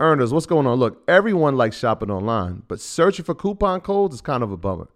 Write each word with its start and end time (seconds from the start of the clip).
Earners, 0.00 0.32
what's 0.32 0.46
going 0.46 0.64
on? 0.64 0.78
Look, 0.78 1.02
everyone 1.08 1.56
likes 1.56 1.76
shopping 1.76 2.08
online, 2.08 2.62
but 2.68 2.78
searching 2.78 3.24
for 3.24 3.34
coupon 3.34 3.80
codes 3.80 4.14
is 4.14 4.20
kind 4.20 4.44
of 4.44 4.52
a 4.52 4.56
bummer. 4.56 4.88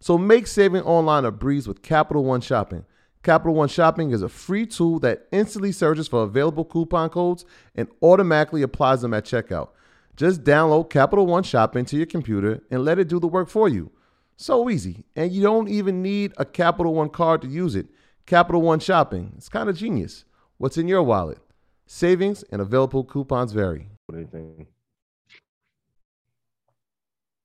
So 0.00 0.18
make 0.18 0.48
saving 0.48 0.82
online 0.82 1.24
a 1.24 1.30
breeze 1.30 1.68
with 1.68 1.80
Capital 1.80 2.24
One 2.24 2.40
Shopping. 2.40 2.84
Capital 3.22 3.54
One 3.54 3.68
Shopping 3.68 4.10
is 4.10 4.20
a 4.20 4.28
free 4.28 4.66
tool 4.66 4.98
that 4.98 5.28
instantly 5.30 5.70
searches 5.70 6.08
for 6.08 6.24
available 6.24 6.64
coupon 6.64 7.08
codes 7.08 7.44
and 7.76 7.86
automatically 8.02 8.62
applies 8.62 9.00
them 9.00 9.14
at 9.14 9.24
checkout. 9.24 9.68
Just 10.16 10.42
download 10.42 10.90
Capital 10.90 11.26
One 11.26 11.44
Shopping 11.44 11.84
to 11.84 11.96
your 11.96 12.06
computer 12.06 12.60
and 12.68 12.84
let 12.84 12.98
it 12.98 13.06
do 13.06 13.20
the 13.20 13.28
work 13.28 13.48
for 13.48 13.68
you. 13.68 13.92
So 14.36 14.68
easy. 14.68 15.04
And 15.14 15.30
you 15.30 15.40
don't 15.40 15.68
even 15.68 16.02
need 16.02 16.32
a 16.36 16.44
Capital 16.44 16.94
One 16.94 17.10
card 17.10 17.42
to 17.42 17.48
use 17.48 17.76
it. 17.76 17.86
Capital 18.26 18.62
One 18.62 18.80
Shopping. 18.80 19.34
It's 19.36 19.48
kind 19.48 19.68
of 19.68 19.76
genius. 19.76 20.24
What's 20.56 20.78
in 20.78 20.88
your 20.88 21.04
wallet? 21.04 21.38
Savings 21.86 22.42
and 22.50 22.60
available 22.60 23.04
coupons 23.04 23.52
vary. 23.52 23.90
Anything. 24.18 24.66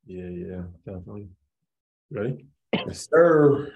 Yeah, 0.05 0.27
yeah, 0.27 0.61
definitely. 0.85 1.27
Ready? 2.11 2.45
Yes, 2.73 3.07
sir. 3.09 3.73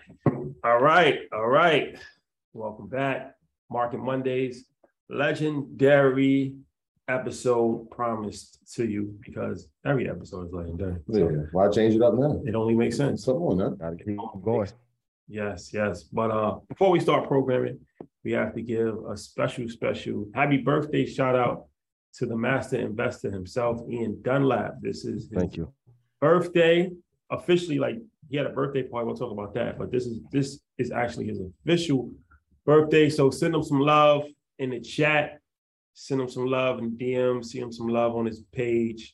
All 0.63 0.81
right, 0.81 1.19
all 1.33 1.47
right. 1.47 1.97
Welcome 2.53 2.87
back. 2.87 3.35
Market 3.69 3.99
Mondays, 3.99 4.65
legendary 5.09 6.55
episode 7.09 7.89
promised 7.91 8.59
to 8.75 8.85
you 8.85 9.17
because 9.25 9.67
every 9.85 10.09
episode 10.09 10.47
is 10.47 10.53
legendary. 10.53 10.97
Yeah, 11.07 11.19
So 11.27 11.47
why 11.51 11.69
change 11.69 11.95
it 11.95 12.01
up 12.01 12.13
now? 12.15 12.41
it 12.45 12.55
only 12.55 12.73
makes 12.75 12.97
sense. 12.97 13.25
Come 13.25 13.35
on, 13.43 13.57
now. 13.57 13.69
Gotta 13.69 13.97
keep 13.97 14.17
going. 14.43 14.69
Yes, 15.29 15.73
yes. 15.73 16.03
But 16.03 16.31
uh 16.31 16.55
before 16.69 16.91
we 16.91 16.99
start 16.99 17.27
programming, 17.27 17.79
we 18.23 18.31
have 18.31 18.53
to 18.55 18.61
give 18.61 18.95
a 19.09 19.15
special, 19.17 19.67
special 19.69 20.27
happy 20.33 20.57
birthday 20.57 21.05
shout 21.05 21.35
out 21.35 21.65
to 22.17 22.25
the 22.25 22.35
master 22.35 22.77
investor 22.77 23.29
himself, 23.31 23.81
Ian 23.89 24.19
Dunlap. 24.23 24.75
This 24.81 25.05
is 25.05 25.29
his 25.29 25.39
Thank 25.39 25.57
you. 25.57 25.71
birthday. 26.19 26.89
Officially, 27.29 27.77
like 27.77 27.97
he 28.29 28.37
had 28.37 28.45
a 28.45 28.51
birthday 28.51 28.83
party. 28.83 29.05
We'll 29.05 29.15
talk 29.17 29.31
about 29.31 29.53
that. 29.55 29.77
But 29.77 29.91
this 29.91 30.05
is 30.05 30.19
this 30.31 30.59
is 30.77 30.91
actually 30.91 31.27
his 31.27 31.39
official 31.41 32.11
birthday. 32.65 33.09
So 33.09 33.29
send 33.29 33.53
him 33.53 33.63
some 33.63 33.79
love 33.81 34.23
in 34.59 34.69
the 34.69 34.79
chat. 34.79 35.39
Send 35.93 36.21
him 36.21 36.29
some 36.29 36.45
love 36.45 36.79
in 36.79 36.91
DM. 36.97 37.43
See 37.43 37.59
him 37.59 37.71
some 37.71 37.87
love 37.87 38.15
on 38.15 38.25
his 38.25 38.43
page. 38.53 39.13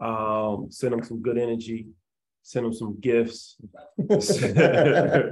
Um, 0.00 0.66
send 0.70 0.92
him 0.92 1.02
some 1.02 1.22
good 1.22 1.38
energy. 1.38 1.86
Send 2.42 2.66
him 2.66 2.72
some 2.74 3.00
gifts. 3.00 3.56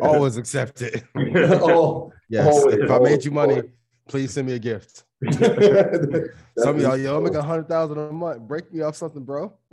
Always 0.02 0.36
accept 0.36 0.82
it. 0.82 1.04
Oh, 1.16 2.10
Yes. 2.30 2.46
Always, 2.46 2.76
if 2.76 2.90
I 2.90 2.98
made 3.00 3.22
you 3.24 3.30
money, 3.30 3.54
always. 3.56 3.70
please 4.08 4.32
send 4.32 4.46
me 4.46 4.54
a 4.54 4.58
gift. 4.58 5.04
Some 5.32 6.24
Some 6.58 6.76
of 6.76 6.82
y'all, 6.82 6.96
yo, 6.96 7.16
I'm 7.16 7.24
making 7.24 7.38
a 7.38 7.42
hundred 7.42 7.68
thousand 7.68 7.98
a 7.98 8.12
month. 8.12 8.40
Break 8.42 8.72
me 8.72 8.82
off 8.82 8.96
something, 8.96 9.24
bro. 9.24 9.52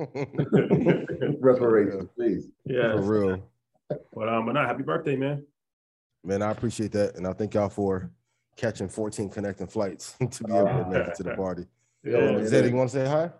reparations, 1.39 2.09
please. 2.15 2.47
yeah. 2.65 2.93
For 2.95 3.01
real. 3.01 3.49
But 4.13 4.29
um, 4.29 4.45
but 4.45 4.53
not 4.53 4.67
happy 4.67 4.83
birthday, 4.83 5.15
man. 5.15 5.45
Man, 6.23 6.41
I 6.41 6.51
appreciate 6.51 6.91
that. 6.93 7.15
And 7.15 7.27
I 7.27 7.33
thank 7.33 7.53
y'all 7.53 7.69
for 7.69 8.09
catching 8.55 8.87
14 8.87 9.29
connecting 9.29 9.67
flights 9.67 10.15
to 10.31 10.43
be 10.43 10.53
able 10.53 10.67
to 10.67 10.87
make 10.89 11.07
it 11.07 11.15
to 11.15 11.23
the 11.23 11.35
party. 11.35 11.65
Yeah. 12.03 12.17
man. 12.17 12.39
Zeddy, 12.45 12.69
you 12.69 12.75
want 12.75 12.89
to 12.91 13.03
say 13.03 13.09
hi? 13.09 13.31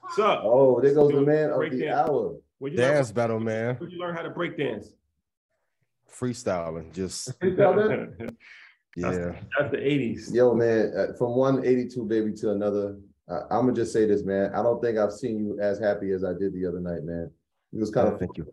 What's 0.00 0.18
up? 0.18 0.42
Oh, 0.44 0.80
there 0.80 0.94
goes 0.94 1.12
the 1.12 1.20
man 1.20 1.50
of 1.50 1.56
Break 1.56 1.72
the 1.72 1.80
dance. 1.86 2.08
hour. 2.08 2.36
Where'd 2.58 2.74
learn, 2.74 2.94
Dance 2.94 3.10
battle, 3.12 3.40
man. 3.40 3.74
where'd 3.76 3.92
you 3.92 3.98
learn 3.98 4.14
how 4.14 4.22
to 4.22 4.30
break 4.30 4.56
dance? 4.56 4.92
Freestyling. 6.10 6.92
Just, 6.92 7.38
Freestyle 7.40 8.16
that? 8.18 8.34
Yeah. 8.96 9.32
That's 9.58 9.70
the 9.70 9.78
80s. 9.78 10.32
Yo, 10.32 10.54
man, 10.54 10.92
uh, 10.96 11.12
from 11.16 11.34
one 11.34 11.64
'82 11.64 12.04
baby 12.04 12.32
to 12.34 12.50
another, 12.52 12.98
I, 13.28 13.40
I'm 13.50 13.66
gonna 13.66 13.74
just 13.74 13.92
say 13.92 14.06
this, 14.06 14.22
man. 14.22 14.52
I 14.54 14.62
don't 14.62 14.82
think 14.82 14.98
I've 14.98 15.12
seen 15.12 15.38
you 15.38 15.58
as 15.60 15.78
happy 15.78 16.10
as 16.12 16.24
I 16.24 16.32
did 16.32 16.52
the 16.54 16.66
other 16.66 16.80
night, 16.80 17.04
man. 17.04 17.30
It 17.72 17.80
was 17.80 17.90
kind 17.90 18.08
of 18.08 18.18
Thank 18.18 18.38
you. 18.38 18.52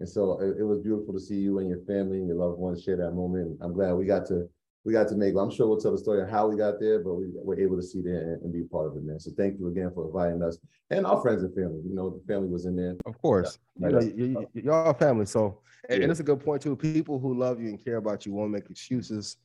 And 0.00 0.08
so 0.08 0.38
it, 0.40 0.60
it 0.60 0.64
was 0.64 0.80
beautiful 0.80 1.14
to 1.14 1.20
see 1.20 1.36
you 1.36 1.58
and 1.58 1.68
your 1.68 1.80
family 1.86 2.18
and 2.18 2.28
your 2.28 2.36
loved 2.36 2.58
ones 2.58 2.82
share 2.82 2.96
that 2.96 3.12
moment. 3.12 3.58
I'm 3.62 3.72
glad 3.72 3.94
we 3.94 4.04
got 4.04 4.26
to 4.26 4.48
we 4.84 4.92
got 4.92 5.08
to 5.08 5.16
make. 5.16 5.34
I'm 5.36 5.50
sure 5.50 5.66
we'll 5.66 5.80
tell 5.80 5.90
the 5.90 5.98
story 5.98 6.22
of 6.22 6.28
how 6.28 6.46
we 6.46 6.56
got 6.56 6.78
there, 6.78 7.00
but 7.00 7.14
we 7.14 7.26
were 7.34 7.58
able 7.58 7.76
to 7.76 7.82
see 7.82 8.00
there 8.00 8.20
and, 8.34 8.42
and 8.42 8.52
be 8.52 8.62
part 8.62 8.86
of 8.86 8.96
it, 8.96 9.02
man. 9.02 9.18
So 9.18 9.32
thank 9.36 9.58
you 9.58 9.66
again 9.66 9.90
for 9.92 10.06
inviting 10.06 10.42
us 10.42 10.58
and 10.90 11.04
our 11.04 11.20
friends 11.20 11.42
and 11.42 11.52
family. 11.54 11.80
You 11.84 11.94
know, 11.94 12.10
the 12.10 12.32
family 12.32 12.48
was 12.48 12.66
in 12.66 12.76
there. 12.76 12.94
Of 13.04 13.20
course. 13.20 13.58
You 13.80 13.88
know, 13.88 14.00
you, 14.00 14.46
you, 14.54 14.62
y'all 14.62 14.94
family. 14.94 15.26
So, 15.26 15.58
and, 15.88 15.98
Yeah. 15.98 16.04
and 16.04 16.10
it's 16.12 16.20
a 16.20 16.24
good 16.24 16.38
point 16.38 16.62
too. 16.62 16.76
People 16.76 17.18
who 17.18 17.36
love 17.36 17.60
you 17.60 17.68
and 17.68 17.84
care 17.84 17.96
about 17.96 18.26
you 18.26 18.32
won't 18.32 18.52
make 18.52 18.70
excuses, 18.70 19.38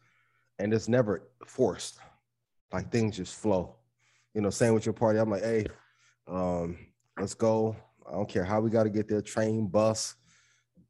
and 0.61 0.73
it's 0.73 0.87
never 0.87 1.27
forced. 1.45 1.99
Like 2.71 2.89
things 2.91 3.17
just 3.17 3.35
flow. 3.35 3.75
You 4.33 4.41
know, 4.41 4.49
same 4.49 4.73
with 4.73 4.85
your 4.85 4.93
party. 4.93 5.19
I'm 5.19 5.29
like, 5.29 5.43
hey, 5.43 5.67
um, 6.27 6.77
let's 7.19 7.33
go. 7.33 7.75
I 8.07 8.13
don't 8.13 8.29
care 8.29 8.45
how 8.45 8.61
we 8.61 8.69
got 8.69 8.83
to 8.83 8.89
get 8.89 9.09
there. 9.09 9.21
Train, 9.21 9.67
bus, 9.67 10.15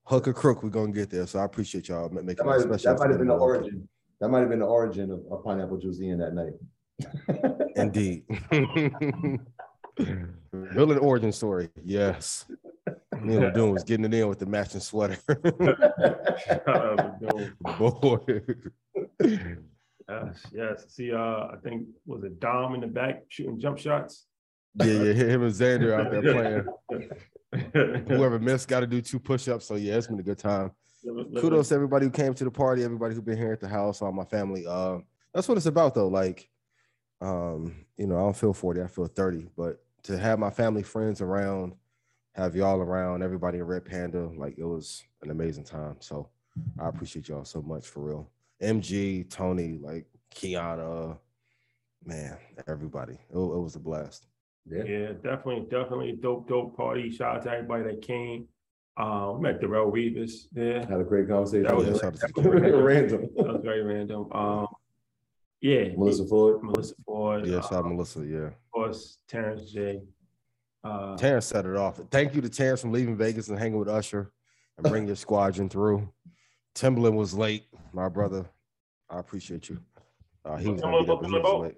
hook 0.04 0.28
or 0.28 0.34
crook, 0.34 0.64
we're 0.64 0.70
gonna 0.70 0.92
get 0.92 1.10
there. 1.10 1.26
So 1.26 1.40
I 1.40 1.46
appreciate 1.46 1.88
y'all 1.88 2.10
making 2.10 2.28
That 2.28 2.38
that 2.38 2.46
might, 2.46 2.62
special. 2.62 2.94
that 2.94 3.00
might 3.00 3.10
have 3.10 3.20
been 3.20 3.28
the 3.28 3.38
for 3.38 3.56
origin. 3.56 3.88
That 4.20 4.30
might 4.30 4.40
have 4.42 4.50
been 4.50 4.60
the 4.60 4.66
origin 4.66 5.12
of, 5.12 5.22
of 5.32 5.44
pineapple 5.44 5.78
juice 5.78 6.00
in 6.00 6.20
that 6.20 6.34
night. 6.34 6.54
Indeed. 7.76 8.26
Villain 10.54 10.98
origin 11.00 11.32
story. 11.32 11.70
Yes. 11.84 12.46
Me 13.20 13.38
and 13.38 13.54
doing 13.54 13.74
was 13.74 13.84
getting 13.84 14.06
it 14.06 14.14
in 14.14 14.28
with 14.28 14.40
the 14.40 14.46
matching 14.46 14.80
sweater. 14.80 15.18
Boy. 17.78 18.42
Yes, 19.22 20.46
yes. 20.54 20.86
See, 20.90 21.12
uh, 21.12 21.18
I 21.18 21.56
think 21.64 21.88
was 22.06 22.24
it 22.24 22.40
Dom 22.40 22.76
in 22.76 22.82
the 22.82 22.88
back 22.88 23.24
shooting 23.30 23.60
jump 23.60 23.78
shots? 23.78 24.26
Yeah, 24.76 24.86
yeah, 24.86 25.14
him 25.14 25.44
and 25.44 25.54
Xander 25.54 25.94
out 25.94 26.12
there 26.12 26.66
playing. 27.74 28.04
Whoever 28.08 28.40
missed 28.40 28.68
got 28.68 28.80
to 28.82 28.88
do 28.88 29.02
two 29.02 29.20
push-ups. 29.20 29.66
So 29.66 29.76
yeah, 29.76 29.98
it's 29.98 30.08
been 30.08 30.20
a 30.20 30.24
good 30.24 30.38
time. 30.38 30.72
Kudos 31.04 31.70
to 31.70 31.76
everybody 31.76 32.06
who 32.06 32.12
came 32.12 32.34
to 32.34 32.44
the 32.44 32.52
party, 32.52 32.84
everybody 32.84 33.16
who 33.16 33.22
been 33.22 33.38
here 33.38 33.52
at 33.52 33.60
the 33.60 33.68
house, 33.68 34.02
all 34.02 34.12
my 34.12 34.24
family. 34.24 34.66
Uh, 34.68 35.00
that's 35.34 35.48
what 35.48 35.58
it's 35.58 35.66
about 35.66 35.96
though. 35.96 36.08
Like, 36.08 36.48
um, 37.22 37.86
you 37.98 38.08
know, 38.08 38.18
I 38.18 38.20
don't 38.20 38.38
feel 38.38 38.54
40, 38.54 38.82
I 38.82 38.88
feel 38.88 39.08
30, 39.08 39.50
but 39.58 39.84
to 40.04 40.18
have 40.18 40.40
my 40.40 40.50
family, 40.50 40.84
friends 40.84 41.22
around, 41.22 41.74
have 42.34 42.56
y'all 42.56 42.80
around, 42.80 43.24
everybody 43.24 43.58
in 43.58 43.66
Red 43.66 43.86
Panda, 43.86 44.32
like 44.38 44.58
it 44.58 44.64
was 44.64 45.04
an 45.22 45.32
amazing 45.32 45.64
time. 45.64 45.98
So 46.00 46.30
I 46.80 46.88
appreciate 46.88 47.28
y'all 47.28 47.46
so 47.46 47.62
much 47.62 47.88
for 47.88 48.02
real. 48.02 48.30
MG, 48.62 49.30
Tony, 49.30 49.80
like 49.82 50.06
Kiana, 50.36 51.18
man, 52.06 52.38
everybody. 52.68 53.14
It, 53.14 53.36
it 53.38 53.38
was 53.38 53.76
a 53.76 53.80
blast. 53.80 54.28
Yeah. 54.70 54.84
Yeah, 54.84 55.08
definitely, 55.24 55.62
definitely 55.70 56.18
dope, 56.22 56.48
dope 56.48 56.78
party. 56.78 57.10
Shout 57.12 57.38
out 57.38 57.44
to 57.44 57.52
everybody 57.52 57.84
that 57.84 58.02
came. 58.02 58.48
Uh, 58.98 59.32
we 59.36 59.42
met 59.42 59.60
Darrell 59.60 59.90
Reeves 59.90 60.48
there. 60.52 60.86
Had 60.86 61.00
a 61.00 61.04
great 61.04 61.28
conversation. 61.28 61.64
That 61.64 61.76
was- 61.76 61.88
Yeah, 61.88 61.94
shout 62.12 62.46
out 62.46 62.84
random. 62.84 63.30
That 63.36 63.48
was 63.48 63.62
very 63.64 63.82
random. 63.82 64.32
Um, 64.32 64.68
yeah, 65.62 65.90
Melissa 65.96 66.26
Ford. 66.28 66.62
Melissa 66.64 66.96
Ford. 67.06 67.48
Yeah, 67.48 67.58
uh, 67.58 67.62
shout 67.62 67.74
out 67.74 67.86
Melissa. 67.88 68.26
Yeah. 68.26 68.38
of 68.48 68.72
course, 68.72 69.18
Terrence 69.28 69.72
J. 69.72 70.02
Uh, 70.84 71.16
Terrence 71.18 71.46
set 71.46 71.66
it 71.66 71.76
off. 71.76 72.00
Thank 72.12 72.36
you 72.36 72.42
to 72.42 72.50
Terrence 72.50 72.82
from 72.82 72.92
leaving 72.92 73.16
Vegas 73.16 73.48
and 73.50 73.58
hanging 73.58 73.78
with 73.80 73.88
Usher 73.88 74.32
and 74.78 74.88
bring 74.88 75.06
your 75.08 75.16
squadron 75.16 75.70
through. 75.70 76.08
Timberland 76.74 77.18
was 77.18 77.34
late, 77.34 77.66
my 77.94 78.10
brother. 78.10 78.46
I 79.10 79.20
appreciate 79.20 79.70
you. 79.70 79.80
Uh, 80.46 80.58
he 80.58 80.70
was 80.70 80.82
gonna 80.82 80.98
Timberland 80.98 81.22
be 81.22 81.28
he 81.28 81.40
was 81.40 81.62
late. 81.64 81.76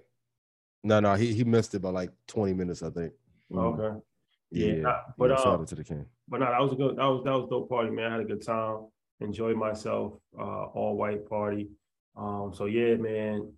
No, 0.82 1.00
no, 1.00 1.14
he, 1.14 1.32
he 1.32 1.44
missed 1.44 1.74
it 1.74 1.80
by 1.80 1.90
like 1.90 2.10
20 2.28 2.52
minutes, 2.52 2.82
I 2.82 2.90
think. 2.90 3.12
okay. 3.54 3.98
Yeah, 4.50 4.66
Yeah, 4.66 4.80
nah, 4.82 4.96
but, 5.18 5.30
yeah, 5.30 5.36
uh, 5.36 5.42
shout 5.42 5.60
out 5.60 5.66
to 5.68 5.74
the 5.74 5.84
king. 5.84 6.06
But 6.28 6.40
no, 6.40 6.46
that 6.46 6.60
was 6.60 6.72
a 6.72 6.76
good. 6.76 6.96
That 6.96 7.04
was 7.04 7.22
that 7.24 7.32
was 7.32 7.46
a 7.46 7.50
dope 7.50 7.68
party, 7.68 7.90
man. 7.90 8.06
I 8.06 8.12
had 8.12 8.20
a 8.20 8.24
good 8.24 8.44
time. 8.44 8.86
Enjoyed 9.20 9.56
myself. 9.56 10.14
Uh, 10.38 10.64
all 10.66 10.96
white 10.96 11.28
party. 11.28 11.70
Um, 12.16 12.52
so 12.54 12.66
yeah, 12.66 12.94
man. 12.94 13.50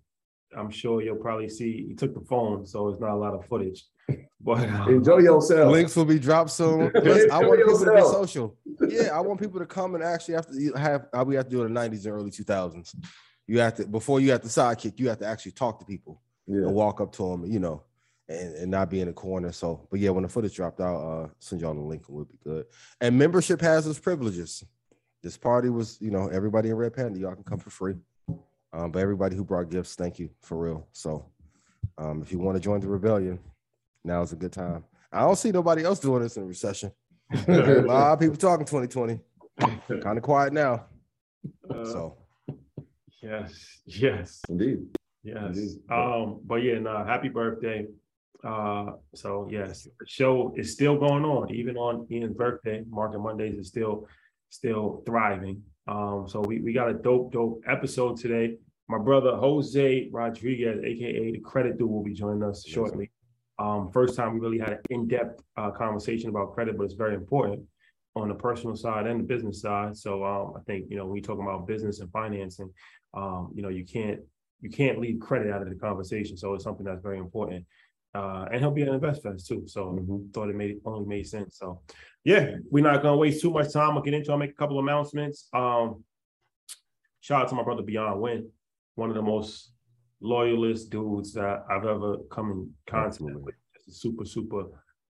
I'm 0.57 0.69
sure 0.69 1.01
you'll 1.01 1.17
probably 1.17 1.49
see. 1.49 1.87
He 1.89 1.93
took 1.93 2.13
the 2.13 2.21
phone, 2.21 2.65
so 2.65 2.87
it's 2.87 3.01
not 3.01 3.11
a 3.11 3.15
lot 3.15 3.33
of 3.33 3.45
footage. 3.47 3.85
But 4.39 4.69
uh, 4.69 4.85
Enjoy 4.87 5.17
yourself. 5.17 5.71
Links 5.73 5.95
will 5.95 6.05
be 6.05 6.19
dropped 6.19 6.51
soon. 6.51 6.83
I 6.95 7.39
want 7.39 7.59
Enjoy 7.59 7.73
people 7.73 7.79
to 7.79 7.93
be 7.95 8.01
social. 8.01 8.55
Yeah, 8.87 9.09
I 9.17 9.21
want 9.21 9.39
people 9.39 9.59
to 9.59 9.65
come 9.65 9.95
and 9.95 10.03
actually 10.03 10.35
have 10.35 10.47
to 10.47 10.73
have. 10.77 11.07
uh, 11.13 11.23
We 11.25 11.35
have 11.35 11.45
to 11.45 11.51
do 11.51 11.61
it 11.63 11.65
in 11.65 11.73
the 11.73 11.79
90s 11.79 12.05
and 12.05 12.13
early 12.13 12.31
2000s. 12.31 12.95
You 13.47 13.59
have 13.59 13.75
to 13.75 13.87
before 13.87 14.19
you 14.19 14.31
have 14.31 14.41
to 14.41 14.47
sidekick. 14.47 14.99
You 14.99 15.09
have 15.09 15.19
to 15.19 15.25
actually 15.25 15.53
talk 15.53 15.79
to 15.79 15.85
people. 15.85 16.21
Yeah. 16.49 16.59
and 16.67 16.73
walk 16.73 17.01
up 17.01 17.11
to 17.13 17.29
them, 17.29 17.45
you 17.45 17.59
know, 17.59 17.83
and, 18.29 18.55
and 18.55 18.71
not 18.71 18.89
be 18.89 19.01
in 19.01 19.07
the 19.07 19.13
corner. 19.13 19.51
So, 19.51 19.85
but 19.91 19.99
yeah, 19.99 20.11
when 20.11 20.23
the 20.23 20.29
footage 20.29 20.55
dropped 20.55 20.79
out, 20.79 20.95
uh, 21.01 21.27
send 21.39 21.61
y'all 21.61 21.73
the 21.73 21.81
link. 21.81 22.03
And 22.07 22.15
it 22.15 22.17
would 22.19 22.29
be 22.29 22.37
good. 22.41 22.65
And 23.01 23.19
membership 23.19 23.59
has 23.59 23.85
its 23.85 23.99
privileges. 23.99 24.63
This 25.21 25.35
party 25.35 25.67
was, 25.69 25.97
you 25.99 26.09
know, 26.09 26.29
everybody 26.29 26.69
in 26.69 26.75
Red 26.75 26.93
Panda, 26.93 27.19
y'all 27.19 27.35
can 27.35 27.43
come 27.43 27.59
for 27.59 27.69
free. 27.69 27.95
Um, 28.71 28.91
but 28.91 28.99
everybody 28.99 29.35
who 29.35 29.43
brought 29.43 29.69
gifts, 29.69 29.95
thank 29.95 30.19
you 30.19 30.29
for 30.41 30.57
real. 30.57 30.87
So, 30.93 31.25
um, 31.97 32.21
if 32.21 32.31
you 32.31 32.39
want 32.39 32.55
to 32.55 32.61
join 32.61 32.79
the 32.79 32.87
rebellion, 32.87 33.39
now 34.05 34.21
is 34.21 34.31
a 34.31 34.37
good 34.37 34.53
time. 34.53 34.85
I 35.11 35.21
don't 35.21 35.35
see 35.37 35.51
nobody 35.51 35.83
else 35.83 35.99
doing 35.99 36.21
this 36.21 36.37
in 36.37 36.43
a 36.43 36.45
recession. 36.45 36.93
a 37.47 37.81
lot 37.81 38.13
of 38.13 38.19
people 38.19 38.35
talking 38.37 38.65
2020. 38.65 39.19
Kind 40.01 40.17
of 40.17 40.21
quiet 40.23 40.53
now. 40.53 40.85
uh, 41.69 41.85
So, 41.85 42.17
yes, 43.21 43.81
yes, 43.85 44.41
Indeed. 44.49 44.79
yes. 45.23 45.57
Indeed. 45.57 45.77
Um, 45.91 46.39
but 46.45 46.57
yeah, 46.63 46.79
nah. 46.79 47.05
Happy 47.05 47.29
birthday. 47.29 47.87
Uh, 48.43 48.91
so 49.15 49.47
yes, 49.49 49.87
the 49.99 50.05
show 50.05 50.53
is 50.55 50.71
still 50.73 50.97
going 50.97 51.25
on, 51.25 51.53
even 51.53 51.75
on 51.75 52.05
Ian's 52.11 52.35
birthday. 52.35 52.83
Market 52.89 53.19
Mondays 53.19 53.57
is 53.57 53.67
still 53.67 54.07
still 54.49 55.01
thriving. 55.05 55.63
Um, 55.87 56.25
so 56.27 56.41
we, 56.41 56.59
we 56.61 56.71
got 56.73 56.89
a 56.89 56.93
dope, 56.93 57.31
dope 57.33 57.61
episode 57.67 58.17
today. 58.17 58.57
My 58.89 58.99
brother 58.99 59.35
Jose 59.35 60.07
Rodriguez, 60.11 60.79
aka 60.83 61.31
the 61.31 61.39
Credit 61.39 61.77
Dude, 61.77 61.89
will 61.89 62.03
be 62.03 62.13
joining 62.13 62.43
us 62.43 62.63
shortly. 62.65 63.09
Um, 63.59 63.91
first 63.91 64.15
time 64.15 64.33
we 64.33 64.39
really 64.39 64.59
had 64.59 64.73
an 64.73 64.79
in-depth 64.89 65.41
uh, 65.57 65.71
conversation 65.71 66.29
about 66.29 66.53
credit, 66.53 66.77
but 66.77 66.83
it's 66.83 66.93
very 66.93 67.15
important 67.15 67.63
on 68.15 68.27
the 68.27 68.35
personal 68.35 68.75
side 68.75 69.07
and 69.07 69.19
the 69.19 69.23
business 69.23 69.61
side. 69.61 69.95
So 69.95 70.23
um, 70.23 70.53
I 70.55 70.61
think 70.61 70.85
you 70.89 70.97
know 70.97 71.05
when 71.05 71.15
you 71.15 71.21
talk 71.21 71.39
about 71.39 71.67
business 71.67 71.99
and 71.99 72.11
financing, 72.11 72.71
um, 73.13 73.51
you 73.55 73.61
know 73.61 73.69
you 73.69 73.85
can't 73.85 74.19
you 74.61 74.69
can't 74.69 74.99
leave 74.99 75.19
credit 75.19 75.51
out 75.51 75.61
of 75.61 75.69
the 75.69 75.75
conversation. 75.75 76.35
So 76.37 76.53
it's 76.53 76.63
something 76.63 76.85
that's 76.85 77.01
very 77.01 77.19
important. 77.19 77.65
Uh, 78.15 78.47
and 78.51 78.61
he'll 78.61 78.71
be 78.71 78.81
an 78.81 78.89
investor 78.89 79.35
too. 79.35 79.63
So 79.67 79.91
Mhm. 79.91 80.33
thought 80.33 80.49
it 80.49 80.55
made 80.55 80.79
only 80.85 81.05
made 81.05 81.27
sense. 81.27 81.57
So 81.57 81.81
yeah, 82.23 82.57
we're 82.71 82.83
not 82.83 83.01
gonna 83.03 83.17
waste 83.17 83.41
too 83.41 83.51
much 83.51 83.71
time. 83.71 83.91
I'll 83.91 84.01
get 84.01 84.13
into. 84.13 84.31
I'll 84.31 84.37
make 84.37 84.51
a 84.51 84.55
couple 84.55 84.79
announcements. 84.79 85.49
Um, 85.53 86.03
shout 87.21 87.43
out 87.43 87.49
to 87.49 87.55
my 87.55 87.63
brother 87.63 87.83
Beyond 87.83 88.21
Win, 88.21 88.49
one 88.95 89.09
of 89.09 89.15
the 89.15 89.21
most 89.21 89.71
loyalist 90.21 90.89
dudes 90.89 91.33
that 91.33 91.63
I've 91.69 91.85
ever 91.85 92.17
come 92.31 92.51
in 92.51 92.69
contact 92.89 93.07
Absolutely. 93.15 93.41
with. 93.43 93.55
Just 93.75 93.87
a 93.89 93.91
super 93.91 94.25
super 94.25 94.63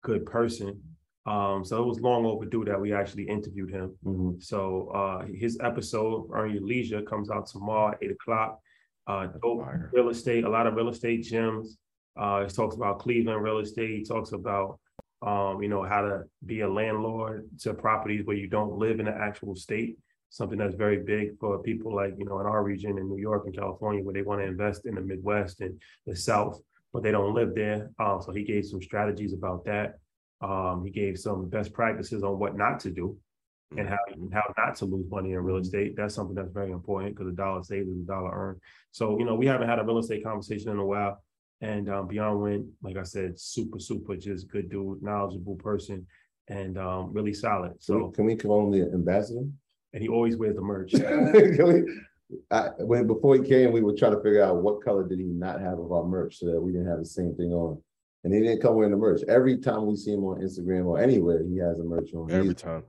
good 0.02 0.26
person. 0.26 0.80
Um, 1.26 1.64
so 1.64 1.82
it 1.82 1.86
was 1.86 2.00
long 2.00 2.24
overdue 2.24 2.64
that 2.64 2.80
we 2.80 2.92
actually 2.94 3.24
interviewed 3.28 3.70
him. 3.70 3.94
Mhm. 4.04 4.42
So 4.42 4.88
uh 4.94 5.26
his 5.26 5.58
episode, 5.62 6.28
Earn 6.32 6.52
Your 6.54 6.62
Leisure, 6.62 7.02
comes 7.02 7.30
out 7.30 7.46
tomorrow, 7.46 7.96
eight 8.02 8.10
o'clock. 8.10 8.58
Uh 9.06 9.26
dope 9.42 9.64
fire. 9.64 9.90
real 9.92 10.08
estate, 10.08 10.44
a 10.44 10.48
lot 10.50 10.66
of 10.66 10.74
real 10.74 10.88
estate 10.88 11.22
gems. 11.22 11.78
Uh 12.16 12.42
he 12.44 12.48
talks 12.48 12.74
about 12.76 12.98
Cleveland 13.00 13.42
real 13.42 13.58
estate, 13.58 13.98
he 13.98 14.04
talks 14.04 14.32
about 14.32 14.78
um, 15.22 15.62
you 15.62 15.68
know, 15.68 15.82
how 15.82 16.00
to 16.00 16.22
be 16.46 16.60
a 16.62 16.68
landlord 16.68 17.46
to 17.60 17.74
properties 17.74 18.24
where 18.24 18.36
you 18.36 18.48
don't 18.48 18.78
live 18.78 19.00
in 19.00 19.04
the 19.04 19.12
actual 19.14 19.54
state. 19.54 19.98
Something 20.30 20.58
that's 20.58 20.74
very 20.74 21.02
big 21.02 21.38
for 21.38 21.62
people 21.62 21.94
like, 21.94 22.14
you 22.16 22.24
know, 22.24 22.40
in 22.40 22.46
our 22.46 22.62
region 22.62 22.98
in 22.98 23.08
New 23.08 23.18
York 23.18 23.44
and 23.46 23.54
California, 23.54 24.02
where 24.02 24.14
they 24.14 24.22
want 24.22 24.40
to 24.40 24.46
invest 24.46 24.86
in 24.86 24.94
the 24.94 25.00
Midwest 25.00 25.60
and 25.60 25.80
the 26.06 26.16
South, 26.16 26.60
but 26.92 27.02
they 27.02 27.10
don't 27.10 27.34
live 27.34 27.54
there. 27.54 27.90
Um, 27.98 28.22
so 28.22 28.32
he 28.32 28.44
gave 28.44 28.64
some 28.64 28.80
strategies 28.80 29.32
about 29.32 29.64
that. 29.64 29.98
Um, 30.40 30.84
he 30.84 30.90
gave 30.90 31.18
some 31.18 31.48
best 31.48 31.72
practices 31.72 32.22
on 32.22 32.38
what 32.38 32.56
not 32.56 32.80
to 32.80 32.90
do 32.90 33.18
and 33.76 33.88
how 33.88 33.98
how 34.32 34.52
not 34.56 34.74
to 34.76 34.84
lose 34.84 35.08
money 35.10 35.32
in 35.32 35.38
real 35.38 35.58
estate. 35.58 35.94
That's 35.96 36.14
something 36.14 36.34
that's 36.34 36.52
very 36.52 36.72
important 36.72 37.14
because 37.14 37.32
a 37.32 37.36
dollar 37.36 37.62
saved 37.62 37.88
is 37.88 37.98
a 37.98 38.06
dollar 38.06 38.30
earned. 38.32 38.60
So 38.90 39.18
you 39.18 39.24
know 39.24 39.34
we 39.34 39.46
haven't 39.46 39.68
had 39.68 39.78
a 39.78 39.84
real 39.84 39.98
estate 39.98 40.24
conversation 40.24 40.70
in 40.70 40.78
a 40.78 40.86
while. 40.86 41.22
And 41.60 41.90
um, 41.90 42.08
Beyond 42.08 42.40
Win, 42.40 42.72
like 42.82 42.96
I 42.96 43.02
said, 43.02 43.38
super 43.38 43.78
super, 43.78 44.16
just 44.16 44.50
good 44.50 44.70
dude, 44.70 45.02
knowledgeable 45.02 45.56
person, 45.56 46.06
and 46.48 46.78
um, 46.78 47.12
really 47.12 47.34
solid. 47.34 47.74
So 47.78 47.94
So 47.94 48.10
can 48.10 48.24
we 48.24 48.36
call 48.36 48.64
him 48.64 48.72
the 48.72 48.92
ambassador? 48.92 49.46
And 49.92 50.02
he 50.02 50.08
always 50.08 50.36
wears 50.36 50.54
the 50.56 50.62
merch. 50.62 50.94
I, 52.52 52.68
when 52.78 53.06
before 53.08 53.34
he 53.36 53.42
came, 53.42 53.72
we 53.72 53.82
would 53.82 53.96
try 53.98 54.08
to 54.08 54.16
figure 54.22 54.42
out 54.42 54.62
what 54.62 54.84
color 54.84 55.06
did 55.06 55.18
he 55.18 55.24
not 55.24 55.60
have 55.60 55.80
of 55.80 55.90
our 55.90 56.04
merch 56.04 56.38
so 56.38 56.46
that 56.46 56.60
we 56.60 56.70
didn't 56.72 56.86
have 56.86 57.00
the 57.00 57.04
same 57.04 57.34
thing 57.34 57.52
on. 57.52 57.80
And 58.22 58.32
he 58.32 58.40
didn't 58.40 58.62
come 58.62 58.76
wearing 58.76 58.92
the 58.92 58.98
merch. 58.98 59.22
Every 59.28 59.58
time 59.58 59.86
we 59.86 59.96
see 59.96 60.12
him 60.12 60.24
on 60.24 60.40
Instagram 60.40 60.84
or 60.86 61.00
anywhere, 61.00 61.42
he 61.42 61.56
has 61.56 61.80
a 61.80 61.84
merch 61.84 62.12
on. 62.14 62.30
Every 62.30 62.48
He- 62.48 62.54
time. 62.54 62.84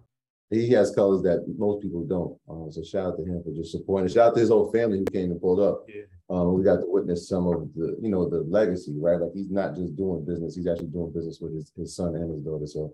He 0.51 0.69
has 0.71 0.93
colors 0.93 1.21
that 1.23 1.45
most 1.57 1.81
people 1.81 2.03
don't. 2.03 2.37
Um, 2.49 2.69
so 2.73 2.83
shout 2.83 3.05
out 3.13 3.17
to 3.17 3.23
him 3.23 3.41
for 3.41 3.53
just 3.53 3.71
supporting. 3.71 4.09
Shout 4.09 4.27
out 4.27 4.33
to 4.33 4.41
his 4.41 4.49
whole 4.49 4.69
family 4.69 4.97
who 4.99 5.05
came 5.05 5.31
and 5.31 5.39
pulled 5.39 5.61
up. 5.61 5.85
Yeah. 5.87 6.01
Um, 6.29 6.53
we 6.53 6.61
got 6.61 6.81
to 6.81 6.85
witness 6.87 7.29
some 7.29 7.47
of 7.47 7.73
the, 7.73 7.95
you 8.01 8.09
know, 8.09 8.27
the 8.29 8.41
legacy, 8.41 8.93
right? 8.99 9.17
Like 9.17 9.31
he's 9.33 9.49
not 9.49 9.75
just 9.75 9.95
doing 9.95 10.25
business, 10.25 10.53
he's 10.57 10.67
actually 10.67 10.87
doing 10.87 11.13
business 11.13 11.39
with 11.39 11.53
his, 11.53 11.71
his 11.77 11.95
son 11.95 12.15
and 12.15 12.29
his 12.29 12.41
daughter. 12.43 12.67
So 12.67 12.93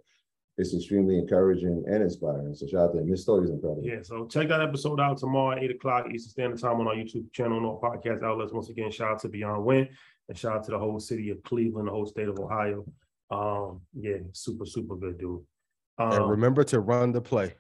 it's 0.58 0.74
extremely 0.74 1.18
encouraging 1.20 1.84
and 1.88 2.02
inspiring. 2.04 2.54
So 2.56 2.66
shout 2.68 2.90
out 2.90 2.94
to 2.94 3.00
him. 3.00 3.08
His 3.08 3.22
story 3.22 3.46
is 3.46 3.52
incredible. 3.52 3.84
Yeah, 3.86 4.02
so 4.02 4.26
check 4.28 4.48
that 4.50 4.62
episode 4.62 5.00
out 5.00 5.18
tomorrow, 5.18 5.56
at 5.58 5.64
eight 5.64 5.72
o'clock 5.72 6.08
Eastern 6.12 6.32
Standard 6.32 6.60
Time 6.60 6.80
on 6.80 6.88
our 6.88 6.96
YouTube 6.96 7.32
channel 7.32 7.58
and 7.58 7.66
all 7.66 7.80
podcast 7.80 8.24
outlets. 8.24 8.52
Once 8.54 8.70
again, 8.70 8.90
shout 8.92 9.12
out 9.12 9.20
to 9.20 9.30
Beyond 9.30 9.64
Win 9.66 9.88
and 10.30 10.38
shout 10.38 10.58
out 10.58 10.64
to 10.66 10.72
the 10.72 10.80
whole 10.80 11.00
city 11.00 11.30
of 11.30 11.42
Cleveland, 11.44 11.88
the 11.88 11.92
whole 11.92 12.06
state 12.08 12.28
of 12.28 12.40
Ohio. 12.40 12.86
Um, 13.30 13.82
yeah, 13.94 14.18
super, 14.34 14.66
super 14.66 14.96
good 14.96 15.18
dude. 15.20 15.42
And 16.00 16.14
Um, 16.14 16.30
remember 16.30 16.64
to 16.66 16.80
run 16.80 17.12
the 17.12 17.22
play. 17.22 17.54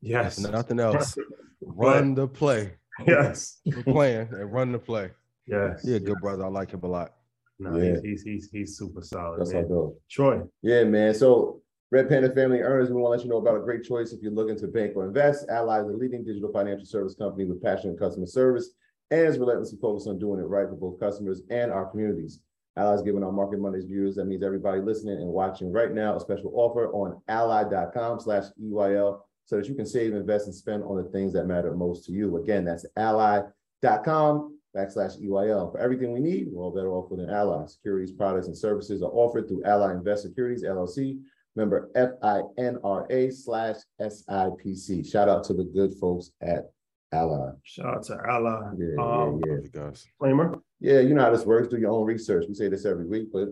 yes, 0.00 0.38
Nothing 0.38 0.80
else. 0.80 1.16
Run 1.62 2.14
the 2.14 2.26
play. 2.26 2.72
yes, 3.06 3.60
We're 3.66 3.82
playing 3.82 4.28
and 4.32 4.50
run 4.52 4.72
the 4.72 4.78
play. 4.78 5.10
yes. 5.46 5.82
Yeah, 5.84 5.98
good 5.98 6.18
brother. 6.22 6.44
I 6.46 6.48
like 6.48 6.70
him 6.70 6.80
a 6.82 6.86
lot. 6.86 7.12
No, 7.58 7.76
Yeah. 7.76 7.96
he's, 8.02 8.02
he's 8.02 8.22
he's 8.22 8.50
he's 8.50 8.78
super 8.78 9.02
solid, 9.02 9.40
That's 9.40 9.52
how 9.52 9.60
man. 9.60 9.68
dope. 9.68 10.00
Troy, 10.10 10.40
Yeah, 10.62 10.84
man. 10.84 11.12
So 11.14 11.60
Red 11.92 12.08
Panda 12.08 12.32
Family 12.32 12.60
Earners, 12.60 12.88
we 12.88 12.94
want 12.94 13.06
to 13.06 13.16
let 13.16 13.24
you 13.24 13.30
know 13.30 13.38
about 13.38 13.60
a 13.60 13.64
great 13.64 13.82
choice 13.82 14.12
if 14.12 14.22
you're 14.22 14.30
looking 14.30 14.56
to 14.58 14.68
bank 14.68 14.92
or 14.94 15.04
invest. 15.04 15.46
Ally 15.50 15.80
is 15.80 15.88
a 15.88 15.92
leading 15.92 16.24
digital 16.24 16.52
financial 16.52 16.86
service 16.86 17.16
company 17.16 17.46
with 17.46 17.60
passionate 17.60 17.98
customer 17.98 18.26
service 18.26 18.70
and 19.10 19.22
is 19.22 19.38
relentlessly 19.38 19.76
focused 19.82 20.06
on 20.06 20.16
doing 20.16 20.38
it 20.38 20.44
right 20.44 20.68
for 20.68 20.76
both 20.76 21.00
customers 21.00 21.42
and 21.50 21.72
our 21.72 21.90
communities. 21.90 22.42
Ally 22.76 22.94
is 22.94 23.02
giving 23.02 23.24
our 23.24 23.32
Market 23.32 23.58
Mondays 23.58 23.86
viewers, 23.86 24.14
that 24.14 24.26
means 24.26 24.44
everybody 24.44 24.80
listening 24.80 25.16
and 25.16 25.26
watching 25.26 25.72
right 25.72 25.92
now, 25.92 26.14
a 26.14 26.20
special 26.20 26.52
offer 26.54 26.92
on 26.92 27.20
ally.com 27.26 28.20
slash 28.20 28.44
EYL 28.62 29.22
so 29.44 29.56
that 29.56 29.66
you 29.66 29.74
can 29.74 29.84
save, 29.84 30.14
invest, 30.14 30.46
and 30.46 30.54
spend 30.54 30.84
on 30.84 30.96
the 30.96 31.10
things 31.10 31.32
that 31.32 31.46
matter 31.46 31.74
most 31.74 32.06
to 32.06 32.12
you. 32.12 32.36
Again, 32.36 32.64
that's 32.64 32.86
ally.com 32.96 34.56
backslash 34.76 35.20
EYL. 35.20 35.72
For 35.72 35.78
everything 35.78 36.12
we 36.12 36.20
need, 36.20 36.50
we're 36.52 36.62
all 36.62 36.70
better 36.70 36.92
off 36.92 37.10
with 37.10 37.18
an 37.18 37.30
ally. 37.30 37.66
Securities, 37.66 38.12
products, 38.12 38.46
and 38.46 38.56
services 38.56 39.02
are 39.02 39.10
offered 39.10 39.48
through 39.48 39.64
Ally 39.64 39.90
Invest 39.90 40.22
Securities 40.22 40.62
LLC, 40.62 41.18
member 41.56 41.90
FINRA 41.96 43.32
slash 43.32 43.76
SIPC. 44.00 45.10
Shout 45.10 45.28
out 45.28 45.44
to 45.44 45.54
the 45.54 45.64
good 45.64 45.94
folks 45.94 46.30
at 46.40 46.70
Ally. 47.12 47.50
shout 47.64 47.86
out 47.96 48.02
to 48.04 48.16
Ally. 48.28 48.70
Yeah, 48.78 48.86
yeah, 48.96 49.02
Um, 49.02 49.40
yeah. 49.44 49.52
Love 49.54 49.64
you 49.64 49.70
guys. 49.72 50.02
disclaimer. 50.04 50.54
Yeah, 50.78 51.00
you 51.00 51.14
know 51.14 51.22
how 51.22 51.30
this 51.30 51.44
works. 51.44 51.68
Do 51.68 51.78
your 51.78 51.90
own 51.90 52.06
research. 52.06 52.44
We 52.48 52.54
say 52.54 52.68
this 52.68 52.86
every 52.86 53.06
week, 53.06 53.30
but 53.32 53.48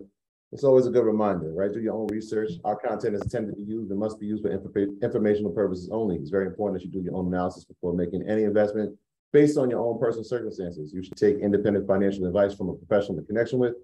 it's 0.51 0.63
always 0.63 0.87
a 0.87 0.91
good 0.91 1.05
reminder, 1.05 1.51
right? 1.53 1.71
Do 1.71 1.81
your 1.81 1.93
own 1.93 2.07
research. 2.07 2.51
Our 2.63 2.77
content 2.77 3.15
is 3.15 3.21
intended 3.21 3.51
to 3.51 3.55
be 3.57 3.63
used 3.63 3.91
and 3.91 3.99
must 3.99 4.19
be 4.19 4.25
used 4.27 4.43
for 4.43 4.49
infor- 4.57 4.99
informational 5.01 5.51
purposes 5.51 5.89
only. 5.91 6.15
It's 6.15 6.29
very 6.29 6.47
important 6.47 6.79
that 6.79 6.85
you 6.85 6.91
do 6.91 7.01
your 7.03 7.15
own 7.15 7.27
analysis 7.27 7.65
before 7.65 7.93
making 7.93 8.23
any 8.27 8.43
investment 8.43 8.97
based 9.33 9.57
on 9.57 9.69
your 9.69 9.81
own 9.85 9.99
personal 9.99 10.23
circumstances. 10.23 10.91
You 10.93 11.03
should 11.03 11.17
take 11.17 11.37
independent 11.39 11.85
financial 11.85 12.25
advice 12.25 12.55
from 12.55 12.69
a 12.69 12.73
professional 12.73 13.19
in 13.19 13.25
connection 13.25 13.59
with 13.59 13.75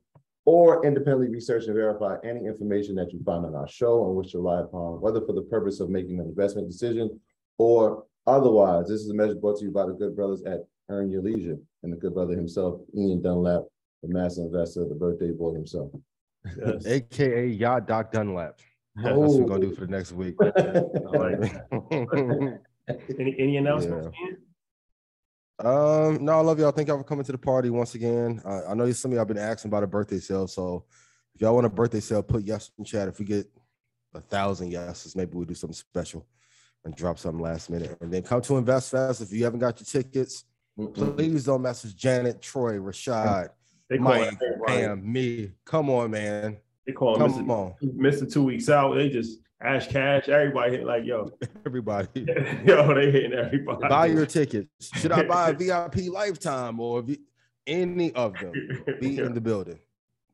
or 0.45 0.85
independently 0.85 1.27
research 1.27 1.65
and 1.65 1.75
verify 1.75 2.15
any 2.23 2.45
information 2.45 2.95
that 2.95 3.11
you 3.11 3.21
find 3.23 3.45
on 3.45 3.55
our 3.55 3.67
show 3.67 4.05
and 4.05 4.15
which 4.15 4.31
to 4.31 4.37
rely 4.37 4.61
upon, 4.61 5.01
whether 5.01 5.19
for 5.25 5.33
the 5.33 5.41
purpose 5.41 5.79
of 5.79 5.89
making 5.89 6.19
an 6.19 6.27
investment 6.27 6.69
decision 6.69 7.19
or 7.57 8.03
otherwise. 8.27 8.87
This 8.87 9.01
is 9.01 9.09
a 9.09 9.13
measure 9.13 9.35
brought 9.35 9.57
to 9.59 9.65
you 9.65 9.71
by 9.71 9.87
the 9.87 9.93
good 9.93 10.15
brothers 10.15 10.43
at 10.43 10.59
Earn 10.89 11.09
Your 11.09 11.23
Leisure 11.23 11.57
and 11.83 11.91
the 11.91 11.97
good 11.97 12.13
brother 12.13 12.35
himself, 12.35 12.79
Ian 12.95 13.21
Dunlap, 13.21 13.63
the 14.03 14.09
master 14.09 14.41
investor, 14.41 14.87
the 14.87 14.95
birthday 14.95 15.31
boy 15.31 15.53
himself. 15.53 15.91
Yes. 16.63 16.85
AKA 16.85 17.47
Yacht 17.47 17.87
Doc 17.87 18.11
Dunlap. 18.11 18.59
That's 18.95 19.17
what 19.17 19.29
we're 19.29 19.45
gonna 19.45 19.65
do 19.65 19.73
for 19.73 19.87
the 19.87 19.91
next 19.91 20.11
week. 20.11 20.35
Any 23.19 23.35
any 23.39 23.57
announcements? 23.57 24.07
Ian? 24.07 24.37
Um, 25.59 26.23
no, 26.25 26.33
I 26.33 26.41
love 26.41 26.59
y'all. 26.59 26.71
Thank 26.71 26.89
y'all 26.89 26.97
for 26.97 27.03
coming 27.03 27.23
to 27.25 27.31
the 27.31 27.37
party 27.37 27.69
once 27.69 27.95
again. 27.95 28.41
Uh, 28.43 28.61
I 28.67 28.73
know 28.73 28.91
some 28.91 29.11
of 29.11 29.15
y'all 29.15 29.25
been 29.25 29.37
asking 29.37 29.69
about 29.69 29.83
a 29.83 29.87
birthday 29.87 30.19
sale, 30.19 30.47
so 30.47 30.83
if 31.33 31.41
y'all 31.41 31.53
want 31.53 31.65
a 31.65 31.69
birthday 31.69 32.01
sale, 32.01 32.23
put 32.23 32.43
yes 32.43 32.71
in 32.77 32.83
chat. 32.83 33.07
If 33.07 33.19
we 33.19 33.25
get 33.25 33.47
a 34.13 34.21
thousand 34.21 34.71
yeses, 34.71 35.15
maybe 35.15 35.31
we'll 35.33 35.45
do 35.45 35.53
something 35.53 35.75
special 35.75 36.25
and 36.83 36.95
drop 36.95 37.17
something 37.17 37.41
last 37.41 37.69
minute. 37.69 37.97
And 38.01 38.11
then 38.11 38.23
come 38.23 38.41
to 38.41 38.57
Invest 38.57 38.91
Fest. 38.91 39.21
If 39.21 39.31
you 39.31 39.43
haven't 39.45 39.59
got 39.59 39.79
your 39.79 39.85
tickets, 40.03 40.43
please 40.93 41.45
don't 41.45 41.61
message 41.61 41.95
Janet, 41.95 42.41
Troy, 42.41 42.73
Rashad, 42.73 43.49
They 43.89 43.97
call 43.97 44.05
Mike. 44.09 44.37
Pam, 44.67 45.11
me. 45.11 45.51
Come 45.65 45.89
on, 45.89 46.11
man. 46.11 46.57
They 46.85 46.91
call 46.93 47.15
him 47.15 47.31
Come 47.31 47.47
Mr. 47.47 47.49
on, 47.49 47.73
Mr. 47.97 48.31
Two 48.31 48.43
Weeks 48.43 48.69
Out. 48.69 48.95
They 48.95 49.09
just 49.09 49.39
Ash 49.61 49.87
Cash. 49.87 50.27
Everybody 50.29 50.77
hit 50.77 50.85
like 50.85 51.05
yo, 51.05 51.31
everybody. 51.65 52.07
yo. 52.65 52.93
They 52.93 53.11
hitting 53.11 53.33
everybody. 53.33 53.87
Buy 53.87 54.07
your 54.07 54.25
tickets. 54.25 54.69
Should 54.81 55.11
I 55.11 55.23
buy 55.23 55.49
a 55.49 55.53
VIP 55.57 56.07
lifetime 56.11 56.79
or 56.79 57.01
v- 57.01 57.21
any 57.65 58.11
of 58.13 58.33
them? 58.33 58.51
Be 58.99 59.09
Yeah. 59.11 59.25
in 59.25 59.33
the 59.33 59.41
building. 59.41 59.79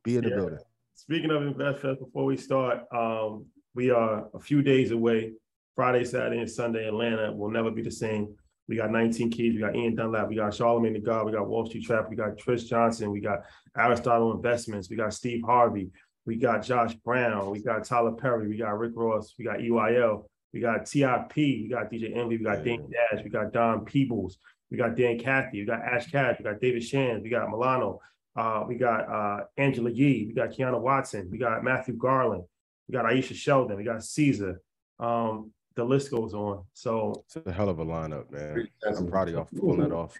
Be 0.04 0.16
in 0.16 0.24
the 0.24 0.30
Yeah. 0.30 0.36
building. 0.36 0.58
Speaking 0.94 1.30
of 1.30 1.42
InvestFest, 1.42 1.98
before 2.00 2.24
we 2.24 2.36
start, 2.36 2.80
um, 2.94 3.46
we 3.74 3.90
are 3.90 4.28
a 4.34 4.38
few 4.40 4.62
days 4.62 4.90
away. 4.90 5.32
Friday, 5.74 6.04
Saturday, 6.04 6.38
and 6.38 6.50
Sunday, 6.50 6.86
Atlanta 6.86 7.32
will 7.32 7.50
never 7.50 7.70
be 7.70 7.82
the 7.82 7.90
same. 7.90 8.34
We 8.68 8.76
got 8.76 8.90
19 8.90 9.30
keys. 9.30 9.54
We 9.54 9.60
got 9.60 9.74
Ian 9.74 9.94
Dunlap. 9.96 10.28
We 10.28 10.36
got 10.36 10.54
Charlemagne 10.54 10.92
the 10.92 11.00
God. 11.00 11.26
We 11.26 11.32
got 11.32 11.48
Wall 11.48 11.66
Street 11.66 11.84
Trap. 11.84 12.08
We 12.10 12.16
got 12.16 12.36
Trish 12.36 12.66
Johnson. 12.68 13.10
We 13.10 13.20
got 13.20 13.40
Aristotle 13.76 14.32
Investments. 14.34 14.90
We 14.90 14.96
got 14.96 15.12
Steve 15.14 15.42
Harvey. 15.44 15.90
We 16.24 16.36
got 16.36 16.62
Josh 16.62 16.94
Brown. 16.94 17.50
We 17.50 17.62
got 17.62 17.84
Tyler 17.84 18.12
Perry. 18.12 18.48
We 18.48 18.56
got 18.56 18.78
Rick 18.78 18.92
Ross. 18.94 19.34
We 19.38 19.44
got 19.44 19.58
EYL. 19.58 20.24
We 20.52 20.60
got 20.60 20.86
TIP. 20.86 21.36
We 21.36 21.68
got 21.68 21.90
DJ 21.90 22.16
Envy. 22.16 22.38
We 22.38 22.44
got 22.44 22.62
Dame 22.62 22.88
Dash. 22.90 23.24
We 23.24 23.30
got 23.30 23.52
Don 23.52 23.84
Peebles. 23.84 24.38
We 24.70 24.76
got 24.76 24.96
Dan 24.96 25.18
Cathy. 25.18 25.60
We 25.60 25.66
got 25.66 25.80
Ash 25.80 26.10
Cash. 26.10 26.36
We 26.38 26.44
got 26.44 26.60
David 26.60 26.84
Shands. 26.84 27.22
We 27.22 27.30
got 27.30 27.50
Milano. 27.50 28.00
Uh, 28.36 28.64
we 28.66 28.76
got 28.76 29.08
uh, 29.08 29.44
Angela 29.56 29.90
Yee. 29.90 30.26
We 30.28 30.34
got 30.34 30.50
Kiana 30.50 30.80
Watson. 30.80 31.28
We 31.30 31.38
got 31.38 31.64
Matthew 31.64 31.94
Garland. 31.94 32.44
We 32.88 32.92
got 32.92 33.04
Aisha 33.04 33.34
Sheldon. 33.34 33.76
We 33.76 33.84
got 33.84 34.02
Caesar. 34.04 34.60
Um, 34.98 35.50
the 35.74 35.84
list 35.84 36.10
goes 36.10 36.34
on. 36.34 36.64
So 36.72 37.24
it's 37.26 37.46
a 37.46 37.52
hell 37.52 37.68
of 37.68 37.78
a 37.78 37.84
lineup, 37.84 38.30
man. 38.30 38.68
I'm 38.86 39.08
proud 39.08 39.28
of 39.28 39.34
y'all 39.34 39.44
for 39.44 39.56
pulling 39.56 39.80
that 39.80 39.92
off. 39.92 40.14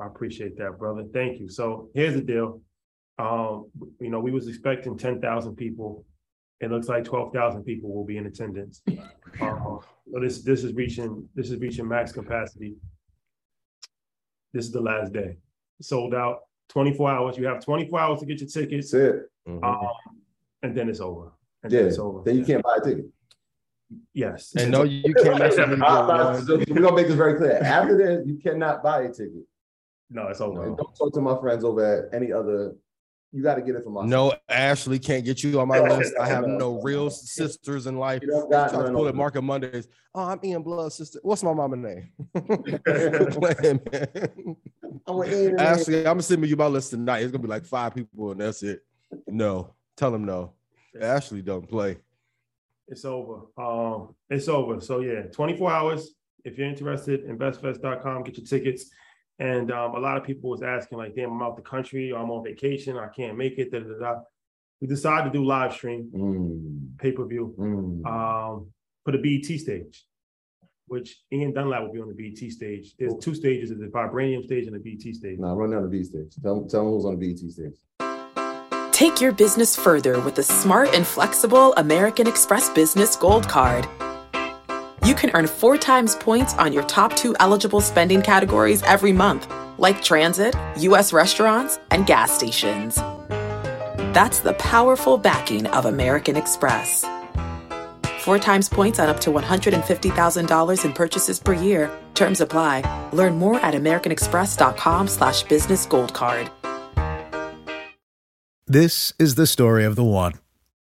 I 0.00 0.06
appreciate 0.06 0.58
that, 0.58 0.78
brother. 0.78 1.04
Thank 1.12 1.40
you. 1.40 1.48
So 1.48 1.88
here's 1.94 2.14
the 2.14 2.20
deal. 2.20 2.60
Um, 3.24 3.66
you 4.00 4.08
know, 4.08 4.18
we 4.20 4.30
was 4.30 4.48
expecting 4.48 4.96
10,000 4.96 5.54
people. 5.56 6.04
It 6.60 6.70
looks 6.70 6.88
like 6.88 7.04
12,000 7.04 7.64
people 7.64 7.92
will 7.94 8.04
be 8.04 8.16
in 8.16 8.26
attendance. 8.26 8.82
Uh, 8.88 8.96
so 9.40 10.20
this 10.20 10.42
this 10.42 10.64
is 10.64 10.72
reaching 10.74 11.28
this 11.34 11.50
is 11.50 11.58
reaching 11.60 11.86
max 11.88 12.12
capacity. 12.12 12.76
This 14.52 14.64
is 14.66 14.72
the 14.72 14.80
last 14.80 15.12
day. 15.12 15.38
Sold 15.80 16.14
out 16.14 16.40
24 16.70 17.10
hours. 17.10 17.36
You 17.38 17.46
have 17.46 17.64
24 17.64 18.00
hours 18.00 18.20
to 18.20 18.26
get 18.26 18.40
your 18.40 18.48
tickets. 18.48 18.90
That's 18.92 19.04
it. 19.16 19.30
Mhm. 19.48 19.62
Um, 19.64 19.88
and 20.62 20.76
then 20.76 20.88
it's 20.88 21.00
over. 21.00 21.32
And 21.62 21.72
Yeah, 21.72 21.80
then 21.80 21.88
it's 21.88 21.98
over. 21.98 22.22
then 22.24 22.36
you 22.38 22.44
can't 22.44 22.62
buy 22.62 22.76
a 22.80 22.84
ticket. 22.84 23.06
Yes. 24.14 24.54
And 24.56 24.70
no, 24.70 24.82
you 24.84 25.12
can't 25.14 25.38
mess 25.38 25.56
with 25.56 25.68
me. 26.68 26.74
We're 26.74 26.82
gonna 26.82 26.96
make 26.96 27.06
this 27.08 27.16
very 27.16 27.36
clear. 27.38 27.56
After 27.62 27.96
this, 27.96 28.26
you 28.26 28.38
cannot 28.38 28.82
buy 28.82 29.02
a 29.02 29.08
ticket. 29.12 29.44
No, 30.10 30.28
it's 30.28 30.40
over. 30.40 30.64
And 30.64 30.76
don't 30.76 30.94
talk 30.94 31.12
to 31.14 31.20
my 31.20 31.38
friends 31.40 31.64
over 31.64 31.84
at 32.08 32.14
any 32.14 32.32
other. 32.32 32.74
You 33.32 33.44
got 33.44 33.54
to 33.54 33.62
get 33.62 33.76
it 33.76 33.84
from 33.84 33.92
my. 33.94 34.04
No, 34.04 34.34
Ashley 34.48 34.98
can't 34.98 35.24
get 35.24 35.44
you 35.44 35.60
on 35.60 35.68
my 35.68 35.78
list. 35.96 36.14
I 36.20 36.26
have 36.26 36.46
no 36.46 36.80
real 36.82 37.10
sisters 37.10 37.86
in 37.86 37.96
life. 37.96 38.22
You 38.22 38.28
don't 38.28 38.50
got 38.50 38.70
Try 38.70 38.82
to 38.82 38.90
pull 38.90 39.00
over 39.02 39.10
it 39.10 39.14
Market 39.14 39.42
Mondays. 39.42 39.86
Oh, 40.14 40.24
I'm 40.24 40.40
Ian 40.42 40.62
Blood 40.62 40.92
sister. 40.92 41.20
What's 41.22 41.42
my 41.44 41.52
mama 41.52 41.76
name? 41.76 42.10
Playing. 42.34 43.80
I'm 45.06 45.24
Ian 45.24 45.60
Ashley, 45.60 45.98
I'm 45.98 46.04
gonna 46.04 46.22
send 46.22 46.44
you 46.46 46.56
my 46.56 46.66
list 46.66 46.90
tonight. 46.90 47.20
It's 47.20 47.30
gonna 47.30 47.42
be 47.42 47.48
like 47.48 47.64
five 47.64 47.94
people, 47.94 48.32
and 48.32 48.40
that's 48.40 48.64
it. 48.64 48.80
No, 49.28 49.74
tell 49.96 50.12
him 50.12 50.24
no. 50.24 50.54
Ashley 51.00 51.42
don't 51.42 51.68
play. 51.68 51.98
It's 52.88 53.04
over. 53.04 53.42
Um, 53.56 54.16
it's 54.28 54.48
over. 54.48 54.80
So 54.80 55.00
yeah, 55.00 55.22
24 55.32 55.70
hours. 55.70 56.10
If 56.44 56.58
you're 56.58 56.68
interested, 56.68 57.28
investfest.com, 57.28 58.24
get 58.24 58.38
your 58.38 58.46
tickets. 58.46 58.90
And 59.40 59.72
um, 59.72 59.94
a 59.94 59.98
lot 59.98 60.18
of 60.18 60.24
people 60.24 60.50
was 60.50 60.62
asking, 60.62 60.98
like, 60.98 61.14
damn, 61.16 61.32
I'm 61.32 61.42
out 61.42 61.56
the 61.56 61.62
country 61.62 62.12
or 62.12 62.20
I'm 62.20 62.30
on 62.30 62.44
vacation, 62.44 62.98
I 62.98 63.08
can't 63.08 63.38
make 63.38 63.58
it. 63.58 63.72
Da, 63.72 63.80
da, 63.80 63.98
da. 63.98 64.20
We 64.82 64.86
decided 64.86 65.32
to 65.32 65.38
do 65.38 65.44
live 65.44 65.72
stream, 65.72 66.10
Mm, 66.14 66.98
pay-per-view, 66.98 67.54
mm. 67.58 68.06
um, 68.06 68.70
for 69.04 69.12
the 69.12 69.18
BET 69.18 69.58
stage, 69.58 70.04
which 70.86 71.20
Ian 71.32 71.52
Dunlap 71.54 71.82
will 71.82 71.92
be 71.92 72.00
on 72.00 72.08
the 72.08 72.14
BET 72.14 72.50
stage. 72.50 72.94
There's 72.98 73.14
two 73.16 73.34
stages, 73.34 73.70
there's 73.70 73.80
the 73.80 73.86
vibranium 73.86 74.44
stage 74.44 74.66
and 74.66 74.76
the 74.76 74.78
BET 74.78 75.14
stage. 75.14 75.38
Nah, 75.38 75.54
run 75.54 75.70
down 75.70 75.82
the 75.82 75.88
B 75.88 76.04
stage. 76.04 76.34
Tell, 76.42 76.66
tell 76.66 76.84
them 76.84 76.92
who's 76.92 77.04
on 77.06 77.18
the 77.18 77.34
BET 77.34 77.38
stage. 77.50 77.76
Take 78.92 79.22
your 79.22 79.32
business 79.32 79.74
further 79.74 80.20
with 80.20 80.34
the 80.34 80.42
smart 80.42 80.90
and 80.94 81.06
flexible 81.06 81.72
American 81.78 82.26
Express 82.26 82.68
Business 82.70 83.16
Gold 83.16 83.48
Card. 83.48 83.86
You 85.06 85.14
can 85.14 85.30
earn 85.32 85.46
four 85.46 85.78
times 85.78 86.14
points 86.14 86.52
on 86.54 86.74
your 86.74 86.82
top 86.82 87.16
two 87.16 87.34
eligible 87.40 87.80
spending 87.80 88.20
categories 88.20 88.82
every 88.82 89.12
month, 89.12 89.50
like 89.78 90.02
transit, 90.02 90.54
U.S. 90.76 91.12
restaurants, 91.14 91.78
and 91.90 92.06
gas 92.06 92.30
stations. 92.30 92.96
That's 94.12 94.40
the 94.40 94.52
powerful 94.58 95.16
backing 95.16 95.66
of 95.68 95.86
American 95.86 96.36
Express. 96.36 97.06
Four 98.20 98.38
times 98.38 98.68
points 98.68 98.98
on 98.98 99.08
up 99.08 99.20
to 99.20 99.30
$150,000 99.30 100.84
in 100.84 100.92
purchases 100.92 101.40
per 101.40 101.54
year. 101.54 101.90
Terms 102.14 102.42
apply. 102.42 103.08
Learn 103.14 103.38
more 103.38 103.58
at 103.60 103.72
americanexpress.com 103.72 105.08
slash 105.08 105.44
business 105.44 105.86
gold 105.86 106.12
card. 106.12 106.50
This 108.66 109.14
is 109.18 109.34
the 109.36 109.46
story 109.46 109.84
of 109.84 109.96
the 109.96 110.04
one. 110.04 110.34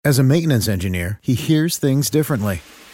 As 0.05 0.19
a 0.19 0.23
maintenance 0.23 0.67
engineer, 0.67 1.19
he 1.23 1.33
hears 1.33 1.79
things 1.79 2.11
differently. 2.11 2.61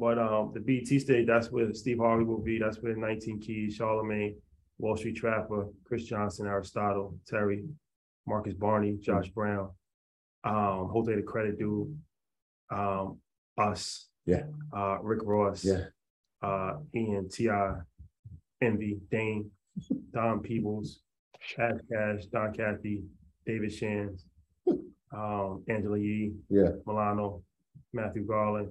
But 0.00 0.18
um, 0.18 0.50
the 0.54 0.60
BT 0.60 0.98
stage, 0.98 1.26
that's 1.26 1.50
where 1.50 1.70
Steve 1.74 1.98
Harvey 1.98 2.24
will 2.24 2.40
be. 2.40 2.58
That's 2.58 2.78
where 2.78 2.96
19 2.96 3.38
Keys, 3.40 3.74
Charlemagne, 3.74 4.34
Wall 4.78 4.96
Street 4.96 5.16
Trapper, 5.16 5.66
Chris 5.84 6.04
Johnson, 6.04 6.46
Aristotle, 6.46 7.18
Terry, 7.28 7.64
Marcus 8.26 8.54
Barney, 8.54 8.96
Josh 9.02 9.28
Brown, 9.28 9.68
um, 10.44 10.88
Jose 10.90 11.14
the 11.14 11.20
Credit 11.22 11.58
Dude, 11.58 11.94
um, 12.70 13.18
us, 13.58 14.08
Yeah. 14.24 14.44
uh, 14.74 14.98
Rick 15.02 15.20
Ross, 15.22 15.66
Yeah. 15.66 15.88
uh, 16.40 16.78
Ian, 16.94 17.28
Ti, 17.28 17.50
Envy, 18.62 19.00
Dane, 19.10 19.50
Don 20.14 20.40
Peebles, 20.40 21.02
Ash 21.58 21.78
Cash, 21.92 22.24
Don 22.32 22.54
Cathy, 22.54 23.02
David 23.44 23.70
Shands, 23.70 24.24
um, 25.12 25.62
Angela 25.68 25.98
Yee, 25.98 26.32
Yeah. 26.48 26.70
Milano, 26.86 27.42
Matthew 27.92 28.24
Garland, 28.24 28.70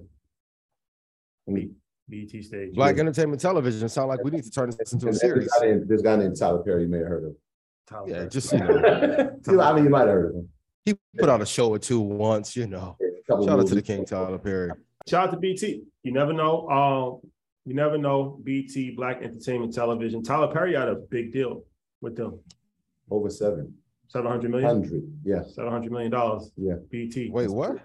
Me. 1.50 1.70
BET 2.08 2.42
stage. 2.44 2.74
Black 2.74 2.98
Entertainment 2.98 3.40
Television. 3.40 3.88
Sound 3.88 4.08
like 4.08 4.22
we 4.24 4.30
need 4.32 4.42
to 4.44 4.50
turn 4.50 4.70
this 4.70 4.92
into 4.92 5.08
a 5.08 5.14
series. 5.14 5.44
This 5.44 5.58
guy, 5.60 5.66
named, 5.66 5.88
this 5.88 6.02
guy 6.02 6.16
named 6.16 6.36
Tyler 6.38 6.62
Perry, 6.62 6.82
you 6.82 6.88
may 6.88 6.98
have 6.98 7.06
heard 7.06 7.24
of. 7.24 7.36
Tyler 7.86 8.08
Yeah, 8.08 8.14
Perry. 8.16 8.28
just 8.30 8.52
you 8.52 8.58
know, 8.58 9.30
You- 9.46 9.60
I 9.60 9.72
mean, 9.74 9.84
you 9.84 9.90
might 9.90 10.00
have 10.00 10.08
heard 10.08 10.30
of 10.30 10.34
him. 10.36 10.48
he 10.84 10.96
put 11.18 11.28
out 11.28 11.40
a 11.40 11.46
show 11.46 11.68
or 11.70 11.78
two 11.78 12.00
once. 12.00 12.56
You 12.56 12.66
know, 12.66 12.96
A 13.00 13.44
shout 13.44 13.60
out 13.60 13.66
to 13.68 13.74
the. 13.74 13.82
King 13.82 14.04
Tyler 14.04 14.38
Perry. 14.38 14.70
Shout 15.08 15.28
out 15.28 15.30
to 15.32 15.38
BT. 15.38 15.82
You 16.02 16.12
never 16.12 16.32
know. 16.32 16.68
Um, 16.68 17.30
you 17.64 17.74
never 17.74 17.96
know. 17.96 18.40
BT, 18.42 18.90
Black 18.92 19.22
Entertainment 19.22 19.72
Television. 19.72 20.22
Tyler 20.22 20.52
Perry 20.52 20.74
had 20.74 20.88
a 20.88 20.96
big 20.96 21.32
deal 21.32 21.62
with 22.00 22.16
them. 22.16 22.38
Over 23.10 23.30
seven 23.30 23.74
Seven 24.08 24.28
hundred 24.30 24.50
million. 24.50 24.68
hundred. 24.68 25.02
Yeah. 25.24 25.42
Seven 25.44 25.70
hundred 25.70 25.92
million 25.92 26.10
dollars. 26.10 26.50
Yeah. 26.56 26.74
BT. 26.90 27.30
Wait, 27.30 27.48
what? 27.48 27.76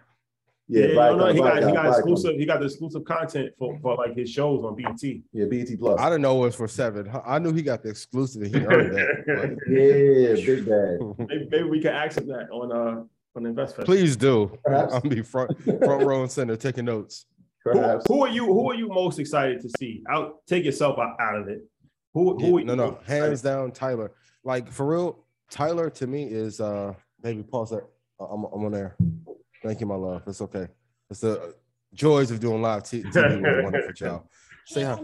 Yeah. 0.67 0.88
Yeah, 0.88 0.93
Black- 0.93 1.12
no, 1.12 1.17
no, 1.27 1.34
he 1.34 1.39
Black- 1.39 1.53
got 1.62 1.69
he 1.69 1.74
got 1.75 1.84
Black- 1.86 1.98
exclusive. 2.00 2.36
He 2.38 2.45
got 2.45 2.60
the 2.60 2.65
exclusive 2.65 3.03
content 3.05 3.51
for, 3.60 3.77
for 3.79 3.95
like 3.98 4.15
his 4.15 4.29
shows 4.31 4.63
on 4.63 4.75
BT. 4.75 5.24
Yeah. 5.31 5.45
BET 5.45 5.67
Plus. 5.79 6.00
I 6.00 6.05
didn't 6.10 6.24
know 6.24 6.38
it 6.38 6.45
was 6.48 6.55
for 6.55 6.67
seven. 6.67 7.10
I 7.25 7.38
knew 7.39 7.53
he 7.53 7.62
got 7.62 7.84
the 7.84 7.89
exclusive 7.89 8.41
he 8.48 8.55
earned 8.55 8.95
that. 8.95 9.57
Yeah. 9.67 10.45
Big 10.45 10.65
bag. 10.65 11.27
maybe, 11.29 11.48
maybe 11.51 11.69
we 11.69 11.81
can 11.81 11.93
ask 11.93 12.17
him 12.17 12.27
that 12.27 12.50
on 12.51 12.72
uh 12.72 13.03
on 13.36 13.43
the 13.43 13.50
Invest 13.50 13.77
Please 13.79 14.15
do. 14.15 14.57
Perhaps. 14.63 14.93
I'll 14.93 15.01
be 15.01 15.22
front 15.22 15.51
front 15.62 16.03
row 16.03 16.22
and 16.24 16.31
center 16.31 16.55
taking 16.55 16.86
notes. 16.86 17.25
Who, 17.65 17.74
Perhaps. 17.74 18.05
who 18.07 18.24
are 18.24 18.29
you? 18.29 18.45
Who 18.45 18.72
are 18.72 18.75
you 18.75 18.88
most 18.88 19.19
excited 19.19 19.60
to 19.62 19.69
see? 19.77 20.03
Out, 20.10 20.38
take 20.48 20.63
yourself 20.63 20.98
out, 21.00 21.15
out 21.19 21.36
of 21.36 21.48
it. 21.48 21.62
Who? 22.13 22.38
Yeah, 22.39 22.48
who? 22.48 22.57
are 22.57 22.60
you 22.62 22.65
no, 22.65 22.75
no, 22.75 22.91
most 22.91 23.05
hands 23.07 23.41
down, 23.41 23.72
Tyler. 23.72 24.13
Like 24.43 24.72
for 24.72 24.86
real, 24.86 25.25
Tyler 25.51 25.89
to 25.91 26.07
me 26.07 26.24
is 26.25 26.60
uh 26.62 26.93
maybe 27.22 27.43
pause 27.43 27.72
that. 27.72 27.84
Uh, 28.19 28.25
I'm, 28.25 28.45
I'm 28.45 28.65
on 28.65 28.72
there. 28.72 28.95
Thank 29.65 29.79
you, 29.79 29.88
my 29.88 29.95
love. 29.95 30.22
It's 30.27 30.41
okay. 30.41 30.67
It's 31.10 31.22
the 31.22 31.55
joys 31.91 32.29
of 32.29 32.39
doing 32.39 32.62
live 32.62 32.84
t- 32.84 33.01
TV 33.01 33.41
with 33.41 33.60
a 33.60 33.60
wonderful 33.63 33.93
child. 33.93 34.27
Say 34.67 34.84
hi. 34.84 35.00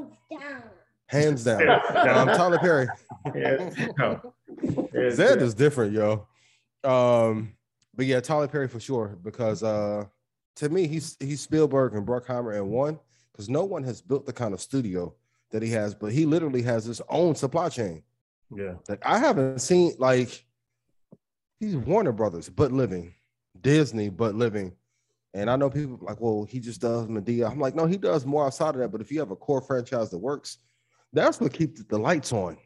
Hands 1.07 1.43
down. 1.43 1.67
Um, 1.67 2.27
Tyler 2.27 2.59
Perry. 2.59 2.87
Yeah. 3.35 3.71
Yeah, 4.93 5.09
Zed 5.09 5.41
is 5.41 5.55
different, 5.55 5.93
yo. 5.93 6.27
Um, 6.83 7.53
but 7.95 8.05
yeah, 8.05 8.19
Tyler 8.19 8.47
Perry 8.47 8.67
for 8.67 8.79
sure 8.79 9.17
because 9.23 9.63
uh 9.63 10.05
to 10.57 10.69
me 10.69 10.87
he's 10.87 11.17
he's 11.19 11.41
Spielberg 11.41 11.95
and 11.95 12.05
Bruckheimer 12.05 12.55
in 12.55 12.69
one 12.69 12.99
because 13.31 13.49
no 13.49 13.63
one 13.63 13.83
has 13.83 14.01
built 14.01 14.25
the 14.25 14.33
kind 14.33 14.53
of 14.53 14.61
studio 14.61 15.13
that 15.51 15.63
he 15.63 15.71
has, 15.71 15.95
but 15.95 16.11
he 16.11 16.25
literally 16.25 16.61
has 16.61 16.85
his 16.85 17.01
own 17.09 17.33
supply 17.35 17.69
chain. 17.69 18.03
Yeah. 18.55 18.75
Like 18.87 19.01
I 19.05 19.17
haven't 19.17 19.59
seen 19.59 19.93
like 19.97 20.45
he's 21.59 21.75
Warner 21.75 22.11
Brothers, 22.11 22.47
but 22.49 22.71
living, 22.71 23.13
Disney, 23.61 24.09
but 24.09 24.35
living. 24.35 24.73
And 25.33 25.49
I 25.49 25.55
know 25.55 25.69
people 25.69 25.97
like, 26.01 26.19
well, 26.19 26.43
he 26.43 26.59
just 26.59 26.81
does 26.81 27.07
Madea. 27.07 27.49
I'm 27.49 27.59
like, 27.59 27.75
no, 27.75 27.85
he 27.85 27.97
does 27.97 28.25
more 28.25 28.45
outside 28.45 28.75
of 28.75 28.81
that. 28.81 28.89
But 28.91 29.01
if 29.01 29.11
you 29.11 29.19
have 29.19 29.31
a 29.31 29.35
core 29.35 29.61
franchise 29.61 30.09
that 30.09 30.17
works, 30.17 30.57
that's 31.13 31.39
what 31.39 31.53
keeps 31.53 31.83
the 31.83 31.97
lights 31.97 32.33
on. 32.33 32.57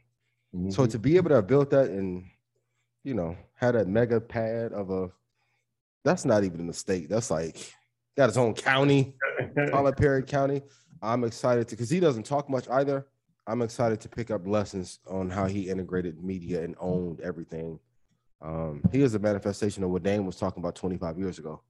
So 0.69 0.83
Mhm. 0.85 0.91
to 0.91 0.99
be 0.99 1.17
able 1.17 1.29
to 1.29 1.35
have 1.35 1.47
built 1.47 1.69
that 1.71 1.89
and 1.89 2.25
you 3.03 3.13
know 3.13 3.35
had 3.55 3.75
that 3.75 3.87
mega 3.87 4.21
pad 4.21 4.71
of 4.71 4.89
a 4.89 5.11
that's 6.03 6.23
not 6.25 6.43
even 6.43 6.59
in 6.59 6.67
the 6.67 6.73
state. 6.73 7.09
That's 7.09 7.29
like 7.29 7.57
got 8.15 8.27
his 8.29 8.37
own 8.37 8.53
county, 8.53 9.15
Tyler 9.69 9.91
Perry 9.97 10.23
County. 10.23 10.61
I'm 11.01 11.23
excited 11.23 11.67
to 11.67 11.75
because 11.75 11.89
he 11.89 11.99
doesn't 11.99 12.23
talk 12.25 12.49
much 12.49 12.69
either. 12.69 13.05
I'm 13.47 13.61
excited 13.61 13.99
to 14.01 14.09
pick 14.09 14.31
up 14.31 14.47
lessons 14.47 14.99
on 15.07 15.29
how 15.29 15.45
he 15.45 15.69
integrated 15.69 16.23
media 16.23 16.63
and 16.63 16.75
owned 16.79 17.19
everything 17.21 17.79
Um, 18.41 18.81
he 18.91 19.01
is 19.01 19.15
a 19.15 19.19
manifestation 19.19 19.83
of 19.83 19.89
what 19.89 20.03
Dame 20.03 20.25
was 20.25 20.35
talking 20.35 20.61
about 20.61 20.75
25 20.75 21.17
years 21.17 21.39
ago. 21.39 21.61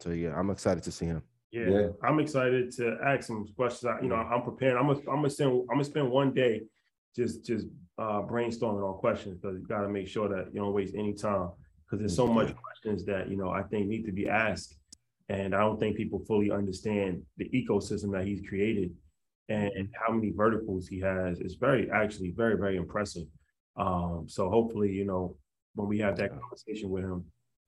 So 0.00 0.10
yeah, 0.10 0.34
I'm 0.36 0.50
excited 0.50 0.82
to 0.84 0.92
see 0.92 1.06
him. 1.06 1.22
Yeah, 1.50 1.68
Yeah. 1.68 1.88
I'm 2.02 2.18
excited 2.18 2.72
to 2.76 2.96
ask 3.04 3.24
some 3.24 3.46
questions. 3.56 3.84
I, 3.84 4.00
you 4.00 4.08
know, 4.08 4.16
I'm 4.16 4.42
preparing. 4.42 4.76
I'm 4.76 4.86
gonna, 4.86 5.00
I'm 5.00 5.16
gonna 5.16 5.30
spend, 5.30 5.50
I'm 5.50 5.66
gonna 5.76 5.84
spend 5.84 6.10
one 6.10 6.32
day 6.32 6.62
just, 7.14 7.44
just 7.44 7.66
uh, 7.98 8.22
brainstorming 8.22 8.88
on 8.88 8.98
questions 8.98 9.38
because 9.38 9.58
you 9.60 9.66
got 9.66 9.82
to 9.82 9.88
make 9.88 10.08
sure 10.08 10.28
that 10.28 10.52
you 10.52 10.60
don't 10.60 10.72
waste 10.72 10.94
any 10.96 11.12
time 11.12 11.50
because 11.84 12.00
there's 12.00 12.16
so 12.16 12.26
much 12.26 12.54
questions 12.56 13.04
that 13.04 13.28
you 13.28 13.36
know 13.36 13.50
I 13.50 13.62
think 13.64 13.86
need 13.86 14.06
to 14.06 14.12
be 14.12 14.28
asked, 14.28 14.78
and 15.28 15.54
I 15.54 15.60
don't 15.60 15.78
think 15.78 15.96
people 15.96 16.24
fully 16.26 16.50
understand 16.50 17.22
the 17.36 17.50
ecosystem 17.50 18.12
that 18.12 18.24
he's 18.24 18.40
created 18.48 18.92
and 19.48 19.88
how 19.92 20.12
many 20.12 20.30
verticals 20.30 20.88
he 20.88 20.98
has. 21.00 21.40
It's 21.40 21.54
very, 21.54 21.90
actually, 21.90 22.30
very, 22.30 22.56
very 22.56 22.76
impressive. 22.76 23.24
Um, 23.76 24.24
so 24.26 24.48
hopefully, 24.48 24.90
you 24.90 25.04
know, 25.04 25.36
when 25.74 25.88
we 25.88 25.98
have 25.98 26.16
that 26.16 26.30
conversation 26.38 26.90
with 26.90 27.04
him, 27.04 27.24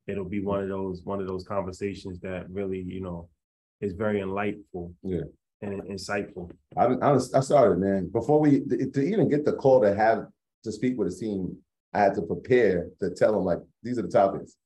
it'll 0.07 0.25
be 0.25 0.41
one 0.41 0.63
of 0.63 0.69
those, 0.69 1.03
one 1.05 1.21
of 1.21 1.27
those 1.27 1.45
conversations 1.47 2.21
that 2.21 2.49
really, 2.51 2.83
you 2.87 3.01
know, 3.01 3.29
is 3.81 3.93
very 3.93 4.21
enlightful. 4.21 4.93
Yeah. 5.03 5.23
And 5.63 5.83
insightful. 5.85 6.51
I, 6.77 6.85
I, 6.85 7.15
I 7.15 7.41
started, 7.41 7.79
man. 7.79 8.11
Before 8.13 8.39
we 8.39 8.61
to 8.61 9.01
even 9.01 9.31
get 9.31 9.47
the 9.47 9.55
call 9.55 9.81
to 9.81 9.95
have 9.95 10.27
to 10.63 10.71
speak 10.71 10.99
with 10.99 11.11
a 11.11 11.17
team, 11.17 11.57
I 11.95 12.01
had 12.01 12.15
to 12.17 12.23
prepare 12.23 12.89
to 13.01 13.15
tell 13.15 13.39
him 13.39 13.45
like 13.45 13.61
these 13.83 13.99
are 13.99 14.03
the 14.03 14.09
topics. 14.09 14.57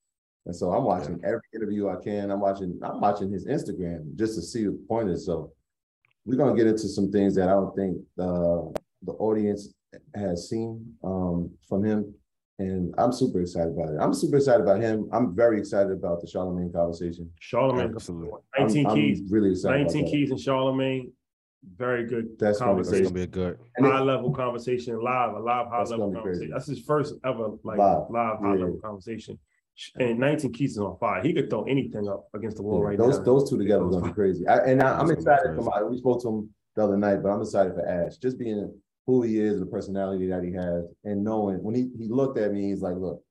And 0.45 0.53
so 0.53 0.71
I'm 0.71 0.83
watching 0.83 1.21
every 1.23 1.41
interview 1.55 1.87
I 1.87 2.03
can. 2.03 2.31
I'm 2.31 2.41
watching. 2.41 2.77
I'm 2.83 2.99
watching 2.99 3.31
his 3.31 3.45
Instagram 3.45 4.15
just 4.15 4.35
to 4.35 4.41
see 4.41 4.65
the 4.65 4.77
pointers. 4.89 5.25
So 5.25 5.53
we're 6.25 6.37
gonna 6.37 6.55
get 6.55 6.67
into 6.67 6.89
some 6.89 7.11
things 7.11 7.35
that 7.35 7.47
I 7.47 7.51
don't 7.51 7.75
think 7.75 7.97
uh, 8.19 8.67
the 9.03 9.13
audience 9.19 9.73
has 10.15 10.49
seen 10.49 10.95
um, 11.03 11.51
from 11.67 11.85
him, 11.85 12.13
and 12.59 12.93
I'm 12.97 13.11
super 13.11 13.39
excited 13.41 13.71
about 13.73 13.89
it. 13.93 13.97
I'm 13.99 14.13
super 14.13 14.37
excited 14.37 14.61
about 14.61 14.81
him. 14.81 15.09
I'm 15.13 15.33
very 15.35 15.57
excited 15.57 15.91
about 15.91 16.21
the 16.21 16.27
Charlemagne 16.27 16.71
conversation. 16.71 17.31
Charlemagne, 17.39 17.93
Absolutely. 17.95 18.31
I'm- 18.57 18.67
19 18.67 18.85
I'm 18.85 18.95
keys, 18.95 19.21
really 19.31 19.51
excited. 19.51 19.81
about 19.81 19.93
19 19.93 20.05
that. 20.05 20.11
keys 20.11 20.31
and 20.31 20.39
Charlemagne, 20.39 21.11
very 21.77 22.05
good 22.05 22.37
That's 22.37 22.59
gonna 22.59 22.73
be 22.73 22.77
That's 22.83 22.89
conversation. 22.89 23.03
gonna 23.05 23.13
be 23.15 23.21
a 23.23 23.27
good. 23.27 23.59
And 23.77 23.85
it- 23.87 23.91
high 23.91 24.01
level 24.01 24.31
conversation, 24.33 25.01
live, 25.01 25.33
a 25.35 25.39
live 25.39 25.67
high 25.67 25.83
level 25.83 26.11
gonna 26.11 26.21
crazy. 26.21 26.47
conversation. 26.47 26.51
That's 26.51 26.67
his 26.67 26.79
first 26.79 27.15
ever 27.23 27.49
like 27.63 27.77
Live, 27.77 28.09
live, 28.09 28.39
high 28.39 28.53
yeah. 28.55 28.59
level 28.65 28.79
conversation. 28.83 29.39
And 29.97 30.19
19 30.19 30.51
Keys 30.51 30.71
is 30.71 30.79
on 30.79 30.97
fire. 30.97 31.21
He 31.23 31.31
could 31.33 31.49
throw 31.49 31.63
anything 31.63 32.05
up 32.09 32.27
against 32.35 32.57
the 32.57 32.63
wall 32.63 32.79
Yeah, 32.81 32.87
right 32.89 32.97
those 32.97 33.17
now. 33.19 33.23
those 33.23 33.49
two 33.49 33.57
together 33.57 33.85
are 33.85 33.89
gonna 33.89 34.07
be 34.07 34.11
crazy. 34.13 34.45
I, 34.45 34.57
and 34.65 34.83
I, 34.83 34.99
I'm 34.99 35.07
That's 35.07 35.23
gonna 35.23 35.35
be 35.37 35.41
excited 35.41 35.55
for 35.55 35.61
my. 35.61 35.83
We 35.89 35.97
spoke 35.97 36.21
to 36.23 36.27
him 36.27 36.49
the 36.75 36.83
other 36.83 36.97
night, 36.97 37.23
but 37.23 37.29
I'm 37.29 37.39
excited 37.41 37.73
for 37.73 37.85
Ash. 37.87 38.17
Just 38.17 38.37
being 38.37 38.73
who 39.09 39.23
he 39.23 39.39
is 39.39 39.53
and 39.53 39.63
the 39.63 39.71
personality 39.71 40.27
that 40.27 40.43
he 40.43 40.51
has, 40.53 40.85
and 41.03 41.23
knowing 41.23 41.63
when 41.63 41.73
he 41.73 41.89
he 41.97 42.07
looked 42.07 42.37
at 42.37 42.53
me, 42.53 42.69
he's 42.69 42.81
like, 42.81 42.95
"Look, 42.95 43.23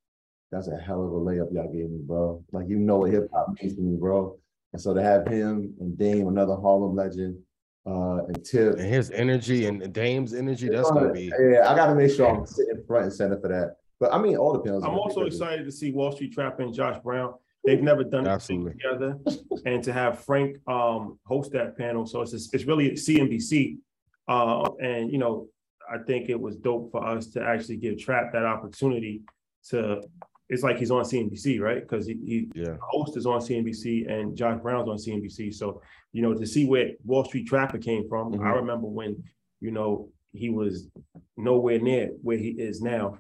that's 0.51 0.69
a 0.69 0.77
hell 0.77 1.05
of 1.05 1.13
a 1.13 1.15
layup 1.15 1.53
y'all 1.53 1.73
gave 1.73 1.91
me, 1.91 2.01
bro. 2.03 2.45
Like 2.53 2.69
you 2.69 2.79
know 2.79 2.99
what 2.99 3.13
hip 3.13 3.29
hop 3.33 3.55
means 3.63 3.77
to 3.77 3.81
me, 3.81 3.97
bro." 3.97 4.37
And 4.73 4.83
so 4.83 4.93
to 4.93 5.03
have 5.03 5.27
him 5.27 5.75
and 5.81 5.97
Dame, 5.97 6.29
another 6.29 6.57
Harlem 6.57 6.97
legend, 6.97 7.39
uh, 7.87 8.25
and 8.27 8.45
Tip. 8.45 8.75
And 8.75 8.93
his 8.93 9.11
energy 9.13 9.67
and 9.67 9.93
Dame's 9.93 10.35
energy, 10.35 10.69
that's 10.69 10.91
gonna 10.91 11.13
be 11.13 11.33
Yeah, 11.39 11.71
I 11.71 11.77
got 11.77 11.87
to 11.87 11.95
make 11.95 12.11
sure 12.11 12.29
I'm 12.29 12.45
sitting 12.45 12.83
front 12.87 13.05
and 13.05 13.13
center 13.13 13.41
for 13.41 13.49
that. 13.49 13.77
But 14.01 14.13
I 14.13 14.19
mean, 14.19 14.37
all 14.37 14.53
the 14.53 14.61
panels. 14.61 14.85
I'm 14.85 14.99
also 14.99 15.21
crazy. 15.21 15.37
excited 15.37 15.65
to 15.65 15.73
see 15.73 15.93
Wall 15.93 16.13
Street 16.13 16.33
Trapper 16.33 16.63
and 16.63 16.75
Josh 16.75 17.01
Brown. 17.03 17.35
They've 17.65 17.83
never 17.83 18.05
done 18.05 18.27
anything 18.27 18.33
Absolutely. 18.33 18.73
together, 18.73 19.19
and 19.67 19.83
to 19.85 19.93
have 19.93 20.21
Frank 20.25 20.57
um, 20.69 21.19
host 21.25 21.53
that 21.53 21.77
panel, 21.77 22.07
so 22.07 22.23
it's 22.23 22.33
it's 22.53 22.65
really 22.65 22.91
CNBC, 22.93 23.79
uh, 24.29 24.71
and 24.81 25.11
you 25.11 25.19
know, 25.19 25.49
I 25.91 25.99
think 25.99 26.29
it 26.29 26.39
was 26.41 26.57
dope 26.57 26.91
for 26.91 27.05
us 27.07 27.29
to 27.29 27.43
actually 27.43 27.77
give 27.79 27.99
Trap 27.99 28.33
that 28.33 28.45
opportunity 28.45 29.23
to. 29.71 30.01
It's 30.51 30.63
like 30.63 30.79
he's 30.79 30.91
on 30.91 31.05
CNBC, 31.05 31.61
right? 31.61 31.81
Because 31.83 32.07
he, 32.07 32.15
he 32.25 32.49
yeah. 32.55 32.77
host 32.81 33.19
is 33.19 33.27
on 33.27 33.41
CNBC 33.41 34.11
and 34.11 34.35
Josh 34.35 34.59
Brown's 34.63 34.89
on 34.89 34.97
CNBC. 34.97 35.53
So, 35.55 35.83
you 36.13 36.23
know, 36.23 36.33
to 36.33 36.47
see 36.47 36.65
where 36.67 36.93
Wall 37.05 37.25
Street 37.27 37.47
Trapper 37.47 37.77
came 37.77 38.09
from, 38.09 38.33
I 38.33 38.37
Mhm. 38.39 38.55
remember 38.57 38.87
when, 38.87 39.23
you 39.61 39.71
know, 39.73 40.09
he 40.33 40.49
was 40.49 40.89
nowhere 41.37 41.79
near 41.81 42.09
where 42.23 42.39
he 42.39 42.51
is 42.53 42.81
now. 42.81 43.19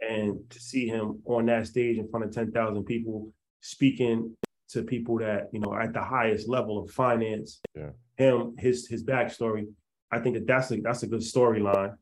And 0.00 0.38
to 0.48 0.58
see 0.58 0.86
him 0.86 1.20
on 1.26 1.44
that 1.46 1.66
stage 1.66 1.98
in 1.98 2.08
front 2.08 2.24
of 2.24 2.32
10,000 2.32 2.84
people 2.84 3.30
speaking 3.60 4.34
to 4.70 4.82
people 4.82 5.18
that, 5.18 5.50
you 5.52 5.60
know, 5.60 5.74
at 5.74 5.92
the 5.92 6.00
highest 6.02 6.48
level 6.48 6.78
of 6.82 6.90
finance, 6.90 7.60
Yeah. 7.76 7.90
him, 8.16 8.54
his 8.56 8.86
his 8.88 9.04
backstory, 9.04 9.66
I 10.10 10.18
think 10.20 10.34
that 10.36 10.46
that's 10.46 10.70
a 10.70 10.80
that's 10.80 11.02
a 11.02 11.06
good 11.08 11.20
storyline. 11.20 11.94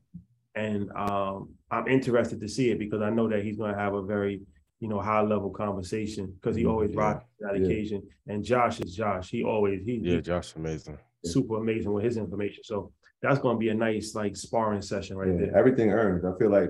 And 0.55 0.91
um, 0.95 1.49
I'm 1.71 1.87
interested 1.87 2.39
to 2.41 2.47
see 2.47 2.71
it 2.71 2.79
because 2.79 3.01
I 3.01 3.09
know 3.09 3.29
that 3.29 3.43
he's 3.43 3.57
going 3.57 3.73
to 3.73 3.79
have 3.79 3.93
a 3.93 4.01
very, 4.01 4.41
you 4.79 4.87
know, 4.87 4.99
high 4.99 5.21
level 5.21 5.49
conversation 5.51 6.33
because 6.41 6.55
he 6.55 6.65
always 6.65 6.91
Yeah. 6.91 6.99
rocks 6.99 7.25
that 7.39 7.55
Yeah. 7.57 7.65
occasion. 7.65 8.01
And 8.27 8.43
Josh 8.43 8.79
is 8.79 8.95
Josh. 8.95 9.29
He 9.29 9.43
always 9.43 9.83
he, 9.85 9.95
Yeah, 10.01 10.15
he's 10.15 10.25
Josh 10.25 10.55
amazing. 10.55 10.97
super 11.23 11.57
amazing 11.57 11.91
with 11.93 12.03
his 12.03 12.17
information. 12.17 12.63
So 12.63 12.91
that's 13.21 13.39
going 13.39 13.55
to 13.57 13.59
be 13.59 13.69
a 13.69 13.73
nice 13.75 14.15
like 14.15 14.35
sparring 14.35 14.81
session 14.81 15.17
right 15.17 15.29
Yeah, 15.31 15.47
there. 15.47 15.57
everything 15.57 15.91
earned. 15.91 16.25
I 16.25 16.37
feel 16.37 16.49
like 16.49 16.69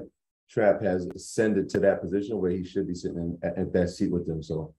Trap 0.50 0.82
has 0.82 1.06
ascended 1.06 1.70
to 1.70 1.80
that 1.82 2.02
position 2.02 2.40
where 2.40 2.50
he 2.52 2.64
should 2.64 2.88
be 2.88 2.96
sitting 2.96 3.18
in, 3.18 3.38
at, 3.44 3.56
at 3.58 3.74
that 3.74 3.90
seat 3.90 4.12
with 4.12 4.26
them. 4.26 4.42
So 4.42 4.74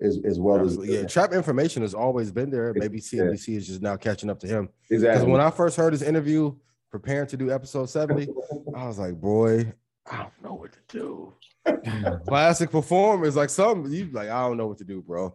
as 0.00 0.20
as 0.24 0.38
well 0.38 0.64
as 0.64 0.76
Yeah, 0.76 1.04
trap 1.04 1.32
information 1.32 1.82
has 1.82 1.94
always 1.94 2.30
been 2.30 2.48
there. 2.50 2.72
Maybe 2.74 3.00
CNBC 3.00 3.56
is 3.56 3.66
just 3.66 3.82
now 3.82 3.96
catching 3.96 4.30
up 4.30 4.38
to 4.40 4.46
him. 4.46 4.68
Exactly. 4.88 4.96
Because 4.98 5.02
exactly. 5.04 5.32
when 5.32 5.40
I 5.40 5.50
first 5.50 5.76
heard 5.76 5.92
his 5.92 6.02
interview, 6.02 6.54
preparing 6.98 7.26
to 7.28 7.36
do 7.36 7.50
episode 7.50 7.90
70, 7.90 8.28
I 8.74 8.86
was 8.86 8.98
like, 8.98 9.20
boy, 9.20 9.72
I 10.10 10.16
don't 10.16 10.42
know 10.42 10.54
what 10.54 10.72
to 10.72 10.78
do. 10.88 11.34
Classic 12.26 12.70
performance, 12.70 13.36
like 13.36 13.50
some 13.50 13.86
you 13.92 14.08
like, 14.12 14.30
I 14.30 14.42
don't 14.46 14.56
know 14.56 14.66
what 14.66 14.78
to 14.78 14.84
do, 14.84 15.02
bro. 15.02 15.34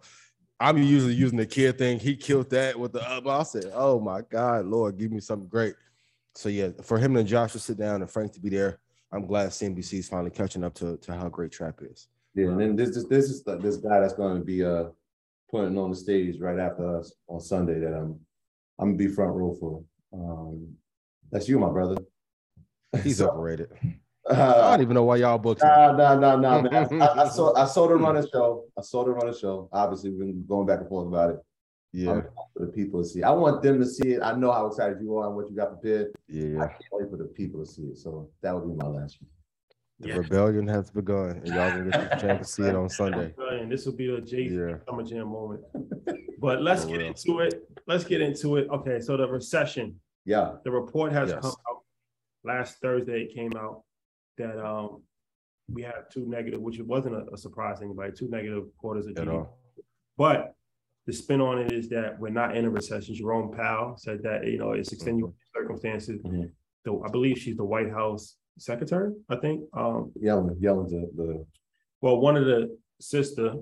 I'm 0.60 0.78
usually 0.78 1.14
using 1.14 1.38
the 1.38 1.46
kid 1.46 1.78
thing. 1.78 2.00
He 2.00 2.16
killed 2.16 2.50
that 2.52 2.80
with 2.80 2.94
the 2.94 3.08
up. 3.08 3.28
I 3.28 3.44
said, 3.44 3.72
Oh 3.76 4.00
my 4.00 4.22
God, 4.22 4.66
Lord, 4.66 4.98
give 4.98 5.12
me 5.12 5.20
something 5.20 5.48
great. 5.48 5.76
So 6.34 6.50
yeah, 6.50 6.70
for 6.84 6.98
him 6.98 7.16
and 7.16 7.28
Josh 7.28 7.52
to 7.52 7.60
sit 7.60 7.78
down 7.78 8.02
and 8.02 8.10
Frank 8.10 8.32
to 8.34 8.40
be 8.40 8.50
there, 8.50 8.80
I'm 9.12 9.28
glad 9.28 9.50
CNBC 9.50 10.00
is 10.00 10.10
finally 10.10 10.32
catching 10.32 10.64
up 10.64 10.74
to, 10.76 10.98
to 10.98 11.14
how 11.14 11.30
great 11.30 11.52
trap 11.52 11.80
is. 11.82 12.08
yeah, 12.34 12.48
and 12.48 12.60
then 12.60 12.76
this 12.76 12.96
this 12.96 13.06
this 13.06 13.26
is 13.26 13.44
the, 13.44 13.58
this 13.58 13.78
guy 13.78 14.00
that's 14.00 14.14
going 14.14 14.40
to 14.40 14.44
be 14.44 14.64
uh 14.64 14.86
putting 15.52 15.78
on 15.78 15.90
the 15.92 15.96
stage 15.96 16.40
right 16.40 16.58
after 16.58 16.98
us 16.98 17.14
on 17.28 17.40
Sunday 17.40 17.80
that 17.80 17.94
I'm 17.94 18.20
I'm 18.80 18.96
gonna 18.96 18.98
be 18.98 19.08
front 19.10 19.36
row 19.36 19.56
for. 19.60 19.84
Um, 20.14 20.76
that's 21.32 21.48
you, 21.48 21.58
my 21.60 21.70
brother. 21.70 21.98
He's 23.04 23.18
So, 23.18 23.30
overrated. 23.30 23.70
I 24.30 24.34
uh, 24.34 24.72
don't 24.72 24.82
even 24.82 24.94
know 24.94 25.04
why 25.04 25.16
y'all 25.18 25.38
booked 25.40 25.64
him. 25.64 25.70
Nah, 25.70 25.94
nah, 25.94 26.16
nah, 26.16 26.36
nah, 26.36 26.62
man. 26.62 27.02
I, 27.02 27.24
I 27.24 27.28
saw 27.30 27.56
I 27.56 27.66
saw 27.66 27.88
the 27.88 27.96
run 27.96 28.18
of 28.18 28.28
show. 28.32 28.66
I 28.78 28.82
saw 28.82 29.04
the 29.04 29.12
run 29.12 29.28
of 29.28 29.38
show. 29.38 29.68
Obviously, 29.74 30.12
we've 30.12 30.20
been 30.20 30.46
going 30.48 30.68
back 30.68 30.80
and 30.80 30.90
forth 30.90 31.08
about 31.08 31.32
it. 31.32 31.40
Yeah, 31.94 32.12
I'm 32.12 32.22
for 32.56 32.66
the 32.66 32.72
people 32.72 33.02
to 33.02 33.08
see. 33.08 33.24
I 33.24 33.32
want 33.32 33.62
them 33.64 33.80
to 33.80 33.86
see 33.86 34.12
it. 34.12 34.22
I 34.22 34.34
know 34.34 34.52
how 34.52 34.68
excited 34.68 35.00
you 35.02 35.18
are 35.18 35.28
and 35.28 35.36
what 35.36 35.50
you 35.50 35.56
got 35.56 35.70
prepared. 35.72 36.14
yeah, 36.28 36.44
I 36.44 36.48
yeah. 36.48 36.68
can't 36.68 36.84
wait 36.92 37.10
for 37.10 37.18
the 37.18 37.26
people 37.26 37.62
to 37.62 37.66
see 37.66 37.84
it. 37.84 37.98
So 37.98 38.30
that 38.42 38.54
would 38.54 38.68
be 38.68 38.76
my 38.76 38.88
last 38.88 39.18
one. 39.22 39.30
The 40.00 40.10
Yeah. 40.10 40.16
rebellion 40.18 40.68
has 40.68 40.90
begun, 40.92 41.42
and 41.44 41.48
y'all 41.48 41.70
gonna 41.72 41.92
get 41.92 42.12
the 42.12 42.16
chance 42.18 42.48
to 42.48 42.54
see 42.54 42.64
it 42.64 42.76
on 42.76 42.90
Sunday. 42.90 43.34
And 43.52 43.72
this 43.72 43.86
will 43.86 43.94
be 43.94 44.14
a 44.14 44.22
Jay 44.22 44.50
Z 44.50 44.56
Yeah. 44.56 44.78
Summer 44.88 45.04
Jam 45.04 45.28
moment. 45.28 45.64
But 46.40 46.62
let's 46.62 46.86
get 46.86 47.02
into 47.02 47.40
it. 47.40 47.68
Let's 47.88 48.04
get 48.04 48.22
into 48.22 48.58
it. 48.58 48.70
Okay, 48.70 49.00
so 49.00 49.18
the 49.18 49.28
recession. 49.28 50.00
Yeah. 50.26 50.56
The 50.64 50.72
report 50.72 51.12
has 51.12 51.30
Yes. 51.30 51.42
come 51.42 51.52
out. 51.70 51.82
Last 52.44 52.80
Thursday, 52.82 53.24
it 53.24 53.34
came 53.36 53.52
out 53.56 53.84
that 54.38 54.58
um 54.64 55.04
we 55.70 55.84
have 55.84 56.10
two 56.10 56.26
negative, 56.28 56.60
which 56.62 56.80
it 56.80 56.86
wasn't 56.88 57.16
a, 57.16 57.26
a 57.34 57.38
surprise 57.38 57.80
to 57.80 57.86
anybody, 57.86 58.12
two 58.12 58.28
negative 58.30 58.66
quarters 58.78 59.06
of 59.08 59.14
GDP. 59.14 59.48
But 60.18 60.54
the 61.06 61.14
spin 61.14 61.40
on 61.42 61.60
it 61.60 61.72
is 61.72 61.88
that 61.90 62.20
we're 62.20 62.30
not 62.30 62.56
in 62.58 62.66
a 62.66 62.70
recession. 62.70 63.16
Jerome 63.16 63.52
Powell 63.52 63.96
said 63.98 64.22
that 64.24 64.46
you 64.46 64.58
know 64.58 64.72
it's 64.72 64.92
extenuating 64.92 65.36
circumstances. 65.56 66.22
Mhm. 66.24 66.52
So 66.86 67.04
I 67.06 67.10
believe 67.10 67.38
she's 67.38 67.58
the 67.58 67.64
White 67.66 67.90
House 67.92 68.38
secretary. 68.58 69.14
I 69.30 69.36
think. 69.38 69.64
Um, 69.74 70.12
Yellen, 70.22 70.60
Yellen 70.60 70.90
to 70.90 71.08
the. 71.16 71.46
well, 72.02 72.20
one 72.20 72.36
of 72.38 72.46
the 72.46 72.78
sister. 73.00 73.54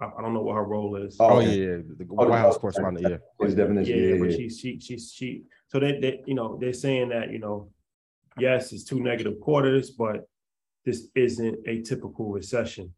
I, 0.00 0.06
I 0.18 0.22
don't 0.22 0.34
know 0.34 0.42
what 0.42 0.54
her 0.54 0.64
role 0.64 0.96
is. 0.96 1.16
Oh, 1.20 1.26
Oh, 1.36 1.40
yeah, 1.40 1.48
okay. 1.48 1.58
yeah. 1.60 1.76
The 1.98 2.06
Oh, 2.18 2.28
White 2.28 2.38
House 2.38 2.58
correspondent, 2.58 3.08
yeah. 3.08 3.16
His 3.44 3.54
definition. 3.54 3.96
yeah, 3.98 4.02
Yeah, 4.04 4.14
yeah, 4.14 4.20
but 4.20 4.30
yeah. 4.30 4.36
she's 4.36 4.58
she 4.58 4.78
she's 4.80 5.12
she. 5.12 5.42
So 5.68 5.80
they 5.80 5.98
they 6.00 6.22
you 6.26 6.34
know 6.34 6.58
they're 6.60 6.72
saying 6.72 7.08
that 7.10 7.30
you 7.30 7.38
know, 7.38 7.70
yes, 8.38 8.72
it's 8.72 8.84
two 8.84 9.00
negative 9.00 9.40
quarters, 9.40 9.90
but 9.90 10.28
this 10.84 11.08
isn't 11.14 11.58
a 11.66 11.82
typical 11.82 12.30
recession. 12.30 12.92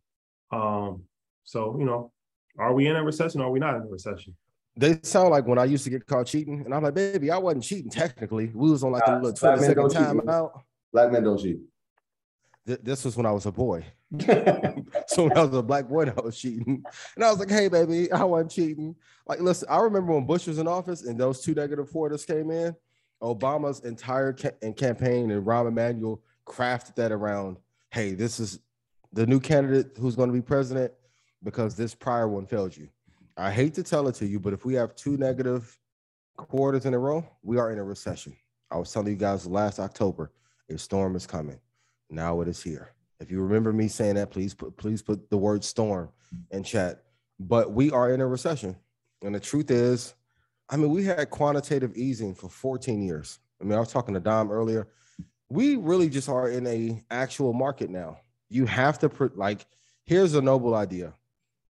Um, 0.50 1.04
so 1.44 1.76
you 1.78 1.84
know, 1.86 2.12
are 2.58 2.72
we 2.74 2.86
in 2.88 2.96
a 2.96 3.04
recession? 3.04 3.40
Or 3.40 3.44
are 3.44 3.50
we 3.50 3.60
not 3.60 3.76
in 3.76 3.82
a 3.82 3.86
recession? 3.86 4.36
They 4.76 4.98
sound 5.02 5.30
like 5.30 5.46
when 5.46 5.58
I 5.58 5.64
used 5.64 5.84
to 5.84 5.90
get 5.90 6.06
caught 6.06 6.26
cheating, 6.26 6.62
and 6.64 6.74
I'm 6.74 6.82
like, 6.82 6.94
baby, 6.94 7.30
I 7.30 7.38
wasn't 7.38 7.64
cheating 7.64 7.90
technically. 7.90 8.50
We 8.54 8.70
was 8.70 8.82
on 8.84 8.92
like 8.92 9.02
a 9.06 9.12
little 9.16 9.32
black 9.32 9.56
20 9.58 9.60
men 9.60 9.60
second 9.68 9.82
don't 9.82 9.90
cheat, 9.92 9.98
time 10.22 10.28
out. 10.28 10.62
Black 10.92 11.12
men 11.12 11.24
don't 11.24 11.38
cheat. 11.38 11.58
Th- 12.66 12.78
This 12.82 13.04
was 13.04 13.16
when 13.16 13.26
I 13.26 13.32
was 13.32 13.46
a 13.46 13.52
boy. 13.52 13.84
So 15.06 15.30
I 15.34 15.44
was 15.44 15.54
a 15.54 15.62
black 15.62 15.88
boy, 15.88 16.06
I 16.06 16.20
was 16.20 16.38
cheating. 16.38 16.82
And 17.16 17.24
I 17.24 17.30
was 17.30 17.38
like, 17.38 17.50
hey, 17.50 17.68
baby, 17.68 18.10
I 18.12 18.24
wasn't 18.24 18.50
cheating. 18.50 18.94
Like, 19.26 19.40
listen, 19.40 19.68
I 19.70 19.78
remember 19.80 20.12
when 20.12 20.26
Bush 20.26 20.46
was 20.46 20.58
in 20.58 20.66
office 20.66 21.04
and 21.04 21.18
those 21.18 21.40
two 21.40 21.54
negative 21.54 21.90
quarters 21.90 22.24
came 22.24 22.50
in, 22.50 22.74
Obama's 23.22 23.80
entire 23.80 24.32
ca- 24.32 24.56
and 24.62 24.76
campaign 24.76 25.30
and 25.30 25.44
Rahm 25.44 25.68
Emanuel 25.68 26.22
crafted 26.46 26.94
that 26.96 27.12
around, 27.12 27.58
hey, 27.90 28.14
this 28.14 28.40
is 28.40 28.60
the 29.12 29.26
new 29.26 29.40
candidate 29.40 29.96
who's 29.98 30.16
going 30.16 30.28
to 30.28 30.32
be 30.32 30.42
president 30.42 30.92
because 31.42 31.74
this 31.74 31.94
prior 31.94 32.28
one 32.28 32.46
failed 32.46 32.76
you. 32.76 32.88
I 33.36 33.52
hate 33.52 33.74
to 33.74 33.82
tell 33.82 34.08
it 34.08 34.14
to 34.16 34.26
you, 34.26 34.40
but 34.40 34.52
if 34.52 34.64
we 34.64 34.74
have 34.74 34.94
two 34.94 35.16
negative 35.16 35.78
quarters 36.36 36.86
in 36.86 36.94
a 36.94 36.98
row, 36.98 37.26
we 37.42 37.58
are 37.58 37.70
in 37.72 37.78
a 37.78 37.84
recession. 37.84 38.36
I 38.70 38.76
was 38.76 38.92
telling 38.92 39.08
you 39.08 39.16
guys 39.16 39.46
last 39.46 39.78
October, 39.78 40.32
a 40.70 40.78
storm 40.78 41.16
is 41.16 41.26
coming. 41.26 41.58
Now 42.10 42.40
it 42.40 42.48
is 42.48 42.62
here. 42.62 42.92
If 43.20 43.30
you 43.30 43.40
remember 43.40 43.72
me 43.72 43.88
saying 43.88 44.14
that, 44.14 44.30
please 44.30 44.54
put 44.54 44.76
please 44.76 45.02
put 45.02 45.28
the 45.30 45.36
word 45.36 45.64
storm 45.64 46.10
in 46.50 46.62
chat. 46.62 47.02
But 47.40 47.72
we 47.72 47.90
are 47.90 48.12
in 48.12 48.20
a 48.20 48.26
recession. 48.26 48.76
And 49.22 49.34
the 49.34 49.40
truth 49.40 49.70
is, 49.70 50.14
I 50.68 50.76
mean, 50.76 50.90
we 50.90 51.04
had 51.04 51.30
quantitative 51.30 51.96
easing 51.96 52.34
for 52.34 52.48
14 52.48 53.02
years. 53.02 53.38
I 53.60 53.64
mean, 53.64 53.74
I 53.74 53.80
was 53.80 53.92
talking 53.92 54.14
to 54.14 54.20
Dom 54.20 54.50
earlier. 54.50 54.88
We 55.48 55.76
really 55.76 56.08
just 56.08 56.28
are 56.28 56.48
in 56.48 56.66
a 56.66 57.02
actual 57.10 57.52
market 57.52 57.90
now. 57.90 58.18
You 58.48 58.66
have 58.66 58.98
to 59.00 59.08
put 59.08 59.36
like 59.36 59.66
here's 60.04 60.34
a 60.34 60.42
noble 60.42 60.74
idea. 60.74 61.14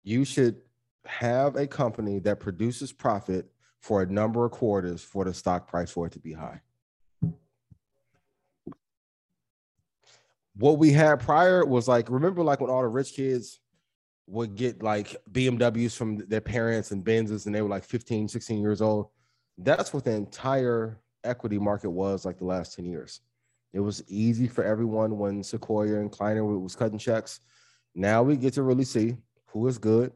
You 0.03 0.25
should 0.25 0.61
have 1.07 1.57
a 1.57 1.67
company 1.67 2.19
that 2.21 2.41
produces 2.41 2.93
profit 2.93 3.51
for 3.81 4.03
a 4.03 4.07
number 4.07 4.45
of 4.45 4.53
quarters 4.53 5.03
for 5.03 5.25
the 5.25 5.33
stock 5.33 5.67
price 5.67 5.91
for 5.91 6.07
it 6.07 6.13
to 6.13 6.19
be 6.19 6.33
high. 6.33 6.61
What 10.61 10.79
we 10.79 10.93
had 10.93 11.21
prior 11.21 11.65
was 11.65 11.89
like, 11.89 12.11
remember, 12.11 12.43
like 12.43 12.61
when 12.61 12.69
all 12.69 12.83
the 12.83 12.89
rich 12.89 13.15
kids 13.15 13.61
would 14.27 14.57
get 14.57 14.83
like 14.83 15.17
BMWs 15.33 15.97
from 15.97 16.19
their 16.19 16.43
parents 16.43 16.91
and 16.91 17.03
Benzes, 17.03 17.47
and 17.47 17.55
they 17.55 17.63
were 17.63 17.69
like 17.69 17.83
15, 17.83 18.29
16 18.29 18.61
years 18.61 18.83
old. 18.83 19.09
That's 19.57 19.95
what 19.95 20.05
the 20.05 20.13
entire 20.13 21.01
equity 21.25 21.59
market 21.59 21.89
was 21.89 22.27
like 22.27 22.37
the 22.37 22.45
last 22.45 22.77
10 22.77 22.85
years. 22.85 23.21
It 23.73 23.81
was 23.81 24.03
easy 24.07 24.49
for 24.49 24.63
everyone 24.63 25.17
when 25.17 25.43
Sequoia 25.43 25.99
and 25.99 26.13
Kleiner 26.13 26.45
was 26.45 26.77
cutting 26.77 26.99
checks. 26.99 27.41
Now 27.95 28.23
we 28.23 28.37
get 28.37 28.53
to 28.55 28.63
really 28.63 28.85
see 28.85 29.17
who 29.47 29.67
is 29.67 29.79
good, 29.79 30.13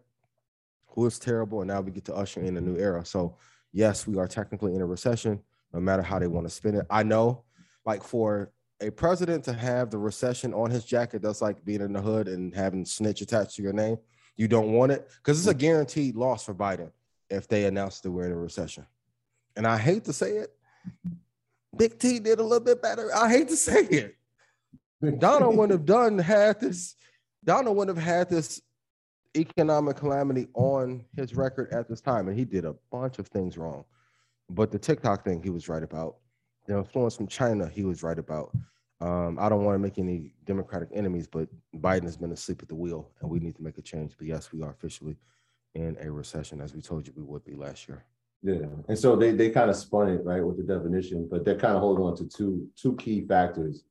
who 0.88 1.06
is 1.06 1.18
terrible, 1.18 1.62
and 1.62 1.68
now 1.68 1.80
we 1.80 1.90
get 1.90 2.04
to 2.04 2.14
usher 2.14 2.42
in 2.42 2.58
a 2.58 2.60
new 2.60 2.76
era. 2.76 3.02
So, 3.06 3.38
yes, 3.72 4.06
we 4.06 4.18
are 4.18 4.28
technically 4.28 4.74
in 4.74 4.82
a 4.82 4.86
recession, 4.86 5.40
no 5.72 5.80
matter 5.80 6.02
how 6.02 6.18
they 6.18 6.26
want 6.26 6.46
to 6.46 6.50
spin 6.50 6.74
it. 6.74 6.86
I 6.90 7.02
know, 7.02 7.44
like, 7.86 8.02
for 8.02 8.52
a 8.80 8.90
president 8.90 9.44
to 9.44 9.52
have 9.52 9.90
the 9.90 9.98
recession 9.98 10.52
on 10.52 10.70
his 10.70 10.84
jacket, 10.84 11.22
that's 11.22 11.42
like 11.42 11.64
being 11.64 11.80
in 11.80 11.92
the 11.92 12.00
hood 12.00 12.28
and 12.28 12.54
having 12.54 12.84
snitch 12.84 13.20
attached 13.20 13.56
to 13.56 13.62
your 13.62 13.72
name. 13.72 13.98
You 14.36 14.48
don't 14.48 14.72
want 14.72 14.92
it 14.92 15.08
because 15.18 15.38
it's 15.38 15.48
a 15.48 15.54
guaranteed 15.54 16.16
loss 16.16 16.44
for 16.44 16.54
Biden 16.54 16.90
if 17.30 17.48
they 17.48 17.66
announce 17.66 18.00
that 18.00 18.10
we're 18.10 18.26
in 18.26 18.32
a 18.32 18.36
recession. 18.36 18.86
And 19.56 19.66
I 19.66 19.78
hate 19.78 20.04
to 20.04 20.12
say 20.12 20.38
it, 20.38 20.52
Big 21.76 21.98
T 21.98 22.18
did 22.18 22.40
a 22.40 22.42
little 22.42 22.64
bit 22.64 22.82
better. 22.82 23.14
I 23.14 23.28
hate 23.28 23.48
to 23.48 23.56
say 23.56 23.82
it. 23.84 24.16
Donald 25.18 25.56
wouldn't 25.56 25.78
have 25.78 25.86
done 25.86 26.18
had 26.18 26.60
this. 26.60 26.96
Donald 27.44 27.76
wouldn't 27.76 27.96
have 27.96 28.04
had 28.04 28.30
this 28.30 28.60
economic 29.36 29.96
calamity 29.96 30.48
on 30.54 31.04
his 31.16 31.34
record 31.34 31.72
at 31.72 31.88
this 31.88 32.00
time, 32.00 32.28
and 32.28 32.38
he 32.38 32.44
did 32.44 32.64
a 32.64 32.74
bunch 32.90 33.18
of 33.18 33.28
things 33.28 33.58
wrong. 33.58 33.84
But 34.48 34.70
the 34.70 34.78
TikTok 34.78 35.24
thing, 35.24 35.42
he 35.42 35.50
was 35.50 35.68
right 35.68 35.82
about. 35.82 36.16
The 36.66 36.78
influence 36.78 37.16
from 37.16 37.26
China, 37.26 37.68
he 37.68 37.84
was 37.84 38.02
right 38.02 38.18
about. 38.18 38.52
Um, 39.00 39.38
I 39.38 39.48
don't 39.48 39.64
want 39.64 39.74
to 39.74 39.80
make 39.80 39.98
any 39.98 40.32
Democratic 40.44 40.88
enemies, 40.92 41.26
but 41.26 41.48
Biden 41.76 42.04
has 42.04 42.16
been 42.16 42.32
asleep 42.32 42.62
at 42.62 42.68
the 42.68 42.74
wheel, 42.74 43.10
and 43.20 43.28
we 43.28 43.38
need 43.38 43.56
to 43.56 43.62
make 43.62 43.76
a 43.76 43.82
change. 43.82 44.14
But 44.16 44.26
yes, 44.26 44.52
we 44.52 44.62
are 44.62 44.70
officially 44.70 45.16
in 45.74 45.96
a 46.00 46.10
recession, 46.10 46.60
as 46.60 46.74
we 46.74 46.80
told 46.80 47.06
you 47.06 47.12
we 47.16 47.22
would 47.22 47.44
be 47.44 47.54
last 47.54 47.88
year. 47.88 48.04
Yeah, 48.42 48.66
and 48.88 48.98
so 48.98 49.16
they 49.16 49.32
they 49.32 49.50
kind 49.50 49.70
of 49.70 49.76
spun 49.76 50.08
it 50.10 50.24
right 50.24 50.44
with 50.44 50.56
the 50.56 50.62
definition, 50.62 51.28
but 51.30 51.44
they're 51.44 51.58
kind 51.58 51.74
of 51.74 51.80
holding 51.80 52.04
on 52.04 52.16
to 52.16 52.28
two 52.28 52.68
two 52.76 52.94
key 52.96 53.26
factors. 53.26 53.84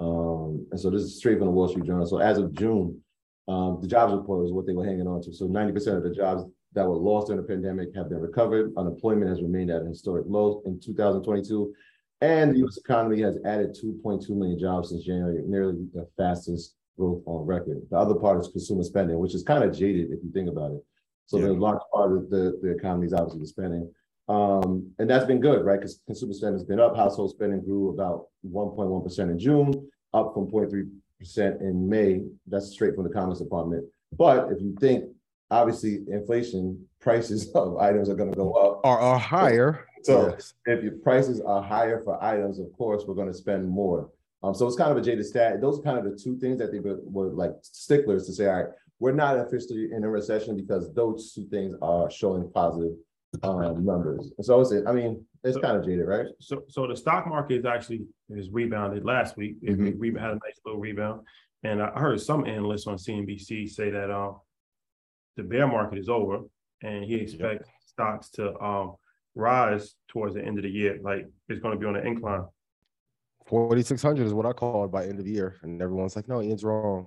Um, 0.00 0.66
and 0.70 0.80
so 0.80 0.90
this 0.90 1.02
is 1.02 1.18
straight 1.18 1.38
from 1.38 1.48
the 1.48 1.52
Wall 1.52 1.68
Street 1.68 1.84
Journal. 1.84 2.06
So 2.06 2.18
as 2.18 2.38
of 2.38 2.52
June, 2.54 3.00
um, 3.48 3.78
the 3.80 3.88
jobs 3.88 4.12
report 4.12 4.46
is 4.46 4.52
what 4.52 4.66
they 4.66 4.72
were 4.72 4.84
hanging 4.84 5.06
on 5.06 5.22
to. 5.22 5.32
So 5.32 5.48
90% 5.48 5.96
of 5.96 6.02
the 6.04 6.14
jobs 6.14 6.44
that 6.74 6.86
were 6.86 6.96
lost 6.96 7.26
during 7.26 7.42
the 7.42 7.48
pandemic 7.48 7.94
have 7.96 8.08
been 8.08 8.20
recovered. 8.20 8.72
Unemployment 8.76 9.28
has 9.28 9.42
remained 9.42 9.70
at 9.70 9.84
historic 9.84 10.24
low 10.28 10.62
in 10.66 10.78
2022. 10.78 11.74
And 12.20 12.54
the 12.54 12.66
US 12.66 12.76
economy 12.76 13.22
has 13.22 13.38
added 13.44 13.76
2.2 13.80 14.28
million 14.30 14.58
jobs 14.58 14.90
since 14.90 15.04
January, 15.04 15.42
nearly 15.46 15.86
the 15.94 16.08
fastest 16.16 16.74
growth 16.98 17.22
on 17.26 17.46
record. 17.46 17.80
The 17.90 17.96
other 17.96 18.14
part 18.14 18.40
is 18.40 18.48
consumer 18.48 18.82
spending, 18.82 19.18
which 19.18 19.34
is 19.34 19.42
kind 19.42 19.62
of 19.62 19.76
jaded 19.76 20.10
if 20.10 20.22
you 20.22 20.30
think 20.32 20.48
about 20.48 20.72
it. 20.72 20.84
So 21.26 21.38
yeah. 21.38 21.46
the 21.46 21.52
large 21.52 21.80
part 21.92 22.12
of 22.12 22.30
the, 22.30 22.58
the 22.62 22.70
economy 22.70 23.06
is 23.06 23.12
obviously 23.12 23.40
the 23.40 23.46
spending. 23.46 23.92
Um, 24.28 24.90
and 24.98 25.08
that's 25.08 25.24
been 25.24 25.40
good, 25.40 25.64
right? 25.64 25.78
Because 25.78 26.00
consumer 26.06 26.32
spending 26.32 26.58
has 26.58 26.64
been 26.64 26.80
up. 26.80 26.96
Household 26.96 27.30
spending 27.30 27.60
grew 27.60 27.90
about 27.90 28.26
1.1% 28.50 29.18
in 29.30 29.38
June, 29.38 29.88
up 30.12 30.34
from 30.34 30.50
0.3% 30.50 31.60
in 31.60 31.88
May. 31.88 32.22
That's 32.46 32.70
straight 32.70 32.94
from 32.94 33.04
the 33.04 33.10
Commerce 33.10 33.38
Department. 33.38 33.86
But 34.12 34.50
if 34.50 34.60
you 34.60 34.74
think, 34.80 35.04
obviously, 35.50 36.00
inflation, 36.08 36.86
prices 37.00 37.50
of 37.54 37.78
items 37.78 38.08
are 38.08 38.14
going 38.14 38.30
to 38.30 38.36
go 38.36 38.52
up. 38.52 38.80
Or 38.84 38.98
are 38.98 39.18
higher. 39.18 39.86
So 40.02 40.30
yes. 40.30 40.54
if 40.66 40.82
your 40.82 40.92
prices 40.92 41.40
are 41.40 41.62
higher 41.62 42.00
for 42.02 42.22
items, 42.22 42.58
of 42.58 42.72
course, 42.72 43.04
we're 43.06 43.14
going 43.14 43.28
to 43.28 43.34
spend 43.34 43.68
more. 43.68 44.10
Um, 44.42 44.54
so 44.54 44.66
it's 44.66 44.76
kind 44.76 44.90
of 44.90 44.96
a 44.96 45.02
jaded 45.02 45.26
stat. 45.26 45.60
Those 45.60 45.80
are 45.80 45.82
kind 45.82 45.98
of 45.98 46.04
the 46.04 46.16
two 46.16 46.38
things 46.38 46.58
that 46.58 46.70
they 46.70 46.78
were, 46.78 46.98
were 47.02 47.28
like 47.28 47.52
sticklers 47.62 48.26
to 48.26 48.32
say, 48.32 48.46
all 48.46 48.56
right, 48.56 48.66
we're 49.00 49.12
not 49.12 49.38
officially 49.38 49.90
in 49.92 50.04
a 50.04 50.08
recession 50.08 50.56
because 50.56 50.92
those 50.94 51.32
two 51.32 51.46
things 51.48 51.76
are 51.82 52.10
showing 52.10 52.50
positive 52.52 52.92
um, 53.42 53.84
numbers. 53.84 54.32
And 54.36 54.44
so 54.44 54.60
it's, 54.60 54.72
I 54.86 54.92
mean, 54.92 55.24
it's 55.44 55.54
so, 55.54 55.60
kind 55.60 55.76
of 55.76 55.84
jaded, 55.84 56.06
right? 56.06 56.26
So, 56.40 56.64
so 56.68 56.86
the 56.86 56.96
stock 56.96 57.26
market 57.26 57.58
is 57.58 57.64
actually 57.64 58.06
is 58.30 58.50
rebounded 58.50 59.04
last 59.04 59.36
week. 59.36 59.56
It, 59.62 59.78
mm-hmm. 59.78 60.04
it 60.04 60.20
had 60.20 60.30
a 60.30 60.34
nice 60.34 60.58
little 60.64 60.80
rebound, 60.80 61.22
and 61.62 61.82
I 61.82 61.90
heard 61.98 62.20
some 62.20 62.46
analysts 62.46 62.86
on 62.86 62.96
CNBC 62.96 63.68
say 63.70 63.90
that 63.90 64.10
um, 64.10 64.38
the 65.36 65.42
bear 65.44 65.66
market 65.66 65.98
is 65.98 66.08
over, 66.08 66.40
and 66.82 67.04
he 67.04 67.16
expects 67.16 67.68
stocks 67.86 68.30
to 68.30 68.58
um, 68.60 68.96
rise 69.38 69.94
towards 70.08 70.34
the 70.34 70.44
end 70.44 70.58
of 70.58 70.64
the 70.64 70.70
year. 70.70 70.98
Like 71.00 71.26
it's 71.48 71.60
going 71.60 71.74
to 71.74 71.80
be 71.80 71.86
on 71.86 71.96
an 71.96 72.06
incline. 72.06 72.44
4600 73.46 74.26
is 74.26 74.34
what 74.34 74.44
I 74.44 74.52
call 74.52 74.84
it 74.84 74.88
by 74.88 75.04
end 75.04 75.18
of 75.18 75.24
the 75.24 75.30
year. 75.30 75.56
And 75.62 75.80
everyone's 75.80 76.16
like, 76.16 76.28
no, 76.28 76.42
Ian's 76.42 76.64
wrong. 76.64 77.06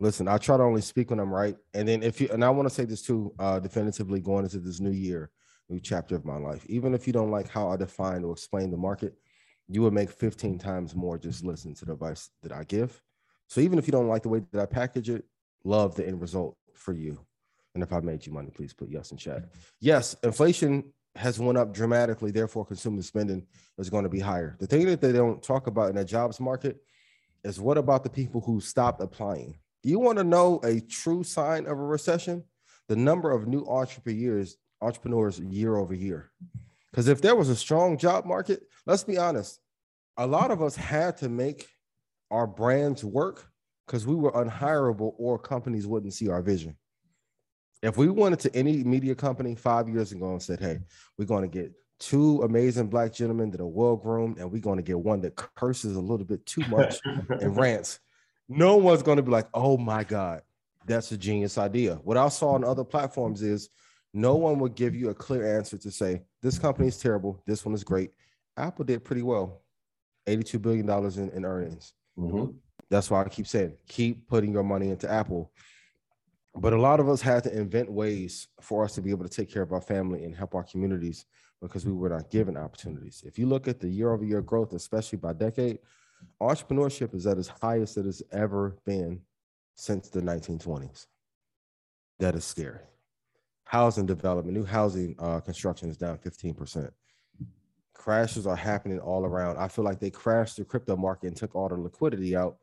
Listen, 0.00 0.28
I 0.28 0.38
try 0.38 0.56
to 0.56 0.62
only 0.62 0.80
speak 0.80 1.10
when 1.10 1.20
I'm 1.20 1.32
right. 1.32 1.56
And 1.72 1.86
then 1.86 2.02
if 2.02 2.20
you, 2.20 2.28
and 2.32 2.44
I 2.44 2.50
want 2.50 2.68
to 2.68 2.74
say 2.74 2.84
this 2.84 3.02
too, 3.02 3.32
uh, 3.38 3.60
definitively 3.60 4.20
going 4.20 4.44
into 4.44 4.58
this 4.58 4.80
new 4.80 4.90
year, 4.90 5.30
new 5.68 5.78
chapter 5.78 6.16
of 6.16 6.24
my 6.24 6.36
life, 6.36 6.66
even 6.68 6.94
if 6.94 7.06
you 7.06 7.12
don't 7.12 7.30
like 7.30 7.48
how 7.48 7.70
I 7.70 7.76
define 7.76 8.24
or 8.24 8.32
explain 8.32 8.70
the 8.70 8.76
market, 8.76 9.14
you 9.68 9.82
would 9.82 9.92
make 9.92 10.10
15 10.10 10.58
times 10.58 10.94
more 10.94 11.18
just 11.18 11.44
listen 11.44 11.74
to 11.74 11.84
the 11.84 11.92
advice 11.92 12.30
that 12.42 12.52
I 12.52 12.64
give. 12.64 13.00
So 13.48 13.60
even 13.60 13.78
if 13.78 13.86
you 13.86 13.92
don't 13.92 14.08
like 14.08 14.22
the 14.22 14.28
way 14.28 14.42
that 14.52 14.60
I 14.60 14.66
package 14.66 15.10
it, 15.10 15.24
love 15.64 15.94
the 15.94 16.06
end 16.06 16.20
result 16.20 16.56
for 16.74 16.92
you. 16.92 17.24
And 17.74 17.82
if 17.82 17.92
I 17.92 18.00
made 18.00 18.26
you 18.26 18.32
money, 18.32 18.50
please 18.50 18.72
put 18.72 18.90
yes 18.90 19.12
in 19.12 19.18
chat. 19.18 19.44
Yes, 19.80 20.16
inflation 20.22 20.92
has 21.16 21.38
went 21.38 21.58
up 21.58 21.72
dramatically. 21.72 22.30
Therefore, 22.30 22.64
consumer 22.64 23.02
spending 23.02 23.46
is 23.78 23.90
going 23.90 24.04
to 24.04 24.10
be 24.10 24.20
higher. 24.20 24.56
The 24.60 24.66
thing 24.66 24.86
that 24.86 25.00
they 25.00 25.12
don't 25.12 25.42
talk 25.42 25.66
about 25.66 25.90
in 25.90 25.96
the 25.96 26.04
jobs 26.04 26.40
market 26.40 26.78
is 27.44 27.60
what 27.60 27.78
about 27.78 28.02
the 28.02 28.10
people 28.10 28.40
who 28.40 28.60
stopped 28.60 29.00
applying? 29.00 29.58
Do 29.82 29.90
you 29.90 29.98
want 29.98 30.18
to 30.18 30.24
know 30.24 30.60
a 30.64 30.80
true 30.80 31.22
sign 31.22 31.64
of 31.66 31.72
a 31.72 31.84
recession? 31.84 32.44
The 32.88 32.96
number 32.96 33.30
of 33.30 33.46
new 33.46 33.64
entrepreneurs, 33.66 34.56
entrepreneurs 34.80 35.40
year 35.40 35.76
over 35.76 35.94
year. 35.94 36.30
Because 36.90 37.08
if 37.08 37.20
there 37.20 37.36
was 37.36 37.48
a 37.48 37.56
strong 37.56 37.98
job 37.98 38.24
market, 38.24 38.62
let's 38.86 39.04
be 39.04 39.18
honest, 39.18 39.60
a 40.16 40.26
lot 40.26 40.50
of 40.50 40.62
us 40.62 40.76
had 40.76 41.16
to 41.18 41.28
make 41.28 41.68
our 42.30 42.46
brands 42.46 43.04
work 43.04 43.50
because 43.86 44.06
we 44.06 44.14
were 44.14 44.32
unhireable 44.32 45.14
or 45.18 45.38
companies 45.38 45.86
wouldn't 45.86 46.14
see 46.14 46.28
our 46.28 46.42
vision. 46.42 46.76
If 47.82 47.96
we 47.96 48.08
wanted 48.08 48.40
to 48.40 48.56
any 48.56 48.82
media 48.84 49.14
company 49.14 49.54
five 49.54 49.88
years 49.88 50.12
ago 50.12 50.30
and 50.32 50.42
said, 50.42 50.60
hey, 50.60 50.78
we're 51.18 51.26
going 51.26 51.42
to 51.42 51.48
get 51.48 51.72
two 51.98 52.42
amazing 52.42 52.88
black 52.88 53.12
gentlemen 53.12 53.50
that 53.50 53.60
are 53.60 53.66
well 53.66 53.96
groomed, 53.96 54.38
and 54.38 54.50
we're 54.50 54.60
going 54.60 54.78
to 54.78 54.82
get 54.82 54.98
one 54.98 55.20
that 55.22 55.36
curses 55.36 55.96
a 55.96 56.00
little 56.00 56.26
bit 56.26 56.44
too 56.46 56.62
much 56.68 56.96
and 57.28 57.56
rants, 57.56 58.00
no 58.48 58.76
one's 58.76 59.02
going 59.02 59.16
to 59.16 59.22
be 59.22 59.30
like, 59.30 59.48
oh 59.54 59.76
my 59.76 60.04
God, 60.04 60.42
that's 60.86 61.12
a 61.12 61.16
genius 61.16 61.58
idea. 61.58 61.96
What 61.96 62.16
I 62.16 62.28
saw 62.28 62.50
on 62.50 62.64
other 62.64 62.84
platforms 62.84 63.42
is 63.42 63.68
no 64.14 64.36
one 64.36 64.58
would 64.60 64.74
give 64.74 64.94
you 64.94 65.10
a 65.10 65.14
clear 65.14 65.56
answer 65.58 65.76
to 65.78 65.90
say, 65.90 66.22
this 66.42 66.58
company 66.58 66.88
is 66.88 66.98
terrible, 66.98 67.42
this 67.46 67.64
one 67.64 67.74
is 67.74 67.84
great. 67.84 68.12
Apple 68.56 68.84
did 68.84 69.04
pretty 69.04 69.22
well, 69.22 69.62
$82 70.26 70.62
billion 70.62 70.88
in, 70.88 71.36
in 71.36 71.44
earnings. 71.44 71.92
Mm-hmm. 72.18 72.56
That's 72.88 73.10
why 73.10 73.22
I 73.22 73.28
keep 73.28 73.46
saying, 73.46 73.74
keep 73.88 74.28
putting 74.28 74.52
your 74.52 74.62
money 74.62 74.90
into 74.90 75.10
Apple 75.10 75.50
but 76.58 76.72
a 76.72 76.80
lot 76.80 77.00
of 77.00 77.08
us 77.08 77.20
had 77.20 77.44
to 77.44 77.56
invent 77.56 77.90
ways 77.90 78.48
for 78.60 78.84
us 78.84 78.94
to 78.94 79.02
be 79.02 79.10
able 79.10 79.24
to 79.24 79.30
take 79.30 79.50
care 79.50 79.62
of 79.62 79.72
our 79.72 79.80
family 79.80 80.24
and 80.24 80.34
help 80.34 80.54
our 80.54 80.64
communities 80.64 81.26
because 81.60 81.84
we 81.84 81.92
were 81.92 82.08
not 82.08 82.30
given 82.30 82.56
opportunities. 82.56 83.22
If 83.26 83.38
you 83.38 83.46
look 83.46 83.68
at 83.68 83.80
the 83.80 83.88
year 83.88 84.12
over 84.12 84.24
year 84.24 84.40
growth, 84.40 84.72
especially 84.72 85.18
by 85.18 85.32
decade, 85.32 85.78
entrepreneurship 86.40 87.14
is 87.14 87.26
at 87.26 87.38
its 87.38 87.48
highest 87.48 87.96
it 87.98 88.06
has 88.06 88.22
ever 88.32 88.76
been 88.86 89.20
since 89.74 90.08
the 90.08 90.20
1920s. 90.20 91.06
That 92.18 92.34
is 92.34 92.44
scary. 92.44 92.80
Housing 93.64 94.06
development, 94.06 94.56
new 94.56 94.64
housing 94.64 95.14
uh, 95.18 95.40
construction 95.40 95.90
is 95.90 95.98
down 95.98 96.18
15%. 96.18 96.90
Crashes 97.92 98.46
are 98.46 98.56
happening 98.56 99.00
all 99.00 99.24
around. 99.24 99.58
I 99.58 99.68
feel 99.68 99.84
like 99.84 99.98
they 99.98 100.10
crashed 100.10 100.56
the 100.56 100.64
crypto 100.64 100.96
market 100.96 101.26
and 101.26 101.36
took 101.36 101.54
all 101.54 101.68
the 101.68 101.76
liquidity 101.76 102.36
out 102.36 102.56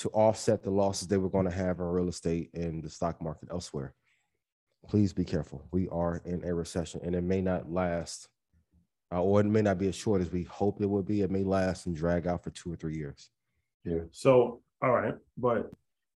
to 0.00 0.08
offset 0.10 0.62
the 0.62 0.70
losses 0.70 1.08
they 1.08 1.18
were 1.18 1.28
going 1.28 1.44
to 1.44 1.50
have 1.50 1.78
in 1.78 1.84
real 1.84 2.08
estate 2.08 2.48
and 2.54 2.82
the 2.82 2.88
stock 2.88 3.20
market 3.20 3.48
elsewhere. 3.50 3.94
Please 4.88 5.12
be 5.12 5.26
careful. 5.26 5.62
We 5.72 5.88
are 5.90 6.22
in 6.24 6.42
a 6.42 6.54
recession 6.54 7.02
and 7.04 7.14
it 7.14 7.22
may 7.22 7.42
not 7.42 7.70
last, 7.70 8.28
uh, 9.12 9.22
or 9.22 9.40
it 9.42 9.44
may 9.44 9.60
not 9.60 9.78
be 9.78 9.88
as 9.88 9.94
short 9.94 10.22
as 10.22 10.32
we 10.32 10.44
hope 10.44 10.80
it 10.80 10.88
would 10.88 11.06
be. 11.06 11.20
It 11.20 11.30
may 11.30 11.44
last 11.44 11.84
and 11.84 11.94
drag 11.94 12.26
out 12.26 12.42
for 12.42 12.50
two 12.50 12.72
or 12.72 12.76
three 12.76 12.96
years. 12.96 13.28
Yeah. 13.84 14.00
So, 14.10 14.62
all 14.82 14.92
right, 14.92 15.14
but 15.36 15.70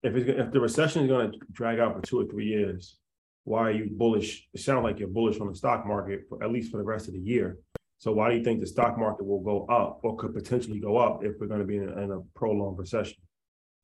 if 0.05 0.15
it's, 0.15 0.29
if 0.29 0.53
the 0.53 0.61
recession 0.61 1.03
is 1.03 1.09
going 1.09 1.33
to 1.33 1.39
drag 1.51 1.81
out 1.81 1.97
for 1.97 2.03
two 2.07 2.21
or 2.21 2.27
three 2.27 2.47
years, 2.47 2.99
why 3.43 3.63
are 3.63 3.73
you 3.73 3.89
bullish? 3.91 4.49
It 4.55 4.61
sounds 4.61 4.85
like 4.85 5.01
you're 5.01 5.09
bullish 5.09 5.41
on 5.41 5.49
the 5.49 5.57
stock 5.57 5.85
market, 5.85 6.23
for, 6.29 6.43
at 6.45 6.53
least 6.53 6.71
for 6.71 6.77
the 6.77 6.85
rest 6.85 7.09
of 7.09 7.15
the 7.15 7.21
year. 7.21 7.59
So 7.99 8.13
why 8.13 8.31
do 8.31 8.37
you 8.37 8.45
think 8.45 8.61
the 8.61 8.67
stock 8.67 8.97
market 8.97 9.25
will 9.27 9.43
go 9.43 9.67
up 9.67 10.01
or 10.05 10.17
could 10.17 10.35
potentially 10.35 10.79
go 10.79 10.99
up 10.99 11.25
if 11.25 11.33
we're 11.41 11.49
going 11.49 11.61
to 11.61 11.67
be 11.67 11.79
in 11.79 11.89
a, 11.89 12.01
in 12.01 12.13
a 12.13 12.21
prolonged 12.37 12.79
recession? 12.79 13.17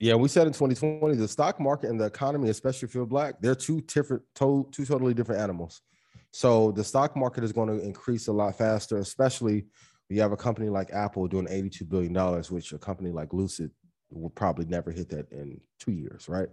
Yeah, 0.00 0.14
we 0.14 0.28
said 0.28 0.46
in 0.46 0.52
2020, 0.52 1.16
the 1.16 1.26
stock 1.26 1.58
market 1.58 1.90
and 1.90 2.00
the 2.00 2.04
economy, 2.04 2.50
especially 2.50 2.88
you're 2.92 3.04
black, 3.04 3.34
they're 3.40 3.56
two 3.56 3.80
different, 3.80 4.22
two 4.34 4.66
totally 4.72 5.12
different 5.12 5.40
animals. 5.40 5.82
So 6.30 6.70
the 6.70 6.84
stock 6.84 7.16
market 7.16 7.42
is 7.42 7.52
going 7.52 7.68
to 7.68 7.84
increase 7.84 8.28
a 8.28 8.32
lot 8.32 8.56
faster, 8.56 8.98
especially 8.98 9.66
you 10.08 10.20
have 10.20 10.32
a 10.32 10.36
company 10.36 10.68
like 10.68 10.92
Apple 10.92 11.26
doing 11.26 11.46
$82 11.46 11.88
billion, 11.88 12.14
which 12.44 12.72
a 12.72 12.78
company 12.78 13.10
like 13.10 13.32
Lucid 13.32 13.70
will 14.10 14.30
probably 14.30 14.64
never 14.66 14.90
hit 14.90 15.08
that 15.10 15.30
in 15.32 15.60
two 15.78 15.92
years, 15.92 16.28
right? 16.28 16.48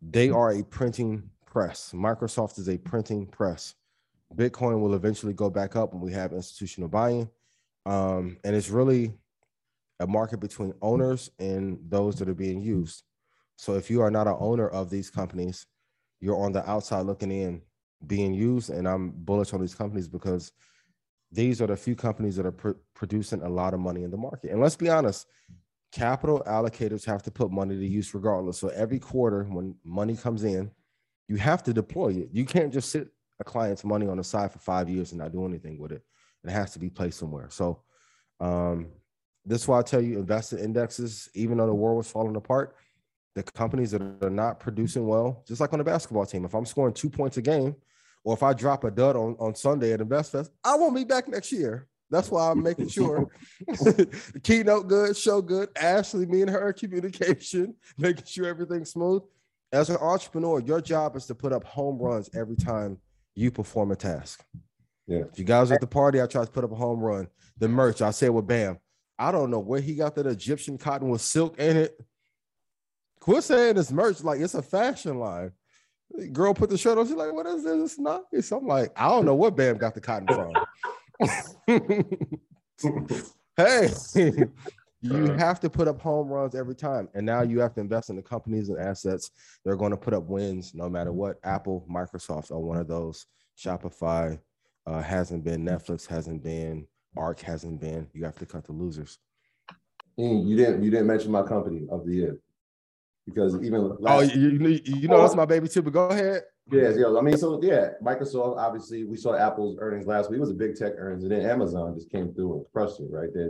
They 0.00 0.30
are 0.30 0.52
a 0.52 0.62
printing 0.62 1.30
press. 1.44 1.92
Microsoft 1.94 2.58
is 2.58 2.68
a 2.68 2.78
printing 2.78 3.26
press. 3.26 3.74
Bitcoin 4.34 4.80
will 4.80 4.94
eventually 4.94 5.32
go 5.32 5.50
back 5.50 5.76
up 5.76 5.92
when 5.92 6.02
we 6.02 6.12
have 6.12 6.32
institutional 6.32 6.88
buying. 6.88 7.28
Um, 7.84 8.38
and 8.44 8.54
it's 8.54 8.68
really 8.68 9.14
a 10.00 10.06
market 10.06 10.38
between 10.38 10.72
owners 10.80 11.30
and 11.38 11.78
those 11.88 12.16
that 12.16 12.28
are 12.28 12.34
being 12.34 12.60
used. 12.60 13.02
So 13.56 13.74
if 13.74 13.90
you 13.90 14.00
are 14.02 14.10
not 14.10 14.28
an 14.28 14.36
owner 14.38 14.68
of 14.68 14.90
these 14.90 15.10
companies, 15.10 15.66
you're 16.20 16.38
on 16.38 16.52
the 16.52 16.68
outside 16.68 17.06
looking 17.06 17.32
in, 17.32 17.62
being 18.06 18.32
used. 18.32 18.70
And 18.70 18.86
I'm 18.86 19.10
bullish 19.10 19.52
on 19.52 19.60
these 19.60 19.74
companies 19.74 20.08
because 20.08 20.52
these 21.32 21.60
are 21.60 21.66
the 21.66 21.76
few 21.76 21.96
companies 21.96 22.36
that 22.36 22.46
are 22.46 22.52
pr- 22.52 22.70
producing 22.94 23.42
a 23.42 23.48
lot 23.48 23.74
of 23.74 23.80
money 23.80 24.04
in 24.04 24.10
the 24.10 24.16
market. 24.16 24.50
And 24.50 24.60
let's 24.60 24.76
be 24.76 24.88
honest, 24.88 25.26
capital 25.92 26.42
allocators 26.46 27.04
have 27.04 27.22
to 27.24 27.30
put 27.30 27.50
money 27.50 27.76
to 27.76 27.86
use 27.86 28.14
regardless. 28.14 28.58
So 28.58 28.68
every 28.68 28.98
quarter, 28.98 29.44
when 29.44 29.74
money 29.84 30.16
comes 30.16 30.44
in, 30.44 30.70
you 31.26 31.36
have 31.36 31.62
to 31.64 31.72
deploy 31.72 32.12
it. 32.12 32.28
You 32.32 32.44
can't 32.44 32.72
just 32.72 32.90
sit 32.90 33.08
a 33.40 33.44
client's 33.44 33.84
money 33.84 34.06
on 34.06 34.16
the 34.16 34.24
side 34.24 34.52
for 34.52 34.58
five 34.58 34.88
years 34.88 35.12
and 35.12 35.20
not 35.20 35.32
do 35.32 35.44
anything 35.44 35.78
with 35.78 35.92
it. 35.92 36.02
It 36.44 36.50
has 36.50 36.72
to 36.72 36.78
be 36.78 36.90
placed 36.90 37.18
somewhere. 37.18 37.48
So 37.50 37.82
um, 38.40 38.88
this 39.48 39.62
is 39.62 39.68
why 39.68 39.78
I 39.78 39.82
tell 39.82 40.00
you 40.00 40.18
invest 40.18 40.52
in 40.52 40.58
indexes, 40.58 41.30
even 41.34 41.58
though 41.58 41.66
the 41.66 41.74
world 41.74 41.96
was 41.96 42.10
falling 42.10 42.36
apart. 42.36 42.76
The 43.34 43.42
companies 43.42 43.92
that 43.92 44.02
are 44.22 44.30
not 44.30 44.60
producing 44.60 45.06
well, 45.06 45.44
just 45.46 45.60
like 45.60 45.72
on 45.72 45.78
the 45.78 45.84
basketball 45.84 46.26
team, 46.26 46.44
if 46.44 46.54
I'm 46.54 46.66
scoring 46.66 46.92
two 46.92 47.08
points 47.08 47.36
a 47.36 47.42
game, 47.42 47.74
or 48.24 48.34
if 48.34 48.42
I 48.42 48.52
drop 48.52 48.84
a 48.84 48.90
dud 48.90 49.16
on, 49.16 49.36
on 49.38 49.54
Sunday 49.54 49.92
at 49.92 50.00
Invest 50.00 50.32
Fest, 50.32 50.50
I 50.64 50.76
won't 50.76 50.94
be 50.94 51.04
back 51.04 51.28
next 51.28 51.52
year. 51.52 51.86
That's 52.10 52.30
why 52.30 52.50
I'm 52.50 52.62
making 52.62 52.88
sure 52.88 53.30
the 53.66 54.40
keynote 54.42 54.88
good, 54.88 55.16
show 55.16 55.40
good. 55.40 55.68
Ashley, 55.76 56.26
me 56.26 56.42
and 56.42 56.50
her 56.50 56.72
communication, 56.78 57.74
making 57.96 58.24
sure 58.26 58.46
everything's 58.46 58.90
smooth. 58.90 59.22
As 59.72 59.90
an 59.90 59.98
entrepreneur, 59.98 60.60
your 60.60 60.80
job 60.80 61.16
is 61.16 61.26
to 61.26 61.34
put 61.34 61.52
up 61.52 61.64
home 61.64 61.98
runs 61.98 62.30
every 62.34 62.56
time 62.56 62.98
you 63.34 63.50
perform 63.50 63.92
a 63.92 63.96
task. 63.96 64.42
Yeah. 65.06 65.24
If 65.30 65.38
you 65.38 65.44
guys 65.44 65.70
at 65.70 65.80
the 65.80 65.86
party, 65.86 66.20
I 66.20 66.26
try 66.26 66.44
to 66.44 66.50
put 66.50 66.64
up 66.64 66.72
a 66.72 66.74
home 66.76 67.00
run. 67.00 67.28
The 67.58 67.68
merch, 67.68 68.02
I 68.02 68.10
say 68.10 68.28
with 68.30 68.46
Bam. 68.46 68.78
I 69.18 69.32
don't 69.32 69.50
know 69.50 69.58
where 69.58 69.80
he 69.80 69.94
got 69.94 70.14
that 70.14 70.26
Egyptian 70.26 70.78
cotton 70.78 71.08
with 71.08 71.20
silk 71.20 71.58
in 71.58 71.76
it. 71.76 72.00
Quit 73.20 73.44
saying 73.44 73.76
it's 73.76 73.90
merch, 73.90 74.22
like 74.22 74.40
it's 74.40 74.54
a 74.54 74.62
fashion 74.62 75.18
line. 75.18 75.52
Girl 76.32 76.54
put 76.54 76.70
the 76.70 76.78
shirt 76.78 76.96
on. 76.96 77.06
She's 77.06 77.16
like, 77.16 77.32
"What 77.32 77.46
is 77.46 77.64
this? 77.64 77.92
It's 77.92 77.98
nice." 77.98 78.52
I'm 78.52 78.66
like, 78.66 78.92
I 78.96 79.08
don't 79.08 79.26
know 79.26 79.34
what 79.34 79.56
Bam 79.56 79.76
got 79.76 79.94
the 79.94 80.00
cotton 80.00 80.28
from. 80.28 80.52
hey, 83.56 83.90
you 85.02 85.32
have 85.32 85.60
to 85.60 85.68
put 85.68 85.88
up 85.88 86.00
home 86.00 86.28
runs 86.28 86.54
every 86.54 86.74
time, 86.74 87.08
and 87.14 87.26
now 87.26 87.42
you 87.42 87.60
have 87.60 87.74
to 87.74 87.80
invest 87.80 88.08
in 88.08 88.16
the 88.16 88.22
companies 88.22 88.68
and 88.68 88.78
assets 88.78 89.30
They're 89.64 89.76
going 89.76 89.90
to 89.90 89.96
put 89.96 90.14
up 90.14 90.24
wins 90.24 90.74
no 90.74 90.88
matter 90.88 91.12
what. 91.12 91.38
Apple, 91.44 91.86
Microsoft 91.90 92.50
are 92.50 92.58
one 92.58 92.78
of 92.78 92.88
those. 92.88 93.26
Shopify 93.58 94.38
uh, 94.86 95.02
hasn't 95.02 95.44
been. 95.44 95.64
Netflix 95.64 96.06
hasn't 96.06 96.42
been. 96.42 96.86
Arc 97.16 97.40
hasn't 97.40 97.80
been. 97.80 98.06
You 98.12 98.24
have 98.24 98.38
to 98.38 98.46
cut 98.46 98.64
the 98.64 98.72
losers. 98.72 99.18
you 100.16 100.56
didn't 100.56 100.82
you 100.82 100.90
didn't 100.90 101.06
mention 101.06 101.30
my 101.30 101.42
company 101.42 101.86
of 101.90 102.04
the 102.06 102.12
year 102.12 102.38
because 103.26 103.54
even 103.62 103.96
oh 104.06 104.20
you, 104.20 104.50
you, 104.50 104.80
you 104.84 105.08
know 105.08 105.20
that's 105.20 105.34
my 105.34 105.44
baby 105.44 105.68
too. 105.68 105.82
But 105.82 105.92
go 105.92 106.08
ahead. 106.08 106.42
Yeah, 106.70 106.90
yeah. 106.94 107.16
I 107.16 107.22
mean, 107.22 107.36
so 107.36 107.60
yeah, 107.62 107.90
Microsoft. 108.02 108.58
Obviously, 108.58 109.04
we 109.04 109.16
saw 109.16 109.34
Apple's 109.34 109.76
earnings 109.80 110.06
last 110.06 110.30
week. 110.30 110.38
It 110.38 110.40
was 110.40 110.50
a 110.50 110.54
big 110.54 110.76
tech 110.76 110.92
earnings, 110.96 111.22
and 111.22 111.32
then 111.32 111.42
Amazon 111.42 111.94
just 111.94 112.10
came 112.10 112.32
through 112.34 112.56
and 112.56 112.64
crushed 112.72 113.00
it. 113.00 113.08
Right, 113.10 113.32
they 113.34 113.48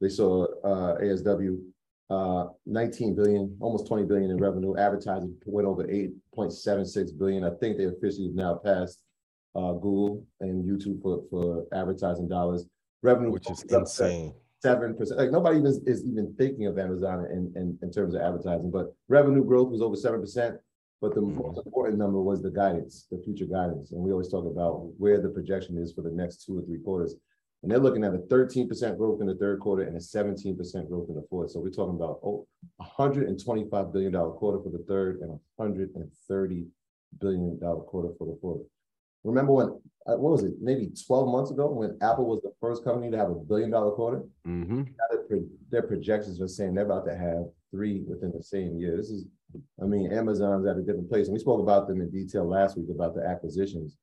they 0.00 0.08
saw 0.08 0.44
uh, 0.62 0.98
AWS 0.98 1.60
uh, 2.10 2.46
19 2.66 3.14
billion, 3.14 3.56
almost 3.60 3.86
20 3.86 4.04
billion 4.04 4.30
in 4.30 4.38
revenue. 4.38 4.76
Advertising 4.76 5.36
went 5.46 5.68
over 5.68 5.84
8.76 5.84 7.16
billion. 7.16 7.44
I 7.44 7.50
think 7.60 7.76
they 7.76 7.84
officially 7.84 8.30
now 8.34 8.56
passed 8.56 9.02
uh, 9.54 9.72
Google 9.72 10.24
and 10.40 10.64
YouTube 10.64 11.02
for 11.02 11.22
for 11.30 11.66
advertising 11.72 12.28
dollars 12.28 12.66
revenue, 13.02 13.30
which 13.30 13.50
is 13.50 13.62
insane. 13.64 14.34
Seven 14.62 14.94
percent. 14.94 15.18
Like 15.18 15.30
nobody 15.30 15.58
even 15.58 15.82
is 15.86 16.04
even 16.04 16.34
thinking 16.36 16.66
of 16.66 16.78
Amazon 16.78 17.26
in, 17.30 17.52
in, 17.56 17.78
in 17.82 17.90
terms 17.90 18.14
of 18.14 18.20
advertising, 18.20 18.70
but 18.70 18.94
revenue 19.08 19.44
growth 19.44 19.70
was 19.70 19.80
over 19.80 19.96
seven 19.96 20.20
percent. 20.20 20.56
But 21.00 21.14
the 21.14 21.22
mm-hmm. 21.22 21.38
most 21.38 21.64
important 21.64 21.98
number 21.98 22.20
was 22.20 22.42
the 22.42 22.50
guidance, 22.50 23.06
the 23.10 23.22
future 23.24 23.46
guidance. 23.46 23.92
And 23.92 24.02
we 24.02 24.12
always 24.12 24.28
talk 24.28 24.44
about 24.44 24.90
where 24.98 25.20
the 25.20 25.30
projection 25.30 25.78
is 25.78 25.94
for 25.94 26.02
the 26.02 26.10
next 26.10 26.44
two 26.44 26.58
or 26.58 26.62
three 26.62 26.78
quarters. 26.78 27.16
And 27.62 27.70
they're 27.70 27.78
looking 27.78 28.04
at 28.04 28.14
a 28.14 28.18
13% 28.18 28.96
growth 28.96 29.20
in 29.20 29.26
the 29.26 29.34
third 29.34 29.60
quarter 29.60 29.82
and 29.82 29.96
a 29.96 30.00
17% 30.00 30.88
growth 30.88 31.08
in 31.08 31.14
the 31.14 31.26
fourth. 31.28 31.50
So 31.50 31.60
we're 31.60 31.70
talking 31.70 31.96
about 31.96 32.20
oh, 32.24 32.46
$125 32.80 33.92
billion 33.92 34.12
quarter 34.12 34.62
for 34.62 34.70
the 34.70 34.84
third 34.88 35.20
and 35.20 35.38
$130 35.58 36.66
billion 37.18 37.58
quarter 37.58 38.08
for 38.18 38.26
the 38.26 38.38
fourth. 38.40 38.62
Remember 39.24 39.52
when, 39.52 39.68
uh, 40.06 40.16
what 40.16 40.32
was 40.32 40.44
it, 40.44 40.54
maybe 40.60 40.90
12 41.06 41.28
months 41.28 41.50
ago 41.50 41.70
when 41.70 41.98
Apple 42.00 42.26
was 42.26 42.40
the 42.42 42.52
first 42.60 42.84
company 42.84 43.10
to 43.10 43.16
have 43.16 43.30
a 43.30 43.34
billion 43.34 43.70
dollar 43.70 43.90
quarter? 43.92 44.22
Mm-hmm. 44.46 44.82
Their, 45.28 45.40
their 45.70 45.82
projections 45.82 46.40
are 46.40 46.48
saying 46.48 46.74
they're 46.74 46.86
about 46.86 47.06
to 47.06 47.16
have 47.16 47.44
three 47.70 48.02
within 48.06 48.32
the 48.34 48.42
same 48.42 48.78
year. 48.78 48.96
This 48.96 49.10
is, 49.10 49.26
I 49.80 49.84
mean, 49.84 50.12
Amazon's 50.12 50.66
at 50.66 50.76
a 50.76 50.82
different 50.82 51.10
place. 51.10 51.26
And 51.26 51.34
we 51.34 51.40
spoke 51.40 51.60
about 51.60 51.86
them 51.86 52.00
in 52.00 52.10
detail 52.10 52.48
last 52.48 52.76
week 52.76 52.88
about 52.90 53.14
the 53.14 53.26
acquisitions. 53.26 53.96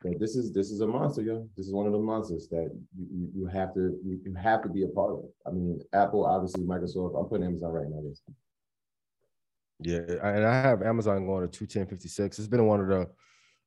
But 0.00 0.20
this 0.20 0.36
is 0.36 0.52
this 0.52 0.70
is 0.70 0.80
a 0.80 0.86
monster, 0.86 1.22
yo. 1.22 1.48
This 1.56 1.66
is 1.66 1.72
one 1.72 1.86
of 1.86 1.92
the 1.92 1.98
monsters 1.98 2.46
that 2.50 2.70
you, 2.96 3.06
you, 3.10 3.30
you 3.34 3.46
have 3.46 3.74
to 3.74 3.98
you, 4.04 4.20
you 4.24 4.34
have 4.34 4.62
to 4.62 4.68
be 4.68 4.84
a 4.84 4.88
part 4.88 5.10
of. 5.10 5.24
I 5.44 5.50
mean, 5.50 5.80
Apple, 5.92 6.24
obviously, 6.24 6.62
Microsoft. 6.62 7.18
I'm 7.18 7.28
putting 7.28 7.44
Amazon 7.44 7.72
right 7.72 7.88
now. 7.88 8.00
Yeah, 9.80 9.98
and 10.22 10.46
I 10.46 10.60
have 10.60 10.82
Amazon 10.82 11.26
going 11.26 11.48
to 11.48 11.66
210.56. 11.66 12.26
It's 12.26 12.46
been 12.46 12.66
one 12.66 12.80
of 12.80 12.86
the 12.86 13.08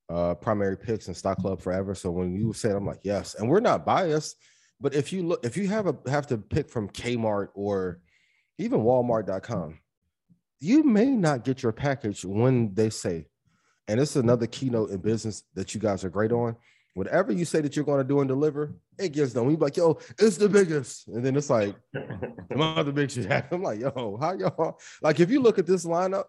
uh, 0.09 0.35
primary 0.35 0.77
picks 0.77 1.07
and 1.07 1.15
Stock 1.15 1.37
Club 1.37 1.61
forever. 1.61 1.95
So 1.95 2.11
when 2.11 2.35
you 2.35 2.53
said, 2.53 2.75
I'm 2.75 2.85
like, 2.85 3.01
yes, 3.03 3.35
and 3.35 3.49
we're 3.49 3.59
not 3.59 3.85
biased, 3.85 4.35
but 4.79 4.93
if 4.93 5.13
you 5.13 5.23
look, 5.23 5.45
if 5.45 5.55
you 5.55 5.67
have 5.69 5.87
a 5.87 5.95
have 6.09 6.27
to 6.27 6.37
pick 6.37 6.69
from 6.69 6.89
Kmart 6.89 7.49
or 7.53 8.01
even 8.57 8.81
Walmart.com, 8.81 9.79
you 10.59 10.83
may 10.83 11.07
not 11.07 11.43
get 11.43 11.63
your 11.63 11.71
package 11.71 12.25
when 12.25 12.73
they 12.73 12.89
say, 12.89 13.27
and 13.87 13.99
this 13.99 14.11
is 14.11 14.17
another 14.17 14.47
keynote 14.47 14.91
in 14.91 14.97
business 14.97 15.43
that 15.55 15.73
you 15.73 15.81
guys 15.81 16.03
are 16.03 16.09
great 16.09 16.31
on. 16.31 16.55
Whatever 16.93 17.31
you 17.31 17.45
say 17.45 17.61
that 17.61 17.75
you're 17.75 17.85
going 17.85 18.01
to 18.01 18.07
do 18.07 18.19
and 18.19 18.27
deliver, 18.27 18.75
it 18.99 19.13
gives 19.13 19.33
them. 19.33 19.45
We 19.45 19.55
like, 19.55 19.77
yo, 19.77 19.97
it's 20.19 20.37
the 20.37 20.49
biggest, 20.49 21.07
and 21.07 21.25
then 21.25 21.35
it's 21.37 21.49
like, 21.49 21.75
the 21.93 22.57
other 22.59 22.91
big 22.91 23.11
shit. 23.11 23.31
I'm 23.51 23.63
like, 23.63 23.79
yo, 23.79 24.17
how 24.19 24.33
y'all? 24.33 24.79
Like, 25.01 25.19
if 25.19 25.31
you 25.31 25.41
look 25.41 25.57
at 25.57 25.65
this 25.65 25.85
lineup, 25.85 26.25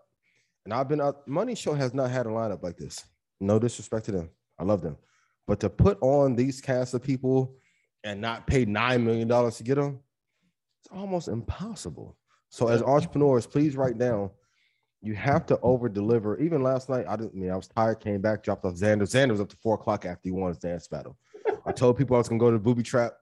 and 0.64 0.72
I've 0.72 0.88
been 0.88 1.00
out, 1.00 1.26
Money 1.26 1.56
Show 1.56 1.74
has 1.74 1.92
not 1.92 2.10
had 2.10 2.26
a 2.26 2.28
lineup 2.28 2.62
like 2.62 2.76
this. 2.76 3.04
No 3.42 3.58
disrespect 3.58 4.06
to 4.06 4.12
them. 4.12 4.30
I 4.58 4.64
love 4.64 4.82
them. 4.82 4.96
But 5.46 5.60
to 5.60 5.68
put 5.68 5.98
on 6.00 6.36
these 6.36 6.60
cast 6.60 6.94
of 6.94 7.02
people 7.02 7.56
and 8.04 8.20
not 8.20 8.46
pay 8.46 8.64
$9 8.64 9.02
million 9.02 9.28
to 9.28 9.62
get 9.62 9.74
them, 9.74 9.98
it's 10.80 10.92
almost 10.92 11.28
impossible. 11.28 12.16
So 12.48 12.68
as 12.68 12.82
entrepreneurs, 12.82 13.46
please 13.46 13.76
write 13.76 13.98
down, 13.98 14.30
you 15.00 15.14
have 15.14 15.46
to 15.46 15.58
over 15.60 15.88
deliver. 15.88 16.38
Even 16.38 16.62
last 16.62 16.88
night, 16.88 17.06
I 17.08 17.16
didn't 17.16 17.32
I 17.34 17.38
mean 17.38 17.50
I 17.50 17.56
was 17.56 17.66
tired, 17.66 17.98
came 17.98 18.20
back, 18.20 18.44
dropped 18.44 18.64
off 18.64 18.74
Xander. 18.74 19.02
Xander 19.02 19.30
was 19.30 19.40
up 19.40 19.48
to 19.48 19.56
four 19.56 19.74
o'clock 19.74 20.04
after 20.04 20.20
he 20.22 20.30
won 20.30 20.48
his 20.48 20.58
dance 20.58 20.86
battle. 20.86 21.16
I 21.66 21.72
told 21.72 21.98
people 21.98 22.14
I 22.14 22.18
was 22.18 22.28
gonna 22.28 22.38
go 22.38 22.50
to 22.50 22.58
the 22.58 22.62
booby 22.62 22.84
trap. 22.84 23.14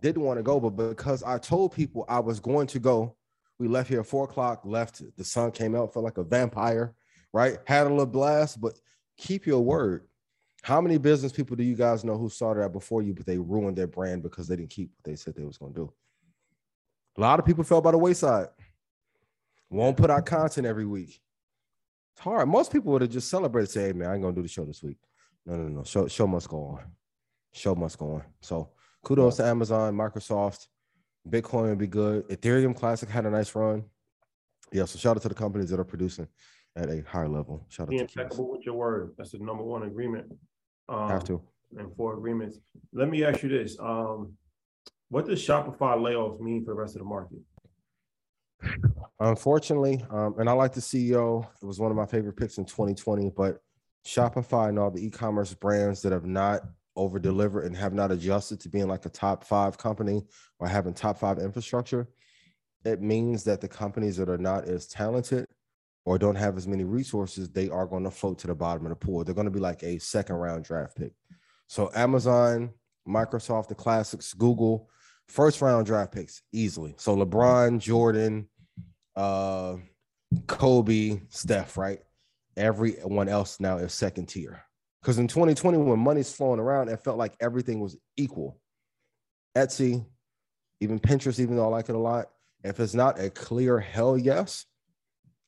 Didn't 0.00 0.22
want 0.22 0.38
to 0.38 0.44
go, 0.44 0.60
but 0.60 0.70
because 0.70 1.22
I 1.24 1.38
told 1.38 1.74
people 1.74 2.04
I 2.08 2.20
was 2.20 2.38
going 2.38 2.68
to 2.68 2.78
go, 2.78 3.16
we 3.58 3.66
left 3.66 3.88
here 3.88 4.00
at 4.00 4.06
four 4.06 4.24
o'clock, 4.24 4.62
left. 4.64 5.02
The 5.16 5.24
sun 5.24 5.50
came 5.50 5.74
out, 5.74 5.92
felt 5.92 6.04
like 6.04 6.18
a 6.18 6.22
vampire, 6.22 6.94
right? 7.32 7.58
Had 7.66 7.88
a 7.88 7.90
little 7.90 8.06
blast, 8.06 8.60
but 8.60 8.78
keep 9.18 9.46
your 9.46 9.60
word. 9.60 10.06
How 10.62 10.80
many 10.80 10.98
business 10.98 11.32
people 11.32 11.56
do 11.56 11.62
you 11.62 11.76
guys 11.76 12.04
know 12.04 12.16
who 12.16 12.28
started 12.28 12.62
out 12.62 12.72
before 12.72 13.02
you, 13.02 13.14
but 13.14 13.26
they 13.26 13.38
ruined 13.38 13.76
their 13.76 13.86
brand 13.86 14.22
because 14.22 14.48
they 14.48 14.56
didn't 14.56 14.70
keep 14.70 14.90
what 14.96 15.04
they 15.04 15.16
said 15.16 15.34
they 15.34 15.44
was 15.44 15.58
going 15.58 15.74
to 15.74 15.80
do? 15.80 15.92
A 17.16 17.20
lot 17.20 17.38
of 17.38 17.44
people 17.44 17.64
fell 17.64 17.80
by 17.80 17.90
the 17.90 17.98
wayside. 17.98 18.48
Won't 19.70 19.96
put 19.96 20.10
out 20.10 20.24
content 20.24 20.66
every 20.66 20.86
week. 20.86 21.20
It's 22.14 22.22
hard. 22.22 22.48
Most 22.48 22.72
people 22.72 22.92
would 22.92 23.02
have 23.02 23.10
just 23.10 23.28
celebrated, 23.28 23.70
say, 23.70 23.86
hey, 23.86 23.92
man, 23.92 24.08
I 24.08 24.14
ain't 24.14 24.22
gonna 24.22 24.34
do 24.34 24.42
the 24.42 24.48
show 24.48 24.64
this 24.64 24.82
week. 24.82 24.96
No, 25.44 25.56
no, 25.56 25.68
no. 25.68 25.84
Show, 25.84 26.08
show 26.08 26.26
must 26.26 26.48
go 26.48 26.64
on. 26.64 26.84
Show 27.52 27.74
must 27.74 27.98
go 27.98 28.14
on. 28.14 28.22
So 28.40 28.70
kudos 29.04 29.36
to 29.36 29.44
Amazon, 29.44 29.94
Microsoft. 29.94 30.66
Bitcoin 31.28 31.68
would 31.68 31.78
be 31.78 31.86
good. 31.86 32.26
Ethereum 32.28 32.74
Classic 32.74 33.08
had 33.08 33.26
a 33.26 33.30
nice 33.30 33.54
run. 33.54 33.84
Yeah, 34.72 34.84
so 34.86 34.98
shout 34.98 35.16
out 35.16 35.22
to 35.22 35.28
the 35.28 35.34
companies 35.34 35.70
that 35.70 35.80
are 35.80 35.84
producing 35.84 36.28
at 36.78 36.88
a 36.88 37.02
higher 37.06 37.28
level. 37.28 37.66
Shout 37.68 37.88
out 37.88 37.90
Be 37.90 37.98
to 37.98 38.06
Keys. 38.06 38.16
impeccable 38.16 38.50
with 38.52 38.64
your 38.64 38.76
word. 38.76 39.12
That's 39.18 39.32
the 39.32 39.38
number 39.38 39.64
one 39.64 39.82
agreement. 39.82 40.32
Um, 40.88 41.08
Have 41.08 41.24
to. 41.24 41.42
And 41.76 41.94
four 41.96 42.16
agreements. 42.16 42.58
Let 42.92 43.08
me 43.10 43.24
ask 43.24 43.42
you 43.42 43.48
this. 43.50 43.76
Um, 43.78 44.34
what 45.10 45.26
does 45.26 45.44
Shopify 45.44 45.96
layoffs 45.96 46.40
mean 46.40 46.64
for 46.64 46.70
the 46.72 46.80
rest 46.80 46.94
of 46.94 47.00
the 47.00 47.04
market? 47.04 47.38
Unfortunately, 49.20 50.04
um, 50.10 50.34
and 50.38 50.48
I 50.48 50.52
like 50.52 50.72
the 50.72 50.80
CEO. 50.80 51.46
It 51.62 51.66
was 51.66 51.78
one 51.78 51.90
of 51.90 51.96
my 51.96 52.06
favorite 52.06 52.36
picks 52.36 52.58
in 52.58 52.64
2020, 52.64 53.30
but 53.36 53.58
Shopify 54.06 54.68
and 54.68 54.78
all 54.78 54.90
the 54.90 55.04
e-commerce 55.04 55.54
brands 55.54 56.02
that 56.02 56.12
have 56.12 56.24
not 56.24 56.62
over 56.96 57.18
delivered 57.18 57.64
and 57.64 57.76
have 57.76 57.92
not 57.92 58.10
adjusted 58.10 58.60
to 58.60 58.68
being 58.68 58.88
like 58.88 59.04
a 59.06 59.10
top 59.10 59.44
five 59.44 59.76
company 59.78 60.24
or 60.58 60.66
having 60.66 60.94
top 60.94 61.18
five 61.18 61.38
infrastructure, 61.38 62.08
it 62.84 63.00
means 63.00 63.44
that 63.44 63.60
the 63.60 63.68
companies 63.68 64.16
that 64.16 64.28
are 64.28 64.38
not 64.38 64.64
as 64.64 64.86
talented 64.86 65.46
or 66.04 66.18
don't 66.18 66.36
have 66.36 66.56
as 66.56 66.66
many 66.66 66.84
resources, 66.84 67.50
they 67.50 67.68
are 67.68 67.86
going 67.86 68.04
to 68.04 68.10
float 68.10 68.38
to 68.38 68.46
the 68.46 68.54
bottom 68.54 68.86
of 68.86 68.90
the 68.90 68.96
pool. 68.96 69.24
They're 69.24 69.34
going 69.34 69.46
to 69.46 69.50
be 69.50 69.60
like 69.60 69.82
a 69.82 69.98
second 69.98 70.36
round 70.36 70.64
draft 70.64 70.96
pick. 70.96 71.12
So 71.66 71.90
Amazon, 71.94 72.70
Microsoft, 73.06 73.68
the 73.68 73.74
classics, 73.74 74.32
Google, 74.32 74.88
first 75.28 75.60
round 75.60 75.86
draft 75.86 76.12
picks 76.12 76.42
easily. 76.52 76.94
So 76.96 77.16
LeBron, 77.16 77.78
Jordan, 77.78 78.48
uh, 79.16 79.76
Kobe, 80.46 81.20
Steph, 81.28 81.76
right? 81.76 82.00
Everyone 82.56 83.28
else 83.28 83.60
now 83.60 83.78
is 83.78 83.92
second 83.92 84.26
tier. 84.26 84.62
Because 85.00 85.18
in 85.18 85.28
2020, 85.28 85.78
when 85.78 85.98
money's 85.98 86.32
flowing 86.32 86.60
around, 86.60 86.88
it 86.88 87.02
felt 87.04 87.18
like 87.18 87.34
everything 87.40 87.80
was 87.80 87.96
equal. 88.16 88.60
Etsy, 89.56 90.04
even 90.80 90.98
Pinterest, 90.98 91.38
even 91.38 91.56
though 91.56 91.64
I 91.64 91.68
like 91.68 91.88
it 91.88 91.94
a 91.94 91.98
lot, 91.98 92.26
if 92.64 92.80
it's 92.80 92.94
not 92.94 93.20
a 93.20 93.30
clear 93.30 93.78
hell 93.78 94.18
yes, 94.18 94.66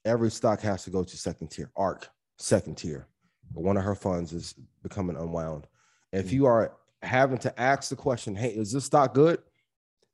every 0.05 0.31
stock 0.31 0.61
has 0.61 0.85
to 0.85 0.91
go 0.91 1.05
to 1.05 1.17
second 1.17 1.49
tier. 1.49 1.71
ARK, 1.77 2.09
second 2.39 2.77
tier. 2.77 3.07
One 3.53 3.77
of 3.77 3.85
her 3.85 3.95
funds 3.95 4.33
is 4.33 4.55
becoming 4.83 5.17
unwound. 5.17 5.67
If 6.13 6.29
hmm. 6.29 6.35
you 6.35 6.47
are 6.47 6.77
having 7.03 7.39
to 7.39 7.61
ask 7.61 7.91
the 7.91 7.97
question, 7.97 8.35
hey, 8.35 8.51
is 8.51 8.73
this 8.73 8.85
stock 8.85 9.15
good? 9.15 9.41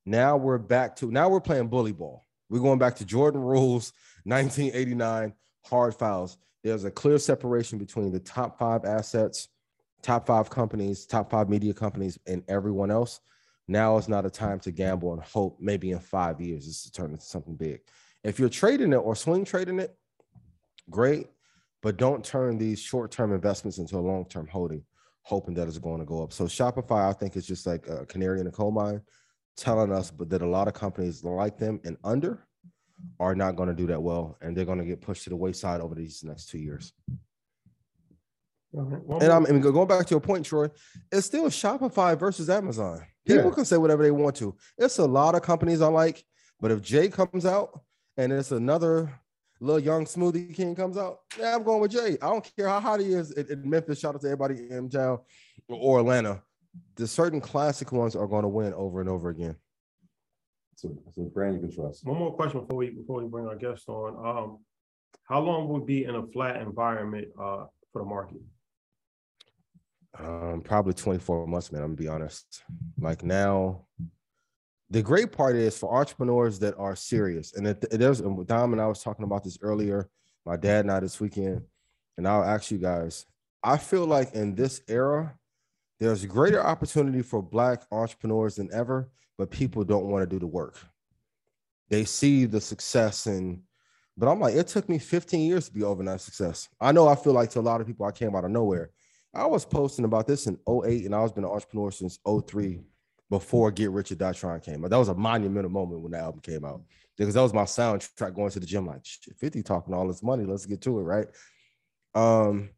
Now 0.04 0.36
we're 0.36 0.58
back 0.58 0.96
to 0.96 1.10
now 1.10 1.28
we're 1.28 1.40
playing 1.40 1.68
bully 1.68 1.92
ball. 1.92 2.22
We're 2.48 2.60
going 2.60 2.78
back 2.78 2.94
to 2.96 3.04
Jordan 3.04 3.40
rules, 3.40 3.92
1989 4.24 5.34
hard 5.64 5.94
files. 5.94 6.38
There's 6.62 6.84
a 6.84 6.90
clear 6.90 7.18
separation 7.18 7.78
between 7.78 8.12
the 8.12 8.20
top 8.20 8.58
five 8.58 8.84
assets, 8.84 9.48
top 10.02 10.26
five 10.26 10.48
companies, 10.48 11.06
top 11.06 11.30
five 11.30 11.48
media 11.48 11.74
companies, 11.74 12.18
and 12.26 12.42
everyone 12.48 12.90
else. 12.90 13.20
Now 13.68 13.96
is 13.98 14.08
not 14.08 14.24
a 14.24 14.30
time 14.30 14.60
to 14.60 14.70
gamble 14.70 15.12
and 15.12 15.22
hope 15.22 15.58
maybe 15.60 15.90
in 15.90 15.98
five 15.98 16.40
years 16.40 16.66
this 16.66 16.84
to 16.84 16.92
turn 16.92 17.10
into 17.10 17.24
something 17.24 17.56
big. 17.56 17.80
If 18.26 18.40
you're 18.40 18.48
trading 18.48 18.92
it 18.92 18.96
or 18.96 19.14
swing 19.14 19.44
trading 19.44 19.78
it, 19.78 19.96
great, 20.90 21.28
but 21.80 21.96
don't 21.96 22.24
turn 22.24 22.58
these 22.58 22.80
short-term 22.80 23.32
investments 23.32 23.78
into 23.78 23.96
a 23.96 24.00
long-term 24.00 24.48
holding, 24.48 24.82
hoping 25.22 25.54
that 25.54 25.68
it's 25.68 25.78
going 25.78 26.00
to 26.00 26.04
go 26.04 26.24
up. 26.24 26.32
So 26.32 26.46
Shopify, 26.46 27.08
I 27.08 27.12
think, 27.12 27.36
is 27.36 27.46
just 27.46 27.68
like 27.68 27.86
a 27.88 28.04
canary 28.04 28.40
in 28.40 28.48
a 28.48 28.50
coal 28.50 28.72
mine, 28.72 29.00
telling 29.56 29.92
us 29.92 30.10
but 30.10 30.28
that 30.30 30.42
a 30.42 30.46
lot 30.46 30.66
of 30.66 30.74
companies 30.74 31.22
like 31.22 31.56
them 31.56 31.80
and 31.84 31.96
under 32.02 32.44
are 33.20 33.36
not 33.36 33.54
going 33.54 33.68
to 33.68 33.74
do 33.76 33.86
that 33.86 34.02
well, 34.02 34.36
and 34.40 34.56
they're 34.56 34.64
going 34.64 34.80
to 34.80 34.84
get 34.84 35.00
pushed 35.00 35.22
to 35.24 35.30
the 35.30 35.36
wayside 35.36 35.80
over 35.80 35.94
these 35.94 36.24
next 36.24 36.48
two 36.48 36.58
years. 36.58 36.92
And 38.72 39.32
I'm 39.32 39.44
and 39.44 39.62
going 39.62 39.86
back 39.86 40.04
to 40.04 40.10
your 40.10 40.20
point, 40.20 40.44
Troy. 40.44 40.68
It's 41.12 41.26
still 41.26 41.46
Shopify 41.46 42.18
versus 42.18 42.50
Amazon. 42.50 43.06
People 43.24 43.46
Yeah. 43.46 43.54
can 43.54 43.64
say 43.64 43.76
whatever 43.76 44.02
they 44.02 44.10
want 44.10 44.34
to. 44.36 44.56
It's 44.76 44.98
a 44.98 45.04
lot 45.06 45.36
of 45.36 45.42
companies 45.42 45.80
I 45.80 45.86
like, 45.86 46.24
but 46.60 46.72
if 46.72 46.82
Jay 46.82 47.08
comes 47.08 47.46
out 47.46 47.82
and 48.16 48.32
it's 48.32 48.52
another 48.52 49.12
little 49.60 49.80
young 49.80 50.04
smoothie 50.04 50.54
king 50.54 50.74
comes 50.74 50.96
out, 50.96 51.20
yeah, 51.38 51.54
I'm 51.54 51.62
going 51.62 51.80
with 51.80 51.92
Jay. 51.92 52.18
I 52.20 52.28
don't 52.28 52.50
care 52.56 52.68
how 52.68 52.80
hot 52.80 53.00
he 53.00 53.12
is 53.12 53.32
in, 53.32 53.50
in 53.50 53.68
Memphis. 53.68 53.98
Shout 53.98 54.14
out 54.14 54.20
to 54.22 54.26
everybody 54.26 54.70
in 54.70 54.88
town 54.88 55.18
or 55.68 56.00
Atlanta. 56.00 56.42
The 56.96 57.06
certain 57.06 57.40
classic 57.40 57.92
ones 57.92 58.14
are 58.14 58.26
going 58.26 58.42
to 58.42 58.48
win 58.48 58.74
over 58.74 59.00
and 59.00 59.08
over 59.08 59.30
again. 59.30 59.56
So, 60.76 60.94
so 61.14 61.22
brand 61.22 61.54
you 61.54 61.60
can 61.60 61.74
trust. 61.74 62.04
One 62.04 62.18
more 62.18 62.34
question 62.34 62.60
before 62.60 62.76
we 62.76 62.90
before 62.90 63.22
we 63.22 63.28
bring 63.28 63.46
our 63.46 63.56
guest 63.56 63.88
on. 63.88 64.14
Um, 64.14 64.58
how 65.24 65.40
long 65.40 65.68
would 65.68 65.86
be 65.86 66.04
in 66.04 66.14
a 66.14 66.26
flat 66.26 66.60
environment 66.60 67.28
uh 67.40 67.64
for 67.92 68.02
the 68.02 68.04
market? 68.04 68.42
Um, 70.18 70.60
probably 70.62 70.92
24 70.92 71.46
months, 71.46 71.72
man. 71.72 71.82
I'm 71.82 71.94
gonna 71.94 71.96
be 71.96 72.08
honest. 72.08 72.62
Like 72.98 73.24
now, 73.24 73.86
the 74.90 75.02
great 75.02 75.32
part 75.32 75.56
is 75.56 75.76
for 75.76 75.92
entrepreneurs 75.94 76.58
that 76.60 76.76
are 76.78 76.94
serious, 76.94 77.54
and. 77.54 77.66
And 77.66 78.46
Dom 78.46 78.72
and 78.72 78.80
I 78.80 78.86
was 78.86 79.02
talking 79.02 79.24
about 79.24 79.42
this 79.42 79.58
earlier. 79.60 80.08
My 80.44 80.56
dad 80.56 80.84
and 80.84 80.92
I 80.92 81.00
this 81.00 81.20
weekend, 81.20 81.62
and 82.16 82.28
I'll 82.28 82.44
ask 82.44 82.70
you 82.70 82.78
guys. 82.78 83.26
I 83.64 83.78
feel 83.78 84.06
like 84.06 84.32
in 84.34 84.54
this 84.54 84.80
era, 84.86 85.34
there's 85.98 86.24
greater 86.24 86.64
opportunity 86.64 87.22
for 87.22 87.42
Black 87.42 87.82
entrepreneurs 87.90 88.56
than 88.56 88.72
ever, 88.72 89.10
but 89.36 89.50
people 89.50 89.82
don't 89.82 90.06
want 90.06 90.22
to 90.22 90.26
do 90.32 90.38
the 90.38 90.46
work. 90.46 90.78
They 91.88 92.04
see 92.04 92.44
the 92.44 92.60
success 92.60 93.26
and. 93.26 93.62
But 94.18 94.28
I'm 94.28 94.40
like, 94.40 94.54
it 94.54 94.66
took 94.66 94.88
me 94.88 94.98
15 94.98 95.46
years 95.46 95.68
to 95.68 95.74
be 95.74 95.82
overnight 95.82 96.22
success. 96.22 96.70
I 96.80 96.90
know 96.90 97.06
I 97.06 97.14
feel 97.14 97.34
like 97.34 97.50
to 97.50 97.60
a 97.60 97.60
lot 97.60 97.82
of 97.82 97.86
people, 97.86 98.06
I 98.06 98.12
came 98.12 98.34
out 98.34 98.46
of 98.46 98.50
nowhere. 98.50 98.90
I 99.34 99.44
was 99.44 99.66
posting 99.66 100.06
about 100.06 100.26
this 100.26 100.46
in 100.46 100.58
08 100.66 101.04
and 101.04 101.14
I 101.14 101.20
was 101.20 101.32
been 101.32 101.44
an 101.44 101.50
entrepreneur 101.50 101.90
since 101.90 102.18
03 102.26 102.80
before 103.30 103.70
Get 103.70 103.90
Rich 103.90 104.12
or 104.12 104.16
Die 104.16 104.32
Trying 104.32 104.60
came 104.60 104.84
out. 104.84 104.90
That 104.90 104.98
was 104.98 105.08
a 105.08 105.14
monumental 105.14 105.70
moment 105.70 106.00
when 106.00 106.12
that 106.12 106.22
album 106.22 106.40
came 106.40 106.64
out 106.64 106.82
because 107.16 107.34
that 107.34 107.42
was 107.42 107.54
my 107.54 107.64
soundtrack 107.64 108.34
going 108.34 108.50
to 108.50 108.60
the 108.60 108.66
gym. 108.66 108.86
Like, 108.86 109.04
shit, 109.04 109.36
50 109.36 109.62
talking 109.62 109.94
all 109.94 110.06
this 110.06 110.22
money. 110.22 110.44
Let's 110.44 110.66
get 110.66 110.80
to 110.82 110.98
it, 110.98 111.02
right? 111.02 111.26
Um, 112.14 112.70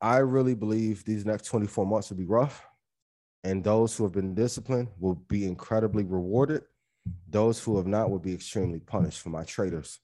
I 0.00 0.18
really 0.18 0.54
believe 0.54 1.04
these 1.04 1.24
next 1.24 1.46
24 1.46 1.86
months 1.86 2.10
will 2.10 2.18
be 2.18 2.26
rough, 2.26 2.64
and 3.44 3.64
those 3.64 3.96
who 3.96 4.04
have 4.04 4.12
been 4.12 4.34
disciplined 4.34 4.88
will 4.98 5.14
be 5.14 5.46
incredibly 5.46 6.04
rewarded. 6.04 6.62
Those 7.28 7.62
who 7.62 7.76
have 7.76 7.86
not 7.86 8.10
will 8.10 8.18
be 8.18 8.34
extremely 8.34 8.80
punished. 8.80 9.20
For 9.20 9.30
my 9.30 9.44
traders, 9.44 10.00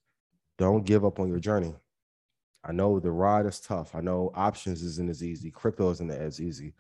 don't 0.57 0.87
give 0.87 1.05
up 1.05 1.20
on 1.20 1.28
your 1.28 1.40
journey. 1.40 1.74
I 2.64 2.72
know 2.72 3.00
the 3.00 3.11
ride 3.11 3.46
is 3.46 3.61
tough. 3.61 3.94
I 3.94 4.00
know 4.00 4.31
options 4.35 4.83
isn't 4.83 5.11
as 5.11 5.22
easy. 5.22 5.50
Crypto 5.50 5.90
isn't 5.90 6.11
as 6.11 6.40
easy. 6.40 6.74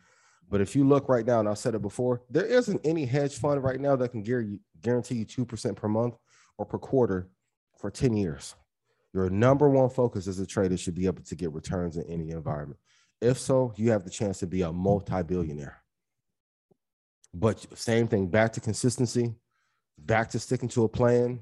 But 0.52 0.60
if 0.60 0.76
you 0.76 0.86
look 0.86 1.08
right 1.08 1.24
now, 1.24 1.40
and 1.40 1.48
I've 1.48 1.56
said 1.56 1.74
it 1.74 1.80
before, 1.80 2.20
there 2.28 2.44
isn't 2.44 2.82
any 2.84 3.06
hedge 3.06 3.38
fund 3.38 3.64
right 3.64 3.80
now 3.80 3.96
that 3.96 4.10
can 4.10 4.22
guarantee 4.22 5.14
you 5.14 5.24
2% 5.24 5.76
per 5.76 5.88
month 5.88 6.14
or 6.58 6.66
per 6.66 6.76
quarter 6.76 7.30
for 7.78 7.90
10 7.90 8.14
years. 8.14 8.54
Your 9.14 9.30
number 9.30 9.70
one 9.70 9.88
focus 9.88 10.26
as 10.26 10.38
a 10.40 10.46
trader 10.46 10.76
should 10.76 10.94
be 10.94 11.06
able 11.06 11.22
to 11.22 11.34
get 11.34 11.54
returns 11.54 11.96
in 11.96 12.04
any 12.04 12.32
environment. 12.32 12.78
If 13.22 13.38
so, 13.38 13.72
you 13.76 13.92
have 13.92 14.04
the 14.04 14.10
chance 14.10 14.40
to 14.40 14.46
be 14.46 14.60
a 14.60 14.70
multi 14.70 15.22
billionaire. 15.22 15.82
But 17.32 17.66
same 17.78 18.06
thing, 18.06 18.26
back 18.26 18.52
to 18.52 18.60
consistency, 18.60 19.34
back 19.96 20.28
to 20.32 20.38
sticking 20.38 20.68
to 20.70 20.84
a 20.84 20.88
plan, 20.88 21.40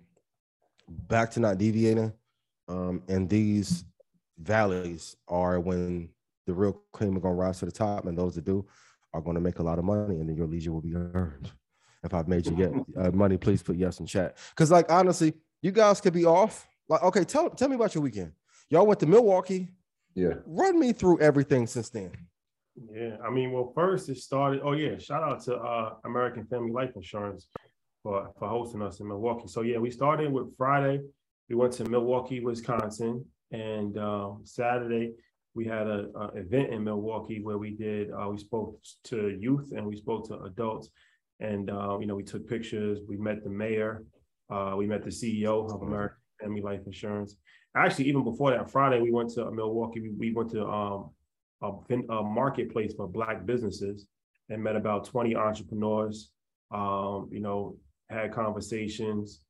back 0.88 1.32
to 1.32 1.40
not 1.40 1.58
deviating. 1.58 2.12
Um, 2.68 3.02
and 3.08 3.28
these 3.28 3.84
valleys 4.38 5.16
are 5.26 5.58
when 5.58 6.10
the 6.46 6.54
real 6.54 6.80
cream 6.92 7.16
are 7.16 7.20
going 7.20 7.34
to 7.34 7.40
rise 7.40 7.58
to 7.58 7.66
the 7.66 7.72
top, 7.72 8.06
and 8.06 8.16
those 8.16 8.36
that 8.36 8.44
do 8.44 8.68
are 9.12 9.20
going 9.20 9.34
to 9.34 9.40
make 9.40 9.58
a 9.58 9.62
lot 9.62 9.78
of 9.78 9.84
money, 9.84 10.20
and 10.20 10.28
then 10.28 10.36
your 10.36 10.46
leisure 10.46 10.72
will 10.72 10.80
be 10.80 10.94
earned. 10.94 11.50
If 12.02 12.14
I've 12.14 12.28
made 12.28 12.46
you 12.46 12.52
get 12.52 12.72
uh, 12.96 13.10
money, 13.10 13.36
please 13.36 13.62
put 13.62 13.76
yes 13.76 14.00
in 14.00 14.06
chat. 14.06 14.36
Because, 14.50 14.70
like, 14.70 14.90
honestly, 14.90 15.34
you 15.60 15.70
guys 15.70 16.00
could 16.00 16.14
be 16.14 16.24
off. 16.24 16.66
Like, 16.88 17.02
okay, 17.02 17.24
tell 17.24 17.50
tell 17.50 17.68
me 17.68 17.76
about 17.76 17.94
your 17.94 18.02
weekend. 18.02 18.32
Y'all 18.70 18.86
went 18.86 19.00
to 19.00 19.06
Milwaukee. 19.06 19.68
Yeah. 20.14 20.34
Run 20.46 20.78
me 20.78 20.92
through 20.92 21.20
everything 21.20 21.66
since 21.66 21.90
then. 21.90 22.10
Yeah, 22.92 23.16
I 23.24 23.30
mean, 23.30 23.52
well, 23.52 23.72
first 23.74 24.08
it 24.08 24.16
started. 24.16 24.62
Oh 24.64 24.72
yeah, 24.72 24.96
shout 24.98 25.22
out 25.22 25.42
to 25.44 25.56
uh, 25.56 25.94
American 26.04 26.46
Family 26.46 26.72
Life 26.72 26.92
Insurance 26.96 27.48
for 28.02 28.30
for 28.38 28.48
hosting 28.48 28.80
us 28.82 29.00
in 29.00 29.08
Milwaukee. 29.08 29.48
So 29.48 29.60
yeah, 29.60 29.78
we 29.78 29.90
started 29.90 30.32
with 30.32 30.56
Friday. 30.56 31.00
We 31.48 31.56
went 31.56 31.72
to 31.74 31.84
Milwaukee, 31.84 32.40
Wisconsin, 32.40 33.24
and 33.50 33.98
um, 33.98 34.40
Saturday 34.44 35.12
we 35.54 35.64
had 35.64 35.86
a, 35.86 36.06
a 36.16 36.26
event 36.36 36.72
in 36.72 36.84
Milwaukee 36.84 37.40
where 37.42 37.58
we 37.58 37.72
did. 37.72 38.10
Uh, 38.10 38.28
we 38.28 38.38
spoke 38.38 38.78
to 39.04 39.36
youth 39.38 39.72
and 39.76 39.86
we 39.86 39.96
spoke 39.96 40.28
to 40.28 40.40
adults, 40.42 40.90
and 41.40 41.70
uh, 41.70 41.98
you 41.98 42.06
know 42.06 42.14
we 42.14 42.22
took 42.22 42.48
pictures. 42.48 43.00
We 43.08 43.16
met 43.16 43.42
the 43.42 43.50
mayor. 43.50 44.04
Uh, 44.50 44.74
we 44.76 44.86
met 44.86 45.04
the 45.04 45.10
CEO 45.10 45.72
of 45.72 45.82
American 45.82 46.16
Family 46.40 46.62
Life 46.62 46.80
Insurance. 46.86 47.36
Actually, 47.76 48.06
even 48.06 48.24
before 48.24 48.50
that, 48.50 48.70
Friday 48.70 49.00
we 49.00 49.12
went 49.12 49.30
to 49.30 49.50
Milwaukee. 49.50 50.00
We, 50.00 50.10
we 50.10 50.32
went 50.32 50.50
to 50.50 50.66
um, 50.66 51.10
a, 51.62 51.70
a 52.12 52.22
marketplace 52.22 52.94
for 52.96 53.06
black 53.06 53.46
businesses 53.46 54.06
and 54.48 54.62
met 54.62 54.76
about 54.76 55.04
20 55.04 55.36
entrepreneurs 55.36 56.30
um, 56.72 57.28
you 57.30 57.40
know 57.40 57.76
had 58.08 58.32
conversations 58.32 59.40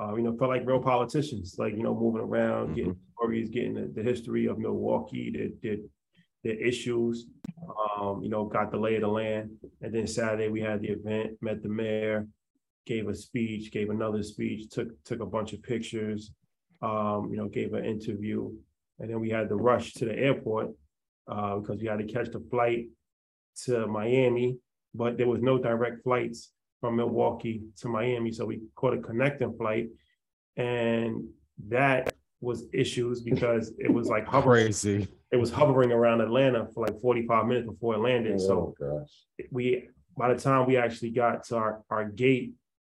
uh, 0.00 0.14
you 0.14 0.22
know, 0.22 0.36
felt 0.36 0.50
like 0.50 0.66
real 0.66 0.80
politicians, 0.80 1.56
like 1.58 1.74
you 1.76 1.82
know, 1.82 1.94
moving 1.94 2.20
around, 2.20 2.68
Mhm. 2.70 2.74
getting 2.76 2.96
stories, 3.14 3.48
getting 3.50 3.74
the, 3.74 3.86
the 3.94 4.02
history 4.02 4.46
of 4.46 4.58
Milwaukee, 4.58 5.30
their 5.30 5.48
their, 5.62 5.84
their 6.44 6.60
issues. 6.60 7.26
Um, 7.98 8.22
you 8.22 8.28
know, 8.28 8.44
got 8.44 8.70
the 8.70 8.78
lay 8.78 8.94
of 8.94 9.00
the 9.02 9.08
land, 9.08 9.50
and 9.82 9.92
then 9.92 10.06
Saturday 10.06 10.48
we 10.48 10.60
had 10.60 10.80
the 10.80 10.90
event, 10.90 11.36
met 11.42 11.62
the 11.62 11.68
mayor, 11.68 12.28
gave 12.86 13.08
a 13.08 13.14
speech, 13.14 13.72
gave 13.72 13.90
another 13.90 14.22
speech, 14.22 14.70
took 14.70 14.88
took 15.04 15.20
a 15.20 15.26
bunch 15.26 15.52
of 15.52 15.62
pictures, 15.62 16.30
um, 16.82 17.28
you 17.30 17.36
know, 17.36 17.48
gave 17.48 17.74
an 17.74 17.84
interview, 17.84 18.52
and 19.00 19.10
then 19.10 19.18
we 19.20 19.30
had 19.30 19.48
to 19.48 19.56
rush 19.56 19.92
to 19.94 20.04
the 20.04 20.16
airport 20.16 20.68
uh, 21.26 21.56
because 21.58 21.80
we 21.80 21.88
had 21.88 21.98
to 21.98 22.04
catch 22.06 22.30
the 22.30 22.40
flight 22.50 22.86
to 23.64 23.86
Miami, 23.88 24.56
but 24.94 25.18
there 25.18 25.26
was 25.28 25.42
no 25.42 25.58
direct 25.58 26.04
flights 26.04 26.52
from 26.80 26.96
Milwaukee 26.96 27.62
to 27.80 27.88
Miami, 27.88 28.32
so 28.32 28.44
we 28.46 28.60
caught 28.74 28.94
a 28.94 28.98
connecting 28.98 29.56
flight, 29.56 29.88
and 30.56 31.24
that 31.68 32.14
was 32.40 32.66
issues 32.72 33.20
because 33.20 33.72
it 33.78 33.92
was 33.92 34.08
like 34.08 34.26
hovering, 34.26 34.66
Crazy. 34.66 35.08
it 35.32 35.36
was 35.36 35.50
hovering 35.50 35.90
around 35.90 36.20
Atlanta 36.20 36.68
for 36.72 36.86
like 36.86 37.00
forty-five 37.00 37.46
minutes 37.46 37.66
before 37.66 37.94
it 37.94 37.98
landed. 37.98 38.40
So 38.40 38.74
Oh, 38.80 38.98
gosh. 39.00 39.10
we, 39.50 39.88
by 40.16 40.32
the 40.32 40.40
time 40.40 40.66
we 40.66 40.76
actually 40.76 41.10
got 41.10 41.44
to 41.46 41.56
our, 41.56 41.82
our 41.90 42.04
gate, 42.04 42.52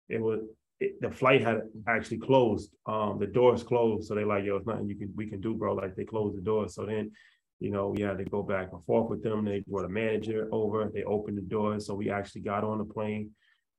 it 0.08 0.20
was, 0.20 0.40
it, 0.80 1.00
the 1.02 1.10
flight 1.10 1.42
had 1.42 1.62
actually 1.86 2.18
closed. 2.18 2.74
Um, 2.86 3.18
the 3.18 3.26
doors 3.26 3.62
closed. 3.62 4.08
So 4.08 4.14
they 4.14 4.24
like, 4.24 4.44
yo, 4.44 4.56
it's 4.56 4.66
nothing 4.66 4.88
you 4.88 4.96
can, 4.96 5.12
we 5.14 5.26
can 5.26 5.40
do, 5.42 5.54
bro. 5.54 5.74
Like 5.74 5.94
they 5.94 6.04
closed 6.04 6.36
the 6.38 6.42
door. 6.42 6.68
So 6.68 6.84
then, 6.86 7.12
you 7.60 7.70
know, 7.70 7.88
we 7.88 8.02
had 8.02 8.18
to 8.18 8.24
go 8.24 8.42
back 8.42 8.68
and 8.72 8.84
forth 8.84 9.08
with 9.10 9.22
them. 9.22 9.44
They 9.44 9.62
brought 9.66 9.84
a 9.84 9.88
manager 9.90 10.48
over, 10.52 10.90
they 10.92 11.04
opened 11.04 11.36
the 11.38 11.42
doors. 11.42 11.86
So 11.86 11.94
we 11.94 12.10
actually 12.10 12.42
got 12.42 12.64
on 12.64 12.78
the 12.78 12.84
plane. 12.84 13.30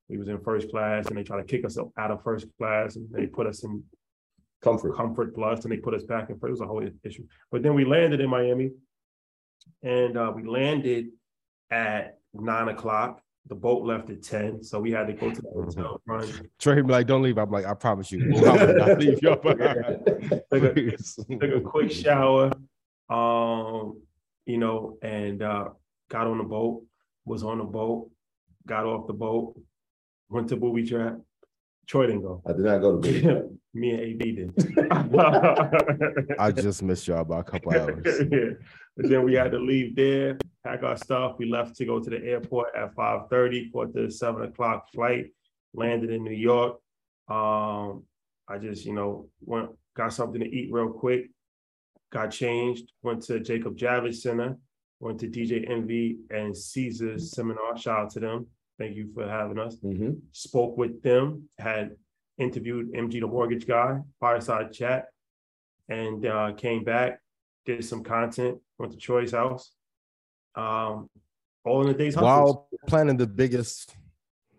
We 0.10 0.18
was 0.18 0.28
in 0.28 0.40
first 0.40 0.70
class 0.70 1.08
and 1.08 1.18
they 1.18 1.24
try 1.24 1.38
to 1.38 1.44
kick 1.44 1.66
us 1.66 1.78
out 1.98 2.12
of 2.12 2.22
first 2.24 2.48
class 2.58 2.96
and 2.96 3.08
they 3.12 3.26
put 3.26 3.48
us 3.48 3.64
in 3.64 3.84
Comfort. 4.62 4.96
comfort 4.96 5.36
plus 5.36 5.64
and 5.64 5.72
they 5.72 5.78
put 5.78 5.94
us 5.94 6.04
back 6.04 6.30
in. 6.30 6.40
first. 6.40 6.50
It 6.50 6.52
was 6.52 6.62
a 6.62 6.66
whole 6.68 6.88
issue. 7.04 7.26
But 7.52 7.62
then 7.64 7.74
we 7.76 7.86
landed 7.86 8.20
in 8.20 8.30
Miami 8.30 8.72
and 9.84 10.18
uh, 10.18 10.32
we 10.36 10.44
landed 10.44 11.08
at 11.72 12.18
nine 12.34 12.70
o'clock. 12.70 13.22
The 13.48 13.54
boat 13.56 13.84
left 13.84 14.10
at 14.10 14.24
10. 14.24 14.64
So 14.64 14.80
we 14.80 14.92
had 14.92 15.06
to 15.06 15.14
go 15.14 15.30
to 15.30 15.40
the 15.42 15.50
hotel 15.50 16.02
run. 16.08 16.28
Trey 16.60 16.82
be 16.82 16.92
like, 16.92 17.06
don't 17.06 17.22
leave. 17.22 17.38
I'm 17.38 17.52
like, 17.52 17.66
I 17.66 17.76
promise 17.76 18.12
you, 18.12 18.34
I 18.46 18.66
will 18.66 18.96
leave 18.98 19.20
you. 19.22 19.36
Took 19.36 19.60
a, 19.60 20.98
took 20.98 21.56
a 21.56 21.62
quick 21.62 21.92
shower, 21.92 22.52
um, 23.08 24.02
you 24.48 24.58
know, 24.58 24.98
and 25.04 25.44
uh, 25.44 25.70
got 26.10 26.26
on 26.26 26.40
the 26.40 26.44
boat, 26.44 26.84
was 27.26 27.44
on 27.44 27.60
the 27.60 27.64
boat, 27.66 28.10
got 28.66 28.86
off 28.86 29.06
the 29.06 29.14
boat, 29.14 29.56
went 30.30 30.50
to 30.50 30.56
booby 30.56 30.88
trap. 30.88 31.18
Troy 31.88 32.08
didn't 32.08 32.24
go. 32.24 32.42
I 32.46 32.54
did 32.54 32.62
not 32.62 32.82
go 32.82 33.00
to 33.00 33.22
bed. 33.22 33.58
Me 33.74 33.92
and 33.92 34.22
AD 34.22 34.36
did. 34.36 36.36
I 36.40 36.52
just 36.52 36.82
missed 36.82 37.08
y'all 37.08 37.26
by 37.26 37.42
a 37.42 37.44
couple 37.44 37.72
hours. 37.80 38.06
yeah. 38.32 38.52
But 38.96 39.10
then 39.10 39.24
we 39.24 39.34
had 39.34 39.52
to 39.52 39.60
leave 39.60 39.96
there, 39.96 40.38
pack 40.64 40.84
our 40.84 40.96
stuff. 40.96 41.36
We 41.38 41.48
left 41.48 41.76
to 41.78 41.86
go 41.86 42.00
to 42.00 42.10
the 42.10 42.24
airport 42.24 42.70
at 42.76 42.96
5:30 42.96 43.72
for 43.72 43.88
the 43.88 44.10
seven 44.10 44.44
o'clock 44.44 44.90
flight, 44.94 45.34
landed 45.74 46.10
in 46.10 46.24
New 46.24 46.32
York. 46.32 46.78
Um, 47.28 48.04
I 48.48 48.58
just, 48.60 48.86
you 48.86 48.94
know, 48.94 49.28
went, 49.42 49.72
got 49.96 50.14
something 50.14 50.40
to 50.40 50.48
eat 50.48 50.72
real 50.72 50.90
quick, 50.90 51.30
got 52.14 52.32
changed, 52.32 52.92
went 53.04 53.24
to 53.24 53.40
Jacob 53.42 53.78
Javits 53.78 54.22
Center, 54.22 54.58
went 55.00 55.20
to 55.20 55.28
DJ 55.28 55.70
Envy 55.70 56.20
and 56.30 56.56
Cesar's 56.56 57.32
seminar. 57.32 57.78
Shout 57.78 58.00
out 58.00 58.10
to 58.12 58.20
them. 58.22 58.48
Thank 58.78 58.96
you 58.96 59.10
for 59.14 59.28
having 59.28 59.58
us 59.60 59.78
Mhm. 59.78 60.22
spoke 60.32 60.78
with 60.78 61.02
them, 61.02 61.50
had 61.58 61.96
interviewed 62.38 62.92
MG 62.94 63.20
the 63.22 63.28
mortgage 63.28 63.66
guy, 63.66 64.02
fireside 64.20 64.74
chat, 64.74 65.08
and 65.88 66.26
uh, 66.26 66.52
came 66.54 66.84
back, 66.84 67.22
did 67.66 67.86
some 67.86 68.04
content, 68.04 68.60
went 68.78 68.92
to 68.92 68.98
Troy's 68.98 69.32
house. 69.32 69.72
Um, 70.56 71.10
all 71.64 71.82
in 71.84 71.90
a 71.90 71.98
day's 71.98 72.16
hustle. 72.16 72.28
While 72.28 72.70
planning 72.88 73.18
the 73.18 73.28
biggest, 73.28 73.96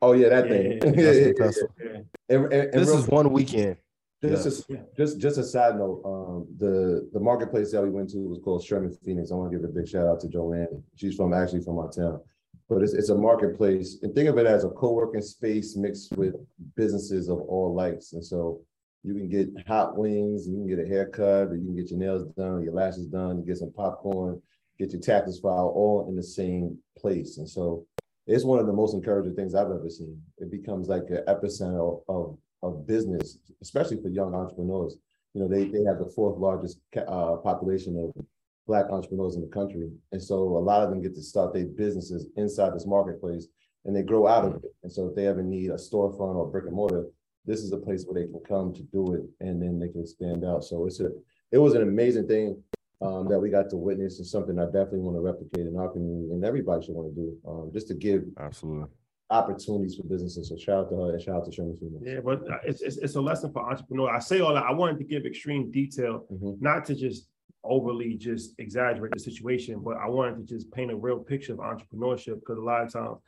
Oh, 0.03 0.13
yeah, 0.13 0.29
that 0.29 0.45
Yeah, 0.47 0.53
thing. 0.53 0.95
yeah, 0.95 1.01
Yeah, 1.01 1.11
yeah, 1.11 1.33
yeah. 1.39 1.51
Yeah. 1.83 2.01
And- 2.29 2.45
and- 2.45 2.53
and 2.53 2.73
This 2.75 2.89
real- 2.89 2.99
is 2.99 3.09
one 3.09 3.33
weekend. 3.33 3.77
Just, 4.23 4.69
Yeah. 4.69 4.79
a, 4.79 4.97
just, 4.97 5.19
just 5.19 5.39
a 5.39 5.43
side 5.45 5.77
note, 5.79 6.03
um, 6.05 6.47
the, 6.59 7.09
the 7.13 7.21
marketplace 7.21 7.73
that 7.73 7.83
we 7.83 7.89
went 7.91 8.11
to 8.11 8.19
was 8.29 8.39
called 8.39 8.63
Sherman 8.63 8.91
Phoenix. 8.93 9.31
I 9.31 9.37
want 9.37 9.53
to 9.53 9.57
give 9.59 9.65
a 9.69 9.73
big 9.73 9.89
shout 9.89 10.07
out 10.07 10.21
to 10.21 10.29
Joanne. 10.29 10.83
She's 10.97 11.17
from, 11.17 11.33
actually 11.33 11.63
from 11.63 11.79
our 11.79 11.91
town. 11.91 12.21
But 12.69 12.83
it's, 12.83 12.95
it's 12.95 13.11
a 13.11 13.15
marketplace 13.15 13.99
and 14.03 14.15
think 14.15 14.29
of 14.29 14.39
it 14.39 14.47
as 14.47 14.65
a 14.65 14.71
co-working 14.71 15.23
space 15.23 15.77
mixed 15.77 16.17
with 16.17 16.35
businesses 16.77 17.29
of 17.29 17.39
all 17.39 17.75
likes. 17.75 18.13
And 18.13 18.25
so 18.25 18.61
you 19.05 19.15
can 19.15 19.29
get 19.29 19.49
hot 19.69 19.97
wings, 19.97 20.49
you 20.49 20.55
can 20.55 20.69
get 20.69 20.85
a 20.85 20.89
haircut, 20.89 21.53
you 21.53 21.65
can 21.65 21.77
get 21.77 21.91
your 21.91 22.01
nails 22.01 22.25
done, 22.37 22.65
your 22.65 22.73
lashes 22.73 23.07
done, 23.07 23.39
you 23.39 23.45
get 23.45 23.59
some 23.59 23.73
popcorn, 23.73 24.43
get 24.81 24.91
your 24.91 25.01
taxes 25.01 25.39
filed, 25.39 25.73
all 25.77 26.07
in 26.09 26.17
the 26.17 26.23
same 26.23 26.77
place. 26.99 27.39
And 27.39 27.49
so 27.49 27.87
it's 28.27 28.45
one 28.45 28.59
of 28.59 28.67
the 28.67 28.73
most 28.73 28.95
encouraging 28.95 29.37
things 29.37 29.55
I've 29.55 29.71
ever 29.71 29.89
seen. 29.89 30.21
It 30.39 30.51
becomes 30.51 30.89
like 30.89 31.05
an 31.11 31.23
epicenter 31.29 32.03
of, 32.09 32.37
of 32.65 32.87
business, 32.87 33.39
especially 33.63 34.03
for 34.03 34.09
young 34.09 34.35
entrepreneurs. 34.35 34.97
You 35.35 35.43
know, 35.43 35.49
they, 35.49 35.67
they 35.67 35.85
have 35.85 35.99
the 35.99 36.13
fourth 36.15 36.39
largest 36.39 36.81
uh, 36.97 37.37
population 37.37 37.97
of 37.97 38.25
black 38.67 38.87
entrepreneurs 38.91 39.37
in 39.37 39.41
the 39.43 39.47
country. 39.49 39.91
And 40.13 40.23
so 40.23 40.37
a 40.37 40.59
lot 40.59 40.83
of 40.83 40.91
them 40.91 41.01
get 41.03 41.15
to 41.15 41.23
start 41.23 41.55
their 41.55 41.67
businesses 41.67 42.27
inside 42.37 42.75
this 42.75 42.87
marketplace 42.87 43.47
and 43.85 43.95
they 43.95 44.03
grow 44.03 44.27
out 44.27 44.45
of 44.45 44.55
it. 44.57 44.63
And 44.83 44.91
so 44.93 45.07
if 45.07 45.15
they 45.15 45.27
ever 45.27 45.43
need 45.43 45.71
a 45.71 45.75
storefront 45.75 46.35
or 46.37 46.51
brick 46.51 46.65
and 46.67 46.75
mortar, 46.75 47.07
this 47.45 47.61
is 47.61 47.73
a 47.73 47.77
place 47.79 48.05
where 48.05 48.21
they 48.21 48.29
can 48.31 48.41
come 48.47 48.75
to 48.75 48.83
do 48.83 49.15
it 49.15 49.23
and 49.41 49.63
then 49.63 49.79
they 49.79 49.89
can 49.89 50.01
expand 50.01 50.45
out. 50.45 50.65
So 50.65 50.87
it's 50.87 50.99
a, 51.01 51.11
it 51.53 51.59
was 51.59 51.75
an 51.75 51.83
amazing 51.83 52.27
thing 52.27 52.61
um, 53.01 53.29
that 53.29 53.39
we 53.39 53.51
got 53.51 53.71
to 53.71 53.77
witness 53.77 54.19
and 54.19 54.27
something 54.27 54.59
I 54.59 54.65
definitely 54.65 55.01
want 55.01 55.17
to 55.17 55.21
replicate 55.21 55.67
in 55.67 55.77
our 55.79 55.89
community 55.89 56.33
and 56.33 56.45
everybody 56.45 56.85
should 56.85 56.97
want 56.97 57.15
to 57.15 57.21
do, 57.21 57.37
um, 57.47 57.71
just 57.73 57.87
to 57.89 57.95
give 57.95 58.25
Absolutely. 58.41 58.89
opportunities 59.31 59.95
for 59.95 60.03
businesses. 60.09 60.49
So 60.49 60.57
shout 60.57 60.87
out 60.87 60.91
to 60.91 60.97
her 60.97 61.13
and 61.13 61.23
shout 61.23 61.37
out 61.37 61.45
to 61.45 61.53
Sherman 61.53 61.77
Phoenix. 61.77 62.03
Yeah, 62.05 62.21
but 62.25 62.41
uh, 62.51 62.57
it's, 62.65 62.81
it's 62.81 62.97
it's 62.97 63.15
a 63.15 63.21
lesson 63.21 63.53
for 63.53 63.71
entrepreneurs. 63.71 64.11
I 64.13 64.19
say 64.19 64.41
all 64.41 64.55
that. 64.55 64.65
I 64.65 64.73
wanted 64.73 64.99
to 64.99 65.05
give 65.05 65.25
extreme 65.25 65.71
detail, 65.71 66.25
Mhm. 66.33 66.61
not 66.61 66.85
to 66.87 66.95
just 66.97 67.29
overly 67.69 68.15
just 68.15 68.55
exaggerate 68.59 69.13
the 69.13 69.21
situation, 69.21 69.81
but 69.85 69.97
I 69.97 70.09
wanted 70.09 70.37
to 70.37 70.55
just 70.55 70.71
paint 70.73 70.91
a 70.91 70.97
real 70.97 71.19
picture 71.19 71.53
of 71.53 71.59
entrepreneurship 71.59 72.41
because 72.41 72.59
a 72.59 72.63
lot 72.63 72.83
of 72.83 72.93
times 72.93 73.19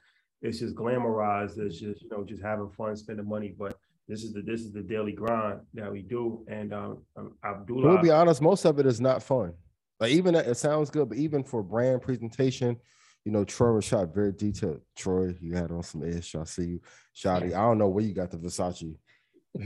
it's 0.43 0.61
just 0.61 0.75
glamorized. 0.75 1.59
It's 1.59 1.81
just 1.81 2.03
you 2.03 2.09
know 2.11 2.25
just 2.25 2.43
having 2.43 2.71
fun, 2.71 2.97
spending 2.97 3.29
money. 3.29 3.55
But 3.59 3.77
this 4.07 4.23
is 4.23 4.33
the 4.33 4.43
this 4.43 4.61
is 4.61 4.73
the 4.73 4.83
daily 4.83 5.13
grind 5.13 5.61
that 5.75 5.91
we 5.91 6.03
do. 6.03 6.45
And 6.49 6.73
um, 6.73 7.03
um, 7.17 7.35
Abdullah, 7.45 7.89
We'll 7.89 8.03
be 8.03 8.11
honest, 8.11 8.41
most 8.41 8.65
of 8.65 8.79
it 8.79 8.87
is 8.87 9.01
not 9.01 9.23
fun. 9.23 9.53
Like 10.01 10.13
even 10.13 10.35
that- 10.35 10.47
it 10.47 10.57
sounds 10.57 10.91
good, 10.91 11.09
but 11.09 11.19
even 11.19 11.43
for 11.43 11.63
brand 11.63 12.03
presentation, 12.03 12.77
you 13.25 13.33
know, 13.33 13.45
Troy 13.45 13.73
was 13.73 13.85
shot 13.85 14.15
very 14.15 14.33
detailed. 14.33 14.81
Troy, 14.97 15.35
you 15.41 15.55
had 15.55 15.71
on 15.71 15.83
some 15.83 16.05
ish. 16.05 16.35
I 16.35 16.45
see 16.45 16.65
you, 16.65 16.81
Shotty. 17.15 17.49
I 17.49 17.61
don't 17.61 17.79
know 17.79 17.89
where 17.89 18.05
you 18.05 18.15
got 18.15 18.31
the 18.31 18.39
Versace 18.39 18.97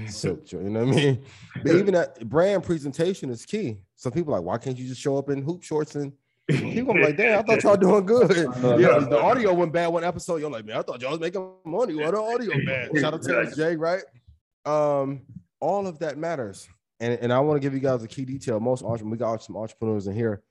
silk. 0.06 0.50
You 0.52 0.60
know 0.60 0.84
what 0.84 0.94
I 0.94 0.96
mean? 0.96 1.24
But 1.62 1.76
even 1.76 1.94
that 1.94 2.28
brand 2.28 2.64
presentation 2.64 3.30
is 3.30 3.44
key. 3.44 3.82
So 3.96 4.10
people 4.10 4.34
are 4.34 4.38
like, 4.38 4.46
why 4.46 4.58
can't 4.58 4.76
you 4.76 4.88
just 4.88 5.00
show 5.00 5.16
up 5.16 5.30
in 5.30 5.42
hoop 5.42 5.62
shorts 5.62 5.94
and 5.94 6.12
people 6.48 6.96
are 6.96 7.02
like, 7.02 7.16
damn, 7.16 7.38
I 7.38 7.42
thought 7.42 7.62
y'all 7.62 7.76
doing 7.76 8.04
good. 8.04 8.30
yeah, 8.80 8.98
the 8.98 9.20
audio 9.20 9.54
went 9.54 9.72
bad 9.72 9.88
one 9.88 10.04
episode. 10.04 10.40
You're 10.40 10.50
like, 10.50 10.64
man, 10.64 10.78
I 10.78 10.82
thought 10.82 11.00
y'all 11.00 11.12
was 11.12 11.20
making 11.20 11.48
money. 11.64 11.94
Why 11.94 12.10
the 12.10 12.20
audio 12.20 12.52
bad? 12.66 12.90
Shout 12.98 13.14
out 13.14 13.22
to 13.22 13.52
Jay, 13.54 13.76
right? 13.76 14.02
Um, 14.64 15.22
all 15.60 15.86
of 15.86 15.98
that 16.00 16.18
matters. 16.18 16.68
And, 17.00 17.18
and 17.20 17.32
I 17.32 17.40
want 17.40 17.60
to 17.60 17.66
give 17.66 17.74
you 17.74 17.80
guys 17.80 18.02
a 18.02 18.08
key 18.08 18.24
detail. 18.24 18.60
Most 18.60 18.84
entre- 18.84 19.06
we 19.06 19.16
got 19.16 19.42
some 19.42 19.56
entrepreneurs 19.56 20.06
in 20.06 20.14
here. 20.14 20.42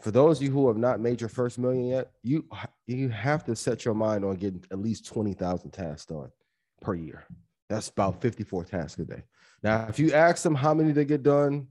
For 0.00 0.10
those 0.12 0.38
of 0.38 0.44
you 0.44 0.50
who 0.50 0.68
have 0.68 0.76
not 0.76 1.00
made 1.00 1.20
your 1.20 1.28
first 1.28 1.58
million 1.58 1.86
yet, 1.86 2.12
you 2.22 2.44
you 2.86 3.08
have 3.08 3.44
to 3.44 3.56
set 3.56 3.84
your 3.84 3.94
mind 3.94 4.24
on 4.24 4.36
getting 4.36 4.64
at 4.70 4.78
least 4.78 5.06
20,000 5.06 5.70
tasks 5.72 6.06
done 6.06 6.30
per 6.80 6.94
year. 6.94 7.26
That's 7.68 7.88
about 7.88 8.20
54 8.20 8.64
tasks 8.64 8.98
a 8.98 9.04
day. 9.04 9.22
Now, 9.62 9.86
if 9.88 9.98
you 9.98 10.12
ask 10.12 10.42
them 10.42 10.54
how 10.54 10.72
many 10.74 10.92
they 10.92 11.04
get 11.04 11.22
done 11.22 11.68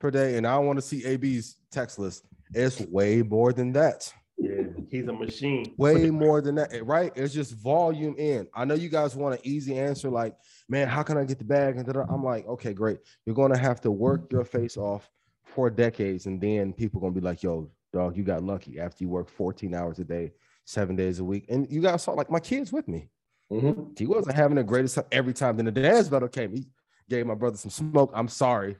per 0.00 0.10
day, 0.10 0.36
and 0.36 0.46
I 0.46 0.58
want 0.58 0.78
to 0.78 0.82
see 0.82 1.04
AB's 1.04 1.56
text 1.70 1.98
list, 1.98 2.24
it's 2.54 2.80
way 2.80 3.22
more 3.22 3.52
than 3.52 3.72
that. 3.72 4.12
yeah, 4.38 4.62
he's 4.90 5.06
a 5.06 5.12
machine. 5.12 5.74
Way 5.76 6.10
more 6.10 6.40
than 6.40 6.56
that, 6.56 6.84
right? 6.84 7.12
It's 7.14 7.34
just 7.34 7.54
volume 7.54 8.14
in. 8.18 8.46
I 8.54 8.64
know 8.64 8.74
you 8.74 8.88
guys 8.88 9.16
want 9.16 9.34
an 9.34 9.40
easy 9.44 9.78
answer, 9.78 10.10
like, 10.10 10.36
man, 10.68 10.88
how 10.88 11.02
can 11.02 11.16
I 11.16 11.24
get 11.24 11.38
the 11.38 11.44
bag? 11.44 11.76
And. 11.76 11.88
I'm 11.88 12.24
like, 12.24 12.46
okay, 12.46 12.72
great. 12.72 12.98
You're 13.24 13.34
gonna 13.34 13.58
have 13.58 13.80
to 13.82 13.90
work 13.90 14.30
your 14.32 14.44
face 14.44 14.76
off 14.76 15.10
for 15.44 15.70
decades, 15.70 16.26
and 16.26 16.40
then 16.40 16.72
people 16.72 17.00
gonna 17.00 17.12
be 17.12 17.20
like, 17.20 17.42
yo, 17.42 17.70
dog, 17.92 18.16
you 18.16 18.24
got 18.24 18.42
lucky 18.42 18.78
after 18.78 19.04
you 19.04 19.08
work 19.08 19.30
14 19.30 19.74
hours 19.74 19.98
a 19.98 20.04
day, 20.04 20.32
seven 20.64 20.96
days 20.96 21.18
a 21.18 21.24
week. 21.24 21.46
And 21.48 21.70
you 21.70 21.80
guys 21.80 22.02
saw 22.02 22.12
like 22.12 22.30
my 22.30 22.40
kids 22.40 22.72
with 22.72 22.88
me. 22.88 23.08
Mhm. 23.52 23.98
He 23.98 24.06
wasn't 24.06 24.34
having 24.34 24.56
the 24.56 24.64
greatest 24.64 24.96
time 24.96 25.04
every 25.12 25.32
time. 25.32 25.56
Then 25.56 25.66
the 25.66 25.72
dance 25.72 26.08
battle 26.08 26.28
came. 26.28 26.52
He 26.52 26.66
gave 27.08 27.26
my 27.26 27.34
brother 27.34 27.56
some 27.56 27.70
smoke. 27.70 28.10
I'm 28.14 28.28
sorry. 28.28 28.76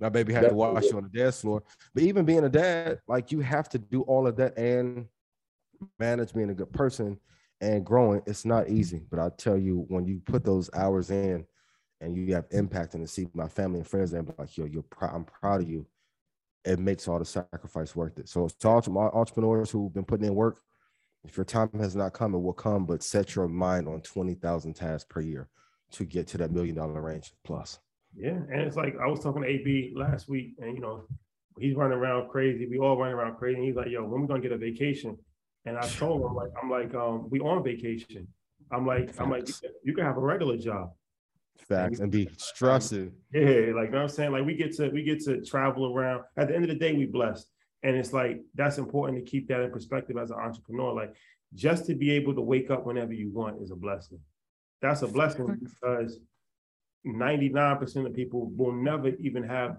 My 0.00 0.08
baby 0.08 0.32
had 0.32 0.48
to 0.48 0.54
watch 0.54 0.84
you 0.90 0.96
on 0.96 1.04
the 1.04 1.18
dance 1.18 1.40
floor. 1.40 1.62
But 1.94 2.02
even 2.02 2.24
being 2.24 2.44
a 2.44 2.48
dad, 2.48 3.00
like 3.08 3.32
you 3.32 3.40
have 3.40 3.68
to 3.70 3.78
do 3.78 4.02
all 4.02 4.26
of 4.26 4.36
that 4.36 4.56
and 4.58 5.06
manage 5.98 6.32
being 6.32 6.50
a 6.50 6.54
good 6.54 6.72
person 6.72 7.18
and 7.60 7.84
growing. 7.84 8.22
It's 8.26 8.44
not 8.44 8.68
easy. 8.68 9.02
But 9.10 9.18
I 9.20 9.30
tell 9.30 9.58
you, 9.58 9.84
when 9.88 10.06
you 10.06 10.20
put 10.24 10.44
those 10.44 10.70
hours 10.74 11.10
in, 11.10 11.46
and 12.00 12.16
you 12.16 12.32
have 12.34 12.46
impact 12.52 12.94
and 12.94 13.04
to 13.04 13.12
see 13.12 13.26
my 13.34 13.48
family 13.48 13.80
and 13.80 13.86
friends 13.88 14.12
and 14.12 14.32
like, 14.38 14.56
yo, 14.56 14.64
you're 14.66 14.84
proud, 14.84 15.14
I'm 15.14 15.24
proud 15.24 15.62
of 15.62 15.68
you. 15.68 15.84
It 16.64 16.78
makes 16.78 17.08
all 17.08 17.18
the 17.18 17.24
sacrifice 17.24 17.96
worth 17.96 18.18
it. 18.18 18.28
So 18.28 18.46
to 18.46 18.68
all 18.68 18.82
to 18.82 18.90
my 18.90 19.06
entrepreneurs 19.06 19.70
who've 19.70 19.92
been 19.92 20.04
putting 20.04 20.26
in 20.26 20.34
work, 20.34 20.60
if 21.24 21.36
your 21.36 21.44
time 21.44 21.70
has 21.78 21.96
not 21.96 22.12
come, 22.12 22.34
it 22.34 22.38
will 22.38 22.52
come, 22.52 22.86
but 22.86 23.02
set 23.02 23.34
your 23.34 23.48
mind 23.48 23.88
on 23.88 24.00
20,000 24.00 24.74
tasks 24.74 25.06
per 25.08 25.20
year 25.20 25.48
to 25.92 26.04
get 26.04 26.26
to 26.28 26.38
that 26.38 26.50
million 26.50 26.76
dollar 26.76 27.00
range 27.00 27.32
plus. 27.44 27.78
Yeah, 28.16 28.30
and 28.30 28.62
it's 28.62 28.76
like 28.76 28.96
I 29.02 29.06
was 29.06 29.20
talking 29.20 29.42
to 29.42 29.48
AB 29.48 29.92
last 29.94 30.28
week, 30.28 30.54
and 30.58 30.74
you 30.74 30.80
know, 30.80 31.04
he's 31.58 31.74
running 31.74 31.98
around 31.98 32.28
crazy. 32.30 32.66
We 32.66 32.78
all 32.78 32.96
running 32.96 33.14
around 33.14 33.36
crazy. 33.36 33.56
And 33.58 33.64
he's 33.64 33.76
like, 33.76 33.88
"Yo, 33.88 34.04
when 34.04 34.22
we 34.22 34.26
gonna 34.26 34.40
get 34.40 34.52
a 34.52 34.58
vacation?" 34.58 35.16
And 35.66 35.76
I 35.76 35.82
told 35.86 36.22
him, 36.22 36.34
like, 36.34 36.50
I'm 36.60 36.70
like, 36.70 36.94
um, 36.94 37.28
we 37.30 37.40
on 37.40 37.62
vacation. 37.62 38.26
I'm 38.72 38.86
like, 38.86 39.08
Facts. 39.08 39.20
I'm 39.20 39.30
like, 39.30 39.48
you 39.82 39.94
can 39.94 40.04
have 40.04 40.16
a 40.16 40.20
regular 40.20 40.56
job. 40.56 40.92
Facts 41.58 41.98
and, 41.98 42.04
and 42.04 42.12
be 42.12 42.28
stressing. 42.36 43.12
Yeah, 43.32 43.40
like 43.42 43.46
you 43.46 43.72
know 43.72 43.82
what 43.82 43.94
I'm 43.94 44.08
saying. 44.08 44.32
Like 44.32 44.44
we 44.44 44.54
get 44.54 44.74
to 44.76 44.88
we 44.88 45.02
get 45.02 45.20
to 45.24 45.44
travel 45.44 45.94
around. 45.94 46.22
At 46.36 46.48
the 46.48 46.54
end 46.54 46.64
of 46.64 46.70
the 46.70 46.76
day, 46.76 46.92
we 46.92 47.06
blessed, 47.06 47.46
and 47.82 47.96
it's 47.96 48.12
like 48.12 48.42
that's 48.54 48.78
important 48.78 49.24
to 49.24 49.30
keep 49.30 49.48
that 49.48 49.60
in 49.60 49.70
perspective 49.70 50.16
as 50.16 50.30
an 50.30 50.38
entrepreneur. 50.38 50.92
Like 50.92 51.14
just 51.54 51.86
to 51.86 51.94
be 51.94 52.10
able 52.12 52.34
to 52.34 52.40
wake 52.40 52.70
up 52.70 52.86
whenever 52.86 53.12
you 53.12 53.30
want 53.30 53.62
is 53.62 53.70
a 53.70 53.76
blessing. 53.76 54.20
That's 54.82 55.02
a 55.02 55.08
blessing 55.08 55.58
because 55.60 56.20
99% 57.06 58.06
of 58.06 58.14
people 58.14 58.50
will 58.56 58.72
never 58.72 59.08
even 59.08 59.42
have 59.42 59.78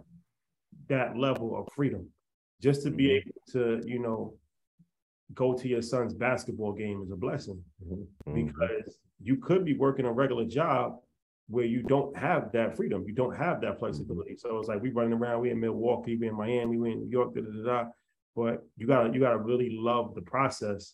that 0.88 1.18
level 1.18 1.58
of 1.58 1.68
freedom. 1.74 2.08
Just 2.62 2.84
to 2.84 2.92
be 2.92 3.08
mm-hmm. 3.08 3.30
able 3.30 3.80
to, 3.82 3.88
you 3.88 4.00
know, 4.00 4.34
go 5.34 5.54
to 5.54 5.68
your 5.68 5.82
son's 5.82 6.14
basketball 6.14 6.74
game 6.74 7.02
is 7.04 7.12
a 7.12 7.16
blessing 7.16 7.64
mm-hmm. 7.86 8.34
because 8.34 8.98
you 9.22 9.38
could 9.38 9.64
be 9.64 9.76
working 9.76 10.06
a 10.06 10.12
regular 10.12 10.46
job 10.46 10.98
where 11.50 11.66
you 11.66 11.82
don't 11.82 12.16
have 12.16 12.52
that 12.54 12.78
freedom, 12.78 13.04
you 13.08 13.14
don't 13.14 13.36
have 13.36 13.60
that 13.62 13.80
flexibility. 13.80 14.36
So 14.38 14.60
it's 14.60 14.70
like 14.70 14.82
we 14.82 14.92
running 14.92 15.14
around, 15.14 15.42
we 15.42 15.50
in 15.50 15.60
Milwaukee, 15.60 16.16
we 16.16 16.28
in 16.28 16.36
Miami, 16.36 16.78
we 16.78 16.92
in 16.92 17.00
New 17.00 17.10
York, 17.10 17.34
da, 17.34 17.42
da, 17.42 17.64
da, 17.64 17.90
but 18.36 18.64
you 18.78 18.86
gotta 18.86 19.12
you 19.12 19.20
gotta 19.20 19.40
really 19.40 19.70
love 19.72 20.14
the 20.14 20.22
process. 20.22 20.94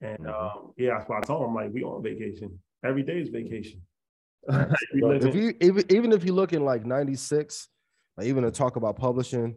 And 0.00 0.18
mm-hmm. 0.20 0.28
um, 0.58 0.72
yeah, 0.76 0.96
that's 0.96 1.08
why 1.08 1.18
I 1.18 1.20
told 1.22 1.48
him 1.48 1.54
like 1.54 1.72
we 1.72 1.82
on 1.82 2.02
vacation. 2.02 2.56
Every 2.84 3.02
day 3.02 3.18
is 3.18 3.30
vacation. 3.30 3.82
if 4.48 5.34
you 5.34 5.54
even 5.60 5.84
even 5.90 6.12
if 6.12 6.24
you 6.24 6.32
look 6.32 6.52
in 6.52 6.64
like 6.64 6.86
96, 6.86 7.68
like 8.16 8.26
even 8.28 8.44
to 8.44 8.52
talk 8.52 8.76
about 8.76 8.96
publishing, 8.96 9.56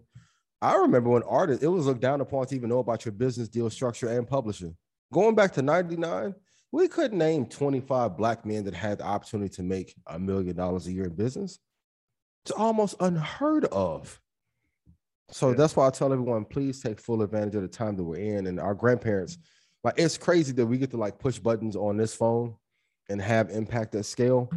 I 0.64 0.76
remember 0.78 1.12
when 1.12 1.24
artists 1.24 1.64
it 1.64 1.68
was 1.68 1.86
looked 1.86 2.02
down 2.02 2.22
upon 2.22 2.48
to 2.48 2.56
even 2.56 2.70
know 2.70 2.80
about 2.80 3.06
your 3.06 3.12
business 3.12 3.50
deal 3.50 3.70
structure 3.70 4.10
and 4.10 4.28
publishing. 4.28 4.76
Going 5.14 5.36
back 5.36 5.54
to 5.54 5.62
99, 5.62 6.34
we 6.72 6.88
couldn't 6.88 7.18
name 7.18 7.46
25 7.46 8.16
black 8.18 8.46
men 8.46 8.64
that 8.66 8.74
had 8.74 9.00
the 9.00 9.06
opportunity 9.06 9.50
to 9.56 9.64
make 9.64 9.96
a 10.08 10.20
million 10.20 10.56
dollars 10.56 10.88
a 10.88 10.92
year 10.92 11.06
in 11.06 11.16
business. 11.16 11.60
It's 12.46 12.52
almost 12.52 12.96
unheard 13.00 13.66
of. 13.66 14.20
So 15.32 15.50
yeah. 15.50 15.56
that's 15.56 15.76
why 15.76 15.88
I 15.88 15.90
tell 15.90 16.12
everyone, 16.12 16.46
please 16.46 16.82
take 16.82 17.00
full 17.00 17.22
advantage 17.22 17.56
of 17.56 17.62
the 17.62 17.68
time 17.68 17.96
that 17.96 18.04
we're 18.04 18.18
in. 18.18 18.48
And 18.48 18.60
our 18.60 18.74
grandparents, 18.74 19.38
like 19.84 19.96
it's 19.98 20.18
crazy 20.18 20.54
that 20.54 20.66
we 20.66 20.78
get 20.78 20.92
to 20.92 20.98
like 20.98 21.20
push 21.20 21.40
buttons 21.40 21.76
on 21.76 21.98
this 21.98 22.14
phone 22.14 22.56
and 23.10 23.22
have 23.22 23.50
impact 23.50 23.96
at 23.96 24.06
scale. 24.06 24.50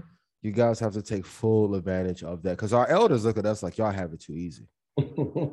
You 0.42 0.50
guys 0.50 0.80
have 0.80 0.92
to 0.94 1.02
take 1.02 1.24
full 1.24 1.74
advantage 1.74 2.22
of 2.22 2.42
that 2.42 2.50
because 2.50 2.72
our 2.72 2.88
elders 2.88 3.24
look 3.24 3.38
at 3.38 3.46
us 3.46 3.62
like 3.62 3.78
y'all 3.78 3.92
have 3.92 4.12
it 4.12 4.20
too 4.20 4.34
easy. 4.34 4.66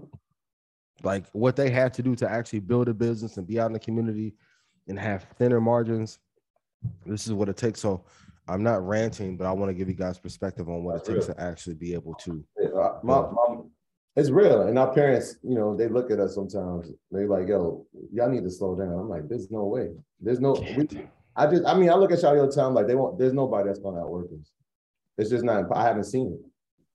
like 1.04 1.26
what 1.32 1.56
they 1.56 1.70
had 1.70 1.94
to 1.94 2.04
do 2.04 2.16
to 2.16 2.30
actually 2.30 2.60
build 2.60 2.90
a 2.90 2.94
business 2.94 3.38
and 3.38 3.48
be 3.48 3.60
out 3.60 3.68
in 3.68 3.74
the 3.74 3.80
community 3.80 4.34
and 4.88 5.00
have 5.00 5.28
thinner 5.38 5.62
margins. 5.62 6.20
This 7.06 7.28
is 7.28 7.34
what 7.34 7.50
it 7.50 7.58
takes. 7.58 7.80
So 7.80 8.06
I'm 8.48 8.64
not 8.64 8.86
ranting, 8.88 9.38
but 9.38 9.46
I 9.46 9.52
want 9.52 9.70
to 9.70 9.74
give 9.74 9.88
you 9.88 9.96
guys 9.96 10.18
perspective 10.18 10.70
on 10.70 10.84
what 10.84 10.96
That's 10.96 11.10
it 11.10 11.14
takes 11.14 11.28
real. 11.28 11.36
to 11.36 11.42
actually 11.42 11.76
be 11.76 11.94
able 11.94 12.14
to. 12.16 12.44
Yeah, 12.60 12.92
my, 13.04 13.22
my, 13.22 13.58
it's 14.16 14.30
real. 14.30 14.64
And 14.64 14.78
our 14.80 14.94
parents, 14.94 15.36
you 15.44 15.56
know, 15.56 15.76
they 15.76 15.88
look 15.88 16.12
at 16.12 16.20
us 16.20 16.36
sometimes. 16.36 16.92
They 17.12 17.26
like, 17.26 17.48
yo, 17.48 17.86
y'all 18.12 18.30
need 18.30 18.44
to 18.44 18.52
slow 18.52 18.76
down. 18.76 18.94
I'm 18.94 19.10
like, 19.10 19.28
there's 19.30 19.52
no 19.52 19.66
way. 19.66 19.90
There's 20.20 20.40
no. 20.40 20.54
We, 20.54 20.88
I 21.36 21.48
just, 21.48 21.66
I 21.66 21.74
mean, 21.76 21.90
I 21.90 21.96
look 21.96 22.12
at 22.12 22.22
y'all 22.22 22.38
all 22.38 22.48
the 22.48 22.52
time. 22.54 22.74
Like 22.74 22.88
they 22.88 22.96
won't. 22.96 23.18
There's 23.20 23.34
nobody 23.34 23.68
that's 23.68 23.80
going 23.80 23.96
to 23.96 24.02
outwork 24.02 24.28
us. 24.40 24.52
It's 25.18 25.30
just 25.30 25.44
not. 25.44 25.66
I 25.76 25.84
haven't 25.84 26.06
seen 26.06 26.34
it. 26.34 26.50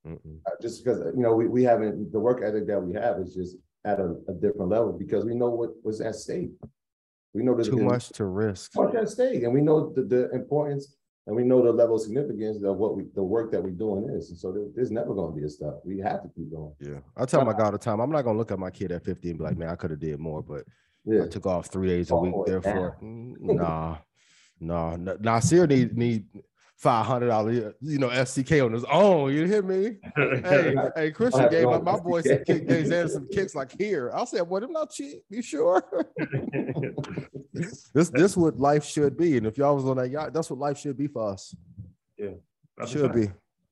Mm-mm. 0.09 0.39
Just 0.61 0.85
because 0.85 0.99
you 1.17 1.23
know 1.23 1.35
we, 1.35 1.47
we 1.47 1.63
haven't 1.63 2.13
the 2.13 2.21
work 2.21 2.43
ethic 2.45 2.67
that 2.67 2.81
we 2.81 2.93
have 2.95 3.19
is 3.19 3.35
just 3.35 3.57
at 3.87 4.01
a, 4.01 4.17
a 4.29 4.35
different 4.35 4.71
level 4.71 4.93
because 4.93 5.25
we 5.25 5.35
know 5.35 5.49
what 5.49 5.71
was 5.83 6.01
at 6.01 6.15
stake. 6.15 6.51
We 7.35 7.43
know 7.43 7.57
too 7.57 7.77
much 7.77 8.11
to 8.11 8.27
risk. 8.27 8.77
Much 8.77 8.95
at 8.95 9.09
stake, 9.09 9.43
and 9.43 9.53
we 9.53 9.61
know 9.61 9.93
the, 9.93 10.03
the 10.03 10.31
importance, 10.31 10.95
and 11.27 11.35
we 11.35 11.43
know 11.43 11.63
the 11.63 11.73
level 11.73 11.97
of 11.97 12.03
significance 12.03 12.63
of 12.63 12.77
what 12.77 12.97
we 12.97 13.07
the 13.15 13.23
work 13.23 13.51
that 13.51 13.63
we're 13.63 13.71
doing 13.71 14.09
is. 14.09 14.31
And 14.31 14.39
so 14.39 14.53
there, 14.53 14.67
there's 14.75 14.93
never 14.93 15.15
going 15.15 15.35
to 15.35 15.41
be 15.41 15.45
a 15.45 15.51
stop. 15.51 15.81
We 15.85 15.99
have 15.99 16.23
to 16.23 16.29
keep 16.29 16.53
going. 16.53 16.73
Yeah, 16.79 17.01
I 17.17 17.25
tell 17.25 17.45
my 17.45 17.53
God 17.53 17.65
all 17.67 17.73
the 17.73 17.79
time, 17.79 18.01
I'm 18.01 18.11
not 18.11 18.23
going 18.23 18.35
to 18.35 18.39
look 18.39 18.53
at 18.53 18.59
my 18.61 18.71
kid 18.71 18.93
at 18.93 19.05
50 19.05 19.31
and 19.31 19.39
be 19.39 19.45
like, 19.45 19.57
man, 19.57 19.69
I 19.69 19.75
could 19.75 19.91
have 19.91 19.99
did 19.99 20.21
more, 20.21 20.43
but 20.43 20.65
yeah. 21.05 21.25
I 21.25 21.29
took 21.29 21.47
off 21.47 21.67
three 21.67 21.89
days 21.89 22.11
a 22.13 22.17
week. 22.17 22.35
Therefore, 22.47 22.97
nah, 23.03 23.97
nah, 24.61 24.97
nah. 24.97 25.15
Nasir 25.21 25.67
need 25.67 25.97
need 25.99 26.27
five 26.77 27.07
hundred 27.07 27.29
dollar, 27.29 27.75
you 27.81 27.99
know, 27.99 28.09
STK 28.09 28.65
on 28.65 28.73
his 28.73 28.85
own. 28.85 29.33
You 29.33 29.45
hear 29.47 29.63
me? 29.63 29.97
hey, 30.17 30.75
hey, 30.97 31.11
Christian 31.11 31.49
gave 31.51 31.67
my, 31.67 31.79
my 31.79 31.99
boy 31.99 32.23
some 32.23 32.45
kick, 32.45 32.69
gave 32.69 33.11
some 33.11 33.29
kicks 33.29 33.55
like 33.55 33.73
here. 33.79 34.11
I 34.15 34.25
said, 34.25 34.43
"What? 34.43 34.63
I'm 34.63 34.73
not 34.73 34.91
cheap. 34.91 35.23
You 35.31 35.43
sure?" 35.43 35.83
this 37.53 38.11
this 38.11 38.37
what 38.37 38.59
life 38.59 38.85
should 38.85 39.17
be, 39.17 39.37
and 39.37 39.47
if 39.47 39.59
y'all 39.59 39.75
was 39.75 39.85
on 39.85 39.97
that 39.97 40.11
yacht, 40.11 40.33
that's 40.33 40.51
what 40.51 40.59
life 40.59 40.79
should 40.79 40.97
be 40.97 41.07
for 41.07 41.33
us. 41.33 41.55
Yeah, 42.19 42.31
that 42.79 42.89
should 42.89 43.13
be. 43.13 43.31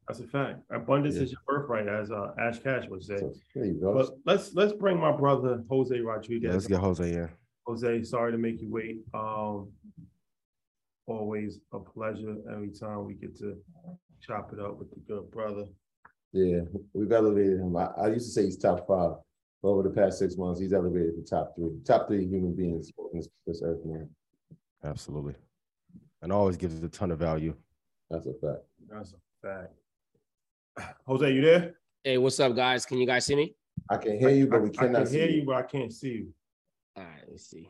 That's 0.08 0.20
a 0.20 0.26
fact. 0.26 0.60
Abundance 0.70 1.16
yeah. 1.16 1.22
is 1.22 1.32
your 1.32 1.40
birthright, 1.46 1.88
as 1.88 2.10
uh, 2.10 2.32
Ash 2.38 2.58
Cash 2.58 2.88
would 2.88 3.02
say. 3.02 3.20
But 3.54 4.10
let's 4.26 4.52
let's 4.54 4.72
bring 4.72 4.98
my 4.98 5.12
brother 5.12 5.62
Jose 5.68 5.98
Rodriguez. 6.00 6.48
Yeah, 6.48 6.52
let's 6.52 6.66
get 6.66 6.80
Jose 6.80 7.12
in. 7.12 7.28
Jose, 7.66 8.02
sorry 8.04 8.32
to 8.32 8.38
make 8.38 8.60
you 8.60 8.68
wait. 8.68 8.98
Um, 9.14 9.68
always 11.06 11.60
a 11.72 11.78
pleasure 11.78 12.36
every 12.52 12.70
time 12.70 13.06
we 13.06 13.14
get 13.14 13.36
to 13.38 13.56
chop 14.20 14.52
it 14.52 14.60
up 14.60 14.78
with 14.78 14.90
the 14.90 15.00
good 15.08 15.30
brother. 15.30 15.64
Yeah, 16.32 16.60
we've 16.94 17.12
elevated 17.12 17.60
him. 17.60 17.76
I, 17.76 17.88
I 17.98 18.08
used 18.08 18.26
to 18.26 18.32
say 18.32 18.44
he's 18.44 18.56
top 18.56 18.86
five. 18.86 19.12
But 19.62 19.68
Over 19.68 19.82
the 19.84 19.90
past 19.90 20.18
six 20.18 20.36
months, 20.36 20.60
he's 20.60 20.72
elevated 20.72 21.14
to 21.16 21.22
top 21.22 21.54
three, 21.54 21.70
top 21.84 22.08
three 22.08 22.26
human 22.26 22.54
beings 22.54 22.90
on 22.96 23.10
this, 23.12 23.28
this 23.46 23.62
earth, 23.64 23.84
man. 23.84 24.08
Absolutely. 24.84 25.34
And 26.22 26.32
always 26.32 26.56
gives 26.56 26.82
a 26.82 26.88
ton 26.88 27.10
of 27.10 27.18
value. 27.18 27.54
That's 28.10 28.26
a 28.26 28.32
fact. 28.32 28.62
That's 28.88 29.12
a 29.12 29.46
fact. 29.46 30.94
Jose, 31.06 31.32
you 31.32 31.42
there? 31.42 31.74
Hey, 32.02 32.18
what's 32.18 32.40
up, 32.40 32.56
guys? 32.56 32.84
Can 32.84 32.98
you 32.98 33.06
guys 33.06 33.26
see 33.26 33.36
me? 33.36 33.54
I 33.90 33.96
can 33.96 34.18
hear 34.18 34.30
you, 34.30 34.46
but 34.46 34.62
we 34.62 34.70
cannot 34.70 35.02
I 35.02 35.04
can 35.04 35.12
hear 35.12 35.28
you, 35.28 35.44
but 35.44 35.56
I 35.56 35.62
can't 35.62 35.92
see 35.92 36.08
you. 36.08 36.34
All 36.96 37.04
right, 37.04 37.22
let's 37.28 37.48
see 37.48 37.68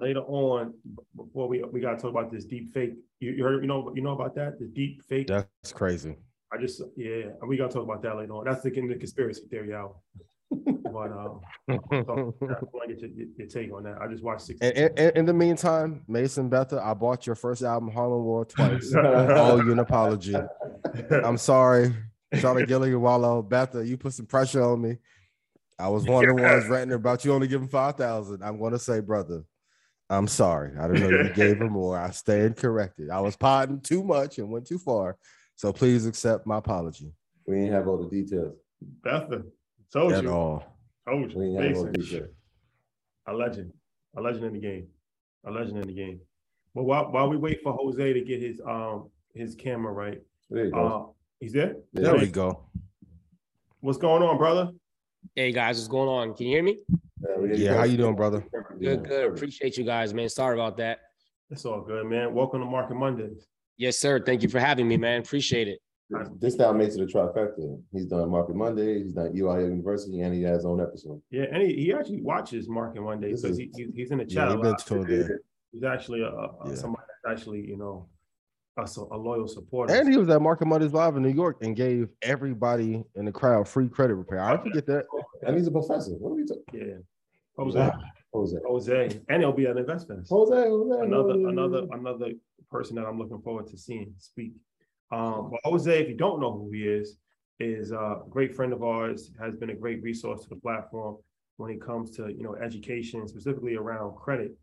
later 0.00 0.20
on, 0.20 0.74
before 1.16 1.48
we 1.48 1.62
we 1.64 1.80
gotta 1.80 1.96
talk 1.96 2.10
about 2.10 2.30
this 2.30 2.44
deep 2.44 2.72
fake. 2.72 2.94
You, 3.20 3.32
you 3.32 3.44
heard 3.44 3.62
you 3.62 3.68
know 3.68 3.92
you 3.94 4.02
know 4.02 4.12
about 4.12 4.34
that 4.36 4.58
the 4.58 4.66
deep 4.66 5.02
fake. 5.08 5.28
That's 5.28 5.72
crazy. 5.72 6.16
I 6.52 6.58
just 6.58 6.82
yeah, 6.96 7.30
we 7.46 7.56
gotta 7.56 7.72
talk 7.72 7.82
about 7.82 8.02
that 8.02 8.16
later 8.16 8.32
on. 8.32 8.44
That's 8.44 8.62
the, 8.62 8.70
the 8.70 8.96
conspiracy 8.96 9.42
theory 9.50 9.74
out. 9.74 9.96
but 10.50 11.10
um, 11.10 11.40
I 11.68 11.74
want 11.90 12.88
to 12.88 12.94
get 12.94 13.00
your, 13.00 13.26
your, 13.36 13.48
take 13.48 13.72
on 13.72 13.82
that. 13.82 13.98
I 14.00 14.06
just 14.06 14.22
watched 14.22 14.42
six. 14.42 14.60
In, 14.60 14.70
in, 14.96 15.10
in, 15.16 15.24
the 15.24 15.32
meantime, 15.32 16.04
Mason 16.06 16.48
Betha, 16.48 16.80
I 16.80 16.94
bought 16.94 17.26
your 17.26 17.34
first 17.34 17.62
album, 17.62 17.90
Harlem 17.90 18.24
World, 18.24 18.50
twice. 18.50 18.94
oh, 18.96 19.56
you 19.56 19.72
an 19.72 19.80
apology. 19.80 20.36
I'm 21.10 21.36
sorry, 21.36 21.92
Charlotte 22.34 22.68
Gilligan 22.68 23.00
Wallow 23.00 23.42
Betha. 23.42 23.84
You 23.84 23.96
put 23.96 24.12
some 24.12 24.26
pressure 24.26 24.62
on 24.62 24.82
me. 24.82 24.98
I 25.78 25.88
was 25.88 26.06
one 26.06 26.28
of 26.28 26.36
the 26.36 26.42
ones 26.42 26.66
ranting 26.68 26.94
about 26.94 27.24
you 27.24 27.32
only 27.32 27.48
giving 27.48 27.68
five 27.68 27.96
thousand. 27.96 28.42
I'm 28.42 28.58
going 28.58 28.72
to 28.72 28.78
say, 28.78 29.00
brother, 29.00 29.42
I'm 30.08 30.28
sorry. 30.28 30.72
I 30.78 30.86
don't 30.86 31.00
know 31.00 31.08
you 31.08 31.32
gave 31.34 31.58
her 31.58 31.68
more. 31.68 31.98
I 31.98 32.10
stand 32.10 32.56
corrected. 32.56 33.10
I 33.10 33.20
was 33.20 33.36
potting 33.36 33.80
too 33.80 34.04
much 34.04 34.38
and 34.38 34.48
went 34.50 34.66
too 34.66 34.78
far. 34.78 35.16
So 35.56 35.72
please 35.72 36.06
accept 36.06 36.46
my 36.46 36.58
apology. 36.58 37.12
We 37.46 37.60
ain't 37.60 37.72
have 37.72 37.88
all 37.88 37.98
the 37.98 38.08
details. 38.08 38.54
Betha. 39.02 39.42
Told 39.92 40.12
At 40.12 40.24
you. 40.24 40.30
all. 40.30 40.64
Told 41.08 41.32
you. 41.32 41.38
We 41.38 41.46
ain't 41.46 41.64
have 41.64 41.76
all 41.76 41.84
the 41.84 41.92
details. 41.92 42.30
A 43.26 43.32
legend. 43.32 43.72
A 44.16 44.20
legend 44.20 44.44
in 44.44 44.52
the 44.52 44.60
game. 44.60 44.86
A 45.44 45.50
legend 45.50 45.78
in 45.78 45.86
the 45.86 45.94
game. 45.94 46.20
But 46.74 46.84
while, 46.84 47.10
while 47.10 47.28
we 47.28 47.36
wait 47.36 47.62
for 47.62 47.72
Jose 47.72 48.12
to 48.12 48.20
get 48.20 48.40
his 48.40 48.60
um 48.66 49.08
his 49.34 49.54
camera 49.54 49.92
right. 49.92 50.20
There 50.50 50.66
you 50.66 50.70
go. 50.70 50.86
Uh, 50.86 51.12
he's 51.40 51.52
there? 51.52 51.76
There, 51.92 52.04
there 52.04 52.16
we 52.16 52.28
go. 52.28 52.66
What's 53.80 53.98
going 53.98 54.22
on, 54.22 54.38
brother? 54.38 54.70
Hey 55.34 55.52
guys, 55.52 55.76
what's 55.76 55.88
going 55.88 56.08
on? 56.08 56.34
Can 56.34 56.46
you 56.46 56.56
hear 56.56 56.62
me? 56.62 56.78
Yeah, 57.54 57.76
how 57.76 57.84
you 57.84 57.96
doing, 57.96 58.16
brother? 58.16 58.46
Good, 58.80 59.04
good. 59.04 59.32
Appreciate 59.32 59.76
you 59.76 59.84
guys, 59.84 60.14
man. 60.14 60.28
Sorry 60.28 60.54
about 60.54 60.76
that. 60.78 61.00
It's 61.50 61.64
all 61.64 61.80
good, 61.80 62.06
man. 62.06 62.34
Welcome 62.34 62.60
to 62.60 62.66
Market 62.66 62.94
Mondays. 62.94 63.46
Yes, 63.76 63.98
sir. 63.98 64.20
Thank 64.20 64.42
you 64.42 64.48
for 64.48 64.58
having 64.58 64.88
me, 64.88 64.96
man. 64.96 65.20
Appreciate 65.20 65.68
it. 65.68 65.80
This 66.38 66.56
now 66.56 66.72
makes 66.72 66.94
it 66.94 67.02
a 67.02 67.06
trifecta. 67.06 67.80
He's 67.92 68.06
done 68.06 68.30
Market 68.30 68.54
Monday, 68.54 69.02
he's 69.02 69.12
done 69.12 69.32
EYL 69.32 69.68
University, 69.68 70.20
and 70.20 70.32
he 70.32 70.42
has 70.42 70.58
his 70.58 70.64
own 70.64 70.80
episode. 70.80 71.20
Yeah, 71.30 71.46
and 71.52 71.62
he, 71.62 71.74
he 71.74 71.92
actually 71.92 72.20
watches 72.20 72.68
Market 72.68 73.02
Monday 73.02 73.32
because 73.32 73.58
he, 73.58 73.70
he's 73.94 74.12
in 74.12 74.18
the 74.18 74.24
chat. 74.24 74.56
Yeah, 74.56 75.24
he's 75.72 75.82
actually 75.82 76.22
a, 76.22 76.28
a, 76.28 76.50
yeah. 76.68 76.74
somebody 76.76 77.02
that's 77.24 77.40
actually, 77.40 77.62
you 77.62 77.76
know, 77.76 78.08
us 78.78 78.96
a, 78.98 79.00
a 79.00 79.16
loyal 79.16 79.48
supporter. 79.48 79.94
And 79.94 80.08
he 80.08 80.16
was 80.16 80.28
at 80.28 80.40
Market 80.40 80.66
Mondays 80.66 80.92
Live 80.92 81.16
in 81.16 81.22
New 81.22 81.34
York 81.34 81.58
and 81.62 81.74
gave 81.74 82.08
everybody 82.22 83.02
in 83.16 83.24
the 83.24 83.32
crowd 83.32 83.66
free 83.66 83.88
credit 83.88 84.14
repair. 84.14 84.40
I 84.40 84.56
forget 84.58 84.86
that. 84.86 85.04
And 85.42 85.56
he's 85.56 85.66
a 85.66 85.72
professor. 85.72 86.12
What 86.12 86.30
are 86.30 86.34
we 86.34 86.44
talking? 86.44 86.62
yeah, 86.72 86.94
Jose, 87.56 87.90
Jose. 88.32 88.56
Jose, 88.66 89.20
and 89.28 89.42
he'll 89.42 89.52
be 89.52 89.66
at 89.66 89.76
InvestFest. 89.76 90.28
Jose, 90.28 90.68
Jose. 90.68 91.06
Another 91.06 91.32
Jose. 91.32 91.44
another 91.44 91.86
another 91.92 92.30
person 92.70 92.96
that 92.96 93.06
I'm 93.06 93.18
looking 93.18 93.40
forward 93.40 93.66
to 93.68 93.78
seeing 93.78 94.12
speak. 94.18 94.52
Um, 95.10 95.50
but 95.50 95.60
Jose, 95.64 96.02
if 96.02 96.08
you 96.08 96.16
don't 96.16 96.40
know 96.40 96.52
who 96.52 96.70
he 96.72 96.82
is, 96.82 97.16
is 97.60 97.92
a 97.92 98.20
great 98.28 98.54
friend 98.54 98.72
of 98.72 98.82
ours. 98.82 99.30
Has 99.40 99.56
been 99.56 99.70
a 99.70 99.74
great 99.74 100.02
resource 100.02 100.42
to 100.42 100.48
the 100.48 100.56
platform 100.56 101.16
when 101.56 101.70
it 101.70 101.80
comes 101.80 102.10
to 102.16 102.28
you 102.28 102.42
know 102.42 102.56
education, 102.56 103.26
specifically 103.26 103.76
around 103.76 104.16
credit, 104.16 104.56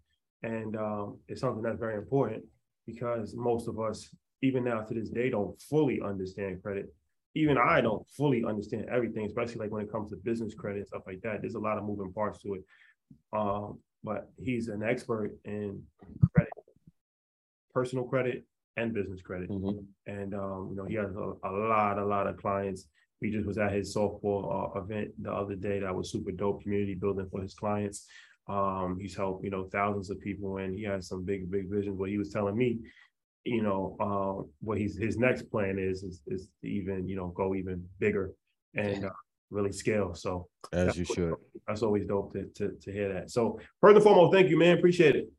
and 0.44 0.76
um, 0.76 1.18
it's 1.28 1.42
something 1.42 1.64
that's 1.64 1.80
very 1.80 1.96
important 1.96 2.44
because 2.86 3.34
most 3.36 3.68
of 3.68 3.80
us, 3.80 4.10
even 4.42 4.64
now 4.64 4.82
to 4.82 4.94
this 4.94 5.10
day, 5.10 5.30
don't 5.30 5.60
fully 5.62 6.02
understand 6.02 6.62
credit. 6.62 6.94
Even 7.36 7.58
I 7.58 7.82
don't 7.82 8.08
fully 8.12 8.44
understand 8.46 8.86
everything, 8.92 9.26
especially 9.26 9.56
like 9.56 9.72
when 9.72 9.84
it 9.84 9.92
comes 9.92 10.12
to 10.12 10.18
business 10.18 10.54
credit 10.54 10.80
and 10.80 10.88
stuff 10.88 11.04
like 11.08 11.22
that. 11.22 11.42
There's 11.42 11.56
a 11.56 11.60
lot 11.60 11.78
of 11.78 11.84
moving 11.84 12.14
parts 12.14 12.40
to 12.44 12.56
it. 12.56 12.64
Um, 13.32 13.80
but 14.04 14.30
he's 14.42 14.68
an 14.68 14.84
expert 14.84 15.36
in 15.46 15.82
credit, 16.34 16.54
personal 17.74 18.04
credit 18.06 18.46
and 18.78 18.94
business 18.94 19.22
credit. 19.22 19.50
Mhm. 19.50 19.86
And 20.08 20.34
um, 20.34 20.68
you 20.72 20.76
know, 20.76 20.86
he 20.86 20.96
has 20.96 21.16
a, 21.16 21.34
a 21.44 21.52
lot, 21.52 21.98
a 21.98 22.06
lot 22.06 22.28
of 22.28 22.38
clients. 22.38 22.88
We 23.22 23.32
just 23.32 23.48
was 23.48 23.58
at 23.58 23.72
his 23.72 23.96
softball 23.96 24.76
uh, 24.76 24.80
event 24.82 25.12
the 25.22 25.32
other 25.32 25.56
day. 25.56 25.80
That 25.80 25.96
was 25.96 26.12
super 26.12 26.32
dope. 26.32 26.62
Community 26.62 26.94
building 26.94 27.30
for 27.32 27.42
his 27.42 27.54
clients. 27.54 28.06
Um, 28.48 28.98
he's 29.00 29.16
helped 29.16 29.46
you 29.46 29.50
know 29.50 29.70
thousands 29.72 30.10
of 30.10 30.20
people, 30.20 30.58
and 30.58 30.76
he 30.76 30.84
has 30.84 31.08
some 31.08 31.24
big, 31.24 31.50
big 31.50 31.70
visions. 31.70 31.98
What 31.98 32.10
he 32.10 32.18
was 32.18 32.32
telling 32.32 32.58
me, 32.58 32.80
you 33.46 33.62
know, 33.62 33.98
uh, 34.00 34.44
what 34.62 34.78
he's 34.78 34.98
his 34.98 35.18
next 35.18 35.50
plan 35.52 35.78
is 35.80 36.04
is, 36.04 36.22
is 36.28 36.48
to 36.62 36.68
even 36.68 37.08
you 37.08 37.16
know 37.16 37.28
go 37.28 37.56
even 37.56 37.84
bigger 38.00 38.32
and 38.76 39.06
uh, 39.06 39.10
really 39.50 39.72
scale. 39.72 40.14
So 40.14 40.48
As 40.72 40.98
you 40.98 41.06
should. 41.06 41.34
that's 41.68 41.84
always 41.84 42.06
dope 42.06 42.34
to, 42.34 42.46
to 42.56 42.72
to 42.82 42.92
hear 42.92 43.14
that. 43.14 43.32
So 43.32 43.60
first 43.82 43.96
and 43.96 44.04
foremost, 44.04 44.34
thank 44.34 44.50
you, 44.50 44.58
man. 44.58 44.78
Appreciate 44.78 45.16
it. 45.16 45.32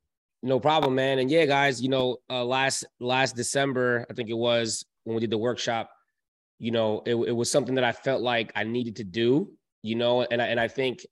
No 0.43 0.61
problem, 0.61 0.95
man. 0.95 1.19
And 1.19 1.31
yeah, 1.31 1.47
guys, 1.47 1.81
you 1.81 1.89
know, 1.89 2.19
uh, 2.29 2.45
last 2.45 2.85
last 3.01 3.37
December, 3.37 4.07
I 4.11 4.15
think 4.15 4.29
it 4.29 4.37
was 4.37 4.85
when 5.05 5.15
we 5.15 5.21
did 5.21 5.31
the 5.31 5.39
workshop. 5.39 5.91
You 6.59 6.71
know, 6.71 7.03
it, 7.07 7.15
it 7.15 7.33
was 7.33 7.51
something 7.51 7.75
that 7.77 7.85
I 7.85 7.93
felt 7.93 8.23
like 8.23 8.53
I 8.55 8.65
needed 8.65 8.97
to 8.97 9.05
do. 9.05 9.51
You 9.83 9.97
know, 9.97 10.23
and 10.23 10.41
I, 10.41 10.47
and 10.47 10.61
I 10.61 10.69
think, 10.69 11.07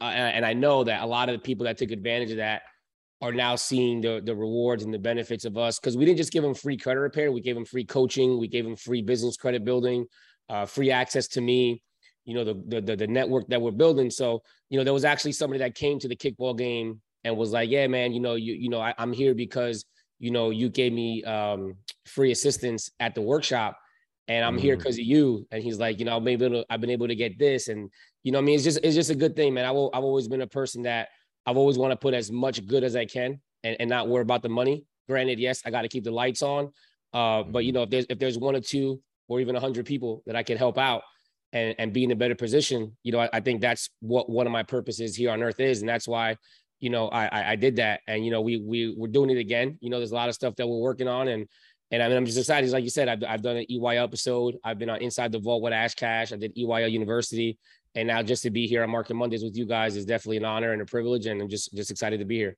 uh, 0.00 0.04
and 0.04 0.36
and 0.36 0.46
I 0.46 0.54
know 0.54 0.84
that 0.84 1.02
a 1.02 1.06
lot 1.06 1.28
of 1.28 1.34
the 1.34 1.38
people 1.38 1.64
that 1.66 1.76
took 1.78 1.90
advantage 1.90 2.30
of 2.30 2.38
that 2.38 2.62
are 3.20 3.32
now 3.32 3.54
seeing 3.56 4.00
the 4.00 4.20
the 4.24 4.34
rewards 4.34 4.82
and 4.82 4.92
the 4.94 4.98
benefits 4.98 5.44
of 5.44 5.58
us 5.58 5.78
because 5.78 5.96
we 5.96 6.04
didn't 6.04 6.18
just 6.18 6.32
give 6.32 6.42
them 6.42 6.54
free 6.54 6.76
credit 6.76 7.00
repair, 7.00 7.30
we 7.32 7.40
gave 7.40 7.54
them 7.54 7.64
free 7.64 7.84
coaching, 7.84 8.38
we 8.38 8.48
gave 8.48 8.64
them 8.64 8.76
free 8.76 9.02
business 9.02 9.36
credit 9.36 9.64
building, 9.64 10.06
uh, 10.48 10.66
free 10.66 10.90
access 10.90 11.28
to 11.28 11.40
me. 11.40 11.82
You 12.24 12.34
know, 12.34 12.44
the, 12.44 12.80
the 12.80 12.96
the 12.96 13.06
network 13.06 13.48
that 13.48 13.60
we're 13.60 13.70
building. 13.72 14.10
So 14.10 14.42
you 14.68 14.78
know, 14.78 14.84
there 14.84 14.92
was 14.92 15.04
actually 15.04 15.32
somebody 15.32 15.58
that 15.60 15.74
came 15.74 15.98
to 15.98 16.08
the 16.08 16.16
kickball 16.16 16.56
game 16.56 17.00
and 17.24 17.36
was 17.36 17.50
like, 17.52 17.70
"Yeah, 17.70 17.86
man, 17.88 18.12
you 18.12 18.20
know, 18.20 18.34
you 18.34 18.52
you 18.54 18.68
know, 18.68 18.80
I, 18.80 18.94
I'm 18.98 19.12
here 19.12 19.34
because 19.34 19.84
you 20.18 20.30
know 20.30 20.50
you 20.50 20.68
gave 20.68 20.92
me 20.92 21.24
um, 21.24 21.76
free 22.06 22.30
assistance 22.30 22.90
at 23.00 23.14
the 23.14 23.22
workshop, 23.22 23.78
and 24.28 24.44
I'm 24.44 24.58
here 24.58 24.76
Mhm. 24.76 24.78
because 24.78 24.96
of 24.96 25.04
you." 25.04 25.46
And 25.50 25.62
he's 25.62 25.78
like, 25.78 25.98
"You 25.98 26.04
know, 26.04 26.16
I've 26.16 26.24
been 26.24 26.40
able 26.42 26.62
to, 26.62 26.66
I've 26.70 26.80
been 26.80 26.90
able 26.90 27.08
to 27.08 27.14
get 27.16 27.38
this, 27.38 27.68
and 27.68 27.90
you 28.22 28.32
know, 28.32 28.38
I 28.38 28.42
mean, 28.42 28.54
it's 28.54 28.64
just 28.64 28.78
it's 28.82 28.94
just 28.94 29.10
a 29.10 29.14
good 29.14 29.34
thing, 29.34 29.54
man. 29.54 29.64
I 29.64 29.70
will, 29.72 29.90
I've 29.94 30.04
always 30.04 30.28
been 30.28 30.42
a 30.42 30.46
person 30.46 30.82
that 30.82 31.08
I've 31.46 31.56
always 31.56 31.78
want 31.78 31.92
to 31.92 31.96
put 31.96 32.14
as 32.14 32.30
much 32.30 32.66
good 32.66 32.84
as 32.84 32.96
I 32.96 33.06
can 33.06 33.40
and, 33.64 33.76
and 33.80 33.90
not 33.90 34.08
worry 34.08 34.22
about 34.22 34.42
the 34.42 34.48
money. 34.48 34.84
Granted, 35.08 35.38
yes, 35.38 35.62
I 35.64 35.70
got 35.70 35.82
to 35.82 35.88
keep 35.88 36.04
the 36.04 36.10
lights 36.10 36.42
on, 36.42 36.72
uh, 37.12 37.42
but 37.42 37.64
you 37.64 37.72
know, 37.72 37.82
if 37.82 37.90
there's 37.90 38.06
if 38.08 38.18
there's 38.18 38.38
one 38.38 38.54
or 38.54 38.60
two 38.60 39.00
or 39.28 39.40
even 39.40 39.56
a 39.56 39.60
hundred 39.60 39.86
people 39.86 40.22
that 40.26 40.36
I 40.36 40.42
can 40.42 40.56
help 40.56 40.78
out." 40.78 41.02
And, 41.52 41.74
and 41.80 41.92
be 41.92 42.04
in 42.04 42.12
a 42.12 42.14
better 42.14 42.36
position, 42.36 42.96
you 43.02 43.10
know, 43.10 43.18
I, 43.18 43.28
I 43.32 43.40
think 43.40 43.60
that's 43.60 43.90
what 43.98 44.30
one 44.30 44.46
of 44.46 44.52
my 44.52 44.62
purposes 44.62 45.16
here 45.16 45.32
on 45.32 45.42
earth 45.42 45.58
is. 45.58 45.80
And 45.80 45.88
that's 45.88 46.06
why 46.06 46.36
you 46.80 46.88
know, 46.88 47.08
I, 47.08 47.26
I 47.26 47.50
I 47.52 47.56
did 47.56 47.76
that, 47.76 48.00
and 48.08 48.24
you 48.24 48.30
know, 48.30 48.40
we 48.40 48.56
we 48.56 48.94
we're 48.96 49.08
doing 49.08 49.30
it 49.30 49.38
again. 49.38 49.78
You 49.80 49.90
know, 49.90 49.98
there's 49.98 50.12
a 50.12 50.14
lot 50.14 50.28
of 50.28 50.34
stuff 50.34 50.56
that 50.56 50.66
we're 50.66 50.78
working 50.78 51.08
on, 51.08 51.28
and 51.28 51.46
and 51.90 52.02
I 52.02 52.08
mean, 52.08 52.16
I'm 52.16 52.24
just 52.24 52.38
excited. 52.38 52.70
Like 52.70 52.84
you 52.84 52.90
said, 52.90 53.08
I've 53.08 53.22
I've 53.28 53.42
done 53.42 53.58
an 53.58 53.66
EYL 53.70 54.02
episode. 54.02 54.56
I've 54.64 54.78
been 54.78 54.90
on 54.90 55.00
Inside 55.02 55.30
the 55.30 55.38
Vault 55.38 55.62
with 55.62 55.74
Ash 55.74 55.94
Cash. 55.94 56.32
I 56.32 56.36
did 56.36 56.56
EYL 56.56 56.90
University, 56.90 57.58
and 57.94 58.08
now 58.08 58.22
just 58.22 58.42
to 58.44 58.50
be 58.50 58.66
here 58.66 58.82
on 58.82 58.90
Market 58.90 59.14
Mondays 59.14 59.42
with 59.42 59.56
you 59.56 59.66
guys 59.66 59.96
is 59.96 60.04
definitely 60.04 60.38
an 60.38 60.44
honor 60.44 60.72
and 60.72 60.82
a 60.82 60.86
privilege, 60.86 61.26
and 61.26 61.40
I'm 61.40 61.48
just 61.48 61.74
just 61.74 61.90
excited 61.90 62.20
to 62.20 62.24
be 62.24 62.36
here. 62.36 62.56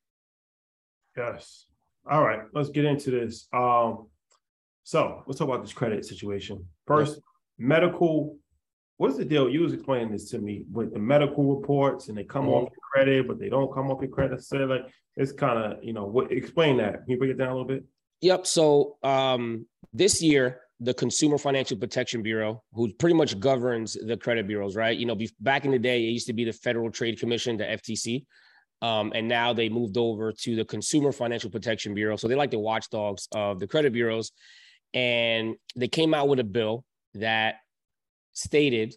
Yes. 1.17 1.67
All 2.11 2.23
right, 2.23 2.41
let's 2.53 2.71
get 2.71 2.85
into 2.85 3.11
this. 3.11 3.47
Um, 3.53 4.09
so 4.83 5.23
let's 5.27 5.39
talk 5.39 5.49
about 5.49 5.63
this 5.63 5.73
credit 5.73 6.05
situation. 6.05 6.67
First, 6.87 7.21
medical. 7.59 8.37
What's 8.97 9.17
the 9.17 9.25
deal? 9.25 9.49
You 9.49 9.63
was 9.63 9.73
explaining 9.73 10.13
this 10.13 10.31
to 10.31 10.39
me 10.39 10.65
with 10.71 10.93
the 10.93 10.99
medical 10.99 11.57
reports, 11.57 12.09
and 12.09 12.17
they 12.17 12.25
come 12.25 12.49
off 12.49 12.71
your 12.71 12.81
credit, 12.93 13.27
but 13.27 13.39
they 13.39 13.49
don't 13.49 13.73
come 13.73 13.91
off 13.91 14.01
your 14.01 14.11
credit. 14.11 14.43
So 14.43 14.59
like 14.59 14.83
it's 15.17 15.33
kind 15.33 15.59
of 15.59 15.83
you 15.85 15.93
know 15.93 16.07
what? 16.07 16.31
Explain 16.31 16.77
that. 16.79 17.03
Can 17.03 17.11
you 17.11 17.19
break 17.19 17.31
it 17.31 17.39
down 17.39 17.49
a 17.49 17.53
little 17.53 17.67
bit? 17.67 17.85
Yep. 18.21 18.47
So 18.47 18.97
um, 19.03 19.67
this 19.93 20.23
year, 20.23 20.61
the 20.83 20.93
Consumer 20.93 21.39
Financial 21.39 21.77
Protection 21.77 22.23
Bureau, 22.23 22.63
who 22.73 22.93
pretty 22.95 23.15
much 23.15 23.39
governs 23.39 23.97
the 24.05 24.17
credit 24.17 24.49
bureaus, 24.49 24.75
right? 24.75 24.99
You 24.99 25.07
know, 25.07 25.15
be, 25.15 25.31
back 25.41 25.65
in 25.65 25.71
the 25.71 25.79
day, 25.79 25.99
it 25.99 26.11
used 26.11 26.27
to 26.27 26.33
be 26.33 26.45
the 26.45 26.53
Federal 26.53 26.91
Trade 26.91 27.21
Commission, 27.21 27.57
the 27.57 27.65
FTC, 27.65 28.25
um, 28.83 29.13
and 29.15 29.29
now 29.29 29.53
they 29.53 29.69
moved 29.69 29.97
over 29.97 30.33
to 30.33 30.57
the 30.57 30.65
Consumer 30.65 31.13
Financial 31.13 31.51
Protection 31.51 31.95
Bureau. 31.95 32.17
So 32.17 32.27
they 32.27 32.35
like 32.35 32.51
the 32.51 32.59
watchdogs 32.59 33.29
of 33.33 33.61
the 33.61 33.67
credit 33.69 33.93
bureaus, 33.93 34.33
and 34.93 35.55
they 35.77 35.87
came 35.87 36.15
out 36.15 36.29
with 36.29 36.41
a 36.41 36.45
bill 36.45 36.85
that 37.15 37.57
stated 38.33 38.97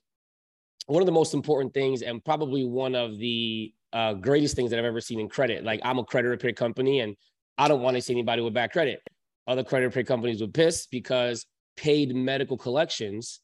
one 0.88 1.04
of 1.04 1.06
the 1.06 1.12
most 1.12 1.36
important 1.36 1.74
things, 1.74 2.02
and 2.02 2.24
probably 2.26 2.64
one 2.64 2.96
of 2.96 3.20
the 3.20 3.72
uh, 3.94 4.14
greatest 4.14 4.56
things 4.56 4.72
that 4.72 4.80
I've 4.80 4.86
ever 4.86 5.02
seen 5.02 5.20
in 5.20 5.30
credit. 5.30 5.64
Like 5.64 5.82
I'm 5.84 6.00
a 6.00 6.04
credit 6.04 6.30
repair 6.30 6.54
company, 6.54 7.02
and 7.02 7.16
I 7.60 7.68
don't 7.68 7.82
want 7.82 7.96
to 7.96 8.02
see 8.02 8.14
anybody 8.14 8.42
with 8.42 8.56
bad 8.56 8.72
credit. 8.72 9.02
Other 9.48 9.64
credit 9.64 9.86
repair 9.86 10.04
companies 10.04 10.42
would 10.42 10.54
piss 10.54 10.88
because 10.88 11.46
paid 11.76 12.16
medical 12.16 12.58
collections 12.58 13.42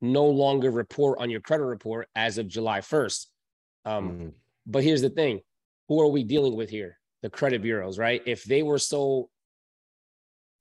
no 0.00 0.26
longer 0.26 0.70
report 0.70 1.18
on 1.20 1.30
your 1.30 1.40
credit 1.40 1.64
report 1.64 2.08
as 2.14 2.38
of 2.38 2.46
July 2.48 2.80
1st. 2.80 3.30
Um, 3.84 4.10
Mhm. 4.10 4.34
But 4.66 4.82
here's 4.82 5.02
the 5.02 5.10
thing 5.10 5.42
who 5.88 6.00
are 6.00 6.08
we 6.08 6.24
dealing 6.24 6.56
with 6.56 6.70
here? 6.70 6.98
The 7.22 7.30
credit 7.30 7.62
bureaus, 7.62 7.98
right? 7.98 8.22
If 8.26 8.44
they 8.44 8.62
were 8.62 8.78
so 8.78 9.30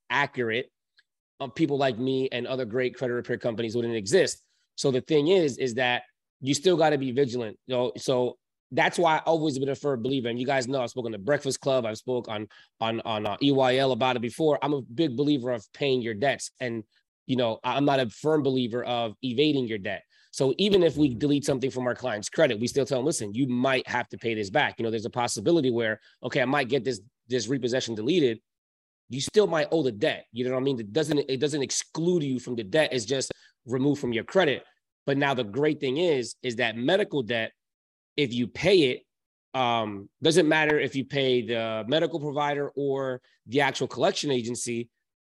accurate, 0.10 0.72
um, 1.40 1.52
people 1.52 1.78
like 1.78 1.98
me 1.98 2.30
and 2.32 2.46
other 2.48 2.66
great 2.66 2.96
credit 2.96 3.14
repair 3.14 3.38
companies 3.38 3.76
wouldn't 3.76 3.96
exist. 3.96 4.42
So 4.76 4.92
the 4.92 5.02
thing 5.02 5.28
is, 5.28 5.58
is 5.58 5.76
that 5.76 6.04
you 6.42 6.54
still 6.54 6.78
got 6.78 6.90
to 6.92 6.98
be 6.98 7.12
vigilant. 7.12 7.58
You 7.68 7.76
know, 7.76 7.92
so 7.98 8.38
that's 8.74 8.98
why 8.98 9.18
I've 9.18 9.24
always 9.26 9.58
been 9.58 9.70
a 9.70 9.76
firm 9.76 10.02
believer. 10.02 10.30
And 10.30 10.40
you 10.40 10.46
guys 10.46 10.68
know 10.68 10.82
I've 10.82 10.90
spoken 10.90 11.12
to 11.12 11.18
Breakfast 11.18 11.62
Club. 11.62 11.86
I've 11.86 11.98
spoke 11.98 12.28
on 12.28 12.48
on 12.82 13.02
on 13.02 13.26
uh, 13.26 13.38
EYL 13.38 13.94
about 13.94 14.16
it 14.16 14.22
before. 14.22 14.60
I'm 14.62 14.74
a 14.74 14.82
big 14.82 15.16
believer 15.16 15.52
of 15.52 15.66
paying 15.74 16.02
your 16.02 16.16
debts, 16.16 16.52
and 16.60 16.84
you 17.28 17.36
know 17.36 17.60
I'm 17.64 17.86
not 17.86 18.00
a 18.00 18.10
firm 18.10 18.44
believer 18.44 18.84
of 18.84 19.14
evading 19.22 19.68
your 19.68 19.78
debt. 19.78 20.04
So 20.32 20.54
even 20.58 20.82
if 20.82 20.98
we 20.98 21.14
delete 21.14 21.46
something 21.46 21.70
from 21.70 21.86
our 21.86 21.94
client's 21.94 22.28
credit, 22.28 22.60
we 22.60 22.66
still 22.66 22.88
tell 22.88 22.98
them, 22.98 23.06
listen, 23.06 23.36
you 23.36 23.48
might 23.48 23.88
have 23.88 24.10
to 24.10 24.18
pay 24.18 24.34
this 24.34 24.50
back. 24.50 24.76
You 24.80 24.84
know, 24.84 24.90
there's 24.90 25.06
a 25.06 25.12
possibility 25.12 25.70
where 25.70 26.00
okay, 26.24 26.42
I 26.42 26.46
might 26.46 26.70
get 26.70 26.84
this 26.84 27.00
this 27.30 27.48
repossession 27.48 27.96
deleted. 27.96 28.40
You 29.10 29.22
still 29.22 29.46
might 29.46 29.68
owe 29.72 29.84
the 29.84 29.92
debt. 29.92 30.26
You 30.32 30.46
know 30.46 30.52
what 30.52 30.62
I 30.62 30.64
mean? 30.64 30.80
It 30.80 30.92
doesn't 30.92 31.20
it 31.20 31.40
doesn't 31.40 31.62
exclude 31.62 32.24
you 32.24 32.40
from 32.40 32.56
the 32.56 32.64
debt. 32.64 32.90
It's 32.92 33.06
just 33.06 33.32
removed 33.66 34.02
from 34.02 34.14
your 34.14 34.24
credit. 34.24 34.64
But 35.06 35.18
now 35.18 35.34
the 35.34 35.44
great 35.44 35.80
thing 35.80 35.98
is, 35.98 36.36
is 36.42 36.56
that 36.58 36.78
medical 36.78 37.22
debt, 37.24 37.52
if 38.18 38.34
you 38.34 38.48
pay 38.48 38.92
it, 38.92 39.04
um, 39.58 40.10
doesn't 40.22 40.48
matter 40.48 40.80
if 40.80 40.96
you 40.96 41.06
pay 41.06 41.46
the 41.46 41.84
medical 41.88 42.20
provider 42.20 42.72
or 42.76 43.22
the 43.46 43.62
actual 43.62 43.88
collection 43.88 44.32
agency, 44.32 44.90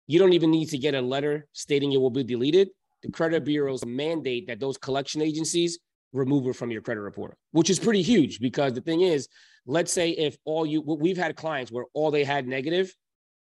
you 0.06 0.18
don't 0.18 0.32
even 0.32 0.50
need 0.50 0.66
to 0.66 0.78
get 0.78 0.94
a 0.94 1.00
letter 1.00 1.46
stating 1.52 1.92
it 1.92 2.00
will 2.00 2.10
be 2.10 2.24
deleted. 2.24 2.68
The 3.02 3.10
credit 3.10 3.44
bureaus 3.44 3.84
mandate 3.84 4.46
that 4.48 4.60
those 4.60 4.76
collection 4.76 5.22
agencies 5.22 5.78
remove 6.12 6.46
it 6.48 6.56
from 6.56 6.70
your 6.70 6.82
credit 6.82 7.00
report, 7.00 7.36
which 7.52 7.70
is 7.70 7.78
pretty 7.78 8.02
huge 8.02 8.40
because 8.40 8.72
the 8.72 8.80
thing 8.80 9.02
is, 9.02 9.28
let's 9.66 9.92
say 9.92 10.10
if 10.10 10.36
all 10.44 10.66
you 10.66 10.82
we've 10.82 11.16
had 11.16 11.36
clients 11.36 11.70
where 11.70 11.84
all 11.94 12.10
they 12.10 12.24
had 12.24 12.46
negative 12.46 12.94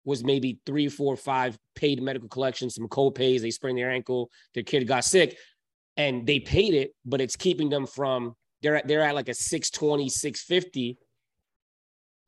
was 0.03 0.24
maybe 0.24 0.59
three, 0.65 0.89
four, 0.89 1.15
five 1.15 1.57
paid 1.76 2.01
medical 2.01 2.28
collections, 2.28 2.76
some 2.76 2.88
co-pays, 2.88 3.41
they 3.41 3.51
sprained 3.51 3.78
their 3.78 3.91
ankle, 3.91 4.30
their 4.53 4.63
kid 4.63 4.88
got 4.88 5.05
sick, 5.05 5.38
and 5.95 6.26
they 6.26 6.39
paid 6.39 6.74
it, 6.74 6.91
but 7.05 7.22
it's 7.22 7.36
keeping 7.36 7.69
them 7.69 7.86
from 7.86 8.36
they're 8.62 8.78
at 8.78 8.88
they're 8.88 9.01
at 9.01 9.16
like 9.16 9.30
a 9.30 9.34
620, 9.34 10.09
650. 10.09 10.97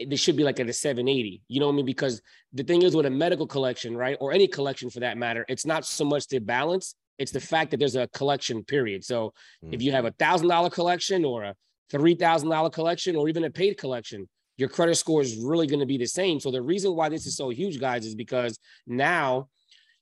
They 0.05 0.15
should 0.15 0.36
be 0.36 0.43
like 0.43 0.59
at 0.59 0.67
a 0.67 0.73
780. 0.73 1.43
You 1.47 1.59
know 1.59 1.67
what 1.67 1.73
I 1.73 1.75
mean? 1.75 1.86
Because 1.86 2.21
the 2.51 2.63
thing 2.63 2.81
is 2.81 2.95
with 2.95 3.05
a 3.05 3.09
medical 3.09 3.47
collection, 3.47 3.95
right? 3.95 4.17
Or 4.19 4.31
any 4.34 4.47
collection 4.47 4.89
for 4.89 4.99
that 5.01 5.17
matter, 5.17 5.45
it's 5.47 5.65
not 5.65 5.86
so 5.86 6.03
much 6.03 6.27
the 6.27 6.39
balance, 6.39 6.95
it's 7.19 7.31
the 7.31 7.39
fact 7.39 7.71
that 7.71 7.77
there's 7.77 7.95
a 7.95 8.07
collection 8.07 8.63
period. 8.63 9.03
So 9.05 9.34
if 9.71 9.81
you 9.81 9.91
have 9.91 10.05
a 10.05 10.11
thousand 10.11 10.47
dollar 10.47 10.69
collection 10.69 11.23
or 11.23 11.43
a 11.43 11.55
three 11.89 12.15
thousand 12.15 12.49
dollar 12.49 12.69
collection 12.69 13.15
or 13.15 13.29
even 13.29 13.43
a 13.43 13.49
paid 13.49 13.77
collection, 13.77 14.27
your 14.57 14.69
credit 14.69 14.95
score 14.95 15.21
is 15.21 15.38
really 15.38 15.67
going 15.67 15.79
to 15.79 15.86
be 15.86 15.97
the 15.97 16.05
same. 16.07 16.39
So 16.39 16.51
the 16.51 16.61
reason 16.61 16.95
why 16.95 17.09
this 17.09 17.25
is 17.25 17.36
so 17.36 17.49
huge, 17.49 17.79
guys, 17.79 18.05
is 18.05 18.15
because 18.15 18.57
now 18.88 19.49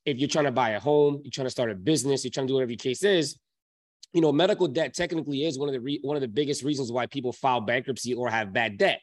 if 0.05 0.17
you're 0.17 0.29
trying 0.29 0.45
to 0.45 0.51
buy 0.51 0.71
a 0.71 0.79
home, 0.79 1.21
you're 1.23 1.31
trying 1.31 1.47
to 1.47 1.51
start 1.51 1.71
a 1.71 1.75
business, 1.75 2.23
you're 2.23 2.31
trying 2.31 2.47
to 2.47 2.51
do 2.51 2.55
whatever 2.55 2.71
your 2.71 2.77
case 2.77 3.03
is, 3.03 3.37
you 4.13 4.21
know, 4.21 4.31
medical 4.31 4.67
debt 4.67 4.93
technically 4.93 5.45
is 5.45 5.57
one 5.57 5.69
of 5.69 5.73
the 5.73 5.79
re- 5.79 5.99
one 6.01 6.17
of 6.17 6.21
the 6.21 6.27
biggest 6.27 6.63
reasons 6.63 6.91
why 6.91 7.05
people 7.05 7.31
file 7.31 7.61
bankruptcy 7.61 8.13
or 8.13 8.29
have 8.29 8.53
bad 8.53 8.77
debt. 8.77 9.01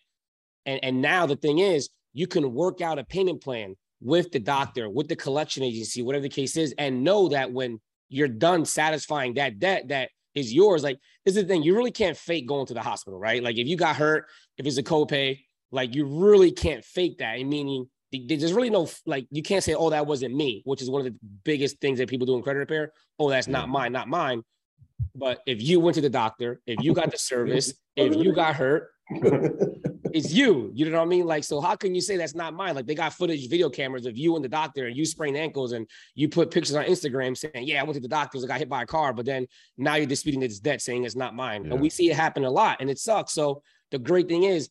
And 0.67 0.81
and 0.83 1.01
now 1.01 1.27
the 1.27 1.37
thing 1.37 1.59
is, 1.59 1.89
you 2.13 2.27
can 2.27 2.53
work 2.53 2.81
out 2.81 2.99
a 2.99 3.05
payment 3.05 3.43
plan 3.43 3.77
with 4.01 4.31
the 4.31 4.39
doctor, 4.39 4.89
with 4.89 5.09
the 5.09 5.17
collection 5.17 5.63
agency, 5.63 6.03
whatever 6.03 6.23
the 6.23 6.29
case 6.29 6.57
is, 6.57 6.75
and 6.79 7.03
know 7.03 7.29
that 7.29 7.53
when 7.53 7.81
you're 8.09 8.29
done 8.29 8.65
satisfying 8.65 9.35
that 9.35 9.59
debt 9.59 9.89
that 9.89 10.11
is 10.35 10.53
yours, 10.53 10.83
like 10.83 10.99
this 11.25 11.37
is 11.37 11.43
the 11.43 11.49
thing, 11.49 11.63
you 11.63 11.77
really 11.77 11.91
can't 11.91 12.17
fake 12.17 12.47
going 12.47 12.67
to 12.67 12.75
the 12.75 12.83
hospital, 12.83 13.19
right? 13.19 13.43
Like 13.43 13.57
if 13.57 13.67
you 13.67 13.77
got 13.77 13.97
hurt, 13.97 14.27
if 14.57 14.67
it's 14.67 14.79
a 14.79 14.83
copay, 14.83 15.41
like 15.71 15.95
you 15.95 16.07
really 16.07 16.53
can't 16.53 16.85
fake 16.85 17.19
that. 17.19 17.39
And 17.39 17.49
Meaning 17.49 17.87
there's 18.11 18.53
really 18.53 18.71
no 18.71 18.89
like 19.05 19.27
you 19.31 19.43
can't 19.43 19.63
say, 19.63 19.75
oh, 19.75 19.91
that 19.91 20.07
wasn't 20.07 20.35
me, 20.35 20.63
which 20.65 20.81
is 20.81 20.91
one 20.91 21.05
of 21.05 21.13
the 21.13 21.19
biggest 21.45 21.81
things 21.81 21.99
that 21.99 22.09
people 22.09 22.27
do 22.27 22.37
in 22.37 22.43
credit 22.43 22.61
repair. 22.61 22.93
Oh, 23.19 23.29
that's 23.29 23.49
not 23.49 23.69
mine, 23.69 23.93
not 23.93 24.09
mine. 24.09 24.43
But 25.19 25.41
if 25.47 25.61
you 25.61 25.81
went 25.81 25.97
to 25.97 26.01
the 26.01 26.11
doctor, 26.11 26.61
if 26.67 26.81
you 26.81 26.95
got 26.95 27.11
the 27.11 27.19
service, 27.19 27.75
if 27.97 28.15
you 28.17 28.33
got 28.33 28.55
hurt, 28.55 28.91
it's 29.11 30.33
you. 30.33 30.71
You 30.75 30.91
know 30.91 30.99
what 30.99 31.05
I 31.05 31.09
mean? 31.09 31.27
Like, 31.27 31.45
so 31.45 31.61
how 31.61 31.77
can 31.77 31.95
you 31.95 32.01
say 32.01 32.17
that's 32.17 32.35
not 32.35 32.55
mine? 32.55 32.75
Like, 32.75 32.87
they 32.87 32.95
got 32.95 33.15
footage, 33.15 33.49
video 33.49 33.69
cameras 33.69 34.07
of 34.07 34.17
you 34.17 34.37
and 34.37 34.45
the 34.45 34.49
doctor, 34.49 34.87
and 34.87 34.97
you 34.97 35.05
sprained 35.05 35.37
ankles, 35.37 35.73
and 35.73 35.89
you 36.15 36.29
put 36.29 36.51
pictures 36.51 36.77
on 36.77 36.85
Instagram 36.85 37.37
saying, 37.37 37.67
"Yeah, 37.67 37.81
I 37.81 37.85
went 37.85 37.95
to 37.95 38.01
the 38.01 38.09
doctors, 38.09 38.45
I 38.45 38.47
got 38.47 38.59
hit 38.59 38.69
by 38.69 38.83
a 38.83 38.87
car," 38.87 39.13
but 39.13 39.27
then 39.27 39.47
now 39.77 39.97
you're 39.97 40.07
disputing 40.07 40.41
this 40.41 40.61
debt, 40.61 40.83
saying 40.83 41.05
it's 41.05 41.17
not 41.17 41.35
mine. 41.35 41.65
Yeah. 41.65 41.73
And 41.73 41.81
we 41.81 41.91
see 41.91 42.11
it 42.11 42.17
happen 42.17 42.45
a 42.45 42.51
lot, 42.51 42.79
and 42.81 42.91
it 42.91 42.99
sucks. 42.99 43.33
So 43.33 43.63
the 43.91 43.99
great 43.99 44.29
thing 44.29 44.45
is, 44.45 44.71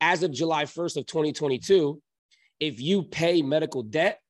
as 0.00 0.22
of 0.22 0.32
July 0.32 0.64
1st 0.64 0.96
of 0.96 1.06
2022, 1.06 2.00
if 2.60 2.80
you 2.80 3.02
pay 3.02 3.42
medical 3.42 3.82
debt, 3.82 4.20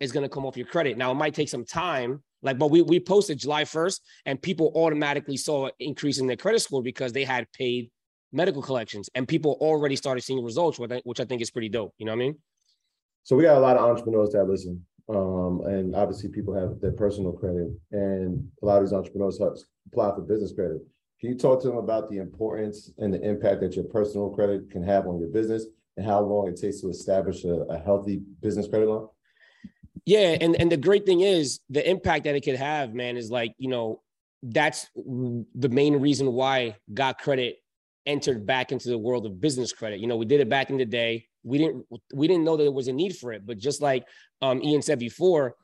it's 0.00 0.12
going 0.12 0.22
to 0.22 0.28
come 0.28 0.46
off 0.46 0.56
your 0.56 0.66
credit. 0.66 0.96
Now 0.96 1.10
it 1.10 1.14
might 1.14 1.34
take 1.34 1.48
some 1.48 1.64
time 1.64 2.22
like, 2.42 2.58
but 2.58 2.70
we 2.70 2.82
we 2.82 3.00
posted 3.00 3.38
July 3.38 3.64
1st, 3.64 4.00
and 4.26 4.40
people 4.40 4.72
automatically 4.74 5.36
saw 5.36 5.66
an 5.66 5.72
increase 5.80 6.18
in 6.18 6.26
their 6.26 6.36
credit 6.36 6.60
score 6.60 6.82
because 6.82 7.12
they 7.12 7.24
had 7.24 7.50
paid 7.52 7.90
medical 8.32 8.62
collections, 8.62 9.08
and 9.14 9.26
people 9.26 9.56
already 9.60 9.96
started 9.96 10.20
seeing 10.20 10.42
results, 10.44 10.78
which 10.78 11.20
I 11.20 11.24
think 11.24 11.42
is 11.42 11.50
pretty 11.50 11.68
dope. 11.68 11.94
You 11.98 12.06
know 12.06 12.12
what 12.12 12.22
I 12.22 12.26
mean? 12.26 12.38
So 13.24 13.36
we 13.36 13.42
got 13.44 13.56
a 13.56 13.60
lot 13.60 13.76
of 13.76 13.84
entrepreneurs 13.84 14.30
that 14.30 14.44
listen, 14.44 14.84
um, 15.08 15.62
and 15.66 15.94
obviously 15.96 16.30
people 16.30 16.54
have 16.54 16.80
their 16.80 16.92
personal 16.92 17.32
credit, 17.32 17.68
and 17.90 18.48
a 18.62 18.66
lot 18.66 18.78
of 18.78 18.84
these 18.84 18.92
entrepreneurs 18.92 19.40
apply 19.40 20.14
for 20.14 20.22
business 20.22 20.52
credit. 20.52 20.78
Can 21.20 21.30
you 21.30 21.36
talk 21.36 21.60
to 21.62 21.68
them 21.68 21.78
about 21.78 22.08
the 22.08 22.18
importance 22.18 22.92
and 22.98 23.12
the 23.12 23.20
impact 23.20 23.60
that 23.62 23.74
your 23.74 23.86
personal 23.86 24.30
credit 24.30 24.70
can 24.70 24.84
have 24.84 25.06
on 25.08 25.18
your 25.18 25.28
business, 25.28 25.66
and 25.96 26.06
how 26.06 26.20
long 26.20 26.46
it 26.46 26.60
takes 26.60 26.80
to 26.82 26.88
establish 26.88 27.44
a, 27.44 27.62
a 27.68 27.78
healthy 27.78 28.22
business 28.40 28.68
credit 28.68 28.88
line? 28.88 29.08
Yeah, 30.08 30.38
and 30.40 30.56
and 30.58 30.72
the 30.72 30.78
great 30.78 31.04
thing 31.04 31.20
is 31.20 31.60
the 31.68 31.86
impact 31.86 32.24
that 32.24 32.34
it 32.34 32.40
could 32.40 32.56
have, 32.56 32.94
man, 32.94 33.18
is 33.18 33.30
like 33.30 33.54
you 33.58 33.68
know 33.68 34.00
that's 34.42 34.86
the 34.94 35.68
main 35.68 35.96
reason 35.96 36.32
why 36.32 36.76
Got 36.94 37.18
Credit 37.18 37.58
entered 38.06 38.46
back 38.46 38.72
into 38.72 38.88
the 38.88 38.96
world 38.96 39.26
of 39.26 39.38
business 39.38 39.70
credit. 39.70 40.00
You 40.00 40.06
know, 40.06 40.16
we 40.16 40.24
did 40.24 40.40
it 40.40 40.48
back 40.48 40.70
in 40.70 40.78
the 40.78 40.86
day. 40.86 41.26
We 41.42 41.58
didn't 41.58 41.84
we 42.14 42.26
didn't 42.26 42.44
know 42.44 42.56
that 42.56 42.62
there 42.62 42.72
was 42.72 42.88
a 42.88 42.92
need 42.94 43.18
for 43.18 43.34
it, 43.34 43.44
but 43.44 43.58
just 43.58 43.82
like 43.82 44.06
um, 44.40 44.62
Ian 44.62 44.80
said 44.80 44.98
before, 44.98 45.56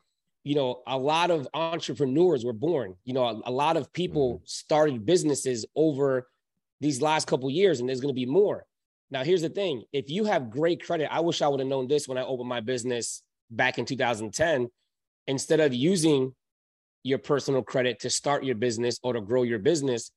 you 0.43 0.53
know, 0.53 0.83
a 0.85 0.95
lot 0.95 1.31
of 1.31 1.47
entrepreneurs 1.55 2.45
were 2.45 2.53
born. 2.53 2.93
You 3.03 3.15
know, 3.15 3.25
a, 3.25 3.49
a 3.49 3.51
lot 3.51 3.77
of 3.77 3.91
people 3.93 4.35
mm-hmm. 4.35 4.43
started 4.45 5.07
businesses 5.07 5.65
over 5.75 6.27
these 6.81 7.01
last 7.01 7.25
couple 7.25 7.49
years, 7.49 7.79
and 7.79 7.89
there's 7.89 7.99
going 7.99 8.13
to 8.13 8.21
be 8.21 8.27
more. 8.27 8.67
Now, 9.09 9.23
here's 9.23 9.41
the 9.41 9.49
thing: 9.49 9.85
if 9.91 10.11
you 10.11 10.25
have 10.25 10.51
great 10.51 10.85
credit, 10.85 11.11
I 11.11 11.21
wish 11.21 11.41
I 11.41 11.47
would 11.47 11.61
have 11.61 11.69
known 11.69 11.87
this 11.87 12.07
when 12.07 12.19
I 12.19 12.21
opened 12.21 12.49
my 12.49 12.61
business 12.61 13.23
back 13.49 13.77
in 13.77 13.85
2010, 13.85 14.69
instead 15.27 15.59
of 15.59 15.73
using 15.73 16.33
your 17.03 17.19
personal 17.19 17.61
credit 17.61 17.99
to 17.99 18.09
start 18.09 18.43
your 18.43 18.55
business 18.55 18.99
or 19.03 19.13
to 19.13 19.21
grow 19.21 19.43
your 19.43 19.59
business, 19.59 20.11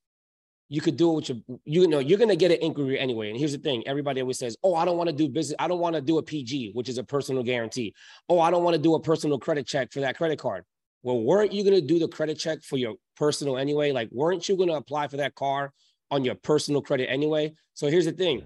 you 0.71 0.81
could 0.81 0.97
do 0.97 1.13
it 1.13 1.15
with 1.15 1.29
your, 1.29 1.39
you 1.65 1.89
know, 1.89 1.99
you're 1.99 2.19
going 2.19 2.29
to 2.29 2.37
get 2.37 2.51
an 2.51 2.59
inquiry 2.61 2.99
anyway. 2.99 3.31
And 3.31 3.39
here's 3.39 3.53
the 3.53 3.59
thing 3.59 3.87
everybody 3.87 4.21
always 4.21 4.39
says, 4.39 4.57
Oh, 4.63 4.75
I 4.75 4.85
don't 4.85 4.97
want 4.97 5.09
to 5.09 5.17
do 5.17 5.29
business. 5.29 5.57
I 5.59 5.69
don't 5.69 5.81
want 5.81 5.97
to 5.97 6.03
do 6.03 6.19
a 6.19 6.23
PG, 6.23 6.73
which 6.75 6.89
is 6.89 6.99
a 6.99 7.05
personal 7.05 7.43
guarantee. 7.43 7.95
Oh, 8.29 8.41
I 8.41 8.51
don't 8.51 8.65
want 8.65 8.75
to 8.75 8.83
do 8.83 8.95
a 8.95 9.01
personal 9.01 9.39
credit 9.39 9.67
check 9.67 9.93
for 9.93 10.01
that 10.01 10.17
credit 10.17 10.39
card. 10.39 10.65
Well, 11.03 11.21
weren't 11.21 11.53
you 11.53 11.63
going 11.63 11.81
to 11.81 11.87
do 11.87 11.99
the 11.99 12.09
credit 12.09 12.39
check 12.39 12.63
for 12.63 12.77
your 12.77 12.95
personal 13.17 13.57
anyway? 13.57 13.93
Like, 13.93 14.09
weren't 14.11 14.49
you 14.49 14.57
going 14.57 14.69
to 14.69 14.75
apply 14.75 15.09
for 15.09 15.19
that 15.19 15.35
car 15.35 15.73
on 16.11 16.25
your 16.25 16.35
personal 16.35 16.83
credit 16.83 17.09
anyway? 17.11 17.55
So 17.75 17.89
here's 17.89 18.07
the 18.07 18.13
thing 18.13 18.43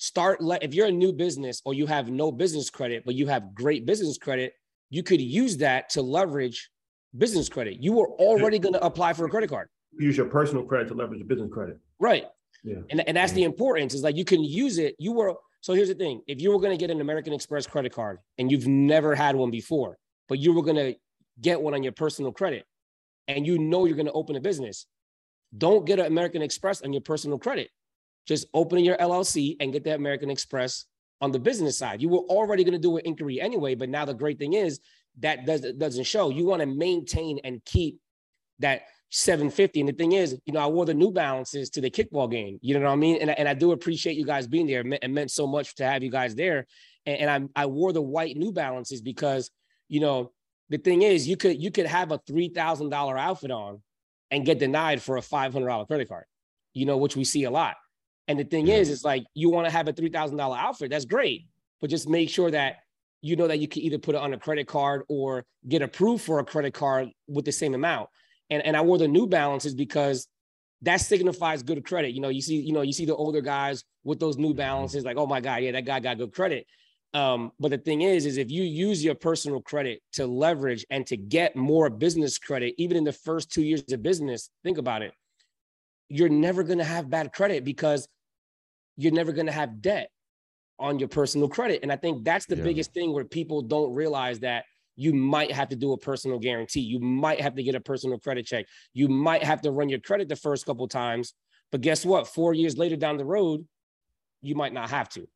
start 0.00 0.40
let 0.40 0.62
if 0.62 0.74
you're 0.74 0.86
a 0.86 0.92
new 0.92 1.12
business 1.12 1.60
or 1.64 1.74
you 1.74 1.86
have 1.86 2.08
no 2.08 2.32
business 2.32 2.70
credit 2.70 3.02
but 3.04 3.14
you 3.14 3.26
have 3.26 3.54
great 3.54 3.84
business 3.84 4.16
credit 4.16 4.54
you 4.90 5.02
could 5.02 5.20
use 5.20 5.58
that 5.58 5.90
to 5.90 6.02
leverage 6.02 6.70
business 7.16 7.48
credit. 7.48 7.82
You 7.82 7.92
were 7.92 8.08
already 8.10 8.58
going 8.58 8.74
to 8.74 8.84
apply 8.84 9.12
for 9.14 9.24
a 9.24 9.28
credit 9.28 9.48
card. 9.48 9.68
Use 9.98 10.16
your 10.16 10.26
personal 10.26 10.64
credit 10.64 10.88
to 10.88 10.94
leverage 10.94 11.18
your 11.18 11.28
business 11.28 11.50
credit. 11.52 11.78
Right. 11.98 12.26
Yeah. 12.62 12.76
And, 12.90 13.06
and 13.08 13.16
that's 13.16 13.32
the 13.32 13.44
importance 13.44 13.94
is 13.94 14.02
like 14.02 14.16
you 14.16 14.24
can 14.24 14.44
use 14.44 14.78
it. 14.78 14.94
You 14.98 15.12
were 15.12 15.34
so 15.62 15.74
here's 15.74 15.88
the 15.88 15.94
thing. 15.94 16.22
If 16.26 16.40
you 16.40 16.52
were 16.52 16.60
going 16.60 16.76
to 16.76 16.76
get 16.76 16.90
an 16.90 17.00
american 17.00 17.32
express 17.32 17.66
credit 17.66 17.92
card 17.92 18.18
and 18.38 18.50
you've 18.50 18.66
never 18.66 19.14
had 19.14 19.36
one 19.36 19.50
before 19.50 19.98
but 20.28 20.38
you 20.38 20.52
were 20.52 20.62
going 20.62 20.76
to 20.76 20.94
get 21.40 21.60
one 21.60 21.74
on 21.74 21.82
your 21.82 21.92
personal 21.92 22.32
credit 22.32 22.64
and 23.28 23.46
you 23.46 23.58
know 23.58 23.84
you're 23.84 23.96
going 23.96 24.06
to 24.06 24.12
open 24.12 24.36
a 24.36 24.40
business 24.40 24.86
don't 25.56 25.86
get 25.86 25.98
an 25.98 26.06
american 26.06 26.42
express 26.42 26.82
on 26.82 26.92
your 26.92 27.02
personal 27.02 27.38
credit 27.38 27.70
just 28.26 28.46
opening 28.54 28.84
your 28.84 28.96
LLC 28.96 29.56
and 29.60 29.72
get 29.72 29.84
that 29.84 29.96
American 29.96 30.30
Express 30.30 30.86
on 31.20 31.32
the 31.32 31.38
business 31.38 31.76
side. 31.76 32.00
You 32.00 32.08
were 32.08 32.18
already 32.18 32.64
going 32.64 32.72
to 32.72 32.78
do 32.78 32.96
an 32.96 33.02
inquiry 33.04 33.40
anyway, 33.40 33.74
but 33.74 33.88
now 33.88 34.04
the 34.04 34.14
great 34.14 34.38
thing 34.38 34.54
is 34.54 34.80
that 35.18 35.44
does, 35.44 35.60
doesn't 35.60 36.04
show. 36.04 36.30
You 36.30 36.46
want 36.46 36.60
to 36.60 36.66
maintain 36.66 37.40
and 37.44 37.64
keep 37.64 37.98
that 38.60 38.82
750. 39.10 39.80
And 39.80 39.88
the 39.88 39.92
thing 39.92 40.12
is, 40.12 40.38
you 40.46 40.52
know, 40.52 40.60
I 40.60 40.66
wore 40.66 40.86
the 40.86 40.94
New 40.94 41.10
Balances 41.10 41.68
to 41.70 41.80
the 41.80 41.90
kickball 41.90 42.30
game. 42.30 42.58
You 42.62 42.78
know 42.78 42.86
what 42.86 42.92
I 42.92 42.96
mean? 42.96 43.18
And, 43.20 43.30
and 43.30 43.48
I 43.48 43.54
do 43.54 43.72
appreciate 43.72 44.16
you 44.16 44.24
guys 44.24 44.46
being 44.46 44.66
there. 44.66 44.80
It 44.80 45.10
meant 45.10 45.30
so 45.30 45.46
much 45.46 45.74
to 45.76 45.84
have 45.84 46.02
you 46.02 46.10
guys 46.10 46.34
there. 46.34 46.66
And, 47.06 47.18
and 47.18 47.50
I, 47.56 47.62
I 47.62 47.66
wore 47.66 47.92
the 47.92 48.02
white 48.02 48.36
New 48.36 48.52
Balances 48.52 49.02
because, 49.02 49.50
you 49.88 50.00
know, 50.00 50.32
the 50.68 50.78
thing 50.78 51.02
is, 51.02 51.28
you 51.28 51.36
could 51.36 51.60
you 51.60 51.72
could 51.72 51.86
have 51.86 52.12
a 52.12 52.20
three 52.26 52.48
thousand 52.48 52.90
dollar 52.90 53.18
outfit 53.18 53.50
on 53.50 53.82
and 54.30 54.46
get 54.46 54.60
denied 54.60 55.02
for 55.02 55.16
a 55.16 55.22
five 55.22 55.52
hundred 55.52 55.66
dollar 55.66 55.84
credit 55.84 56.08
card. 56.08 56.24
You 56.72 56.86
know, 56.86 56.96
which 56.96 57.16
we 57.16 57.24
see 57.24 57.42
a 57.42 57.50
lot. 57.50 57.74
And 58.28 58.38
the 58.38 58.44
thing 58.44 58.68
is, 58.68 58.90
it's 58.90 59.04
like 59.04 59.24
you 59.34 59.50
want 59.50 59.66
to 59.66 59.72
have 59.72 59.88
a 59.88 59.92
three 59.92 60.10
thousand 60.10 60.36
dollar 60.36 60.56
outfit. 60.56 60.90
That's 60.90 61.04
great, 61.04 61.46
but 61.80 61.90
just 61.90 62.08
make 62.08 62.28
sure 62.28 62.50
that 62.50 62.80
you 63.22 63.36
know 63.36 63.48
that 63.48 63.58
you 63.58 63.68
can 63.68 63.82
either 63.82 63.98
put 63.98 64.14
it 64.14 64.20
on 64.20 64.32
a 64.32 64.38
credit 64.38 64.66
card 64.66 65.02
or 65.08 65.44
get 65.68 65.82
approved 65.82 66.24
for 66.24 66.38
a 66.38 66.44
credit 66.44 66.72
card 66.72 67.08
with 67.28 67.44
the 67.44 67.52
same 67.52 67.74
amount. 67.74 68.08
And 68.50 68.64
and 68.64 68.76
I 68.76 68.82
wore 68.82 68.98
the 68.98 69.08
New 69.08 69.26
Balances 69.26 69.74
because 69.74 70.28
that 70.82 70.98
signifies 70.98 71.62
good 71.62 71.84
credit. 71.84 72.14
You 72.14 72.20
know, 72.20 72.28
you 72.28 72.40
see, 72.40 72.56
you 72.60 72.72
know, 72.72 72.82
you 72.82 72.92
see 72.92 73.04
the 73.04 73.14
older 73.14 73.40
guys 73.40 73.84
with 74.04 74.18
those 74.18 74.38
New 74.38 74.54
Balances, 74.54 75.04
like, 75.04 75.16
oh 75.16 75.26
my 75.26 75.40
god, 75.40 75.62
yeah, 75.62 75.72
that 75.72 75.84
guy 75.84 76.00
got 76.00 76.18
good 76.18 76.32
credit. 76.32 76.66
Um, 77.12 77.52
but 77.58 77.70
the 77.70 77.78
thing 77.78 78.02
is, 78.02 78.24
is 78.24 78.36
if 78.36 78.50
you 78.50 78.62
use 78.62 79.04
your 79.04 79.16
personal 79.16 79.60
credit 79.60 80.00
to 80.12 80.26
leverage 80.26 80.86
and 80.90 81.06
to 81.08 81.16
get 81.16 81.56
more 81.56 81.90
business 81.90 82.38
credit, 82.38 82.74
even 82.78 82.96
in 82.96 83.04
the 83.04 83.12
first 83.12 83.52
two 83.52 83.62
years 83.62 83.82
of 83.92 84.02
business, 84.02 84.50
think 84.62 84.78
about 84.78 85.02
it. 85.02 85.12
You're 86.10 86.28
never 86.28 86.62
going 86.62 86.78
to 86.78 86.84
have 86.84 87.08
bad 87.08 87.32
credit 87.32 87.64
because 87.64 88.06
you're 88.96 89.12
never 89.12 89.32
going 89.32 89.46
to 89.46 89.52
have 89.52 89.80
debt 89.80 90.10
on 90.78 90.98
your 90.98 91.08
personal 91.08 91.48
credit. 91.48 91.80
And 91.82 91.90
I 91.90 91.96
think 91.96 92.24
that's 92.24 92.44
the 92.44 92.56
yeah. 92.56 92.64
biggest 92.64 92.92
thing 92.92 93.14
where 93.14 93.24
people 93.24 93.62
don't 93.62 93.94
realize 93.94 94.40
that 94.40 94.64
you 94.96 95.14
might 95.14 95.50
have 95.52 95.68
to 95.70 95.76
do 95.76 95.92
a 95.92 95.98
personal 95.98 96.38
guarantee. 96.38 96.80
You 96.80 97.00
might 97.00 97.40
have 97.40 97.54
to 97.54 97.62
get 97.62 97.74
a 97.74 97.80
personal 97.80 98.18
credit 98.18 98.44
check. 98.44 98.66
You 98.92 99.08
might 99.08 99.42
have 99.42 99.62
to 99.62 99.70
run 99.70 99.88
your 99.88 100.00
credit 100.00 100.28
the 100.28 100.36
first 100.36 100.66
couple 100.66 100.86
times. 100.88 101.32
But 101.72 101.80
guess 101.80 102.04
what? 102.04 102.26
Four 102.26 102.52
years 102.52 102.76
later 102.76 102.96
down 102.96 103.16
the 103.16 103.24
road, 103.24 103.66
you 104.42 104.54
might 104.54 104.72
not 104.72 104.90
have 104.90 105.08
to. 105.10 105.26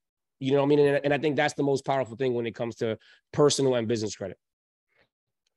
You 0.41 0.53
know 0.53 0.59
what 0.59 0.65
I 0.65 0.69
mean? 0.69 0.79
And, 0.81 1.01
and 1.05 1.15
I 1.15 1.19
think 1.19 1.37
that's 1.37 1.55
the 1.55 1.63
most 1.63 1.87
powerful 1.87 2.17
thing 2.17 2.35
when 2.35 2.47
it 2.47 2.55
comes 2.55 2.75
to 2.77 2.99
personal 3.33 3.77
and 3.77 3.87
business 3.87 4.17
credit. 4.17 4.37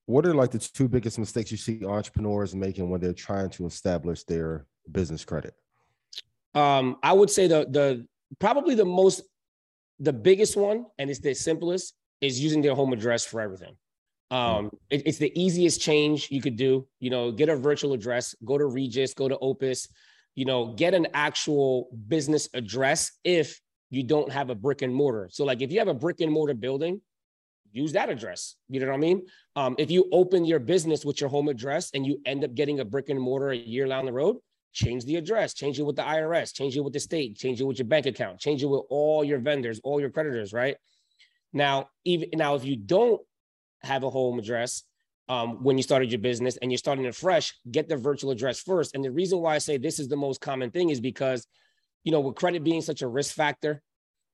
What 0.06 0.26
are 0.26 0.34
like 0.34 0.52
the 0.52 0.60
two 0.60 0.88
biggest 0.88 1.20
mistakes 1.20 1.52
you 1.52 1.58
see 1.58 1.84
entrepreneurs 1.84 2.56
making 2.56 2.90
when 2.90 3.02
they're 3.02 3.12
trying 3.12 3.50
to 3.52 3.66
establish 3.66 4.24
their 4.24 4.66
business 4.92 5.26
credit? 5.26 5.54
Um, 6.56 6.98
I 7.04 7.14
would 7.14 7.30
say 7.30 7.48
the 7.48 7.68
the 7.70 8.08
probably 8.40 8.76
the 8.76 8.86
most 8.86 9.24
the 10.00 10.14
biggest 10.14 10.56
one, 10.56 10.86
and 10.98 11.10
it's 11.10 11.20
the 11.20 11.34
simplest, 11.34 11.94
is 12.22 12.40
using 12.40 12.62
their 12.62 12.76
home 12.76 12.94
address 12.94 13.26
for 13.26 13.42
everything. 13.42 13.76
Um, 14.30 14.72
it, 14.90 15.04
it's 15.06 15.18
the 15.18 15.32
easiest 15.40 15.82
change 15.82 16.30
you 16.30 16.42
could 16.42 16.58
do. 16.58 16.88
You 17.00 17.10
know, 17.10 17.32
get 17.32 17.50
a 17.50 17.56
virtual 17.56 17.94
address, 17.94 18.36
go 18.44 18.58
to 18.58 18.66
Regus, 18.66 19.14
go 19.14 19.28
to 19.28 19.38
Opus, 19.40 19.88
you 20.36 20.46
know, 20.46 20.74
get 20.74 20.94
an 20.94 21.08
actual 21.14 21.90
business 22.08 22.50
address 22.54 23.12
if 23.24 23.60
you 23.90 24.04
don't 24.04 24.32
have 24.32 24.50
a 24.50 24.56
brick 24.56 24.82
and 24.82 24.94
mortar. 24.94 25.30
So, 25.32 25.46
like 25.46 25.62
if 25.62 25.72
you 25.72 25.80
have 25.80 25.88
a 25.88 25.94
brick 25.94 26.20
and 26.20 26.32
mortar 26.32 26.54
building, 26.54 27.02
use 27.72 27.94
that 27.94 28.10
address. 28.10 28.56
You 28.70 28.80
know 28.80 28.88
what 28.88 28.96
I 28.96 28.98
mean? 28.98 29.26
Um, 29.56 29.76
if 29.78 29.90
you 29.90 30.08
open 30.12 30.46
your 30.46 30.60
business 30.60 31.06
with 31.06 31.22
your 31.22 31.30
home 31.30 31.48
address 31.48 31.92
and 31.94 32.06
you 32.06 32.20
end 32.26 32.44
up 32.44 32.54
getting 32.54 32.80
a 32.80 32.86
brick 32.86 33.10
and 33.10 33.20
mortar 33.20 33.52
a 33.52 33.58
year 33.58 33.88
down 33.88 34.06
the 34.06 34.14
road, 34.14 34.38
change 34.74 35.06
the 35.06 35.16
address, 35.16 35.54
change 35.54 35.80
it 35.80 35.84
with 35.84 35.96
the 35.96 36.04
IRS, 36.04 36.54
change 36.54 36.76
it 36.76 36.82
with 36.82 36.94
the 36.94 37.00
state, 37.00 37.38
change 37.38 37.60
it 37.60 37.64
with 37.64 37.80
your 37.80 37.88
bank 37.88 38.06
account, 38.06 38.40
change 38.40 38.64
it 38.64 38.68
with 38.68 38.84
all 38.90 39.24
your 39.24 39.40
vendors, 39.40 39.80
all 39.84 40.00
your 40.00 40.10
creditors, 40.10 40.54
right? 40.54 40.78
Now, 41.54 41.90
even 42.06 42.30
now, 42.34 42.56
if 42.56 42.66
you 42.66 42.76
don't 42.76 43.22
have 43.84 44.04
a 44.04 44.10
home 44.10 44.40
address 44.40 44.84
um, 45.30 45.64
when 45.64 45.78
you 45.78 45.84
started 45.84 46.12
your 46.12 46.20
business 46.20 46.58
and 46.58 46.72
you're 46.72 46.78
starting 46.78 47.06
it 47.06 47.16
fresh, 47.16 47.54
get 47.70 47.90
the 47.90 47.98
virtual 47.98 48.32
address 48.32 48.60
first. 48.62 48.96
And 48.96 49.04
the 49.04 49.12
reason 49.12 49.40
why 49.40 49.56
I 49.56 49.58
say 49.58 49.78
this 49.78 50.00
is 50.00 50.08
the 50.08 50.16
most 50.16 50.42
common 50.42 50.72
thing 50.72 50.90
is 50.90 51.02
because, 51.02 51.48
you 52.04 52.12
know, 52.12 52.22
with 52.22 52.36
credit 52.36 52.64
being 52.64 52.82
such 52.82 53.02
a 53.02 53.08
risk 53.08 53.36
factor, 53.36 53.82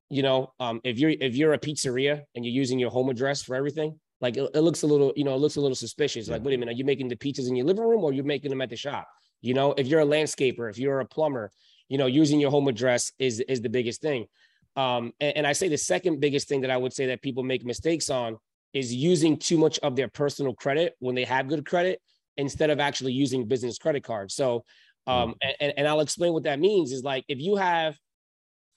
you 0.10 0.22
know, 0.22 0.54
um, 0.60 0.82
if 0.84 1.00
you're 1.00 1.10
if 1.10 1.36
you're 1.36 1.54
a 1.54 1.58
pizzeria 1.58 2.22
and 2.36 2.46
you're 2.46 2.54
using 2.54 2.78
your 2.78 2.92
home 2.92 3.10
address 3.10 3.42
for 3.42 3.56
everything, 3.56 4.00
like 4.22 4.38
it, 4.38 4.48
it 4.54 4.60
looks 4.60 4.84
a 4.84 4.88
little, 4.88 5.12
you 5.16 5.24
know, 5.24 5.34
it 5.34 5.40
looks 5.40 5.56
a 5.56 5.62
little 5.62 5.76
suspicious. 5.76 6.28
Like, 6.28 6.44
wait 6.44 6.54
a 6.54 6.58
minute, 6.58 6.74
are 6.74 6.78
you 6.78 6.86
making 6.86 7.08
the 7.08 7.16
pizzas 7.16 7.48
in 7.48 7.56
your 7.56 7.66
living 7.66 7.84
room 7.84 8.04
or 8.04 8.14
you're 8.14 8.24
making 8.24 8.52
them 8.52 8.62
at 8.62 8.70
the 8.70 8.76
shop? 8.76 9.08
You 9.44 9.54
know, 9.54 9.74
if 9.78 9.88
you're 9.88 10.00
a 10.00 10.06
landscaper, 10.06 10.70
if 10.70 10.80
you're 10.80 11.00
a 11.00 11.06
plumber, 11.06 11.52
you 11.90 11.98
know, 12.00 12.08
using 12.08 12.40
your 12.40 12.50
home 12.50 12.68
address 12.68 13.12
is 13.20 13.40
is 13.42 13.62
the 13.62 13.70
biggest 13.70 14.02
thing. 14.02 14.26
Um, 14.76 15.14
and, 15.20 15.38
and 15.38 15.48
I 15.48 15.54
say 15.54 15.68
the 15.68 15.78
second 15.78 16.20
biggest 16.20 16.48
thing 16.48 16.62
that 16.62 16.72
I 16.72 16.78
would 16.78 16.94
say 16.94 17.06
that 17.08 17.22
people 17.22 17.44
make 17.44 17.64
mistakes 17.64 18.10
on 18.10 18.38
is 18.74 18.92
using 18.92 19.38
too 19.38 19.58
much 19.58 19.78
of 19.80 19.96
their 19.96 20.08
personal 20.08 20.56
credit 20.56 20.96
when 21.00 21.14
they 21.14 21.26
have 21.26 21.48
good 21.48 21.66
credit 21.66 22.02
instead 22.38 22.72
of 22.72 22.80
actually 22.80 23.14
using 23.14 23.48
business 23.48 23.78
credit 23.78 24.04
cards. 24.04 24.34
So, 24.34 24.64
um, 25.06 25.36
mm. 25.44 25.54
and, 25.60 25.74
and 25.78 25.88
I'll 25.88 26.00
explain 26.00 26.34
what 26.34 26.44
that 26.44 26.60
means 26.60 26.92
is 26.92 27.04
like 27.04 27.24
if 27.28 27.40
you 27.40 27.58
have 27.58 27.96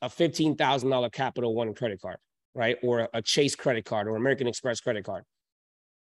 a 0.02 0.08
$15,000 0.08 1.12
Capital 1.12 1.54
One 1.54 1.74
credit 1.74 2.00
card, 2.00 2.18
right? 2.54 2.76
Or 2.82 3.08
a 3.14 3.22
Chase 3.22 3.54
credit 3.54 3.84
card 3.84 4.08
or 4.08 4.16
American 4.16 4.46
Express 4.46 4.80
credit 4.80 5.04
card, 5.04 5.24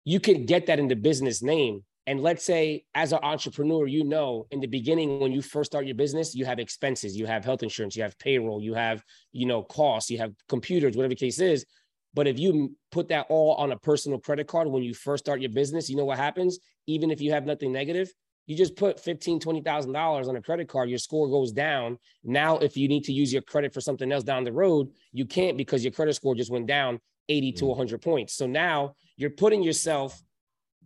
you 0.06 0.20
can 0.20 0.46
get 0.46 0.68
that 0.68 0.80
in 0.80 0.88
the 0.88 0.96
business 0.96 1.44
name. 1.44 1.84
And 2.12 2.20
let's 2.20 2.44
say, 2.44 2.84
as 2.94 3.14
an 3.14 3.20
entrepreneur, 3.24 3.88
you 3.88 4.04
know, 4.04 4.46
in 4.52 4.60
the 4.60 4.68
beginning, 4.68 5.22
when 5.22 5.32
you 5.32 5.42
first 5.42 5.72
start 5.72 5.86
your 5.86 5.96
business, 5.96 6.36
you 6.36 6.44
have 6.44 6.60
expenses, 6.60 7.16
you 7.16 7.26
have 7.26 7.46
health 7.46 7.64
insurance, 7.64 7.96
you 7.96 8.04
have 8.04 8.20
payroll, 8.20 8.62
you 8.62 8.74
have, 8.74 9.02
you 9.32 9.46
know, 9.46 9.64
costs, 9.64 10.10
you 10.10 10.18
have 10.18 10.34
computers, 10.50 10.98
whatever 10.98 11.12
the 11.12 11.16
case 11.16 11.40
is. 11.40 11.66
But 12.14 12.28
if 12.28 12.38
you 12.38 12.76
put 12.92 13.08
that 13.08 13.28
all 13.30 13.54
on 13.54 13.72
a 13.72 13.78
personal 13.78 14.20
credit 14.20 14.48
card 14.48 14.68
when 14.68 14.84
you 14.84 14.94
first 14.94 15.24
start 15.24 15.40
your 15.40 15.52
business, 15.52 15.90
you 15.90 15.96
know 15.96 16.04
what 16.04 16.18
happens? 16.18 16.60
Even 16.86 17.12
if 17.12 17.22
you 17.22 17.32
have 17.32 17.46
nothing 17.46 17.72
negative, 17.72 18.12
you 18.46 18.58
just 18.58 18.76
put 18.76 19.00
fifteen, 19.00 19.40
twenty 19.40 19.62
thousand 19.62 19.94
dollars 19.94 20.28
on 20.28 20.36
a 20.36 20.42
credit 20.42 20.68
card, 20.68 20.90
your 20.90 21.00
score 21.00 21.30
goes 21.30 21.54
down. 21.54 21.98
Now, 22.26 22.58
if 22.58 22.76
you 22.76 22.90
need 22.90 23.06
to 23.06 23.14
use 23.14 23.32
your 23.32 23.42
credit 23.42 23.74
for 23.74 23.80
something 23.80 24.12
else 24.12 24.26
down 24.26 24.44
the 24.44 24.52
road, 24.52 24.90
you 25.14 25.26
can't 25.26 25.56
because 25.56 25.82
your 25.82 25.94
credit 25.94 26.16
score 26.16 26.36
just 26.36 26.52
went 26.52 26.68
down 26.68 27.00
80 27.30 27.54
to 27.54 27.66
100 27.68 28.02
mm. 28.02 28.04
points. 28.04 28.34
So 28.34 28.48
now 28.48 28.96
you're 29.16 29.30
putting 29.30 29.64
yourself 29.64 30.22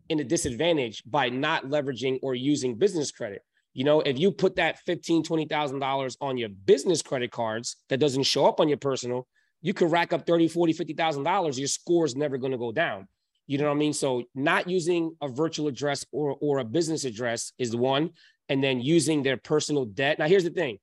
in 0.10 0.20
a 0.20 0.24
disadvantage 0.24 1.04
by 1.06 1.30
not 1.30 1.66
leveraging 1.66 2.20
or 2.22 2.36
using 2.36 2.76
business 2.76 3.12
credit. 3.12 3.42
You 3.74 3.84
know, 3.84 4.02
if 4.02 4.18
you 4.18 4.32
put 4.32 4.56
that 4.56 4.80
15, 4.86 5.24
20,000 5.24 5.80
dollars 5.80 6.18
on 6.22 6.38
your 6.38 6.50
business 6.50 7.02
credit 7.02 7.32
cards 7.32 7.78
that 7.90 8.00
doesn't 8.00 8.24
show 8.24 8.46
up 8.46 8.60
on 8.60 8.70
your 8.70 8.78
personal, 8.78 9.28
you 9.62 9.74
could 9.74 9.92
rack 9.92 10.14
up 10.14 10.26
30, 10.26 10.48
40, 10.48 10.74
50,000 10.74 11.24
dollars. 11.24 11.60
Your 11.60 11.68
score 11.68 12.06
is 12.06 12.16
never 12.16 12.38
going 12.38 12.52
to 12.52 12.58
go 12.58 12.72
down. 12.72 13.08
You 13.48 13.58
know 13.58 13.66
what 13.66 13.72
I 13.72 13.76
mean? 13.76 13.94
So 13.94 14.24
not 14.34 14.70
using 14.70 15.16
a 15.22 15.28
virtual 15.28 15.68
address 15.68 16.06
or, 16.12 16.38
or 16.42 16.60
a 16.60 16.64
business 16.64 17.04
address 17.06 17.52
is 17.60 17.76
one, 17.76 18.12
and 18.50 18.64
then 18.64 18.80
using 18.80 19.24
their 19.24 19.38
personal 19.38 19.86
debt. 19.86 20.20
Now, 20.20 20.28
here's 20.28 20.44
the 20.44 20.50
thing. 20.50 20.78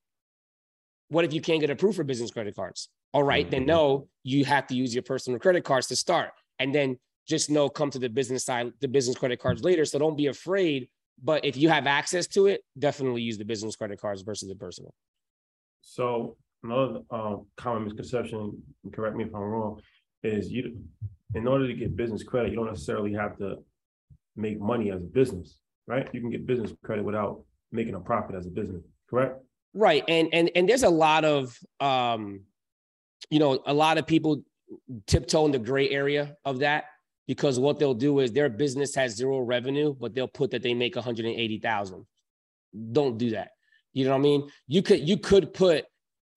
What 1.09 1.25
if 1.25 1.33
you 1.33 1.41
can't 1.41 1.61
get 1.61 1.69
approved 1.69 1.97
for 1.97 2.03
business 2.03 2.31
credit 2.31 2.55
cards? 2.55 2.89
All 3.13 3.23
right, 3.23 3.49
then 3.49 3.61
mm-hmm. 3.61 3.67
no, 3.67 4.07
you 4.23 4.45
have 4.45 4.67
to 4.67 4.75
use 4.75 4.93
your 4.93 5.03
personal 5.03 5.39
credit 5.39 5.63
cards 5.63 5.87
to 5.87 5.95
start. 5.95 6.31
And 6.59 6.73
then 6.73 6.97
just 7.27 7.49
know 7.49 7.69
come 7.69 7.89
to 7.91 7.99
the 7.99 8.09
business 8.09 8.45
side, 8.45 8.73
the 8.81 8.87
business 8.87 9.17
credit 9.17 9.39
cards 9.39 9.63
later. 9.63 9.85
So 9.85 9.99
don't 9.99 10.17
be 10.17 10.27
afraid. 10.27 10.89
But 11.23 11.45
if 11.45 11.55
you 11.55 11.69
have 11.69 11.87
access 11.87 12.27
to 12.27 12.47
it, 12.47 12.61
definitely 12.77 13.21
use 13.21 13.37
the 13.37 13.45
business 13.45 13.75
credit 13.75 14.01
cards 14.01 14.23
versus 14.23 14.49
the 14.49 14.55
personal. 14.55 14.93
So 15.81 16.37
another 16.63 17.01
um, 17.11 17.45
common 17.55 17.85
misconception, 17.85 18.61
correct 18.91 19.15
me 19.15 19.25
if 19.25 19.35
I'm 19.35 19.41
wrong, 19.41 19.79
is 20.23 20.51
you 20.51 20.77
in 21.35 21.47
order 21.47 21.67
to 21.67 21.73
get 21.73 21.95
business 21.95 22.23
credit, 22.23 22.51
you 22.51 22.57
don't 22.57 22.67
necessarily 22.67 23.13
have 23.13 23.37
to 23.37 23.57
make 24.35 24.59
money 24.59 24.91
as 24.91 25.03
a 25.03 25.07
business, 25.07 25.57
right? 25.87 26.07
You 26.13 26.21
can 26.21 26.29
get 26.29 26.45
business 26.45 26.71
credit 26.83 27.03
without 27.03 27.43
making 27.71 27.95
a 27.95 27.99
profit 27.99 28.35
as 28.35 28.45
a 28.45 28.49
business, 28.49 28.83
correct? 29.09 29.39
Right. 29.73 30.03
And 30.07 30.29
and 30.33 30.51
and 30.55 30.69
there's 30.69 30.83
a 30.83 30.89
lot 30.89 31.25
of 31.25 31.57
um, 31.79 32.41
you 33.29 33.39
know, 33.39 33.61
a 33.65 33.73
lot 33.73 33.97
of 33.97 34.05
people 34.05 34.43
tiptoe 35.07 35.45
in 35.45 35.51
the 35.51 35.59
gray 35.59 35.89
area 35.89 36.35
of 36.45 36.59
that 36.59 36.85
because 37.27 37.59
what 37.59 37.79
they'll 37.79 37.93
do 37.93 38.19
is 38.19 38.31
their 38.31 38.49
business 38.49 38.95
has 38.95 39.15
zero 39.15 39.39
revenue, 39.39 39.93
but 39.93 40.13
they'll 40.13 40.27
put 40.27 40.51
that 40.51 40.61
they 40.61 40.73
make 40.73 40.95
180,000. 40.95 42.05
Don't 42.91 43.17
do 43.17 43.31
that. 43.31 43.51
You 43.93 44.05
know 44.05 44.11
what 44.11 44.17
I 44.17 44.21
mean? 44.21 44.49
You 44.67 44.81
could 44.81 45.07
you 45.07 45.17
could 45.17 45.53
put 45.53 45.85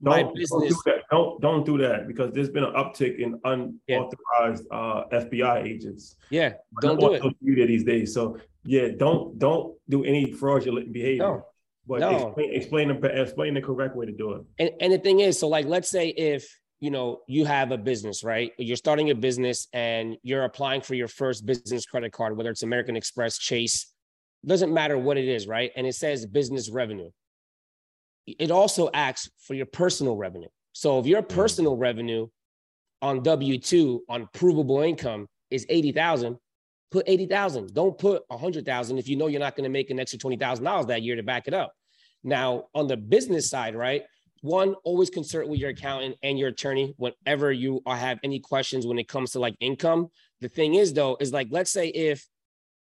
my 0.00 0.22
don't, 0.22 0.34
business. 0.34 0.50
Don't 0.50 0.68
do, 0.68 0.76
that. 0.84 1.02
don't 1.10 1.40
don't 1.40 1.66
do 1.66 1.78
that 1.78 2.06
because 2.06 2.32
there's 2.32 2.50
been 2.50 2.64
an 2.64 2.74
uptick 2.74 3.18
in 3.18 3.40
unauthorized 3.44 4.66
yeah. 4.70 4.78
uh, 4.78 5.08
FBI 5.10 5.64
agents. 5.64 6.16
Yeah, 6.30 6.52
don't 6.82 7.00
do 7.00 7.14
it. 7.14 7.22
Media 7.40 7.66
these 7.66 7.84
days. 7.84 8.12
So 8.12 8.38
yeah, 8.64 8.88
don't 8.96 9.38
don't 9.38 9.74
do 9.88 10.04
any 10.04 10.32
fraudulent 10.32 10.92
behavior. 10.92 11.22
No. 11.22 11.46
But 11.86 12.00
no. 12.00 12.26
explain 12.26 12.54
explain 12.54 13.00
the 13.00 13.22
explain 13.22 13.54
the 13.54 13.62
correct 13.62 13.96
way 13.96 14.06
to 14.06 14.12
do 14.12 14.32
it. 14.34 14.42
And 14.58 14.70
and 14.80 14.92
the 14.92 14.98
thing 14.98 15.20
is, 15.20 15.38
so 15.38 15.48
like 15.48 15.66
let's 15.66 15.88
say 15.88 16.08
if 16.08 16.46
you 16.80 16.90
know 16.90 17.20
you 17.26 17.44
have 17.44 17.72
a 17.72 17.78
business 17.78 18.22
right? 18.22 18.52
You're 18.58 18.76
starting 18.76 19.10
a 19.10 19.14
business 19.14 19.68
and 19.72 20.16
you're 20.22 20.44
applying 20.44 20.80
for 20.80 20.94
your 20.94 21.08
first 21.08 21.46
business 21.46 21.86
credit 21.86 22.12
card 22.12 22.36
whether 22.36 22.50
it's 22.50 22.62
american 22.62 22.96
express 22.96 23.38
chase 23.38 23.92
doesn't 24.46 24.72
matter 24.72 24.96
what 24.96 25.16
it 25.16 25.28
is 25.28 25.46
right? 25.46 25.72
And 25.76 25.86
it 25.86 25.94
says 25.94 26.24
business 26.26 26.70
revenue. 26.70 27.10
It 28.26 28.50
also 28.50 28.90
asks 28.92 29.30
for 29.38 29.54
your 29.54 29.66
personal 29.66 30.16
revenue. 30.16 30.48
So 30.72 30.98
if 30.98 31.06
your 31.06 31.22
mm. 31.22 31.28
personal 31.28 31.76
revenue 31.76 32.28
on 33.02 33.20
w2 33.20 34.00
on 34.08 34.28
provable 34.32 34.80
income 34.80 35.26
is 35.50 35.66
80000 35.68 36.38
put 36.90 37.04
80000 37.06 37.74
don't 37.74 37.98
put 37.98 38.22
100000 38.28 38.98
if 38.98 39.06
you 39.06 39.16
know 39.16 39.26
you're 39.26 39.40
not 39.40 39.54
going 39.54 39.64
to 39.64 39.70
make 39.70 39.90
an 39.90 40.00
extra 40.00 40.18
$20000 40.18 40.86
that 40.86 41.02
year 41.02 41.16
to 41.16 41.22
back 41.22 41.46
it 41.46 41.54
up. 41.54 41.72
Now 42.24 42.64
on 42.74 42.86
the 42.86 42.96
business 42.96 43.50
side 43.50 43.74
right 43.74 44.02
one, 44.42 44.74
always 44.84 45.10
consult 45.10 45.48
with 45.48 45.58
your 45.58 45.70
accountant 45.70 46.16
and 46.22 46.38
your 46.38 46.48
attorney 46.48 46.94
whenever 46.98 47.52
you 47.52 47.82
have 47.86 48.18
any 48.22 48.40
questions 48.40 48.86
when 48.86 48.98
it 48.98 49.08
comes 49.08 49.32
to 49.32 49.38
like 49.38 49.56
income. 49.60 50.08
The 50.40 50.48
thing 50.48 50.74
is, 50.74 50.92
though, 50.92 51.16
is 51.20 51.32
like, 51.32 51.48
let's 51.50 51.70
say 51.70 51.88
if 51.88 52.26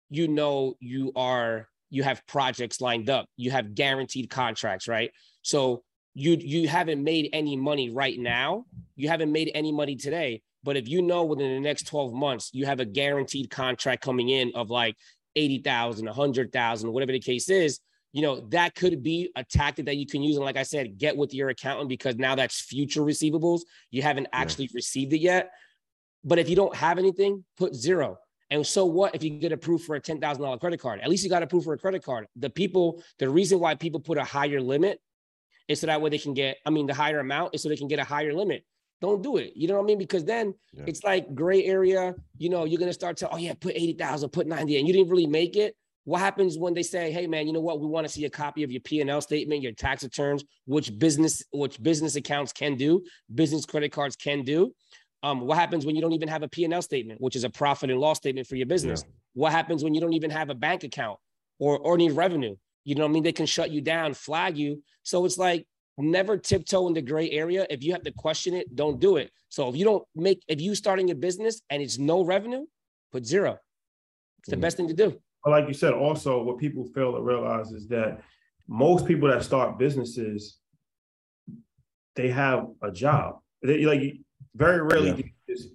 you 0.10 0.28
know 0.28 0.76
you 0.80 1.12
are 1.16 1.68
you 1.90 2.04
have 2.04 2.26
projects 2.26 2.80
lined 2.80 3.10
up, 3.10 3.26
you 3.36 3.52
have 3.52 3.76
guaranteed 3.76 4.30
contracts, 4.30 4.88
right? 4.88 5.12
So 5.42 5.84
you 6.14 6.38
you 6.40 6.68
haven't 6.68 7.04
made 7.04 7.30
any 7.34 7.56
money 7.56 7.90
right 7.90 8.18
now, 8.20 8.66
you 8.96 9.10
haven't 9.10 9.32
made 9.32 9.52
any 9.54 9.72
money 9.72 9.96
today. 9.96 10.42
But 10.64 10.78
if 10.78 10.88
you 10.88 11.02
know 11.02 11.26
within 11.26 11.54
the 11.54 11.60
next 11.60 11.88
12 11.88 12.14
months 12.14 12.52
you 12.54 12.66
have 12.66 12.80
a 12.80 12.86
guaranteed 12.86 13.50
contract 13.50 14.04
coming 14.04 14.30
in 14.30 14.52
of 14.56 14.70
like 14.70 14.96
80,000, 15.36 16.06
100,000, 16.06 16.92
whatever 16.92 17.12
the 17.12 17.20
case 17.20 17.50
is, 17.50 17.80
you 18.14 18.22
know, 18.22 18.42
that 18.50 18.76
could 18.76 19.02
be 19.04 19.32
a 19.36 19.44
tactic 19.44 19.86
that 19.86 19.98
you 19.98 20.06
can 20.06 20.22
use. 20.22 20.36
And 20.36 20.46
like 20.46 20.58
I 20.58 20.64
said, 20.64 20.98
get 20.98 21.16
with 21.16 21.34
your 21.34 21.50
accountant 21.50 21.90
because 21.90 22.18
now 22.18 22.36
that's 22.36 22.60
future 22.60 23.02
receivables. 23.02 23.62
You 23.90 24.02
haven't 24.02 24.28
actually 24.34 24.66
yeah. 24.66 24.76
received 24.76 25.14
it 25.14 25.20
yet. 25.20 25.52
But 26.24 26.38
if 26.38 26.50
you 26.50 26.56
don't 26.56 26.76
have 26.76 26.98
anything, 26.98 27.44
put 27.58 27.74
zero. 27.74 28.18
And 28.50 28.68
so 28.68 28.86
what 28.86 29.16
if 29.16 29.24
you 29.24 29.30
get 29.32 29.54
approved 29.54 29.86
for 29.86 29.96
a 29.96 30.02
$10,000 30.02 30.60
credit 30.60 30.80
card? 30.80 31.00
At 31.00 31.10
least 31.10 31.24
you 31.24 31.30
got 31.30 31.42
approved 31.42 31.66
for 31.66 31.74
a 31.74 31.78
credit 31.78 32.04
card. 32.04 32.28
The 32.36 32.50
people, 32.50 33.02
the 33.18 33.30
reason 33.30 33.60
why 33.60 33.76
people 33.76 34.02
put 34.02 34.18
a 34.18 34.26
higher 34.26 34.60
limit 34.60 35.00
is 35.70 35.80
so 35.80 35.88
that 35.88 36.02
way 36.02 36.10
they 36.10 36.18
can 36.18 36.34
get, 36.34 36.58
I 36.66 36.70
mean, 36.70 36.86
the 36.86 36.94
higher 36.94 37.20
amount 37.20 37.56
is 37.56 37.64
so 37.64 37.70
they 37.70 37.78
can 37.78 37.88
get 37.88 38.00
a 38.00 38.04
higher 38.04 38.34
limit. 38.34 38.66
Don't 39.00 39.24
do 39.24 39.38
it. 39.38 39.54
You 39.56 39.70
know 39.70 39.76
what 39.76 39.84
I 39.84 39.86
mean? 39.86 39.98
Because 39.98 40.26
then 40.26 40.54
yeah. 40.74 40.84
it's 40.86 41.04
like 41.04 41.34
gray 41.34 41.64
area. 41.64 42.14
You 42.38 42.50
know, 42.50 42.66
you're 42.66 42.80
gonna 42.80 42.94
start 42.94 43.18
to, 43.18 43.30
oh 43.30 43.38
yeah, 43.38 43.54
put 43.60 43.74
80,000, 43.74 44.30
put 44.30 44.46
90, 44.46 44.78
and 44.78 44.88
you 44.88 44.94
didn't 44.94 45.10
really 45.10 45.26
make 45.26 45.56
it. 45.56 45.76
What 46.04 46.20
happens 46.20 46.58
when 46.58 46.74
they 46.74 46.84
say, 46.84 47.12
"Hey, 47.12 47.28
man, 47.28 47.48
you 47.48 47.54
know 47.54 47.62
what? 47.62 47.80
We 47.80 47.88
want 47.88 48.08
to 48.08 48.12
see 48.12 48.26
a 48.26 48.30
copy 48.30 48.64
of 48.64 48.72
your 48.72 48.82
P 48.82 49.02
and 49.02 49.10
L 49.10 49.22
statement, 49.22 49.62
your 49.62 49.72
tax 49.72 50.04
returns, 50.04 50.44
which 50.66 50.98
business, 50.98 51.44
which 51.52 51.82
business 51.82 52.16
accounts 52.16 52.52
can 52.52 52.76
do, 52.76 53.04
business 53.34 53.66
credit 53.66 53.92
cards 53.92 54.16
can 54.16 54.44
do." 54.44 54.74
Um, 55.24 55.42
what 55.42 55.58
happens 55.58 55.86
when 55.86 55.96
you 55.96 56.02
don't 56.02 56.14
even 56.14 56.28
have 56.28 56.42
a 56.42 56.48
P 56.48 56.64
and 56.64 56.74
L 56.74 56.82
statement, 56.82 57.22
which 57.22 57.36
is 57.36 57.44
a 57.44 57.50
profit 57.50 57.92
and 57.92 58.00
loss 58.00 58.18
statement 58.18 58.48
for 58.48 58.56
your 58.56 58.66
business? 58.66 59.04
Yeah. 59.06 59.14
What 59.34 59.52
happens 59.52 59.84
when 59.84 59.94
you 59.94 60.02
don't 60.02 60.14
even 60.14 60.32
have 60.32 60.50
a 60.50 60.56
bank 60.56 60.84
account 60.84 61.20
or 61.60 61.78
or 61.78 61.98
need 61.98 62.14
revenue? 62.14 62.56
You 62.84 62.96
know 62.96 63.04
what 63.04 63.10
I 63.10 63.14
mean? 63.14 63.24
They 63.24 63.32
can 63.32 63.46
shut 63.46 63.70
you 63.70 63.82
down, 63.82 64.16
flag 64.16 64.58
you. 64.58 64.82
So 65.04 65.26
it's 65.26 65.38
like 65.38 65.68
never 65.98 66.38
tiptoe 66.38 66.88
in 66.88 66.94
the 66.94 67.02
gray 67.02 67.30
area. 67.30 67.68
If 67.70 67.84
you 67.84 67.92
have 67.94 68.04
to 68.04 68.12
question 68.12 68.56
it, 68.56 68.76
don't 68.76 69.00
do 69.00 69.18
it. 69.18 69.32
So 69.50 69.70
if 69.70 69.76
you 69.76 69.86
don't 69.86 70.04
make, 70.16 70.42
if 70.48 70.62
you 70.62 70.76
starting 70.76 71.12
a 71.12 71.16
business 71.16 71.62
and 71.70 71.82
it's 71.82 71.98
no 71.98 72.24
revenue, 72.24 72.66
put 73.12 73.26
zero. 73.26 73.60
It's 74.40 74.50
the 74.50 74.56
mm-hmm. 74.56 74.62
best 74.62 74.78
thing 74.78 74.88
to 74.88 74.94
do. 74.94 75.22
But 75.44 75.52
like 75.52 75.68
you 75.68 75.74
said, 75.74 75.94
also 75.94 76.44
what 76.44 76.58
people 76.58 76.86
fail 76.94 77.14
to 77.14 77.22
realize 77.22 77.72
is 77.72 77.88
that 77.88 78.22
most 78.68 79.06
people 79.06 79.30
that 79.30 79.44
start 79.44 79.80
businesses, 79.80 80.58
they 82.16 82.30
have 82.30 82.68
a 82.82 82.92
job. 82.92 83.40
They 83.64 83.86
like 83.86 84.02
very 84.56 84.82
rarely 84.82 85.10
yeah. 85.10 85.56
just 85.56 85.70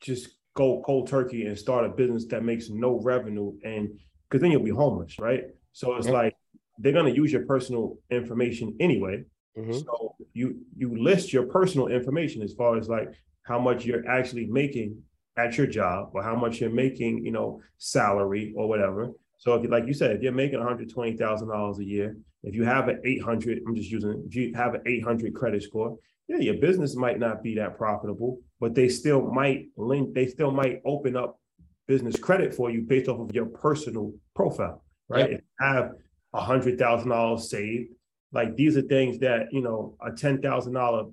just 0.00 0.28
go 0.54 0.82
cold 0.84 1.08
turkey 1.08 1.46
and 1.46 1.58
start 1.58 1.84
a 1.84 1.88
business 1.88 2.24
that 2.26 2.42
makes 2.42 2.70
no 2.70 3.00
revenue 3.00 3.52
and 3.62 3.90
because 4.28 4.40
then 4.40 4.50
you'll 4.50 4.62
be 4.62 4.70
homeless, 4.70 5.18
right? 5.18 5.44
So 5.72 5.96
it's 5.96 6.06
yeah. 6.06 6.12
like 6.12 6.36
they're 6.78 6.92
gonna 6.92 7.10
use 7.10 7.32
your 7.32 7.46
personal 7.46 7.98
information 8.10 8.76
anyway. 8.80 9.24
Mhm. 9.56 9.84
So 9.84 10.16
you 10.32 10.60
you 10.76 10.96
list 11.02 11.32
your 11.32 11.46
personal 11.46 11.88
information 11.88 12.42
as 12.42 12.52
far 12.54 12.76
as 12.76 12.88
like 12.88 13.12
how 13.42 13.58
much 13.58 13.84
you're 13.84 14.06
actually 14.08 14.46
making 14.46 15.02
at 15.36 15.56
your 15.58 15.66
job 15.66 16.10
or 16.14 16.22
how 16.22 16.34
much 16.34 16.60
you're 16.60 16.70
making, 16.70 17.24
you 17.24 17.30
know, 17.30 17.60
salary 17.78 18.54
or 18.56 18.68
whatever. 18.68 19.10
So 19.38 19.54
if 19.54 19.62
you 19.62 19.68
like 19.68 19.86
you 19.86 19.94
said, 19.94 20.16
if 20.16 20.22
you're 20.22 20.32
making 20.32 20.60
hundred 20.60 20.90
twenty 20.90 21.16
thousand 21.16 21.48
dollars 21.48 21.78
a 21.78 21.84
year, 21.84 22.16
if 22.42 22.54
you 22.54 22.64
have 22.64 22.88
an 22.88 23.00
eight 23.04 23.22
hundred, 23.22 23.60
I'm 23.66 23.74
just 23.74 23.90
using 23.90 24.24
if 24.26 24.34
you 24.34 24.54
have 24.54 24.74
an 24.74 24.82
eight 24.86 25.04
hundred 25.04 25.34
credit 25.34 25.62
score, 25.62 25.98
yeah, 26.28 26.38
your 26.38 26.54
business 26.54 26.96
might 26.96 27.18
not 27.18 27.42
be 27.42 27.54
that 27.56 27.76
profitable, 27.76 28.40
but 28.60 28.74
they 28.74 28.88
still 28.88 29.22
might 29.30 29.66
link, 29.76 30.14
they 30.14 30.26
still 30.26 30.50
might 30.50 30.80
open 30.84 31.16
up 31.16 31.38
business 31.86 32.18
credit 32.18 32.54
for 32.54 32.70
you 32.70 32.82
based 32.82 33.08
off 33.08 33.20
of 33.20 33.34
your 33.34 33.46
personal 33.46 34.12
profile, 34.34 34.82
right? 35.08 35.30
If 35.30 35.40
you 35.40 35.66
have 35.66 35.92
a 36.32 36.40
hundred 36.40 36.78
thousand 36.78 37.10
dollars 37.10 37.50
saved, 37.50 37.90
like 38.32 38.56
these 38.56 38.76
are 38.76 38.82
things 38.82 39.18
that, 39.18 39.46
you 39.52 39.60
know, 39.60 39.96
a 40.04 40.12
ten 40.12 40.40
thousand 40.40 40.72
dollar 40.72 41.04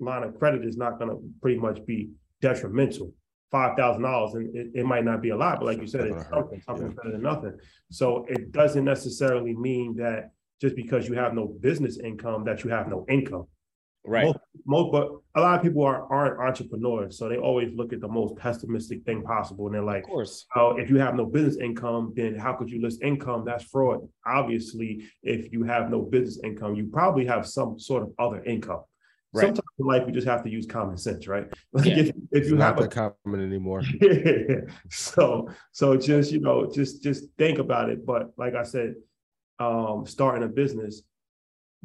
line 0.00 0.24
of 0.24 0.38
credit 0.38 0.64
is 0.64 0.76
not 0.76 0.98
gonna 0.98 1.16
pretty 1.40 1.58
much 1.58 1.84
be 1.86 2.10
detrimental. 2.40 3.12
Five 3.50 3.76
thousand 3.76 4.02
dollars 4.02 4.34
and 4.34 4.54
it, 4.54 4.68
it 4.74 4.86
might 4.86 5.04
not 5.04 5.20
be 5.20 5.30
a 5.30 5.36
lot, 5.36 5.58
but 5.58 5.66
like 5.66 5.80
you 5.80 5.86
said, 5.86 6.06
it's 6.06 6.28
something, 6.28 6.60
something's 6.60 6.94
better 6.94 7.12
than 7.12 7.22
nothing. 7.22 7.58
So 7.90 8.24
it 8.28 8.52
doesn't 8.52 8.84
necessarily 8.84 9.54
mean 9.54 9.96
that 9.96 10.30
just 10.60 10.76
because 10.76 11.08
you 11.08 11.14
have 11.14 11.34
no 11.34 11.46
business 11.46 11.98
income, 11.98 12.44
that 12.44 12.62
you 12.62 12.70
have 12.70 12.86
no 12.86 13.04
income. 13.08 13.46
Right. 14.06 14.24
Most, 14.24 14.38
most, 14.64 14.92
but 14.92 15.08
a 15.34 15.40
lot 15.42 15.56
of 15.56 15.62
people 15.62 15.82
are 15.84 16.10
aren't 16.10 16.40
entrepreneurs, 16.40 17.18
so 17.18 17.28
they 17.28 17.36
always 17.36 17.70
look 17.74 17.92
at 17.92 18.00
the 18.00 18.08
most 18.08 18.34
pessimistic 18.36 19.04
thing 19.04 19.22
possible, 19.22 19.66
and 19.66 19.74
they're 19.74 19.82
like, 19.82 20.04
Of 20.04 20.08
course. 20.10 20.46
"Oh, 20.56 20.76
if 20.78 20.88
you 20.88 20.96
have 20.96 21.16
no 21.16 21.26
business 21.26 21.58
income, 21.58 22.14
then 22.16 22.34
how 22.34 22.54
could 22.54 22.70
you 22.70 22.80
list 22.80 23.02
income? 23.02 23.44
That's 23.44 23.64
fraud." 23.64 24.08
Obviously, 24.24 25.04
if 25.22 25.52
you 25.52 25.64
have 25.64 25.90
no 25.90 26.00
business 26.02 26.40
income, 26.42 26.76
you 26.76 26.86
probably 26.86 27.26
have 27.26 27.46
some 27.46 27.78
sort 27.78 28.02
of 28.04 28.12
other 28.18 28.42
income. 28.44 28.80
Right. 29.34 29.42
Sometimes 29.42 29.59
life, 29.86 30.02
you 30.06 30.12
just 30.12 30.26
have 30.26 30.42
to 30.44 30.50
use 30.50 30.66
common 30.66 30.96
sense, 30.96 31.26
right? 31.26 31.46
Like 31.72 31.86
Yeah. 31.86 31.98
if, 31.98 32.08
if 32.08 32.14
It's 32.32 32.48
you 32.50 32.56
not 32.56 32.76
have 32.76 32.78
a 32.78 32.88
that 32.88 33.14
common 33.24 33.40
anymore. 33.44 33.82
so 34.90 35.48
so 35.72 35.96
just 35.96 36.32
you 36.32 36.40
know 36.40 36.70
just 36.72 37.02
just 37.02 37.24
think 37.38 37.58
about 37.58 37.88
it 37.90 38.04
but 38.04 38.30
like 38.36 38.54
i 38.54 38.62
said 38.62 38.94
um 39.58 40.04
starting 40.06 40.42
a 40.44 40.48
business 40.48 41.02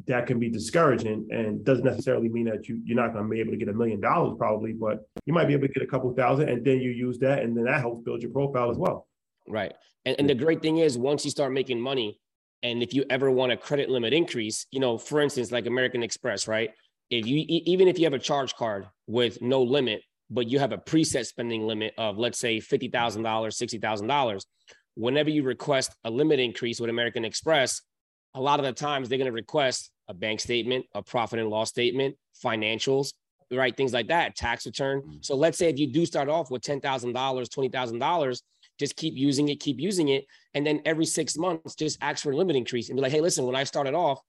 that 0.06 0.26
can 0.26 0.38
be 0.38 0.50
discouraging 0.50 1.26
and 1.30 1.64
doesn't 1.64 1.84
necessarily 1.84 2.28
mean 2.28 2.44
that 2.46 2.68
you 2.68 2.80
you're 2.84 2.96
not 2.96 3.12
going 3.12 3.24
to 3.24 3.30
be 3.30 3.40
able 3.40 3.52
to 3.52 3.56
get 3.56 3.68
a 3.68 3.72
million 3.72 4.00
dollars 4.00 4.34
probably 4.38 4.72
but 4.72 5.00
you 5.24 5.32
might 5.32 5.46
be 5.46 5.54
able 5.54 5.66
to 5.66 5.72
get 5.72 5.82
a 5.82 5.86
couple 5.86 6.12
thousand 6.14 6.48
and 6.48 6.64
then 6.64 6.78
you 6.80 6.90
use 6.90 7.18
that 7.18 7.42
and 7.42 7.56
then 7.56 7.64
that 7.64 7.80
helps 7.80 8.00
build 8.00 8.20
your 8.22 8.30
profile 8.30 8.70
as 8.70 8.76
well 8.76 9.06
Right. 9.48 9.72
And, 10.04 10.16
and 10.18 10.28
the 10.28 10.34
great 10.34 10.62
thing 10.62 10.78
is 10.78 10.98
once 10.98 11.24
you 11.24 11.30
start 11.30 11.52
making 11.52 11.80
money, 11.80 12.20
and 12.62 12.82
if 12.82 12.94
you 12.94 13.04
ever 13.10 13.30
want 13.30 13.52
a 13.52 13.56
credit 13.56 13.88
limit 13.88 14.12
increase, 14.12 14.66
you 14.70 14.80
know, 14.80 14.98
for 14.98 15.20
instance, 15.20 15.52
like 15.52 15.66
American 15.66 16.02
Express, 16.02 16.48
right? 16.48 16.70
If 17.10 17.26
you 17.26 17.44
even 17.48 17.88
if 17.88 17.98
you 17.98 18.04
have 18.04 18.14
a 18.14 18.18
charge 18.18 18.54
card 18.54 18.86
with 19.06 19.40
no 19.40 19.62
limit, 19.62 20.02
but 20.28 20.48
you 20.48 20.58
have 20.58 20.72
a 20.72 20.78
preset 20.78 21.26
spending 21.26 21.62
limit 21.66 21.94
of 21.98 22.18
let's 22.18 22.38
say 22.38 22.60
fifty 22.60 22.88
thousand 22.88 23.22
dollars, 23.22 23.56
sixty 23.56 23.78
thousand 23.78 24.08
dollars, 24.08 24.46
whenever 24.94 25.30
you 25.30 25.42
request 25.42 25.94
a 26.04 26.10
limit 26.10 26.40
increase 26.40 26.80
with 26.80 26.90
American 26.90 27.24
Express, 27.24 27.82
a 28.34 28.40
lot 28.40 28.58
of 28.58 28.66
the 28.66 28.72
times 28.72 29.08
they're 29.08 29.18
going 29.18 29.26
to 29.26 29.32
request 29.32 29.90
a 30.08 30.14
bank 30.14 30.40
statement, 30.40 30.84
a 30.94 31.02
profit 31.02 31.38
and 31.38 31.48
loss 31.48 31.68
statement, 31.68 32.16
financials, 32.44 33.12
right? 33.52 33.76
Things 33.76 33.92
like 33.92 34.08
that, 34.08 34.36
tax 34.36 34.66
return. 34.66 35.02
Mm-hmm. 35.02 35.16
So 35.20 35.36
let's 35.36 35.58
say 35.58 35.68
if 35.68 35.78
you 35.78 35.86
do 35.92 36.06
start 36.06 36.28
off 36.28 36.50
with 36.50 36.62
ten 36.62 36.80
thousand 36.80 37.12
dollars, 37.12 37.48
twenty 37.48 37.68
thousand 37.68 37.98
dollars 38.00 38.42
just 38.78 38.96
keep 38.96 39.14
using 39.14 39.48
it, 39.48 39.60
keep 39.60 39.80
using 39.80 40.08
it. 40.08 40.26
And 40.54 40.66
then 40.66 40.82
every 40.84 41.06
six 41.06 41.36
months, 41.36 41.74
just 41.74 41.98
ask 42.02 42.22
for 42.22 42.32
a 42.32 42.36
limit 42.36 42.56
increase 42.56 42.88
and 42.88 42.96
be 42.96 43.02
like, 43.02 43.12
hey, 43.12 43.20
listen, 43.20 43.46
when 43.46 43.56
I 43.56 43.64
started 43.64 43.94
off, 43.94 44.20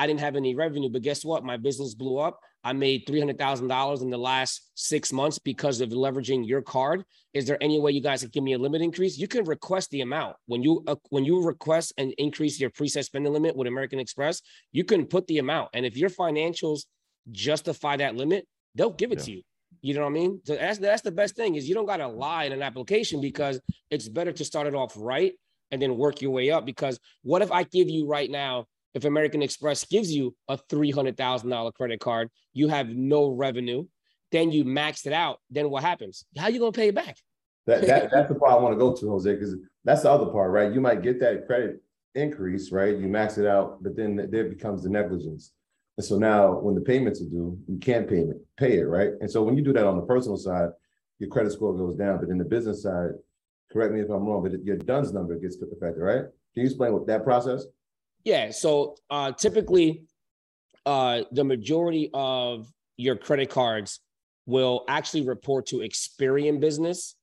I 0.00 0.06
didn't 0.06 0.20
have 0.20 0.34
any 0.34 0.54
revenue, 0.54 0.88
but 0.88 1.02
guess 1.02 1.26
what? 1.26 1.44
My 1.44 1.58
business 1.58 1.94
blew 1.94 2.16
up. 2.16 2.40
I 2.64 2.72
made 2.72 3.06
$300,000 3.06 4.00
in 4.00 4.08
the 4.08 4.16
last 4.16 4.70
six 4.74 5.12
months 5.12 5.38
because 5.38 5.82
of 5.82 5.90
leveraging 5.90 6.48
your 6.48 6.62
card. 6.62 7.04
Is 7.34 7.44
there 7.44 7.62
any 7.62 7.78
way 7.78 7.92
you 7.92 8.00
guys 8.00 8.22
can 8.22 8.30
give 8.30 8.42
me 8.42 8.54
a 8.54 8.58
limit 8.58 8.80
increase? 8.80 9.18
You 9.18 9.28
can 9.28 9.44
request 9.44 9.90
the 9.90 10.00
amount. 10.00 10.36
When 10.46 10.62
you 10.62 10.82
uh, 10.86 10.96
when 11.10 11.26
you 11.26 11.44
request 11.44 11.92
and 11.98 12.14
increase 12.16 12.58
your 12.58 12.70
preset 12.70 13.04
spending 13.04 13.30
limit 13.30 13.54
with 13.54 13.68
American 13.68 14.00
Express, 14.00 14.40
you 14.72 14.84
can 14.84 15.04
put 15.04 15.26
the 15.26 15.36
amount. 15.36 15.68
And 15.74 15.84
if 15.84 15.98
your 15.98 16.08
financials 16.08 16.86
justify 17.30 17.98
that 17.98 18.16
limit, 18.16 18.46
they'll 18.74 18.90
give 19.02 19.12
it 19.12 19.18
Yeah. 19.18 19.24
to 19.24 19.32
you. 19.32 19.42
You 19.82 19.94
know 19.94 20.00
what 20.00 20.06
I 20.08 20.12
mean? 20.12 20.40
So 20.44 20.56
that's 20.56 20.78
that's 20.78 21.02
the 21.02 21.12
best 21.12 21.36
thing 21.36 21.56
is 21.56 21.68
you 21.68 21.74
don't 21.74 21.86
got 21.86 21.98
to 21.98 22.08
lie 22.08 22.44
in 22.44 22.52
an 22.52 22.62
application 22.62 23.20
because 23.20 23.60
it's 23.90 24.08
better 24.08 24.32
to 24.32 24.44
start 24.46 24.66
it 24.66 24.74
off 24.74 24.94
right 24.96 25.34
and 25.70 25.80
then 25.80 25.98
work 25.98 26.22
your 26.22 26.30
way 26.30 26.50
up. 26.50 26.64
Because 26.64 26.98
what 27.22 27.42
if 27.42 27.52
I 27.52 27.64
give 27.64 27.90
you 27.90 28.06
right 28.06 28.30
now, 28.30 28.64
if 28.94 29.04
American 29.04 29.42
Express 29.42 29.84
gives 29.84 30.12
you 30.12 30.34
a 30.48 30.56
three 30.56 30.90
hundred 30.90 31.16
thousand 31.16 31.50
dollar 31.50 31.72
credit 31.72 32.00
card, 32.00 32.28
you 32.52 32.68
have 32.68 32.88
no 32.88 33.28
revenue, 33.28 33.84
then 34.32 34.50
you 34.50 34.64
maxed 34.64 35.06
it 35.06 35.12
out. 35.12 35.38
Then 35.50 35.70
what 35.70 35.82
happens? 35.82 36.24
How 36.36 36.48
you 36.48 36.58
gonna 36.58 36.72
pay 36.72 36.88
it 36.88 36.94
back? 36.94 37.16
That, 37.66 37.86
that 37.86 38.10
that's 38.12 38.28
the 38.28 38.34
part 38.34 38.52
I 38.52 38.56
want 38.56 38.74
to 38.74 38.78
go 38.78 38.94
to, 38.94 39.10
Jose, 39.10 39.32
because 39.32 39.56
that's 39.84 40.02
the 40.02 40.10
other 40.10 40.26
part, 40.26 40.50
right? 40.50 40.72
You 40.72 40.80
might 40.80 41.02
get 41.02 41.20
that 41.20 41.46
credit 41.46 41.82
increase, 42.14 42.72
right? 42.72 42.96
You 42.96 43.08
max 43.08 43.38
it 43.38 43.46
out, 43.46 43.82
but 43.82 43.96
then 43.96 44.28
there 44.30 44.44
becomes 44.44 44.82
the 44.82 44.90
negligence. 44.90 45.52
And 45.96 46.04
so 46.04 46.18
now 46.18 46.54
when 46.54 46.74
the 46.74 46.80
payments 46.80 47.20
are 47.20 47.26
due, 47.26 47.58
you 47.68 47.78
can't 47.78 48.08
pay 48.08 48.20
it, 48.20 48.36
pay 48.56 48.78
it, 48.78 48.84
right? 48.84 49.10
And 49.20 49.30
so 49.30 49.42
when 49.42 49.56
you 49.56 49.62
do 49.62 49.72
that 49.74 49.86
on 49.86 49.96
the 49.96 50.02
personal 50.02 50.36
side, 50.36 50.70
your 51.18 51.28
credit 51.28 51.52
score 51.52 51.76
goes 51.76 51.94
down, 51.94 52.18
but 52.18 52.30
in 52.30 52.38
the 52.38 52.44
business 52.44 52.82
side, 52.82 53.10
correct 53.70 53.92
me 53.92 54.00
if 54.00 54.08
I'm 54.08 54.24
wrong, 54.24 54.42
but 54.42 54.64
your 54.64 54.76
DUNS 54.76 55.12
number 55.12 55.36
gets 55.36 55.56
affected, 55.56 56.00
right? 56.00 56.22
Can 56.54 56.62
you 56.62 56.64
explain 56.64 56.92
what 56.92 57.06
that 57.06 57.22
process? 57.22 57.66
Yeah. 58.24 58.50
So 58.50 58.96
uh, 59.08 59.32
typically, 59.32 60.04
uh, 60.86 61.22
the 61.32 61.44
majority 61.44 62.10
of 62.14 62.68
your 62.96 63.16
credit 63.16 63.50
cards 63.50 64.00
will 64.46 64.84
actually 64.88 65.26
report 65.26 65.66
to 65.66 65.76
Experian 65.76 66.60
Business. 66.60 67.14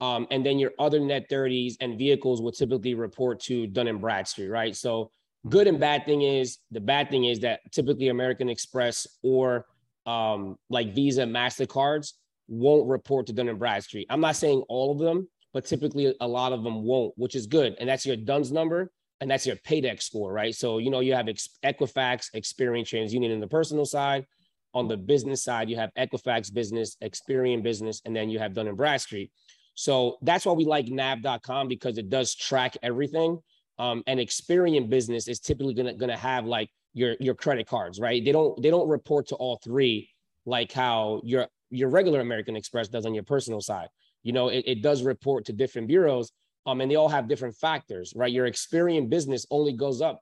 Um, 0.00 0.26
and 0.30 0.44
then 0.44 0.58
your 0.58 0.72
other 0.78 1.00
net 1.00 1.28
30s 1.30 1.74
and 1.80 1.98
vehicles 1.98 2.42
will 2.42 2.52
typically 2.52 2.94
report 2.94 3.40
to 3.40 3.66
Dun 3.66 3.88
and 3.88 4.00
Bradstreet, 4.00 4.50
right? 4.50 4.76
So 4.76 5.10
good 5.48 5.66
and 5.66 5.80
bad 5.80 6.04
thing 6.04 6.22
is 6.22 6.58
the 6.70 6.80
bad 6.80 7.08
thing 7.10 7.24
is 7.24 7.40
that 7.40 7.60
typically 7.72 8.08
American 8.08 8.48
Express 8.48 9.06
or 9.22 9.66
um, 10.04 10.56
like 10.68 10.94
Visa, 10.94 11.22
Mastercards 11.22 12.12
won't 12.48 12.88
report 12.88 13.26
to 13.26 13.32
Dun 13.32 13.48
and 13.48 13.58
Bradstreet. 13.58 14.06
I'm 14.10 14.20
not 14.20 14.36
saying 14.36 14.62
all 14.68 14.92
of 14.92 14.98
them, 14.98 15.28
but 15.52 15.64
typically 15.64 16.14
a 16.20 16.28
lot 16.28 16.52
of 16.52 16.62
them 16.62 16.82
won't, 16.82 17.14
which 17.16 17.34
is 17.34 17.46
good. 17.46 17.76
And 17.80 17.88
that's 17.88 18.04
your 18.04 18.16
DUNS 18.16 18.52
number 18.52 18.92
and 19.20 19.30
that's 19.30 19.46
your 19.46 19.56
paydex 19.56 20.02
score, 20.02 20.32
right? 20.32 20.54
So, 20.54 20.78
you 20.78 20.90
know, 20.90 21.00
you 21.00 21.14
have 21.14 21.26
Equifax, 21.26 22.30
Experian, 22.34 22.84
TransUnion 22.84 23.30
in 23.30 23.40
the 23.40 23.46
personal 23.46 23.86
side. 23.86 24.26
On 24.74 24.88
the 24.88 24.96
business 24.96 25.42
side, 25.42 25.70
you 25.70 25.76
have 25.76 25.90
Equifax 25.96 26.52
business, 26.52 26.96
Experian 27.02 27.62
business, 27.62 28.02
and 28.04 28.14
then 28.14 28.28
you 28.28 28.38
have 28.38 28.52
Dun 28.52 28.74
Bradstreet. 28.74 29.30
So 29.74 30.18
that's 30.22 30.44
why 30.44 30.52
we 30.52 30.66
like 30.66 30.88
nav.com 30.88 31.68
because 31.68 31.96
it 31.96 32.10
does 32.10 32.34
track 32.34 32.76
everything. 32.82 33.38
Um, 33.78 34.02
and 34.06 34.20
Experian 34.20 34.90
business 34.90 35.28
is 35.28 35.40
typically 35.40 35.74
gonna, 35.74 35.94
gonna 35.94 36.16
have 36.16 36.44
like 36.44 36.70
your, 36.92 37.16
your 37.20 37.34
credit 37.34 37.66
cards, 37.66 37.98
right? 38.00 38.22
They 38.22 38.32
don't, 38.32 38.60
they 38.62 38.70
don't 38.70 38.88
report 38.88 39.28
to 39.28 39.36
all 39.36 39.58
three 39.62 40.10
like 40.44 40.72
how 40.72 41.22
your, 41.24 41.46
your 41.70 41.88
regular 41.88 42.20
American 42.20 42.56
Express 42.56 42.88
does 42.88 43.06
on 43.06 43.14
your 43.14 43.24
personal 43.24 43.60
side. 43.60 43.88
You 44.22 44.32
know, 44.32 44.48
it, 44.48 44.64
it 44.66 44.82
does 44.82 45.02
report 45.02 45.46
to 45.46 45.52
different 45.52 45.88
bureaus, 45.88 46.32
um, 46.66 46.80
and 46.80 46.90
they 46.90 46.96
all 46.96 47.08
have 47.08 47.28
different 47.28 47.54
factors, 47.56 48.12
right? 48.16 48.32
Your 48.32 48.48
Experian 48.50 49.08
business 49.08 49.46
only 49.50 49.72
goes 49.72 50.00
up 50.02 50.20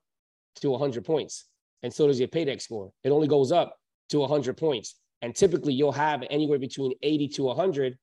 to 0.56 0.70
100 0.70 1.04
points, 1.04 1.46
and 1.82 1.92
so 1.92 2.06
does 2.06 2.18
your 2.20 2.28
paydex 2.28 2.62
score. 2.62 2.92
It 3.02 3.10
only 3.10 3.26
goes 3.28 3.50
up 3.50 3.76
to 4.10 4.18
100 4.20 4.56
points, 4.56 4.96
and 5.22 5.34
typically 5.34 5.72
you'll 5.72 5.92
have 5.92 6.22
anywhere 6.30 6.58
between 6.58 6.92
80 7.02 7.28
to 7.28 7.42
100 7.44 7.98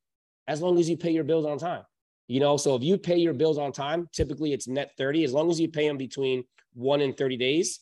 as 0.47 0.61
long 0.61 0.79
as 0.79 0.89
you 0.89 0.97
pay 0.97 1.11
your 1.11 1.23
bills 1.23 1.45
on 1.45 1.57
time. 1.59 1.83
You 2.27 2.39
know, 2.39 2.57
so 2.57 2.75
if 2.75 2.83
you 2.83 2.97
pay 2.97 3.17
your 3.17 3.33
bills 3.33 3.57
on 3.57 3.71
time, 3.71 4.09
typically 4.13 4.53
it's 4.53 4.67
net 4.67 4.91
30. 4.97 5.23
As 5.23 5.33
long 5.33 5.49
as 5.51 5.59
you 5.59 5.69
pay 5.69 5.87
them 5.87 5.97
between 5.97 6.43
one 6.73 7.01
and 7.01 7.15
30 7.15 7.37
days, 7.37 7.79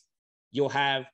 you'll 0.52 0.68
have 0.68 1.06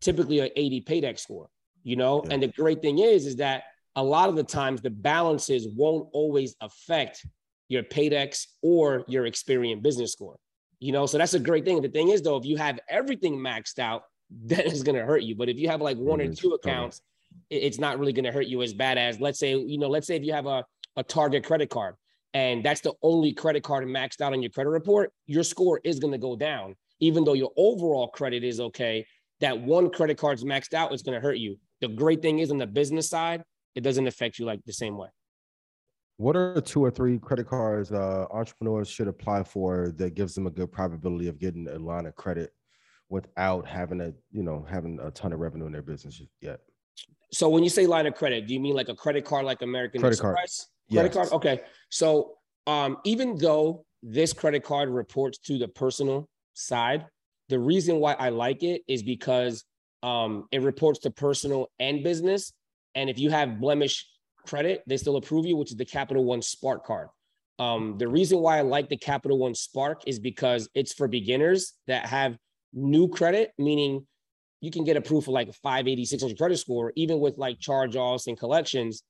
typically 0.00 0.40
an 0.40 0.50
80 0.56 0.80
paydex 0.82 1.20
score. 1.20 1.48
You 1.82 1.96
know, 1.96 2.22
Yeah. 2.24 2.32
and 2.34 2.42
the 2.42 2.48
great 2.48 2.80
thing 2.82 2.98
is, 2.98 3.26
is 3.26 3.36
that 3.36 3.64
a 3.96 4.02
lot 4.02 4.28
of 4.30 4.36
the 4.36 4.42
times 4.42 4.80
the 4.80 4.90
balances 4.90 5.68
won't 5.68 6.08
always 6.12 6.56
affect 6.60 7.24
your 7.68 7.82
paydex 7.82 8.46
or 8.62 9.04
your 9.08 9.24
Experian 9.24 9.82
business 9.82 10.12
score. 10.12 10.36
You 10.80 10.92
know, 10.92 11.06
so 11.06 11.18
that's 11.18 11.34
a 11.34 11.40
great 11.40 11.64
thing. 11.64 11.80
The 11.80 11.88
thing 11.88 12.10
is, 12.10 12.22
though, 12.22 12.36
if 12.36 12.44
you 12.44 12.56
have 12.56 12.78
everything 12.88 13.36
maxed 13.36 13.78
out, 13.78 14.02
then 14.30 14.60
it's 14.60 14.82
going 14.82 14.96
to 14.96 15.04
hurt 15.04 15.22
you. 15.22 15.34
But 15.34 15.48
if 15.48 15.58
you 15.58 15.68
have 15.68 15.80
like 15.80 15.96
one 15.96 16.20
or 16.20 16.26
Mhm. 16.26 16.36
two 16.36 16.52
accounts, 16.52 17.00
it's 17.50 17.78
not 17.78 17.98
really 17.98 18.12
going 18.12 18.24
to 18.24 18.32
hurt 18.32 18.46
you 18.46 18.62
as 18.62 18.74
bad 18.74 18.98
as, 18.98 19.20
let's 19.20 19.38
say, 19.38 19.56
you 19.56 19.78
know, 19.78 19.88
let's 19.88 20.06
say 20.06 20.16
if 20.16 20.24
you 20.24 20.32
have 20.32 20.46
a, 20.46 20.64
a 20.96 21.02
Target 21.02 21.44
credit 21.44 21.68
card 21.70 21.94
and 22.32 22.64
that's 22.64 22.80
the 22.80 22.92
only 23.02 23.32
credit 23.32 23.62
card 23.62 23.86
maxed 23.86 24.20
out 24.20 24.32
on 24.32 24.42
your 24.42 24.50
credit 24.50 24.70
report, 24.70 25.12
your 25.26 25.42
score 25.42 25.80
is 25.84 25.98
going 25.98 26.12
to 26.12 26.18
go 26.18 26.36
down. 26.36 26.74
Even 27.00 27.24
though 27.24 27.34
your 27.34 27.50
overall 27.56 28.08
credit 28.08 28.44
is 28.44 28.60
okay, 28.60 29.06
that 29.40 29.60
one 29.60 29.90
credit 29.90 30.16
card's 30.16 30.44
maxed 30.44 30.74
out, 30.74 30.92
is 30.94 31.02
going 31.02 31.14
to 31.14 31.20
hurt 31.20 31.38
you. 31.38 31.58
The 31.80 31.88
great 31.88 32.22
thing 32.22 32.38
is 32.38 32.50
on 32.50 32.58
the 32.58 32.66
business 32.66 33.08
side, 33.08 33.42
it 33.74 33.82
doesn't 33.82 34.06
affect 34.06 34.38
you 34.38 34.46
like 34.46 34.60
the 34.64 34.72
same 34.72 34.96
way. 34.96 35.08
What 36.16 36.36
are 36.36 36.60
two 36.60 36.84
or 36.84 36.90
three 36.90 37.18
credit 37.18 37.48
cards 37.48 37.90
uh, 37.90 38.26
entrepreneurs 38.30 38.88
should 38.88 39.08
apply 39.08 39.42
for 39.42 39.92
that 39.96 40.14
gives 40.14 40.34
them 40.34 40.46
a 40.46 40.50
good 40.50 40.70
probability 40.70 41.26
of 41.26 41.38
getting 41.38 41.66
a 41.68 41.78
line 41.78 42.06
of 42.06 42.14
credit 42.14 42.52
without 43.08 43.66
having 43.66 44.00
a 44.00 44.12
you 44.30 44.42
know 44.42 44.64
having 44.68 44.98
a 45.00 45.10
ton 45.10 45.32
of 45.32 45.40
revenue 45.40 45.66
in 45.66 45.72
their 45.72 45.82
business 45.82 46.22
yet. 46.40 46.60
So 47.32 47.48
when 47.48 47.64
you 47.64 47.70
say 47.70 47.86
line 47.86 48.06
of 48.06 48.14
credit, 48.14 48.46
do 48.46 48.54
you 48.54 48.60
mean 48.60 48.74
like 48.74 48.88
a 48.88 48.94
credit 48.94 49.24
card 49.24 49.44
like 49.44 49.62
American 49.62 50.00
Credit 50.00 50.18
card. 50.18 50.34
Express? 50.34 50.68
Credit 50.92 51.14
Yes. 51.14 51.14
card. 51.14 51.32
Okay. 51.32 51.60
So 51.90 52.34
um, 52.66 52.98
even 53.04 53.36
though 53.36 53.84
this 54.02 54.32
credit 54.32 54.62
card 54.62 54.88
reports 54.88 55.38
to 55.38 55.58
the 55.58 55.66
personal 55.66 56.28
side, 56.52 57.06
the 57.48 57.58
reason 57.58 57.98
why 57.98 58.12
I 58.14 58.28
like 58.28 58.62
it 58.62 58.82
is 58.86 59.02
because 59.02 59.64
um, 60.02 60.46
it 60.52 60.62
reports 60.62 61.00
to 61.00 61.10
personal 61.10 61.70
and 61.78 62.04
business. 62.04 62.52
And 62.94 63.10
if 63.10 63.18
you 63.18 63.30
have 63.30 63.60
blemish 63.60 64.06
credit, 64.44 64.82
they 64.86 64.96
still 64.96 65.16
approve 65.16 65.46
you, 65.46 65.56
which 65.56 65.70
is 65.70 65.76
the 65.76 65.84
Capital 65.84 66.24
One 66.24 66.42
Spark 66.42 66.84
card. 66.84 67.08
Um, 67.58 67.96
the 67.98 68.08
reason 68.08 68.38
why 68.40 68.58
I 68.58 68.62
like 68.62 68.88
the 68.88 68.96
Capital 68.96 69.38
One 69.38 69.54
Spark 69.54 70.02
is 70.06 70.18
because 70.18 70.68
it's 70.74 70.92
for 70.92 71.08
beginners 71.08 71.74
that 71.86 72.06
have 72.06 72.36
new 72.72 73.08
credit, 73.08 73.52
meaning 73.58 74.06
you 74.60 74.70
can 74.70 74.84
get 74.84 74.96
approved 74.96 75.26
for 75.26 75.32
like 75.32 75.48
a 75.48 75.52
580, 75.52 76.04
600 76.04 76.38
credit 76.38 76.58
score, 76.58 76.92
even 76.96 77.20
with 77.20 77.38
like 77.38 77.60
charge 77.60 77.96
offs 77.96 78.26
and 78.26 78.38
collections. 78.38 79.02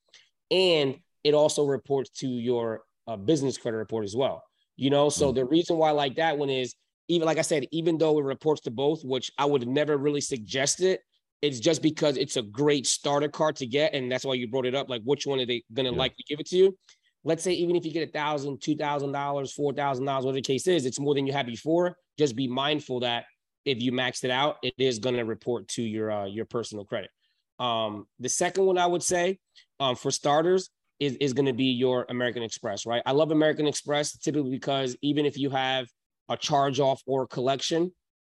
And 0.50 0.96
it 1.22 1.32
also 1.32 1.64
reports 1.64 2.10
to 2.18 2.28
your 2.28 2.82
uh, 3.06 3.16
business 3.16 3.56
credit 3.56 3.78
report 3.78 4.04
as 4.04 4.14
well. 4.14 4.42
You 4.76 4.90
know, 4.90 5.08
so 5.08 5.30
the 5.30 5.44
reason 5.44 5.76
why 5.76 5.90
I 5.90 5.92
like 5.92 6.16
that 6.16 6.36
one 6.36 6.50
is 6.50 6.74
even 7.08 7.26
like 7.26 7.38
I 7.38 7.42
said, 7.42 7.66
even 7.70 7.98
though 7.98 8.18
it 8.18 8.24
reports 8.24 8.62
to 8.62 8.70
both, 8.70 9.04
which 9.04 9.30
I 9.38 9.44
would 9.44 9.66
never 9.68 9.96
really 9.96 10.20
suggest 10.20 10.80
it, 10.82 11.00
it's 11.44 11.60
just 11.60 11.82
because 11.82 12.16
it's 12.16 12.36
a 12.36 12.42
great 12.42 12.86
starter 12.86 13.28
card 13.28 13.56
to 13.56 13.66
get. 13.66 13.94
And 13.94 14.10
that's 14.10 14.24
why 14.24 14.34
you 14.34 14.48
brought 14.48 14.66
it 14.66 14.74
up. 14.74 14.88
Like, 14.88 15.02
which 15.04 15.26
one 15.26 15.38
are 15.40 15.46
they 15.46 15.62
going 15.72 15.86
to 15.86 15.92
Yeah. 15.92 15.98
likely 15.98 16.24
give 16.28 16.40
it 16.40 16.46
to 16.46 16.56
you? 16.56 16.78
Let's 17.22 17.42
say, 17.42 17.52
even 17.52 17.76
if 17.76 17.84
you 17.86 17.92
get 17.92 18.08
a 18.08 18.12
thousand, 18.12 18.60
two 18.62 18.76
thousand 18.76 19.12
dollars, 19.12 19.52
four 19.52 19.72
thousand 19.72 20.04
dollars, 20.04 20.24
whatever 20.24 20.36
the 20.36 20.42
case 20.42 20.66
is, 20.66 20.84
it's 20.86 21.00
more 21.00 21.14
than 21.14 21.26
you 21.26 21.32
had 21.32 21.46
before. 21.46 21.96
Just 22.18 22.36
be 22.36 22.48
mindful 22.48 23.00
that 23.00 23.24
if 23.64 23.80
you 23.80 23.92
maxed 23.92 24.24
it 24.24 24.30
out, 24.30 24.56
it 24.62 24.74
is 24.78 24.98
going 24.98 25.16
to 25.16 25.24
report 25.24 25.68
to 25.68 25.82
your 25.82 26.10
uh, 26.10 26.26
your 26.26 26.44
personal 26.44 26.84
credit. 26.84 27.10
Um, 27.58 28.06
the 28.18 28.28
second 28.28 28.66
one 28.66 28.78
I 28.78 28.86
would 28.86 29.02
say, 29.02 29.38
um, 29.80 29.96
for 29.96 30.10
starters, 30.10 30.70
is 31.00 31.16
is 31.16 31.32
going 31.32 31.46
to 31.46 31.52
be 31.54 31.70
your 31.84 32.04
American 32.08 32.42
Express, 32.42 32.84
right? 32.84 33.02
I 33.06 33.12
love 33.12 33.30
American 33.30 33.66
Express 33.66 34.16
typically 34.18 34.50
because 34.50 34.96
even 35.00 35.24
if 35.24 35.38
you 35.38 35.50
have 35.50 35.86
a 36.28 36.36
charge 36.36 36.78
off 36.78 37.00
or 37.06 37.22
a 37.22 37.26
collection, 37.26 37.92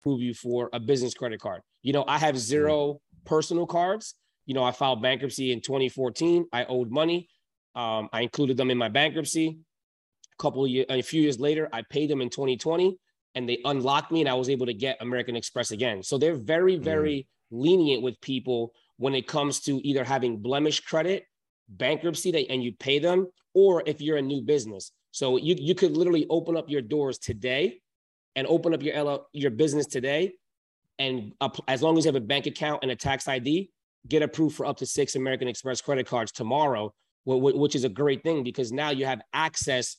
Approve 0.00 0.20
you 0.20 0.34
for 0.34 0.70
a 0.72 0.80
business 0.80 1.14
credit 1.14 1.40
card. 1.40 1.62
You 1.82 1.92
know, 1.92 2.04
I 2.06 2.18
have 2.18 2.38
zero 2.38 3.00
personal 3.24 3.66
cards. 3.66 4.14
You 4.46 4.54
know, 4.54 4.64
I 4.64 4.72
filed 4.72 5.02
bankruptcy 5.02 5.52
in 5.52 5.60
2014. 5.60 6.46
I 6.52 6.64
owed 6.64 6.90
money. 6.90 7.28
Um, 7.74 8.08
I 8.12 8.22
included 8.22 8.56
them 8.56 8.70
in 8.70 8.78
my 8.78 8.88
bankruptcy. 8.88 9.58
A 10.38 10.42
couple 10.42 10.64
of 10.64 10.70
years, 10.70 10.86
a 10.88 11.02
few 11.02 11.22
years 11.22 11.38
later, 11.38 11.68
I 11.72 11.82
paid 11.82 12.10
them 12.10 12.20
in 12.20 12.30
2020, 12.30 12.98
and 13.34 13.48
they 13.48 13.58
unlocked 13.64 14.10
me, 14.10 14.20
and 14.20 14.28
I 14.28 14.34
was 14.34 14.48
able 14.48 14.66
to 14.66 14.74
get 14.74 14.96
American 15.00 15.36
Express 15.36 15.70
again. 15.70 16.02
So 16.02 16.18
they're 16.18 16.34
very, 16.34 16.76
very 16.76 17.28
lenient 17.50 18.02
with 18.02 18.20
people 18.20 18.72
when 18.96 19.14
it 19.14 19.26
comes 19.26 19.60
to 19.60 19.86
either 19.86 20.02
having 20.02 20.38
blemish 20.38 20.80
credit, 20.80 21.24
bankruptcy, 21.68 22.32
that, 22.32 22.50
and 22.50 22.64
you 22.64 22.72
pay 22.72 22.98
them, 22.98 23.28
or 23.54 23.82
if 23.86 24.00
you're 24.00 24.16
a 24.16 24.22
new 24.22 24.42
business. 24.42 24.92
So 25.12 25.36
you 25.36 25.56
you 25.58 25.74
could 25.74 25.96
literally 25.96 26.26
open 26.30 26.56
up 26.56 26.70
your 26.70 26.82
doors 26.82 27.18
today 27.18 27.80
and 28.36 28.46
open 28.46 28.74
up 28.74 28.82
your 28.82 29.02
LL, 29.02 29.26
your 29.32 29.50
business 29.50 29.86
today, 29.86 30.32
and 30.98 31.32
as 31.66 31.82
long 31.82 31.96
as 31.96 32.04
you 32.04 32.08
have 32.08 32.22
a 32.22 32.24
bank 32.24 32.46
account 32.46 32.80
and 32.82 32.90
a 32.90 32.96
tax 32.96 33.26
ID, 33.26 33.70
get 34.06 34.22
approved 34.22 34.54
for 34.54 34.66
up 34.66 34.76
to 34.78 34.86
six 34.86 35.16
American 35.16 35.48
Express 35.48 35.80
credit 35.80 36.06
cards 36.06 36.30
tomorrow, 36.30 36.92
wh- 37.24 37.38
wh- 37.38 37.56
which 37.56 37.74
is 37.74 37.84
a 37.84 37.88
great 37.88 38.22
thing 38.22 38.44
because 38.44 38.70
now 38.70 38.90
you 38.90 39.06
have 39.06 39.22
access 39.32 39.96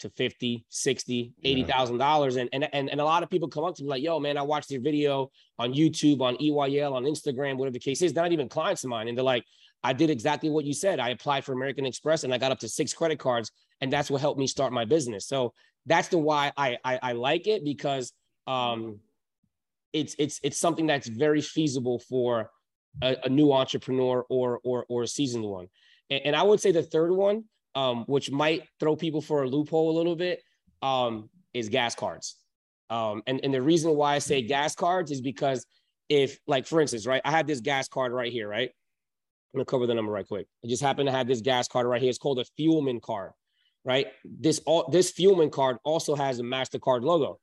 to 0.00 0.10
50, 0.10 0.64
60, 0.68 1.32
80,000 1.44 1.98
dollars. 1.98 2.36
And, 2.36 2.48
and 2.52 2.68
and 2.72 2.90
and 2.90 3.00
a 3.00 3.04
lot 3.04 3.22
of 3.22 3.30
people 3.30 3.48
come 3.48 3.64
up 3.64 3.74
to 3.76 3.82
me 3.82 3.88
like, 3.90 4.02
yo, 4.02 4.18
man, 4.18 4.36
I 4.36 4.42
watched 4.42 4.70
your 4.70 4.80
video 4.80 5.30
on 5.58 5.74
YouTube, 5.74 6.20
on 6.22 6.36
EYL, 6.36 6.92
on 6.92 7.04
Instagram, 7.04 7.56
whatever 7.56 7.74
the 7.74 7.78
case 7.78 8.02
is. 8.02 8.12
They're 8.12 8.24
not 8.24 8.32
even 8.32 8.48
clients 8.48 8.84
of 8.84 8.90
mine. 8.90 9.08
And 9.08 9.16
they're 9.16 9.24
like, 9.24 9.44
I 9.84 9.92
did 9.92 10.10
exactly 10.10 10.48
what 10.48 10.64
you 10.64 10.72
said. 10.74 10.98
I 10.98 11.10
applied 11.10 11.44
for 11.44 11.52
American 11.52 11.84
Express 11.86 12.24
and 12.24 12.32
I 12.32 12.38
got 12.38 12.52
up 12.52 12.58
to 12.60 12.68
six 12.68 12.92
credit 12.92 13.18
cards, 13.18 13.52
and 13.80 13.92
that's 13.92 14.10
what 14.10 14.20
helped 14.20 14.40
me 14.40 14.46
start 14.46 14.72
my 14.72 14.84
business. 14.84 15.26
So 15.26 15.52
that's 15.86 16.08
the 16.08 16.18
why 16.18 16.52
I 16.56 16.78
I, 16.84 16.98
I 17.02 17.12
like 17.12 17.46
it 17.46 17.64
because 17.64 18.12
um 18.46 19.00
it's 19.92 20.14
it's 20.18 20.40
it's 20.42 20.58
something 20.58 20.86
that's 20.86 21.08
very 21.08 21.40
feasible 21.40 21.98
for 21.98 22.50
a, 23.02 23.16
a 23.24 23.28
new 23.28 23.52
entrepreneur 23.52 24.24
or 24.28 24.60
or 24.64 24.86
or 24.88 25.02
a 25.02 25.08
seasoned 25.08 25.44
one. 25.44 25.68
And, 26.10 26.26
and 26.26 26.36
I 26.36 26.42
would 26.42 26.60
say 26.60 26.72
the 26.72 26.82
third 26.82 27.12
one, 27.12 27.44
um, 27.74 28.04
which 28.06 28.30
might 28.30 28.64
throw 28.80 28.96
people 28.96 29.20
for 29.20 29.42
a 29.42 29.48
loophole 29.48 29.90
a 29.90 29.96
little 29.96 30.16
bit, 30.16 30.42
um, 30.82 31.30
is 31.54 31.68
gas 31.68 31.94
cards. 31.94 32.36
Um, 32.90 33.22
and, 33.26 33.40
and 33.42 33.54
the 33.54 33.62
reason 33.62 33.94
why 33.96 34.14
I 34.14 34.18
say 34.18 34.42
gas 34.42 34.74
cards 34.74 35.10
is 35.10 35.22
because 35.22 35.64
if, 36.10 36.38
like, 36.46 36.66
for 36.66 36.80
instance, 36.80 37.06
right, 37.06 37.22
I 37.24 37.30
have 37.30 37.46
this 37.46 37.60
gas 37.60 37.88
card 37.88 38.12
right 38.12 38.30
here, 38.30 38.48
right? 38.48 38.68
I'm 38.68 39.58
gonna 39.58 39.64
cover 39.64 39.86
the 39.86 39.94
number 39.94 40.12
right 40.12 40.26
quick. 40.26 40.46
I 40.62 40.68
just 40.68 40.82
happen 40.82 41.06
to 41.06 41.12
have 41.12 41.26
this 41.26 41.40
gas 41.40 41.68
card 41.68 41.86
right 41.86 42.00
here. 42.00 42.10
It's 42.10 42.18
called 42.18 42.38
a 42.38 42.44
Fuelman 42.58 43.00
card, 43.00 43.32
right? 43.84 44.06
This 44.24 44.60
all 44.66 44.88
this 44.90 45.12
Fuelman 45.12 45.50
card 45.50 45.78
also 45.84 46.14
has 46.14 46.38
a 46.38 46.42
Mastercard 46.42 47.02
logo. 47.02 47.38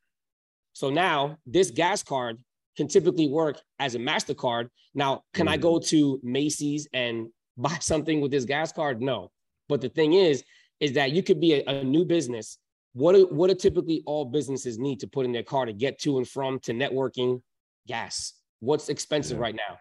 So 0.74 0.90
now 0.90 1.38
this 1.46 1.72
gas 1.72 2.04
card 2.04 2.38
can 2.78 2.88
typically 2.88 3.28
work 3.28 3.60
as 3.80 3.96
a 3.96 4.00
MasterCard. 4.00 4.70
Now, 4.94 5.24
can 5.34 5.48
I 5.48 5.56
mm-hmm. 5.56 5.62
go 5.64 5.80
to 5.80 6.20
Macy's 6.24 6.88
and 6.94 7.28
buy 7.58 7.78
something 7.82 8.22
with 8.22 8.32
this 8.32 8.46
gas 8.46 8.72
card? 8.72 9.02
No. 9.02 9.32
But 9.68 9.82
the 9.82 9.90
thing 9.90 10.14
is, 10.14 10.44
is 10.80 10.94
that 10.94 11.12
you 11.12 11.22
could 11.22 11.42
be 11.42 11.56
a, 11.56 11.64
a 11.66 11.84
new 11.84 12.06
business. 12.06 12.58
What 12.94 13.14
do, 13.14 13.28
what 13.28 13.50
do 13.50 13.56
typically 13.56 14.02
all 14.06 14.26
businesses 14.26 14.80
need 14.80 15.00
to 15.02 15.08
put 15.08 15.26
in 15.26 15.32
their 15.32 15.44
car 15.44 15.66
to 15.66 15.74
get 15.74 16.00
to 16.00 16.18
and 16.18 16.28
from 16.28 16.60
to 16.62 16.74
networking? 16.74 17.42
Gas. 17.88 18.34
What's 18.62 18.90
expensive 18.90 19.40
right 19.40 19.56
now? 19.56 19.78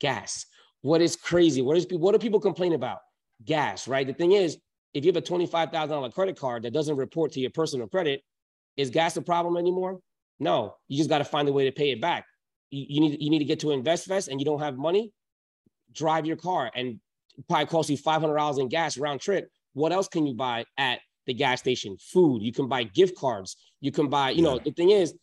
Gas. 0.00 0.46
What 0.82 1.00
is 1.00 1.16
crazy? 1.16 1.62
What 1.62 1.76
is 1.76 1.86
what 1.90 2.12
do 2.12 2.18
people 2.18 2.40
complain 2.40 2.74
about? 2.74 2.98
Gas, 3.44 3.88
right? 3.88 4.06
The 4.06 4.12
thing 4.12 4.32
is, 4.32 4.58
if 4.96 5.04
you 5.04 5.10
have 5.10 5.16
a 5.16 5.20
twenty-five 5.20 5.70
thousand 5.70 5.90
dollar 5.90 6.10
credit 6.10 6.38
card 6.38 6.62
that 6.62 6.72
doesn't 6.72 6.96
report 6.96 7.32
to 7.32 7.40
your 7.40 7.50
personal 7.50 7.86
credit, 7.86 8.22
is 8.78 8.88
gas 8.88 9.16
a 9.18 9.22
problem 9.22 9.58
anymore? 9.58 10.00
No, 10.40 10.76
you 10.88 10.96
just 10.96 11.10
got 11.10 11.18
to 11.18 11.24
find 11.24 11.46
a 11.48 11.52
way 11.52 11.66
to 11.66 11.72
pay 11.72 11.90
it 11.90 12.00
back. 12.00 12.24
You, 12.70 12.86
you 12.88 13.00
need 13.00 13.22
you 13.22 13.28
need 13.28 13.40
to 13.40 13.44
get 13.44 13.60
to 13.60 13.66
InvestFest 13.66 14.28
and 14.28 14.40
you 14.40 14.46
don't 14.46 14.60
have 14.60 14.78
money. 14.78 15.12
Drive 15.92 16.24
your 16.24 16.36
car 16.36 16.70
and 16.74 16.98
probably 17.46 17.66
cost 17.66 17.90
you 17.90 17.98
five 17.98 18.22
hundred 18.22 18.36
dollars 18.36 18.56
in 18.56 18.68
gas 18.68 18.96
round 18.96 19.20
trip. 19.20 19.50
What 19.74 19.92
else 19.92 20.08
can 20.08 20.26
you 20.26 20.34
buy 20.34 20.64
at 20.78 21.00
the 21.26 21.34
gas 21.34 21.60
station? 21.60 21.98
Food. 22.00 22.42
You 22.42 22.52
can 22.52 22.66
buy 22.66 22.84
gift 22.84 23.18
cards. 23.18 23.56
You 23.82 23.92
can 23.92 24.08
buy. 24.08 24.30
You 24.30 24.40
know 24.40 24.58
the 24.58 24.70
thing 24.70 24.92
is, 24.92 25.14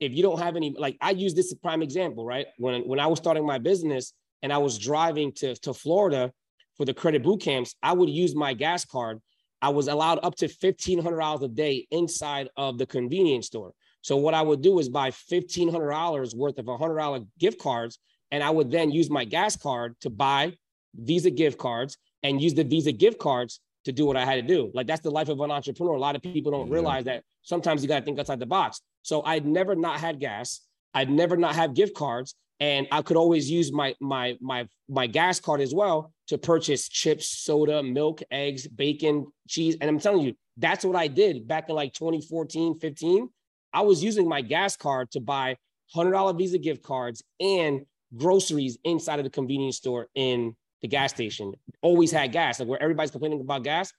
if 0.00 0.12
you 0.12 0.24
don't 0.24 0.40
have 0.40 0.56
any, 0.56 0.74
like 0.76 0.96
I 1.00 1.12
use 1.12 1.34
this 1.34 1.46
as 1.46 1.52
a 1.52 1.56
prime 1.56 1.82
example, 1.82 2.26
right? 2.26 2.46
When 2.58 2.82
when 2.82 2.98
I 2.98 3.06
was 3.06 3.20
starting 3.20 3.46
my 3.46 3.58
business 3.58 4.12
and 4.42 4.52
I 4.52 4.58
was 4.58 4.76
driving 4.76 5.30
to 5.34 5.54
to 5.54 5.72
Florida 5.72 6.32
for 6.80 6.86
the 6.86 6.94
credit 6.94 7.22
boot 7.22 7.42
camps, 7.42 7.74
I 7.82 7.92
would 7.92 8.08
use 8.08 8.34
my 8.34 8.54
gas 8.54 8.86
card. 8.86 9.20
I 9.60 9.68
was 9.68 9.86
allowed 9.86 10.18
up 10.22 10.34
to 10.36 10.48
fifteen 10.48 10.98
hundred 10.98 11.18
dollars 11.18 11.42
a 11.42 11.48
day 11.48 11.86
inside 11.90 12.48
of 12.56 12.78
the 12.78 12.86
convenience 12.86 13.48
store. 13.48 13.74
So 14.00 14.16
what 14.16 14.32
I 14.32 14.40
would 14.40 14.62
do 14.62 14.78
is 14.78 14.88
buy 14.88 15.10
fifteen 15.10 15.70
hundred 15.70 15.90
dollars 15.90 16.34
worth 16.34 16.56
of 16.58 16.66
hundred 16.66 16.96
dollar 16.96 17.20
gift 17.38 17.58
cards, 17.60 17.98
and 18.30 18.42
I 18.42 18.48
would 18.48 18.70
then 18.70 18.90
use 18.90 19.10
my 19.10 19.26
gas 19.26 19.58
card 19.58 19.94
to 20.00 20.08
buy 20.08 20.54
Visa 20.94 21.30
gift 21.30 21.58
cards 21.58 21.98
and 22.22 22.40
use 22.40 22.54
the 22.54 22.64
Visa 22.64 22.92
gift 22.92 23.18
cards 23.18 23.60
to 23.84 23.92
do 23.92 24.06
what 24.06 24.16
I 24.16 24.24
had 24.24 24.36
to 24.36 24.42
do. 24.42 24.70
Like 24.72 24.86
that's 24.86 25.02
the 25.02 25.10
life 25.10 25.28
of 25.28 25.38
an 25.40 25.50
entrepreneur. 25.50 25.96
A 25.96 26.00
lot 26.00 26.16
of 26.16 26.22
people 26.22 26.50
don't 26.50 26.70
realize 26.70 27.04
that 27.04 27.24
sometimes 27.42 27.82
you 27.82 27.88
got 27.88 27.98
to 27.98 28.04
think 28.06 28.18
outside 28.18 28.40
the 28.40 28.46
box. 28.46 28.80
So 29.02 29.22
I'd 29.22 29.44
never 29.44 29.74
not 29.74 30.00
had 30.00 30.18
gas. 30.18 30.62
I'd 30.94 31.10
never 31.10 31.36
not 31.36 31.54
have 31.56 31.74
gift 31.74 31.94
cards, 31.94 32.34
and 32.58 32.86
I 32.90 33.02
could 33.02 33.18
always 33.18 33.50
use 33.50 33.70
my 33.70 33.94
my 34.00 34.38
my 34.40 34.66
my 34.88 35.06
gas 35.06 35.40
card 35.40 35.60
as 35.60 35.74
well 35.74 36.14
to 36.30 36.38
purchase 36.38 36.88
chips, 36.88 37.26
soda, 37.26 37.82
milk, 37.82 38.22
eggs, 38.30 38.68
bacon, 38.68 39.26
cheese. 39.48 39.76
And 39.80 39.90
I'm 39.90 39.98
telling 39.98 40.20
you, 40.24 40.34
that's 40.56 40.84
what 40.84 40.94
I 40.94 41.08
did 41.08 41.48
back 41.48 41.68
in 41.68 41.74
like 41.74 41.92
2014, 41.92 42.78
15. 42.78 43.28
I 43.72 43.82
was 43.82 44.02
using 44.02 44.28
my 44.28 44.40
gas 44.40 44.76
card 44.76 45.10
to 45.10 45.20
buy 45.20 45.56
$100 45.94 46.38
Visa 46.38 46.58
gift 46.58 46.84
cards 46.84 47.24
and 47.40 47.84
groceries 48.16 48.78
inside 48.84 49.18
of 49.18 49.24
the 49.24 49.30
convenience 49.30 49.78
store 49.78 50.06
in 50.14 50.54
the 50.82 50.88
gas 50.88 51.10
station. 51.10 51.52
Always 51.82 52.12
had 52.12 52.30
gas. 52.30 52.60
Like 52.60 52.68
where 52.68 52.80
everybody's 52.80 53.10
complaining 53.10 53.40
about 53.40 53.64
gas, 53.64 53.92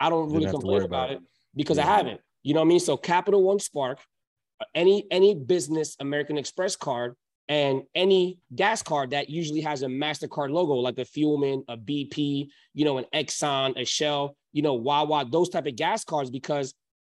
I 0.00 0.08
don't 0.08 0.32
really 0.32 0.50
complain 0.50 0.78
about, 0.78 1.10
about 1.10 1.10
it 1.10 1.20
because 1.54 1.76
yeah. 1.76 1.84
I 1.84 1.96
haven't. 1.96 2.20
You 2.42 2.54
know 2.54 2.60
what 2.60 2.66
I 2.66 2.68
mean? 2.70 2.80
So 2.80 2.96
Capital 2.96 3.42
One 3.42 3.58
Spark, 3.58 4.00
uh, 4.60 4.64
any 4.74 5.06
any 5.10 5.34
business 5.34 5.94
American 6.00 6.38
Express 6.38 6.74
card, 6.74 7.16
and 7.48 7.82
any 7.94 8.38
gas 8.54 8.82
card 8.82 9.10
that 9.10 9.28
usually 9.28 9.60
has 9.60 9.82
a 9.82 9.86
Mastercard 9.86 10.50
logo, 10.50 10.74
like 10.74 10.98
a 10.98 11.04
Fuelman, 11.04 11.62
a 11.68 11.76
BP, 11.76 12.48
you 12.72 12.84
know, 12.84 12.98
an 12.98 13.04
Exxon, 13.14 13.78
a 13.78 13.84
Shell, 13.84 14.36
you 14.52 14.62
know, 14.62 14.74
Wawa, 14.74 15.26
those 15.30 15.50
type 15.50 15.66
of 15.66 15.76
gas 15.76 16.04
cards 16.04 16.30
because 16.30 16.74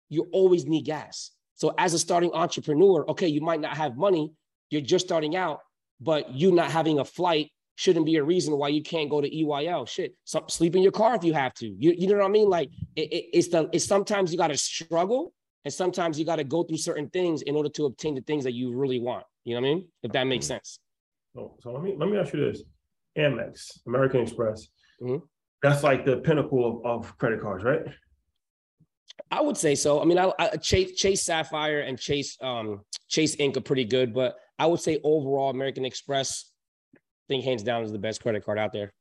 you 0.08 0.28
always 0.32 0.66
need 0.66 0.84
gas. 0.84 1.30
So 1.54 1.74
as 1.78 1.94
a 1.94 1.98
starting 1.98 2.32
entrepreneur, 2.32 3.08
okay, 3.10 3.28
you 3.28 3.40
might 3.40 3.60
not 3.60 3.76
have 3.76 3.96
money, 3.96 4.32
you're 4.70 4.80
just 4.80 5.06
starting 5.06 5.36
out, 5.36 5.60
but 6.00 6.30
you 6.32 6.52
not 6.52 6.70
having 6.70 6.98
a 6.98 7.04
flight 7.04 7.50
shouldn't 7.76 8.06
be 8.06 8.16
a 8.16 8.24
reason 8.24 8.56
why 8.56 8.68
you 8.68 8.82
can't 8.82 9.08
go 9.08 9.20
to 9.20 9.30
EYL. 9.30 9.88
Shit, 9.88 10.14
so, 10.24 10.44
sleep 10.48 10.74
in 10.74 10.82
your 10.82 10.92
car 10.92 11.14
if 11.14 11.22
you 11.22 11.34
have 11.34 11.54
to. 11.54 11.66
You, 11.66 11.94
you 11.96 12.08
know 12.08 12.16
what 12.16 12.24
I 12.24 12.28
mean? 12.28 12.48
Like 12.48 12.70
it, 12.96 13.12
it, 13.12 13.24
it's 13.32 13.48
the 13.48 13.68
it's 13.72 13.84
sometimes 13.84 14.32
you 14.32 14.38
got 14.38 14.48
to 14.48 14.56
struggle, 14.56 15.32
and 15.64 15.72
sometimes 15.72 16.18
you 16.18 16.24
got 16.24 16.36
to 16.36 16.44
go 16.44 16.62
through 16.64 16.78
certain 16.78 17.08
things 17.10 17.42
in 17.42 17.54
order 17.54 17.68
to 17.70 17.86
obtain 17.86 18.14
the 18.14 18.22
things 18.22 18.44
that 18.44 18.54
you 18.54 18.74
really 18.74 18.98
want. 18.98 19.24
You 19.46 19.54
know 19.54 19.60
what 19.62 19.68
I 19.68 19.74
mean? 19.74 19.88
If 20.02 20.12
that 20.12 20.24
makes 20.24 20.46
sense. 20.46 20.80
So, 21.34 21.56
so 21.60 21.72
let 21.72 21.82
me 21.82 21.94
let 21.96 22.10
me 22.10 22.18
ask 22.18 22.34
you 22.34 22.40
this: 22.40 22.62
Amex, 23.16 23.78
American 23.86 24.20
Express, 24.20 24.66
mm-hmm. 25.00 25.24
that's 25.62 25.82
like 25.82 26.04
the 26.04 26.18
pinnacle 26.18 26.82
of, 26.84 27.04
of 27.04 27.18
credit 27.18 27.40
cards, 27.40 27.64
right? 27.64 27.82
I 29.30 29.40
would 29.40 29.56
say 29.56 29.76
so. 29.76 30.02
I 30.02 30.04
mean, 30.04 30.18
I, 30.18 30.32
I, 30.38 30.48
Chase 30.56 30.96
Chase 30.96 31.22
Sapphire 31.22 31.80
and 31.80 31.98
Chase 31.98 32.36
um, 32.42 32.80
Chase 33.08 33.36
Ink 33.38 33.56
are 33.56 33.60
pretty 33.62 33.84
good, 33.84 34.12
but 34.12 34.36
I 34.58 34.66
would 34.66 34.80
say 34.80 35.00
overall 35.04 35.50
American 35.50 35.84
Express 35.84 36.50
I 36.96 37.28
think 37.28 37.44
hands 37.44 37.62
down 37.62 37.82
is 37.82 37.90
the 37.90 37.98
best 37.98 38.22
credit 38.22 38.44
card 38.44 38.58
out 38.58 38.72
there. 38.72 38.92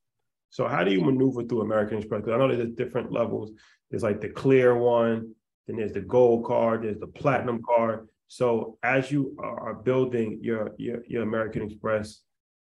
So 0.50 0.68
how 0.68 0.84
do 0.84 0.92
you 0.92 1.02
maneuver 1.02 1.44
through 1.44 1.62
American 1.62 1.98
Express? 1.98 2.22
Because 2.22 2.34
I 2.34 2.38
know 2.38 2.56
there's 2.56 2.72
different 2.72 3.12
levels. 3.12 3.52
There's 3.90 4.04
like 4.04 4.22
the 4.22 4.30
clear 4.30 4.76
one, 4.76 5.34
then 5.68 5.78
there's 5.78 5.92
the 5.92 6.02
gold 6.02 6.46
card, 6.46 6.84
there's 6.84 7.00
the 7.00 7.08
platinum 7.08 7.62
card. 7.64 8.08
So 8.36 8.78
as 8.84 9.14
you 9.14 9.34
are 9.40 9.76
building 9.76 10.40
your 10.42 10.74
your, 10.78 10.98
your 11.08 11.24
American 11.24 11.62
Express 11.62 12.20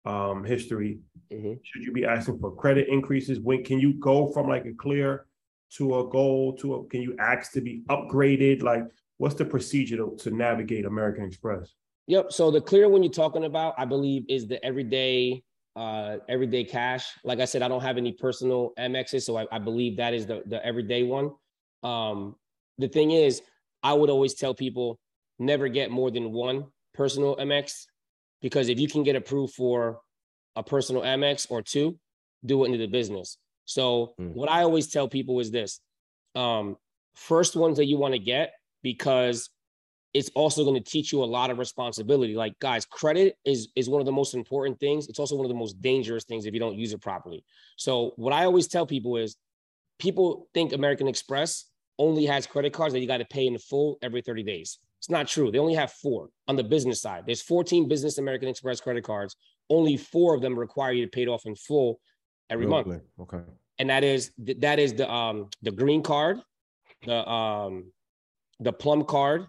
um, 0.04 0.42
history, 0.42 0.98
mm-hmm. 1.32 1.52
should 1.62 1.84
you 1.84 1.92
be 1.92 2.04
asking 2.04 2.40
for 2.40 2.50
credit 2.56 2.88
increases? 2.88 3.38
When 3.38 3.62
can 3.62 3.78
you 3.78 3.92
go 3.92 4.32
from 4.32 4.48
like 4.48 4.64
a 4.64 4.72
clear 4.72 5.26
to 5.76 6.00
a 6.00 6.08
gold 6.08 6.58
to 6.62 6.74
a? 6.74 6.84
Can 6.86 7.02
you 7.02 7.14
ask 7.20 7.52
to 7.52 7.60
be 7.60 7.82
upgraded? 7.88 8.64
Like, 8.64 8.82
what's 9.18 9.36
the 9.36 9.44
procedure 9.44 9.98
to, 9.98 10.16
to 10.18 10.32
navigate 10.32 10.86
American 10.86 11.22
Express? 11.24 11.72
Yep. 12.08 12.32
So 12.32 12.50
the 12.50 12.60
clear 12.60 12.88
one 12.88 13.04
you're 13.04 13.12
talking 13.12 13.44
about, 13.44 13.74
I 13.78 13.84
believe, 13.84 14.24
is 14.28 14.48
the 14.48 14.58
everyday 14.64 15.40
uh, 15.76 16.16
everyday 16.28 16.64
cash. 16.64 17.12
Like 17.22 17.38
I 17.38 17.44
said, 17.44 17.62
I 17.62 17.68
don't 17.68 17.82
have 17.82 17.96
any 17.96 18.10
personal 18.10 18.72
Amexes, 18.76 19.22
so 19.22 19.36
I, 19.36 19.46
I 19.52 19.60
believe 19.60 19.98
that 19.98 20.14
is 20.14 20.26
the, 20.26 20.42
the 20.46 20.66
everyday 20.66 21.04
one. 21.04 21.30
Um, 21.84 22.34
the 22.78 22.88
thing 22.88 23.12
is, 23.12 23.40
I 23.84 23.92
would 23.92 24.10
always 24.10 24.34
tell 24.34 24.52
people 24.52 24.98
never 25.40 25.68
get 25.68 25.90
more 25.90 26.10
than 26.10 26.32
one 26.32 26.66
personal 26.94 27.36
Amex 27.36 27.86
because 28.42 28.68
if 28.68 28.78
you 28.78 28.88
can 28.88 29.02
get 29.02 29.16
approved 29.16 29.54
for 29.54 30.00
a 30.56 30.62
personal 30.62 31.02
Amex 31.02 31.46
or 31.50 31.62
two, 31.62 31.98
do 32.44 32.62
it 32.62 32.66
into 32.66 32.78
the 32.78 32.86
business. 32.86 33.38
So 33.64 34.14
mm. 34.20 34.32
what 34.34 34.50
I 34.50 34.62
always 34.62 34.88
tell 34.88 35.08
people 35.08 35.40
is 35.40 35.50
this: 35.50 35.80
um, 36.34 36.76
first 37.14 37.56
ones 37.56 37.76
that 37.78 37.86
you 37.86 37.98
want 37.98 38.14
to 38.14 38.18
get 38.18 38.52
because 38.82 39.50
it's 40.12 40.30
also 40.34 40.64
going 40.64 40.82
to 40.82 40.90
teach 40.90 41.12
you 41.12 41.22
a 41.22 41.24
lot 41.24 41.50
of 41.50 41.58
responsibility. 41.58 42.34
Like 42.34 42.58
guys, 42.58 42.84
credit 42.84 43.36
is 43.44 43.68
is 43.76 43.88
one 43.88 44.00
of 44.00 44.06
the 44.06 44.12
most 44.12 44.34
important 44.34 44.80
things. 44.80 45.08
It's 45.08 45.18
also 45.18 45.36
one 45.36 45.44
of 45.44 45.50
the 45.50 45.58
most 45.58 45.80
dangerous 45.80 46.24
things 46.24 46.46
if 46.46 46.54
you 46.54 46.60
don't 46.60 46.76
use 46.76 46.92
it 46.92 47.00
properly. 47.00 47.44
So 47.76 48.12
what 48.16 48.32
I 48.32 48.44
always 48.44 48.66
tell 48.66 48.86
people 48.86 49.16
is 49.16 49.36
people 49.98 50.48
think 50.54 50.72
American 50.72 51.06
Express 51.06 51.66
only 51.98 52.26
has 52.26 52.46
credit 52.46 52.72
cards 52.72 52.94
that 52.94 53.00
you 53.00 53.06
got 53.06 53.18
to 53.18 53.26
pay 53.26 53.46
in 53.46 53.58
full 53.58 53.98
every 54.02 54.22
30 54.22 54.42
days. 54.42 54.78
It's 55.00 55.08
not 55.08 55.26
true. 55.26 55.50
They 55.50 55.58
only 55.58 55.74
have 55.74 55.92
four 55.92 56.28
on 56.46 56.56
the 56.56 56.62
business 56.62 57.00
side. 57.00 57.24
There's 57.24 57.40
14 57.40 57.88
business 57.88 58.18
American 58.18 58.48
Express 58.48 58.82
credit 58.82 59.02
cards. 59.02 59.34
Only 59.70 59.96
four 59.96 60.34
of 60.34 60.42
them 60.42 60.58
require 60.58 60.92
you 60.92 61.06
to 61.06 61.10
pay 61.10 61.22
it 61.22 61.28
off 61.28 61.46
in 61.46 61.54
full 61.54 62.00
every 62.50 62.66
month. 62.66 63.00
Okay. 63.18 63.40
And 63.78 63.88
that 63.88 64.04
is 64.04 64.32
that 64.58 64.78
is 64.78 64.92
the 64.92 65.10
um 65.10 65.48
the 65.62 65.70
green 65.70 66.02
card, 66.02 66.40
the 67.06 67.26
um 67.26 67.90
the 68.58 68.74
plum 68.74 69.04
card, 69.04 69.46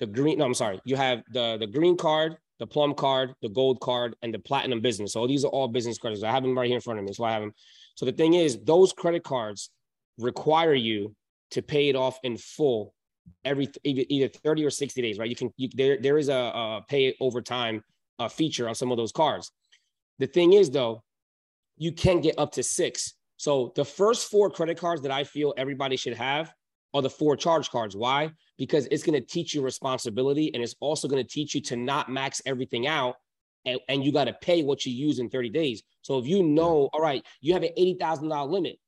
the 0.00 0.06
green. 0.06 0.38
No, 0.38 0.44
I'm 0.44 0.52
sorry. 0.52 0.82
You 0.84 0.96
have 0.96 1.22
the 1.32 1.56
the 1.58 1.66
green 1.66 1.96
card, 1.96 2.36
the 2.58 2.66
plum 2.66 2.92
card, 2.92 3.32
the 3.40 3.48
gold 3.48 3.80
card, 3.80 4.14
and 4.20 4.34
the 4.34 4.38
platinum 4.38 4.82
business. 4.82 5.14
So 5.14 5.26
these 5.26 5.46
are 5.46 5.48
all 5.48 5.66
business 5.66 5.96
credits. 5.96 6.22
I 6.22 6.30
have 6.30 6.42
them 6.42 6.58
right 6.58 6.66
here 6.66 6.76
in 6.76 6.82
front 6.82 6.98
of 6.98 7.06
me. 7.06 7.14
So 7.14 7.24
I 7.24 7.32
have 7.32 7.40
them. 7.40 7.54
So 7.94 8.04
the 8.04 8.12
thing 8.12 8.34
is, 8.34 8.58
those 8.64 8.92
credit 8.92 9.24
cards 9.24 9.70
require 10.18 10.74
you 10.74 11.14
to 11.52 11.62
pay 11.62 11.88
it 11.88 11.96
off 11.96 12.18
in 12.22 12.36
full 12.36 12.92
every 13.44 13.68
either 13.84 14.28
30 14.28 14.64
or 14.64 14.70
60 14.70 15.02
days, 15.02 15.18
right? 15.18 15.28
You 15.28 15.36
can 15.36 15.52
you, 15.56 15.68
there 15.74 15.98
there 16.00 16.18
is 16.18 16.28
a, 16.28 16.34
a 16.34 16.84
pay 16.88 17.14
over 17.20 17.40
time 17.40 17.82
uh, 18.18 18.28
feature 18.28 18.68
on 18.68 18.74
some 18.74 18.90
of 18.90 18.96
those 18.96 19.12
cards. 19.12 19.52
The 20.18 20.26
thing 20.26 20.52
is 20.52 20.70
though, 20.70 21.02
you 21.76 21.92
can 21.92 22.20
get 22.20 22.38
up 22.38 22.52
to 22.52 22.62
six. 22.62 23.14
So 23.36 23.72
the 23.74 23.84
first 23.84 24.30
four 24.30 24.50
credit 24.50 24.78
cards 24.78 25.02
that 25.02 25.10
I 25.10 25.24
feel 25.24 25.54
everybody 25.56 25.96
should 25.96 26.16
have 26.16 26.52
are 26.92 27.02
the 27.02 27.10
four 27.10 27.36
charge 27.36 27.70
cards. 27.70 27.96
Why? 27.96 28.30
Because 28.58 28.86
it's 28.90 29.02
going 29.02 29.18
to 29.18 29.26
teach 29.26 29.54
you 29.54 29.62
responsibility 29.62 30.52
and 30.52 30.62
it's 30.62 30.74
also 30.80 31.08
going 31.08 31.24
to 31.24 31.28
teach 31.28 31.54
you 31.54 31.60
to 31.62 31.76
not 31.76 32.10
max 32.10 32.42
everything 32.44 32.86
out 32.86 33.16
and, 33.64 33.80
and 33.88 34.04
you 34.04 34.12
got 34.12 34.24
to 34.24 34.32
pay 34.34 34.62
what 34.62 34.84
you 34.84 34.92
use 34.92 35.18
in 35.18 35.28
30 35.28 35.50
days. 35.50 35.82
So 36.02 36.18
if 36.18 36.26
you 36.26 36.42
know, 36.42 36.88
all 36.92 37.00
right, 37.00 37.24
you 37.40 37.52
have 37.54 37.62
an 37.62 37.70
$80,000 37.78 38.50
limit, 38.50 38.78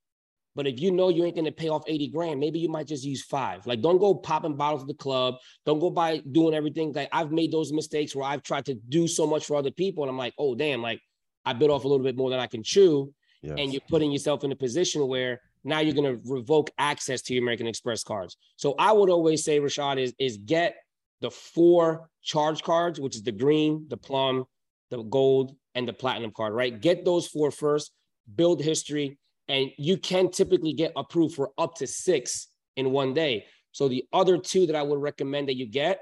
but 0.55 0.67
if 0.67 0.79
you 0.79 0.91
know 0.91 1.09
you 1.09 1.25
ain't 1.25 1.35
going 1.35 1.45
to 1.45 1.51
pay 1.51 1.69
off 1.69 1.83
80 1.87 2.09
grand, 2.09 2.39
maybe 2.39 2.59
you 2.59 2.69
might 2.69 2.87
just 2.87 3.03
use 3.03 3.23
five. 3.23 3.65
Like, 3.65 3.81
don't 3.81 3.97
go 3.97 4.13
popping 4.13 4.55
bottles 4.55 4.81
at 4.81 4.87
the 4.87 4.93
club. 4.93 5.35
Don't 5.65 5.79
go 5.79 5.89
by 5.89 6.21
doing 6.31 6.53
everything. 6.53 6.93
Like, 6.93 7.09
I've 7.11 7.31
made 7.31 7.51
those 7.51 7.73
mistakes 7.73 8.15
where 8.15 8.25
I've 8.25 8.43
tried 8.43 8.65
to 8.65 8.75
do 8.75 9.07
so 9.07 9.25
much 9.25 9.45
for 9.45 9.55
other 9.55 9.71
people. 9.71 10.03
And 10.03 10.11
I'm 10.11 10.17
like, 10.17 10.33
oh, 10.37 10.53
damn, 10.53 10.81
like 10.81 11.01
I 11.45 11.53
bit 11.53 11.69
off 11.69 11.85
a 11.85 11.87
little 11.87 12.03
bit 12.03 12.15
more 12.15 12.29
than 12.29 12.39
I 12.39 12.47
can 12.47 12.63
chew. 12.63 13.13
Yes. 13.41 13.55
And 13.57 13.73
you're 13.73 13.81
putting 13.89 14.11
yourself 14.11 14.43
in 14.43 14.51
a 14.51 14.55
position 14.55 15.07
where 15.07 15.41
now 15.63 15.79
you're 15.79 15.95
going 15.95 16.15
to 16.15 16.21
revoke 16.31 16.69
access 16.77 17.21
to 17.23 17.33
your 17.33 17.43
American 17.43 17.67
Express 17.67 18.03
cards. 18.03 18.37
So 18.55 18.75
I 18.77 18.91
would 18.91 19.09
always 19.09 19.43
say, 19.43 19.59
Rashad, 19.59 19.97
is, 19.97 20.13
is 20.19 20.37
get 20.37 20.75
the 21.21 21.31
four 21.31 22.09
charge 22.21 22.63
cards, 22.63 22.99
which 22.99 23.15
is 23.15 23.23
the 23.23 23.31
green, 23.31 23.85
the 23.87 23.97
plum, 23.97 24.45
the 24.91 25.01
gold, 25.01 25.55
and 25.73 25.87
the 25.87 25.93
platinum 25.93 26.31
card, 26.31 26.53
right? 26.53 26.79
Get 26.79 27.05
those 27.05 27.27
four 27.27 27.49
first, 27.49 27.91
build 28.35 28.61
history, 28.61 29.17
and 29.47 29.71
you 29.77 29.97
can 29.97 30.29
typically 30.29 30.73
get 30.73 30.93
approved 30.95 31.35
for 31.35 31.51
up 31.57 31.75
to 31.75 31.87
six 31.87 32.47
in 32.75 32.91
one 32.91 33.13
day. 33.13 33.45
So 33.71 33.87
the 33.87 34.05
other 34.13 34.37
two 34.37 34.67
that 34.67 34.75
I 34.75 34.83
would 34.83 35.01
recommend 35.01 35.47
that 35.49 35.55
you 35.55 35.65
get 35.65 36.01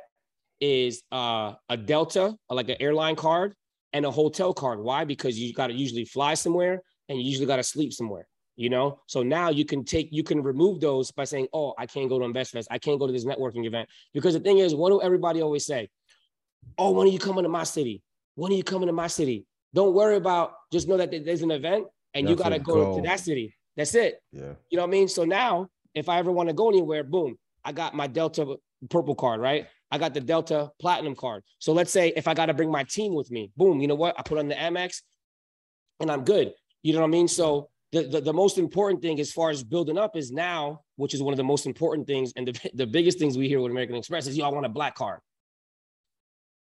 is 0.60 1.02
uh, 1.12 1.54
a 1.70 1.78
Delta, 1.78 2.36
like 2.50 2.70
an 2.70 2.78
airline 2.80 3.16
card, 3.16 3.56
and 3.94 4.06
a 4.06 4.12
hotel 4.12 4.54
card. 4.54 4.80
Why? 4.80 5.06
Because 5.06 5.40
you 5.40 5.54
got 5.54 5.68
to 5.68 5.74
usually 5.74 6.06
fly 6.06 6.34
somewhere 6.34 6.84
and 7.10 7.20
you 7.20 7.26
usually 7.26 7.48
got 7.48 7.58
to 7.58 7.64
sleep 7.64 7.94
somewhere 7.94 8.28
you 8.56 8.70
know 8.70 9.00
so 9.08 9.24
now 9.24 9.50
you 9.50 9.66
can 9.66 9.84
take 9.84 10.10
you 10.12 10.24
can 10.24 10.42
remove 10.44 10.80
those 10.80 11.12
by 11.12 11.24
saying 11.24 11.48
oh 11.54 11.74
i 11.78 11.86
can't 11.86 12.10
go 12.10 12.20
to 12.20 12.26
investfest 12.26 12.68
i 12.70 12.78
can't 12.78 13.00
go 13.00 13.08
to 13.08 13.14
this 13.14 13.26
networking 13.26 13.66
event 13.66 13.88
because 14.14 14.34
the 14.34 14.40
thing 14.40 14.58
is 14.58 14.76
what 14.76 14.90
do 14.90 15.02
everybody 15.02 15.42
always 15.42 15.66
say 15.66 15.90
oh 16.78 16.92
when 16.92 17.08
are 17.08 17.12
you 17.12 17.20
coming 17.20 17.44
to 17.44 17.50
my 17.50 17.64
city 17.64 18.02
when 18.36 18.52
are 18.52 18.56
you 18.56 18.64
coming 18.64 18.88
to 18.88 18.94
my 18.94 19.08
city 19.08 19.46
don't 19.74 19.94
worry 19.94 20.16
about 20.16 20.54
just 20.72 20.88
know 20.88 20.98
that 20.98 21.12
there's 21.12 21.42
an 21.42 21.52
event 21.52 21.88
and 22.14 22.28
That's 22.28 22.32
you 22.32 22.44
got 22.44 22.50
to 22.50 22.60
go, 22.60 22.74
go 22.74 22.96
to 22.98 23.02
that 23.08 23.20
city 23.20 23.56
that's 23.78 23.96
it 23.96 24.22
yeah 24.32 24.54
you 24.70 24.78
know 24.78 24.84
what 24.84 24.90
i 24.90 24.92
mean 24.92 25.08
so 25.08 25.24
now 25.24 25.68
if 25.94 26.10
i 26.10 26.20
ever 26.20 26.32
want 26.32 26.50
to 26.50 26.54
go 26.54 26.70
anywhere 26.70 27.04
boom 27.04 27.38
i 27.64 27.72
got 27.72 27.94
my 27.94 28.08
delta 28.08 28.56
purple 28.90 29.16
card 29.16 29.40
right 29.40 29.68
I 29.92 29.98
got 29.98 30.14
the 30.14 30.22
Delta 30.22 30.72
Platinum 30.80 31.16
card. 31.16 31.44
So 31.60 31.74
let's 31.74 31.92
say 31.92 32.14
if 32.16 32.28
I 32.28 32.34
got 32.34 32.46
to 32.46 32.54
bring 32.54 32.72
my 32.72 32.84
team 32.84 33.14
with 33.14 33.30
me, 33.30 33.52
boom, 33.58 33.82
you 33.82 33.88
know 33.88 33.96
what? 33.96 34.16
I 34.18 34.22
put 34.24 34.38
on 34.38 34.48
the 34.48 34.56
Amex 34.56 35.02
and 36.00 36.10
I'm 36.10 36.24
good. 36.24 36.54
You 36.82 36.94
know 36.94 37.02
what 37.02 37.08
I 37.08 37.12
mean? 37.12 37.28
So 37.28 37.70
the, 37.92 38.04
the, 38.04 38.22
the, 38.22 38.34
most 38.34 38.58
important 38.58 39.02
thing 39.02 39.20
as 39.20 39.34
far 39.34 39.50
as 39.50 39.66
building 39.66 39.98
up 39.98 40.16
is 40.16 40.32
now, 40.32 40.82
which 40.96 41.14
is 41.14 41.22
one 41.22 41.34
of 41.34 41.38
the 41.38 41.44
most 41.44 41.66
important 41.66 42.08
things 42.08 42.32
and 42.38 42.48
the, 42.48 42.70
the 42.74 42.88
biggest 42.88 43.20
things 43.20 43.38
we 43.38 43.50
hear 43.50 43.60
with 43.60 43.72
American 43.72 43.98
Express 43.98 44.28
is, 44.28 44.38
y'all 44.38 44.54
want 44.54 44.66
a 44.66 44.70
black 44.70 44.96
card. 44.96 45.20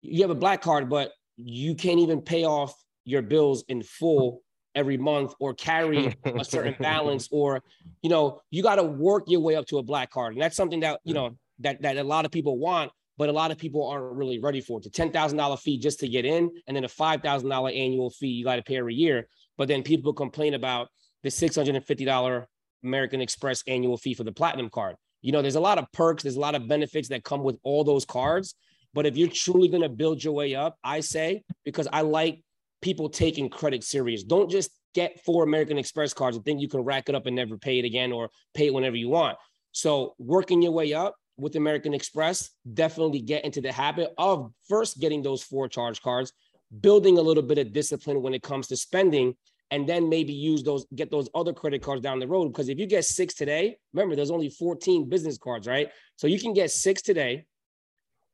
You 0.01 0.21
have 0.21 0.31
a 0.31 0.35
black 0.35 0.61
card, 0.61 0.89
but 0.89 1.11
you 1.35 1.75
can't 1.75 1.99
even 1.99 2.21
pay 2.21 2.45
off 2.45 2.73
your 3.03 3.21
bills 3.21 3.65
in 3.67 3.83
full 3.83 4.41
every 4.77 4.97
month 4.97 5.33
or 5.39 5.53
carry 5.53 6.15
a 6.23 6.45
certain 6.45 6.75
balance 6.79 7.27
or 7.31 7.61
you 8.01 8.09
know 8.09 8.41
you 8.51 8.61
got 8.63 8.75
to 8.75 8.83
work 8.83 9.23
your 9.27 9.41
way 9.41 9.55
up 9.55 9.65
to 9.65 9.79
a 9.79 9.83
black 9.83 10.09
card 10.11 10.33
and 10.33 10.41
that's 10.41 10.55
something 10.55 10.79
that 10.79 10.99
you 11.03 11.13
know 11.13 11.35
that 11.59 11.81
that 11.81 11.97
a 11.97 12.03
lot 12.03 12.25
of 12.25 12.31
people 12.31 12.57
want 12.57 12.91
but 13.17 13.29
a 13.29 13.31
lot 13.31 13.51
of 13.51 13.57
people 13.57 13.87
aren't 13.87 14.15
really 14.15 14.39
ready 14.39 14.61
for 14.61 14.79
it. 14.79 14.85
It's 14.85 14.99
a 14.99 15.01
$10,000 15.01 15.59
fee 15.59 15.79
just 15.79 15.99
to 16.01 16.07
get 16.07 16.23
in, 16.23 16.51
and 16.67 16.77
then 16.77 16.83
a 16.83 16.87
$5,000 16.87 17.77
annual 17.77 18.09
fee 18.11 18.27
you 18.27 18.45
got 18.45 18.57
to 18.57 18.61
pay 18.61 18.77
every 18.77 18.93
year. 18.93 19.27
But 19.57 19.67
then 19.67 19.81
people 19.81 20.13
complain 20.13 20.53
about 20.53 20.89
the 21.23 21.29
$650 21.29 22.45
American 22.83 23.21
Express 23.21 23.63
annual 23.67 23.97
fee 23.97 24.13
for 24.13 24.23
the 24.23 24.31
platinum 24.31 24.69
card. 24.69 24.95
You 25.21 25.31
know, 25.31 25.41
there's 25.41 25.55
a 25.55 25.59
lot 25.59 25.79
of 25.79 25.91
perks, 25.91 26.23
there's 26.23 26.35
a 26.35 26.39
lot 26.39 26.53
of 26.53 26.67
benefits 26.67 27.09
that 27.09 27.23
come 27.23 27.43
with 27.43 27.57
all 27.63 27.83
those 27.83 28.05
cards. 28.05 28.55
But 28.93 29.05
if 29.05 29.17
you're 29.17 29.29
truly 29.29 29.67
going 29.67 29.83
to 29.83 29.89
build 29.89 30.23
your 30.23 30.33
way 30.33 30.55
up, 30.55 30.77
I 30.83 31.01
say, 31.01 31.43
because 31.65 31.87
I 31.91 32.01
like 32.01 32.41
people 32.81 33.09
taking 33.09 33.49
credit 33.49 33.83
serious. 33.83 34.23
Don't 34.23 34.49
just 34.49 34.71
get 34.93 35.23
four 35.23 35.43
American 35.43 35.77
Express 35.77 36.13
cards 36.13 36.35
and 36.35 36.45
think 36.45 36.61
you 36.61 36.67
can 36.67 36.81
rack 36.81 37.09
it 37.09 37.15
up 37.15 37.25
and 37.25 37.35
never 37.35 37.57
pay 37.57 37.79
it 37.79 37.85
again 37.85 38.11
or 38.11 38.29
pay 38.53 38.67
it 38.67 38.73
whenever 38.73 38.95
you 38.95 39.09
want. 39.09 39.37
So 39.71 40.15
working 40.17 40.61
your 40.61 40.71
way 40.71 40.93
up 40.93 41.15
with 41.37 41.55
American 41.55 41.93
Express, 41.93 42.49
definitely 42.73 43.21
get 43.21 43.45
into 43.45 43.61
the 43.61 43.71
habit 43.71 44.11
of 44.17 44.51
first 44.67 44.99
getting 44.99 45.21
those 45.21 45.43
four 45.43 45.67
charge 45.67 46.01
cards, 46.01 46.33
building 46.81 47.17
a 47.17 47.21
little 47.21 47.43
bit 47.43 47.59
of 47.59 47.73
discipline 47.73 48.21
when 48.21 48.33
it 48.33 48.41
comes 48.41 48.67
to 48.67 48.77
spending, 48.77 49.35
and 49.69 49.87
then 49.87 50.09
maybe 50.09 50.33
use 50.33 50.63
those, 50.63 50.85
get 50.95 51.11
those 51.11 51.29
other 51.35 51.53
credit 51.53 51.81
cards 51.81 52.01
down 52.01 52.19
the 52.19 52.27
road. 52.27 52.47
Because 52.47 52.69
if 52.69 52.79
you 52.79 52.87
get 52.87 53.05
six 53.05 53.33
today, 53.33 53.77
remember 53.93 54.15
there's 54.15 54.31
only 54.31 54.49
14 54.49 55.09
business 55.09 55.37
cards, 55.37 55.67
right? 55.67 55.89
So 56.15 56.27
you 56.27 56.39
can 56.39 56.53
get 56.53 56.71
six 56.71 57.01
today, 57.01 57.45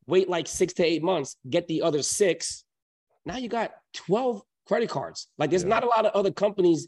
wait 0.06 0.30
like 0.30 0.48
six 0.48 0.74
to 0.74 0.86
eight 0.86 1.04
months, 1.04 1.36
get 1.50 1.68
the 1.68 1.82
other 1.82 2.04
six. 2.04 2.63
Now 3.26 3.38
you 3.38 3.50
got 3.50 3.72
12 3.94 4.42
credit 4.68 4.90
cards. 4.90 5.28
Like 5.38 5.50
there's 5.50 5.64
yeah. 5.64 5.70
not 5.70 5.84
a 5.84 5.88
lot 5.88 6.06
of 6.06 6.14
other 6.14 6.32
companies 6.32 6.88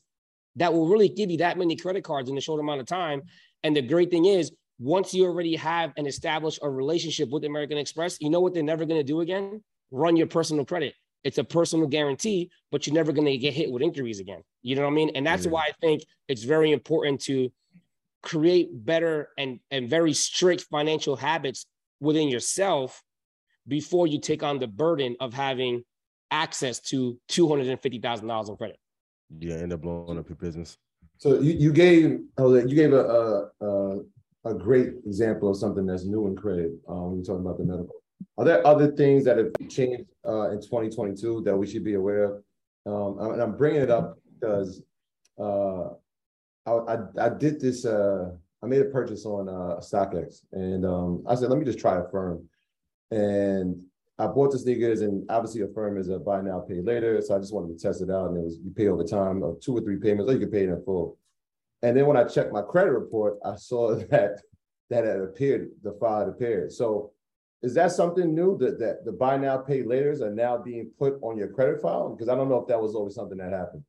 that 0.56 0.74
will 0.74 0.88
really 0.88 1.10
give 1.10 1.30
you 1.30 1.38
that 1.38 1.58
many 1.58 1.76
credit 1.76 2.04
cards 2.04 2.30
in 2.30 2.38
a 2.38 2.42
short 2.42 2.60
amount 2.60 2.82
of 2.82 2.88
time. 2.88 3.24
And 3.64 3.76
the 3.76 3.82
great 3.82 4.10
thing 4.10 4.26
is, 4.26 4.52
once 4.78 5.14
you 5.14 5.26
already 5.26 5.56
have 5.56 5.94
and 5.98 6.08
establish 6.08 6.60
a 6.62 6.70
relationship 6.70 7.30
with 7.30 7.46
American 7.46 7.78
Express, 7.78 8.18
you 8.20 8.30
know 8.30 8.42
what 8.42 8.54
they're 8.54 8.64
never 8.64 8.86
going 8.86 9.00
to 9.00 9.06
do 9.06 9.22
again? 9.22 9.64
Run 9.92 10.18
your 10.18 10.28
personal 10.28 10.66
credit. 10.66 10.94
It's 11.24 11.38
a 11.38 11.44
personal 11.44 11.88
guarantee, 11.88 12.52
but 12.72 12.86
you're 12.86 12.94
never 12.94 13.12
going 13.12 13.26
to 13.26 13.38
get 13.38 13.54
hit 13.54 13.72
with 13.72 13.82
inquiries 13.82 14.20
again. 14.20 14.42
You 14.62 14.76
know 14.76 14.84
what 14.84 14.90
I 14.90 14.94
mean? 14.94 15.12
And 15.16 15.26
that's 15.26 15.44
mm-hmm. 15.44 15.54
why 15.54 15.62
I 15.62 15.72
think 15.82 16.04
it's 16.28 16.44
very 16.44 16.72
important 16.72 17.22
to 17.22 17.52
create 18.22 18.70
better 18.86 19.30
and, 19.38 19.60
and 19.72 19.90
very 19.90 20.14
strict 20.14 20.64
financial 20.70 21.16
habits 21.16 21.66
within 22.00 22.28
yourself 22.28 23.02
before 23.68 24.08
you 24.08 24.20
take 24.20 24.44
on 24.44 24.60
the 24.60 24.68
burden 24.68 25.16
of 25.20 25.34
having 25.34 25.84
access 26.32 26.80
to 26.80 27.20
$250,000 27.30 28.50
in 28.50 28.58
credit. 28.58 28.78
Yeah, 29.40 29.56
end 29.56 29.74
up 29.74 29.82
blowing 29.82 30.18
up 30.18 30.30
your 30.30 30.36
business. 30.36 30.78
So 31.18 31.40
you, 31.40 31.54
you 31.54 31.74
gave 31.74 32.20
oh, 32.38 32.56
you 32.56 32.76
gave 32.76 32.94
a, 32.94 33.50
a, 33.62 33.66
a 33.66 34.00
a 34.46 34.54
great 34.54 34.94
example 35.06 35.50
of 35.50 35.58
something 35.58 35.86
that's 35.86 36.06
new 36.06 36.28
in 36.28 36.36
credit 36.36 36.72
um, 36.88 37.08
when 37.08 37.16
you're 37.18 37.26
talking 37.26 37.46
about 37.46 37.58
the 37.58 37.66
medical. 37.66 37.96
Are 38.38 38.46
there 38.46 38.66
other 38.66 38.92
things 38.92 39.26
that 39.26 39.38
have 39.38 39.52
changed 39.70 40.06
uh, 40.26 40.52
in 40.52 40.62
2022 40.62 41.42
that 41.42 41.58
we 41.58 41.68
should 41.68 41.84
be 41.84 41.96
aware 41.96 42.24
of? 42.24 42.44
Um, 42.86 43.32
and 43.32 43.42
I'm 43.42 43.58
bringing 43.58 43.82
it 43.82 43.90
up 43.90 44.20
because 44.40 44.84
uh, 45.40 45.88
I, 46.66 46.72
I, 46.72 46.98
I, 47.20 47.30
did 47.30 47.60
this, 47.60 47.86
uh, 47.86 48.32
I 48.64 48.68
made 48.68 48.82
a 48.82 48.86
purchase 48.86 49.26
on 49.26 49.50
uh, 49.50 49.80
StockX 49.80 50.42
and 50.52 50.86
um, 50.86 51.24
I 51.28 51.34
said, 51.34 51.50
let 51.50 51.58
me 51.58 51.66
just 51.66 51.80
try 51.80 52.00
Affirm. 52.00 52.48
And 53.10 53.82
I 54.18 54.28
bought 54.28 54.52
the 54.52 54.60
sneakers 54.60 55.02
and 55.02 55.30
obviously 55.30 55.62
Affirm 55.62 55.98
is 55.98 56.10
a 56.10 56.18
buy 56.18 56.42
now, 56.42 56.60
pay 56.60 56.82
later. 56.82 57.22
So 57.22 57.36
I 57.36 57.40
just 57.40 57.54
wanted 57.54 57.78
to 57.78 57.84
test 57.84 58.02
it 58.02 58.10
out 58.10 58.30
and 58.30 58.38
it 58.38 58.44
was, 58.44 58.60
you 58.64 58.72
pay 58.72 58.88
over 58.88 59.04
time 59.04 59.44
of 59.44 59.60
two 59.60 59.78
or 59.78 59.82
three 59.82 59.98
payments 59.98 60.30
or 60.30 60.34
you 60.34 60.40
can 60.40 60.52
pay 60.52 60.64
it 60.64 60.70
in 60.70 60.82
full. 60.84 61.18
And 61.82 61.98
then 61.98 62.06
when 62.06 62.16
I 62.16 62.24
checked 62.24 62.54
my 62.54 62.62
credit 62.62 62.92
report, 62.92 63.38
I 63.44 63.56
saw 63.56 63.96
that 64.12 64.42
that 64.90 65.04
had 65.04 65.20
appeared, 65.20 65.72
the 65.84 65.94
file 66.00 66.30
appeared. 66.30 66.72
So 66.72 67.12
is 67.64 67.74
that 67.74 67.92
something 67.92 68.34
new 68.36 68.58
that, 68.60 68.80
that 68.80 69.04
the 69.04 69.12
buy 69.12 69.38
now, 69.38 69.58
pay 69.58 69.82
laters 69.82 70.22
are 70.22 70.34
now 70.34 70.58
being 70.58 70.92
put 71.00 71.18
on 71.22 71.38
your 71.38 71.48
credit 71.48 71.82
file? 71.82 72.10
Because 72.10 72.30
I 72.30 72.36
don't 72.36 72.50
know 72.50 72.60
if 72.60 72.68
that 72.68 72.82
was 72.82 72.94
always 72.94 73.16
something 73.16 73.40
that 73.40 73.52
happened. 73.52 73.84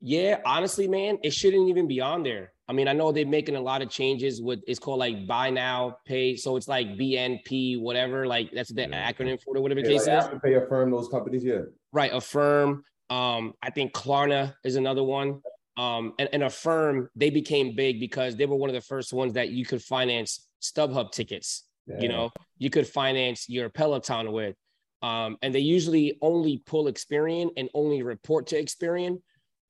Yeah, 0.00 0.40
honestly, 0.44 0.86
man, 0.86 1.18
it 1.22 1.32
shouldn't 1.32 1.68
even 1.68 1.88
be 1.88 2.00
on 2.00 2.22
there. 2.22 2.52
I 2.68 2.72
mean, 2.72 2.88
I 2.88 2.92
know 2.92 3.12
they're 3.12 3.26
making 3.26 3.56
a 3.56 3.60
lot 3.60 3.80
of 3.80 3.90
changes 3.90 4.42
with 4.42 4.60
it's 4.66 4.80
called 4.80 4.98
like 4.98 5.26
buy 5.26 5.50
now, 5.50 5.98
pay. 6.04 6.36
So 6.36 6.56
it's 6.56 6.66
like 6.66 6.88
BNP, 6.98 7.80
whatever. 7.80 8.26
Like 8.26 8.50
that's 8.52 8.72
the 8.72 8.82
yeah. 8.82 9.12
acronym 9.12 9.40
for 9.40 9.56
it, 9.56 9.60
whatever 9.60 9.82
the 9.82 9.92
yeah, 9.92 9.98
case 9.98 10.06
like 10.08 10.34
is. 10.34 10.40
Pay 10.42 10.54
Affirm 10.54 10.90
those 10.90 11.08
companies, 11.08 11.44
yeah. 11.44 11.60
Right, 11.92 12.12
Affirm. 12.12 12.82
Um, 13.08 13.54
I 13.62 13.70
think 13.70 13.92
Klarna 13.92 14.54
is 14.64 14.74
another 14.74 15.04
one 15.04 15.40
um, 15.76 16.14
and, 16.18 16.28
and 16.32 16.42
Affirm, 16.42 17.10
they 17.14 17.30
became 17.30 17.74
big 17.74 18.00
because 18.00 18.36
they 18.36 18.46
were 18.46 18.56
one 18.56 18.70
of 18.70 18.74
the 18.74 18.80
first 18.80 19.12
ones 19.12 19.34
that 19.34 19.50
you 19.50 19.66
could 19.66 19.82
finance 19.82 20.46
StubHub 20.62 21.12
tickets. 21.12 21.64
Yeah. 21.86 22.00
You 22.00 22.08
know, 22.08 22.30
you 22.58 22.70
could 22.70 22.86
finance 22.86 23.48
your 23.48 23.68
Peloton 23.68 24.32
with. 24.32 24.56
Um, 25.02 25.36
and 25.42 25.54
they 25.54 25.60
usually 25.60 26.18
only 26.22 26.62
pull 26.66 26.86
Experian 26.86 27.50
and 27.56 27.68
only 27.74 28.02
report 28.02 28.46
to 28.48 28.62
Experian. 28.62 29.20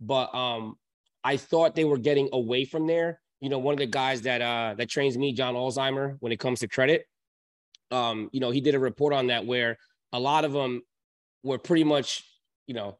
But 0.01 0.35
um, 0.35 0.77
I 1.27 1.36
thought 1.36 1.74
they 1.74 1.85
were 1.85 1.98
getting 1.98 2.28
away 2.32 2.65
from 2.65 2.86
there. 2.86 3.20
You 3.40 3.48
know, 3.48 3.59
one 3.59 3.73
of 3.73 3.81
the 3.81 3.86
guys 3.86 4.23
that 4.23 4.40
uh, 4.40 4.77
that 4.78 4.89
trains 4.89 5.19
me, 5.19 5.32
John 5.32 5.55
Ulzheimer, 5.55 6.16
when 6.20 6.31
it 6.31 6.39
comes 6.39 6.61
to 6.61 6.69
credit, 6.69 7.05
um, 7.90 8.31
you 8.32 8.39
know, 8.39 8.53
he 8.53 8.61
did 8.61 8.77
a 8.77 8.78
report 8.78 9.12
on 9.12 9.27
that 9.27 9.44
where 9.44 9.77
a 10.12 10.20
lot 10.20 10.44
of 10.44 10.53
them 10.53 10.82
were 11.43 11.59
pretty 11.59 11.82
much, 11.82 12.23
you 12.69 12.74
know, 12.74 12.97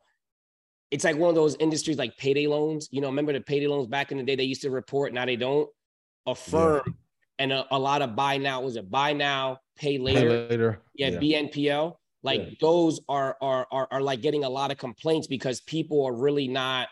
it's 0.91 1.05
like 1.05 1.17
one 1.17 1.29
of 1.29 1.37
those 1.37 1.55
industries 1.61 1.99
like 1.99 2.17
payday 2.17 2.49
loans. 2.49 2.89
You 2.91 3.01
know, 3.01 3.07
remember 3.07 3.33
the 3.33 3.41
payday 3.41 3.69
loans 3.69 3.87
back 3.87 4.11
in 4.11 4.19
the 4.19 4.25
day? 4.25 4.35
They 4.35 4.43
used 4.43 4.63
to 4.63 4.71
report, 4.71 5.13
now 5.13 5.25
they 5.25 5.37
don't. 5.37 5.69
Affirm 6.27 6.83
yeah. 6.85 6.93
and 7.39 7.53
a, 7.53 7.67
a, 7.71 7.79
lot 7.79 8.03
of 8.03 8.17
buy 8.17 8.39
now 8.39 8.61
was 8.61 8.75
it 8.75 8.91
buy 8.91 9.13
now, 9.13 9.61
pay 9.79 9.99
later. 9.99 10.21
Pay 10.21 10.49
later. 10.49 10.83
Yeah, 10.97 11.11
yeah, 11.11 11.43
BNPL. 11.45 11.95
Like 12.25 12.41
yeah. 12.41 12.55
those 12.61 12.99
are, 13.09 13.37
are 13.41 13.69
are 13.71 13.87
are 13.93 14.01
like 14.01 14.21
getting 14.21 14.43
a 14.43 14.49
lot 14.49 14.73
of 14.73 14.79
complaints 14.79 15.29
because 15.29 15.61
people 15.61 16.05
are 16.05 16.13
really 16.13 16.49
not 16.49 16.89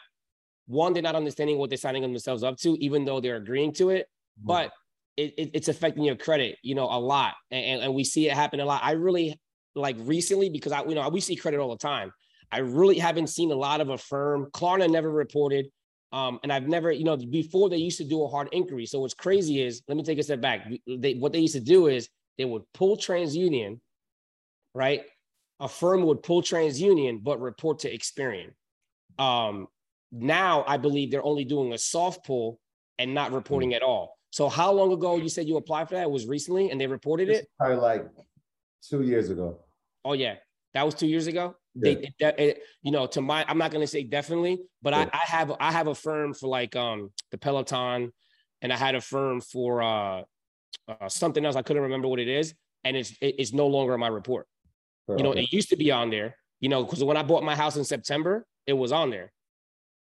one, 0.66 0.92
they're 0.92 1.02
not 1.02 1.14
understanding 1.14 1.58
what 1.58 1.70
they're 1.70 1.76
signing 1.76 2.02
themselves 2.02 2.42
up 2.42 2.56
to, 2.58 2.76
even 2.80 3.04
though 3.04 3.20
they're 3.20 3.36
agreeing 3.36 3.72
to 3.74 3.90
it. 3.90 4.06
Mm-hmm. 4.38 4.46
But 4.46 4.72
it, 5.16 5.34
it, 5.36 5.50
it's 5.54 5.68
affecting 5.68 6.04
your 6.04 6.16
credit, 6.16 6.56
you 6.62 6.74
know, 6.74 6.84
a 6.84 6.98
lot, 6.98 7.34
and, 7.50 7.82
and 7.82 7.94
we 7.94 8.04
see 8.04 8.28
it 8.28 8.32
happen 8.32 8.60
a 8.60 8.64
lot. 8.64 8.80
I 8.82 8.92
really 8.92 9.38
like 9.74 9.96
recently 10.00 10.50
because 10.50 10.72
I, 10.72 10.84
you 10.84 10.94
know, 10.94 11.08
we 11.08 11.20
see 11.20 11.36
credit 11.36 11.60
all 11.60 11.70
the 11.70 11.76
time. 11.76 12.12
I 12.52 12.58
really 12.58 12.98
haven't 12.98 13.28
seen 13.28 13.50
a 13.50 13.56
lot 13.56 13.80
of 13.80 13.88
Affirm. 13.88 14.46
Klarna 14.52 14.88
never 14.88 15.10
reported. 15.10 15.66
Um, 16.12 16.38
and 16.44 16.52
I've 16.52 16.68
never, 16.68 16.92
you 16.92 17.02
know, 17.02 17.16
before 17.16 17.68
they 17.68 17.78
used 17.78 17.98
to 17.98 18.04
do 18.04 18.22
a 18.22 18.28
hard 18.28 18.48
inquiry. 18.52 18.86
So 18.86 19.00
what's 19.00 19.14
crazy 19.14 19.60
is, 19.60 19.82
let 19.88 19.96
me 19.96 20.04
take 20.04 20.18
a 20.20 20.22
step 20.22 20.40
back. 20.40 20.68
They, 20.86 21.14
what 21.14 21.32
they 21.32 21.40
used 21.40 21.54
to 21.54 21.60
do 21.60 21.88
is 21.88 22.08
they 22.38 22.44
would 22.44 22.62
pull 22.72 22.96
TransUnion, 22.96 23.80
right? 24.74 25.02
Affirm 25.58 26.04
would 26.04 26.22
pull 26.22 26.42
TransUnion, 26.42 27.24
but 27.24 27.40
report 27.40 27.80
to 27.80 27.92
Experian. 27.92 28.50
Um, 29.18 29.66
now 30.14 30.64
I 30.66 30.76
believe 30.76 31.10
they're 31.10 31.24
only 31.24 31.44
doing 31.44 31.72
a 31.72 31.78
soft 31.78 32.24
pull 32.24 32.60
and 32.98 33.12
not 33.12 33.32
reporting 33.32 33.70
mm-hmm. 33.70 33.76
at 33.76 33.82
all. 33.82 34.16
So 34.30 34.48
how 34.48 34.72
long 34.72 34.92
ago 34.92 35.16
you 35.16 35.28
said 35.28 35.48
you 35.48 35.56
applied 35.56 35.88
for 35.88 35.94
that? 35.94 36.02
It 36.02 36.10
was 36.10 36.26
recently 36.26 36.70
and 36.70 36.80
they 36.80 36.86
reported 36.86 37.28
it? 37.28 37.46
Probably 37.58 37.76
like 37.76 38.06
two 38.88 39.02
years 39.02 39.30
ago. 39.30 39.60
Oh 40.04 40.12
yeah. 40.12 40.36
That 40.74 40.84
was 40.84 40.94
two 40.94 41.06
years 41.06 41.26
ago. 41.26 41.56
Yeah. 41.74 41.94
They, 41.94 42.34
it, 42.38 42.62
you 42.82 42.92
know, 42.92 43.06
to 43.06 43.20
my, 43.20 43.44
I'm 43.48 43.58
not 43.58 43.70
gonna 43.70 43.86
say 43.86 44.02
definitely, 44.04 44.58
but 44.82 44.92
yeah. 44.92 45.08
I, 45.12 45.16
I 45.16 45.22
have, 45.26 45.52
I 45.60 45.72
have 45.72 45.86
Affirm 45.86 46.34
for 46.34 46.48
like 46.48 46.76
um 46.76 47.10
the 47.30 47.38
Peloton, 47.38 48.12
and 48.62 48.72
I 48.72 48.76
had 48.76 48.94
Affirm 48.94 49.40
for 49.40 49.82
uh, 49.82 50.22
uh 50.88 51.08
something 51.08 51.44
else. 51.44 51.56
I 51.56 51.62
couldn't 51.62 51.82
remember 51.82 52.08
what 52.08 52.20
it 52.20 52.28
is, 52.28 52.54
and 52.84 52.96
it's 52.96 53.10
it, 53.20 53.36
it's 53.38 53.52
no 53.52 53.66
longer 53.66 53.94
in 53.94 54.00
my 54.00 54.08
report. 54.08 54.46
you 55.08 55.22
know, 55.22 55.32
it 55.32 55.52
used 55.52 55.70
to 55.70 55.76
be 55.76 55.90
on 55.90 56.10
there. 56.10 56.36
You 56.60 56.68
know, 56.68 56.84
because 56.84 57.02
when 57.04 57.16
I 57.16 57.22
bought 57.22 57.42
my 57.42 57.54
house 57.54 57.76
in 57.76 57.84
September, 57.84 58.46
it 58.66 58.72
was 58.72 58.90
on 58.90 59.10
there, 59.10 59.32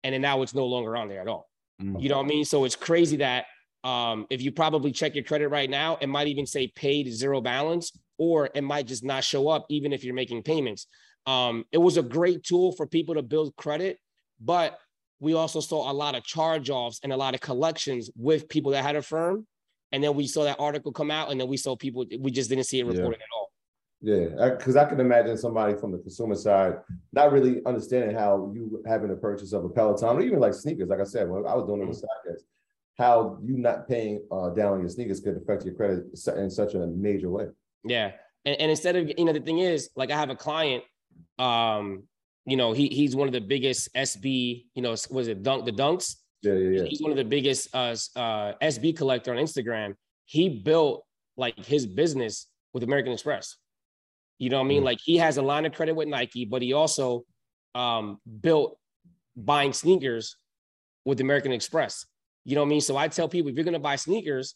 and 0.03 0.13
then 0.13 0.21
now 0.21 0.41
it's 0.41 0.53
no 0.53 0.65
longer 0.65 0.95
on 0.95 1.07
there 1.07 1.21
at 1.21 1.27
all. 1.27 1.49
Mm-hmm. 1.81 1.99
You 1.99 2.09
know 2.09 2.17
what 2.17 2.25
I 2.25 2.29
mean? 2.29 2.45
So 2.45 2.63
it's 2.65 2.75
crazy 2.75 3.17
that 3.17 3.45
um, 3.83 4.27
if 4.29 4.41
you 4.41 4.51
probably 4.51 4.91
check 4.91 5.15
your 5.15 5.23
credit 5.23 5.49
right 5.49 5.69
now, 5.69 5.97
it 6.01 6.07
might 6.07 6.27
even 6.27 6.45
say 6.45 6.67
paid 6.67 7.11
zero 7.11 7.41
balance, 7.41 7.91
or 8.17 8.49
it 8.53 8.63
might 8.63 8.87
just 8.87 9.03
not 9.03 9.23
show 9.23 9.49
up 9.49 9.65
even 9.69 9.93
if 9.93 10.03
you're 10.03 10.13
making 10.13 10.43
payments. 10.43 10.87
Um, 11.25 11.65
it 11.71 11.77
was 11.79 11.97
a 11.97 12.03
great 12.03 12.43
tool 12.43 12.71
for 12.73 12.85
people 12.85 13.15
to 13.15 13.23
build 13.23 13.55
credit, 13.55 13.97
but 14.39 14.77
we 15.19 15.33
also 15.33 15.59
saw 15.59 15.91
a 15.91 15.93
lot 15.93 16.15
of 16.15 16.23
charge 16.23 16.69
offs 16.69 16.99
and 17.03 17.13
a 17.13 17.17
lot 17.17 17.33
of 17.33 17.41
collections 17.41 18.09
with 18.15 18.49
people 18.49 18.71
that 18.71 18.83
had 18.83 18.95
Affirm. 18.95 19.45
And 19.91 20.03
then 20.03 20.15
we 20.15 20.25
saw 20.25 20.43
that 20.45 20.59
article 20.59 20.91
come 20.91 21.11
out, 21.11 21.31
and 21.31 21.39
then 21.39 21.47
we 21.47 21.57
saw 21.57 21.75
people, 21.75 22.05
we 22.19 22.31
just 22.31 22.49
didn't 22.49 22.63
see 22.65 22.79
it 22.79 22.85
reported 22.85 23.19
yeah. 23.19 23.25
at 23.25 23.37
all. 23.37 23.40
Yeah, 24.03 24.49
because 24.57 24.75
I, 24.75 24.85
can 24.85 24.99
imagine 24.99 25.37
somebody 25.37 25.75
from 25.75 25.91
the 25.91 25.99
consumer 25.99 26.33
side 26.33 26.79
not 27.13 27.31
really 27.31 27.61
understanding 27.67 28.15
how 28.15 28.51
you 28.51 28.81
having 28.87 29.11
a 29.11 29.15
purchase 29.15 29.53
of 29.53 29.63
a 29.63 29.69
Peloton 29.69 30.17
or 30.17 30.21
even 30.21 30.39
like 30.39 30.55
sneakers. 30.55 30.89
Like 30.89 31.01
I 31.01 31.03
said, 31.03 31.29
when 31.29 31.45
I 31.45 31.53
was 31.53 31.67
doing 31.67 31.83
it 31.83 31.87
with 31.87 32.01
mm-hmm. 32.01 32.33
how 32.97 33.37
you 33.43 33.57
not 33.57 33.87
paying 33.87 34.23
uh, 34.31 34.49
down 34.49 34.73
on 34.73 34.79
your 34.79 34.89
sneakers 34.89 35.19
could 35.19 35.37
affect 35.37 35.65
your 35.65 35.75
credit 35.75 36.05
in 36.35 36.49
such 36.49 36.73
a 36.73 36.87
major 36.87 37.29
way. 37.29 37.49
Yeah, 37.83 38.13
and, 38.43 38.59
and 38.59 38.71
instead 38.71 38.95
of 38.95 39.11
you 39.15 39.23
know 39.23 39.33
the 39.33 39.39
thing 39.39 39.59
is 39.59 39.91
like 39.95 40.09
I 40.09 40.17
have 40.17 40.31
a 40.31 40.35
client, 40.35 40.83
um, 41.37 42.03
you 42.45 42.57
know 42.57 42.73
he 42.73 42.87
he's 42.87 43.15
one 43.15 43.27
of 43.27 43.33
the 43.33 43.41
biggest 43.41 43.93
SB, 43.93 44.65
you 44.73 44.81
know 44.81 44.95
was 45.11 45.27
it 45.27 45.43
dunk 45.43 45.65
the 45.65 45.71
dunks. 45.71 46.15
Yeah, 46.41 46.53
yeah, 46.53 46.79
yeah. 46.79 46.83
He's 46.85 47.03
one 47.03 47.11
of 47.11 47.17
the 47.17 47.23
biggest 47.23 47.67
uh, 47.75 47.95
uh, 48.15 48.53
SB 48.63 48.97
collector 48.97 49.31
on 49.31 49.37
Instagram. 49.37 49.93
He 50.25 50.49
built 50.49 51.05
like 51.37 51.63
his 51.63 51.85
business 51.85 52.47
with 52.73 52.81
American 52.81 53.13
Express. 53.13 53.57
You 54.41 54.49
know 54.49 54.57
what 54.57 54.65
I 54.65 54.69
mean? 54.69 54.81
Mm. 54.81 54.85
Like 54.85 54.99
he 54.99 55.17
has 55.17 55.37
a 55.37 55.41
line 55.43 55.67
of 55.67 55.73
credit 55.73 55.93
with 55.93 56.07
Nike, 56.07 56.45
but 56.45 56.63
he 56.63 56.73
also 56.73 57.25
um, 57.75 58.19
built 58.41 58.75
buying 59.35 59.71
sneakers 59.71 60.35
with 61.05 61.21
American 61.21 61.51
Express. 61.51 62.07
You 62.43 62.55
know 62.55 62.61
what 62.61 62.67
I 62.67 62.69
mean? 62.69 62.81
So 62.81 62.97
I 62.97 63.07
tell 63.07 63.29
people 63.29 63.51
if 63.51 63.55
you're 63.55 63.63
gonna 63.63 63.77
buy 63.77 63.97
sneakers, 63.97 64.55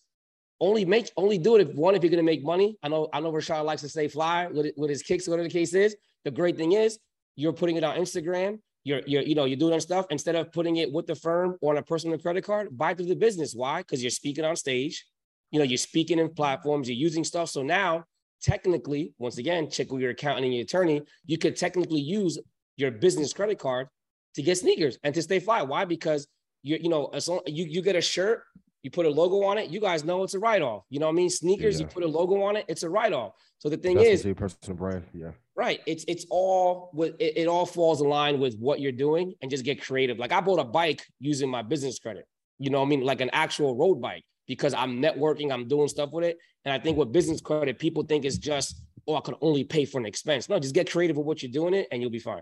only 0.60 0.86
make 0.86 1.12
only 1.18 1.38
do 1.38 1.56
it 1.56 1.70
if 1.70 1.76
one 1.76 1.94
if 1.94 2.02
you're 2.02 2.10
gonna 2.10 2.24
make 2.24 2.44
money. 2.44 2.80
I 2.82 2.88
know 2.88 3.10
I 3.14 3.20
know 3.20 3.32
Rashad 3.32 3.64
likes 3.64 3.84
to 3.84 3.90
stay 3.90 4.08
fly 4.08 4.48
with, 4.48 4.72
with 4.76 4.90
his 4.90 5.04
kicks, 5.04 5.28
whatever 5.28 5.48
the 5.48 5.54
case 5.54 5.76
is. 5.76 5.96
The 6.24 6.32
great 6.32 6.58
thing 6.58 6.72
is 6.72 6.98
you're 7.36 7.54
putting 7.54 7.76
it 7.76 7.84
on 7.84 7.96
Instagram. 7.96 8.58
You're 8.86 9.04
you're 9.06 9.22
you 9.22 9.36
know 9.36 9.46
you're 9.46 9.56
doing 9.56 9.80
stuff 9.80 10.08
instead 10.10 10.34
of 10.34 10.52
putting 10.52 10.78
it 10.78 10.92
with 10.92 11.06
the 11.06 11.16
firm 11.16 11.58
or 11.62 11.74
on 11.74 11.78
a 11.78 11.84
personal 11.84 12.18
credit 12.18 12.44
card. 12.44 12.76
Buy 12.76 12.96
through 12.96 13.06
the 13.06 13.16
business. 13.16 13.54
Why? 13.54 13.82
Because 13.82 14.02
you're 14.02 14.10
speaking 14.10 14.46
on 14.46 14.56
stage. 14.56 15.06
You 15.52 15.60
know 15.60 15.66
you're 15.66 15.78
speaking 15.78 16.18
in 16.18 16.34
platforms. 16.34 16.90
You're 16.90 16.98
using 16.98 17.24
stuff. 17.24 17.50
So 17.50 17.62
now 17.62 18.06
technically, 18.46 19.14
once 19.18 19.40
again, 19.40 19.70
check 19.70 19.92
with 19.92 20.02
your 20.02 20.12
accountant 20.12 20.46
and 20.46 20.54
your 20.54 20.64
attorney, 20.64 21.02
you 21.26 21.38
could 21.38 21.56
technically 21.58 22.00
use 22.00 22.38
your 22.78 22.92
business 22.92 23.34
credit 23.34 23.58
card 23.58 23.88
to 24.36 24.44
get 24.44 24.58
sneakers 24.58 25.00
and 25.04 25.16
to 25.16 25.22
stay 25.22 25.40
fly. 25.40 25.64
Why? 25.64 25.84
Because 25.86 26.28
you 26.62 26.78
you 26.80 26.90
know, 26.90 27.08
as 27.08 27.28
long, 27.28 27.42
you 27.48 27.66
you 27.66 27.82
get 27.82 27.96
a 27.96 28.02
shirt, 28.02 28.44
you 28.84 28.92
put 28.92 29.08
a 29.08 29.10
logo 29.10 29.44
on 29.44 29.58
it, 29.58 29.72
you 29.72 29.80
guys 29.80 30.04
know 30.04 30.24
it's 30.24 30.36
a 30.36 30.40
write-off. 30.40 30.84
You 30.90 31.00
know 31.00 31.08
what 31.08 31.14
I 31.14 31.16
mean? 31.16 31.30
Sneakers, 31.30 31.80
yeah. 31.80 31.88
you 31.88 31.92
put 31.92 32.04
a 32.04 32.08
logo 32.08 32.44
on 32.44 32.56
it, 32.56 32.66
it's 32.68 32.84
a 32.84 32.90
write-off. 32.90 33.34
So 33.58 33.68
the 33.68 33.78
thing 33.78 33.98
That's 33.98 34.24
is 34.24 34.36
personal 34.36 34.78
brand, 34.78 35.06
yeah. 35.12 35.32
Right. 35.56 35.80
It's 35.88 36.06
it's 36.08 36.26
all 36.30 36.92
with 36.94 37.16
it, 37.20 37.38
it 37.38 37.48
all 37.48 37.66
falls 37.66 38.02
in 38.02 38.10
line 38.10 38.40
with 38.40 38.56
what 38.60 38.80
you're 38.80 38.92
doing 38.92 39.34
and 39.42 39.50
just 39.50 39.66
get 39.66 39.82
creative. 39.82 40.20
Like 40.20 40.32
I 40.32 40.40
bought 40.42 40.60
a 40.60 40.66
bike 40.66 41.02
using 41.20 41.50
my 41.50 41.64
business 41.64 41.98
credit. 41.98 42.28
You 42.60 42.70
know 42.70 42.80
what 42.80 42.86
I 42.86 42.90
mean? 42.90 43.02
Like 43.02 43.22
an 43.22 43.32
actual 43.34 43.76
road 43.76 44.02
bike 44.02 44.24
because 44.48 44.74
I'm 44.74 45.02
networking, 45.02 45.52
I'm 45.52 45.68
doing 45.68 45.88
stuff 45.88 46.12
with 46.12 46.26
it. 46.26 46.38
And 46.66 46.74
I 46.74 46.80
think 46.80 46.98
with 46.98 47.12
business 47.12 47.42
credit, 47.42 47.80
people 47.80 48.04
think 48.04 48.26
it's 48.26 48.38
just, 48.38 48.82
oh, 49.08 49.16
I 49.16 49.22
could 49.22 49.36
only 49.42 49.64
pay 49.64 49.86
for 49.86 50.00
an 50.00 50.06
expense. 50.06 50.50
No, 50.50 50.60
just 50.60 50.74
get 50.74 50.92
creative 50.92 51.16
with 51.16 51.26
what 51.26 51.44
you're 51.44 51.52
doing 51.52 51.76
it 51.76 51.88
and 51.92 52.02
you'll 52.02 52.12
be 52.12 52.20
fine. 52.20 52.42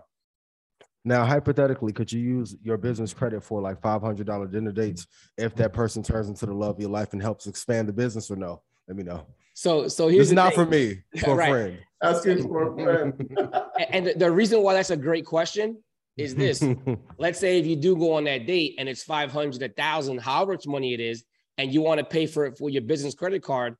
Now, 1.06 1.26
hypothetically, 1.26 1.92
could 1.92 2.10
you 2.10 2.20
use 2.20 2.56
your 2.62 2.78
business 2.78 3.12
credit 3.12 3.42
for 3.42 3.60
like 3.60 3.80
$500 3.82 4.50
dinner 4.50 4.72
dates 4.72 5.06
if 5.36 5.54
that 5.56 5.74
person 5.74 6.02
turns 6.02 6.28
into 6.28 6.46
the 6.46 6.54
love 6.54 6.76
of 6.76 6.80
your 6.80 6.88
life 6.88 7.12
and 7.12 7.20
helps 7.20 7.46
expand 7.46 7.88
the 7.88 7.92
business 7.92 8.30
or 8.30 8.36
no? 8.36 8.62
Let 8.88 8.96
me 8.96 9.02
know. 9.02 9.26
So, 9.52 9.86
so 9.88 10.08
here's 10.08 10.32
not 10.32 10.54
thing. 10.54 10.64
for 10.64 10.70
me, 10.70 11.02
for 11.20 11.36
right. 11.36 11.48
a 11.48 11.52
friend. 11.52 11.78
Asking 12.02 12.42
for 12.42 12.72
a 12.72 12.82
friend. 12.82 13.38
and 13.90 14.12
the 14.16 14.30
reason 14.30 14.62
why 14.62 14.72
that's 14.72 14.90
a 14.90 14.96
great 14.96 15.26
question 15.26 15.82
is 16.16 16.34
this. 16.34 16.64
Let's 17.18 17.38
say 17.38 17.58
if 17.58 17.66
you 17.66 17.76
do 17.76 17.96
go 17.96 18.14
on 18.14 18.24
that 18.24 18.46
date 18.46 18.76
and 18.78 18.88
it's 18.88 19.02
500, 19.02 19.62
a 19.62 19.68
thousand, 19.68 20.20
however 20.20 20.52
much 20.52 20.66
money 20.66 20.94
it 20.94 21.00
is, 21.00 21.24
and 21.58 21.72
you 21.72 21.82
want 21.82 21.98
to 21.98 22.04
pay 22.04 22.26
for 22.26 22.46
it 22.46 22.56
for 22.56 22.70
your 22.70 22.82
business 22.82 23.14
credit 23.14 23.42
card, 23.42 23.76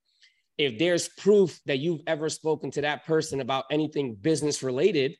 if 0.58 0.78
there's 0.78 1.08
proof 1.08 1.60
that 1.66 1.78
you've 1.78 2.02
ever 2.06 2.28
spoken 2.28 2.70
to 2.72 2.82
that 2.82 3.04
person 3.04 3.40
about 3.40 3.64
anything 3.70 4.14
business 4.14 4.62
related, 4.62 5.16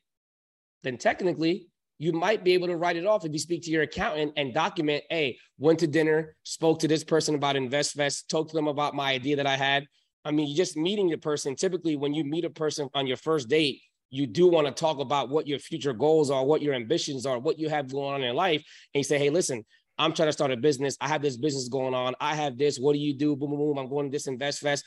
then 0.83 0.97
technically 0.97 1.67
you 1.97 2.11
might 2.11 2.43
be 2.43 2.53
able 2.53 2.67
to 2.67 2.75
write 2.75 2.97
it 2.97 3.05
off 3.05 3.25
if 3.25 3.31
you 3.31 3.39
speak 3.39 3.63
to 3.63 3.71
your 3.71 3.83
accountant 3.83 4.33
and 4.37 4.53
document, 4.53 5.03
hey, 5.09 5.37
went 5.57 5.79
to 5.79 5.87
dinner, 5.87 6.35
spoke 6.43 6.79
to 6.79 6.87
this 6.87 7.03
person 7.03 7.35
about 7.35 7.55
InvestFest, 7.55 8.27
talked 8.27 8.49
to 8.49 8.55
them 8.55 8.67
about 8.67 8.95
my 8.95 9.11
idea 9.11 9.37
that 9.37 9.47
I 9.47 9.55
had. 9.55 9.85
I 10.25 10.31
mean, 10.31 10.47
you're 10.47 10.57
just 10.57 10.75
meeting 10.75 11.09
the 11.09 11.17
person. 11.17 11.55
Typically, 11.55 11.95
when 11.95 12.13
you 12.13 12.23
meet 12.23 12.45
a 12.45 12.49
person 12.49 12.89
on 12.93 13.07
your 13.07 13.17
first 13.17 13.47
date, 13.47 13.81
you 14.09 14.27
do 14.27 14.47
want 14.47 14.67
to 14.67 14.73
talk 14.73 14.99
about 14.99 15.29
what 15.29 15.47
your 15.47 15.59
future 15.59 15.93
goals 15.93 16.31
are, 16.31 16.43
what 16.43 16.61
your 16.61 16.73
ambitions 16.73 17.25
are, 17.25 17.39
what 17.39 17.59
you 17.59 17.69
have 17.69 17.91
going 17.91 18.15
on 18.15 18.23
in 18.23 18.35
life. 18.35 18.63
And 18.93 18.99
you 18.99 19.03
say, 19.03 19.17
hey, 19.17 19.29
listen, 19.29 19.63
I'm 19.97 20.13
trying 20.13 20.27
to 20.27 20.33
start 20.33 20.51
a 20.51 20.57
business. 20.57 20.97
I 20.99 21.07
have 21.07 21.21
this 21.21 21.37
business 21.37 21.69
going 21.69 21.93
on. 21.93 22.15
I 22.19 22.35
have 22.35 22.57
this. 22.57 22.77
What 22.77 22.93
do 22.93 22.99
you 22.99 23.13
do? 23.15 23.35
Boom, 23.35 23.51
boom, 23.51 23.59
boom. 23.59 23.77
I'm 23.77 23.89
going 23.89 24.07
to 24.07 24.11
this 24.11 24.27
InvestFest. 24.27 24.83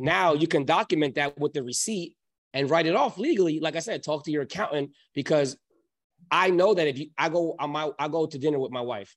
Now 0.00 0.34
you 0.34 0.46
can 0.46 0.64
document 0.64 1.14
that 1.16 1.38
with 1.38 1.52
the 1.52 1.62
receipt 1.62 2.16
and 2.52 2.68
write 2.68 2.86
it 2.86 2.96
off 2.96 3.18
legally. 3.18 3.60
Like 3.60 3.76
I 3.76 3.80
said, 3.80 4.02
talk 4.02 4.24
to 4.24 4.30
your 4.30 4.42
accountant 4.42 4.90
because 5.14 5.56
I 6.30 6.50
know 6.50 6.74
that 6.74 6.86
if 6.86 6.98
you, 6.98 7.10
I 7.16 7.28
go 7.28 7.56
on 7.58 7.70
my, 7.70 7.90
I 7.98 8.08
go 8.08 8.26
to 8.26 8.38
dinner 8.38 8.58
with 8.58 8.72
my 8.72 8.80
wife, 8.80 9.14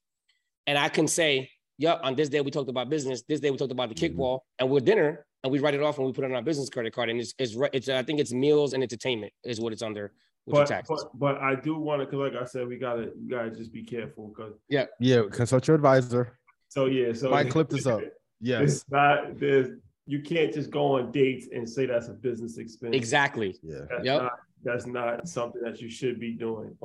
and 0.68 0.77
I 0.77 0.89
can 0.89 1.07
say, 1.07 1.49
"Yep, 1.77 2.01
on 2.03 2.15
this 2.15 2.30
day 2.30 2.41
we 2.41 2.51
talked 2.51 2.69
about 2.69 2.89
business. 2.89 3.23
This 3.27 3.39
day 3.39 3.51
we 3.51 3.57
talked 3.57 3.72
about 3.72 3.89
the 3.89 3.95
mm-hmm. 3.95 4.19
kickball, 4.19 4.39
and 4.60 4.69
we're 4.69 4.80
dinner, 4.80 5.26
and 5.43 5.51
we 5.51 5.60
write 5.60 5.73
it 5.73 5.81
off 5.81 5.97
and 5.97 6.07
we 6.07 6.14
put 6.14 6.23
it 6.23 6.31
on 6.31 6.35
our 6.35 6.41
business 6.41 6.69
credit 6.69 6.93
card, 6.93 7.10
and 7.10 7.19
it's, 7.19 7.34
it's, 7.38 7.55
it's 7.73 7.89
I 7.89 8.03
think 8.03 8.19
it's 8.19 8.34
meals 8.34 8.73
and 8.73 8.81
entertainment 8.81 9.34
is 9.43 9.60
what 9.60 9.73
it's 9.73 9.81
under 9.81 10.14
but, 10.47 10.85
but, 10.88 10.99
but 11.14 11.38
I 11.38 11.55
do 11.55 11.77
want 11.77 12.01
to, 12.01 12.05
because 12.05 12.19
like 12.19 12.41
I 12.41 12.45
said, 12.45 12.68
we 12.68 12.77
gotta 12.77 13.11
we 13.19 13.30
gotta 13.30 13.49
just 13.49 13.72
be 13.72 13.84
careful 13.84 14.27
because 14.27 14.53
yeah, 14.68 14.85
yeah, 14.99 15.22
consult 15.31 15.68
your 15.68 15.76
advisor. 15.76 16.38
So 16.68 16.88
yeah, 16.88 17.14
so 17.14 17.30
might 17.30 17.49
clip 17.49 17.69
this 17.69 17.85
up. 17.88 18.01
Yes, 18.41 18.84
not 18.89 19.39
there's 19.39 19.69
you 20.06 20.22
can't 20.22 20.54
just 20.54 20.70
go 20.70 20.98
on 20.98 21.12
dates 21.12 21.48
and 21.54 21.70
say 21.70 21.86
that's 21.86 22.08
a 22.08 22.14
business 22.14 22.58
expense. 22.58 22.96
Exactly. 22.96 23.56
Yeah. 23.64 23.80
That's 23.90 24.06
yep. 24.06 24.22
Not, 24.24 24.32
that's 24.64 24.86
not 24.86 25.28
something 25.28 25.62
that 25.62 25.82
you 25.82 25.90
should 25.90 26.20
be 26.20 26.32
doing. 26.32 26.76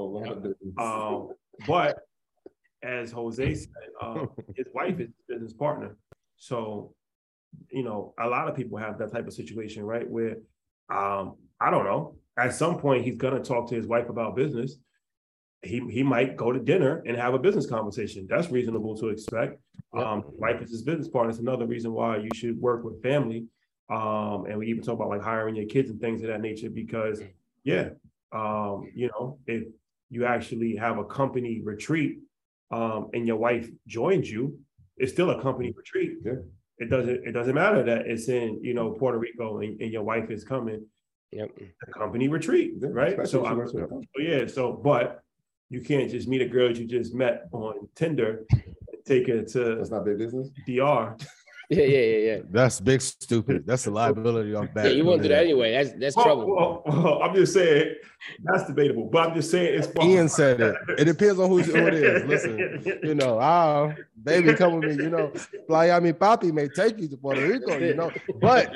Um, 0.79 1.31
but 1.67 1.99
as 2.83 3.11
Jose 3.11 3.55
said, 3.55 3.69
um, 4.01 4.31
his 4.57 4.67
wife 4.73 5.01
is 5.01 5.09
business 5.29 5.53
partner. 5.53 5.97
So, 6.37 6.95
you 7.71 7.83
know, 7.83 8.15
a 8.21 8.29
lot 8.29 8.49
of 8.49 8.55
people 8.55 8.79
have 8.79 8.99
that 8.99 9.13
type 9.13 9.27
of 9.27 9.33
situation, 9.33 9.85
right? 9.85 10.09
Where 10.09 10.37
um, 10.91 11.37
I 11.61 11.71
don't 11.71 11.85
know, 11.85 12.17
at 12.37 12.55
some 12.55 12.79
point 12.79 13.05
he's 13.05 13.17
gonna 13.17 13.43
talk 13.43 13.69
to 13.71 13.75
his 13.75 13.87
wife 13.87 14.09
about 14.09 14.37
business. 14.37 14.77
He 15.63 15.81
he 15.91 16.03
might 16.03 16.37
go 16.37 16.53
to 16.53 16.61
dinner 16.61 17.03
and 17.07 17.17
have 17.17 17.35
a 17.35 17.39
business 17.39 17.67
conversation. 17.67 18.27
That's 18.29 18.51
reasonable 18.51 18.97
to 18.99 19.09
expect. 19.09 19.61
Um, 19.97 20.23
wife 20.27 20.63
is 20.63 20.71
his 20.71 20.83
business 20.83 21.09
partner. 21.09 21.31
It's 21.31 21.41
another 21.41 21.67
reason 21.67 21.93
why 21.93 22.19
you 22.19 22.29
should 22.35 22.61
work 22.61 22.85
with 22.85 23.03
family. 23.03 23.47
Um, 23.91 24.45
and 24.47 24.59
we 24.59 24.69
even 24.69 24.83
talk 24.83 24.95
about 24.95 25.09
like 25.09 25.23
hiring 25.23 25.57
your 25.57 25.67
kids 25.67 25.91
and 25.91 26.01
things 26.01 26.21
of 26.23 26.29
that 26.29 26.41
nature 26.41 26.71
because 26.71 27.23
yeah, 27.65 27.91
um, 28.33 28.91
you 28.95 29.09
know, 29.09 29.39
if 29.47 29.65
you 30.11 30.27
actually 30.27 30.77
have 30.77 30.99
a 30.99 31.05
company 31.05 31.61
retreat 31.65 32.19
um, 32.71 33.09
and 33.15 33.27
your 33.27 33.37
wife 33.37 33.69
joins 33.87 34.31
you, 34.31 34.59
it's 34.97 35.13
still 35.13 35.31
a 35.31 35.43
company 35.43 35.73
retreat. 35.77 36.19
Yeah. 36.25 36.33
It 36.79 36.91
doesn't 36.91 37.27
it 37.27 37.33
doesn't 37.33 37.55
matter 37.55 37.83
that 37.83 38.07
it's 38.07 38.29
in, 38.29 38.61
you 38.63 38.75
know, 38.75 38.93
Puerto 38.93 39.19
Rico 39.19 39.59
and, 39.59 39.81
and 39.81 39.93
your 39.93 40.05
wife 40.05 40.31
is 40.31 40.45
coming 40.45 40.87
Yep. 41.33 41.51
The 41.59 41.93
company 41.93 42.29
retreat, 42.29 42.75
yeah, 42.81 42.89
right? 42.91 43.29
So, 43.29 43.45
I'm, 43.45 43.67
so 43.69 44.01
yeah, 44.19 44.47
so 44.47 44.73
but 44.73 45.23
you 45.71 45.81
can't 45.81 46.11
just 46.11 46.29
meet 46.29 46.41
a 46.41 46.49
girl 46.49 46.71
you 46.71 46.87
just 46.87 47.15
met 47.15 47.49
on 47.53 47.89
Tinder 47.95 48.45
and 48.51 49.05
take 49.05 49.29
her 49.29 49.43
to 49.43 49.77
that's 49.77 49.91
not 49.91 50.05
big 50.05 50.19
business. 50.19 50.51
DR. 50.67 51.17
Yeah, 51.71 51.85
yeah, 51.85 51.99
yeah, 51.99 52.17
yeah. 52.17 52.39
That's 52.51 52.81
big 52.81 53.03
stupid. 53.03 53.67
That's 53.67 53.87
a 53.87 53.91
liability 54.01 54.55
off 54.55 54.73
back. 54.73 54.87
Yeah, 54.87 54.93
you 54.93 55.05
won't 55.05 55.21
do 55.21 55.29
that 55.29 55.43
anyway. 55.43 55.73
That's 55.73 55.93
that's 55.99 56.17
well, 56.17 56.25
trouble. 56.25 56.57
Well, 56.57 56.83
well, 56.87 57.23
I'm 57.23 57.35
just 57.35 57.53
saying 57.53 57.95
that's 58.43 58.67
debatable, 58.67 59.05
but 59.13 59.29
I'm 59.29 59.35
just 59.35 59.51
saying 59.51 59.79
it's. 59.79 59.89
Ian 60.03 60.31
said 60.31 60.63
it. 60.63 60.77
It 60.97 61.05
depends 61.05 61.39
on 61.39 61.51
who, 61.51 61.61
who 61.61 61.87
it 61.89 61.93
is. 61.93 62.25
Listen, 62.25 63.01
you 63.03 63.15
know, 63.15 63.39
ah, 63.39 63.93
baby, 64.25 64.55
come 64.55 64.81
with 64.81 64.97
me. 64.97 65.05
You 65.05 65.11
know, 65.11 65.31
Miami 65.69 66.15
Papi 66.15 66.55
may 66.55 66.69
take 66.69 66.99
you 66.99 67.09
to 67.09 67.19
Puerto 67.19 67.47
Rico. 67.47 67.77
You 67.77 67.95
know, 67.97 68.13
but 68.41 68.75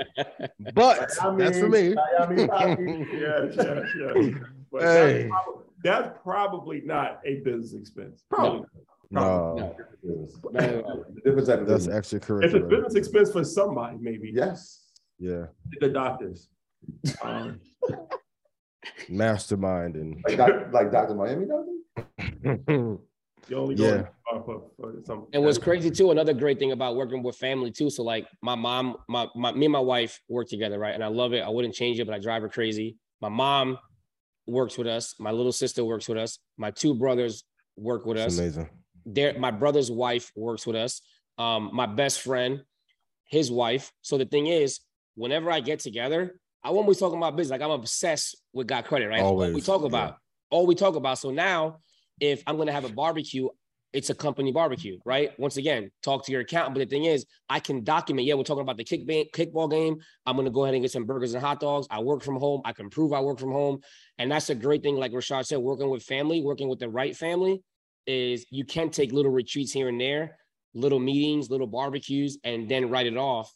but 0.75 1.11
that's 1.39 1.59
for 1.59 1.71
me. 1.71 1.95
Miami 1.95 2.47
Papi. 2.47 3.09
yes, 3.15 3.55
yes, 3.57 3.89
yes. 3.99 4.35
But 4.71 4.83
hey. 4.83 5.13
that's, 5.13 5.29
probably, 5.29 5.63
that's 5.83 6.19
probably 6.23 6.83
not 6.85 7.21
a 7.25 7.37
business 7.37 7.75
expense. 7.75 8.25
Probably. 8.31 8.67
No. 9.11 9.57
No. 9.61 9.77
no. 10.53 11.05
That's 11.25 11.87
extracurricular. 11.87 12.45
It's 12.45 12.55
a 12.55 12.61
business 12.61 12.95
expense 12.95 13.33
for 13.33 13.45
somebody, 13.45 13.99
maybe. 14.01 14.31
Yes. 14.35 14.87
Yeah. 15.19 15.47
The 15.81 15.89
doctors. 15.89 16.49
Um, 17.23 17.61
Mastermind 19.09 19.97
and 19.97 20.23
like, 20.27 20.37
doc, 20.37 20.51
like 20.73 20.91
Dr. 20.91 21.15
Miami 21.15 21.47
doctor? 21.47 22.99
You 23.49 23.57
only 23.57 23.75
yeah. 23.75 24.05
For, 24.47 24.63
for 24.77 24.95
some, 25.05 25.27
and 25.33 25.43
what's 25.45 25.59
crazy 25.59 25.91
too, 25.91 26.11
another 26.11 26.33
great 26.33 26.59
thing 26.59 26.73
about 26.73 26.97
working 26.97 27.23
with 27.23 27.37
family 27.37 27.71
too. 27.71 27.91
So 27.91 28.03
like 28.03 28.27
my 28.41 28.55
mom, 28.55 28.97
my, 29.09 29.27
my 29.35 29.53
me 29.53 29.67
and 29.67 29.73
my 29.73 29.81
wife 29.81 30.21
work 30.29 30.49
together, 30.49 30.79
right? 30.79 30.95
And 30.95 31.05
I 31.05 31.09
love 31.09 31.33
it. 31.33 31.41
I 31.41 31.49
wouldn't 31.49 31.75
change 31.75 32.01
it, 32.01 32.07
but 32.07 32.15
I 32.15 32.19
drive 32.19 32.43
her 32.43 32.49
crazy. 32.49 32.97
My 33.21 33.29
mom 33.29 33.79
works 34.47 34.79
with 34.79 34.87
us. 34.87 35.15
My 35.19 35.31
little 35.31 35.53
sister 35.53 35.85
works 35.85 36.09
with 36.09 36.19
us. 36.19 36.39
My 36.57 36.71
two 36.71 36.95
brothers 36.95 37.45
work 37.77 38.07
with 38.07 38.17
That's 38.17 38.35
us. 38.35 38.39
Amazing 38.39 38.69
there 39.05 39.39
my 39.39 39.51
brother's 39.51 39.91
wife 39.91 40.31
works 40.37 40.67
with 40.67 40.77
us 40.77 41.03
um 41.39 41.71
my 41.73 41.87
best 41.87 42.21
friend 42.21 42.63
his 43.25 43.51
wife 43.51 43.93
so 44.03 44.19
the 44.19 44.25
thing 44.25 44.47
is 44.47 44.81
whenever 45.15 45.51
i 45.51 45.61
get 45.61 45.81
together 45.81 46.39
I 46.65 46.71
when 46.71 46.87
be 46.87 46.95
talking 46.95 47.19
about 47.19 47.37
business, 47.37 47.59
like 47.59 47.61
I'm 47.61 47.73
obsessed 47.73 48.37
with 48.53 48.69
got 48.69 48.85
credit, 48.85 49.09
right? 49.09 49.21
All 49.21 49.37
we 49.37 49.47
Always, 49.47 49.67
talk 49.67 49.81
yeah. 49.81 49.89
about, 49.89 50.17
all 50.49 50.65
we 50.65 50.77
talk 50.77 50.95
about. 50.95 51.19
So 51.19 51.31
now, 51.33 51.79
if 52.21 52.43
I'm 52.47 52.57
gonna 52.57 52.71
have 52.71 52.85
a 52.85 52.89
barbecue, 52.89 53.49
it's 53.93 54.11
a 54.11 54.15
company 54.15 54.53
barbecue, 54.53 54.99
right? 55.05 55.39
Once 55.39 55.57
again, 55.57 55.91
talk 56.03 56.25
to 56.25 56.33
your 56.33 56.41
accountant. 56.41 56.75
But 56.75 56.81
the 56.81 56.87
thing 56.87 57.05
is, 57.05 57.27
I 57.49 57.61
can 57.61 57.85
document. 57.85 58.27
Yeah, 58.27 58.35
we're 58.35 58.45
talking 58.45 58.63
about 58.63 58.77
the 58.77 58.85
kick 58.85 59.07
ba- 59.07 59.27
kickball 59.35 59.71
game. 59.71 59.99
I'm 60.25 60.37
gonna 60.37 60.51
go 60.51 60.65
ahead 60.65 60.75
and 60.75 60.83
get 60.83 60.91
some 60.91 61.05
burgers 61.05 61.35
and 61.35 61.43
hot 61.43 61.61
dogs. 61.61 61.87
I 61.91 62.01
work 62.01 62.23
from 62.23 62.37
home. 62.37 62.63
I 62.65 62.73
can 62.73 62.89
prove 62.89 63.13
I 63.13 63.21
work 63.21 63.39
from 63.39 63.53
home, 63.53 63.81
and 64.19 64.31
that's 64.31 64.51
a 64.51 64.55
great 64.55 64.83
thing. 64.83 64.97
Like 64.97 65.13
Rashad 65.13 65.47
said, 65.47 65.59
working 65.59 65.91
with 65.91 66.03
family, 66.03 66.43
working 66.43 66.69
with 66.69 66.79
the 66.79 66.89
right 66.89 67.17
family, 67.17 67.63
is 68.07 68.47
you 68.51 68.65
can 68.65 68.91
take 68.91 69.13
little 69.13 69.33
retreats 69.33 69.73
here 69.73 69.89
and 69.89 70.01
there, 70.01 70.39
little 70.75 70.99
meetings, 70.99 71.51
little 71.51 71.67
barbecues, 71.67 72.39
and 72.45 72.69
then 72.69 72.89
write 72.89 73.07
it 73.07 73.17
off 73.17 73.53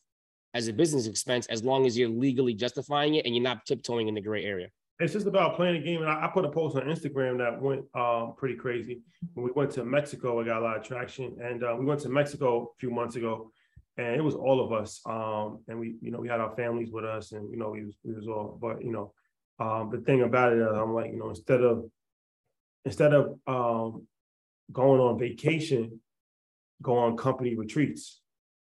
as 0.55 0.69
a 0.69 0.73
business 0.73 1.07
expense 1.07 1.47
as 1.47 1.65
long 1.65 1.87
as 1.87 1.99
you're 1.99 2.09
legally 2.09 2.55
justifying 2.55 3.17
it 3.17 3.27
and 3.27 3.35
you're 3.35 3.43
not 3.43 3.65
tiptoeing 3.67 4.09
in 4.09 4.15
the 4.15 4.21
gray 4.21 4.45
area. 4.45 4.69
It's 4.98 5.12
just 5.12 5.27
about 5.27 5.56
playing 5.56 5.77
a 5.77 5.85
game. 5.85 6.01
And 6.01 6.10
I, 6.10 6.24
I 6.24 6.31
put 6.32 6.44
a 6.44 6.51
post 6.51 6.77
on 6.77 6.82
Instagram 6.85 7.39
that 7.39 7.60
went 7.60 7.85
um, 7.94 8.35
pretty 8.36 8.55
crazy. 8.55 9.02
When 9.35 9.44
we 9.44 9.52
went 9.52 9.70
to 9.73 9.85
Mexico, 9.85 10.40
it 10.40 10.47
got 10.47 10.62
a 10.62 10.64
lot 10.64 10.77
of 10.78 10.85
traction. 10.85 11.36
And 11.43 11.62
uh, 11.62 11.77
we 11.78 11.85
went 11.85 12.01
to 12.01 12.09
Mexico 12.09 12.73
a 12.74 12.78
few 12.78 12.90
months 12.90 13.16
ago, 13.16 13.51
and 13.98 14.16
it 14.16 14.24
was 14.24 14.35
all 14.35 14.64
of 14.64 14.73
us. 14.73 15.02
Um, 15.05 15.60
and 15.68 15.78
we, 15.78 15.97
you 16.01 16.10
know, 16.10 16.18
we 16.18 16.28
had 16.28 16.40
our 16.40 16.55
families 16.56 16.90
with 16.90 17.05
us, 17.05 17.32
and 17.32 17.51
you 17.51 17.59
know, 17.59 17.70
we 17.70 17.85
was 17.85 17.94
we 18.05 18.14
was 18.14 18.27
all. 18.27 18.59
But 18.60 18.82
you 18.82 18.93
know, 18.93 19.12
um, 19.59 19.90
the 19.90 19.98
thing 19.98 20.23
about 20.23 20.55
it, 20.55 20.62
uh, 20.62 20.82
I'm 20.82 20.94
like, 20.94 21.10
you 21.12 21.18
know, 21.18 21.28
instead 21.28 21.60
of 21.60 21.85
instead 22.86 23.12
of 23.12 23.39
um, 23.47 24.06
going 24.73 25.01
on 25.01 25.18
vacation, 25.18 26.01
go 26.82 26.97
on 26.97 27.16
company 27.16 27.55
retreats. 27.55 28.20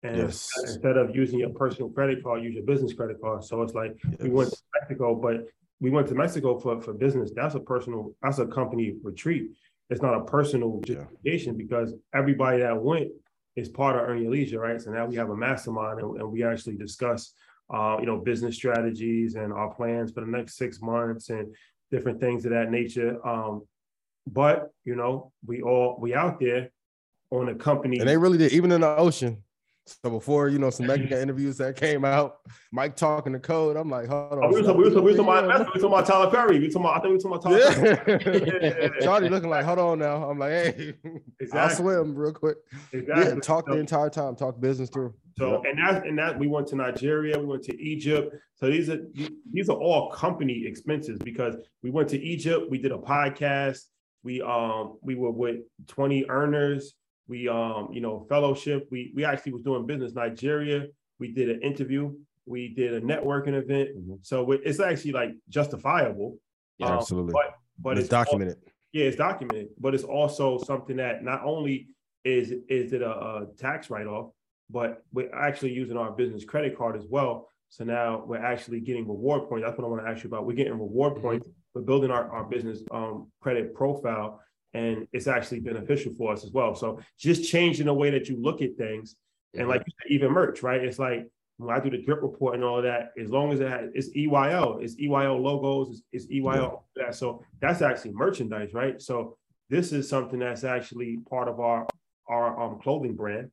And 0.03 0.17
Yes. 0.17 0.49
instead 0.61 0.97
of 0.97 1.15
using 1.15 1.39
your 1.39 1.51
personal 1.51 1.89
credit 1.89 2.23
card, 2.23 2.43
use 2.43 2.53
your 2.53 2.65
business 2.65 2.93
credit 2.93 3.21
card. 3.21 3.43
So 3.45 3.61
it's 3.61 3.73
like 3.73 3.95
we 4.19 4.29
went 4.29 4.51
to 4.51 4.57
Mexico, 4.79 5.15
but 5.15 5.47
we 5.83 5.89
went 5.89 6.07
to 6.07 6.15
Mexico 6.15 6.57
for, 6.57 6.79
for 6.79 6.93
business. 6.93 7.31
That's 7.35 7.55
a 7.55 7.59
personal, 7.59 8.15
that's 8.21 8.39
a 8.39 8.45
company 8.45 8.95
retreat. 9.03 9.51
It's 9.89 10.01
not 10.01 10.15
a 10.15 10.23
personal 10.23 10.79
justification 10.85 11.57
because 11.57 11.93
everybody 12.15 12.59
that 12.59 12.81
went 12.81 13.09
is 13.57 13.67
part 13.67 13.97
of 13.97 14.03
Earn 14.07 14.21
Your 14.21 14.31
Leisure, 14.31 14.61
right? 14.61 14.81
So 14.81 14.91
now 14.91 15.05
we 15.05 15.17
have 15.17 15.29
a 15.29 15.35
mastermind 15.35 15.99
and, 15.99 16.21
and 16.21 16.31
we 16.31 16.41
actually 16.41 16.77
discuss, 16.77 17.33
uh, 17.69 17.97
you 17.99 18.05
know, 18.05 18.17
business 18.17 18.55
strategies 18.55 19.35
and 19.35 19.51
our 19.51 19.73
plans 19.73 20.13
for 20.13 20.21
the 20.21 20.31
next 20.31 20.55
six 20.55 20.81
months 20.81 21.29
and 21.29 21.53
different 21.91 22.21
things 22.21 22.45
of 22.45 22.51
that 22.51 22.71
nature. 22.71 23.19
Um, 23.27 23.63
but 24.25 24.69
you 24.85 24.95
know, 24.95 25.33
we 25.45 25.63
all 25.63 25.97
we 25.99 26.15
out 26.15 26.39
there 26.39 26.71
on 27.29 27.49
a 27.49 27.55
company. 27.55 27.99
And 27.99 28.07
they 28.07 28.15
really 28.15 28.37
did, 28.37 28.53
even 28.53 28.71
in 28.71 28.79
the 28.79 28.95
ocean. 28.95 29.42
So 29.85 30.09
before 30.09 30.47
you 30.47 30.59
know 30.59 30.69
some 30.69 30.87
mega 30.87 31.21
interviews 31.21 31.57
that 31.57 31.75
came 31.75 32.05
out, 32.05 32.37
Mike 32.71 32.95
talking 32.95 33.33
the 33.33 33.39
code. 33.39 33.75
I'm 33.75 33.89
like, 33.89 34.07
hold 34.07 34.33
on. 34.33 34.43
Oh, 34.45 34.47
we 34.47 34.61
were 34.61 34.67
talking, 34.67 34.77
we 34.77 34.83
were 34.85 34.89
talking, 34.89 35.03
we 35.03 35.11
were 35.11 35.17
talking 35.17 35.45
about, 35.45 35.59
we 35.59 35.65
were 35.65 35.65
talking 35.65 35.85
about 35.85 36.05
Tyler 36.05 36.31
Perry. 36.31 36.59
We 36.59 36.67
were 36.67 36.71
talking 36.71 36.85
about, 36.85 36.97
I 36.97 37.01
think 37.01 37.23
we 37.23 37.29
were 37.29 37.37
talking 37.39 37.53
about 37.53 37.73
Tyler 37.73 38.17
Perry. 38.19 38.81
Yeah. 38.81 38.89
Charlie 39.01 39.29
looking 39.29 39.49
like, 39.49 39.65
hold 39.65 39.79
on 39.79 39.99
now. 39.99 40.29
I'm 40.29 40.39
like, 40.39 40.51
hey, 40.51 40.93
I'll 41.53 41.69
swim 41.69 42.15
real 42.15 42.31
quick. 42.31 42.57
Yeah, 42.93 42.99
Exactly. 42.99 43.41
talk 43.41 43.65
the 43.65 43.77
entire 43.77 44.09
time, 44.09 44.35
talk 44.37 44.59
business 44.59 44.89
through. 44.89 45.13
So 45.37 45.63
and 45.65 45.77
that 45.79 46.05
and 46.05 46.17
that 46.17 46.37
we 46.39 46.47
went 46.47 46.67
to 46.67 46.75
Nigeria, 46.75 47.37
we 47.37 47.45
went 47.45 47.63
to 47.63 47.81
Egypt. 47.81 48.35
So 48.55 48.67
these 48.67 48.89
are 48.89 48.99
these 49.51 49.67
are 49.67 49.75
all 49.75 50.11
company 50.11 50.63
expenses 50.65 51.17
because 51.19 51.55
we 51.81 51.89
went 51.89 52.07
to 52.09 52.21
Egypt, 52.21 52.69
we 52.69 52.77
did 52.77 52.91
a 52.91 52.97
podcast, 52.97 53.79
we 54.23 54.41
um 54.41 54.97
we 55.01 55.15
were 55.15 55.31
with 55.31 55.61
20 55.87 56.25
earners, 56.29 56.93
we 57.27 57.47
um 57.47 57.89
you 57.91 58.01
know 58.01 58.25
fellowship, 58.29 58.87
we 58.91 59.11
we 59.15 59.23
actually 59.25 59.53
was 59.53 59.61
doing 59.61 59.85
business 59.85 60.13
Nigeria, 60.13 60.87
we 61.19 61.31
did 61.31 61.49
an 61.49 61.61
interview, 61.61 62.13
we 62.45 62.69
did 62.69 62.93
a 62.93 63.01
networking 63.01 63.53
event. 63.53 63.89
So 64.21 64.51
it's 64.51 64.79
actually 64.79 65.13
like 65.13 65.31
justifiable. 65.49 66.37
Yeah, 66.77 66.87
Um, 66.87 66.93
absolutely. 66.93 67.33
But 67.33 67.55
but 67.79 67.91
it's, 67.97 68.01
it's 68.01 68.09
documented. 68.09 68.57
yeah, 68.91 69.05
it's 69.05 69.17
documented, 69.17 69.69
but 69.79 69.93
it's 69.95 70.03
also 70.03 70.57
something 70.59 70.97
that 70.97 71.23
not 71.23 71.43
only 71.43 71.87
is 72.23 72.53
is 72.69 72.93
it 72.93 73.01
a, 73.01 73.11
a 73.11 73.47
tax 73.57 73.89
write 73.89 74.07
off, 74.07 74.31
but 74.69 75.03
we're 75.11 75.33
actually 75.33 75.71
using 75.71 75.97
our 75.97 76.11
business 76.11 76.45
credit 76.45 76.77
card 76.77 76.95
as 76.95 77.05
well. 77.09 77.47
So 77.69 77.83
now 77.83 78.23
we're 78.27 78.37
actually 78.37 78.81
getting 78.81 79.07
reward 79.07 79.49
points. 79.49 79.65
That's 79.65 79.77
what 79.77 79.85
I 79.85 79.89
want 79.89 80.05
to 80.05 80.09
ask 80.09 80.23
you 80.23 80.27
about. 80.27 80.45
We're 80.45 80.55
getting 80.55 80.73
reward 80.73 81.19
points. 81.21 81.47
We're 81.73 81.81
building 81.81 82.11
our, 82.11 82.29
our 82.29 82.43
business 82.43 82.83
um, 82.91 83.31
credit 83.41 83.73
profile, 83.73 84.39
and 84.73 85.07
it's 85.13 85.27
actually 85.27 85.59
beneficial 85.59 86.13
for 86.13 86.33
us 86.33 86.43
as 86.43 86.51
well. 86.51 86.75
So 86.75 86.99
just 87.17 87.49
changing 87.49 87.85
the 87.85 87.93
way 87.93 88.09
that 88.09 88.27
you 88.27 88.41
look 88.41 88.61
at 88.61 88.75
things, 88.75 89.15
and 89.55 89.67
like 89.67 89.83
you 89.85 89.93
said, 90.01 90.11
even 90.11 90.31
merch, 90.31 90.63
right? 90.63 90.83
It's 90.83 90.97
like 90.97 91.27
when 91.57 91.75
I 91.75 91.79
do 91.79 91.91
the 91.91 92.01
drip 92.01 92.21
report 92.21 92.55
and 92.55 92.63
all 92.63 92.77
of 92.77 92.83
that, 92.83 93.11
as 93.21 93.29
long 93.29 93.51
as 93.51 93.59
it 93.59 93.69
has 93.69 93.89
it's 93.93 94.09
EYL, 94.09 94.83
it's 94.83 94.95
EYL 94.95 95.39
logos, 95.41 95.89
it's, 96.11 96.25
it's 96.27 96.33
EYL 96.33 96.81
that. 96.95 97.15
So 97.15 97.43
that's 97.61 97.81
actually 97.81 98.13
merchandise, 98.13 98.73
right? 98.73 99.01
So 99.01 99.37
this 99.69 99.91
is 99.91 100.09
something 100.09 100.39
that's 100.39 100.63
actually 100.63 101.19
part 101.29 101.47
of 101.47 101.59
our 101.59 101.87
our 102.27 102.59
um, 102.59 102.79
clothing 102.79 103.15
brand, 103.15 103.51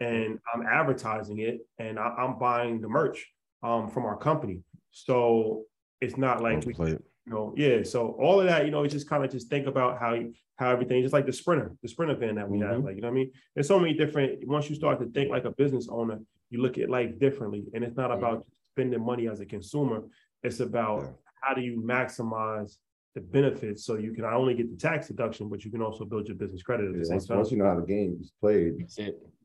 and 0.00 0.38
I'm 0.52 0.66
advertising 0.66 1.38
it, 1.38 1.60
and 1.78 1.98
I, 1.98 2.14
I'm 2.18 2.38
buying 2.38 2.80
the 2.80 2.88
merch 2.88 3.26
um, 3.62 3.88
from 3.88 4.04
our 4.04 4.16
company. 4.16 4.60
So 4.90 5.64
it's 6.00 6.16
not 6.16 6.42
like 6.42 6.64
we, 6.66 6.74
Play 6.74 6.92
it. 6.92 7.04
You 7.28 7.34
know, 7.34 7.54
yeah. 7.56 7.82
So 7.82 8.16
all 8.20 8.40
of 8.40 8.46
that, 8.46 8.64
you 8.64 8.70
know, 8.70 8.82
it's 8.84 8.94
just 8.94 9.08
kind 9.08 9.24
of 9.24 9.30
just 9.30 9.48
think 9.48 9.66
about 9.66 10.00
how 10.00 10.14
you 10.14 10.32
how 10.56 10.70
everything, 10.70 11.02
just 11.02 11.12
like 11.12 11.26
the 11.26 11.32
sprinter, 11.32 11.72
the 11.82 11.88
sprinter 11.88 12.16
van 12.16 12.34
that 12.34 12.48
we 12.48 12.58
have, 12.60 12.70
mm-hmm. 12.70 12.86
like 12.86 12.96
you 12.96 13.02
know 13.02 13.08
what 13.08 13.12
I 13.12 13.16
mean. 13.16 13.30
There's 13.54 13.68
so 13.68 13.78
many 13.78 13.94
different. 13.94 14.46
Once 14.46 14.68
you 14.68 14.74
start 14.74 14.98
to 15.00 15.06
think 15.06 15.30
like 15.30 15.44
a 15.44 15.50
business 15.52 15.88
owner, 15.90 16.18
you 16.50 16.62
look 16.62 16.78
at 16.78 16.88
life 16.88 17.18
differently, 17.18 17.64
and 17.74 17.84
it's 17.84 17.96
not 17.96 18.10
about 18.10 18.46
spending 18.72 19.04
money 19.04 19.28
as 19.28 19.40
a 19.40 19.46
consumer. 19.46 20.02
It's 20.42 20.60
about 20.60 21.12
how 21.42 21.54
do 21.54 21.60
you 21.60 21.80
maximize 21.80 22.76
the 23.14 23.20
benefits 23.20 23.84
so 23.84 23.96
you 23.96 24.12
can 24.12 24.24
not 24.24 24.34
only 24.34 24.54
get 24.54 24.70
the 24.70 24.76
tax 24.76 25.08
deduction, 25.08 25.48
but 25.48 25.64
you 25.64 25.70
can 25.70 25.82
also 25.82 26.04
build 26.04 26.26
your 26.26 26.36
business 26.36 26.62
credit 26.62 26.88
at 26.88 26.98
the 26.98 27.04
same 27.04 27.16
once, 27.16 27.26
time. 27.26 27.36
once 27.36 27.50
you 27.50 27.58
know 27.58 27.66
how 27.66 27.78
the 27.78 27.86
game 27.86 28.18
is 28.20 28.32
played, 28.40 28.86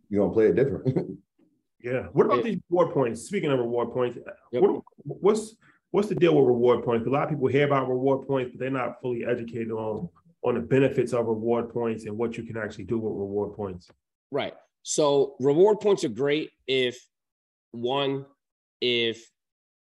you're 0.10 0.24
gonna 0.24 0.34
play 0.34 0.48
it 0.48 0.56
different. 0.56 1.20
Yeah. 1.84 2.04
What 2.14 2.28
about 2.28 2.38
Yeah. 2.38 2.44
these 2.44 2.62
reward 2.70 2.94
points? 2.94 3.24
Speaking 3.24 3.52
of 3.52 3.60
reward 3.60 3.92
points, 3.92 4.18
what, 4.52 4.84
what's 5.04 5.58
what's 5.94 6.10
the 6.10 6.16
deal 6.16 6.36
with 6.36 6.48
reward 6.48 6.84
points? 6.84 7.06
A 7.06 7.10
lot 7.10 7.26
of 7.26 7.30
people 7.30 7.48
hear 7.48 7.68
about 7.68 7.88
reward 7.88 8.28
points, 8.28 8.50
but 8.52 8.60
they're 8.60 8.72
not 8.72 9.00
fully 9.00 9.24
educated 9.26 9.72
on 9.72 10.10
on 10.44 10.56
the 10.56 10.60
benefits 10.60 11.14
of 11.14 11.28
reward 11.28 11.70
points 11.70 12.06
and 12.06 12.18
what 12.18 12.36
you 12.36 12.44
can 12.44 12.58
actually 12.58 12.84
do 12.84 12.98
with 12.98 13.14
reward 13.14 13.56
points. 13.56 13.90
Right. 14.30 14.54
So 14.82 15.36
reward 15.40 15.80
points 15.80 16.04
are 16.04 16.10
great 16.10 16.50
if 16.68 17.00
one, 17.72 18.26
if 18.82 19.24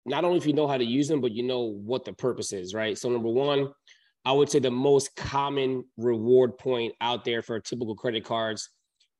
not 0.07 0.25
only 0.25 0.39
if 0.39 0.47
you 0.47 0.55
know 0.55 0.69
how 0.69 0.79
to 0.79 0.85
use 0.85 1.09
them, 1.09 1.21
but 1.21 1.33
you 1.33 1.43
know 1.43 1.65
what 1.65 2.07
the 2.07 2.13
purpose 2.15 2.53
is, 2.55 2.73
right? 2.73 2.97
So 2.97 3.11
number 3.11 3.29
one, 3.29 3.73
I 4.25 4.33
would 4.33 4.49
say 4.49 4.61
the 4.61 4.71
most 4.71 5.15
common 5.15 5.85
reward 5.99 6.57
point 6.57 6.95
out 7.03 7.25
there 7.25 7.43
for 7.43 7.61
typical 7.61 7.97
credit 7.97 8.25
cards 8.25 8.71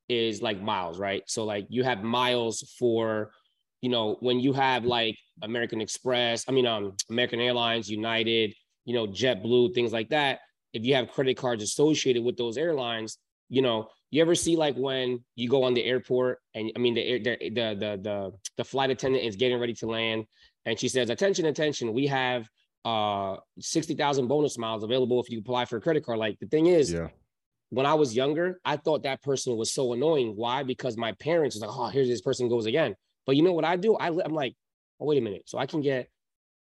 is 0.09 0.41
like 0.41 0.59
miles, 0.59 0.97
right? 0.97 1.21
So 1.27 1.43
like 1.43 1.67
you 1.69 1.83
have 1.83 2.01
miles 2.01 2.73
for, 2.79 3.31
you 3.87 3.91
know, 3.93 4.17
when 4.19 4.37
you 4.41 4.51
have 4.51 4.83
like 4.83 5.17
American 5.43 5.79
Express, 5.79 6.43
I 6.49 6.51
mean, 6.51 6.65
um, 6.67 6.93
American 7.09 7.39
Airlines, 7.39 7.89
United, 7.89 8.53
you 8.83 8.93
know, 8.93 9.07
JetBlue, 9.07 9.73
things 9.73 9.93
like 9.93 10.09
that. 10.09 10.39
If 10.73 10.83
you 10.83 10.93
have 10.95 11.07
credit 11.07 11.37
cards 11.37 11.63
associated 11.63 12.21
with 12.21 12.35
those 12.35 12.57
airlines, 12.57 13.17
you 13.47 13.61
know, 13.61 13.87
you 14.11 14.21
ever 14.21 14.35
see 14.35 14.57
like 14.57 14.75
when 14.75 15.23
you 15.35 15.47
go 15.47 15.63
on 15.63 15.73
the 15.73 15.85
airport 15.85 16.39
and 16.53 16.69
I 16.75 16.79
mean 16.79 16.95
the 16.95 17.01
air, 17.01 17.19
the 17.19 17.37
the 17.49 17.67
the 17.79 17.91
the, 18.07 18.31
the 18.57 18.63
flight 18.65 18.89
attendant 18.89 19.23
is 19.23 19.37
getting 19.37 19.57
ready 19.57 19.73
to 19.75 19.85
land 19.87 20.25
and 20.65 20.77
she 20.77 20.89
says, 20.89 21.09
"Attention, 21.09 21.45
attention, 21.45 21.93
we 21.93 22.07
have 22.07 22.49
uh 22.83 23.37
60,000 23.59 24.27
bonus 24.27 24.57
miles 24.57 24.83
available 24.83 25.17
if 25.23 25.29
you 25.29 25.39
apply 25.39 25.63
for 25.63 25.77
a 25.77 25.81
credit 25.81 26.03
card." 26.05 26.19
Like 26.19 26.37
the 26.41 26.47
thing 26.47 26.65
is, 26.65 26.91
Yeah. 26.91 27.07
when 27.69 27.85
I 27.85 27.93
was 27.93 28.13
younger, 28.13 28.59
I 28.65 28.75
thought 28.75 29.03
that 29.03 29.21
person 29.23 29.55
was 29.55 29.71
so 29.73 29.93
annoying. 29.93 30.33
Why? 30.35 30.63
Because 30.63 30.97
my 30.97 31.13
parents 31.13 31.55
was 31.55 31.61
like, 31.61 31.71
"Oh, 31.73 31.87
here's 31.87 32.09
this 32.09 32.21
person 32.21 32.49
goes 32.49 32.65
again." 32.65 32.93
But 33.27 33.35
you 33.35 33.43
know 33.43 33.53
what 33.53 33.65
I 33.65 33.75
do? 33.75 33.95
I, 33.95 34.07
I'm 34.07 34.33
like, 34.33 34.55
"Oh, 34.99 35.05
wait 35.05 35.19
a 35.19 35.21
minute." 35.21 35.43
So 35.45 35.59
I 35.59 35.65
can 35.67 35.81
get 35.81 36.09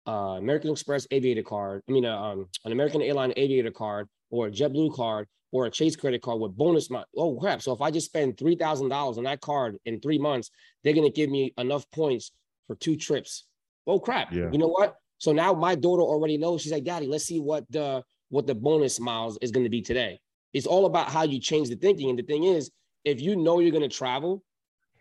uh 0.06 0.36
American 0.38 0.70
Express 0.70 1.06
Aviator 1.10 1.42
card. 1.42 1.82
I 1.88 1.92
mean, 1.92 2.06
uh, 2.06 2.16
um, 2.16 2.48
an 2.64 2.72
American 2.72 3.02
Airline 3.02 3.34
Aviator 3.36 3.70
card 3.70 4.08
or 4.30 4.46
a 4.46 4.50
JetBlue 4.50 4.94
card 4.94 5.26
or 5.50 5.66
a 5.66 5.70
Chase 5.70 5.96
credit 5.96 6.22
card 6.22 6.40
with 6.40 6.56
bonus. 6.56 6.90
mi- 6.90 7.04
Oh 7.16 7.36
crap! 7.36 7.60
So 7.60 7.72
if 7.72 7.82
I 7.82 7.90
just 7.90 8.06
spend 8.06 8.38
three 8.38 8.56
thousand 8.56 8.88
dollars 8.88 9.18
on 9.18 9.24
that 9.24 9.40
card 9.42 9.76
in 9.84 10.00
three 10.00 10.18
months, 10.18 10.50
they're 10.82 10.94
gonna 10.94 11.10
give 11.10 11.28
me 11.30 11.52
enough 11.58 11.84
points 11.90 12.32
for 12.66 12.76
two 12.76 12.96
trips. 12.96 13.44
Oh 13.86 13.98
crap! 13.98 14.32
Yeah. 14.32 14.48
You 14.50 14.58
know 14.58 14.68
what? 14.68 14.96
So 15.18 15.32
now 15.32 15.52
my 15.52 15.74
daughter 15.74 16.02
already 16.02 16.36
knows. 16.38 16.62
She's 16.62 16.72
like, 16.72 16.84
Daddy, 16.84 17.06
let's 17.06 17.24
see 17.24 17.38
what 17.40 17.64
the 17.70 18.02
what 18.30 18.46
the 18.46 18.54
bonus 18.54 18.98
miles 18.98 19.36
is 19.42 19.50
going 19.50 19.64
to 19.64 19.70
be 19.70 19.82
today. 19.82 20.18
It's 20.52 20.66
all 20.66 20.86
about 20.86 21.10
how 21.10 21.22
you 21.24 21.38
change 21.38 21.68
the 21.68 21.76
thinking. 21.76 22.08
And 22.10 22.18
the 22.18 22.22
thing 22.22 22.44
is, 22.44 22.70
if 23.04 23.20
you 23.20 23.36
know 23.36 23.58
you're 23.58 23.70
going 23.70 23.88
to 23.88 23.94
travel 23.94 24.42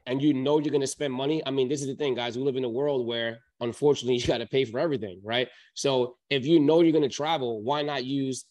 and 0.06 0.22
you 0.22 0.34
know 0.34 0.60
you're 0.60 0.72
going 0.72 0.82
to 0.82 0.88
spend 0.88 1.14
money, 1.14 1.42
I 1.46 1.52
mean, 1.52 1.70
this 1.70 1.82
is 1.82 1.88
the 1.88 1.96
thing, 1.96 2.16
guys. 2.16 2.38
We 2.38 2.44
live 2.44 2.56
in 2.56 2.64
a 2.64 2.70
world 2.70 3.06
where 3.06 3.40
unfortunately 3.60 4.16
you 4.20 4.28
got 4.28 4.40
to 4.40 4.48
pay 4.48 4.66
for 4.66 4.80
everything, 4.80 5.22
right? 5.24 5.48
So 5.74 6.18
if 6.30 6.46
you 6.46 6.60
know 6.60 6.82
you're 6.82 6.92
going 6.92 7.10
to 7.10 7.16
travel, 7.16 7.62
why 7.62 7.82
not 7.82 8.04
use 8.04 8.46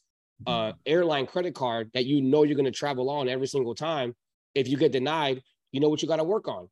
a 0.46 0.74
airline 0.86 1.26
credit 1.26 1.54
card 1.54 1.90
that 1.94 2.06
you 2.06 2.22
know 2.22 2.44
you're 2.44 2.56
going 2.56 2.64
to 2.64 2.70
travel 2.70 3.10
on 3.10 3.28
every 3.28 3.46
single 3.46 3.74
time? 3.74 4.14
If 4.54 4.68
you 4.68 4.76
get 4.76 4.92
denied, 4.92 5.42
you 5.72 5.80
know 5.80 5.88
what 5.88 6.02
you 6.02 6.08
got 6.08 6.16
to 6.16 6.24
work 6.24 6.48
on. 6.48 6.68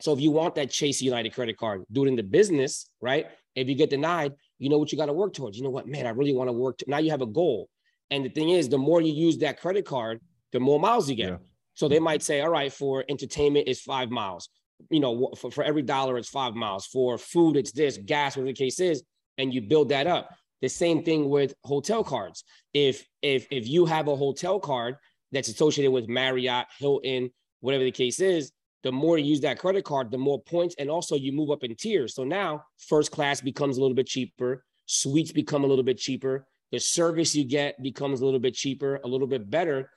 So 0.00 0.12
if 0.12 0.20
you 0.20 0.30
want 0.30 0.56
that 0.56 0.70
Chase 0.70 1.00
United 1.00 1.34
credit 1.34 1.56
card, 1.56 1.84
do 1.92 2.04
it 2.04 2.08
in 2.08 2.16
the 2.16 2.22
business, 2.22 2.90
right? 3.00 3.26
If 3.54 3.68
you 3.68 3.74
get 3.74 3.90
denied, 3.90 4.32
you 4.58 4.68
know 4.68 4.78
what 4.78 4.90
you 4.90 4.98
got 4.98 5.06
to 5.06 5.12
work 5.12 5.34
towards. 5.34 5.56
You 5.56 5.64
know 5.64 5.70
what, 5.70 5.86
man, 5.86 6.06
I 6.06 6.10
really 6.10 6.32
want 6.32 6.48
to 6.48 6.52
work. 6.52 6.80
Now 6.86 6.98
you 6.98 7.10
have 7.10 7.22
a 7.22 7.26
goal. 7.26 7.68
And 8.10 8.24
the 8.24 8.28
thing 8.28 8.50
is, 8.50 8.68
the 8.68 8.78
more 8.78 9.00
you 9.00 9.12
use 9.12 9.38
that 9.38 9.60
credit 9.60 9.86
card, 9.86 10.20
the 10.52 10.60
more 10.60 10.80
miles 10.80 11.08
you 11.08 11.16
get. 11.16 11.30
Yeah. 11.30 11.36
So 11.74 11.88
they 11.88 11.98
might 11.98 12.22
say, 12.22 12.40
all 12.40 12.50
right, 12.50 12.72
for 12.72 13.04
entertainment, 13.08 13.68
it's 13.68 13.80
five 13.80 14.10
miles. 14.10 14.48
You 14.90 15.00
know, 15.00 15.30
for, 15.36 15.50
for 15.50 15.64
every 15.64 15.82
dollar, 15.82 16.18
it's 16.18 16.28
five 16.28 16.54
miles. 16.54 16.86
For 16.86 17.18
food, 17.18 17.56
it's 17.56 17.72
this, 17.72 17.98
gas, 17.98 18.36
whatever 18.36 18.48
the 18.48 18.54
case 18.54 18.80
is. 18.80 19.02
And 19.38 19.52
you 19.52 19.60
build 19.60 19.88
that 19.88 20.06
up. 20.06 20.30
The 20.62 20.68
same 20.68 21.02
thing 21.02 21.28
with 21.28 21.54
hotel 21.64 22.02
cards. 22.04 22.44
If 22.72 23.04
if 23.20 23.46
if 23.50 23.68
you 23.68 23.86
have 23.86 24.08
a 24.08 24.16
hotel 24.16 24.58
card 24.58 24.96
that's 25.32 25.48
associated 25.48 25.90
with 25.90 26.08
Marriott, 26.08 26.66
Hilton, 26.78 27.30
whatever 27.60 27.84
the 27.84 27.90
case 27.90 28.20
is, 28.20 28.52
the 28.84 28.92
more 28.92 29.18
you 29.18 29.24
use 29.24 29.40
that 29.40 29.58
credit 29.58 29.84
card, 29.84 30.10
the 30.10 30.18
more 30.18 30.40
points, 30.40 30.74
and 30.78 30.88
also 30.88 31.16
you 31.16 31.32
move 31.32 31.50
up 31.50 31.64
in 31.64 31.74
tiers. 31.74 32.14
So 32.14 32.24
now 32.24 32.64
first 32.78 33.10
class 33.10 33.40
becomes 33.40 33.76
a 33.76 33.80
little 33.80 33.96
bit 33.96 34.06
cheaper, 34.06 34.64
suites 34.86 35.32
become 35.32 35.64
a 35.64 35.66
little 35.66 35.84
bit 35.84 35.98
cheaper, 35.98 36.46
the 36.70 36.78
service 36.78 37.34
you 37.34 37.44
get 37.44 37.82
becomes 37.82 38.20
a 38.20 38.24
little 38.24 38.40
bit 38.40 38.54
cheaper, 38.54 39.00
a 39.04 39.08
little 39.08 39.26
bit 39.26 39.48
better. 39.48 39.90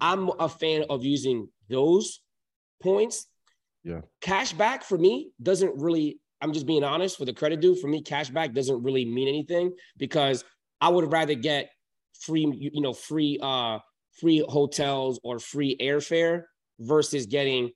I'm 0.00 0.30
a 0.38 0.48
fan 0.48 0.84
of 0.90 1.04
using 1.04 1.48
those 1.68 2.20
points. 2.82 3.26
Yeah. 3.84 4.02
Cash 4.20 4.52
back 4.52 4.84
for 4.84 4.98
me 4.98 5.30
doesn't 5.42 5.80
really, 5.80 6.20
I'm 6.40 6.52
just 6.52 6.66
being 6.66 6.84
honest 6.84 7.18
for 7.18 7.24
the 7.24 7.32
credit 7.32 7.60
due. 7.60 7.74
For 7.74 7.88
me, 7.88 8.02
cash 8.02 8.30
back 8.30 8.52
doesn't 8.52 8.82
really 8.82 9.04
mean 9.04 9.28
anything 9.28 9.72
because 9.96 10.44
I 10.80 10.88
would 10.88 11.10
rather 11.10 11.34
get 11.34 11.70
free, 12.20 12.42
you 12.42 12.70
you 12.74 12.80
know, 12.80 12.92
free 12.92 13.38
uh 13.42 13.78
free 14.20 14.44
hotels 14.48 15.20
or 15.22 15.38
free 15.38 15.76
airfare 15.80 16.42
versus 16.80 17.26
getting 17.26 17.70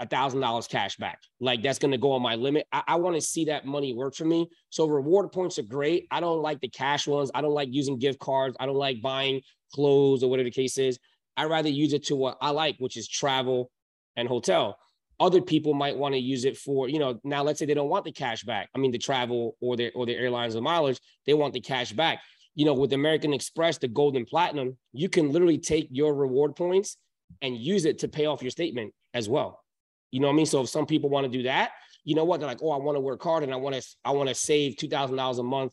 a 0.00 0.06
thousand 0.06 0.40
dollars 0.40 0.66
cash 0.66 0.96
back. 0.96 1.20
Like 1.40 1.62
that's 1.62 1.78
gonna 1.78 1.98
go 1.98 2.12
on 2.12 2.22
my 2.22 2.34
limit. 2.34 2.66
I, 2.72 2.82
I 2.88 2.96
want 2.96 3.14
to 3.16 3.20
see 3.20 3.46
that 3.46 3.66
money 3.66 3.94
work 3.94 4.14
for 4.14 4.24
me. 4.24 4.48
So 4.70 4.86
reward 4.86 5.30
points 5.30 5.58
are 5.58 5.62
great. 5.62 6.06
I 6.10 6.20
don't 6.20 6.42
like 6.42 6.60
the 6.60 6.68
cash 6.68 7.06
ones. 7.06 7.30
I 7.34 7.40
don't 7.40 7.54
like 7.54 7.68
using 7.70 7.98
gift 7.98 8.18
cards. 8.18 8.56
I 8.58 8.66
don't 8.66 8.76
like 8.76 9.00
buying 9.00 9.42
clothes 9.72 10.22
or 10.22 10.30
whatever 10.30 10.48
the 10.48 10.50
case 10.50 10.78
is. 10.78 10.98
I'd 11.36 11.50
rather 11.50 11.68
use 11.68 11.92
it 11.92 12.04
to 12.06 12.16
what 12.16 12.36
I 12.40 12.50
like, 12.50 12.76
which 12.78 12.96
is 12.96 13.08
travel 13.08 13.70
and 14.16 14.28
hotel. 14.28 14.78
Other 15.20 15.40
people 15.40 15.72
might 15.72 15.96
want 15.96 16.14
to 16.14 16.18
use 16.18 16.44
it 16.44 16.56
for, 16.56 16.88
you 16.88 16.98
know, 16.98 17.20
now 17.22 17.42
let's 17.42 17.58
say 17.58 17.66
they 17.66 17.74
don't 17.74 17.88
want 17.88 18.04
the 18.04 18.12
cash 18.12 18.42
back. 18.42 18.68
I 18.74 18.78
mean, 18.78 18.90
the 18.90 18.98
travel 18.98 19.56
or 19.60 19.76
their 19.76 19.92
or 19.94 20.04
their 20.04 20.18
airlines 20.18 20.56
or 20.56 20.62
mileage, 20.62 21.00
they 21.26 21.34
want 21.34 21.54
the 21.54 21.60
cash 21.60 21.92
back. 21.92 22.20
You 22.54 22.66
know, 22.66 22.74
with 22.74 22.92
American 22.92 23.32
Express, 23.32 23.78
the 23.78 23.88
gold 23.88 24.16
and 24.16 24.26
platinum, 24.26 24.76
you 24.92 25.08
can 25.08 25.30
literally 25.30 25.58
take 25.58 25.88
your 25.90 26.14
reward 26.14 26.56
points 26.56 26.96
and 27.40 27.56
use 27.56 27.84
it 27.84 28.00
to 28.00 28.08
pay 28.08 28.26
off 28.26 28.42
your 28.42 28.50
statement 28.50 28.92
as 29.14 29.28
well. 29.28 29.62
You 30.10 30.20
know 30.20 30.26
what 30.26 30.34
I 30.34 30.36
mean? 30.36 30.46
So 30.46 30.60
if 30.62 30.68
some 30.68 30.86
people 30.86 31.08
want 31.08 31.24
to 31.24 31.32
do 31.32 31.44
that, 31.44 31.70
you 32.04 32.14
know 32.14 32.24
what? 32.24 32.40
They're 32.40 32.48
like, 32.48 32.62
oh, 32.62 32.70
I 32.70 32.78
want 32.78 32.96
to 32.96 33.00
work 33.00 33.22
hard 33.22 33.42
and 33.42 33.52
I 33.52 33.56
want 33.56 33.76
to 33.76 33.82
I 34.04 34.10
want 34.10 34.28
to 34.28 34.34
save 34.34 34.76
two 34.76 34.88
thousand 34.88 35.16
dollars 35.16 35.38
a 35.38 35.42
month 35.42 35.72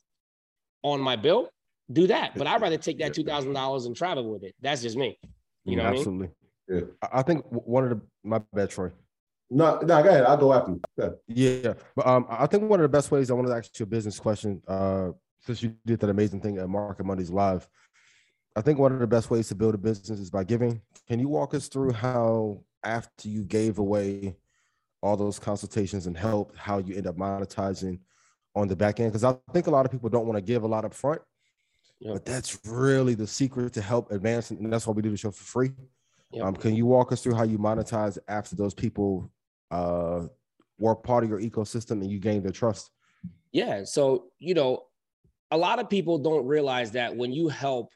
on 0.84 1.02
my 1.02 1.16
bill. 1.16 1.50
Do 1.92 2.08
that, 2.08 2.36
but 2.36 2.46
I'd 2.46 2.62
rather 2.62 2.78
take 2.78 3.00
that 3.00 3.14
two 3.14 3.24
thousand 3.24 3.54
dollars 3.54 3.86
and 3.86 3.96
travel 3.96 4.32
with 4.32 4.44
it. 4.44 4.56
That's 4.62 4.82
just 4.82 4.96
me. 4.96 5.18
You 5.70 5.78
know 5.78 5.84
what 5.84 5.90
I 5.90 5.92
mean? 5.92 6.00
absolutely. 6.00 6.30
Yeah. 6.68 6.82
I 7.02 7.20
I 7.20 7.22
think 7.24 7.46
one 7.50 7.84
of 7.84 7.90
the 7.90 8.02
my 8.24 8.42
bad, 8.54 8.70
Troy. 8.70 8.92
No, 9.52 9.80
no, 9.80 10.04
go 10.04 10.10
ahead. 10.10 10.26
I'll 10.26 10.38
go 10.38 10.54
after 10.54 10.72
you. 10.72 10.82
Go 10.98 11.06
ahead. 11.06 11.18
Yeah, 11.28 11.74
but 11.96 12.06
um, 12.06 12.28
I 12.30 12.46
think 12.46 12.70
one 12.70 12.80
of 12.80 12.84
the 12.84 12.90
best 12.90 13.10
ways 13.10 13.32
I 13.32 13.34
wanted 13.34 13.50
to 13.50 13.56
ask 13.56 13.80
you 13.80 13.84
a 13.84 13.88
business 13.88 14.20
question. 14.20 14.62
Uh, 14.68 15.10
since 15.42 15.64
you 15.64 15.74
did 15.86 16.00
that 16.02 16.10
amazing 16.10 16.42
thing 16.42 16.58
at 16.58 16.70
Market 16.70 17.06
Mondays 17.06 17.32
Live, 17.32 17.68
I 18.56 18.62
think 18.62 18.78
one 18.78 18.92
of 18.92 19.00
the 19.00 19.08
best 19.08 19.32
ways 19.32 19.48
to 19.48 19.56
build 19.56 19.74
a 19.74 19.78
business 19.78 20.20
is 20.20 20.30
by 20.30 20.44
giving. 20.44 20.82
Can 21.08 21.20
you 21.20 21.30
walk 21.30 21.54
us 21.54 21.68
through 21.68 21.94
how 21.94 22.62
after 22.84 23.28
you 23.28 23.44
gave 23.44 23.80
away 23.80 24.36
all 25.02 25.18
those 25.18 25.40
consultations 25.40 26.08
and 26.08 26.18
help, 26.18 26.56
how 26.56 26.80
you 26.80 26.96
end 26.96 27.08
up 27.08 27.16
monetizing 27.16 28.00
on 28.56 28.68
the 28.68 28.76
back 28.76 29.00
end? 29.00 29.12
Because 29.12 29.24
I 29.24 29.36
think 29.54 29.68
a 29.68 29.72
lot 29.72 29.86
of 29.86 29.92
people 29.92 30.10
don't 30.10 30.28
want 30.28 30.38
to 30.38 30.42
give 30.42 30.64
a 30.64 30.68
lot 30.68 30.86
up 30.86 30.94
front, 30.94 31.22
Yeah. 32.00 32.14
but 32.14 32.26
that's 32.26 32.60
really 32.66 33.14
the 33.14 33.28
secret 33.28 33.74
to 33.74 33.82
help 33.82 34.12
advance, 34.12 34.52
and 34.52 34.72
that's 34.72 34.88
why 34.88 34.94
we 34.94 35.02
do 35.02 35.10
the 35.12 35.18
show 35.18 35.32
for 35.32 35.44
free. 35.44 35.72
Yeah. 36.32 36.44
Um, 36.44 36.56
can 36.56 36.76
you 36.76 36.86
walk 36.86 37.12
us 37.12 37.22
through 37.22 37.36
how 37.36 37.44
you 37.44 37.58
monetize 37.58 38.18
after 38.28 38.56
those 38.56 38.74
people 38.74 39.30
uh, 39.72 40.28
were 40.78 40.96
part 40.96 41.24
of 41.24 41.30
your 41.30 41.42
ecosystem 41.42 41.94
and 42.02 42.10
you 42.12 42.20
gained 42.20 42.44
their 42.46 42.52
trust? 42.52 42.92
Yeah. 43.52 43.84
So, 43.84 44.26
you 44.38 44.54
know, 44.54 44.84
a 45.52 45.58
lot 45.58 45.80
of 45.80 45.90
people 45.90 46.20
don't 46.20 46.46
realize 46.46 46.92
that 46.92 47.16
when 47.16 47.32
you 47.34 47.50
help, 47.50 47.90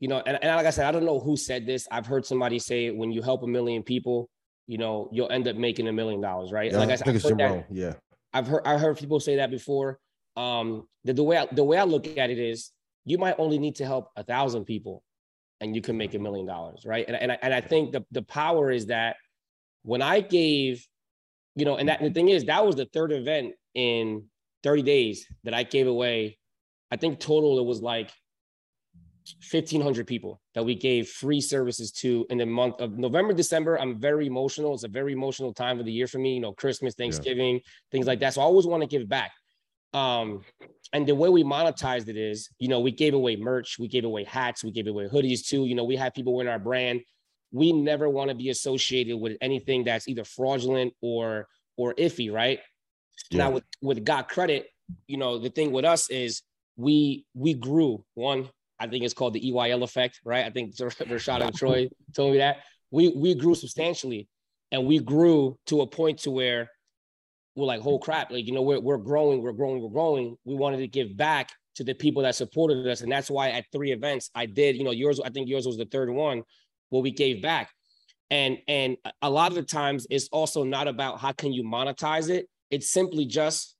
you 0.00 0.08
know, 0.08 0.18
and, 0.26 0.36
and 0.42 0.56
like 0.56 0.66
I 0.66 0.70
said, 0.70 0.86
I 0.86 0.90
don't 0.90 1.04
know 1.06 1.20
who 1.20 1.36
said 1.36 1.64
this. 1.64 1.86
I've 1.90 2.06
heard 2.06 2.26
somebody 2.26 2.58
say 2.58 2.90
when 2.90 3.12
you 3.12 3.22
help 3.22 3.44
a 3.44 3.46
million 3.46 3.82
people, 3.84 4.28
you 4.66 4.76
know, 4.78 5.08
you'll 5.12 5.30
end 5.30 5.46
up 5.46 5.54
making 5.56 5.86
a 5.86 5.92
million 5.92 6.20
dollars, 6.20 6.50
right? 6.52 6.72
Yeah, 6.72 6.78
like 6.78 6.88
I 6.88 6.92
I 6.92 6.96
said, 6.96 7.04
think 7.06 7.14
I've 7.14 7.20
it's 7.20 7.28
heard 7.30 7.38
that- 7.38 7.66
Yeah. 7.70 7.94
I've 8.34 8.46
heard 8.48 8.62
I 8.66 8.76
heard 8.78 8.98
people 8.98 9.20
say 9.20 9.36
that 9.36 9.50
before. 9.50 9.98
Um, 10.36 10.88
the, 11.04 11.12
the 11.12 11.22
way 11.22 11.36
I, 11.38 11.46
the 11.52 11.62
way 11.64 11.78
I 11.78 11.84
look 11.84 12.06
at 12.18 12.30
it 12.30 12.38
is, 12.38 12.70
you 13.04 13.18
might 13.18 13.36
only 13.38 13.58
need 13.58 13.76
to 13.76 13.86
help 13.86 14.10
a 14.16 14.24
thousand 14.24 14.64
people, 14.64 15.02
and 15.60 15.74
you 15.74 15.82
can 15.82 15.96
make 15.96 16.14
a 16.14 16.18
million 16.18 16.46
dollars, 16.46 16.84
right? 16.84 17.04
And 17.06 17.16
and 17.16 17.32
I, 17.32 17.38
and 17.42 17.54
I 17.54 17.60
think 17.60 17.92
the 17.92 18.04
the 18.10 18.22
power 18.22 18.70
is 18.70 18.86
that 18.86 19.16
when 19.82 20.02
I 20.02 20.20
gave, 20.20 20.86
you 21.54 21.64
know, 21.64 21.76
and 21.76 21.88
that 21.88 22.00
the 22.00 22.10
thing 22.10 22.28
is 22.28 22.44
that 22.44 22.64
was 22.64 22.76
the 22.76 22.86
third 22.86 23.12
event 23.12 23.54
in 23.74 24.24
30 24.62 24.82
days 24.82 25.26
that 25.44 25.54
I 25.54 25.62
gave 25.62 25.86
away. 25.86 26.38
I 26.90 26.96
think 26.96 27.20
total 27.20 27.58
it 27.58 27.64
was 27.64 27.80
like 27.80 28.12
1500 29.50 30.06
people 30.06 30.40
that 30.54 30.64
we 30.64 30.74
gave 30.74 31.08
free 31.08 31.40
services 31.40 31.92
to 31.92 32.26
in 32.28 32.38
the 32.38 32.46
month 32.46 32.80
of 32.80 32.98
November, 32.98 33.32
December. 33.32 33.78
I'm 33.78 33.98
very 33.98 34.26
emotional. 34.26 34.74
It's 34.74 34.84
a 34.84 34.88
very 34.88 35.12
emotional 35.12 35.54
time 35.54 35.78
of 35.78 35.86
the 35.86 35.92
year 35.92 36.06
for 36.06 36.18
me, 36.18 36.34
you 36.34 36.40
know, 36.40 36.52
Christmas, 36.52 36.94
Thanksgiving, 36.94 37.60
things 37.90 38.06
like 38.06 38.20
that. 38.20 38.34
So 38.34 38.40
I 38.40 38.44
always 38.44 38.66
want 38.66 38.82
to 38.82 38.86
give 38.86 39.08
back. 39.08 39.32
Um, 39.94 40.42
and 40.92 41.06
the 41.06 41.14
way 41.14 41.28
we 41.28 41.42
monetized 41.42 42.08
it 42.08 42.16
is, 42.16 42.50
you 42.58 42.68
know, 42.68 42.80
we 42.80 42.90
gave 42.90 43.14
away 43.14 43.36
merch, 43.36 43.78
we 43.78 43.88
gave 43.88 44.04
away 44.04 44.24
hats, 44.24 44.62
we 44.62 44.70
gave 44.70 44.86
away 44.86 45.08
hoodies 45.08 45.46
too. 45.46 45.64
You 45.64 45.74
know, 45.74 45.84
we 45.84 45.96
have 45.96 46.14
people 46.14 46.34
wearing 46.34 46.50
our 46.50 46.58
brand. 46.58 47.00
We 47.50 47.72
never 47.72 48.08
want 48.08 48.30
to 48.30 48.34
be 48.34 48.50
associated 48.50 49.16
with 49.18 49.36
anything 49.40 49.84
that's 49.84 50.08
either 50.08 50.24
fraudulent 50.24 50.94
or 51.00 51.48
or 51.76 51.94
iffy, 51.94 52.32
right? 52.32 52.60
Yeah. 53.30 53.38
Now 53.38 53.50
with 53.52 53.64
with 53.80 54.04
Got 54.04 54.28
Credit, 54.28 54.66
you 55.06 55.16
know, 55.16 55.38
the 55.38 55.50
thing 55.50 55.72
with 55.72 55.84
us 55.84 56.10
is 56.10 56.42
we 56.76 57.26
we 57.34 57.54
grew 57.54 58.04
one. 58.14 58.48
I 58.78 58.88
think 58.88 59.04
it's 59.04 59.14
called 59.14 59.34
the 59.34 59.52
EYL 59.52 59.82
effect, 59.82 60.20
right? 60.24 60.44
I 60.44 60.50
think 60.50 60.74
Rashad 60.76 61.42
and 61.42 61.54
Troy 61.54 61.88
told 62.14 62.32
me 62.32 62.38
that 62.38 62.58
we 62.90 63.08
we 63.08 63.34
grew 63.34 63.54
substantially, 63.54 64.28
and 64.70 64.86
we 64.86 64.98
grew 64.98 65.58
to 65.66 65.80
a 65.82 65.86
point 65.86 66.20
to 66.20 66.30
where 66.30 66.70
we're 67.54 67.66
like, 67.66 67.84
"Oh 67.84 67.98
crap!" 67.98 68.30
Like 68.30 68.46
you 68.46 68.52
know, 68.52 68.62
we're 68.62 68.80
we're 68.80 68.98
growing, 68.98 69.42
we're 69.42 69.52
growing, 69.52 69.82
we're 69.82 69.90
growing. 69.90 70.36
We 70.44 70.54
wanted 70.54 70.78
to 70.78 70.88
give 70.88 71.16
back 71.16 71.50
to 71.76 71.84
the 71.84 71.94
people 71.94 72.22
that 72.22 72.34
supported 72.34 72.86
us, 72.86 73.00
and 73.00 73.10
that's 73.10 73.30
why 73.30 73.50
at 73.50 73.66
three 73.72 73.92
events 73.92 74.30
I 74.34 74.46
did. 74.46 74.76
You 74.76 74.84
know, 74.84 74.90
yours 74.90 75.20
I 75.24 75.30
think 75.30 75.48
yours 75.48 75.66
was 75.66 75.76
the 75.76 75.86
third 75.86 76.10
one 76.10 76.42
where 76.90 77.02
we 77.02 77.10
gave 77.10 77.42
back, 77.42 77.70
and 78.30 78.58
and 78.68 78.96
a 79.20 79.30
lot 79.30 79.50
of 79.50 79.56
the 79.56 79.62
times 79.62 80.06
it's 80.10 80.28
also 80.28 80.64
not 80.64 80.88
about 80.88 81.20
how 81.20 81.32
can 81.32 81.52
you 81.52 81.62
monetize 81.64 82.30
it. 82.30 82.48
It's 82.70 82.90
simply 82.90 83.26
just 83.26 83.76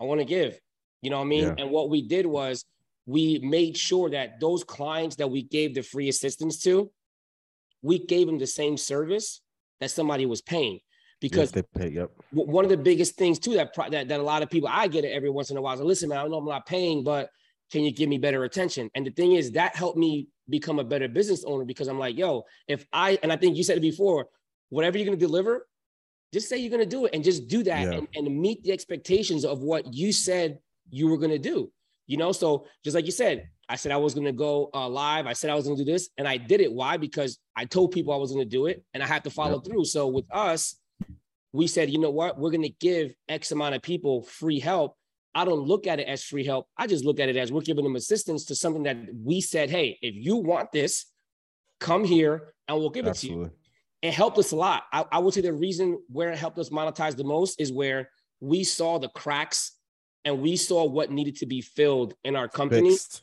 I 0.00 0.04
want 0.04 0.20
to 0.20 0.24
give. 0.24 0.58
You 1.02 1.10
know 1.10 1.18
what 1.18 1.24
I 1.24 1.28
mean? 1.28 1.44
Yeah. 1.44 1.54
And 1.58 1.70
what 1.70 1.90
we 1.90 2.02
did 2.02 2.26
was 2.26 2.64
we 3.06 3.38
made 3.40 3.76
sure 3.76 4.10
that 4.10 4.40
those 4.40 4.62
clients 4.62 5.16
that 5.16 5.30
we 5.30 5.42
gave 5.42 5.74
the 5.74 5.82
free 5.82 6.08
assistance 6.08 6.62
to, 6.62 6.90
we 7.82 7.98
gave 7.98 8.26
them 8.26 8.38
the 8.38 8.46
same 8.46 8.76
service 8.76 9.40
that 9.80 9.90
somebody 9.90 10.26
was 10.26 10.42
paying. 10.42 10.80
Because 11.20 11.52
yes, 11.54 11.62
they 11.74 11.80
pay. 11.80 11.90
Yep. 11.94 12.10
one 12.32 12.64
of 12.64 12.70
the 12.70 12.76
biggest 12.76 13.16
things 13.16 13.38
too 13.38 13.54
that, 13.54 13.74
pro- 13.74 13.90
that 13.90 14.08
that 14.08 14.20
a 14.20 14.22
lot 14.22 14.42
of 14.42 14.48
people 14.48 14.68
I 14.72 14.88
get 14.88 15.04
it 15.04 15.08
every 15.08 15.30
once 15.30 15.50
in 15.50 15.56
a 15.56 15.62
while. 15.62 15.76
So 15.76 15.84
listen, 15.84 16.08
man, 16.08 16.18
I 16.18 16.26
know 16.26 16.38
I'm 16.38 16.46
not 16.46 16.66
paying, 16.66 17.04
but 17.04 17.30
can 17.70 17.84
you 17.84 17.92
give 17.92 18.08
me 18.08 18.18
better 18.18 18.44
attention? 18.44 18.90
And 18.94 19.06
the 19.06 19.10
thing 19.10 19.32
is, 19.32 19.52
that 19.52 19.76
helped 19.76 19.98
me 19.98 20.28
become 20.48 20.78
a 20.78 20.84
better 20.84 21.08
business 21.08 21.44
owner 21.44 21.64
because 21.64 21.88
I'm 21.88 21.98
like, 21.98 22.16
yo, 22.16 22.44
if 22.68 22.86
I 22.92 23.18
and 23.22 23.32
I 23.32 23.36
think 23.36 23.56
you 23.56 23.64
said 23.64 23.76
it 23.76 23.82
before, 23.82 24.26
whatever 24.70 24.96
you're 24.98 25.04
gonna 25.04 25.16
deliver, 25.18 25.66
just 26.32 26.48
say 26.48 26.56
you're 26.56 26.70
gonna 26.70 26.86
do 26.86 27.04
it 27.04 27.14
and 27.14 27.22
just 27.22 27.48
do 27.48 27.62
that 27.64 27.82
Yeah. 27.82 27.98
and, 27.98 28.08
and 28.14 28.40
meet 28.40 28.62
the 28.62 28.72
expectations 28.72 29.44
of 29.44 29.60
what 29.60 29.92
you 29.92 30.12
said 30.12 30.58
you 30.90 31.08
were 31.08 31.18
gonna 31.18 31.38
do. 31.38 31.70
You 32.06 32.16
know, 32.16 32.32
so 32.32 32.66
just 32.82 32.96
like 32.96 33.06
you 33.06 33.12
said, 33.12 33.48
I 33.68 33.76
said 33.76 33.92
I 33.92 33.96
was 33.96 34.14
gonna 34.14 34.32
go 34.32 34.68
uh, 34.74 34.88
live. 34.88 35.26
I 35.26 35.32
said 35.32 35.48
I 35.50 35.54
was 35.54 35.64
gonna 35.64 35.76
do 35.76 35.84
this, 35.84 36.08
and 36.18 36.26
I 36.26 36.38
did 36.38 36.60
it. 36.60 36.72
Why? 36.72 36.96
Because 36.96 37.38
I 37.54 37.66
told 37.66 37.92
people 37.92 38.12
I 38.12 38.16
was 38.16 38.32
gonna 38.32 38.44
do 38.44 38.66
it, 38.66 38.82
and 38.94 39.02
I 39.02 39.06
had 39.06 39.22
to 39.24 39.30
follow 39.30 39.60
through. 39.60 39.84
So 39.84 40.08
with 40.08 40.24
us, 40.32 40.79
we 41.52 41.66
said, 41.66 41.90
you 41.90 41.98
know 41.98 42.10
what? 42.10 42.38
We're 42.38 42.50
gonna 42.50 42.68
give 42.80 43.14
X 43.28 43.52
amount 43.52 43.74
of 43.74 43.82
people 43.82 44.22
free 44.22 44.60
help. 44.60 44.96
I 45.34 45.44
don't 45.44 45.60
look 45.60 45.86
at 45.86 46.00
it 46.00 46.08
as 46.08 46.24
free 46.24 46.44
help. 46.44 46.66
I 46.76 46.86
just 46.86 47.04
look 47.04 47.20
at 47.20 47.28
it 47.28 47.36
as 47.36 47.52
we're 47.52 47.60
giving 47.60 47.84
them 47.84 47.96
assistance 47.96 48.46
to 48.46 48.54
something 48.54 48.82
that 48.84 48.96
we 49.24 49.40
said, 49.40 49.70
hey, 49.70 49.98
if 50.02 50.14
you 50.14 50.36
want 50.36 50.72
this, 50.72 51.06
come 51.78 52.04
here 52.04 52.54
and 52.66 52.76
we'll 52.78 52.90
give 52.90 53.06
it 53.06 53.14
to 53.14 53.28
you 53.28 53.50
it 54.02 54.14
helped 54.14 54.38
us 54.38 54.52
a 54.52 54.56
lot. 54.56 54.84
I, 54.92 55.04
I 55.12 55.18
would 55.18 55.34
say 55.34 55.40
the 55.42 55.52
reason 55.52 56.00
where 56.08 56.30
it 56.30 56.38
helped 56.38 56.58
us 56.58 56.70
monetize 56.70 57.16
the 57.16 57.24
most 57.24 57.60
is 57.60 57.72
where 57.72 58.10
we 58.40 58.64
saw 58.64 58.98
the 58.98 59.08
cracks 59.08 59.72
and 60.24 60.40
we 60.40 60.56
saw 60.56 60.84
what 60.84 61.10
needed 61.10 61.36
to 61.36 61.46
be 61.46 61.60
filled 61.60 62.14
in 62.24 62.36
our 62.36 62.48
company. 62.48 62.90
Fixed. 62.90 63.22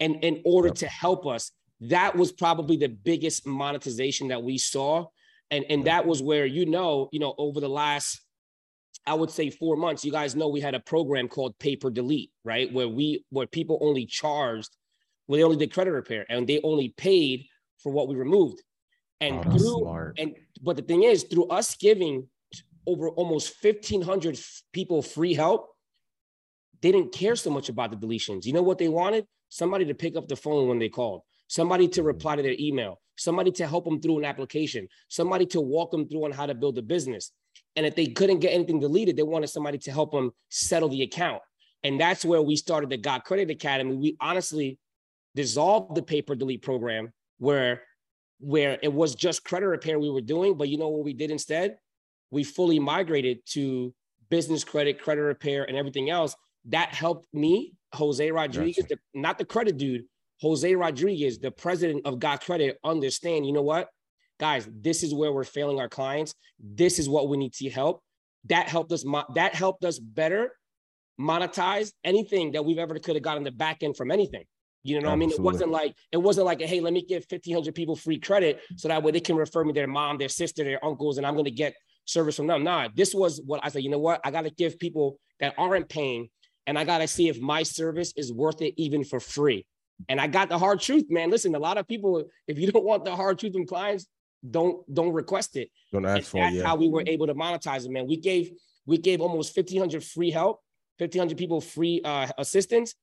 And 0.00 0.24
in 0.24 0.42
order 0.44 0.68
Yep. 0.68 0.76
to 0.76 0.86
help 0.88 1.26
us, 1.26 1.52
that 1.80 2.16
was 2.16 2.32
probably 2.32 2.76
the 2.76 2.88
biggest 2.88 3.46
monetization 3.46 4.28
that 4.28 4.42
we 4.42 4.58
saw. 4.58 5.06
And, 5.50 5.64
and 5.68 5.84
that 5.86 6.06
was 6.06 6.22
where, 6.22 6.46
you 6.46 6.66
know, 6.66 7.08
you 7.12 7.20
know, 7.20 7.34
over 7.38 7.60
the 7.60 7.68
last 7.68 8.20
I 9.06 9.14
would 9.14 9.30
say 9.30 9.50
four 9.50 9.76
months, 9.76 10.04
you 10.04 10.10
guys 10.10 10.34
know 10.34 10.48
we 10.48 10.60
had 10.60 10.74
a 10.74 10.80
program 10.80 11.28
called 11.28 11.56
pay 11.58 11.76
per 11.76 11.90
delete, 11.90 12.32
right? 12.44 12.72
Where 12.72 12.88
we 12.88 13.24
where 13.30 13.46
people 13.46 13.78
only 13.80 14.04
charged, 14.04 14.70
where 15.26 15.38
they 15.38 15.44
only 15.44 15.56
did 15.56 15.72
credit 15.72 15.92
repair 15.92 16.26
and 16.28 16.46
they 16.46 16.60
only 16.62 16.88
paid 16.96 17.46
for 17.82 17.92
what 17.92 18.08
we 18.08 18.16
removed. 18.16 18.62
And 19.20 19.36
Oh, 19.46 19.50
through 19.50 19.80
smart. 19.80 20.14
and 20.18 20.34
but 20.60 20.76
the 20.76 20.82
thing 20.82 21.04
is, 21.04 21.22
through 21.24 21.46
us 21.46 21.76
giving 21.76 22.28
over 22.86 23.08
almost 23.10 23.54
1,500 23.62 24.38
people 24.72 25.02
free 25.02 25.34
help, 25.34 25.68
they 26.82 26.92
didn't 26.92 27.12
care 27.12 27.36
so 27.36 27.50
much 27.50 27.68
about 27.68 27.90
the 27.90 27.96
deletions. 27.96 28.44
You 28.44 28.52
know 28.52 28.62
what 28.62 28.78
they 28.78 28.88
wanted? 28.88 29.26
Somebody 29.48 29.84
to 29.86 29.94
pick 29.94 30.16
up 30.16 30.28
the 30.28 30.36
phone 30.36 30.68
when 30.68 30.78
they 30.78 30.88
called, 30.88 31.22
somebody 31.48 31.88
to 31.88 32.00
mm-hmm. 32.00 32.06
reply 32.06 32.36
to 32.36 32.42
their 32.42 32.56
email, 32.58 33.00
somebody 33.16 33.50
to 33.52 33.66
help 33.66 33.84
them 33.84 34.00
through 34.00 34.18
an 34.18 34.24
application, 34.24 34.88
somebody 35.08 35.46
to 35.46 35.60
walk 35.60 35.90
them 35.90 36.08
through 36.08 36.24
on 36.24 36.32
how 36.32 36.46
to 36.46 36.54
build 36.54 36.78
a 36.78 36.82
business. 36.82 37.32
And 37.74 37.86
if 37.86 37.94
they 37.94 38.06
couldn't 38.06 38.40
get 38.40 38.52
anything 38.52 38.80
deleted, 38.80 39.16
they 39.16 39.22
wanted 39.22 39.48
somebody 39.48 39.78
to 39.78 39.92
help 39.92 40.12
them 40.12 40.30
settle 40.48 40.88
the 40.88 41.02
account. 41.02 41.42
And 41.82 42.00
that's 42.00 42.24
where 42.24 42.42
we 42.42 42.56
started 42.56 42.90
the 42.90 42.96
Got 42.96 43.24
Credit 43.24 43.50
Academy. 43.50 43.94
We 43.94 44.16
honestly 44.20 44.78
dissolved 45.34 45.94
the 45.94 46.02
pay 46.02 46.22
per 46.22 46.34
delete 46.34 46.62
program 46.62 47.12
where 47.38 47.82
where 48.38 48.78
it 48.82 48.92
was 48.92 49.14
just 49.14 49.44
credit 49.44 49.66
repair 49.66 49.98
we 49.98 50.10
were 50.10 50.20
doing, 50.20 50.56
but 50.56 50.68
you 50.68 50.76
know 50.76 50.88
what 50.88 51.04
we 51.04 51.14
did 51.14 51.30
instead? 51.30 51.78
We 52.30 52.44
fully 52.44 52.78
migrated 52.78 53.38
to 53.52 53.94
business 54.28 54.64
credit, 54.64 55.00
credit 55.00 55.22
repair, 55.22 55.64
and 55.64 55.76
everything 55.76 56.10
else. 56.10 56.34
That 56.66 56.92
helped 56.92 57.32
me, 57.32 57.74
Jose 57.94 58.30
Rodriguez, 58.30 58.84
Gotcha. 58.84 58.98
the- 59.14 59.20
not 59.20 59.38
the 59.38 59.44
credit 59.44 59.78
dude, 59.78 60.04
Jose 60.40 60.74
Rodriguez, 60.74 61.38
the 61.38 61.50
president 61.50 62.06
of 62.06 62.18
Got 62.18 62.42
Credit, 62.42 62.78
understand, 62.84 63.46
you 63.46 63.52
know 63.52 63.62
what? 63.62 63.88
Guys, 64.38 64.68
this 64.70 65.02
is 65.02 65.14
where 65.14 65.32
we're 65.32 65.44
failing 65.44 65.80
our 65.80 65.88
clients. 65.88 66.34
This 66.58 66.98
is 66.98 67.08
what 67.08 67.28
we 67.28 67.36
need 67.36 67.54
to 67.54 67.70
help. 67.70 68.02
That 68.44 68.68
helped 68.68 68.92
us, 68.92 69.04
mo- 69.04 69.24
that 69.34 69.54
helped 69.54 69.84
us 69.84 69.98
better 69.98 70.52
monetize 71.18 71.92
anything 72.04 72.52
that 72.52 72.64
we've 72.64 72.78
ever 72.78 72.98
could 72.98 73.16
have 73.16 73.22
gotten 73.22 73.44
the 73.44 73.50
back 73.50 73.82
end 73.82 73.96
from 73.96 74.10
anything. 74.10 74.44
You 74.82 75.00
know 75.00 75.08
what 75.08 75.14
I 75.14 75.16
mean? 75.16 75.30
It 75.32 75.40
wasn't 75.40 75.70
like 75.72 75.96
it 76.12 76.18
wasn't 76.18 76.46
like, 76.46 76.60
hey, 76.60 76.78
let 76.78 76.92
me 76.92 77.02
give 77.02 77.24
1,500 77.28 77.74
people 77.74 77.96
free 77.96 78.20
credit 78.20 78.60
so 78.76 78.86
that 78.86 79.02
way 79.02 79.10
they 79.10 79.18
can 79.18 79.34
refer 79.34 79.64
me 79.64 79.72
their 79.72 79.88
mom, 79.88 80.16
their 80.16 80.28
sister, 80.28 80.62
their 80.62 80.84
uncles, 80.84 81.18
and 81.18 81.26
I'm 81.26 81.34
going 81.34 81.46
to 81.46 81.50
get 81.50 81.74
service 82.04 82.36
from 82.36 82.46
them. 82.46 82.62
Nah, 82.62 82.88
this 82.94 83.12
was 83.12 83.42
what 83.44 83.60
I 83.64 83.68
said. 83.68 83.82
You 83.82 83.90
know 83.90 83.98
what? 83.98 84.20
I 84.22 84.30
got 84.30 84.42
to 84.42 84.50
give 84.50 84.78
people 84.78 85.18
that 85.40 85.54
aren't 85.58 85.88
paying, 85.88 86.28
and 86.68 86.78
I 86.78 86.84
got 86.84 86.98
to 86.98 87.08
see 87.08 87.28
if 87.28 87.40
my 87.40 87.64
service 87.64 88.12
is 88.16 88.32
worth 88.32 88.62
it 88.62 88.74
even 88.76 89.02
for 89.02 89.18
free. 89.18 89.66
And 90.08 90.20
I 90.20 90.26
got 90.26 90.48
the 90.48 90.58
hard 90.58 90.80
truth, 90.80 91.04
man. 91.08 91.30
Listen, 91.30 91.54
a 91.54 91.58
lot 91.58 91.78
of 91.78 91.88
people, 91.88 92.24
if 92.46 92.58
you 92.58 92.70
don't 92.70 92.84
want 92.84 93.04
the 93.04 93.14
hard 93.16 93.38
truth 93.38 93.52
from 93.54 93.66
clients, 93.66 94.06
don't 94.48 94.82
don't 94.92 95.12
request 95.12 95.56
it. 95.56 95.70
Don't 95.92 96.04
ask 96.06 96.24
for 96.30 96.38
it. 96.38 96.40
that's 96.42 96.56
Yeah. 96.56 96.66
how 96.66 96.76
we 96.76 96.88
were 96.88 97.02
able 97.06 97.26
to 97.26 97.34
monetize 97.34 97.84
it, 97.86 97.90
man. 97.90 98.06
We 98.06 98.16
gave 98.16 98.52
we 98.86 98.98
gave 98.98 99.20
almost 99.20 99.56
1,500 99.56 100.04
free 100.04 100.30
help, 100.30 100.60
1,500 100.98 101.36
people 101.36 101.60
free 101.60 102.00
uh, 102.04 102.28
assistance. 102.38 102.94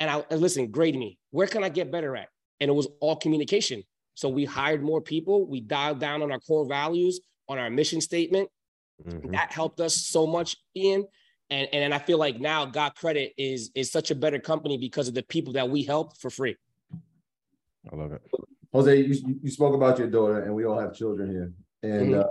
And 0.00 0.08
I 0.10 0.24
and 0.30 0.40
listen, 0.40 0.70
grade 0.70 0.96
me. 0.96 1.18
Where 1.30 1.46
can 1.46 1.64
I 1.64 1.68
get 1.68 1.90
better 1.90 2.16
at? 2.16 2.28
And 2.60 2.70
it 2.70 2.74
was 2.74 2.88
all 3.00 3.16
communication. 3.16 3.82
So 4.14 4.28
we 4.28 4.44
hired 4.44 4.82
more 4.82 5.00
people. 5.00 5.46
We 5.46 5.60
dialed 5.60 6.00
down 6.00 6.22
on 6.22 6.32
our 6.32 6.40
core 6.40 6.66
values, 6.66 7.20
on 7.48 7.58
our 7.58 7.70
mission 7.70 8.00
statement. 8.00 8.48
Mhm. 9.04 9.32
That 9.32 9.52
helped 9.52 9.80
us 9.80 9.94
so 9.94 10.26
much, 10.26 10.56
Ian. 10.76 11.06
And 11.50 11.68
and 11.72 11.94
I 11.94 11.98
feel 11.98 12.18
like 12.18 12.38
now 12.40 12.66
Got 12.66 12.96
Credit 12.96 13.32
is 13.38 13.70
is 13.74 13.90
such 13.90 14.10
a 14.10 14.14
better 14.14 14.38
company 14.38 14.76
because 14.76 15.08
of 15.08 15.14
the 15.14 15.22
people 15.22 15.54
that 15.54 15.68
we 15.70 15.82
helped 15.82 16.20
for 16.20 16.30
free. 16.30 16.56
I 17.90 17.96
love 17.96 18.12
it. 18.12 18.22
Jose, 18.72 19.00
you, 19.00 19.40
you 19.42 19.50
spoke 19.50 19.74
about 19.74 19.98
your 19.98 20.08
daughter, 20.08 20.42
and 20.42 20.54
we 20.54 20.66
all 20.66 20.78
have 20.78 20.94
children 20.94 21.30
here, 21.30 21.52
and 21.82 22.10
Mhm. 22.12 22.20
uh, 22.20 22.28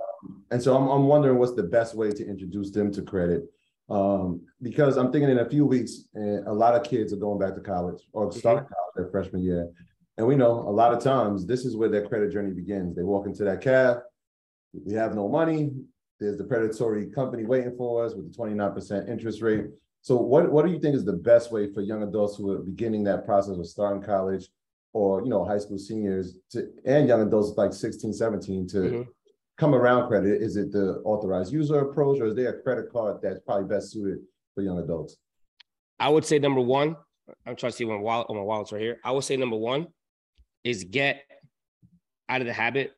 and 0.51 0.61
so 0.61 0.77
I'm, 0.77 0.87
I'm 0.87 1.05
wondering 1.07 1.39
what's 1.39 1.55
the 1.55 1.63
best 1.63 1.95
way 1.95 2.11
to 2.11 2.27
introduce 2.27 2.69
them 2.69 2.91
to 2.91 3.01
credit, 3.01 3.45
um, 3.89 4.41
because 4.61 4.97
I'm 4.97 5.11
thinking 5.11 5.31
in 5.31 5.39
a 5.39 5.49
few 5.49 5.65
weeks, 5.65 6.09
uh, 6.15 6.43
a 6.45 6.53
lot 6.53 6.75
of 6.75 6.83
kids 6.83 7.11
are 7.11 7.17
going 7.17 7.39
back 7.39 7.55
to 7.55 7.61
college 7.61 8.07
or 8.13 8.31
starting 8.31 8.65
college 8.65 8.93
their 8.95 9.07
freshman 9.07 9.41
year, 9.41 9.67
and 10.17 10.27
we 10.27 10.35
know 10.35 10.51
a 10.51 10.75
lot 10.81 10.93
of 10.93 10.99
times 11.01 11.47
this 11.47 11.65
is 11.65 11.75
where 11.75 11.89
their 11.89 12.07
credit 12.07 12.31
journey 12.31 12.51
begins. 12.51 12.95
They 12.95 13.03
walk 13.03 13.25
into 13.25 13.43
that 13.45 13.61
cab, 13.61 14.01
we 14.85 14.93
have 14.93 15.15
no 15.15 15.27
money. 15.27 15.71
There's 16.19 16.37
the 16.37 16.43
predatory 16.43 17.07
company 17.11 17.45
waiting 17.45 17.75
for 17.77 18.03
us 18.03 18.13
with 18.15 18.31
the 18.31 18.37
29% 18.37 19.09
interest 19.09 19.41
rate. 19.41 19.65
So 20.01 20.15
what, 20.15 20.51
what 20.51 20.65
do 20.65 20.71
you 20.71 20.79
think 20.79 20.95
is 20.95 21.05
the 21.05 21.13
best 21.13 21.51
way 21.51 21.71
for 21.71 21.81
young 21.81 22.03
adults 22.03 22.37
who 22.37 22.51
are 22.51 22.59
beginning 22.59 23.03
that 23.03 23.25
process 23.25 23.57
of 23.57 23.67
starting 23.67 24.01
college 24.01 24.47
or, 24.93 25.21
you 25.23 25.29
know, 25.29 25.45
high 25.45 25.57
school 25.59 25.77
seniors 25.77 26.37
to, 26.51 26.69
and 26.85 27.07
young 27.07 27.21
adults 27.21 27.55
like 27.57 27.73
16, 27.73 28.13
17 28.13 28.67
to 28.69 28.77
Mhm. 28.77 29.07
come 29.57 29.75
around 29.75 30.07
credit? 30.07 30.41
Is 30.41 30.55
it 30.55 30.71
the 30.71 31.01
authorized 31.03 31.51
user 31.53 31.79
approach 31.79 32.19
or 32.19 32.27
is 32.27 32.35
there 32.35 32.49
a 32.57 32.61
credit 32.63 32.91
card 32.91 33.21
that's 33.21 33.39
probably 33.41 33.67
best 33.67 33.91
suited 33.91 34.19
for 34.55 34.61
young 34.63 34.79
adults? 34.79 35.17
I 35.99 36.09
would 36.09 36.25
say 36.25 36.39
number 36.39 36.61
one, 36.61 36.95
I'm 37.45 37.55
trying 37.55 37.71
to 37.71 37.77
see 37.77 37.85
my 37.85 37.97
wallet, 37.97 38.27
oh, 38.29 38.33
my 38.33 38.41
wallet's 38.41 38.71
right 38.71 38.81
here. 38.81 38.99
I 39.03 39.11
would 39.11 39.23
say 39.23 39.35
number 39.35 39.57
one 39.57 39.87
is 40.63 40.83
get 40.83 41.23
out 42.29 42.41
of 42.41 42.47
the 42.47 42.53
habit 42.53 42.93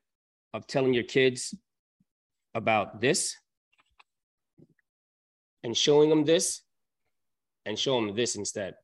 of 0.54 0.68
telling 0.68 0.94
your 0.94 1.04
kids 1.04 1.54
about 2.56 3.02
this 3.02 3.36
and 5.64 5.76
showing 5.76 6.10
them 6.10 6.26
this 6.26 6.62
and 7.66 7.78
show 7.78 7.96
them 7.96 8.16
this 8.16 8.36
instead. 8.36 8.76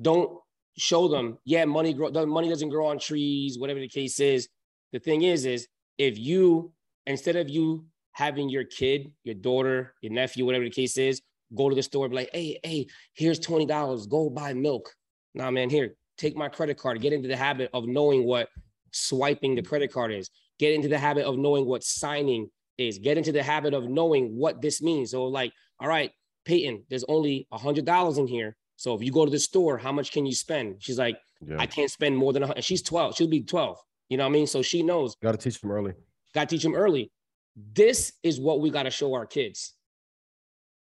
Don't 0.00 0.38
show 0.76 1.08
them, 1.08 1.38
yeah, 1.44 1.64
money 1.64 1.92
grow, 1.92 2.10
money 2.26 2.48
doesn't 2.48 2.68
grow 2.68 2.86
on 2.86 2.98
trees, 2.98 3.58
whatever 3.58 3.80
the 3.80 3.88
case 3.88 4.20
is. 4.20 4.48
The 4.92 4.98
thing 4.98 5.22
is, 5.22 5.44
is 5.44 5.68
if 5.98 6.18
you 6.18 6.72
instead 7.06 7.36
of 7.36 7.48
you 7.48 7.86
having 8.12 8.48
your 8.48 8.64
kid, 8.64 9.12
your 9.24 9.34
daughter, 9.34 9.94
your 10.00 10.12
nephew, 10.12 10.44
whatever 10.44 10.64
the 10.64 10.70
case 10.70 10.96
is, 10.96 11.20
go 11.54 11.68
to 11.68 11.74
the 11.74 11.82
store, 11.82 12.08
be 12.08 12.16
like, 12.16 12.30
hey, 12.32 12.58
hey, 12.64 12.86
here's 13.14 13.38
twenty 13.38 13.66
dollars, 13.66 14.06
go 14.06 14.30
buy 14.30 14.54
milk. 14.54 14.92
Nah, 15.34 15.50
man, 15.50 15.68
here, 15.68 15.96
take 16.16 16.36
my 16.36 16.48
credit 16.48 16.78
card. 16.78 17.00
Get 17.00 17.12
into 17.12 17.28
the 17.28 17.36
habit 17.36 17.70
of 17.74 17.86
knowing 17.86 18.24
what 18.24 18.48
swiping 18.92 19.54
the 19.54 19.62
credit 19.62 19.92
card 19.92 20.12
is. 20.12 20.30
Get 20.58 20.72
into 20.74 20.88
the 20.88 20.98
habit 20.98 21.24
of 21.24 21.36
knowing 21.38 21.66
what 21.66 21.82
signing 21.84 22.48
is. 22.78 22.98
Get 22.98 23.18
into 23.18 23.32
the 23.32 23.42
habit 23.42 23.74
of 23.74 23.88
knowing 23.88 24.36
what 24.36 24.60
this 24.62 24.80
means. 24.82 25.10
So, 25.10 25.24
like, 25.24 25.52
all 25.80 25.88
right, 25.88 26.10
Peyton, 26.44 26.84
there's 26.90 27.04
only 27.08 27.46
a 27.52 27.58
hundred 27.58 27.84
dollars 27.84 28.18
in 28.18 28.26
here. 28.26 28.56
So 28.76 28.94
if 28.94 29.02
you 29.02 29.10
go 29.12 29.24
to 29.24 29.30
the 29.30 29.38
store, 29.38 29.78
how 29.78 29.92
much 29.92 30.12
can 30.12 30.26
you 30.26 30.34
spend? 30.34 30.76
She's 30.80 30.98
like, 30.98 31.16
Yeah. 31.46 31.56
I 31.58 31.66
can't 31.66 31.90
spend 31.90 32.16
more 32.16 32.32
than 32.32 32.42
a 32.42 32.46
hundred. 32.48 32.64
She's 32.64 32.82
12. 32.82 33.16
She'll 33.16 33.28
be 33.28 33.42
12. 33.42 33.78
You 34.08 34.16
know 34.16 34.24
what 34.24 34.30
I 34.30 34.32
mean? 34.32 34.46
So 34.46 34.62
she 34.62 34.82
knows, 34.82 35.16
Got 35.22 35.32
to 35.32 35.38
teach 35.38 35.60
them 35.60 35.70
early. 35.70 35.92
got 36.34 36.48
to 36.48 36.54
teach 36.54 36.62
them 36.62 36.74
early. 36.74 37.10
This 37.56 38.12
is 38.22 38.40
what 38.40 38.60
we 38.60 38.70
got 38.70 38.82
to 38.82 38.90
show 38.90 39.14
our 39.14 39.26
kids, 39.26 39.74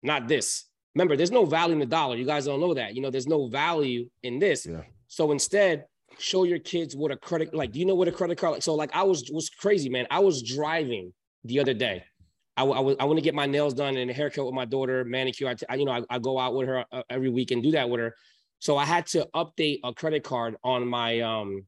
not 0.02 0.28
this. 0.28 0.66
Remember, 0.96 1.16
there's 1.16 1.32
no 1.32 1.46
value 1.46 1.74
in 1.74 1.80
the 1.80 1.86
dollar. 1.86 2.16
You 2.16 2.26
guys 2.26 2.46
don't 2.46 2.60
know 2.60 2.74
that. 2.74 2.96
You 2.96 3.02
know, 3.02 3.10
there's 3.10 3.28
no 3.28 3.48
value 3.48 4.10
in 4.24 4.40
this. 4.40 4.66
Yeah. 4.66 4.82
So 5.08 5.32
instead, 5.32 5.86
show 6.20 6.44
your 6.44 6.60
kids 6.60 6.96
what 6.96 7.12
a 7.12 7.18
credit 7.18 7.54
like. 7.54 7.72
Do 7.72 7.80
you 7.80 7.86
know 7.86 7.96
what 7.96 8.08
a 8.08 8.12
credit 8.12 8.38
card 8.38 8.54
like? 8.54 8.64
So 8.64 8.76
like, 8.76 8.92
I 8.96 9.04
was 9.04 9.30
was 9.32 9.50
crazy, 9.50 9.90
man. 9.90 10.08
I 10.12 10.20
was 10.20 10.42
driving 10.44 11.14
the 11.44 11.60
other 11.60 11.74
day. 11.74 12.04
i, 12.58 12.64
was 12.64 12.96
I 13.00 13.06
want 13.06 13.18
to 13.18 13.24
get 13.24 13.34
my 13.36 13.46
nails 13.46 13.74
done 13.74 13.98
and 13.98 14.10
a 14.10 14.14
haircut 14.14 14.46
with 14.46 14.54
my 14.54 14.66
daughter, 14.66 15.04
manicure. 15.06 15.54
I 15.70 15.76
you 15.76 15.86
know, 15.86 15.92
I, 15.92 16.02
I 16.10 16.20
go 16.20 16.40
out 16.40 16.56
with 16.56 16.68
her 16.68 16.86
uh, 16.92 17.04
every 17.10 17.30
week 17.30 17.52
and 17.52 17.62
do 17.64 17.72
that 17.72 17.90
with 17.90 18.00
her. 18.00 18.14
So 18.60 18.78
I 18.78 18.86
had 18.86 19.06
to 19.08 19.28
update 19.36 19.80
a 19.84 19.94
credit 19.94 20.24
card 20.24 20.56
on 20.64 20.88
my 20.88 21.20
um 21.22 21.66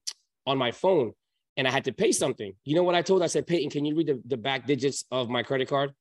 on 0.47 0.57
my 0.57 0.71
phone, 0.71 1.11
and 1.57 1.67
I 1.67 1.71
had 1.71 1.85
to 1.85 1.91
pay 1.91 2.11
something. 2.11 2.53
You 2.63 2.75
know 2.75 2.83
what 2.83 2.95
I 2.95 3.01
told? 3.01 3.21
her? 3.21 3.25
I 3.25 3.27
said, 3.27 3.47
Peyton, 3.47 3.69
can 3.69 3.83
you 3.85 3.95
read 3.95 4.07
the, 4.07 4.21
the 4.25 4.37
back 4.37 4.65
digits 4.67 5.05
of 5.11 5.29
my 5.29 5.43
credit 5.43 5.67
card? 5.67 5.91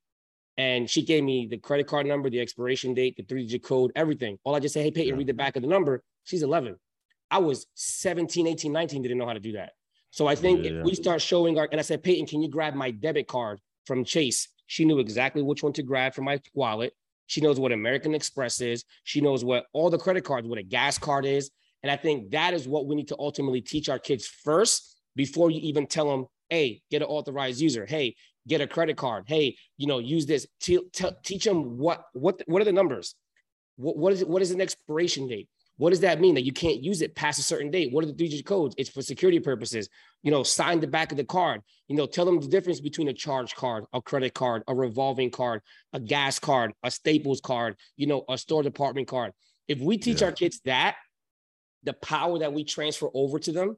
And 0.56 0.88
she 0.88 1.02
gave 1.02 1.24
me 1.24 1.48
the 1.50 1.58
credit 1.58 1.88
card 1.88 2.06
number, 2.06 2.30
the 2.30 2.38
expiration 2.40 2.94
date, 2.94 3.16
the 3.16 3.24
three 3.24 3.42
digit 3.42 3.64
code, 3.64 3.90
everything. 3.96 4.38
All 4.44 4.54
I 4.54 4.60
just 4.60 4.74
said, 4.74 4.84
hey, 4.84 4.92
Peyton, 4.92 5.08
Yeah. 5.14 5.18
read 5.18 5.26
the 5.26 5.34
back 5.34 5.56
of 5.56 5.62
the 5.62 5.68
number. 5.68 6.02
She's 6.22 6.42
11. 6.44 6.76
I 7.34 7.38
was 7.38 7.66
17, 7.74 8.46
18, 8.46 8.70
19, 8.72 9.02
didn't 9.02 9.18
know 9.18 9.26
how 9.26 9.32
to 9.32 9.40
do 9.40 9.52
that. 9.52 9.72
So 10.10 10.28
I 10.28 10.36
think 10.36 10.60
Yeah, 10.60 10.70
if 10.70 10.72
yeah. 10.76 10.82
we 10.84 10.94
start 10.94 11.20
showing 11.20 11.58
our, 11.58 11.68
and 11.68 11.80
I 11.80 11.82
said, 11.82 12.00
Peyton, 12.04 12.26
can 12.26 12.40
you 12.40 12.48
grab 12.48 12.74
my 12.74 12.92
debit 12.92 13.26
card 13.26 13.58
from 13.86 14.04
Chase? 14.04 14.46
She 14.68 14.84
knew 14.84 15.00
exactly 15.00 15.42
which 15.42 15.60
one 15.60 15.72
to 15.72 15.82
grab 15.82 16.14
from 16.14 16.26
my 16.26 16.40
wallet. 16.54 16.92
She 17.26 17.40
knows 17.40 17.58
what 17.58 17.72
American 17.72 18.14
Express 18.14 18.60
is. 18.60 18.84
She 19.02 19.20
knows 19.20 19.44
what 19.44 19.66
all 19.72 19.90
the 19.90 19.98
credit 19.98 20.22
cards, 20.22 20.46
what 20.46 20.58
a 20.60 20.62
gas 20.62 20.96
card 20.96 21.26
is. 21.26 21.50
And 21.82 21.90
I 21.90 21.96
think 21.96 22.30
that 22.30 22.54
is 22.54 22.68
what 22.68 22.86
we 22.86 22.94
need 22.94 23.08
to 23.08 23.16
ultimately 23.18 23.60
teach 23.60 23.88
our 23.88 23.98
kids 23.98 24.28
first 24.28 24.96
before 25.16 25.50
you 25.50 25.58
even 25.62 25.88
tell 25.88 26.08
them, 26.08 26.26
hey, 26.50 26.82
get 26.88 27.02
an 27.02 27.08
authorized 27.08 27.60
user. 27.60 27.84
Hey, 27.84 28.14
get 28.46 28.60
a 28.60 28.68
credit 28.68 28.96
card. 28.96 29.24
Hey, 29.26 29.56
you 29.76 29.88
know, 29.88 29.98
use 29.98 30.24
this. 30.26 30.46
Te- 30.60 30.88
te- 30.92 31.10
teach 31.24 31.44
them 31.44 31.78
what 31.78 32.04
what 32.12 32.40
what 32.46 32.62
are 32.62 32.64
the 32.64 32.72
numbers? 32.72 33.16
What 33.74 33.96
what 33.96 34.12
is 34.12 34.22
it? 34.22 34.28
What 34.28 34.40
is 34.40 34.52
an 34.52 34.60
expiration 34.60 35.26
date? 35.26 35.48
What 35.76 35.90
does 35.90 36.00
that 36.00 36.20
mean 36.20 36.34
that 36.34 36.44
you 36.44 36.52
can't 36.52 36.82
use 36.82 37.02
it 37.02 37.14
past 37.14 37.38
a 37.38 37.42
certain 37.42 37.70
date? 37.70 37.92
What 37.92 38.04
are 38.04 38.06
the 38.06 38.14
three-digit 38.14 38.46
codes? 38.46 38.74
It's 38.78 38.90
for 38.90 39.02
security 39.02 39.40
purposes. 39.40 39.88
You 40.22 40.30
know, 40.30 40.42
sign 40.42 40.80
the 40.80 40.86
back 40.86 41.10
of 41.10 41.18
the 41.18 41.24
card. 41.24 41.62
You 41.88 41.96
know, 41.96 42.06
tell 42.06 42.24
them 42.24 42.40
the 42.40 42.46
difference 42.46 42.80
between 42.80 43.08
a 43.08 43.12
charge 43.12 43.54
card, 43.54 43.84
a 43.92 44.00
credit 44.00 44.34
card, 44.34 44.62
a 44.68 44.74
revolving 44.74 45.30
card, 45.30 45.62
a 45.92 46.00
gas 46.00 46.38
card, 46.38 46.72
a 46.82 46.90
Staples 46.90 47.40
card. 47.40 47.76
You 47.96 48.06
know, 48.06 48.24
a 48.28 48.38
store 48.38 48.62
department 48.62 49.08
card. 49.08 49.32
If 49.66 49.80
we 49.80 49.98
teach 49.98 50.20
Yeah. 50.20 50.28
our 50.28 50.32
kids 50.32 50.60
that, 50.64 50.96
the 51.82 51.94
power 51.94 52.38
that 52.38 52.52
we 52.52 52.64
transfer 52.64 53.08
over 53.12 53.38
to 53.40 53.52
them 53.52 53.76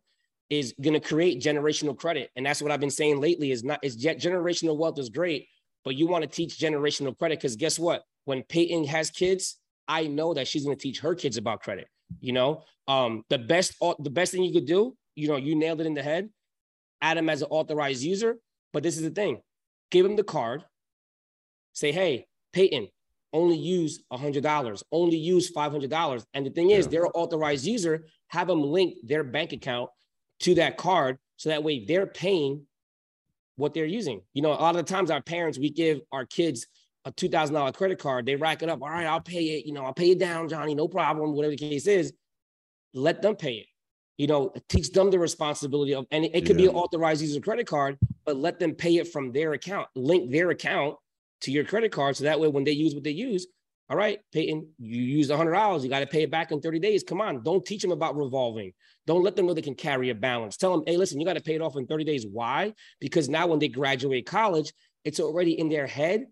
is 0.49 0.75
going 0.81 0.95
to 0.95 1.01
create 1.01 1.43
generational 1.43 1.99
credit 1.99 2.31
and 2.37 2.47
that's 2.47 2.63
what 2.63 2.71
i've 2.71 2.79
been 2.79 2.89
saying 2.89 3.21
lately 3.21 3.51
is 3.51 3.65
not 3.65 3.81
is 3.83 3.97
ge- 3.97 4.23
generational 4.23 4.77
wealth 4.79 4.97
is 4.97 5.09
great 5.09 5.49
but 5.87 5.95
you 5.95 6.09
want 6.09 6.23
to 6.23 6.29
teach 6.29 6.59
generational 6.59 7.17
credit 7.17 7.39
because 7.39 7.55
guess 7.55 7.79
what? 7.79 8.03
When 8.25 8.43
Peyton 8.43 8.85
has 8.87 9.09
kids, 9.09 9.57
I 9.89 10.07
know 10.07 10.35
that 10.35 10.49
she's 10.49 10.65
going 10.65 10.77
to 10.77 10.83
teach 10.83 11.01
her 11.01 11.15
kids 11.15 11.37
about 11.37 11.63
credit. 11.63 11.89
You 12.21 12.33
know, 12.33 12.63
um, 12.89 13.25
the 13.29 13.39
best 13.39 13.75
the 13.99 14.11
best 14.11 14.33
thing 14.33 14.43
you 14.43 14.53
could 14.53 14.67
do, 14.67 14.97
you 15.15 15.29
know, 15.29 15.37
you 15.37 15.55
nailed 15.55 15.81
it 15.81 15.87
in 15.87 15.95
the 15.95 16.03
head. 16.03 16.29
Add 17.03 17.19
him 17.19 17.29
as 17.29 17.43
an 17.43 17.49
authorized 17.51 18.03
user, 18.03 18.37
but 18.73 18.83
this 18.83 18.97
is 18.97 19.03
the 19.03 19.11
thing: 19.11 19.41
give 19.91 20.07
him 20.07 20.17
the 20.17 20.25
card. 20.25 20.65
Say, 21.73 21.93
hey, 21.93 22.27
Peyton, 22.53 22.89
only 23.33 23.57
use 23.57 24.03
$100, 24.11 24.83
only 24.93 25.17
use 25.19 25.53
$500. 25.53 26.25
And 26.33 26.47
the 26.47 26.51
thing 26.51 26.71
is, 26.71 26.87
yeah. 26.87 26.91
they're 26.91 27.05
an 27.05 27.13
authorized 27.15 27.67
user, 27.67 28.07
have 28.29 28.47
them 28.47 28.63
link 28.63 28.95
their 29.03 29.23
bank 29.23 29.53
account 29.53 29.91
to 30.41 30.55
that 30.55 30.79
card. 30.79 31.19
So 31.37 31.51
that 31.51 31.63
way 31.63 31.85
they're 31.85 32.07
paying 32.07 32.67
what 33.57 33.75
they're 33.75 33.85
using. 33.85 34.23
You 34.33 34.43
know, 34.43 34.53
a 34.53 34.55
lot 34.55 34.77
of 34.77 34.87
the 34.87 34.91
times 34.91 35.11
our 35.11 35.23
parents, 35.23 35.59
we 35.59 35.71
give 35.71 36.01
our 36.13 36.25
kids 36.25 36.67
a 37.07 37.13
$2,000 37.13 37.73
credit 37.75 37.99
card, 38.01 38.27
they 38.27 38.35
rack 38.35 38.63
it 38.63 38.69
up. 38.69 38.83
All 38.83 38.89
right, 38.91 39.07
I'll 39.07 39.21
pay 39.21 39.59
it. 39.59 39.65
You 39.65 39.73
know, 39.73 39.85
I'll 39.85 39.95
pay 39.95 40.11
it 40.11 40.19
down, 40.19 40.49
Johnny, 40.49 40.75
no 40.75 40.89
problem, 40.89 41.33
whatever 41.33 41.53
the 41.53 41.57
case 41.57 41.87
is. 41.87 42.13
Let 42.93 43.23
them 43.23 43.37
pay 43.37 43.55
it. 43.55 43.67
You 44.19 44.27
know, 44.27 44.53
teach 44.69 44.91
them 44.91 45.11
the 45.11 45.19
responsibility 45.19 45.95
of, 45.95 46.07
and 46.11 46.25
it 46.25 46.47
could 46.47 46.59
yeah. 46.59 46.65
be 46.65 46.67
an 46.67 46.75
authorized 46.75 47.23
user 47.23 47.41
credit 47.41 47.67
card, 47.67 47.97
but 48.25 48.37
let 48.37 48.59
them 48.59 48.75
pay 48.75 48.97
it 48.97 49.09
from 49.13 49.31
their 49.31 49.53
account, 49.53 49.89
link 49.95 50.33
their 50.33 50.51
account 50.51 50.97
to 51.43 51.53
your 51.53 51.65
credit 51.65 51.93
card. 51.93 52.17
So 52.17 52.25
that 52.25 52.41
way, 52.41 52.49
when 52.49 52.65
they 52.65 52.73
use 52.73 52.93
what 52.95 53.05
they 53.05 53.11
use, 53.11 53.47
all 53.89 53.97
right, 53.97 54.19
Peyton, 54.33 54.69
you 54.79 55.01
use 55.03 55.31
hundred 55.31 55.53
dollars, 55.53 55.85
you 55.85 55.91
got 55.91 56.01
to 56.01 56.07
pay 56.07 56.23
it 56.23 56.31
back 56.31 56.51
in 56.51 56.61
30 56.61 56.81
days. 56.81 57.05
Come 57.05 57.21
on, 57.21 57.45
don't 57.45 57.65
teach 57.65 57.83
them 57.83 57.93
about 57.93 58.17
revolving. 58.17 58.73
Don't 59.07 59.23
let 59.23 59.37
them 59.37 59.47
know 59.47 59.55
they 59.55 59.63
can 59.63 59.77
carry 59.77 60.11
a 60.11 60.15
balance. 60.15 60.57
Tell 60.57 60.73
them, 60.73 60.83
hey, 60.87 60.97
listen, 60.97 61.21
you 61.21 61.27
got 61.27 61.35
to 61.35 61.43
pay 61.43 61.55
it 61.55 61.63
off 61.63 61.77
in 61.77 61.87
30 61.87 62.03
days. 62.03 62.27
Why? 62.27 62.73
Because 63.01 63.29
now 63.29 63.47
when 63.47 63.61
they 63.61 63.69
graduate 63.69 64.27
college, 64.27 64.73
it's 65.05 65.21
already 65.21 65.57
in 65.57 65.69
their 65.69 65.87
head 65.87 66.25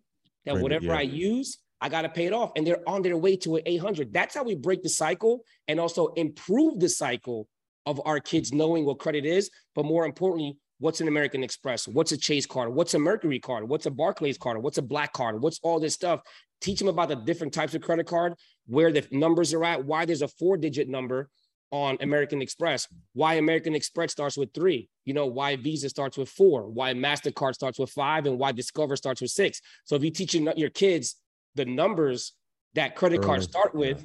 that 0.46 0.58
whatever 0.58 0.86
yeah. 0.86 0.98
I 0.98 1.02
use, 1.02 1.58
I 1.80 1.88
got 1.88 2.02
to 2.02 2.08
pay 2.08 2.26
it 2.26 2.32
off. 2.32 2.52
And 2.56 2.66
they're 2.66 2.88
on 2.88 3.02
their 3.02 3.16
way 3.16 3.36
to 3.38 3.56
an 3.56 3.62
800. 3.66 4.12
That's 4.12 4.34
how 4.34 4.44
we 4.44 4.54
break 4.54 4.82
the 4.82 4.88
cycle 4.88 5.44
and 5.68 5.78
also 5.78 6.08
improve 6.14 6.80
the 6.80 6.88
cycle 6.88 7.48
of 7.86 8.00
our 8.04 8.20
kids 8.20 8.52
knowing 8.52 8.84
what 8.84 8.98
credit 8.98 9.26
is, 9.26 9.50
but 9.74 9.84
more 9.84 10.06
importantly, 10.06 10.56
what's 10.78 11.00
an 11.00 11.08
American 11.08 11.44
Express, 11.44 11.86
what's 11.86 12.12
a 12.12 12.16
Chase 12.16 12.46
card, 12.46 12.74
what's 12.74 12.94
a 12.94 12.98
Mercury 12.98 13.38
card, 13.38 13.68
what's 13.68 13.86
a 13.86 13.90
Barclays 13.90 14.38
card, 14.38 14.62
what's 14.62 14.78
a 14.78 14.82
Black 14.82 15.12
card, 15.12 15.40
what's 15.42 15.60
all 15.62 15.78
this 15.78 15.94
stuff. 15.94 16.20
Teach 16.60 16.78
them 16.78 16.88
about 16.88 17.08
the 17.08 17.16
different 17.16 17.52
types 17.52 17.74
of 17.74 17.82
credit 17.82 18.06
card, 18.06 18.34
where 18.66 18.90
the 18.90 19.06
numbers 19.10 19.52
are 19.52 19.64
at, 19.64 19.84
why 19.84 20.04
there's 20.04 20.22
a 20.22 20.28
four 20.28 20.56
digit 20.56 20.88
number 20.88 21.28
on 21.70 21.96
American 22.00 22.40
Express, 22.40 22.86
why 23.14 23.34
American 23.34 23.74
Express 23.74 24.12
starts 24.12 24.36
with 24.36 24.52
three, 24.54 24.88
you 25.04 25.14
know, 25.14 25.26
why 25.26 25.56
Visa 25.56 25.88
starts 25.88 26.16
with 26.16 26.28
four, 26.28 26.68
why 26.68 26.92
MasterCard 26.94 27.54
starts 27.54 27.78
with 27.78 27.90
five, 27.90 28.26
and 28.26 28.38
why 28.38 28.52
Discover 28.52 28.96
starts 28.96 29.20
with 29.20 29.30
six. 29.30 29.60
So 29.84 29.96
if 29.96 30.04
you 30.04 30.10
teach 30.10 30.34
your 30.34 30.70
kids 30.70 31.16
the 31.56 31.64
numbers 31.64 32.32
that 32.74 32.96
credit 32.96 33.22
cards 33.22 33.44
start 33.44 33.74
with, 33.74 34.04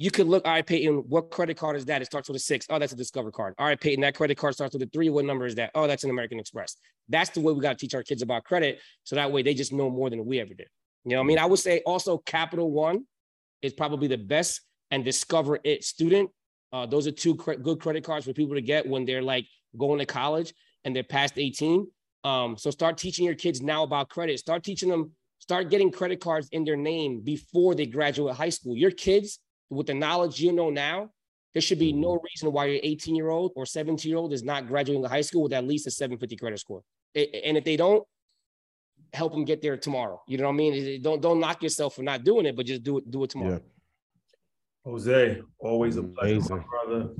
you 0.00 0.12
could 0.12 0.28
look, 0.28 0.46
all 0.46 0.52
right, 0.52 0.64
Peyton, 0.64 1.04
what 1.08 1.30
credit 1.30 1.56
card 1.56 1.76
is 1.76 1.84
that? 1.86 2.02
It 2.02 2.04
starts 2.04 2.28
with 2.28 2.36
a 2.36 2.40
six. 2.40 2.66
Oh, 2.70 2.78
that's 2.78 2.92
a 2.92 2.96
Discover 2.96 3.32
card. 3.32 3.54
All 3.58 3.66
right, 3.66 3.80
Peyton, 3.80 4.00
that 4.02 4.14
credit 4.14 4.36
card 4.36 4.54
starts 4.54 4.72
with 4.72 4.82
a 4.82 4.86
three. 4.86 5.10
What 5.10 5.24
number 5.24 5.44
is 5.44 5.56
that? 5.56 5.72
Oh, 5.74 5.86
that's 5.88 6.04
an 6.04 6.10
American 6.10 6.38
Express. 6.38 6.76
That's 7.08 7.30
the 7.30 7.40
way 7.40 7.52
we 7.52 7.60
got 7.60 7.70
to 7.70 7.78
teach 7.78 7.94
our 7.94 8.04
kids 8.04 8.22
about 8.22 8.44
credit. 8.44 8.80
So 9.02 9.16
that 9.16 9.32
way 9.32 9.42
they 9.42 9.54
just 9.54 9.72
know 9.72 9.90
more 9.90 10.08
than 10.08 10.24
we 10.24 10.38
ever 10.40 10.54
did. 10.54 10.68
You 11.04 11.12
know 11.12 11.16
what 11.18 11.24
I 11.24 11.26
mean? 11.26 11.38
I 11.38 11.46
would 11.46 11.58
say 11.58 11.80
also 11.84 12.18
Capital 12.18 12.70
One 12.70 13.06
is 13.60 13.72
probably 13.72 14.08
the 14.08 14.18
best 14.18 14.60
and 14.90 15.04
Discover 15.04 15.58
It 15.64 15.82
student. 15.82 16.30
Uh, 16.72 16.86
those 16.86 17.06
are 17.06 17.12
two 17.12 17.34
cre- 17.34 17.54
good 17.54 17.80
credit 17.80 18.04
cards 18.04 18.26
for 18.26 18.32
people 18.32 18.54
to 18.54 18.60
get 18.60 18.86
when 18.86 19.04
they're 19.04 19.22
like 19.22 19.46
going 19.76 19.98
to 19.98 20.06
college 20.06 20.52
and 20.84 20.94
they're 20.94 21.02
past 21.02 21.34
18. 21.36 21.86
Um, 22.24 22.56
so 22.56 22.70
start 22.70 22.98
teaching 22.98 23.24
your 23.24 23.34
kids 23.34 23.62
now 23.62 23.82
about 23.82 24.08
credit. 24.08 24.38
Start 24.38 24.64
teaching 24.64 24.88
them, 24.88 25.12
start 25.38 25.70
getting 25.70 25.90
credit 25.90 26.20
cards 26.20 26.48
in 26.52 26.64
their 26.64 26.76
name 26.76 27.20
before 27.20 27.74
they 27.74 27.86
graduate 27.86 28.34
high 28.34 28.48
school. 28.48 28.76
Your 28.76 28.90
kids 28.90 29.38
with 29.70 29.86
the 29.86 29.94
knowledge 29.94 30.40
you 30.40 30.52
know 30.52 30.70
now, 30.70 31.10
there 31.54 31.62
should 31.62 31.78
be 31.78 31.92
no 31.92 32.20
reason 32.22 32.52
why 32.52 32.66
your 32.66 32.80
18 32.82 33.14
year 33.14 33.30
old 33.30 33.52
or 33.56 33.64
17 33.66 34.08
year 34.08 34.18
old 34.18 34.32
is 34.32 34.42
not 34.42 34.68
graduating 34.68 35.02
high 35.04 35.22
school 35.22 35.44
with 35.44 35.52
at 35.52 35.66
least 35.66 35.86
a 35.86 35.90
750 35.90 36.36
credit 36.36 36.58
score. 36.58 36.82
And 37.14 37.56
if 37.56 37.64
they 37.64 37.76
don't, 37.76 38.04
help 39.12 39.32
them 39.32 39.44
get 39.44 39.62
there 39.62 39.76
tomorrow. 39.76 40.20
You 40.28 40.38
know 40.38 40.44
what 40.44 40.54
I 40.54 40.56
mean? 40.56 41.02
Don't 41.02 41.22
don't 41.22 41.40
knock 41.40 41.62
yourself 41.62 41.96
for 41.96 42.02
not 42.02 42.24
doing 42.24 42.46
it, 42.46 42.54
but 42.56 42.66
just 42.66 42.82
do 42.82 42.98
it 42.98 43.10
do 43.10 43.24
it 43.24 43.30
tomorrow. 43.30 43.54
Yeah. 43.54 43.77
Jose, 44.88 45.42
always 45.58 45.96
a 45.96 46.02
pleasure, 46.02 46.64
brother. 46.70 47.10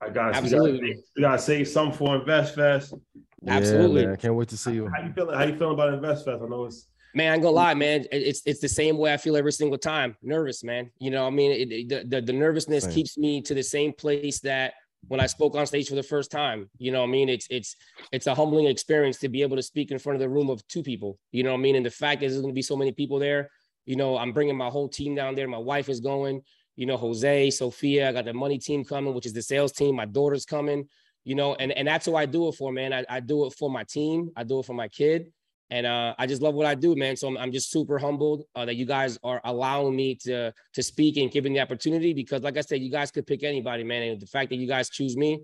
I 0.00 0.10
got 0.10 0.36
absolutely. 0.36 1.02
We 1.16 1.22
gotta 1.22 1.38
save 1.38 1.68
some 1.68 1.92
for 1.92 2.20
InvestFest. 2.20 2.98
Absolutely. 3.46 4.02
Yeah, 4.02 4.12
I 4.12 4.16
can't 4.16 4.34
wait 4.34 4.48
to 4.48 4.56
see 4.56 4.74
you. 4.74 4.88
How 4.88 5.02
you 5.02 5.12
feeling? 5.12 5.36
How 5.36 5.44
you 5.44 5.56
feeling 5.56 5.74
about 5.74 6.00
InvestFest? 6.00 6.44
I 6.44 6.48
know 6.48 6.64
it's 6.66 6.86
Man, 7.14 7.32
I'm 7.32 7.40
gonna 7.40 7.52
lie, 7.52 7.74
man. 7.74 8.04
It's 8.12 8.42
it's 8.46 8.60
the 8.60 8.68
same 8.68 8.98
way 8.98 9.12
I 9.12 9.16
feel 9.16 9.36
every 9.36 9.52
single 9.52 9.78
time. 9.78 10.16
Nervous, 10.22 10.62
man. 10.62 10.90
You 10.98 11.10
know, 11.10 11.26
I 11.26 11.30
mean, 11.30 11.50
it, 11.50 11.72
it, 11.72 11.88
the, 11.88 12.04
the, 12.04 12.26
the 12.26 12.32
nervousness 12.32 12.84
same. 12.84 12.92
keeps 12.92 13.16
me 13.16 13.40
to 13.42 13.54
the 13.54 13.62
same 13.62 13.92
place 13.92 14.40
that 14.40 14.74
when 15.06 15.20
I 15.20 15.26
spoke 15.26 15.54
on 15.54 15.66
stage 15.66 15.88
for 15.88 15.94
the 15.94 16.02
first 16.02 16.30
time. 16.30 16.68
You 16.78 16.92
know, 16.92 17.02
I 17.02 17.06
mean, 17.06 17.28
it's 17.28 17.46
it's 17.50 17.76
it's 18.12 18.26
a 18.26 18.34
humbling 18.34 18.66
experience 18.66 19.18
to 19.18 19.28
be 19.28 19.42
able 19.42 19.56
to 19.56 19.62
speak 19.62 19.90
in 19.90 19.98
front 19.98 20.16
of 20.16 20.20
the 20.20 20.28
room 20.28 20.50
of 20.50 20.66
two 20.68 20.82
people. 20.82 21.18
You 21.32 21.44
know, 21.44 21.54
I 21.54 21.56
mean, 21.56 21.76
and 21.76 21.86
the 21.86 21.90
fact 21.90 22.20
that 22.20 22.28
there's 22.28 22.40
going 22.40 22.52
to 22.52 22.58
be 22.58 22.62
so 22.62 22.76
many 22.76 22.92
people 22.92 23.18
there. 23.18 23.50
You 23.86 23.96
know, 23.96 24.18
I'm 24.18 24.32
bringing 24.32 24.56
my 24.56 24.68
whole 24.68 24.88
team 24.88 25.14
down 25.14 25.34
there. 25.34 25.48
My 25.48 25.56
wife 25.56 25.88
is 25.88 26.00
going. 26.00 26.42
You 26.78 26.86
know, 26.86 26.96
Jose, 26.96 27.50
Sophia. 27.50 28.08
I 28.08 28.12
got 28.12 28.24
the 28.24 28.32
money 28.32 28.58
team 28.58 28.84
coming, 28.84 29.12
which 29.12 29.26
is 29.26 29.34
the 29.34 29.42
sales 29.42 29.72
team. 29.72 29.96
My 29.96 30.06
daughter's 30.06 30.46
coming. 30.46 30.88
You 31.24 31.34
know, 31.34 31.54
and 31.56 31.72
and 31.72 31.86
that's 31.86 32.06
who 32.06 32.16
I 32.16 32.24
do 32.24 32.48
it 32.48 32.52
for, 32.52 32.72
man. 32.72 32.92
I, 32.94 33.04
I 33.16 33.20
do 33.20 33.44
it 33.44 33.52
for 33.52 33.68
my 33.68 33.84
team. 33.84 34.30
I 34.34 34.44
do 34.44 34.60
it 34.60 34.64
for 34.64 34.72
my 34.72 34.88
kid 34.88 35.30
and 35.70 35.86
uh, 35.86 36.14
I 36.18 36.26
just 36.26 36.40
love 36.40 36.54
what 36.54 36.66
I 36.66 36.74
do, 36.74 36.96
man. 36.96 37.16
So 37.16 37.28
I'm, 37.28 37.36
I'm 37.36 37.52
just 37.52 37.70
super 37.70 37.98
humbled 37.98 38.44
uh, 38.54 38.64
that 38.64 38.76
you 38.76 38.86
guys 38.86 39.18
are 39.22 39.40
allowing 39.44 39.94
me 39.94 40.14
to 40.22 40.52
to 40.74 40.82
speak 40.82 41.16
and 41.18 41.30
giving 41.30 41.52
the 41.52 41.60
opportunity 41.60 42.14
because, 42.14 42.42
like 42.42 42.56
I 42.56 42.62
said, 42.62 42.80
you 42.80 42.90
guys 42.90 43.10
could 43.10 43.26
pick 43.26 43.42
anybody, 43.42 43.84
man. 43.84 44.02
And 44.02 44.20
the 44.20 44.26
fact 44.26 44.50
that 44.50 44.56
you 44.56 44.66
guys 44.66 44.88
choose 44.88 45.16
me, 45.16 45.40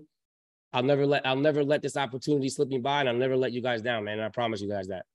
I'll 0.73 0.83
never 0.83 1.05
let 1.05 1.25
I'll 1.25 1.35
never 1.35 1.63
let 1.63 1.81
this 1.81 1.95
opportunity 1.95 2.49
slip 2.49 2.69
me 2.69 2.79
by, 2.79 3.01
and 3.01 3.09
I'll 3.09 3.15
never 3.15 3.37
let 3.37 3.51
you 3.51 3.61
guys 3.61 3.81
down, 3.81 4.03
man. 4.05 4.15
And 4.15 4.25
I 4.25 4.29
promise 4.29 4.61
you 4.61 4.69
guys 4.69 4.87
that. 4.87 5.05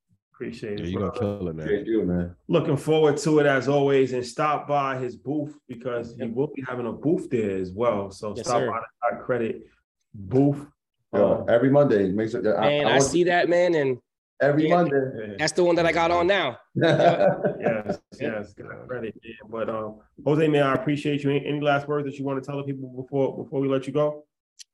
Appreciate 0.41 0.81
it. 0.81 0.87
You're 0.87 1.01
gonna 1.03 1.21
kill 1.21 1.49
it, 1.49 1.55
man. 1.55 1.67
Thank 1.69 1.87
you, 1.87 2.03
man. 2.03 2.35
Looking 2.49 2.79
forward 2.79 3.19
to 3.19 3.41
it 3.41 3.47
as 3.47 3.69
always, 3.69 4.15
and 4.15 4.25
stop 4.25 4.67
by 4.67 4.97
his 4.97 5.15
booth 5.15 5.55
because 5.69 6.17
he 6.19 6.25
will 6.29 6.47
be 6.47 6.65
having 6.67 6.87
a 6.87 6.93
booth 6.93 7.29
there 7.29 7.59
as 7.59 7.73
well. 7.73 8.11
So 8.11 8.33
yes, 8.35 8.47
stop 8.47 8.61
sir. 8.61 8.71
by 8.71 8.81
the 9.11 9.23
credit 9.23 9.67
booth. 10.15 10.67
Uh, 11.13 11.45
every 11.45 11.69
Monday, 11.69 12.09
make 12.09 12.31
sure. 12.31 12.41
Man, 12.41 12.87
I, 12.87 12.93
I, 12.93 12.95
I 12.95 12.99
see 13.01 13.23
that, 13.25 13.51
man, 13.51 13.75
and 13.75 13.99
every 14.41 14.67
yeah, 14.67 14.77
Monday. 14.77 15.37
That's 15.39 15.53
the 15.53 15.63
one 15.63 15.75
that 15.75 15.85
I 15.85 15.93
got 15.93 16.11
on 16.11 16.27
now. 16.27 16.57
yes, 16.75 17.99
yes, 18.19 18.55
got 18.55 18.89
credit. 18.89 19.21
Yeah, 19.23 19.35
but 19.47 19.69
um, 19.69 19.99
Jose, 20.25 20.49
man, 20.49 20.63
I 20.63 20.73
appreciate 20.73 21.23
you. 21.23 21.33
Any 21.33 21.61
last 21.61 21.87
words 21.87 22.07
that 22.07 22.19
you 22.19 22.25
want 22.25 22.43
to 22.43 22.51
tell 22.51 22.57
the 22.57 22.65
people 22.65 22.89
before 22.89 23.45
before 23.45 23.61
we 23.61 23.69
let 23.69 23.87
you 23.87 23.93
go? 23.93 24.25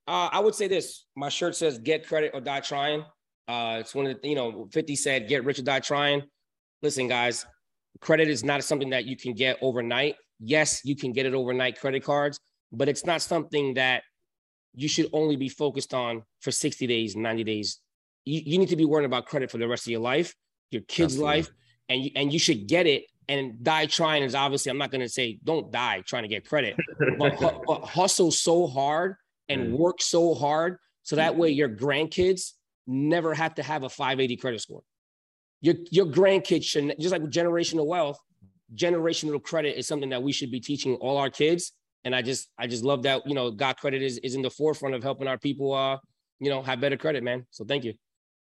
Uh, 0.07 0.29
I 0.31 0.39
would 0.39 0.55
say 0.55 0.69
this. 0.69 1.07
My 1.17 1.29
shirt 1.29 1.57
says 1.57 1.77
"Get 1.81 2.07
credit 2.07 2.31
or 2.35 2.41
die 2.41 2.61
trying." 2.61 3.05
Uh, 3.49 3.79
it's 3.81 3.95
one 3.95 4.07
of 4.07 4.21
the 4.21 4.29
you 4.29 4.35
know, 4.35 4.69
Fifty 4.73 4.97
said, 4.97 5.29
"Get 5.29 5.45
rich 5.45 5.59
or 5.59 5.63
die 5.63 5.81
trying." 5.81 6.23
Listen, 6.83 7.09
guys, 7.09 7.47
credit 8.01 8.29
is 8.29 8.45
not 8.45 8.63
something 8.65 8.91
that 8.91 9.07
you 9.07 9.17
can 9.17 9.35
get 9.35 9.59
overnight. 9.63 10.17
Yes, 10.39 10.85
you 10.85 10.97
can 10.97 11.13
get 11.13 11.27
it 11.27 11.35
overnight 11.35 11.81
credit 11.81 12.05
cards, 12.05 12.39
but 12.73 12.89
it's 12.89 13.07
not 13.07 13.23
something 13.23 13.75
that 13.75 14.03
you 14.75 14.89
should 14.89 15.09
only 15.13 15.37
be 15.37 15.49
focused 15.49 15.95
on 15.95 16.23
for 16.41 16.51
60 16.51 16.87
days, 16.87 17.17
90 17.17 17.45
days, 17.45 17.81
you, 18.27 18.43
you 18.45 18.59
need 18.59 18.69
to 18.69 18.77
be 18.77 18.85
worrying 18.85 19.07
about 19.07 19.25
credit 19.25 19.51
for 19.51 19.57
the 19.59 19.67
rest 19.67 19.87
of 19.87 19.91
your 19.91 20.01
life, 20.01 20.35
your 20.71 20.83
kid's 20.83 21.15
Absolutely. 21.15 21.37
life, 21.37 21.51
and 21.89 22.05
you, 22.05 22.11
and 22.15 22.33
you 22.33 22.39
should 22.39 22.69
get 22.69 22.87
it 22.87 23.05
and 23.29 23.63
die 23.65 23.87
trying 23.87 24.23
is 24.23 24.35
obviously 24.35 24.71
I'm 24.71 24.79
not 24.79 24.91
going 24.91 25.01
to 25.01 25.09
say 25.09 25.39
don't 25.43 25.73
die 25.73 26.03
trying 26.07 26.23
to 26.23 26.29
get 26.29 26.47
credit, 26.47 26.77
but, 27.19 27.63
but 27.67 27.81
hustle 27.81 28.31
so 28.31 28.67
hard 28.67 29.17
and 29.49 29.73
work 29.73 30.03
so 30.03 30.35
hard 30.35 30.79
so 31.03 31.17
that 31.17 31.37
way 31.37 31.51
your 31.51 31.69
grandkids 31.69 32.53
never 32.87 33.35
have 33.35 33.55
to 33.57 33.63
have 33.63 33.83
a 33.83 33.89
580 33.89 34.37
credit 34.37 34.61
score. 34.61 34.83
Your 35.61 35.75
your 35.91 36.07
grandkids 36.07 36.65
should 36.65 36.95
just 37.01 37.13
like 37.13 37.23
generational 37.23 37.87
wealth, 37.87 38.19
generational 38.75 39.43
credit 39.43 39.79
is 39.79 39.87
something 39.87 40.11
that 40.11 40.23
we 40.23 40.33
should 40.33 40.51
be 40.51 40.61
teaching 40.61 40.95
all 40.97 41.17
our 41.17 41.31
kids. 41.31 41.73
And 42.05 42.15
I 42.15 42.23
just 42.23 42.49
I 42.59 42.67
just 42.67 42.85
love 42.85 43.03
that 43.05 43.27
you 43.27 43.35
know 43.35 43.51
Got 43.51 43.79
Credit 43.79 44.03
is 44.03 44.19
is 44.19 44.35
in 44.35 44.43
the 44.43 44.51
forefront 44.51 44.95
of 44.95 45.03
helping 45.03 45.27
our 45.27 45.39
people 45.39 45.73
uh 45.73 45.99
you 46.39 46.51
know 46.51 46.63
have 46.63 46.81
better 46.81 46.97
credit, 46.97 47.23
man. 47.23 47.47
So 47.51 47.65
thank 47.65 47.85
you. 47.85 47.95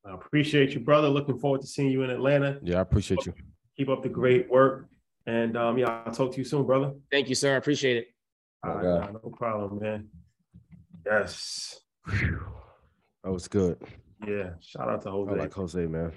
I 0.04 0.14
appreciate 0.14 0.72
you, 0.72 0.80
brother. 0.80 1.08
Looking 1.08 1.38
forward 1.38 1.60
to 1.62 1.66
seeing 1.66 1.90
you 1.90 2.02
in 2.02 2.10
Atlanta. 2.10 2.58
Yeah, 2.62 2.78
I 2.78 2.80
appreciate 2.80 3.26
you. 3.26 3.34
Keep 3.76 3.88
up 3.88 4.02
the 4.02 4.08
great 4.08 4.50
work. 4.50 4.86
And 5.26 5.56
um, 5.56 5.78
yeah, 5.78 6.02
I'll 6.06 6.12
talk 6.12 6.32
to 6.32 6.38
you 6.38 6.44
soon, 6.44 6.64
brother. 6.64 6.92
Thank 7.10 7.28
you, 7.28 7.34
sir. 7.34 7.54
I 7.54 7.56
appreciate 7.56 7.98
it. 7.98 8.06
Right, 8.64 9.12
no 9.12 9.30
problem, 9.36 9.80
man. 9.82 10.08
Yes. 11.04 11.80
That 13.22 13.32
was 13.32 13.48
good. 13.48 13.78
Yeah. 14.26 14.50
Shout 14.60 14.88
out 14.88 15.02
to 15.02 15.10
Jose. 15.10 15.32
I 15.32 15.36
like 15.36 15.52
Jose, 15.54 15.86
man. 15.86 16.12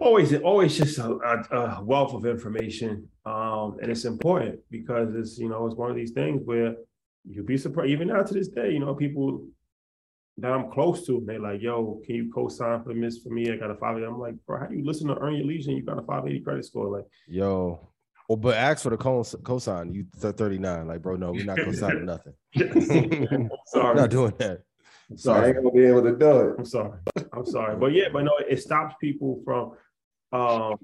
Always, 0.00 0.34
always 0.34 0.76
just 0.76 0.98
a, 0.98 1.10
a, 1.10 1.56
a 1.56 1.84
wealth 1.84 2.14
of 2.14 2.24
information. 2.24 3.08
Um, 3.26 3.76
and 3.82 3.90
it's 3.90 4.04
important 4.04 4.60
because 4.70 5.14
it's, 5.14 5.38
you 5.38 5.48
know, 5.48 5.66
it's 5.66 5.76
one 5.76 5.90
of 5.90 5.96
these 5.96 6.12
things 6.12 6.42
where 6.44 6.74
you'll 7.28 7.44
be 7.46 7.58
surprised, 7.58 7.90
even 7.90 8.08
now 8.08 8.22
to 8.22 8.34
this 8.34 8.48
day, 8.48 8.70
you 8.72 8.80
know, 8.80 8.94
people 8.94 9.46
that 10.38 10.50
I'm 10.50 10.70
close 10.70 11.06
to, 11.06 11.22
they're 11.26 11.38
like, 11.38 11.60
yo, 11.60 12.00
can 12.06 12.14
you 12.14 12.30
co-sign 12.34 12.82
for 12.82 12.94
this 12.94 13.18
for 13.18 13.28
me? 13.28 13.50
I 13.52 13.56
got 13.56 13.70
a 13.70 13.74
580. 13.74 14.06
I'm 14.06 14.18
like, 14.18 14.34
bro, 14.46 14.60
how 14.60 14.66
do 14.66 14.74
you 14.74 14.84
listen 14.84 15.08
to 15.08 15.18
Earn 15.18 15.34
Your 15.34 15.46
Leisure 15.46 15.70
and 15.70 15.78
you 15.78 15.84
got 15.84 15.98
a 15.98 16.02
580 16.02 16.40
credit 16.40 16.64
score? 16.64 16.88
Like, 16.88 17.06
Yo. 17.28 17.88
Well, 18.28 18.36
but 18.36 18.56
ask 18.56 18.82
for 18.82 18.90
the 18.90 18.96
cos- 18.96 19.34
cosign. 19.42 19.94
You 19.94 20.06
39. 20.16 20.86
Like, 20.86 21.02
bro, 21.02 21.16
no, 21.16 21.32
we're 21.32 21.44
not 21.44 21.58
cosigning 21.58 22.04
nothing. 22.56 23.50
sorry. 23.66 23.94
not 23.96 24.10
doing 24.10 24.32
that. 24.38 24.62
I 25.12 25.16
sorry. 25.16 25.46
ain't 25.48 25.56
gonna 25.56 25.70
be 25.70 25.84
able 25.84 26.02
to 26.02 26.16
do 26.16 26.40
it. 26.40 26.54
I'm 26.58 26.64
sorry. 26.64 26.98
I'm 27.32 27.46
sorry. 27.46 27.76
But 27.76 27.92
yeah, 27.92 28.08
but 28.12 28.22
no, 28.24 28.32
it 28.48 28.60
stops 28.60 28.94
people 29.00 29.40
from 29.44 29.72
um, 30.38 30.76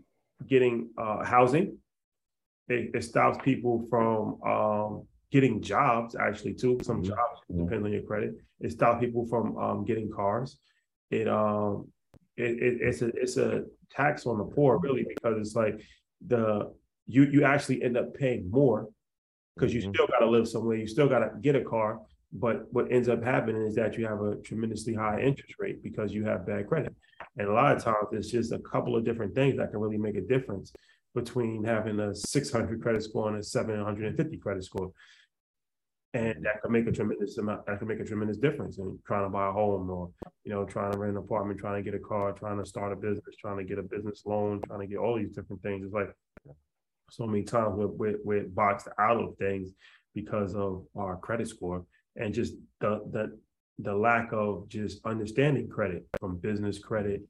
getting 0.46 0.90
uh, 0.98 1.24
housing. 1.24 1.78
It, 2.68 2.90
it 2.94 3.02
stops 3.05 3.38
people 3.42 3.86
from 3.88 4.42
um, 4.42 5.02
getting 5.30 5.62
jobs, 5.62 6.14
actually, 6.14 6.55
too. 6.55 6.78
Some 6.82 7.02
Mhm. 7.02 7.06
jobs 7.06 7.40
Mhm. 7.50 7.64
depends 7.64 7.84
on 7.86 7.92
your 7.92 8.02
credit. 8.02 8.34
It 8.60 8.72
stops 8.72 9.00
people 9.00 9.26
from 9.26 9.56
um, 9.56 9.84
getting 9.84 10.10
cars. 10.10 10.59
It 11.10 11.26
um 11.28 11.90
it, 12.36 12.62
it 12.62 12.80
it's 12.82 13.02
a 13.02 13.06
it's 13.09 13.36
a 13.38 13.64
tax 13.90 14.26
on 14.26 14.36
the 14.38 14.44
poor, 14.44 14.78
really, 14.78 15.05
because 15.09 15.38
it's 15.38 15.56
like 15.56 15.80
the 16.26 16.72
you 17.06 17.22
you 17.24 17.44
actually 17.44 17.82
end 17.82 17.96
up 17.96 18.12
paying 18.14 18.50
more 18.50 18.88
because 19.55 19.72
you 19.74 19.80
Mhm. 19.82 19.94
still 19.94 20.06
got 20.06 20.18
to 20.18 20.26
live 20.30 20.46
somewhere. 20.46 20.76
You 20.76 20.86
still 20.86 21.09
got 21.09 21.20
to 21.20 21.30
get 21.40 21.56
a 21.56 21.64
car. 21.64 22.00
But 22.32 22.72
what 22.72 22.92
ends 22.92 23.09
up 23.09 23.24
happening 23.24 23.62
is 23.66 23.74
that 23.76 23.96
you 23.96 24.06
have 24.06 24.20
a 24.20 24.36
tremendously 24.36 24.94
high 24.94 25.20
interest 25.20 25.55
rate 25.59 25.82
because 25.82 26.12
you 26.12 26.24
have 26.24 26.46
bad 26.46 26.68
credit. 26.68 26.94
And 27.36 27.48
a 27.48 27.52
lot 27.52 27.74
of 27.74 27.82
times 27.82 28.09
it's 28.12 28.30
just 28.30 28.52
a 28.52 28.59
couple 28.59 28.96
of 28.96 29.05
different 29.05 29.34
things 29.34 29.56
that 29.56 29.70
can 29.70 29.80
really 29.80 29.96
make 29.96 30.16
a 30.16 30.20
difference 30.20 30.72
between 31.14 31.64
having 31.64 31.98
a 32.00 32.14
600 32.14 32.82
credit 32.82 33.02
score 33.02 33.28
and 33.28 33.38
a 33.38 33.42
750 33.42 34.36
credit 34.38 34.64
score. 34.64 34.92
And 36.14 36.44
that 36.44 36.62
can 36.62 36.72
make 36.72 36.86
a 36.86 36.92
tremendous 36.92 37.38
amount, 37.38 37.66
that 37.66 37.78
can 37.78 37.88
make 37.88 38.00
a 38.00 38.05
tremendous 38.05 38.38
difference 38.38 38.78
in 38.78 38.98
trying 39.06 39.24
to 39.24 39.30
buy 39.30 39.48
a 39.48 39.52
home 39.52 39.90
or, 39.90 40.10
you 40.44 40.52
know, 40.52 40.64
trying 40.64 40.92
to 40.92 40.98
rent 40.98 41.12
an 41.12 41.18
apartment, 41.18 41.60
trying 41.60 41.82
to 41.82 41.90
get 41.90 41.98
a 41.98 42.02
car, 42.02 42.32
trying 42.32 42.59
to 42.59 42.66
start 42.66 42.92
a 42.92 42.96
business, 42.96 43.36
trying 43.38 43.59
to 43.59 43.64
get 43.64 43.78
a 43.78 43.82
business 43.82 44.22
loan, 44.24 44.60
trying 44.66 44.80
to 44.80 44.86
get 44.86 44.98
all 44.98 45.16
these 45.16 45.34
different 45.34 45.62
things. 45.62 45.84
It's 45.84 45.94
like 45.94 46.10
so 47.10 47.26
many 47.26 47.42
times 47.42 47.74
we're, 47.76 47.86
we're, 47.86 48.18
we're 48.24 48.48
boxed 48.48 48.88
out 48.98 49.22
of 49.22 49.36
things 49.36 49.70
because 50.14 50.55
of 50.55 50.84
our 50.96 51.16
credit 51.16 51.48
score 51.48 51.84
and 52.19 52.35
just 52.35 52.55
the, 52.81 53.01
the, 53.12 53.39
the 53.78 53.95
lack 53.95 54.31
of 54.32 54.69
just 54.69 55.01
understanding 55.05 55.69
credit 55.69 56.07
from 56.20 56.36
business 56.36 56.78
credit 56.78 57.23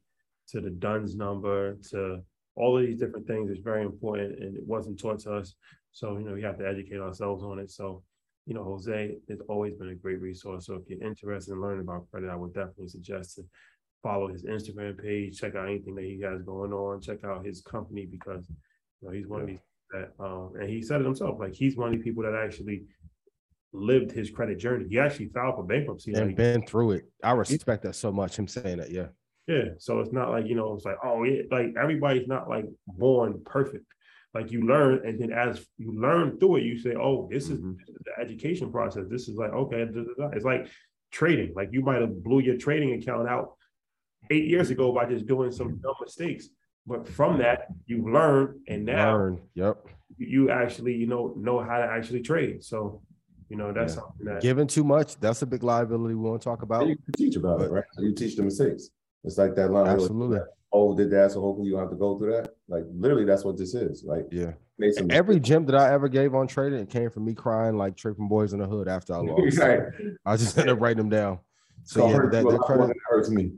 to 0.49 0.59
the 0.59 0.69
DUNS 0.69 1.15
number 1.15 1.75
to 1.91 2.21
all 2.55 2.77
of 2.77 2.85
these 2.85 2.99
different 2.99 3.27
things 3.27 3.49
is 3.49 3.59
very 3.59 3.83
important 3.83 4.39
and 4.39 4.57
it 4.57 4.63
wasn't 4.65 4.99
taught 4.99 5.19
to 5.19 5.33
us. 5.35 5.55
So, 5.91 6.17
you 6.17 6.25
know, 6.25 6.33
we 6.33 6.41
have 6.41 6.57
to 6.57 6.67
educate 6.67 6.99
ourselves 6.99 7.43
on 7.43 7.59
it. 7.59 7.71
So, 7.71 8.03
you 8.45 8.53
know, 8.53 8.63
Jose 8.63 9.17
has 9.29 9.39
always 9.47 9.75
been 9.75 9.89
a 9.89 9.95
great 9.95 10.19
resource. 10.19 10.65
So 10.65 10.75
if 10.75 10.83
you're 10.87 11.07
interested 11.07 11.53
in 11.53 11.61
learning 11.61 11.81
about 11.81 12.09
credit, 12.09 12.29
I 12.29 12.35
would 12.35 12.53
definitely 12.53 12.89
suggest 12.89 13.35
to 13.35 13.43
follow 14.01 14.27
his 14.27 14.43
Instagram 14.45 15.01
page, 15.01 15.39
check 15.39 15.55
out 15.55 15.67
anything 15.67 15.95
that 15.95 16.05
he 16.05 16.19
has 16.21 16.41
going 16.41 16.73
on, 16.73 17.01
check 17.01 17.23
out 17.23 17.45
his 17.45 17.61
company 17.61 18.05
because 18.05 18.45
you 19.01 19.07
know 19.07 19.13
he's 19.13 19.27
one 19.27 19.41
of 19.41 19.47
these 19.47 19.59
that 19.91 20.11
um 20.19 20.51
and 20.59 20.69
he 20.69 20.81
said 20.81 21.01
it 21.01 21.05
himself, 21.05 21.39
like 21.39 21.53
he's 21.53 21.75
one 21.75 21.93
of 21.93 21.97
the 21.97 22.03
people 22.03 22.23
that 22.23 22.35
actually 22.35 22.83
lived 23.71 24.11
his 24.11 24.29
credit 24.31 24.57
journey. 24.57 24.85
He 24.89 24.99
actually 24.99 25.27
filed 25.29 25.55
for 25.55 25.63
bankruptcy. 25.63 26.13
And 26.13 26.27
like, 26.27 26.35
been 26.35 26.65
through 26.65 26.91
it. 26.91 27.05
I 27.23 27.31
respect 27.33 27.83
that 27.83 27.95
so 27.95 28.11
much. 28.11 28.37
Him 28.37 28.47
saying 28.47 28.77
that. 28.77 28.91
Yeah. 28.91 29.07
yeah. 29.47 29.65
So 29.77 29.99
it's 29.99 30.11
not 30.11 30.31
like, 30.31 30.47
you 30.47 30.55
know, 30.55 30.73
it's 30.73 30.85
like, 30.85 30.97
oh 31.03 31.23
yeah, 31.23 31.43
like 31.51 31.73
everybody's 31.79 32.27
not 32.27 32.49
like 32.49 32.65
born 32.87 33.41
perfect. 33.45 33.85
Like 34.33 34.51
you 34.51 34.61
learn, 34.67 35.07
and 35.07 35.19
then 35.19 35.31
as 35.33 35.65
you 35.77 35.91
learn 35.99 36.37
through 36.39 36.57
it, 36.57 36.63
you 36.63 36.77
say, 36.77 36.93
oh, 36.95 37.27
this 37.31 37.49
is, 37.49 37.59
Mhm. 37.59 37.75
is 37.87 37.95
the 38.05 38.11
education 38.23 38.71
process. 38.71 39.05
This 39.09 39.27
is 39.27 39.35
like, 39.35 39.51
okay, 39.51 39.85
da, 39.85 40.01
da, 40.03 40.13
da. 40.17 40.29
it's 40.35 40.45
like 40.45 40.67
trading. 41.11 41.53
Like 41.55 41.69
you 41.71 41.81
might 41.81 42.01
have 42.01 42.23
blew 42.23 42.39
your 42.39 42.57
trading 42.57 42.93
account 42.93 43.27
out 43.27 43.53
eight 44.29 44.45
years 44.45 44.69
ago 44.69 44.91
by 44.93 45.05
just 45.05 45.25
doing 45.25 45.51
some 45.51 45.77
dumb 45.79 45.95
mistakes. 46.01 46.49
But 46.85 47.07
from 47.07 47.39
that, 47.39 47.67
you 47.87 48.11
learn, 48.11 48.61
and 48.67 48.85
now 48.85 49.13
Learn. 49.15 49.41
Yep. 49.55 49.77
you 50.17 50.49
actually, 50.51 50.93
you 50.95 51.07
know, 51.07 51.33
know 51.37 51.59
how 51.59 51.77
to 51.79 51.83
actually 51.85 52.21
trade. 52.21 52.63
So, 52.63 53.01
you 53.49 53.57
know, 53.57 53.73
that's 53.73 53.93
Yeah. 53.95 54.01
something 54.01 54.25
that 54.27 54.41
Giving 54.41 54.67
too 54.67 54.83
much. 54.83 55.19
That's 55.19 55.41
a 55.41 55.45
big 55.47 55.63
liability 55.63 56.15
we 56.15 56.21
want 56.29 56.41
to 56.41 56.45
talk 56.45 56.61
about. 56.61 56.81
And 56.81 56.91
you 56.91 56.95
can 56.97 57.13
teach 57.13 57.35
about 57.35 57.61
it, 57.61 57.71
right? 57.71 57.83
You 57.97 58.13
teach 58.13 58.35
the 58.35 58.43
mistakes. 58.43 58.89
It's 59.23 59.37
like 59.37 59.55
that 59.55 59.71
line. 59.71 59.87
Absolutely. 59.87 60.39
Oh, 60.71 60.95
did 60.95 61.09
that, 61.11 61.31
so 61.31 61.41
hopefully 61.41 61.67
you 61.67 61.73
don't 61.73 61.81
have 61.81 61.89
to 61.89 61.95
go 61.97 62.17
through 62.19 62.31
that. 62.33 62.53
Like 62.67 62.83
literally, 62.93 63.25
that's 63.25 63.43
what 63.43 63.57
this 63.57 63.73
is. 63.73 64.03
Like 64.03 64.27
Yeah. 64.31 64.53
Every 65.09 65.39
gym 65.41 65.65
that 65.65 65.75
I 65.75 65.91
ever 65.91 66.07
gave 66.07 66.33
on 66.35 66.47
trading, 66.47 66.79
it 66.79 66.89
came 66.89 67.09
from 67.09 67.25
me 67.25 67.33
crying 67.33 67.75
like 67.75 67.97
tripping 67.97 68.27
boys 68.29 68.53
in 68.53 68.59
the 68.59 68.67
hood 68.67 68.87
after 68.87 69.13
I 69.13 69.17
lost. 69.19 69.57
Right. 69.57 69.79
I 70.25 70.37
just 70.37 70.57
ended 70.57 70.73
up 70.75 70.79
writing 70.79 70.97
them 70.99 71.09
down. 71.09 71.39
So 71.83 72.01
So 72.01 72.07
yeah, 72.09 72.17
that, 72.17 72.21
you 72.21 72.27
a 72.27 72.31
that 72.31 72.43
lot 72.43 72.53
more 72.53 72.63
credit. 72.65 72.81
than 72.81 72.91
it 72.91 72.97
hurts 73.09 73.29
me. 73.29 73.51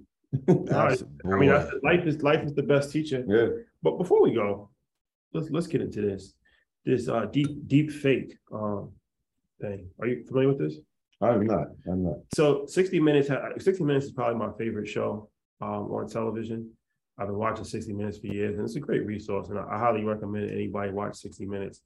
abs- 0.72 1.04
I 1.26 1.38
mean, 1.38 1.50
boy. 1.52 1.70
life 1.84 2.06
is 2.08 2.24
life 2.24 2.44
is 2.44 2.54
the 2.54 2.64
best 2.64 2.92
teacher. 2.92 3.24
Yeah. 3.28 3.62
But 3.84 3.98
before 3.98 4.24
we 4.24 4.34
go, 4.34 4.70
let's 5.34 5.50
let's 5.52 5.68
get 5.68 5.82
into 5.82 6.02
this. 6.02 6.34
This 6.86 7.08
uh 7.10 7.26
deep 7.26 7.68
deep 7.68 7.92
fake 7.92 8.38
um 8.54 8.90
thing. 9.62 9.88
Are 10.00 10.08
you 10.08 10.24
familiar 10.28 10.50
with 10.50 10.60
this? 10.60 10.76
I'm 11.22 11.46
not. 11.46 11.68
I'm 11.88 12.04
not. 12.04 12.16
So 12.34 12.66
60 12.66 13.00
Minutes, 13.00 13.30
60 13.60 13.84
Minutes 13.84 14.08
is 14.08 14.12
probably 14.12 14.40
my 14.40 14.52
favorite 14.58 14.88
show 14.88 15.30
um, 15.62 15.92
on 15.92 16.08
television. 16.10 16.72
I've 17.20 17.28
been 17.28 17.38
watching 17.38 17.64
60 17.66 17.94
Minutes 17.94 18.18
for 18.18 18.28
years, 18.28 18.56
and 18.58 18.66
it's 18.66 18.76
a 18.76 18.80
great 18.80 19.06
resource, 19.06 19.50
and 19.50 19.60
I, 19.60 19.66
I 19.72 19.78
highly 19.78 20.04
recommend 20.04 20.50
anybody 20.50 20.92
watch 20.92 21.18
60 21.18 21.46
Minutes. 21.46 21.82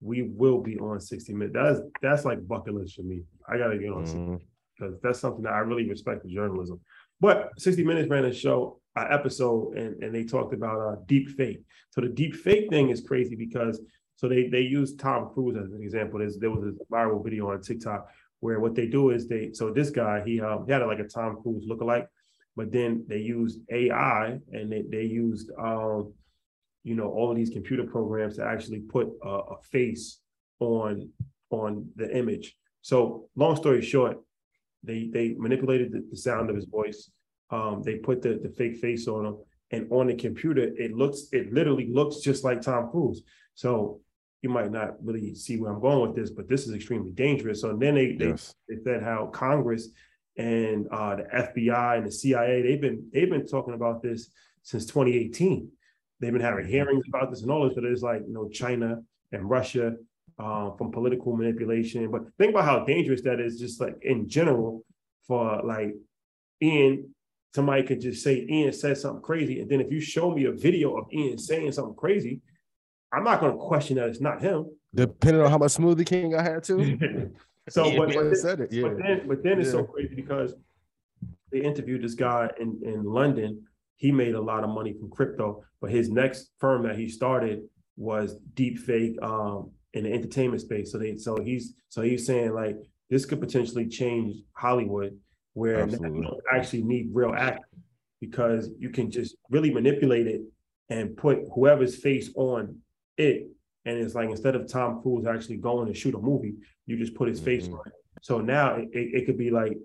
We 0.00 0.22
will 0.22 0.60
be 0.62 0.78
on 0.78 1.00
60 1.00 1.32
Minutes. 1.34 1.54
That's 1.54 1.80
that's 2.00 2.24
like 2.24 2.46
bucket 2.48 2.74
list 2.74 2.96
for 2.96 3.02
me. 3.02 3.24
I 3.48 3.58
gotta 3.58 3.78
get 3.78 3.90
on 3.92 4.06
60 4.06 4.18
Mhm. 4.20 4.40
because 4.78 4.94
that's 5.02 5.20
something 5.20 5.42
that 5.42 5.52
I 5.52 5.58
really 5.58 5.88
respect 5.88 6.22
for 6.22 6.28
journalism. 6.28 6.80
But 7.20 7.50
60 7.58 7.84
Minutes 7.84 8.08
ran 8.08 8.24
a 8.24 8.32
show, 8.32 8.80
an 8.96 9.06
episode, 9.10 9.76
and, 9.76 10.02
and 10.02 10.14
they 10.14 10.24
talked 10.24 10.54
about 10.54 10.80
uh, 10.80 10.96
deep 11.06 11.28
fake. 11.28 11.62
So 11.90 12.00
the 12.00 12.08
deep 12.08 12.34
fake 12.34 12.70
thing 12.70 12.88
is 12.88 13.00
crazy 13.02 13.36
because 13.36 13.80
so 14.22 14.28
they 14.28 14.46
they 14.46 14.60
use 14.60 14.94
Tom 14.94 15.30
Cruise 15.34 15.56
as 15.56 15.72
an 15.72 15.82
example. 15.82 16.20
There's, 16.20 16.38
there 16.38 16.50
was 16.50 16.62
a 16.62 16.94
viral 16.94 17.22
video 17.24 17.50
on 17.50 17.60
TikTok 17.60 18.08
where 18.38 18.60
what 18.60 18.76
they 18.76 18.86
do 18.86 19.10
is 19.10 19.26
they 19.26 19.52
so 19.52 19.72
this 19.72 19.90
guy 19.90 20.22
he 20.24 20.40
um 20.40 20.64
he 20.64 20.72
had 20.72 20.82
like 20.82 21.00
a 21.00 21.08
Tom 21.08 21.40
Cruise 21.42 21.66
lookalike, 21.68 22.06
but 22.54 22.70
then 22.70 23.04
they 23.08 23.18
used 23.18 23.58
AI 23.72 24.38
and 24.52 24.70
they 24.70 24.84
they 24.88 25.02
used 25.02 25.50
um 25.58 26.14
you 26.84 26.94
know 26.94 27.08
all 27.10 27.32
of 27.32 27.36
these 27.36 27.50
computer 27.50 27.82
programs 27.82 28.36
to 28.36 28.44
actually 28.44 28.78
put 28.78 29.08
a, 29.24 29.28
a 29.28 29.62
face 29.72 30.20
on 30.60 31.10
on 31.50 31.88
the 31.96 32.16
image. 32.16 32.56
So 32.80 33.28
long 33.34 33.56
story 33.56 33.82
short, 33.82 34.18
they 34.84 35.10
they 35.12 35.34
manipulated 35.36 35.90
the, 35.90 36.06
the 36.08 36.16
sound 36.16 36.48
of 36.48 36.54
his 36.54 36.66
voice. 36.66 37.10
Um, 37.50 37.82
they 37.82 37.96
put 37.96 38.22
the, 38.22 38.38
the 38.40 38.50
fake 38.50 38.76
face 38.76 39.08
on 39.08 39.26
him, 39.26 39.36
and 39.72 39.88
on 39.90 40.06
the 40.06 40.14
computer, 40.14 40.62
it 40.62 40.92
looks 40.92 41.26
it 41.32 41.52
literally 41.52 41.88
looks 41.92 42.18
just 42.20 42.44
like 42.44 42.60
Tom 42.60 42.88
Cruise. 42.88 43.22
So 43.54 44.00
you 44.42 44.50
might 44.50 44.72
not 44.72 45.02
really 45.02 45.34
see 45.34 45.56
where 45.56 45.72
I'm 45.72 45.80
going 45.80 46.02
with 46.02 46.16
this, 46.16 46.30
but 46.30 46.48
this 46.48 46.66
is 46.66 46.74
extremely 46.74 47.12
dangerous. 47.12 47.60
So 47.60 47.76
then 47.76 47.94
they 47.94 48.16
they, 48.16 48.32
they 48.68 48.82
said 48.84 49.02
how 49.02 49.26
Congress 49.26 49.88
and 50.36 50.88
uh, 50.90 51.16
the 51.16 51.22
FBI 51.22 51.98
and 51.98 52.06
the 52.06 52.12
CIA 52.12 52.62
they've 52.62 52.80
been 52.80 53.08
they've 53.12 53.30
been 53.30 53.46
talking 53.46 53.74
about 53.74 54.02
this 54.02 54.30
since 54.62 54.84
2018. 54.86 55.70
They've 56.20 56.32
been 56.32 56.42
having 56.42 56.66
hearings 56.66 57.04
about 57.08 57.30
this 57.30 57.42
and 57.42 57.50
all 57.50 57.64
this, 57.64 57.74
but 57.74 57.84
it's 57.84 58.02
like 58.02 58.22
you 58.26 58.34
know 58.34 58.48
China 58.48 59.00
and 59.30 59.48
Russia 59.48 59.94
uh, 60.38 60.72
from 60.72 60.90
political 60.90 61.36
manipulation. 61.36 62.10
But 62.10 62.22
think 62.36 62.50
about 62.50 62.64
how 62.64 62.84
dangerous 62.84 63.22
that 63.22 63.40
is, 63.40 63.60
just 63.60 63.80
like 63.80 63.96
in 64.02 64.28
general, 64.28 64.84
for 65.26 65.62
like 65.64 65.94
Ian. 66.60 67.14
Somebody 67.54 67.82
could 67.82 68.00
just 68.00 68.24
say 68.24 68.46
Ian 68.48 68.72
said 68.72 68.96
something 68.96 69.20
crazy, 69.20 69.60
and 69.60 69.70
then 69.70 69.82
if 69.82 69.92
you 69.92 70.00
show 70.00 70.34
me 70.34 70.46
a 70.46 70.52
video 70.52 70.96
of 70.96 71.04
Ian 71.12 71.36
saying 71.36 71.70
something 71.72 71.94
crazy, 71.94 72.40
I'm 73.12 73.24
not 73.24 73.40
going 73.40 73.52
to 73.52 73.58
question 73.58 73.96
that 73.96 74.08
it's 74.08 74.20
not 74.20 74.40
him. 74.40 74.66
Depending 74.94 75.42
on 75.42 75.50
how 75.50 75.58
much 75.58 75.72
smoothie 75.72 76.06
king 76.06 76.34
I 76.34 76.42
had 76.42 76.64
too. 76.64 77.30
so, 77.68 77.86
Yeah, 77.86 77.98
but, 77.98 78.14
yeah, 78.14 78.22
but, 78.22 78.36
said 78.36 78.60
it. 78.60 78.72
Yeah. 78.72 78.82
but 78.88 78.98
then, 78.98 79.28
but 79.28 79.42
then 79.42 79.60
it's 79.60 79.70
so 79.70 79.84
crazy 79.84 80.14
because 80.14 80.54
they 81.50 81.60
interviewed 81.60 82.02
this 82.02 82.14
guy 82.14 82.50
in, 82.58 82.80
in 82.84 83.04
London. 83.04 83.62
He 83.96 84.10
made 84.10 84.34
a 84.34 84.40
lot 84.40 84.64
of 84.64 84.70
money 84.70 84.94
from 84.94 85.10
crypto, 85.10 85.64
but 85.80 85.90
his 85.90 86.10
next 86.10 86.50
firm 86.58 86.82
that 86.84 86.96
he 86.96 87.08
started 87.08 87.62
was 87.96 88.36
deep 88.54 88.78
fake 88.78 89.16
um, 89.22 89.70
in 89.92 90.04
the 90.04 90.12
entertainment 90.12 90.62
space. 90.62 90.90
So 90.90 90.98
they, 90.98 91.16
so 91.16 91.36
he's, 91.36 91.74
so 91.88 92.00
he's 92.02 92.26
saying 92.26 92.52
like 92.52 92.76
this 93.10 93.26
could 93.26 93.40
potentially 93.40 93.86
change 93.88 94.36
Hollywood, 94.54 95.18
where 95.52 95.76
you 95.76 95.82
Absolutely. 95.82 96.22
don't 96.22 96.40
actually 96.52 96.82
need 96.82 97.10
real 97.12 97.34
actors 97.34 97.66
because 98.20 98.70
you 98.78 98.88
can 98.88 99.10
just 99.10 99.36
really 99.50 99.70
manipulate 99.70 100.26
it 100.26 100.40
and 100.88 101.16
put 101.16 101.40
whoever's 101.54 101.96
face 101.96 102.30
on 102.36 102.78
it. 103.16 103.48
And 103.84 103.98
it's 103.98 104.14
like 104.14 104.30
instead 104.30 104.54
of 104.54 104.68
Tom 104.68 105.02
Cruise 105.02 105.26
actually 105.26 105.56
going 105.56 105.88
to 105.88 105.94
shoot 105.94 106.14
a 106.14 106.18
movie, 106.18 106.54
you 106.86 106.96
just 106.96 107.14
put 107.14 107.28
his 107.28 107.40
face 107.40 107.66
Mhm. 107.68 107.78
on 107.78 107.86
it. 107.86 107.92
So 108.22 108.40
now 108.40 108.76
it, 108.76 108.88
it, 108.92 109.14
it 109.14 109.26
could 109.26 109.38
be 109.38 109.50
like 109.50 109.76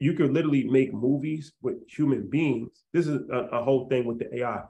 you 0.00 0.12
could 0.14 0.32
literally 0.32 0.64
make 0.64 0.92
movies 0.94 1.52
with 1.60 1.76
human 1.88 2.28
beings. 2.28 2.84
This 2.92 3.06
is 3.06 3.20
a, 3.30 3.36
a 3.52 3.62
whole 3.62 3.88
thing 3.88 4.04
with 4.06 4.18
the 4.20 4.34
AI 4.38 4.62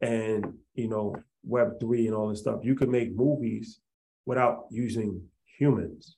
and 0.00 0.54
you 0.74 0.88
know 0.88 1.14
Web 1.46 1.78
three 1.78 2.06
and 2.06 2.14
all 2.16 2.28
this 2.28 2.40
stuff. 2.40 2.60
You 2.64 2.74
could 2.74 2.88
make 2.88 3.14
movies 3.14 3.80
without 4.26 4.64
using 4.70 5.22
humans. 5.58 6.16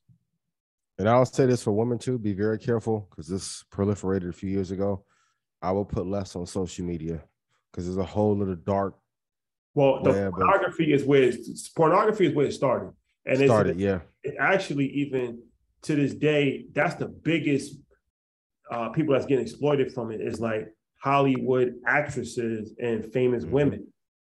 And 0.99 1.09
I'll 1.09 1.27
say 1.27 1.47
this 1.47 1.63
for 1.63 1.73
women 1.73 1.99
too: 1.99 2.19
be 2.19 2.33
very 2.33 2.59
careful 2.59 3.07
because 3.11 3.29
this 3.29 3.65
proliferated 3.73 4.29
a 4.31 4.33
few 4.33 4.51
years 4.51 4.71
ago. 4.71 5.05
I 5.63 5.73
will 5.73 5.85
put 5.85 6.07
less 6.07 6.37
on 6.37 6.47
social 6.47 6.85
media 6.85 7.23
because 7.71 7.87
there's 7.87 7.97
a 7.99 8.05
whole 8.05 8.37
little 8.37 8.55
dark. 8.57 8.95
Well, 9.77 10.03
the 10.03 10.29
of- 10.29 10.33
pornography 10.33 10.91
is 10.93 11.05
where 11.05 11.31
pornography 11.77 12.27
is 12.27 12.35
where 12.35 12.47
it 12.47 12.53
started, 12.53 12.93
and 13.27 13.39
it's, 13.41 13.51
started, 13.51 13.79
yeah. 13.79 14.01
it 14.25 14.35
actually 14.41 14.87
even 15.03 15.43
to 15.83 15.95
this 15.95 16.15
day, 16.15 16.65
that's 16.73 16.95
the 16.95 17.07
biggest 17.09 17.77
uh, 18.71 18.89
people 18.89 19.13
that's 19.13 19.27
getting 19.27 19.45
exploited 19.45 19.93
from 19.93 20.11
it 20.11 20.21
is 20.23 20.41
like 20.41 20.75
Hollywood 21.03 21.75
actresses 21.87 22.73
and 22.81 23.05
famous 23.13 23.45
Mhm. 23.45 23.51
women 23.51 23.87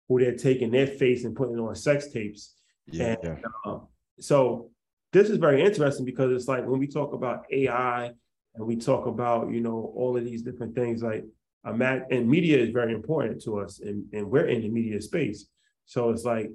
who 0.09 0.19
they're 0.19 0.35
taking 0.35 0.71
their 0.71 0.87
face 0.87 1.23
and 1.25 1.35
putting 1.35 1.57
on 1.59 1.75
sex 1.75 2.11
tapes. 2.11 2.55
Yeah, 2.87 3.15
And, 3.23 3.45
um, 3.65 3.87
so 4.19 4.71
this 5.13 5.29
is 5.29 5.37
very 5.37 5.61
interesting 5.63 6.05
because 6.05 6.31
it's 6.31 6.47
like 6.47 6.65
when 6.67 6.79
we 6.79 6.87
talk 6.87 7.13
about 7.13 7.45
AI 7.51 8.11
and 8.55 8.65
we 8.67 8.75
talk 8.77 9.05
about 9.05 9.51
you 9.51 9.61
know 9.61 9.93
all 9.95 10.17
of 10.17 10.25
these 10.25 10.41
different 10.41 10.73
things 10.73 11.03
like 11.03 11.23
a 11.65 12.01
and 12.11 12.27
media 12.29 12.57
is 12.59 12.69
very 12.69 12.93
important 12.93 13.41
to 13.43 13.59
us 13.59 13.79
and, 13.79 14.05
and 14.13 14.29
we're 14.29 14.47
in 14.47 14.61
the 14.61 14.69
media 14.69 15.01
space. 15.01 15.47
So 15.85 16.09
it's 16.11 16.23
like 16.23 16.51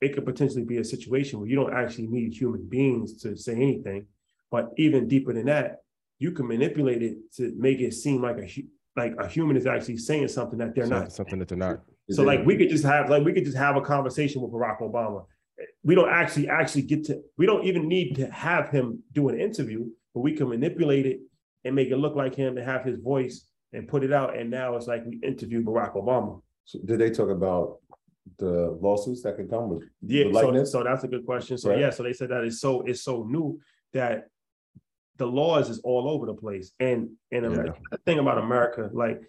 it 0.00 0.12
could 0.14 0.24
potentially 0.24 0.64
be 0.64 0.78
a 0.78 0.84
situation 0.84 1.38
where 1.38 1.48
you 1.48 1.56
don't 1.56 1.72
actually 1.72 2.08
need 2.08 2.34
human 2.34 2.66
beings 2.68 3.20
to 3.22 3.36
say 3.36 3.54
anything, 3.54 4.06
but 4.50 4.70
even 4.76 5.08
deeper 5.08 5.32
than 5.32 5.46
that, 5.46 5.82
you 6.18 6.32
can 6.32 6.46
manipulate 6.48 7.02
it 7.02 7.16
to 7.36 7.52
make 7.56 7.80
it 7.80 7.94
seem 7.94 8.22
like 8.22 8.38
a 8.38 8.64
like 8.96 9.14
a 9.18 9.26
human 9.26 9.56
is 9.56 9.66
actually 9.66 9.96
saying 9.96 10.28
something 10.28 10.58
that 10.58 10.74
they're 10.74 10.86
So- 10.86 11.00
not. 11.00 11.12
something 11.12 11.38
that 11.38 11.48
they're 11.48 11.58
not. 11.58 11.80
So 12.10 12.22
like 12.22 12.44
we 12.44 12.56
could 12.58 12.68
just 12.68 12.84
have 12.84 13.08
like 13.08 13.24
we 13.24 13.32
could 13.32 13.44
just 13.44 13.56
have 13.56 13.76
a 13.76 13.80
conversation 13.80 14.42
with 14.42 14.52
Barack 14.52 14.80
Obama. 14.80 15.24
We 15.82 15.94
don't 15.94 16.10
actually 16.10 16.48
actually 16.48 16.82
get 16.82 17.04
to 17.04 17.22
we 17.38 17.46
don't 17.46 17.64
even 17.64 17.88
need 17.88 18.14
to 18.16 18.26
have 18.30 18.68
him 18.68 19.02
do 19.12 19.28
an 19.30 19.40
interview, 19.40 19.86
but 20.12 20.20
we 20.20 20.32
can 20.34 20.48
manipulate 20.48 21.06
it 21.06 21.20
and 21.64 21.74
make 21.74 21.88
it 21.88 21.96
look 21.96 22.14
like 22.14 22.34
him 22.34 22.58
and 22.58 22.66
have 22.66 22.84
his 22.84 22.98
voice 22.98 23.46
and 23.74 23.88
put 23.88 24.04
it 24.04 24.12
out. 24.12 24.36
And 24.38 24.50
now 24.50 24.76
it's 24.76 24.86
like 24.86 25.04
we 25.04 25.16
interview 25.16 25.62
Barack 25.62 25.94
Obama. 25.94 26.40
So 26.64 26.78
did 26.84 27.00
they 27.00 27.10
talk 27.10 27.28
about 27.28 27.78
the 28.38 28.78
lawsuits 28.80 29.22
that 29.22 29.36
could 29.36 29.50
come 29.50 29.68
with 29.68 29.82
Yeah, 30.00 30.32
so, 30.32 30.64
so 30.64 30.82
that's 30.82 31.04
a 31.04 31.08
good 31.08 31.26
question. 31.26 31.58
So 31.58 31.70
Right. 31.70 31.80
yeah, 31.80 31.90
so 31.90 32.02
they 32.02 32.14
said 32.14 32.30
that 32.30 32.44
it's 32.44 32.60
so 32.60 32.82
it's 32.82 33.02
so 33.02 33.24
new 33.24 33.60
that 33.92 34.28
the 35.16 35.26
laws 35.26 35.68
is 35.68 35.80
all 35.80 36.08
over 36.08 36.24
the 36.26 36.34
place. 36.34 36.72
And 36.80 37.10
and 37.30 37.44
Yeah. 37.44 37.72
the 37.90 37.98
thing 38.06 38.18
about 38.18 38.38
America, 38.38 38.88
like 38.92 39.20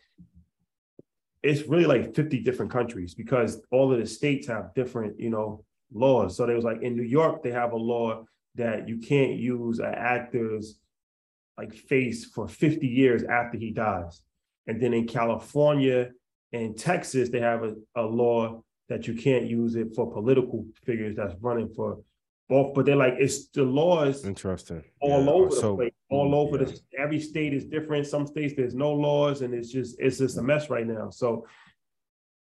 it's 1.44 1.68
really 1.68 1.86
like 1.86 2.16
50 2.16 2.40
different 2.40 2.72
countries 2.72 3.14
because 3.14 3.62
all 3.72 3.92
of 3.92 4.00
the 4.00 4.08
states 4.08 4.48
have 4.48 4.74
different, 4.74 5.20
you 5.20 5.30
know, 5.30 5.64
laws. 5.94 6.38
So 6.38 6.46
there 6.46 6.56
was 6.56 6.66
like 6.66 6.82
in 6.82 6.96
New 6.96 7.04
York, 7.04 7.44
they 7.44 7.52
have 7.52 7.74
a 7.74 7.78
law 7.78 8.24
that 8.56 8.88
you 8.88 8.98
can't 8.98 9.34
use 9.34 9.80
an 9.80 9.94
actor's 9.94 10.80
like 11.58 11.74
face 11.74 12.26
for 12.26 12.48
50 12.48 12.88
years 12.88 13.24
after 13.24 13.58
he 13.58 13.72
dies. 13.72 14.22
And 14.68 14.82
then 14.82 14.94
in 14.94 15.08
California 15.08 16.12
and 16.54 16.78
Texas, 16.78 17.30
they 17.30 17.40
have 17.40 17.64
a, 17.64 17.76
a 17.96 18.02
law 18.04 18.62
that 18.90 19.08
you 19.08 19.14
can't 19.16 19.46
use 19.46 19.76
it 19.76 19.96
for 19.96 20.12
political 20.12 20.66
figures 20.86 21.16
that's 21.16 21.36
running 21.42 21.70
for 21.76 22.00
both. 22.50 22.74
But 22.76 22.86
they're 22.86 22.96
like, 22.96 23.16
it's 23.20 23.48
the 23.48 23.64
laws 23.64 24.26
Interesting. 24.26 24.84
all 25.02 25.24
Yeah, 25.24 25.30
over 25.32 25.50
the 25.50 25.56
so- 25.56 25.76
place, 25.76 25.92
all 26.10 26.32
mm, 26.32 26.36
over 26.36 26.58
yeah. 26.60 26.66
the 26.66 26.80
every 27.00 27.20
state 27.20 27.54
is 27.54 27.66
different. 27.66 28.06
Some 28.08 28.28
states 28.28 28.54
there's 28.56 28.76
no 28.76 28.92
laws, 28.94 29.42
and 29.42 29.54
it's 29.54 29.72
just 29.72 30.00
it's 30.00 30.20
just 30.20 30.38
a 30.38 30.44
mess 30.44 30.70
right 30.70 30.86
now. 30.86 31.10
So, 31.10 31.48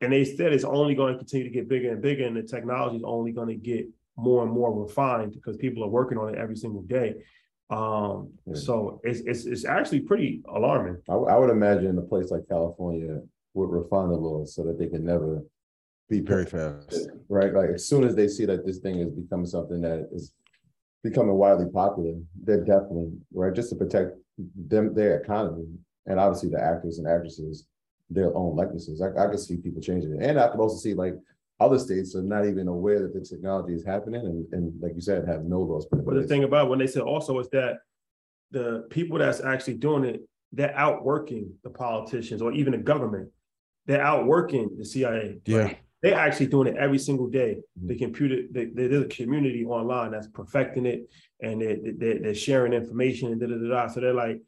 and 0.01 0.11
they 0.11 0.25
said 0.25 0.51
it's 0.51 0.65
only 0.65 0.93
going 0.95 1.13
to 1.13 1.17
continue 1.19 1.45
to 1.45 1.53
get 1.53 1.69
bigger 1.69 1.91
and 1.93 2.01
bigger, 2.01 2.25
and 2.25 2.35
the 2.35 2.43
technology 2.43 2.97
is 2.97 3.03
only 3.05 3.31
going 3.31 3.47
to 3.47 3.55
get 3.55 3.87
more 4.17 4.43
and 4.43 4.51
more 4.51 4.73
refined 4.83 5.33
because 5.33 5.55
people 5.57 5.83
are 5.83 5.89
working 5.89 6.17
on 6.17 6.33
it 6.33 6.37
every 6.37 6.55
single 6.57 6.81
day. 6.83 7.15
Um, 7.69 8.31
Yeah. 8.45 8.53
so 8.55 9.01
it's 9.03 9.21
it's 9.21 9.45
it's 9.45 9.65
actually 9.65 10.01
pretty 10.01 10.41
alarming. 10.47 10.97
I, 11.09 11.13
w- 11.13 11.29
I 11.29 11.37
would 11.37 11.49
imagine 11.49 11.97
a 11.97 12.01
place 12.01 12.29
like 12.29 12.47
California 12.47 13.21
would 13.55 13.69
refine 13.69 14.09
the 14.09 14.15
laws 14.17 14.53
so 14.53 14.63
that 14.65 14.77
they 14.77 14.87
can 14.87 15.03
never 15.03 15.43
be 16.09 16.19
Very 16.19 16.45
fast. 16.45 17.09
right? 17.29 17.51
Like 17.53 17.69
as 17.71 17.87
soon 17.87 18.03
as 18.03 18.15
they 18.15 18.27
see 18.27 18.45
that 18.45 18.65
this 18.65 18.77
thing 18.79 18.99
is 18.99 19.09
becoming 19.11 19.47
something 19.47 19.81
that 19.81 20.09
is 20.11 20.33
becoming 21.03 21.33
widely 21.35 21.67
popular, 21.71 22.13
they're 22.43 22.63
definitely 22.63 23.11
right 23.33 23.53
just 23.53 23.69
to 23.69 23.75
protect 23.75 24.11
them 24.67 24.93
their 24.93 25.19
economy 25.21 25.65
and 26.05 26.19
obviously 26.19 26.49
the 26.49 26.61
actors 26.61 26.99
and 26.99 27.07
actresses 27.07 27.65
their 28.11 28.35
own 28.37 28.55
likenesses. 28.55 29.01
I, 29.01 29.07
I 29.19 29.27
can 29.27 29.39
see 29.39 29.57
people 29.57 29.81
changing 29.81 30.11
it, 30.13 30.21
and 30.21 30.39
I 30.39 30.49
can 30.49 30.59
also 30.59 30.77
see 30.77 30.93
like 30.93 31.15
other 31.59 31.79
states 31.79 32.15
are 32.15 32.21
not 32.21 32.45
even 32.45 32.67
aware 32.67 32.99
that 33.01 33.13
the 33.13 33.21
technology 33.21 33.73
is 33.73 33.85
happening, 33.85 34.21
and, 34.25 34.45
and 34.53 34.73
like 34.81 34.93
you 34.95 35.01
said, 35.01 35.27
have 35.27 35.45
no 35.45 35.61
laws. 35.61 35.87
But 35.89 36.15
the 36.15 36.27
thing 36.27 36.43
about 36.43 36.69
when 36.69 36.79
they 36.79 36.87
said 36.87 37.03
also 37.03 37.39
is 37.39 37.49
that 37.49 37.77
the 38.51 38.85
people 38.89 39.17
that's 39.17 39.41
actually 39.41 39.75
doing 39.75 40.03
it, 40.03 40.21
they're 40.51 40.75
outworking 40.77 41.53
the 41.63 41.69
politicians 41.69 42.41
or 42.41 42.51
even 42.51 42.71
the 42.71 42.77
government. 42.77 43.29
They're 43.85 44.01
outworking 44.01 44.71
the 44.77 44.85
CIA. 44.85 45.39
Yeah. 45.45 45.73
They're 46.01 46.15
actually 46.15 46.47
doing 46.47 46.67
it 46.67 46.77
every 46.77 46.99
single 46.99 47.27
day. 47.27 47.57
Mhm. 47.81 47.87
The 47.87 47.97
computer, 47.97 48.35
the, 48.51 48.65
the, 48.65 48.87
there's 48.87 49.05
a 49.05 49.07
community 49.07 49.65
online 49.65 50.11
that's 50.11 50.27
perfecting 50.27 50.85
it 50.85 51.09
and 51.41 51.61
they, 51.61 51.79
they, 51.97 52.17
they're 52.19 52.35
sharing 52.35 52.73
information 52.73 53.31
and 53.31 53.41
da, 53.41 53.47
da, 53.47 53.55
da, 53.55 53.67
da. 53.67 53.87
So 53.87 54.01
they're 54.01 54.13
like, 54.13 54.41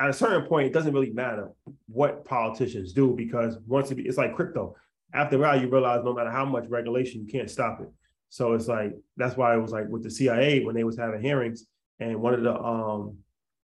at 0.00 0.10
a 0.10 0.12
certain 0.12 0.46
point, 0.46 0.66
it 0.66 0.72
doesn't 0.72 0.92
really 0.92 1.10
matter 1.10 1.50
what 1.88 2.24
politicians 2.24 2.92
do 2.92 3.14
because 3.16 3.58
once 3.66 3.90
it, 3.90 3.98
it's 3.98 4.18
like 4.18 4.36
crypto. 4.36 4.76
After 5.16 5.36
a 5.36 5.38
while, 5.38 5.60
you 5.60 5.68
realize 5.68 6.04
no 6.04 6.14
matter 6.14 6.30
how 6.30 6.44
much 6.44 6.66
regulation, 6.68 7.22
you 7.22 7.26
can't 7.26 7.50
stop 7.50 7.80
it. 7.80 7.88
So 8.28 8.52
it's 8.52 8.68
like 8.68 8.92
that's 9.16 9.36
why 9.36 9.54
it 9.54 9.60
was 9.60 9.72
like 9.72 9.88
with 9.88 10.02
the 10.02 10.10
CIA 10.10 10.64
when 10.64 10.74
they 10.74 10.84
was 10.84 10.98
having 10.98 11.22
hearings, 11.22 11.66
and 12.00 12.20
one 12.20 12.34
of 12.34 12.42
the 12.42 12.54
um 12.54 13.18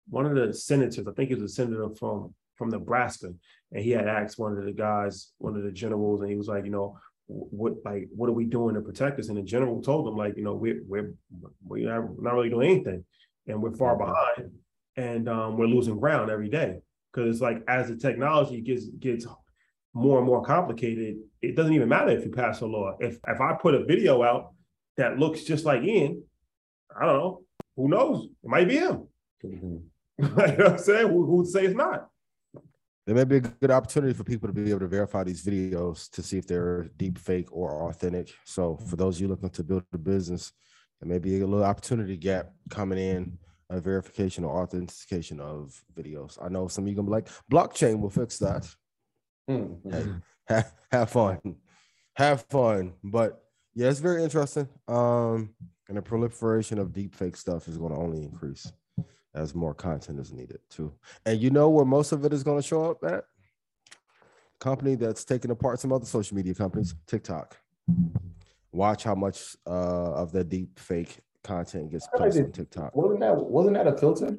one 0.10 0.26
of 0.26 0.36
the 0.36 0.54
senators, 0.54 1.08
I 1.08 1.12
think 1.12 1.30
he 1.30 1.36
was 1.36 1.44
a 1.44 1.54
senator 1.54 1.90
from 2.00 2.34
from 2.56 2.70
Nebraska, 2.70 3.34
and 3.72 3.84
he 3.84 3.92
had 3.92 4.08
asked 4.08 4.40
one 4.40 4.58
of 4.58 4.64
the 4.64 4.72
guys, 4.72 5.32
one 5.40 5.56
of 5.56 5.64
the 5.64 5.72
generals, 5.72 6.22
and 6.22 6.30
he 6.30 6.38
was 6.38 6.48
like, 6.48 6.64
you 6.64 6.72
know, 6.72 6.98
what 7.28 7.74
like 7.84 8.08
what 8.16 8.30
are 8.30 8.34
we 8.34 8.46
doing 8.46 8.76
to 8.76 8.82
protect 8.82 9.20
us? 9.20 9.30
And 9.30 9.38
the 9.38 9.42
general 9.42 9.82
told 9.82 10.08
him 10.08 10.16
like, 10.16 10.38
you 10.38 10.44
know, 10.44 10.54
we're 10.54 10.82
we're 10.88 11.14
we're 11.66 11.94
not, 11.94 12.22
not 12.22 12.34
really 12.34 12.50
doing 12.50 12.72
anything, 12.72 13.04
and 13.48 13.62
we're 13.62 13.76
far 13.76 13.98
behind, 13.98 14.52
and 14.96 15.28
um, 15.28 15.58
we're 15.58 15.68
losing 15.68 16.00
ground 16.00 16.30
every 16.30 16.50
day 16.50 16.78
because 17.12 17.30
it's 17.30 17.42
like 17.42 17.64
as 17.68 17.90
the 17.90 17.96
technology 17.96 18.62
gets 18.62 18.86
gets 18.88 19.26
more 19.94 20.18
and 20.18 20.28
more 20.28 20.44
complicated, 20.44 21.18
it 21.42 21.56
doesn't 21.56 21.74
even 21.74 21.90
matter 21.90 22.12
if 22.12 22.24
you 22.24 22.32
pass 22.32 22.62
a 22.62 22.66
law. 22.66 22.96
If 23.00 23.18
if 23.28 23.42
I 23.42 23.54
put 23.54 23.76
a 23.76 23.86
video 23.86 24.24
out 24.24 24.54
that 24.98 25.18
looks 25.18 25.44
just 25.44 25.66
like 25.66 25.84
Ian, 25.84 26.24
I 26.96 27.06
don't 27.06 27.18
know. 27.18 27.42
Who 27.76 27.88
knows? 27.88 28.26
It 28.44 28.50
might 28.50 28.68
be 28.68 28.78
him. 28.78 29.08
Mhm. 29.44 29.84
you 30.20 30.28
know 30.28 30.34
what 30.36 30.68
I'm 30.68 30.78
saying? 30.78 31.10
Who 31.10 31.26
who'd 31.26 31.48
say 31.48 31.66
it's 31.66 31.76
not? 31.76 32.08
There 33.08 33.16
may 33.16 33.24
be 33.24 33.38
a 33.38 33.42
good 33.42 33.72
opportunity 33.72 34.14
for 34.14 34.24
people 34.24 34.48
to 34.48 34.54
be 34.54 34.70
able 34.70 34.82
to 34.82 34.88
verify 34.88 35.24
these 35.24 35.44
videos 35.44 36.10
to 36.12 36.22
see 36.22 36.38
if 36.38 36.46
they're 36.46 36.84
deep 36.98 37.18
fake 37.18 37.48
or 37.52 37.90
authentic. 37.90 38.32
So 38.46 38.78
for 38.78 38.96
those 38.96 39.16
of 39.16 39.22
you 39.22 39.28
looking 39.28 39.50
to 39.50 39.64
build 39.64 39.84
a 39.92 39.98
business, 39.98 40.54
there 41.00 41.10
may 41.10 41.18
be 41.18 41.42
a 41.42 41.48
little 41.48 41.66
opportunity 41.66 42.16
gap 42.16 42.52
coming 42.70 43.00
in, 43.00 43.40
a 43.72 43.82
verification 43.82 44.44
or 44.44 44.62
authentication 44.62 45.40
of 45.40 45.84
videos. 45.96 46.38
I 46.42 46.50
know 46.50 46.68
some 46.68 46.84
of 46.84 46.90
you 46.90 46.96
gonna 46.96 47.08
be 47.08 47.12
like, 47.12 47.30
blockchain 47.52 48.00
will 48.00 48.12
fix 48.12 48.38
that. 48.38 48.70
Mhm. 49.50 50.22
Have, 50.48 50.74
have 50.92 51.10
fun, 51.10 51.56
have 52.14 52.42
fun. 52.44 52.94
But 53.04 53.44
yeah, 53.74 53.90
it's 53.90 54.00
very 54.00 54.24
interesting. 54.24 54.68
Um, 54.88 55.54
and 55.88 55.98
the 55.98 56.02
proliferation 56.02 56.78
of 56.80 56.94
deep 56.94 57.16
fake 57.16 57.36
stuff 57.38 57.68
is 57.68 57.78
going 57.78 57.94
to 57.94 58.00
only 58.00 58.24
increase 58.24 58.72
as 59.34 59.56
more 59.56 59.74
content 59.74 60.20
is 60.20 60.34
needed 60.34 60.60
too. 60.70 60.94
And 61.26 61.40
you 61.40 61.50
know 61.50 61.70
where 61.70 61.86
most 61.86 62.12
of 62.12 62.26
it 62.26 62.34
is 62.34 62.44
going 62.44 62.58
to 62.62 62.68
show 62.68 62.92
up 62.92 63.04
at? 63.04 63.26
Company 64.60 64.96
that's 64.96 65.24
taking 65.26 65.52
apart 65.52 65.80
some 65.80 65.92
other 65.92 66.06
social 66.06 66.36
media 66.38 66.54
companies, 66.54 66.94
TikTok. 67.08 67.58
Watch 68.72 69.04
how 69.04 69.16
much 69.16 69.56
uh, 69.66 70.14
of 70.14 70.32
the 70.32 70.44
deep 70.44 70.78
fake 70.80 71.20
content 71.44 71.92
gets 71.92 72.08
placed 72.16 72.38
did- 72.38 72.46
on 72.46 72.52
TikTok. 72.52 72.96
Wasn't 72.96 73.20
that 73.22 73.36
wasn't 73.36 73.76
that 73.76 73.88
a 73.88 73.98
filter? 73.98 74.38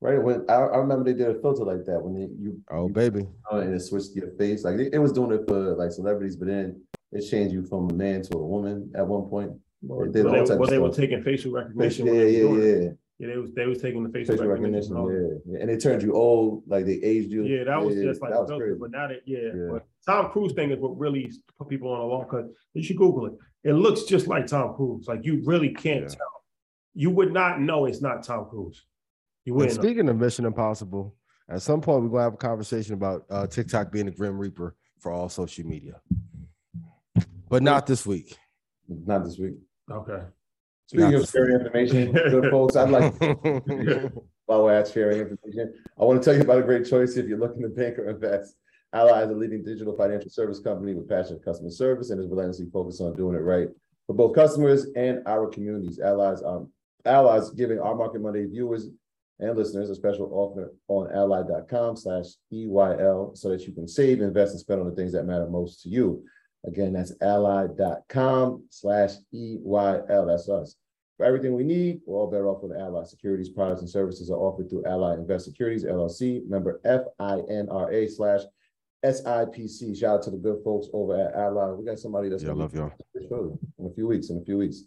Right 0.00 0.22
when 0.22 0.44
I, 0.48 0.54
I 0.54 0.76
remember 0.78 1.04
they 1.04 1.12
did 1.18 1.28
a 1.36 1.40
filter 1.40 1.64
like 1.64 1.84
that 1.86 2.00
when 2.00 2.14
they, 2.14 2.28
you 2.40 2.60
Oh, 2.70 2.86
you 2.86 2.92
baby. 2.92 3.26
on 3.50 3.62
and 3.62 3.74
it 3.74 3.80
switched 3.80 4.14
your 4.14 4.30
face 4.38 4.62
like 4.64 4.78
it, 4.78 4.94
it 4.94 4.98
was 4.98 5.12
doing 5.12 5.32
it 5.32 5.46
for 5.48 5.74
like 5.74 5.90
celebrities, 5.90 6.36
but 6.36 6.46
then 6.48 6.80
it 7.10 7.28
changed 7.28 7.52
you 7.52 7.64
from 7.64 7.90
a 7.90 7.94
man 7.94 8.22
to 8.22 8.38
a 8.38 8.46
woman 8.46 8.92
at 8.94 9.04
one 9.06 9.28
point. 9.28 9.52
Well, 9.82 10.06
It 10.06 10.12
did 10.12 10.26
all 10.26 10.32
they, 10.46 10.56
well, 10.56 10.68
they 10.70 10.78
were 10.78 10.90
taking 10.92 11.22
facial 11.22 11.50
recognition. 11.52 12.06
yeah, 12.06 12.12
when 12.12 12.20
they 12.32 12.44
were 12.44 12.58
yeah, 12.66 12.82
yeah. 12.84 12.90
Yeah, 13.20 13.26
they 13.26 13.36
was 13.38 13.50
they 13.52 13.66
was 13.66 13.82
taking 13.82 14.04
the 14.04 14.10
facial, 14.10 14.36
Facial 14.36 14.46
recognition. 14.46 14.94
recognition, 14.94 15.42
yeah. 15.46 15.52
yeah. 15.56 15.60
And 15.62 15.68
they 15.70 15.76
turned 15.76 16.02
you 16.02 16.14
old, 16.14 16.62
like 16.68 16.84
they 16.86 17.00
aged 17.02 17.32
you. 17.32 17.44
Yeah, 17.44 17.64
that 17.64 17.82
was 17.82 17.96
just 17.96 18.20
like 18.22 18.30
that 18.30 18.40
was 18.42 18.48
filter, 18.50 18.66
crazy. 18.66 18.78
but 18.78 18.90
now 18.92 19.08
that 19.08 19.22
yeah, 19.26 19.38
Yeah. 19.52 19.68
but 19.72 19.86
Tom 20.06 20.30
Cruise 20.30 20.52
thing 20.52 20.70
is 20.70 20.78
what 20.78 20.96
really 20.96 21.32
put 21.58 21.68
people 21.68 21.90
on 21.90 22.00
alarm 22.00 22.26
because 22.30 22.48
you 22.74 22.84
should 22.84 22.96
Google 22.96 23.26
it. 23.26 23.32
It 23.64 23.72
looks 23.72 24.04
just 24.04 24.28
like 24.28 24.46
Tom 24.46 24.74
Cruise. 24.76 25.08
Like 25.08 25.24
you 25.24 25.42
really 25.44 25.70
can't 25.74 26.02
Yeah. 26.02 26.08
tell. 26.14 26.42
You 26.94 27.10
would 27.10 27.32
not 27.32 27.60
know 27.60 27.86
it's 27.86 28.00
not 28.00 28.22
Tom 28.22 28.46
Cruise. 28.48 28.84
You 29.44 29.52
And 29.54 29.56
wouldn't. 29.60 29.76
know. 29.76 29.82
speaking 29.82 30.08
of 30.08 30.16
Mission 30.16 30.44
Impossible, 30.44 31.14
at 31.48 31.62
some 31.62 31.80
point 31.80 32.02
we're 32.02 32.08
gonna 32.10 32.22
have 32.24 32.34
a 32.34 32.38
conversation 32.38 32.94
about 32.94 33.24
uh, 33.30 33.46
TikTok 33.46 33.90
being 33.90 34.08
a 34.08 34.10
Grim 34.10 34.36
Reaper 34.38 34.76
for 35.00 35.12
all 35.12 35.28
social 35.28 35.66
media, 35.66 36.00
but 37.48 37.62
not 37.62 37.86
this 37.86 38.06
week. 38.06 38.36
Not 38.88 39.24
this 39.24 39.38
week. 39.38 39.54
Okay. 39.90 40.22
Speaking 40.86 41.10
Got 41.12 41.20
of 41.22 41.28
sharing 41.28 41.54
information, 41.60 42.12
good 42.12 42.50
folks, 42.50 42.74
I'd 42.76 42.90
like 42.90 43.14
while 44.46 44.64
we're 44.64 44.72
at 44.74 44.88
sharing 44.88 45.20
information, 45.20 45.74
I 46.00 46.04
want 46.04 46.22
to 46.22 46.24
tell 46.24 46.34
you 46.34 46.40
about 46.42 46.58
a 46.58 46.62
great 46.62 46.86
choice 46.88 47.16
if 47.16 47.26
you're 47.26 47.38
looking 47.38 47.62
to 47.62 47.68
bank 47.68 47.98
or 47.98 48.08
invest. 48.08 48.54
Ally 48.94 49.22
is 49.24 49.30
a 49.30 49.34
leading 49.34 49.62
digital 49.62 49.94
financial 49.94 50.30
service 50.30 50.60
company 50.60 50.94
with 50.94 51.06
passionate 51.08 51.44
customer 51.44 51.68
service 51.70 52.08
and 52.08 52.18
is 52.20 52.26
relentlessly 52.26 52.66
focused 52.72 53.02
on 53.02 53.14
doing 53.16 53.36
it 53.36 53.40
right 53.40 53.68
for 54.06 54.14
both 54.14 54.34
customers 54.34 54.86
and 54.96 55.20
our 55.26 55.46
communities. 55.46 56.00
Allies, 56.00 56.42
um, 56.42 56.72
Allies 57.04 57.50
giving 57.50 57.78
our 57.78 57.94
Market 57.94 58.22
Monday 58.22 58.46
viewers 58.46 58.88
and 59.40 59.56
listeners 59.56 59.90
a 59.90 59.94
special 59.94 60.30
offer 60.32 60.74
on 60.88 61.10
ally.com 61.14 61.96
slash 61.96 62.26
EYL 62.52 63.36
so 63.36 63.48
that 63.50 63.66
you 63.66 63.72
can 63.72 63.86
save, 63.86 64.20
invest, 64.20 64.52
and 64.52 64.60
spend 64.60 64.80
on 64.80 64.88
the 64.88 64.94
things 64.94 65.12
that 65.12 65.24
matter 65.24 65.48
most 65.48 65.82
to 65.82 65.88
you. 65.88 66.22
Again, 66.66 66.92
that's 66.92 67.12
ally.com 67.22 68.64
slash 68.70 69.12
EYL. 69.34 70.26
That's 70.26 70.48
us. 70.48 70.74
For 71.16 71.24
everything 71.26 71.54
we 71.54 71.64
need, 71.64 72.00
we're 72.06 72.16
all 72.18 72.30
better 72.30 72.48
off 72.48 72.62
with 72.62 72.76
Ally. 72.76 73.04
Securities, 73.04 73.48
products, 73.48 73.80
and 73.80 73.90
services 73.90 74.30
are 74.30 74.38
offered 74.38 74.70
through 74.70 74.84
Ally 74.86 75.14
Invest 75.14 75.46
Securities, 75.46 75.84
LLC, 75.84 76.46
member 76.48 76.80
FINRA 76.84 78.08
slash 78.10 78.40
SIPC. 79.04 79.96
Shout 79.96 80.16
out 80.16 80.22
to 80.24 80.30
the 80.30 80.36
good 80.36 80.62
folks 80.64 80.88
over 80.92 81.16
at 81.20 81.34
Ally. 81.34 81.70
We 81.72 81.84
got 81.84 81.98
somebody 81.98 82.28
that's 82.28 82.42
Yeah, 82.42 82.52
love 82.52 82.74
y'all. 82.74 82.92
in 83.14 83.86
a 83.86 83.90
few 83.94 84.06
weeks, 84.06 84.30
in 84.30 84.38
a 84.38 84.44
few 84.44 84.58
weeks. 84.58 84.82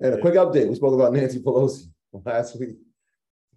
And 0.00 0.14
a 0.14 0.20
quick 0.20 0.34
update, 0.34 0.68
we 0.68 0.74
spoke 0.76 0.94
about 0.94 1.12
Nancy 1.12 1.40
Pelosi 1.40 1.90
last 2.24 2.58
week. 2.58 2.76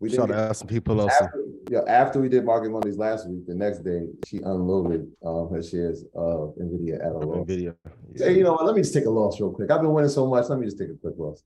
We 0.01 0.09
Shout 0.09 0.29
didn't 0.29 0.39
out 0.39 0.43
get, 0.45 0.47
to 0.47 0.53
some 0.55 0.67
people 0.67 0.99
else. 0.99 1.13
after, 1.21 1.45
yeah, 1.69 1.81
after 1.87 2.19
we 2.19 2.27
did 2.27 2.43
Market 2.43 2.71
Mondays 2.71 2.97
last 2.97 3.29
week, 3.29 3.45
the 3.45 3.53
next 3.53 3.83
day, 3.83 4.07
she 4.25 4.37
unloaded 4.37 5.07
um 5.23 5.47
her 5.51 5.61
shares 5.61 6.03
of 6.15 6.55
NVIDIA 6.59 6.95
at 6.95 7.11
a 7.11 7.19
loss. 7.19 7.47
Nvidia. 7.47 7.75
Say, 8.15 8.35
you 8.35 8.43
know 8.43 8.53
what, 8.53 8.65
let 8.65 8.75
me 8.75 8.81
just 8.81 8.95
take 8.95 9.05
a 9.05 9.09
loss 9.11 9.39
real 9.39 9.51
quick. 9.51 9.69
I've 9.69 9.81
been 9.81 9.93
winning 9.93 10.09
so 10.09 10.25
much, 10.25 10.49
let 10.49 10.57
me 10.57 10.65
just 10.65 10.79
take 10.79 10.89
a 10.89 10.95
quick 10.95 11.13
loss. 11.17 11.43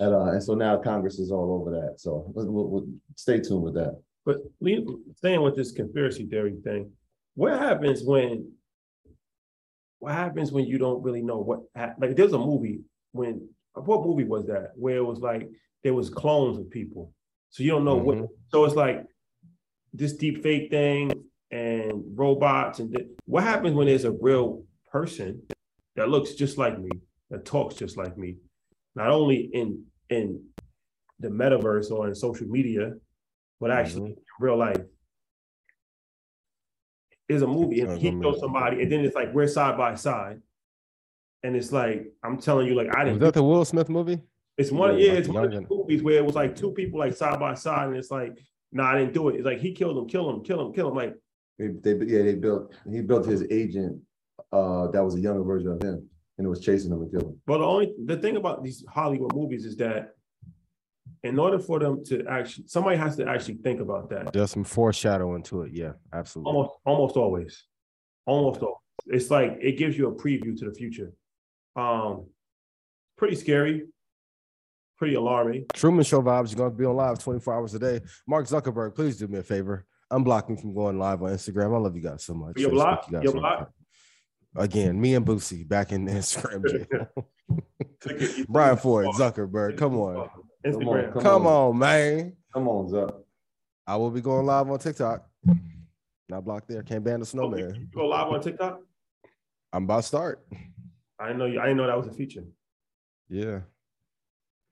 And 0.00 0.14
uh, 0.14 0.30
and 0.30 0.42
so 0.42 0.54
now 0.54 0.78
Congress 0.78 1.18
is 1.18 1.30
all 1.30 1.60
over 1.60 1.70
that, 1.70 2.00
so 2.00 2.32
we'll, 2.34 2.46
we'll, 2.46 2.68
we'll 2.68 2.86
stay 3.14 3.40
tuned 3.40 3.62
with 3.62 3.74
that. 3.74 4.00
But 4.24 4.38
leave, 4.60 4.86
staying 5.16 5.42
with 5.42 5.54
this 5.54 5.72
conspiracy 5.72 6.24
theory 6.24 6.56
thing, 6.64 6.90
what 7.34 7.58
happens 7.58 8.02
when? 8.02 8.52
What 9.98 10.14
happens 10.14 10.50
when 10.50 10.64
you 10.64 10.78
don't 10.78 11.02
really 11.02 11.22
know 11.22 11.38
what 11.38 11.60
hap- 11.74 12.00
like? 12.00 12.16
There's 12.16 12.32
a 12.32 12.38
movie 12.38 12.80
when 13.12 13.48
what 13.74 14.06
movie 14.06 14.24
was 14.24 14.46
that 14.46 14.70
where 14.76 14.96
it 14.96 15.04
was 15.04 15.18
like 15.18 15.50
there 15.84 15.92
was 15.94 16.08
clones 16.08 16.56
of 16.58 16.70
people, 16.70 17.12
so 17.50 17.62
you 17.62 17.70
don't 17.70 17.84
know 17.84 17.96
what. 17.96 18.16
Mm-hmm. 18.16 18.26
So 18.50 18.64
it's 18.64 18.74
like 18.74 19.04
this 19.92 20.14
deep 20.14 20.42
fake 20.42 20.70
thing 20.70 21.12
and 21.50 22.04
robots 22.14 22.78
and 22.78 22.94
th- 22.94 23.08
what 23.24 23.42
happens 23.42 23.74
when 23.74 23.86
there's 23.86 24.04
a 24.04 24.12
real 24.12 24.62
person 24.90 25.42
that 25.96 26.08
looks 26.08 26.34
just 26.34 26.58
like 26.58 26.78
me 26.78 26.90
that 27.30 27.44
talks 27.44 27.74
just 27.74 27.96
like 27.96 28.16
me, 28.16 28.36
not 28.94 29.10
only 29.10 29.50
in 29.52 29.84
in 30.10 30.42
the 31.20 31.28
metaverse 31.28 31.90
or 31.90 32.08
in 32.08 32.14
social 32.14 32.46
media, 32.46 32.92
but 33.60 33.70
actually 33.70 34.10
mm-hmm. 34.10 34.18
in 34.18 34.46
real 34.46 34.56
life. 34.56 34.80
Is 37.28 37.42
a 37.42 37.46
movie 37.46 37.80
and 37.80 37.98
he 37.98 38.10
kills 38.10 38.40
somebody, 38.40 38.80
and 38.80 38.90
then 38.90 39.04
it's 39.04 39.14
like 39.14 39.34
we're 39.34 39.46
side 39.46 39.76
by 39.76 39.94
side, 39.96 40.40
and 41.42 41.54
it's 41.54 41.72
like 41.72 42.10
I'm 42.22 42.38
telling 42.38 42.66
you, 42.66 42.74
like 42.74 42.94
I 42.96 43.04
didn't. 43.04 43.16
Is 43.16 43.20
that 43.20 43.34
the 43.34 43.42
Will 43.42 43.66
Smith 43.66 43.90
movie? 43.90 44.18
It's 44.58 44.72
one, 44.72 44.98
Yeah, 44.98 45.12
it's 45.12 45.28
one 45.28 45.44
of 45.44 45.52
the 45.52 45.66
movies 45.70 46.02
where 46.02 46.16
it 46.16 46.24
was 46.24 46.34
like 46.34 46.56
two 46.56 46.72
people 46.72 46.98
like 46.98 47.14
side 47.16 47.38
by 47.38 47.54
side, 47.54 47.88
and 47.88 47.96
it's 47.96 48.10
like, 48.10 48.36
no, 48.72 48.82
nah, 48.82 48.90
I 48.90 48.98
didn't 48.98 49.14
do 49.14 49.28
it. 49.28 49.36
It's 49.36 49.46
like 49.46 49.60
he 49.60 49.72
killed 49.72 49.96
him, 49.96 50.06
kill 50.08 50.28
him, 50.28 50.42
kill 50.42 50.66
him, 50.66 50.72
kill 50.72 50.88
him. 50.88 50.94
Like 50.94 51.14
They, 51.58 51.68
they 51.68 52.06
yeah, 52.06 52.22
they 52.22 52.34
built 52.34 52.74
he 52.90 53.00
built 53.00 53.24
his 53.26 53.44
agent 53.50 54.00
uh 54.52 54.88
that 54.88 55.04
was 55.04 55.14
a 55.14 55.20
younger 55.20 55.42
version 55.42 55.72
of 55.72 55.82
him 55.82 56.08
and 56.36 56.46
it 56.46 56.48
was 56.48 56.60
chasing 56.60 56.92
him 56.92 57.02
and 57.02 57.10
killing 57.10 57.28
him. 57.28 57.40
Well, 57.46 57.58
the 57.58 57.64
only 57.64 57.94
the 58.04 58.16
thing 58.16 58.36
about 58.36 58.62
these 58.62 58.84
Hollywood 58.88 59.34
movies 59.34 59.64
is 59.64 59.76
that 59.76 60.14
in 61.22 61.38
order 61.38 61.58
for 61.58 61.78
them 61.78 62.04
to 62.04 62.24
actually, 62.26 62.66
somebody 62.68 62.96
has 62.96 63.16
to 63.16 63.28
actually 63.28 63.56
think 63.56 63.80
about 63.80 64.08
that. 64.10 64.32
There's 64.32 64.50
some 64.50 64.64
foreshadowing 64.64 65.42
to 65.44 65.62
it. 65.62 65.72
Yeah, 65.72 65.92
absolutely. 66.12 66.52
Almost, 66.52 66.78
almost 66.84 67.16
always, 67.16 67.64
almost 68.26 68.60
always. 68.62 68.76
It's 69.06 69.30
like 69.30 69.58
it 69.60 69.78
gives 69.78 69.96
you 69.98 70.08
a 70.08 70.14
preview 70.14 70.56
to 70.58 70.64
the 70.66 70.74
future. 70.74 71.12
Um, 71.76 72.26
pretty 73.16 73.36
scary, 73.36 73.86
pretty 74.98 75.14
alarming. 75.14 75.66
Truman 75.72 76.04
Show 76.04 76.20
vibes. 76.22 76.50
You're 76.50 76.58
going 76.58 76.72
to 76.72 76.76
be 76.76 76.84
on 76.84 76.96
live 76.96 77.18
24 77.18 77.54
hours 77.54 77.74
a 77.74 77.78
day. 77.78 78.00
Mark 78.26 78.46
Zuckerberg, 78.46 78.94
please 78.94 79.16
do 79.16 79.26
me 79.28 79.38
a 79.38 79.42
favor. 79.42 79.86
Unblock 80.12 80.48
me 80.48 80.56
from 80.56 80.74
going 80.74 80.98
live 80.98 81.22
on 81.22 81.30
Instagram. 81.30 81.74
I 81.74 81.78
love 81.78 81.94
you 81.96 82.02
guys 82.02 82.24
so 82.24 82.34
much. 82.34 82.54
You're 82.58 82.70
blocked? 82.70 83.08
you 83.08 83.14
guys 83.14 83.24
You're 83.24 83.36
are- 83.36 83.40
blocked? 83.40 83.72
Again, 84.56 85.00
me 85.00 85.14
and 85.14 85.24
Boosie 85.26 85.68
back 85.68 85.92
in 85.92 86.06
Instagram 86.06 86.66
jail. 86.90 87.08
Took 88.00 88.12
it- 88.12 88.20
you 88.20 88.44
took 88.44 88.48
Brian 88.48 88.76
Ford, 88.76 89.06
too 89.06 89.12
far. 89.18 89.32
Zuckerberg, 89.32 89.76
come 89.78 89.96
on. 89.96 90.28
Instagram. 90.66 91.12
Come 91.12 91.22
Come 91.22 91.46
on. 91.46 91.52
on, 91.70 91.78
man. 91.78 92.32
Come 92.52 92.66
on, 92.68 92.88
Zuck. 92.90 93.14
I 93.86 93.96
will 93.96 94.10
be 94.10 94.20
going 94.20 94.46
live 94.46 94.68
on 94.70 94.78
TikTok. 94.78 95.26
Not 96.28 96.44
blocked 96.44 96.68
there. 96.68 96.82
Can't 96.82 97.04
ban 97.04 97.20
the 97.20 97.24
Oh, 97.24 97.28
snowman. 97.28 97.74
You 97.74 97.86
go 97.94 98.06
live 98.06 98.28
on 98.28 98.40
TikTok? 98.42 98.80
I'm 99.72 99.84
about 99.84 99.98
to 99.98 100.02
start. 100.02 100.46
I 101.18 101.26
didn't 101.28 101.38
know. 101.38 101.46
You, 101.46 101.60
I 101.60 101.64
didn't 101.64 101.76
know 101.76 101.86
that 101.86 101.96
was 101.98 102.06
a 102.06 102.12
feature. 102.12 102.44
Yeah. 103.28 103.60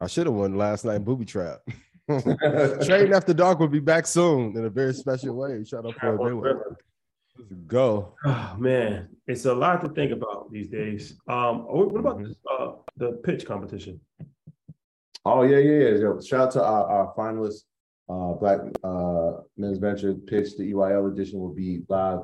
I 0.00 0.06
should 0.06 0.26
have 0.26 0.34
won 0.34 0.56
last 0.56 0.84
night 0.84 0.96
in 0.96 1.04
Booby 1.04 1.24
Trap. 1.24 1.60
Trading 2.08 3.12
After 3.12 3.34
Dark 3.34 3.58
will 3.58 3.68
be 3.68 3.80
back 3.80 4.06
soon 4.06 4.56
in 4.56 4.64
a 4.64 4.70
very 4.70 4.94
special 4.94 5.34
way. 5.34 5.64
Shout 5.64 5.86
out 5.86 5.94
for 5.94 6.18
Mayweather. 6.18 6.76
Let's 7.38 7.52
go. 7.66 8.14
Oh 8.24 8.54
man, 8.58 9.08
it's 9.26 9.44
a 9.44 9.54
lot 9.54 9.82
to 9.82 9.90
think 9.90 10.12
about 10.12 10.50
these 10.50 10.68
days. 10.68 11.14
Um, 11.28 11.64
what 11.66 11.90
what 11.90 12.00
about 12.00 12.22
this, 12.22 12.34
uh, 12.50 12.72
the 12.96 13.12
pitch 13.24 13.44
competition? 13.44 14.00
Oh 15.24 15.42
yeah, 15.42 15.58
yeah, 15.58 15.88
yeah. 15.88 16.20
Shout 16.24 16.40
out 16.40 16.50
to 16.52 16.64
our, 16.64 16.86
our 16.86 17.14
finalists. 17.14 17.64
Uh, 18.08 18.34
Black 18.34 18.60
uh, 18.84 19.42
Men's 19.56 19.78
Venture 19.78 20.14
pitch, 20.14 20.56
the 20.56 20.72
EYL 20.72 21.12
edition 21.12 21.40
will 21.40 21.52
be 21.52 21.82
live 21.88 22.20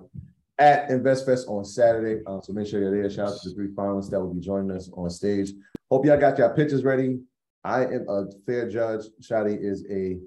at 0.59 0.89
InvestFest 0.89 1.49
on 1.49 1.65
Saturday. 1.65 2.23
Uh, 2.25 2.41
so 2.41 2.53
make 2.53 2.69
sure 2.69 2.81
you're 2.81 3.03
there. 3.03 3.11
Shout 3.11 3.29
out 3.29 3.41
to 3.43 3.49
the 3.49 3.55
three 3.55 3.69
finalists 3.69 4.11
that 4.11 4.21
will 4.21 4.33
be 4.33 4.41
joining 4.41 4.71
us 4.71 4.89
on 4.95 5.11
stage. 5.11 5.51
Hope 5.91 6.07
y'all 6.07 6.17
got 6.17 6.39
your 6.39 6.55
pitches 6.55 6.85
ready. 6.85 7.19
I 7.65 7.85
am 7.85 8.07
a 8.09 8.25
fair 8.47 8.69
judge. 8.69 9.05
Shadi 9.21 9.57
is 9.63 9.85
a 9.91 10.19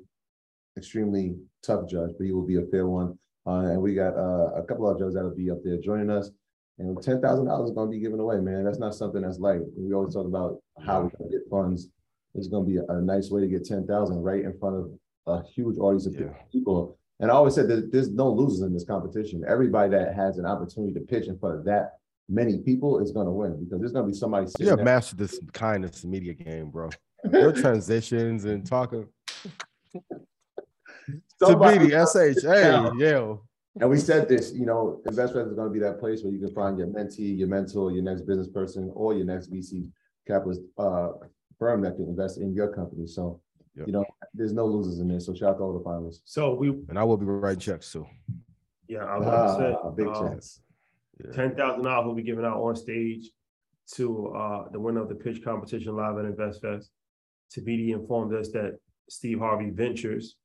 extremely 0.77 1.35
tough 1.63 1.87
judge, 1.87 2.11
but 2.17 2.25
he 2.25 2.31
will 2.31 2.45
be 2.45 2.57
a 2.57 2.65
fair 2.71 2.87
one. 2.87 3.17
Uh, 3.47 3.59
and 3.71 3.81
we 3.81 3.93
got 3.93 4.15
uh, 4.15 4.53
a 4.55 4.63
couple 4.67 4.89
of 4.89 4.97
judges 4.97 5.13
that'll 5.15 5.35
be 5.35 5.51
up 5.51 5.59
there 5.63 5.77
joining 5.77 6.09
us. 6.09 6.31
And 6.79 7.01
ten 7.01 7.21
thousand 7.21 7.45
dollars 7.45 7.69
is 7.69 7.75
going 7.75 7.87
to 7.89 7.91
be 7.91 7.99
given 7.99 8.19
away, 8.19 8.39
man. 8.39 8.63
That's 8.65 8.79
not 8.79 8.95
something 8.95 9.21
that's 9.21 9.39
light. 9.39 9.61
We 9.77 9.93
always 9.93 10.13
talk 10.13 10.25
about 10.25 10.57
how 10.85 11.03
we 11.03 11.09
can 11.11 11.29
get 11.29 11.41
funds. 11.49 11.89
It's 12.33 12.47
going 12.47 12.65
to 12.65 12.69
be 12.69 12.77
a, 12.77 12.83
a 12.97 13.01
nice 13.01 13.29
way 13.29 13.41
to 13.41 13.47
get 13.47 13.65
ten 13.65 13.87
thousand 13.87 14.21
right 14.21 14.43
in 14.43 14.57
front 14.59 14.75
of 14.75 14.91
a 15.27 15.43
huge 15.47 15.77
audience 15.77 16.05
of 16.05 16.15
Yeah. 16.15 16.33
people. 16.51 16.97
And 17.21 17.31
I 17.31 17.33
always 17.35 17.55
said 17.55 17.69
that 17.69 17.93
there's 17.93 18.09
no 18.11 18.29
losers 18.29 18.61
in 18.61 18.73
this 18.73 18.83
competition. 18.83 19.43
Everybody 19.47 19.89
that 19.91 20.15
has 20.15 20.37
an 20.37 20.45
opportunity 20.45 20.93
to 20.95 20.99
pitch 20.99 21.27
in 21.27 21.39
front 21.39 21.59
of 21.59 21.65
that 21.65 21.93
many 22.27 22.57
people 22.57 22.99
is 22.99 23.11
going 23.11 23.27
to 23.27 23.31
win 23.31 23.63
because 23.63 23.79
there's 23.79 23.91
going 23.91 24.05
to 24.05 24.11
be 24.11 24.17
somebody 24.17 24.47
You 24.59 24.69
have 24.69 24.79
mastered 24.81 25.19
this 25.19 25.39
kindness 25.53 26.03
media 26.03 26.33
game, 26.33 26.69
bro. 26.71 26.89
Your 27.31 27.51
transitions 27.51 28.45
and 28.45 28.65
talking 28.65 29.07
to 29.93 30.01
Somebody- 31.41 31.79
BD, 31.89 31.93
SH. 32.05 32.41
Hey. 32.43 33.37
And 33.81 33.89
we 33.89 33.97
said 33.97 34.29
this, 34.29 34.53
you 34.53 34.65
know, 34.65 35.01
InvestFest 35.05 35.47
is 35.49 35.53
going 35.53 35.67
to 35.67 35.73
be 35.73 35.79
that 35.79 35.99
place 35.99 36.23
where 36.23 36.31
you 36.31 36.39
can 36.39 36.53
find 36.53 36.77
your 36.77 36.87
mentee, 36.87 37.37
your 37.37 37.49
mentor, 37.49 37.91
your 37.91 38.03
next 38.03 38.21
business 38.21 38.47
person, 38.47 38.89
or 38.95 39.13
your 39.13 39.25
next 39.25 39.51
VC 39.51 39.91
capitalist 40.25 40.61
uh, 40.77 41.09
firm 41.59 41.81
that 41.81 41.97
can 41.97 42.07
invest 42.07 42.37
in 42.37 42.53
your 42.53 42.73
company. 42.73 43.05
So, 43.07 43.41
Yep. 43.77 43.87
you 43.87 43.91
know, 43.93 44.05
there's 44.33 44.53
no 44.53 44.65
losers 44.65 44.99
in 44.99 45.09
this. 45.09 45.25
So 45.25 45.33
shout 45.33 45.49
out 45.49 45.57
to 45.57 45.63
all 45.63 45.73
the 45.77 45.83
finalists. 45.83 46.21
So 46.23 46.53
we, 46.53 46.69
And 46.87 46.97
I 46.97 47.03
will 47.03 47.17
be 47.17 47.25
writing 47.25 47.59
checks 47.59 47.91
too. 47.91 48.07
yeah, 48.87 49.03
I 49.03 49.17
was 49.17 49.27
about 49.27 49.57
to 49.57 49.77
Ah, 49.77 49.89
say, 49.89 49.95
big 49.97 50.07
um, 50.07 50.13
chance. 50.29 50.61
Yeah. 51.21 51.31
ten 51.33 51.55
thousand 51.57 51.83
dollars 51.83 52.05
will 52.07 52.15
be 52.15 52.23
given 52.23 52.45
out 52.45 52.55
on 52.61 52.73
stage 52.77 53.31
to 53.95 54.27
uh 54.29 54.69
the 54.69 54.79
winner 54.79 55.01
of 55.01 55.09
the 55.09 55.15
pitch 55.15 55.43
competition 55.43 55.93
live 55.97 56.17
at 56.17 56.23
InvestFest. 56.23 56.87
TBD 57.55 57.91
informed 57.93 58.33
us 58.33 58.49
that 58.51 58.77
Steve 59.09 59.39
Harvey 59.39 59.69
Ventures 59.69 60.35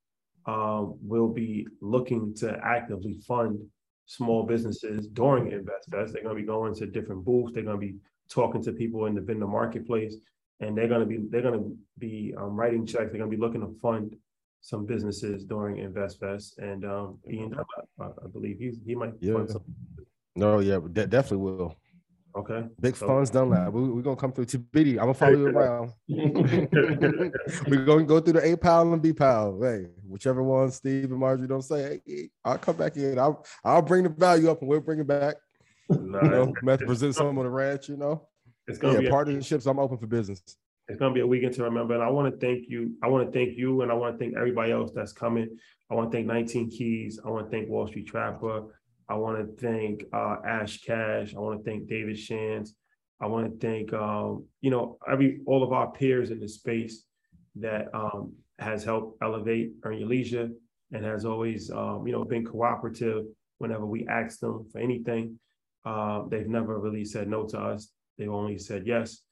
um 0.47 0.97
will 1.03 1.29
be 1.29 1.67
looking 1.83 2.35
to 2.35 2.59
actively 2.65 3.15
fund 3.29 3.59
small 4.07 4.43
businesses 4.45 5.07
during 5.09 5.51
InvestFest. 5.51 6.13
They're 6.13 6.23
gonna 6.23 6.35
be 6.35 6.43
going 6.43 6.75
to 6.77 6.87
different 6.87 7.25
booths. 7.25 7.53
They're 7.55 7.63
gonna 7.65 7.79
be 7.79 7.97
talking 8.31 8.63
to 8.63 8.73
people 8.73 9.07
in 9.07 9.15
the 9.15 9.21
vendor 9.21 9.47
marketplace, 9.47 10.17
and 10.61 10.77
they're 10.77 10.89
gonna 10.89 11.07
be 11.07 11.19
they're 11.31 11.43
gonna 11.43 11.65
be 11.99 12.35
um, 12.39 12.57
writing 12.57 12.87
checks. 12.87 13.11
They're 13.11 13.19
gonna 13.19 13.31
be 13.31 13.37
looking 13.37 13.61
to 13.61 13.79
fund 13.81 14.17
some 14.63 14.85
businesses 14.87 15.45
during 15.45 15.77
InvestFest, 15.77 16.59
and 16.59 16.85
um, 16.85 17.19
Ian, 17.31 17.55
I, 18.01 18.05
I 18.05 18.27
believe 18.33 18.59
he's 18.59 18.79
he 18.85 18.95
might 18.95 19.15
Yeah. 19.21 19.35
fund 19.35 19.51
some. 19.51 19.63
No, 20.37 20.61
yeah, 20.61 20.79
de- 20.93 21.07
definitely 21.07 21.39
will. 21.39 21.77
Okay. 22.36 22.65
Big 22.81 22.94
So- 22.97 23.07
funds 23.07 23.31
done 23.31 23.51
that. 23.51 23.73
We're 23.73 23.82
we 23.90 24.02
going 24.02 24.16
to 24.16 24.20
come 24.20 24.32
through 24.32 24.47
TBD. 24.47 24.90
I'm 24.98 25.07
going 25.07 25.15
to 25.15 25.19
follow 25.19 25.32
you 25.39 25.47
around. 25.48 25.93
We're 26.09 27.85
going 27.85 28.01
to 28.01 28.05
go 28.07 28.20
through 28.20 28.35
the 28.35 28.52
A 28.52 28.57
pile 28.57 28.93
and 28.93 29.02
B 29.02 29.12
pile. 29.12 29.59
Hey, 29.61 29.86
whichever 30.09 30.43
one 30.43 30.70
Steve 30.70 31.11
and 31.11 31.19
Marjorie 31.19 31.48
don't 31.48 31.62
say, 31.62 32.01
hey, 32.07 32.28
I'll 32.44 32.59
come 32.59 32.77
back 32.77 32.97
in. 32.97 33.19
I'll, 33.19 33.44
I'll 33.65 33.82
bring 33.82 34.05
the 34.05 34.11
value 34.11 34.51
up 34.51 34.61
and 34.61 34.69
we'll 34.69 34.81
bring 34.81 35.01
it 35.01 35.07
back. 35.07 35.36
Nah, 35.89 36.23
You 36.23 36.28
know, 36.31 36.43
it's- 36.43 36.55
we 36.62 36.70
have 36.70 36.81
to 36.81 36.86
present 36.86 37.15
some 37.15 37.36
on 37.39 37.44
the 37.44 37.51
ranch, 37.51 37.89
you 37.89 37.97
know. 37.97 38.28
it's 38.69 38.78
gonna 38.78 38.94
Yeah, 38.94 39.01
be 39.01 39.07
a, 39.07 39.11
partnerships. 39.11 39.66
I'm 39.66 39.78
open 39.81 39.98
for 39.98 40.07
business. 40.07 40.40
it's 40.89 40.98
gonna 40.98 41.15
be 41.15 41.20
a 41.20 41.27
weekend 41.27 41.55
to 41.55 41.65
remember. 41.65 41.94
And 41.94 42.02
I 42.02 42.11
want 42.11 42.32
to 42.32 42.39
thank 42.47 42.69
you. 42.69 42.94
I 43.02 43.09
want 43.09 43.27
to 43.27 43.32
thank 43.32 43.57
you, 43.59 43.82
and 43.82 43.90
I 43.90 43.94
want 43.94 44.15
to 44.15 44.19
thank 44.24 44.36
everybody 44.36 44.70
else 44.73 44.93
that's 44.94 45.12
coming. 45.12 45.48
I 45.90 45.94
want 45.94 46.12
to 46.12 46.16
thank 46.16 46.28
19 46.28 46.70
Keys. 46.70 47.19
I 47.24 47.28
want 47.31 47.47
to 47.47 47.57
thank 47.57 47.69
Wall 47.69 47.89
Street 47.89 48.07
Trapper. 48.07 48.62
I 49.11 49.15
want 49.15 49.39
to 49.39 49.61
thank 49.61 50.05
uh, 50.12 50.37
Ash 50.47 50.81
Cash. 50.82 51.35
I 51.35 51.41
want 51.41 51.59
to 51.59 51.69
thank 51.69 51.89
David 51.89 52.16
Shands. 52.16 52.77
I 53.20 53.27
want 53.27 53.51
to 53.51 53.66
thank 53.66 53.93
um, 53.93 54.47
you 54.61 54.70
know 54.70 54.99
every 55.11 55.41
all 55.47 55.65
of 55.65 55.73
our 55.73 55.91
peers 55.91 56.31
in 56.31 56.39
the 56.39 56.49
space 56.49 57.05
that 57.57 57.93
um, 57.93 58.32
has 58.61 58.85
helped 58.85 59.19
elevate 59.20 59.73
Earn 59.82 59.99
Your 59.99 60.09
Leisure 60.09 60.49
and 60.93 61.05
has 61.05 61.24
always 61.24 61.73
um, 61.73 62.07
you 62.07 62.12
know 62.12 62.24
been 62.24 62.47
cooperative 62.47 63.24
whenever 63.59 63.85
we 63.85 64.07
ask 64.07 64.39
them 64.39 64.65
for 64.70 64.78
anything. 64.78 65.41
Uh, 65.85 66.23
they've 66.28 66.49
never 66.49 66.78
really 66.78 67.05
said 67.05 67.27
no 67.27 67.47
to 67.49 67.59
us. 67.59 67.91
They've 68.16 68.31
only 68.31 68.59
said 68.59 68.87
yes, 68.87 69.23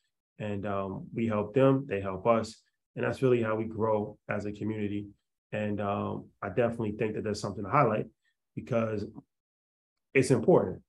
and 0.41 0.67
um, 0.67 1.07
we 1.15 1.29
help 1.29 1.55
them. 1.55 1.87
They 1.89 2.01
help 2.01 2.27
us, 2.27 2.61
and 2.97 3.05
that's 3.05 3.23
really 3.23 3.45
how 3.45 3.55
we 3.55 3.67
grow 3.67 4.19
as 4.29 4.45
a 4.45 4.51
community. 4.51 5.07
And 5.53 5.81
um, 5.81 6.27
I 6.43 6.49
definitely 6.49 6.97
think 6.99 7.15
that 7.15 7.23
there's 7.23 7.41
something 7.41 7.65
to 7.65 7.71
highlight 7.71 8.07
because 8.57 9.05
it's 10.19 10.31
important. 10.31 10.83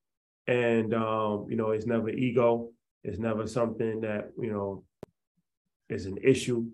And 0.48 0.94
um, 0.94 1.46
you 1.50 1.56
know, 1.56 1.72
it's 1.72 1.86
never 1.86 2.10
ego. 2.10 2.70
It's 3.04 3.20
never 3.20 3.48
something 3.48 4.02
that 4.02 4.32
you 4.38 4.52
know 4.52 4.84
is 5.90 6.06
an 6.06 6.18
issue. 6.24 6.66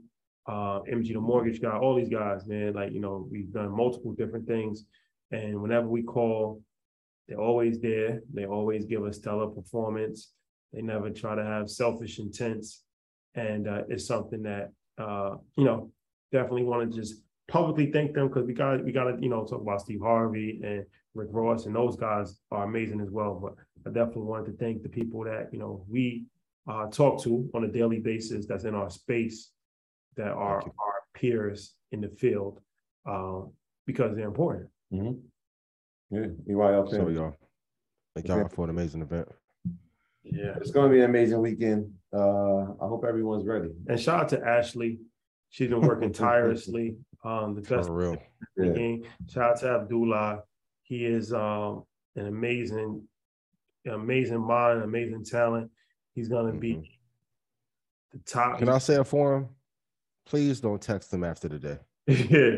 Uh, 0.48 0.80
MG 0.84 1.14
the 1.14 1.20
mortgage 1.20 1.60
guy, 1.62 1.76
all 1.78 1.96
these 1.96 2.10
guys, 2.10 2.46
man. 2.46 2.74
Like 2.74 2.94
you 2.94 3.02
know, 3.02 3.28
we've 3.30 3.52
done 3.52 3.76
multiple 3.76 4.14
different 4.14 4.48
things, 4.48 4.86
and 5.32 5.62
whenever 5.62 5.88
we 5.88 6.04
call, 6.04 6.62
they're 7.28 7.40
always 7.40 7.80
there. 7.82 8.22
They 8.34 8.46
always 8.46 8.86
give 8.86 9.04
a 9.06 9.12
stellar 9.12 9.48
performance. 9.48 10.32
They 10.72 10.82
never 10.82 11.10
try 11.10 11.36
to 11.36 11.44
have 11.44 11.70
selfish 11.70 12.20
intents, 12.20 12.84
and 13.34 13.68
uh, 13.68 13.82
it's 13.90 14.08
something 14.08 14.44
that 14.44 14.72
uh, 14.98 15.36
you 15.58 15.66
know 15.66 15.92
definitely 16.32 16.64
want 16.64 16.90
to 16.90 16.98
just 16.98 17.16
publicly 17.48 17.92
thank 17.92 18.14
them 18.14 18.28
because 18.30 18.46
we 18.46 18.54
got 18.54 18.84
we 18.86 18.94
got 18.94 19.06
to 19.06 19.18
you 19.20 19.30
know 19.30 19.46
talk 19.46 19.62
about 19.62 19.82
Steve 19.82 20.02
Harvey 20.02 20.62
and 20.64 20.86
Rick 21.16 21.30
Ross 21.32 21.66
and 21.66 21.76
those 21.76 21.96
guys 21.96 22.38
are 22.52 22.66
amazing 22.66 23.02
as 23.02 23.10
well. 23.10 23.40
But 23.42 23.56
I 23.88 23.94
definitely 23.94 24.24
wanted 24.24 24.52
to 24.52 24.58
thank 24.64 24.84
the 24.84 24.90
people 24.90 25.24
that 25.24 25.50
you 25.52 25.60
know 25.60 25.84
we 25.90 26.26
uh, 26.70 26.88
talk 26.88 27.24
to 27.24 27.50
on 27.56 27.64
a 27.64 27.68
daily 27.68 28.00
basis 28.00 28.46
that's 28.46 28.66
in 28.66 28.76
our 28.76 28.90
space 28.90 29.52
that 30.18 30.28
are 30.32 30.62
our 30.62 30.96
peers 31.14 31.74
in 31.92 32.02
the 32.02 32.10
field 32.10 32.60
um, 33.06 33.52
because 33.86 34.16
they're 34.16 34.28
important. 34.28 34.68
Mm-hmm. 34.94 35.14
Yeah, 36.16 36.28
EYL 36.50 36.90
So 36.90 36.98
family. 36.98 37.16
y'all, 37.16 37.36
thank 38.16 38.28
y'all 38.28 38.48
for 38.50 38.66
an 38.66 38.70
amazing 38.70 39.02
event. 39.02 39.28
Yeah. 40.24 40.56
It's 40.58 40.72
gonna 40.72 40.90
be 40.90 41.00
an 41.00 41.06
amazing 41.06 41.40
weekend. 41.42 41.92
Uh, 42.14 42.64
I 42.82 42.88
hope 42.88 43.06
everyone's 43.08 43.46
ready. 43.46 43.70
And 43.88 44.00
shout 44.00 44.22
out 44.22 44.30
to 44.30 44.44
Ashley. 44.46 45.00
She's 45.50 45.70
been 45.70 45.82
working 45.82 46.12
tirelessly. 46.26 46.98
Um, 47.24 47.56
the 47.56 47.62
best 47.62 47.88
For 47.88 47.94
real. 47.96 48.18
in 48.58 48.68
the 48.68 48.74
game. 48.74 49.04
Shout 49.30 49.52
out 49.52 49.60
to 49.62 49.70
Abdullah. 49.70 50.44
He 50.86 51.04
is 51.04 51.34
um 51.34 51.84
an 52.16 52.28
amazing, 52.28 53.04
amazing 53.92 54.40
mind, 54.42 54.84
amazing 54.84 55.26
talent. 55.26 55.70
He's 56.14 56.30
gonna 56.30 56.54
be 56.54 57.00
the 58.12 58.20
top. 58.20 58.60
Can 58.60 58.70
I 58.70 58.78
say 58.78 58.96
it 58.96 59.04
for 59.08 59.36
him? 59.36 59.50
Please 60.26 60.60
don't 60.62 60.82
text 60.82 61.12
him 61.14 61.24
after 61.24 61.48
the 61.50 61.60
day. 61.60 61.78
yeah. 62.08 62.58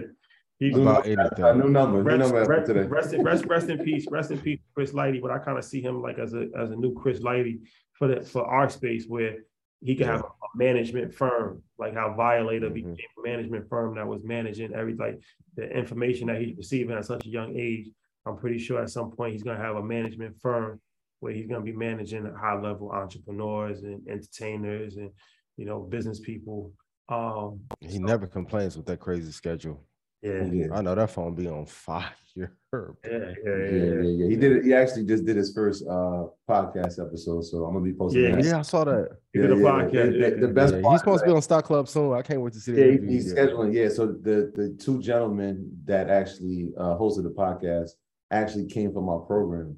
He's 0.59 0.75
About 0.75 1.05
A 1.05 1.09
anything. 1.11 1.59
new 1.61 1.69
number, 1.69 2.03
new 2.03 2.17
number 2.17 2.41
after 2.41 2.49
rest, 2.51 2.67
today. 2.67 2.81
rest, 2.87 3.13
in, 3.13 3.23
rest, 3.23 3.45
rest 3.45 3.69
in 3.69 3.77
peace, 3.77 4.07
rest 4.09 4.31
in 4.31 4.39
peace, 4.39 4.59
Chris 4.73 4.91
Lighty. 4.91 5.21
But 5.21 5.29
I 5.31 5.37
kind 5.37 5.57
of 5.57 5.63
see 5.63 5.81
him 5.81 6.01
like 6.01 6.17
as 6.17 6.33
a 6.33 6.47
as 6.57 6.71
a 6.71 6.75
new 6.75 6.93
Chris 6.95 7.19
Lighty 7.19 7.59
for 7.93 8.07
the 8.07 8.21
for 8.23 8.43
our 8.45 8.67
space 8.69 9.05
where 9.07 9.35
he 9.81 9.95
can 9.95 10.07
have 10.07 10.21
a 10.21 10.29
management 10.55 11.13
firm, 11.13 11.61
like 11.77 11.93
how 11.93 12.13
Violator 12.15 12.71
became 12.71 12.97
a 13.19 13.27
management 13.29 13.69
firm 13.69 13.95
that 13.95 14.07
was 14.07 14.23
managing 14.23 14.73
every 14.73 14.95
like 14.95 15.19
the 15.55 15.69
information 15.69 16.27
that 16.27 16.41
he's 16.41 16.57
receiving 16.57 16.97
at 16.97 17.05
such 17.05 17.25
a 17.25 17.29
young 17.29 17.55
age. 17.55 17.89
I'm 18.27 18.37
pretty 18.37 18.59
sure 18.59 18.81
at 18.81 18.89
some 18.89 19.11
point 19.11 19.33
he's 19.33 19.43
gonna 19.43 19.59
have 19.61 19.75
a 19.77 19.83
management 19.83 20.35
firm 20.41 20.79
where 21.19 21.33
he's 21.33 21.47
gonna 21.47 21.63
be 21.63 21.71
managing 21.73 22.25
high 22.39 22.59
level 22.59 22.91
entrepreneurs 22.91 23.83
and 23.83 24.07
entertainers 24.07 24.97
and 24.97 25.09
you 25.57 25.65
know 25.65 25.79
business 25.81 26.19
people. 26.19 26.71
Um, 27.09 27.61
He 27.79 27.99
never 27.99 28.27
complains 28.27 28.75
with 28.75 28.85
that 28.87 28.99
crazy 28.99 29.31
schedule. 29.31 29.83
yeah, 30.21 30.43
Yeah. 30.43 30.67
I 30.73 30.81
know 30.81 30.93
that 30.95 31.09
phone 31.09 31.33
be 31.35 31.47
on 31.47 31.65
fire. 31.65 32.11
yeah, 32.35 32.47
yeah, 32.73 32.79
Yeah, 33.05 33.17
yeah. 33.43 33.55
yeah, 33.73 34.01
yeah. 34.01 34.27
He 34.27 34.35
did. 34.35 34.65
He 34.65 34.73
actually 34.73 35.05
just 35.05 35.25
did 35.25 35.37
his 35.37 35.53
first 35.53 35.83
uh 35.87 36.25
podcast 36.47 37.03
episode, 37.03 37.43
so 37.45 37.65
I'm 37.65 37.73
gonna 37.73 37.85
be 37.85 37.93
posting. 37.93 38.23
Yeah, 38.23 38.35
that. 38.35 38.43
Yeah, 38.43 38.59
I 38.59 38.61
saw 38.61 38.83
that. 38.83 39.09
He 39.33 39.39
did 39.39 39.51
a 39.51 39.55
Yeah, 39.55 39.61
yeah. 39.61 39.71
podcast. 39.71 39.91
The- 40.11 40.17
yeah, 40.19 40.29
the 40.31 40.47
yeah. 40.47 40.53
best 40.59 40.73
Yeah, 40.75 40.81
part 40.81 40.93
he's 40.93 40.99
supposed 41.01 41.23
to 41.23 41.29
be 41.29 41.35
on 41.35 41.41
Stock 41.41 41.63
Club 41.65 41.87
soon. 41.87 42.13
I 42.13 42.21
can't 42.21 42.41
wait 42.41 42.53
to 42.53 42.59
see 42.59 42.73
the 42.73 42.79
Yeah, 42.81 42.85
he- 42.87 42.91
interview. 42.97 43.09
he's 43.11 43.33
Yeah. 43.33 43.39
scheduling. 43.39 43.73
Yeah, 43.73 43.89
so 43.89 44.05
the 44.07 44.51
the 44.53 44.75
two 44.77 45.01
gentlemen 45.01 45.71
that 45.85 46.09
actually 46.09 46.73
uh, 46.77 46.95
hosted 46.97 47.23
the 47.23 47.31
podcast 47.31 47.91
actually 48.31 48.67
came 48.67 48.91
from 48.93 49.09
our 49.09 49.19
program. 49.19 49.77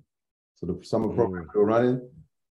So 0.56 0.66
the 0.66 0.84
summer 0.84 1.10
program 1.10 1.48
we 1.54 1.60
were 1.60 1.66
running, 1.66 2.10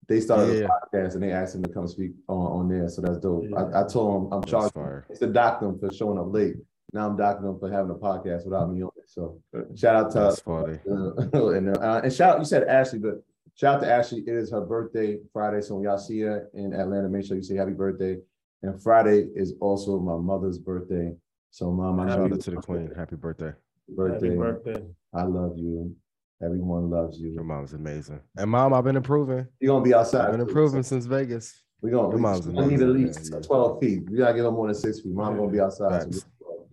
they 0.08 0.20
started 0.20 0.48
Mm. 0.48 0.60
Yeah. 0.62 0.68
a 0.68 0.96
podcast 0.96 1.14
and 1.14 1.22
they 1.22 1.32
asked 1.32 1.54
him 1.54 1.62
to 1.62 1.68
come 1.68 1.86
speak 1.86 2.12
on, 2.28 2.60
on 2.60 2.68
there. 2.68 2.88
So 2.88 3.02
that's 3.02 3.18
dope. 3.18 3.44
Yeah. 3.48 3.56
I, 3.58 3.82
I 3.84 3.86
told 3.86 4.22
him 4.26 4.32
I'm 4.32 4.40
That's 4.40 4.50
charged. 4.50 4.74
fire. 4.74 5.06
It's 5.10 5.18
to 5.20 5.26
dock 5.26 5.60
them 5.60 5.78
for 5.78 5.92
showing 5.92 6.18
up 6.18 6.32
late. 6.32 6.56
Now 6.94 7.06
I'm 7.06 7.16
docking 7.18 7.44
them 7.44 7.58
for 7.58 7.70
having 7.70 7.90
a 7.90 7.94
podcast 7.94 8.44
without 8.46 8.72
me 8.72 8.82
on 8.82 8.90
it. 8.96 9.04
So 9.08 9.38
shout 9.76 9.94
out 9.96 10.10
to 10.12 10.18
That's 10.20 10.40
funny. 10.40 10.78
uh, 10.90 11.48
and, 11.50 11.76
uh, 11.76 12.00
and 12.02 12.12
shout 12.12 12.34
out, 12.34 12.38
you 12.38 12.46
said 12.46 12.64
Ashley, 12.66 12.98
but 13.00 13.22
shout 13.54 13.76
out 13.76 13.80
to 13.82 13.92
Ashley. 13.92 14.20
It 14.26 14.34
is 14.34 14.50
her 14.52 14.62
birthday 14.62 15.18
Friday. 15.34 15.60
So 15.60 15.74
when 15.74 15.84
y'all 15.84 15.98
see 15.98 16.20
her 16.20 16.48
in 16.54 16.72
Atlanta, 16.72 17.10
make 17.10 17.26
sure 17.26 17.36
you 17.36 17.42
say 17.42 17.56
happy 17.56 17.72
birthday. 17.72 18.16
And 18.62 18.82
Friday 18.82 19.28
is 19.36 19.52
also 19.60 19.98
my 19.98 20.16
mother's 20.16 20.58
birthday. 20.58 21.12
So 21.50 21.70
mom, 21.70 22.00
I 22.00 22.08
Shout 22.08 22.32
out 22.32 22.40
to 22.40 22.50
the 22.52 22.56
queen. 22.56 22.90
Happy 22.96 23.16
birthday. 23.16 23.52
Birthday. 23.94 24.28
Happy 24.28 24.38
birthday. 24.38 24.84
I 25.14 25.22
love 25.24 25.54
you. 25.56 25.94
Everyone 26.42 26.88
loves 26.90 27.18
you. 27.18 27.30
Your 27.30 27.42
mom's 27.44 27.72
amazing. 27.72 28.20
And 28.36 28.50
mom, 28.50 28.72
I've 28.72 28.84
been 28.84 28.96
improving. 28.96 29.46
You're 29.60 29.72
gonna 29.74 29.84
be 29.84 29.94
outside. 29.94 30.26
I've 30.26 30.32
been 30.32 30.40
improving 30.40 30.82
so 30.82 30.90
since 30.90 31.06
Vegas. 31.06 31.64
We're 31.80 31.90
gonna 31.90 32.10
Your 32.10 32.18
mom's 32.18 32.46
we 32.46 32.66
need 32.66 32.80
at 32.82 32.88
least 32.88 33.30
man, 33.32 33.40
yeah. 33.42 33.46
12 33.46 33.80
feet. 33.80 34.02
You 34.10 34.18
gotta 34.18 34.34
get 34.34 34.42
them 34.42 34.54
more 34.54 34.66
than 34.66 34.74
six 34.74 35.00
feet. 35.00 35.12
Mom 35.12 35.36
gonna 35.36 35.50
be 35.50 35.60
outside. 35.60 36.02
so 36.02 36.20
Facts. 36.20 36.26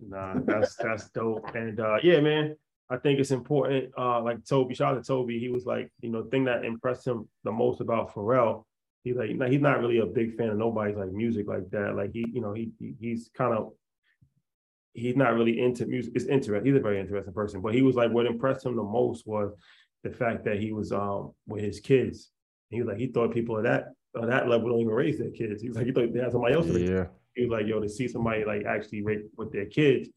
Nah, 0.08 0.34
that's 0.44 0.76
that's 0.76 1.08
dope. 1.10 1.52
And 1.54 1.80
uh 1.80 1.96
yeah, 2.02 2.20
man, 2.20 2.54
I 2.90 2.96
think 2.98 3.18
it's 3.18 3.30
important. 3.32 3.90
Uh 3.98 4.22
like 4.22 4.44
Toby, 4.44 4.74
shout 4.74 4.96
out 4.96 5.02
to 5.02 5.06
Toby. 5.06 5.38
He 5.38 5.48
was 5.48 5.64
like, 5.66 5.90
you 6.00 6.10
know, 6.10 6.22
the 6.22 6.30
thing 6.30 6.44
that 6.44 6.64
impressed 6.64 7.06
him 7.06 7.28
the 7.44 7.50
most 7.52 7.80
about 7.80 8.12
Pharrell. 8.14 8.64
He's 9.02 9.16
like, 9.16 9.30
he's 9.30 9.60
not 9.60 9.80
really 9.80 9.98
a 9.98 10.06
big 10.06 10.36
fan 10.36 10.48
of 10.48 10.58
nobody's 10.58 10.96
like 10.96 11.12
music 11.12 11.46
like 11.48 11.70
that. 11.70 11.94
Like 11.96 12.12
he, 12.12 12.26
you 12.32 12.40
know, 12.40 12.52
he 12.52 12.70
he- 12.78 12.94
he's 13.00 13.30
kind 13.36 13.52
of 13.56 13.72
he's 14.96 15.16
not 15.16 15.34
really 15.34 15.60
into 15.60 15.86
music. 15.86 16.12
It's 16.16 16.24
interesting. 16.24 16.64
He's 16.64 16.80
a 16.80 16.82
very 16.82 16.98
interesting 16.98 17.32
person. 17.34 17.60
But 17.60 17.74
he 17.74 17.82
was 17.82 17.94
like, 17.96 18.10
what 18.10 18.26
impressed 18.26 18.64
him 18.64 18.76
the 18.76 18.82
most 18.82 19.26
was 19.26 19.52
the 20.02 20.10
fact 20.10 20.44
that 20.44 20.58
he 20.58 20.72
was 20.72 20.90
um 20.92 21.32
with 21.46 21.62
his 21.62 21.80
kids. 21.80 22.30
He 22.70 22.80
was 22.80 22.88
like, 22.88 22.98
he 22.98 23.06
thought 23.08 23.32
people 23.32 23.58
at 23.58 23.64
that 23.64 23.88
on 24.20 24.28
that 24.28 24.48
level 24.48 24.70
don't 24.70 24.80
even 24.80 24.92
raise 24.92 25.18
their 25.18 25.30
kids. 25.30 25.62
He 25.62 25.68
was 25.68 25.76
like, 25.76 25.86
he 25.86 25.92
thought 25.92 26.12
they 26.12 26.20
had 26.20 26.32
somebody 26.32 26.54
else. 26.54 26.66
Yeah. 26.66 27.06
he 27.34 27.42
was 27.44 27.50
like, 27.50 27.66
yo, 27.66 27.80
to 27.80 27.88
see 27.88 28.08
somebody 28.08 28.44
like 28.44 28.64
actually 28.64 29.02
rape 29.02 29.26
with 29.36 29.52
their 29.52 29.66
kids 29.66 30.08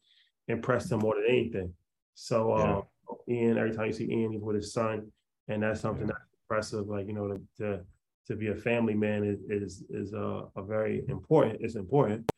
impressed 0.48 0.90
him 0.90 1.00
more 1.00 1.14
than 1.16 1.26
anything. 1.28 1.72
So 2.14 2.54
um 2.54 2.82
Ian, 3.28 3.58
every 3.58 3.74
time 3.74 3.86
you 3.86 3.92
see 3.92 4.10
Ian, 4.10 4.32
he's 4.32 4.42
with 4.42 4.56
his 4.56 4.72
son, 4.72 5.10
and 5.48 5.62
that's 5.62 5.80
something 5.80 6.06
that's 6.06 6.20
impressive. 6.44 6.86
Like, 6.88 7.06
you 7.06 7.12
know, 7.12 7.28
to 7.28 7.40
to, 7.58 7.80
to 8.28 8.36
be 8.36 8.48
a 8.48 8.54
family 8.54 8.94
man 8.94 9.24
is 9.24 9.40
is 9.48 9.82
is 9.90 10.12
a, 10.12 10.44
a 10.56 10.62
very 10.62 11.04
important, 11.08 11.58
it's 11.60 11.74
important. 11.74 12.29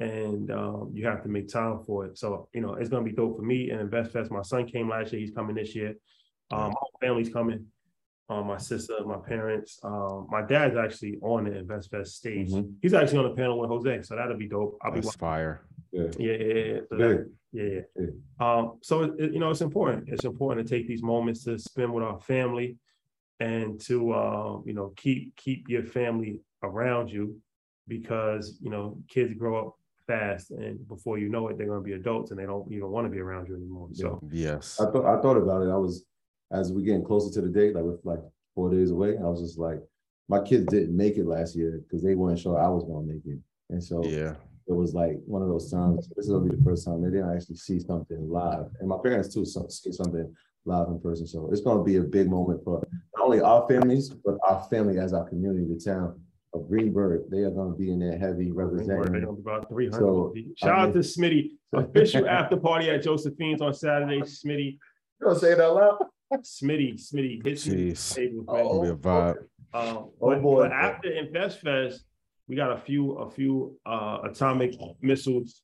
And 0.00 0.50
um, 0.52 0.90
you 0.94 1.06
have 1.06 1.22
to 1.24 1.28
make 1.28 1.48
time 1.48 1.80
for 1.84 2.06
it. 2.06 2.18
So, 2.18 2.48
you 2.54 2.60
know, 2.60 2.74
it's 2.74 2.88
gonna 2.88 3.04
be 3.04 3.12
dope 3.12 3.36
for 3.36 3.42
me 3.42 3.70
and 3.70 3.90
InvestFest. 3.90 4.30
My 4.30 4.42
son 4.42 4.66
came 4.66 4.88
last 4.88 5.12
year, 5.12 5.20
he's 5.20 5.32
coming 5.32 5.56
this 5.56 5.74
year. 5.74 5.94
Um, 6.50 6.70
my 6.70 7.06
family's 7.08 7.30
coming. 7.30 7.66
Um, 8.30 8.46
my 8.46 8.58
sister, 8.58 8.94
my 9.06 9.16
parents, 9.16 9.80
um, 9.82 10.26
my 10.30 10.42
dad's 10.42 10.76
actually 10.76 11.18
on 11.22 11.44
the 11.44 11.50
InvestFest 11.50 12.08
stage. 12.08 12.50
Mhm. 12.52 12.74
He's 12.82 12.92
actually 12.94 13.18
on 13.20 13.24
the 13.30 13.34
panel 13.34 13.58
with 13.58 13.70
Jose, 13.70 14.02
so 14.02 14.16
that'll 14.16 14.36
be 14.36 14.46
dope. 14.48 14.76
I'll 14.82 14.92
be 14.92 15.00
That's 15.00 15.16
fire. 15.16 15.66
Yeah. 15.92 16.10
yeah, 16.18 16.32
yeah, 16.32 16.54
yeah. 16.54 16.80
So 16.90 16.96
Big. 16.98 17.16
that- 17.18 17.30
yeah, 17.52 17.80
yeah. 17.96 18.06
Um, 18.38 18.78
so 18.82 19.02
it, 19.04 19.14
it- 19.18 19.32
you 19.32 19.40
know, 19.40 19.50
it's 19.50 19.62
important. 19.62 20.10
It's 20.10 20.26
important 20.26 20.66
to 20.68 20.74
take 20.76 20.86
these 20.86 21.02
moments 21.02 21.42
to 21.44 21.58
spend 21.58 21.92
with 21.92 22.04
our 22.04 22.20
family 22.20 22.76
and 23.40 23.80
to 23.82 24.12
um, 24.14 24.62
you 24.66 24.74
know, 24.74 24.92
keep 24.96 25.34
keep 25.36 25.68
your 25.68 25.82
family 25.84 26.40
around 26.62 27.10
you 27.10 27.40
because 27.88 28.58
you 28.60 28.68
know, 28.70 28.98
kids 29.08 29.32
grow 29.32 29.66
up 29.68 29.77
fast 30.08 30.50
and 30.50 30.88
before 30.88 31.18
you 31.18 31.28
know 31.28 31.46
it, 31.48 31.56
they're 31.56 31.68
gonna 31.68 31.80
be 31.80 31.92
adults 31.92 32.32
and 32.32 32.40
they 32.40 32.46
don't 32.46 32.66
even 32.72 32.88
want 32.90 33.06
to 33.06 33.10
be 33.10 33.20
around 33.20 33.46
you 33.46 33.54
anymore. 33.54 33.88
So 33.92 34.20
Yes. 34.32 34.80
I 34.80 34.86
thought 34.90 35.06
I 35.06 35.20
thought 35.20 35.36
about 35.36 35.62
it. 35.62 35.70
I 35.70 35.76
was 35.76 36.04
as 36.50 36.72
we 36.72 36.82
getting 36.82 37.04
closer 37.04 37.32
to 37.34 37.46
the 37.46 37.52
date, 37.52 37.74
like 37.76 37.84
with 37.84 38.00
like 38.04 38.20
four 38.54 38.70
days 38.70 38.90
away. 38.90 39.16
I 39.18 39.28
was 39.28 39.40
just 39.40 39.58
like, 39.58 39.80
my 40.28 40.40
kids 40.42 40.64
didn't 40.66 40.96
make 40.96 41.16
it 41.18 41.26
last 41.26 41.54
year 41.54 41.80
because 41.84 42.02
they 42.02 42.14
weren't 42.16 42.40
sure 42.40 42.58
I 42.58 42.68
was 42.68 42.84
gonna 42.84 43.06
make 43.06 43.24
it, 43.26 43.38
and 43.70 43.84
so 43.84 44.02
Yeah. 44.02 44.34
it 44.66 44.72
was 44.72 44.94
like 44.94 45.18
one 45.26 45.42
of 45.42 45.48
those 45.48 45.70
times. 45.70 46.08
This 46.16 46.24
is 46.26 46.32
gonna 46.32 46.48
be 46.50 46.56
the 46.56 46.64
first 46.64 46.84
time 46.86 47.02
they 47.02 47.10
didn't 47.10 47.34
actually 47.34 47.56
see 47.56 47.78
something 47.78 48.28
live, 48.28 48.66
and 48.80 48.88
my 48.88 48.98
parents 49.02 49.32
too 49.32 49.44
so, 49.44 49.68
see 49.68 49.92
something 49.92 50.34
live 50.64 50.88
in 50.88 51.00
person. 51.00 51.26
So 51.26 51.48
it's 51.50 51.60
gonna 51.60 51.84
be 51.84 51.96
a 51.96 52.02
big 52.02 52.28
moment 52.30 52.64
for 52.64 52.86
not 53.14 53.24
only 53.26 53.40
our 53.40 53.68
families, 53.68 54.08
but 54.10 54.36
our 54.48 54.62
family 54.70 54.98
as 54.98 55.12
our 55.12 55.28
community, 55.28 55.66
the 55.66 55.78
town 55.78 56.20
of 56.54 56.68
Greenberg, 56.68 57.30
they 57.30 57.38
are 57.42 57.50
gonna 57.50 57.74
be 57.74 57.90
in 57.92 57.98
there 57.98 58.16
heavy 58.18 58.46
They're 58.46 58.54
representing. 58.54 59.12
gonna 59.22 59.32
be 59.32 59.40
about 59.40 59.68
three 59.68 59.90
So, 59.92 60.32
hundred. 60.34 60.58
Shout 60.58 60.70
I 60.78 60.82
out 60.82 60.92
to 60.94 61.00
Smitty, 61.00 61.50
official 61.72 62.28
after 62.28 62.56
party 62.56 62.90
at 62.90 63.02
Josephine's 63.02 63.60
on 63.60 63.74
Saturday. 63.74 64.20
Smitty, 64.22 64.72
You 65.20 65.26
gonna 65.26 65.38
say 65.38 65.54
that 65.54 65.66
loud? 65.68 65.98
Smitty, 66.32 66.94
Smitty, 66.94 67.44
hits 67.46 67.66
me. 67.66 67.90
Jeez. 67.92 68.14
tables, 68.14 68.46
man. 68.46 68.56
Oh, 68.66 68.82
Gonna 68.82 68.82
be 68.82 68.88
a 68.90 68.96
vibe. 68.96 69.36
Um, 69.74 69.96
Oh, 69.96 70.12
but, 70.20 70.42
boy. 70.42 70.62
but 70.62 70.72
after 70.72 71.08
InvestFest, 71.10 71.98
we 72.48 72.56
got 72.56 72.72
a 72.72 72.78
few, 72.78 73.12
a 73.12 73.30
few 73.30 73.76
uh 73.84 74.18
atomic 74.24 74.74
missiles 75.02 75.62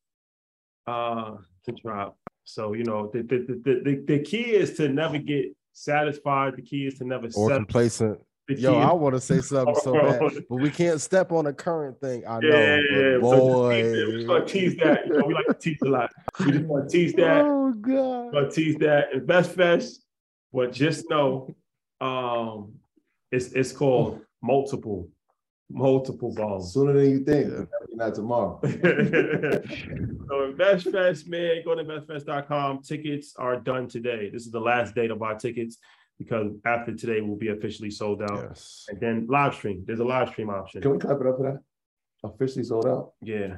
uh 0.86 1.36
to 1.64 1.72
drop. 1.72 2.18
So 2.44 2.74
you 2.74 2.84
know, 2.84 3.10
the 3.12 3.22
the, 3.22 3.38
the 3.64 3.80
the 3.84 4.04
the 4.06 4.18
key 4.20 4.54
is 4.54 4.74
to 4.76 4.88
never 4.88 5.16
get 5.18 5.46
satisfied. 5.72 6.56
The 6.56 6.62
key 6.62 6.86
is 6.86 6.98
to 6.98 7.04
never 7.04 7.26
Or 7.28 7.30
settle. 7.30 7.56
complacent. 7.56 8.18
The 8.46 8.56
key 8.56 8.62
Yo, 8.62 8.74
I 8.74 8.92
want 8.92 9.14
to 9.14 9.20
say 9.20 9.40
something 9.40 9.74
so 9.76 9.94
bad, 9.94 10.20
but 10.50 10.56
we 10.56 10.68
can't 10.68 11.00
step 11.00 11.32
on 11.32 11.46
the 11.46 11.52
current 11.54 11.98
thing. 11.98 12.26
I 12.26 12.40
know, 12.40 12.48
yeah, 12.48 12.76
yeah, 12.76 13.18
but 13.18 13.28
yeah. 13.28 13.30
So 13.30 13.38
boy. 13.38 13.82
just 13.82 13.94
tease 13.94 14.06
we 14.06 14.12
just 14.12 14.26
gonna 14.26 14.44
tease 14.44 14.76
that. 14.76 15.06
You 15.06 15.12
know, 15.14 15.26
we 15.26 15.34
like 15.34 15.46
to 15.46 15.54
tease 15.54 15.78
a 15.82 15.88
lot. 15.88 16.10
We 16.40 16.52
just 16.52 16.64
want 16.66 16.90
to 16.90 16.96
tease 16.96 17.12
that. 17.14 17.40
Oh 17.40 17.72
God. 17.72 18.32
gonna 18.32 18.50
tease 18.50 18.76
that 18.76 19.12
InvestFest, 19.14 19.98
but 20.52 20.72
just 20.74 21.08
know, 21.08 21.56
um, 22.02 22.74
it's 23.32 23.52
it's 23.52 23.72
called 23.72 24.20
multiple, 24.42 25.08
multiple 25.70 26.34
balls. 26.34 26.74
Sooner 26.74 26.92
than 26.92 27.10
you 27.10 27.24
think, 27.24 27.50
Yeah. 27.50 27.64
not 27.94 28.14
tomorrow. 28.14 28.60
so 28.62 28.68
InvestFest, 30.52 31.28
man, 31.28 31.62
go 31.64 31.74
to 31.74 31.82
investfest.com. 31.82 32.82
Tickets 32.82 33.34
are 33.38 33.56
done 33.58 33.88
today. 33.88 34.28
This 34.30 34.44
is 34.44 34.52
the 34.52 34.60
last 34.60 34.94
day 34.94 35.08
to 35.08 35.16
buy 35.16 35.34
tickets 35.34 35.78
because 36.18 36.52
after 36.64 36.94
today 36.94 37.20
we'll 37.20 37.36
be 37.36 37.48
officially 37.48 37.90
sold 37.90 38.22
out. 38.22 38.46
Yes. 38.48 38.86
And 38.88 39.00
then 39.00 39.26
live 39.28 39.54
stream. 39.54 39.84
There's 39.86 40.00
a 40.00 40.04
live 40.04 40.28
stream 40.30 40.50
option. 40.50 40.82
Can 40.82 40.92
we 40.92 40.98
clap 40.98 41.20
it 41.20 41.26
up 41.26 41.36
for 41.36 41.42
that? 41.52 42.28
Officially 42.28 42.64
sold 42.64 42.86
out. 42.86 43.12
Yeah. 43.22 43.56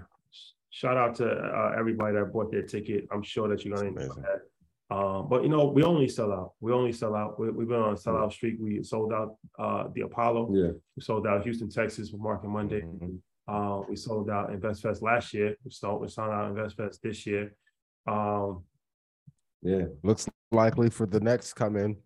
Shout 0.71 0.97
out 0.97 1.15
to 1.17 1.29
uh, 1.31 1.75
everybody 1.79 2.17
that 2.17 2.33
bought 2.33 2.51
their 2.51 2.63
ticket. 2.63 3.07
I'm 3.13 3.23
sure 3.23 3.49
that 3.49 3.65
you're 3.65 3.77
gonna 3.77 3.89
enjoy 3.89 4.15
that. 4.15 4.95
Um, 4.95 5.29
but 5.29 5.43
you 5.43 5.49
know, 5.49 5.67
we 5.67 5.83
only 5.83 6.09
sell 6.09 6.33
out. 6.33 6.53
We 6.61 6.73
only 6.73 6.93
sell 6.93 7.15
out. 7.15 7.41
We, 7.41 7.51
we've 7.51 7.69
been 7.69 7.79
on 7.81 7.93
a 7.95 7.97
sellout 7.97 8.33
streak. 8.33 8.57
We 8.61 8.83
sold 8.83 9.13
out 9.13 9.37
uh 9.59 9.89
the 9.95 10.03
Apollo. 10.03 10.51
Yeah. 10.55 10.73
We 10.97 11.03
sold 11.03 11.27
out 11.27 11.43
Houston, 11.43 11.69
Texas 11.71 12.11
with 12.13 12.21
Market 12.21 12.49
Monday. 12.49 12.83
Mhm. 12.83 13.19
Uh, 13.49 13.83
we 13.89 13.97
sold 13.97 14.29
out 14.29 14.51
InvestFest 14.51 15.03
last 15.03 15.33
year. 15.33 15.57
We 15.65 15.71
sold 15.71 16.03
we 16.03 16.09
sold 16.09 16.31
out 16.31 16.55
InvestFest 16.55 17.01
this 17.01 17.27
year. 17.27 17.55
Um, 18.07 18.65
Yeah. 19.63 19.87
Looks 20.03 20.29
likely 20.53 20.91
for 20.91 21.07
the 21.07 21.21
next 21.21 21.55
coming 21.55 21.97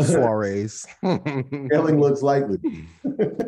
soirees. 0.00 0.86
Failing 1.02 2.00
looks 2.00 2.22
likely. 2.22 2.58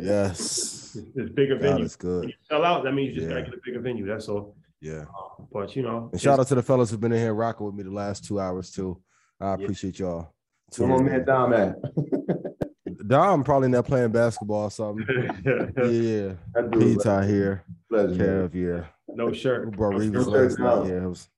yes. 0.01 0.97
it's 1.15 1.29
bigger 1.31 1.55
God 1.55 1.61
venue. 1.63 1.85
is 1.85 1.95
good. 1.95 2.25
you 2.29 2.33
sell 2.49 2.63
out, 2.63 2.83
that 2.83 2.93
means 2.93 3.15
you 3.15 3.21
just 3.21 3.29
gotta 3.29 3.43
get 3.43 3.53
a 3.53 3.57
bigger 3.65 3.79
venue. 3.79 4.05
That's 4.05 4.27
all. 4.29 4.55
Yeah. 4.81 5.05
Uh, 5.17 5.43
But 5.51 5.75
you 5.75 5.83
know, 5.83 6.09
And 6.11 6.21
shout 6.21 6.39
out 6.39 6.47
to 6.47 6.55
the 6.55 6.61
fellas 6.63 6.89
who've 6.91 6.99
been 6.99 7.13
in 7.13 7.19
here 7.19 7.33
rocking 7.33 7.65
with 7.65 7.75
me 7.75 7.83
the 7.83 7.91
last 7.91 8.25
two 8.25 8.39
hours 8.39 8.71
too. 8.71 9.01
I 9.39 9.53
appreciate 9.53 9.99
y'all. 9.99 10.33
Where 10.77 10.87
my 10.89 11.01
man 11.01 11.25
Dom 11.25 11.53
at? 11.53 11.75
Dom 13.07 13.43
probably 13.43 13.69
not 13.69 13.85
playing 13.85 14.11
basketball 14.11 14.63
or 14.63 14.71
something. 14.71 15.05
Yeah. 15.45 16.33
That 16.53 16.69
dude, 16.71 16.97
Pete 16.97 17.05
out 17.05 17.25
here. 17.25 17.63
pleasure. 17.89 18.49
Kev, 18.49 18.53
yeah. 18.53 18.85
no 19.15 19.31
shirt. 19.33 19.65
Who 19.65 19.71
brought 19.71 19.95
Reeves 19.95 20.11
Good 20.11 20.27
last 20.27 20.59
night? 20.59 20.87
Yeah, 20.87 21.03
it 21.03 21.07
was. 21.09 21.29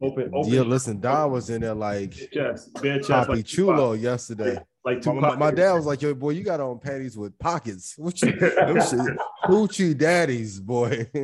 Open, 0.00 0.30
open. 0.32 0.52
Yeah, 0.52 0.60
listen, 0.60 1.00
Don 1.00 1.32
was 1.32 1.50
in 1.50 1.60
there 1.62 1.74
like 1.74 2.12
chest, 2.32 2.72
bare 2.80 2.98
chest, 2.98 3.08
Poppy 3.10 3.32
like 3.32 3.46
Tupac. 3.46 3.76
Chulo 3.76 3.92
yesterday. 3.94 4.56
like 4.84 4.96
My, 4.98 5.00
Tupac. 5.00 5.20
my, 5.20 5.36
my 5.36 5.50
dad 5.50 5.72
was 5.72 5.86
like, 5.86 6.02
"Yo, 6.02 6.14
boy, 6.14 6.30
you 6.30 6.44
got 6.44 6.60
on 6.60 6.78
panties 6.78 7.18
with 7.18 7.36
pockets. 7.40 7.94
What 7.98 8.20
you, 8.22 8.30
them 8.38 8.76
shit, 8.80 9.16
hoochie 9.44 9.96
daddies, 9.98 10.60
boy." 10.60 11.06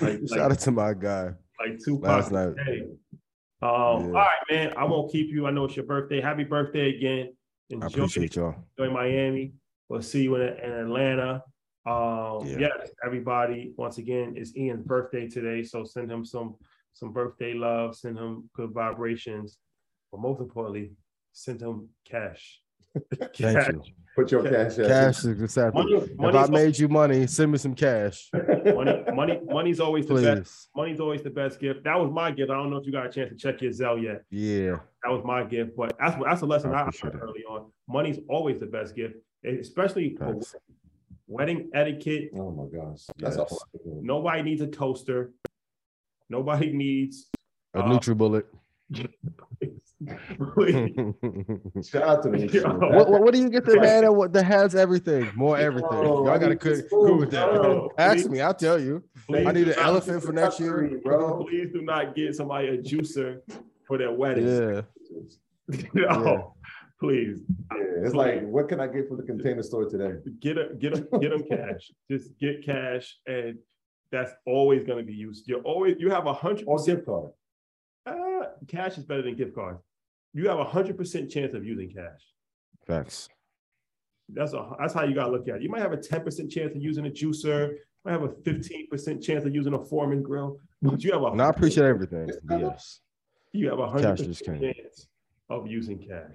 Like- 0.00 0.20
Shout 0.28 0.30
like- 0.30 0.40
out 0.40 0.58
to 0.60 0.70
my 0.70 0.94
guy. 0.94 1.30
like 1.58 1.78
Tupac. 1.84 2.08
Last 2.08 2.30
night. 2.32 2.54
Hey. 2.64 2.82
Um, 2.82 2.88
Yeah. 3.62 3.70
all 3.70 4.12
right, 4.12 4.28
man. 4.48 4.72
I 4.76 4.84
won't 4.84 5.10
keep 5.10 5.28
you. 5.30 5.46
I 5.48 5.50
know 5.50 5.64
it's 5.64 5.74
your 5.74 5.84
birthday. 5.86 6.20
Happy 6.20 6.44
birthday 6.44 6.94
again. 6.96 7.34
I 7.82 7.86
appreciate 7.86 8.36
y'all. 8.36 8.54
enjoy 8.78 8.92
Miami. 8.94 9.54
We'll 9.88 10.02
see 10.02 10.22
you 10.22 10.36
in, 10.36 10.42
in 10.58 10.70
Atlanta. 10.70 11.42
Um, 11.84 12.46
Yeah. 12.46 12.58
yes, 12.60 12.90
everybody. 13.04 13.72
Once 13.76 13.98
again, 13.98 14.34
it's 14.36 14.56
Ian's 14.56 14.84
birthday 14.84 15.26
today, 15.28 15.64
so 15.64 15.82
send 15.84 16.10
him 16.12 16.24
some 16.24 16.54
some 16.94 17.12
birthday 17.12 17.54
love. 17.54 17.96
Send 17.96 18.18
him 18.18 18.48
good 18.54 18.70
vibrations, 18.72 19.58
but 20.10 20.20
most 20.20 20.40
importantly, 20.40 20.92
send 21.32 21.60
him 21.60 21.88
cash. 22.04 22.60
Thank 23.36 23.68
you. 23.72 23.82
Put 24.16 24.32
your 24.32 24.42
cash 24.42 24.76
out. 24.80 24.88
Cash 24.88 25.18
is 25.24 25.40
accepted. 25.40 25.74
Money, 25.74 25.92
If 25.94 26.34
I 26.34 26.48
made 26.48 26.76
you 26.76 26.88
money, 26.88 27.24
send 27.28 27.52
me 27.52 27.58
some 27.58 27.74
cash, 27.74 28.28
money, 28.32 29.04
money, 29.14 29.40
money's 29.44 29.78
always 29.78 30.06
the 30.06 30.14
best. 30.20 30.70
Money's 30.74 30.98
always 30.98 31.22
the 31.22 31.30
best 31.30 31.60
gift. 31.60 31.84
That 31.84 32.00
was 32.00 32.10
my 32.10 32.32
gift. 32.32 32.50
I 32.50 32.54
don't 32.54 32.70
know 32.70 32.78
if 32.78 32.86
you 32.86 32.90
got 32.90 33.06
a 33.06 33.10
chance 33.10 33.28
to 33.30 33.36
check 33.36 33.62
your 33.62 33.70
Zelle 33.70 34.02
yet. 34.02 34.24
Yeah, 34.30 34.78
That 35.04 35.12
was 35.12 35.22
my 35.24 35.44
gift, 35.44 35.76
but 35.76 35.96
that's 36.00 36.16
that's 36.24 36.42
a 36.42 36.46
lesson 36.46 36.74
I 36.74 36.80
I 36.80 36.84
learned 36.86 36.94
it. 37.14 37.14
early 37.22 37.44
on. 37.48 37.70
Money's 37.86 38.18
always 38.28 38.58
the 38.58 38.66
best 38.66 38.96
gift, 38.96 39.14
especially 39.44 40.16
for 40.18 40.40
wedding 41.28 41.70
etiquette. 41.72 42.30
Oh 42.34 42.50
my 42.50 42.64
gosh. 42.76 43.02
That's 43.18 43.36
Yes. 43.36 43.52
all. 43.52 43.58
Nobody 43.84 44.42
needs 44.42 44.62
a 44.62 44.66
toaster. 44.66 45.32
Nobody 46.30 46.72
needs. 46.72 47.26
A 47.74 47.80
Uh, 47.80 47.88
NutriBullet. 47.88 48.44
Shout 51.84 52.02
out 52.02 52.22
to 52.22 52.30
me. 52.30 52.46
Yo. 52.48 52.62
what, 52.62 53.10
what, 53.10 53.22
what 53.22 53.34
do 53.34 53.40
you 53.40 53.50
get 53.50 53.64
the 53.64 53.80
man 53.80 54.02
that, 54.04 54.12
what- 54.12 54.32
that 54.32 54.44
has 54.44 54.74
everything, 54.74 55.30
more 55.34 55.58
everything? 55.58 55.90
Yo, 55.92 56.02
Y'all 56.24 56.30
I 56.30 56.38
gotta 56.38 56.50
need 56.50 56.60
cook, 56.60 56.74
this 56.74 56.88
cook 56.90 57.20
with 57.20 57.30
that. 57.32 57.50
bro. 57.52 57.90
Ask 57.98 58.28
me, 58.28 58.40
I'll 58.40 58.54
tell 58.54 58.80
you. 58.80 59.02
I 59.32 59.52
need 59.52 59.68
an 59.68 59.78
elephant 59.78 60.22
for 60.22 60.32
next 60.32 60.60
year. 60.60 61.00
bro. 61.04 61.44
Please 61.44 61.68
do 61.72 61.82
not 61.82 62.14
get 62.14 62.34
somebody 62.34 62.68
a 62.68 62.78
juicer 62.78 63.40
for 63.86 63.98
their 63.98 64.12
wedding. 64.12 64.46
Yeah, 64.46 64.82
no, 65.94 66.54
please 67.00 67.40
Yeah, 67.76 68.04
it's 68.06 68.14
like, 68.14 68.42
what 68.46 68.68
can 68.70 68.80
I 68.80 68.86
get 68.86 69.06
from 69.08 69.18
the 69.18 69.22
container 69.22 69.62
store 69.62 69.84
today? 69.86 70.14
get 70.40 70.56
a, 70.56 70.70
get 70.78 70.94
a, 70.96 71.00
get 71.18 71.30
them 71.30 71.42
cash. 71.48 71.90
Just 72.10 72.38
get 72.38 72.64
cash, 72.64 73.18
and 73.26 73.58
that's 74.10 74.32
always 74.46 74.84
going 74.84 74.98
to 74.98 75.04
be 75.04 75.12
used. 75.14 75.48
You're 75.48 75.62
always 75.62 75.96
you 75.98 76.10
have 76.10 76.26
a 76.26 76.32
hundred 76.32 76.64
Or 76.66 76.82
gift 76.84 77.06
card. 77.06 77.30
Uh, 78.06 78.46
cash 78.66 78.98
is 78.98 79.04
better 79.04 79.22
than 79.22 79.36
gift 79.36 79.54
cards. 79.54 79.82
You 80.32 80.48
have 80.48 80.58
a 80.58 80.64
hundred 80.64 80.96
percent 80.96 81.30
chance 81.30 81.54
of 81.54 81.64
using 81.64 81.92
cash. 81.92 82.20
facts. 82.86 83.28
That's 84.30 84.52
a 84.52 84.70
that's 84.78 84.92
how 84.92 85.04
you 85.04 85.14
gotta 85.14 85.32
look 85.32 85.48
at 85.48 85.56
it. 85.56 85.62
You 85.62 85.70
might 85.70 85.80
have 85.80 85.92
a 85.92 85.96
ten 85.96 86.22
percent 86.22 86.50
chance 86.50 86.74
of 86.74 86.82
using 86.82 87.06
a 87.06 87.10
juicer. 87.10 87.70
You 87.70 87.78
might 88.04 88.12
have 88.12 88.22
a 88.22 88.32
fifteen 88.44 88.86
percent 88.88 89.22
chance 89.22 89.44
of 89.44 89.54
using 89.54 89.74
a 89.74 89.84
Foreman 89.84 90.22
grill, 90.22 90.58
but 90.82 91.02
you 91.02 91.12
have 91.12 91.22
a 91.22 91.26
And 91.26 91.40
I 91.42 91.48
appreciate 91.48 91.86
everything. 91.86 92.30
Yes, 92.50 93.00
you 93.52 93.68
have 93.70 93.78
a 93.78 93.88
hundred 93.88 94.20
is 94.20 94.38
percent 94.38 94.60
chance 94.60 95.08
of 95.48 95.66
using 95.66 95.98
cash. 95.98 96.34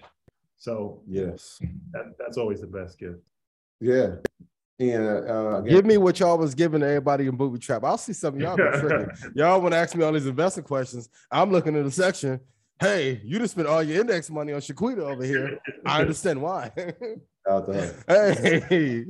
So 0.58 1.02
yes. 1.08 1.60
that, 1.92 2.14
that's 2.18 2.38
always 2.38 2.62
the 2.62 2.68
best 2.68 2.98
gift. 2.98 3.20
Yeah. 3.80 4.16
And 4.80 5.06
uh, 5.06 5.58
again, 5.58 5.76
Give 5.76 5.86
me 5.86 5.98
what 5.98 6.20
y'all 6.20 6.38
was 6.38 6.56
giving 6.56 6.82
to 6.82 6.88
everybody 6.88 7.28
in 7.28 7.36
Booby 7.36 7.60
Trap. 7.60 7.84
I'll 7.84 7.98
see 7.98 8.14
some 8.14 8.36
of 8.36 8.42
y'all 8.42 8.58
be. 8.58 8.64
Y'all 9.36 9.62
want 9.62 9.74
to 9.74 9.78
ask 9.78 9.96
me 9.96 10.04
all 10.04 10.12
these 10.12 10.26
investment 10.26 10.68
questions. 10.68 11.10
I'm 11.32 11.52
looking 11.52 11.76
at 11.76 11.84
the 11.84 11.92
section. 11.92 12.40
Hey, 12.80 13.22
you 13.24 13.38
just 13.40 13.54
spent 13.54 13.68
all 13.68 13.84
your 13.84 14.02
index 14.02 14.30
money 14.32 14.52
on 14.52 14.60
Shaquita 14.60 15.00
over 15.00 15.24
here. 15.24 15.60
I 15.86 16.02
understand 16.02 16.42
why. 16.42 16.72
shout 16.78 16.90
out 17.48 17.66
to 17.68 17.74
her. 17.74 18.64
hey, 18.68 19.06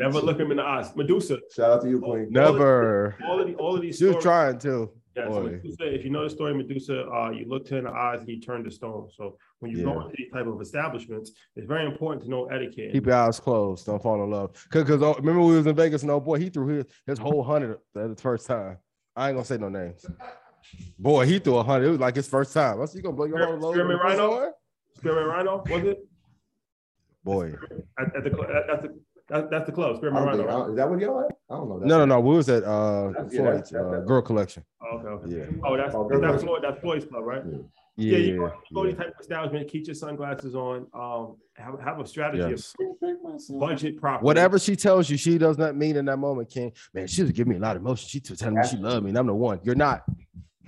Never 0.00 0.20
look 0.20 0.40
him 0.40 0.50
in 0.50 0.56
the 0.56 0.62
eyes. 0.64 0.96
Medusa. 0.96 1.38
Shout 1.54 1.70
out 1.70 1.82
to 1.82 1.88
you, 1.90 2.00
Queen. 2.00 2.28
never. 2.30 3.16
All 3.26 3.40
of 3.40 3.46
the 3.46 3.54
all 3.56 3.76
of 3.76 3.82
these 3.82 3.98
She 3.98 4.06
was 4.06 4.22
trying 4.22 4.58
to. 4.60 4.90
Yeah, 5.16 5.30
so 5.30 5.42
Medusa, 5.44 5.94
if 5.94 6.04
you 6.04 6.10
know 6.10 6.24
the 6.24 6.30
story, 6.30 6.50
of 6.50 6.56
Medusa, 6.56 7.06
uh, 7.06 7.30
you 7.30 7.46
looked 7.48 7.68
her 7.68 7.78
in 7.78 7.84
the 7.84 7.90
eyes 7.90 8.20
and 8.20 8.28
you 8.28 8.40
turned 8.40 8.64
to 8.64 8.70
stone. 8.70 9.08
So 9.16 9.36
when 9.60 9.70
you 9.70 9.84
go 9.84 10.00
into 10.00 10.14
these 10.16 10.30
type 10.32 10.46
of 10.46 10.60
establishments, 10.60 11.32
it's 11.54 11.66
very 11.66 11.86
important 11.86 12.24
to 12.24 12.30
know 12.30 12.46
etiquette. 12.46 12.92
Keep 12.92 13.06
your 13.06 13.14
eyes 13.14 13.38
closed. 13.38 13.86
Don't 13.86 14.02
fall 14.02 14.22
in 14.24 14.30
love. 14.30 14.52
Cause, 14.70 14.84
cause 14.84 15.02
oh, 15.02 15.14
remember 15.14 15.40
we 15.42 15.54
was 15.56 15.66
in 15.66 15.76
Vegas 15.76 16.02
and 16.02 16.10
oh 16.10 16.18
boy, 16.18 16.38
he 16.38 16.48
threw 16.48 16.66
his, 16.66 16.86
his 17.06 17.18
whole 17.18 17.44
hundred 17.44 17.78
at 17.96 18.16
the 18.16 18.20
first 18.20 18.46
time. 18.46 18.78
I 19.14 19.28
ain't 19.28 19.36
gonna 19.36 19.44
say 19.44 19.58
no 19.58 19.68
names. 19.68 20.04
Boy, 20.98 21.26
he 21.26 21.38
threw 21.38 21.58
a 21.58 21.62
hundred. 21.62 21.86
It 21.86 21.90
was 21.90 22.00
like 22.00 22.16
his 22.16 22.28
first 22.28 22.52
time. 22.52 22.80
I 22.80 22.84
said, 22.86 22.96
you 22.96 23.02
gonna 23.02 23.14
blow 23.14 23.26
your 23.26 23.46
whole 23.46 23.58
load. 23.58 23.74
Spearmint 23.74 24.00
on 24.00 24.06
the 24.06 24.16
first 24.16 24.20
Rhino? 24.20 24.30
one?" 24.30 24.52
Spearmint 24.96 25.26
Rhino, 25.28 25.64
was 25.68 25.84
it? 25.84 25.98
Boy. 27.22 27.54
At, 27.98 28.16
at 28.16 28.24
the 28.24 28.30
at 28.70 28.82
the 28.82 29.00
that, 29.28 29.50
that's 29.50 29.66
the 29.66 29.72
club, 29.72 29.94
I 29.94 29.98
Spearmint 29.98 30.36
think- 30.36 30.48
Right? 30.48 30.68
Is 30.70 30.76
that 30.76 30.90
what 30.90 31.00
y'all 31.00 31.20
at? 31.20 31.36
I 31.50 31.54
don't 31.56 31.68
know. 31.68 31.78
No, 31.78 31.98
no, 31.98 32.04
no. 32.04 32.20
We 32.20 32.36
was 32.36 32.48
at 32.48 32.62
uh 32.64 33.08
That's- 33.08 33.32
yeah, 33.32 33.40
Floyd's 33.40 33.70
that's- 33.70 33.86
uh, 33.86 33.90
that's- 33.90 34.06
girl 34.08 34.22
collection. 34.22 34.64
Oh, 34.82 34.98
okay, 34.98 35.08
okay. 35.08 35.36
Yeah. 35.36 35.44
Oh, 35.64 35.76
that's 35.76 35.94
Oh, 35.94 36.08
that's. 36.20 36.42
Floyd. 36.42 36.60
That's 36.62 36.80
Floyd's 36.80 37.04
club, 37.06 37.24
right? 37.24 37.42
Yeah. 37.50 37.58
Yeah, 37.96 38.18
Yeah, 38.18 38.18
you 38.18 38.36
go, 38.38 38.46
yeah. 38.46 38.52
you 38.70 38.74
go 38.74 38.82
to 38.84 38.92
type 38.92 39.06
of 39.14 39.20
establishment, 39.20 39.68
keep 39.68 39.86
your 39.86 39.94
sunglasses 39.94 40.54
on. 40.56 40.86
Um, 40.92 41.36
have, 41.56 41.78
have 41.80 42.00
a 42.00 42.06
strategy 42.06 42.42
Yes. 42.42 42.74
of 42.80 43.60
budget 43.60 44.00
properly. 44.00 44.24
Whatever 44.26 44.58
she 44.58 44.74
tells 44.74 45.08
you, 45.08 45.16
she 45.16 45.38
does 45.38 45.58
not 45.58 45.76
mean 45.76 45.94
in 45.96 46.04
that 46.06 46.16
moment, 46.18 46.50
King. 46.50 46.72
Man, 46.92 47.06
she 47.06 47.22
was 47.22 47.30
giving 47.30 47.52
me 47.52 47.56
a 47.58 47.60
lot 47.60 47.76
of 47.76 47.82
emotion. 47.82 48.08
She 48.08 48.20
was 48.28 48.38
telling 48.40 48.56
me 48.56 48.62
she 48.68 48.76
loved 48.78 49.04
me, 49.04 49.10
and 49.10 49.18
I'm 49.18 49.28
the 49.28 49.34
one. 49.34 49.60
You're 49.62 49.74
not. 49.76 50.02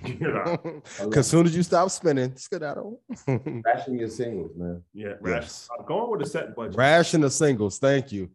You 0.05 0.13
know, 0.31 0.81
Because 1.03 1.25
soon 1.33 1.47
as 1.47 1.55
you 1.55 1.63
stop 1.63 1.89
spinning, 1.89 2.35
skedaddle. 2.35 3.01
Fashion 3.25 3.97
your 3.97 4.07
singles, 4.09 4.51
man. 4.55 4.83
yeah, 4.93 5.07
Yes. 5.25 5.67
rash. 5.71 5.79
Uh, 5.79 5.83
going 5.83 6.11
with 6.11 6.21
a 6.21 6.29
set 6.29 6.55
budget. 6.55 6.75
Ration 6.77 7.23
of 7.23 7.33
singles. 7.33 7.79
Thank 7.79 8.11
you. 8.11 8.29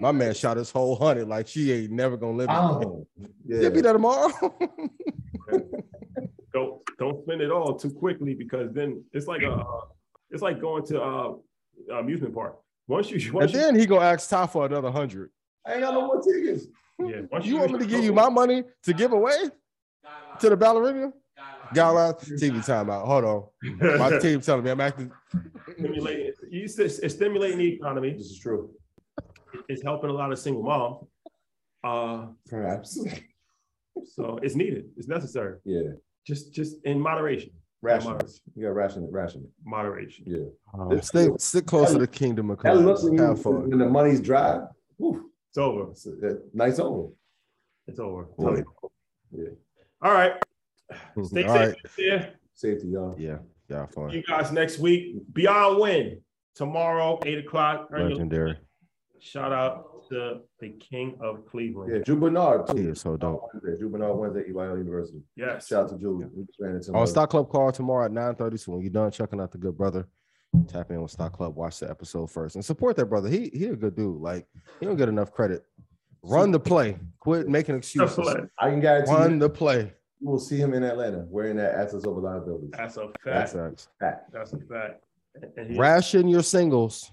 My 0.00 0.12
man 0.12 0.34
shot 0.34 0.56
his 0.56 0.70
whole 0.70 0.94
hundred 0.96 1.28
like 1.28 1.48
she 1.48 1.72
ain't 1.72 1.90
never 1.92 2.16
gonna 2.16 2.36
live. 2.36 2.48
Oh, 2.50 3.06
Yeah, 3.44 3.62
yeah. 3.62 3.68
be 3.70 3.80
there 3.80 3.92
tomorrow. 3.92 4.30
Don't 6.52 6.80
don't 6.98 7.20
spend 7.24 7.40
it 7.40 7.50
all 7.50 7.74
too 7.76 7.90
quickly 7.90 8.34
because 8.34 8.72
then 8.72 9.02
it's 9.12 9.26
like 9.26 9.42
a 9.42 9.50
uh, 9.50 9.80
it's 10.30 10.40
like 10.42 10.60
going 10.60 10.86
to 10.86 11.02
uh 11.02 11.32
amusement 11.98 12.32
park. 12.32 12.56
Once 12.86 13.10
you 13.10 13.18
and 13.18 13.32
once 13.32 13.52
you, 13.52 13.58
then 13.58 13.74
he 13.74 13.86
gonna 13.86 14.04
ask 14.04 14.30
Ty 14.30 14.46
for 14.46 14.64
another 14.64 14.90
hundred. 14.92 15.30
I 15.66 15.72
ain't 15.72 15.80
got 15.82 15.94
no 15.94 16.06
more 16.06 16.22
tickets. 16.22 16.66
yeah, 17.00 17.22
once 17.32 17.44
You 17.44 17.58
want 17.58 17.72
me 17.72 17.78
to 17.80 17.86
give 17.86 18.04
you 18.04 18.12
my 18.12 18.28
money 18.28 18.62
to 18.84 18.92
give 18.92 19.12
away 19.12 19.36
to 20.38 20.48
the 20.50 20.56
ballerina? 20.56 21.12
Gala 21.72 22.14
TV 22.14 22.64
timeout. 22.64 23.04
Hold 23.06 23.24
on. 23.24 23.98
My 23.98 24.18
team 24.20 24.40
telling 24.40 24.62
me 24.64 24.70
I'm 24.70 24.80
acting. 24.80 25.10
stimulating 25.76 26.32
you 26.50 26.68
said 26.68 26.86
it's 26.86 27.14
stimulating 27.14 27.58
the 27.58 27.72
economy. 27.72 28.12
This 28.12 28.26
is 28.26 28.38
true. 28.38 28.70
It's 29.68 29.82
helping 29.82 30.10
a 30.10 30.12
lot 30.12 30.32
of 30.32 30.38
single 30.38 30.62
moms. 30.62 31.04
Uh, 31.82 32.26
Perhaps. 32.48 32.98
so 34.14 34.38
it's 34.42 34.54
needed. 34.54 34.86
It's 34.96 35.08
necessary. 35.08 35.58
Yeah. 35.64 35.82
Just 36.26 36.52
just 36.54 36.76
in 36.84 36.98
moderation. 37.00 37.50
Ration. 37.82 38.18
You 38.56 38.64
got 38.64 38.74
ration 38.74 39.04
it, 39.04 39.12
ration 39.12 39.42
it. 39.42 39.50
Moderation. 39.64 40.24
Yeah. 40.26 40.44
Um, 40.72 41.00
stay 41.02 41.28
stick 41.38 41.66
close 41.66 41.92
to 41.92 41.98
the 41.98 42.06
kingdom 42.06 42.50
of 42.50 42.58
That 42.62 42.76
look 42.78 42.84
Christ. 42.96 43.04
when, 43.04 43.12
you, 43.18 43.22
Have 43.22 43.42
fun. 43.42 43.68
when 43.68 43.78
the 43.78 43.88
money's 43.88 44.20
dry. 44.22 44.60
Whew, 44.96 45.30
It's 45.50 45.58
over. 45.58 45.90
it's, 45.90 46.06
uh, 46.06 46.34
nice 46.54 46.78
over. 46.78 47.12
It's 47.86 47.98
over. 48.00 48.24
Boy. 48.38 48.62
Yeah. 49.32 49.48
All 50.00 50.12
right. 50.12 50.32
Stay 51.24 51.44
All 51.44 51.54
safe 51.54 51.76
right. 51.98 52.22
out. 52.22 52.28
Safety, 52.54 52.88
y'all. 52.88 53.14
Yeah. 53.18 53.38
Yeah. 53.68 53.84
Fun. 53.86 54.10
You 54.10 54.22
guys 54.22 54.50
next 54.50 54.78
week. 54.78 55.16
Beyond 55.34 55.78
win 55.80 56.20
tomorrow, 56.54 57.18
eight 57.26 57.38
o'clock. 57.44 57.88
Earn 57.92 58.00
your- 58.00 58.10
Legendary. 58.10 58.56
Shout 59.24 59.52
out 59.52 60.06
to 60.10 60.40
the 60.60 60.68
King 60.78 61.16
of 61.18 61.46
Cleveland. 61.46 61.90
Yeah, 61.90 62.02
Drew 62.02 62.16
Bernard 62.16 62.66
too. 62.66 62.76
He 62.76 62.82
is 62.88 63.00
so 63.00 63.16
dope. 63.16 63.48
Wednesday. 63.54 63.78
Drew 63.80 63.88
Bernard 63.88 64.18
Wednesday, 64.18 64.52
EYL 64.52 64.76
University. 64.76 65.22
Yes. 65.34 65.66
Shout 65.66 65.84
out 65.84 65.90
to 65.92 65.98
Drew. 65.98 66.30
We 66.36 66.44
just 66.44 66.60
ran 66.60 66.76
into 66.76 66.92
oh, 66.92 67.00
On. 67.00 67.06
Stock 67.06 67.30
Club 67.30 67.48
call 67.48 67.72
tomorrow 67.72 68.04
at 68.04 68.12
9:30. 68.12 68.60
So 68.60 68.72
when 68.72 68.82
you're 68.82 68.90
done 68.90 69.10
checking 69.10 69.40
out 69.40 69.50
the 69.50 69.56
good 69.56 69.78
brother, 69.78 70.06
tap 70.68 70.90
in 70.90 71.00
with 71.00 71.10
Stock 71.10 71.32
Club, 71.32 71.56
watch 71.56 71.80
the 71.80 71.88
episode 71.88 72.30
first, 72.30 72.54
and 72.56 72.62
support 72.62 72.96
that 72.96 73.06
brother. 73.06 73.30
He 73.30 73.48
he 73.54 73.64
a 73.68 73.76
good 73.76 73.96
dude. 73.96 74.20
Like 74.20 74.46
he 74.78 74.84
don't 74.84 74.96
get 74.96 75.08
enough 75.08 75.32
credit. 75.32 75.64
Run 76.22 76.50
the 76.50 76.60
play. 76.60 76.98
Quit 77.20 77.48
making 77.48 77.76
excuses. 77.76 78.28
I 78.58 78.68
can 78.68 78.80
guarantee 78.80 79.10
Run 79.10 79.32
you, 79.32 79.38
the 79.38 79.48
play. 79.48 79.90
you 80.20 80.28
will 80.28 80.38
see 80.38 80.58
him 80.58 80.74
in 80.74 80.82
Atlanta 80.82 81.24
wearing 81.30 81.56
that 81.56 81.74
assets 81.74 82.04
over 82.04 82.20
liabilities. 82.20 82.70
That's 82.72 82.98
a 82.98 83.08
That's 83.24 83.52
fact. 83.54 83.88
Fact. 84.00 84.32
That's 84.34 84.52
a 84.52 84.58
fact. 84.58 85.02
And- 85.34 85.50
and 85.56 85.78
Ration 85.78 86.28
your 86.28 86.42
singles. 86.42 87.10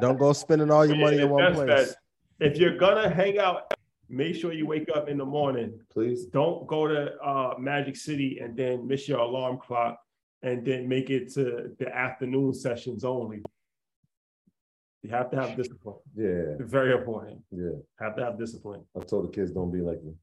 Don't 0.00 0.18
go 0.18 0.32
spending 0.32 0.70
all 0.70 0.86
your 0.86 0.96
money 0.96 1.18
in 1.18 1.28
one 1.28 1.54
place. 1.54 1.88
fact. 1.88 1.98
If 2.40 2.56
you're 2.58 2.76
gonna 2.76 3.08
hang 3.08 3.38
out, 3.38 3.72
make 4.08 4.34
sure 4.34 4.52
you 4.52 4.66
wake 4.66 4.88
up 4.94 5.08
in 5.08 5.18
the 5.18 5.24
morning. 5.24 5.78
Please. 5.92 6.26
Don't 6.26 6.66
go 6.66 6.86
to 6.86 7.14
uh, 7.22 7.54
Magic 7.58 7.96
City 7.96 8.38
and 8.42 8.56
then 8.56 8.86
miss 8.86 9.08
your 9.08 9.18
alarm 9.20 9.58
clock 9.58 9.98
and 10.42 10.64
then 10.64 10.88
make 10.88 11.10
it 11.10 11.32
to 11.34 11.74
the 11.78 11.94
afternoon 11.94 12.54
sessions 12.54 13.04
only. 13.04 13.42
You 15.02 15.10
have 15.10 15.30
to 15.32 15.36
have 15.40 15.56
discipline. 15.56 15.96
Yeah. 16.16 16.56
Very 16.60 16.94
important. 16.94 17.42
Yeah. 17.50 17.72
Have 18.00 18.16
to 18.16 18.24
have 18.24 18.38
discipline. 18.38 18.84
I 18.98 19.04
told 19.04 19.28
the 19.28 19.32
kids 19.32 19.50
don't 19.50 19.70
be 19.70 19.80
like 19.80 20.02
me. 20.02 20.14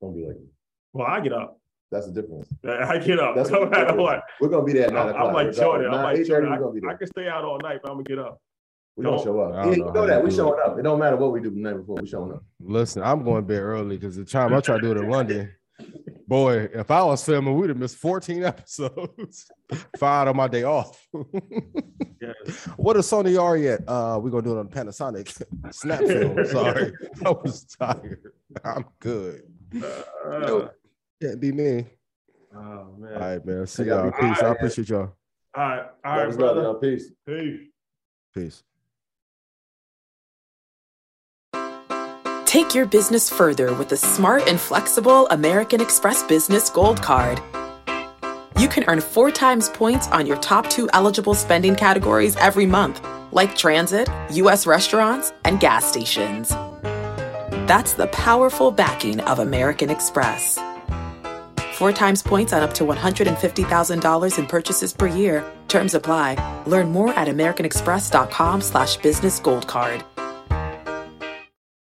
Don't 0.00 0.14
be 0.14 0.24
like 0.26 0.36
me. 0.36 0.46
Well, 0.94 1.06
I 1.06 1.20
get 1.20 1.34
up. 1.34 1.57
That's 1.90 2.06
the 2.06 2.12
difference. 2.20 2.52
I 2.66 2.98
get 2.98 3.18
up. 3.18 3.34
That's 3.34 3.50
no 3.54 3.60
what- 3.60 3.70
matter 3.70 3.96
what. 3.96 4.22
We're 4.40 4.48
gonna 4.48 4.64
be 4.64 4.72
there 4.74 4.86
at 4.88 4.92
nine 4.92 5.08
o'clock. 5.08 5.28
I'm 5.28 5.34
like. 5.34 5.52
Jordan. 5.54 5.92
I'm 5.94 6.02
like 6.02 6.24
Jordan. 6.26 6.50
we're 6.50 6.58
gonna 6.58 6.72
be 6.80 6.86
I, 6.86 6.90
I 6.92 6.94
can 6.94 7.06
stay 7.06 7.28
out 7.28 7.44
all 7.44 7.58
night, 7.62 7.80
but 7.82 7.90
I'm 7.90 7.96
gonna 7.96 8.04
get 8.04 8.18
up. 8.18 8.40
We 8.96 9.04
don't 9.04 9.14
don't- 9.16 9.24
show 9.24 9.40
up. 9.40 9.52
don't 9.52 9.72
Yeah, 9.72 9.78
know 9.78 9.86
you 9.88 9.92
know 9.94 10.06
that. 10.06 10.22
We 10.24 10.30
do 10.30 10.36
showing 10.36 10.60
up. 10.64 10.78
It 10.78 10.82
don't 10.82 10.98
matter 10.98 11.16
what 11.16 11.32
we 11.32 11.40
do 11.40 11.50
the 11.50 11.60
night 11.60 11.76
before. 11.76 11.96
We 12.00 12.06
showing 12.08 12.32
up. 12.32 12.44
Listen, 12.60 13.02
I'm 13.02 13.22
going 13.24 13.42
to 13.42 13.46
bed 13.46 13.60
early 13.60 13.96
because 13.96 14.16
the 14.16 14.24
time 14.24 14.52
I 14.52 14.60
try 14.60 14.76
to 14.76 14.82
do 14.82 14.90
it 14.90 14.96
in 14.98 15.08
London, 15.16 15.52
boy, 16.26 16.68
if 16.74 16.90
I 16.90 17.04
was 17.04 17.24
filming, 17.24 17.56
we'd 17.56 17.68
have 17.70 17.78
missed 17.78 17.96
14 17.96 18.42
episodes. 18.52 19.46
Five 19.98 20.26
on 20.28 20.36
my 20.36 20.48
day 20.48 20.64
off. 20.64 21.06
Yes. 22.20 22.64
What 22.76 22.96
is 22.96 23.06
Sony 23.06 23.34
Yari 23.36 23.72
at? 23.74 23.88
Uh, 23.88 24.18
we're 24.20 24.30
gonna 24.30 24.42
do 24.42 24.56
it 24.56 24.58
on 24.58 24.68
Panasonic 24.68 25.28
snap 25.72 26.00
film. 26.00 26.44
Sorry, 26.46 26.92
I 27.24 27.30
was 27.30 27.64
tired. 27.64 28.20
I'm 28.64 28.84
good. 28.98 29.42
Uh, 29.80 30.68
Can't 31.20 31.40
be 31.40 31.52
me. 31.52 31.84
oh 32.54 32.86
man. 32.98 33.12
All 33.14 33.18
right, 33.20 33.44
man. 33.44 33.66
See 33.66 33.84
y'all 33.84 34.04
y'all. 34.04 34.10
be- 34.10 34.28
Peace. 34.28 34.42
I 34.42 34.48
appreciate 34.52 34.88
y'all. 34.88 35.12
All 35.56 35.68
right. 35.68 35.86
All 36.04 36.16
Love 36.16 36.18
right, 36.18 36.28
is 36.28 36.36
love, 36.38 36.54
brother. 36.54 36.62
y'all. 36.62 36.74
Peace. 36.74 37.10
Peace. 37.26 37.60
Peace. 38.34 38.62
Take 42.46 42.74
your 42.74 42.86
business 42.86 43.28
further 43.28 43.74
with 43.74 43.88
the 43.90 43.96
smart 43.96 44.48
and 44.48 44.58
flexible 44.58 45.26
American 45.28 45.80
Express 45.82 46.22
Business 46.22 46.70
Gold 46.70 47.02
Card. 47.02 47.42
You 48.58 48.68
can 48.68 48.84
earn 48.88 49.00
four 49.00 49.30
times 49.30 49.68
points 49.68 50.08
on 50.08 50.26
your 50.26 50.38
top 50.38 50.68
two 50.70 50.88
eligible 50.92 51.34
spending 51.34 51.76
categories 51.76 52.36
every 52.36 52.66
month, 52.66 53.04
like 53.32 53.54
transit, 53.56 54.08
U.S. 54.32 54.66
restaurants, 54.66 55.32
and 55.44 55.60
gas 55.60 55.84
stations. 55.84 56.48
That's 57.68 57.92
the 57.92 58.06
powerful 58.08 58.70
backing 58.70 59.20
of 59.20 59.38
American 59.40 59.90
Express. 59.90 60.58
Four 61.78 61.92
times 61.92 62.24
points 62.24 62.52
on 62.52 62.60
up 62.60 62.74
to 62.74 62.84
$150,000 62.84 64.36
in 64.36 64.46
purchases 64.48 64.92
per 64.92 65.06
year. 65.06 65.44
Terms 65.68 65.94
apply. 65.94 66.34
Learn 66.66 66.90
more 66.90 67.14
at 67.14 67.28
americanexpress.com 67.28 68.62
slash 68.62 68.96
business 68.96 69.38
gold 69.38 69.68
card. 69.68 70.02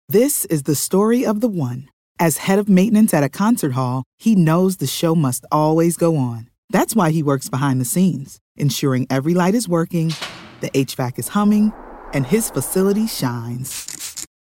This 0.06 0.44
is 0.44 0.64
the 0.64 0.74
story 0.74 1.24
of 1.24 1.40
the 1.40 1.48
one. 1.48 1.88
As 2.20 2.36
head 2.36 2.58
of 2.58 2.68
maintenance 2.68 3.14
at 3.14 3.24
a 3.24 3.30
concert 3.30 3.72
hall, 3.72 4.04
he 4.18 4.34
knows 4.34 4.76
the 4.76 4.86
show 4.86 5.14
must 5.14 5.46
always 5.50 5.96
go 5.96 6.18
on. 6.18 6.50
That's 6.68 6.94
why 6.94 7.10
he 7.10 7.22
works 7.22 7.48
behind 7.48 7.80
the 7.80 7.86
scenes, 7.86 8.38
ensuring 8.54 9.06
every 9.08 9.32
light 9.32 9.54
is 9.54 9.66
working, 9.66 10.12
the 10.60 10.68
HVAC 10.72 11.18
is 11.18 11.28
humming, 11.28 11.72
and 12.12 12.26
his 12.26 12.50
facility 12.50 13.06
shines. 13.06 13.95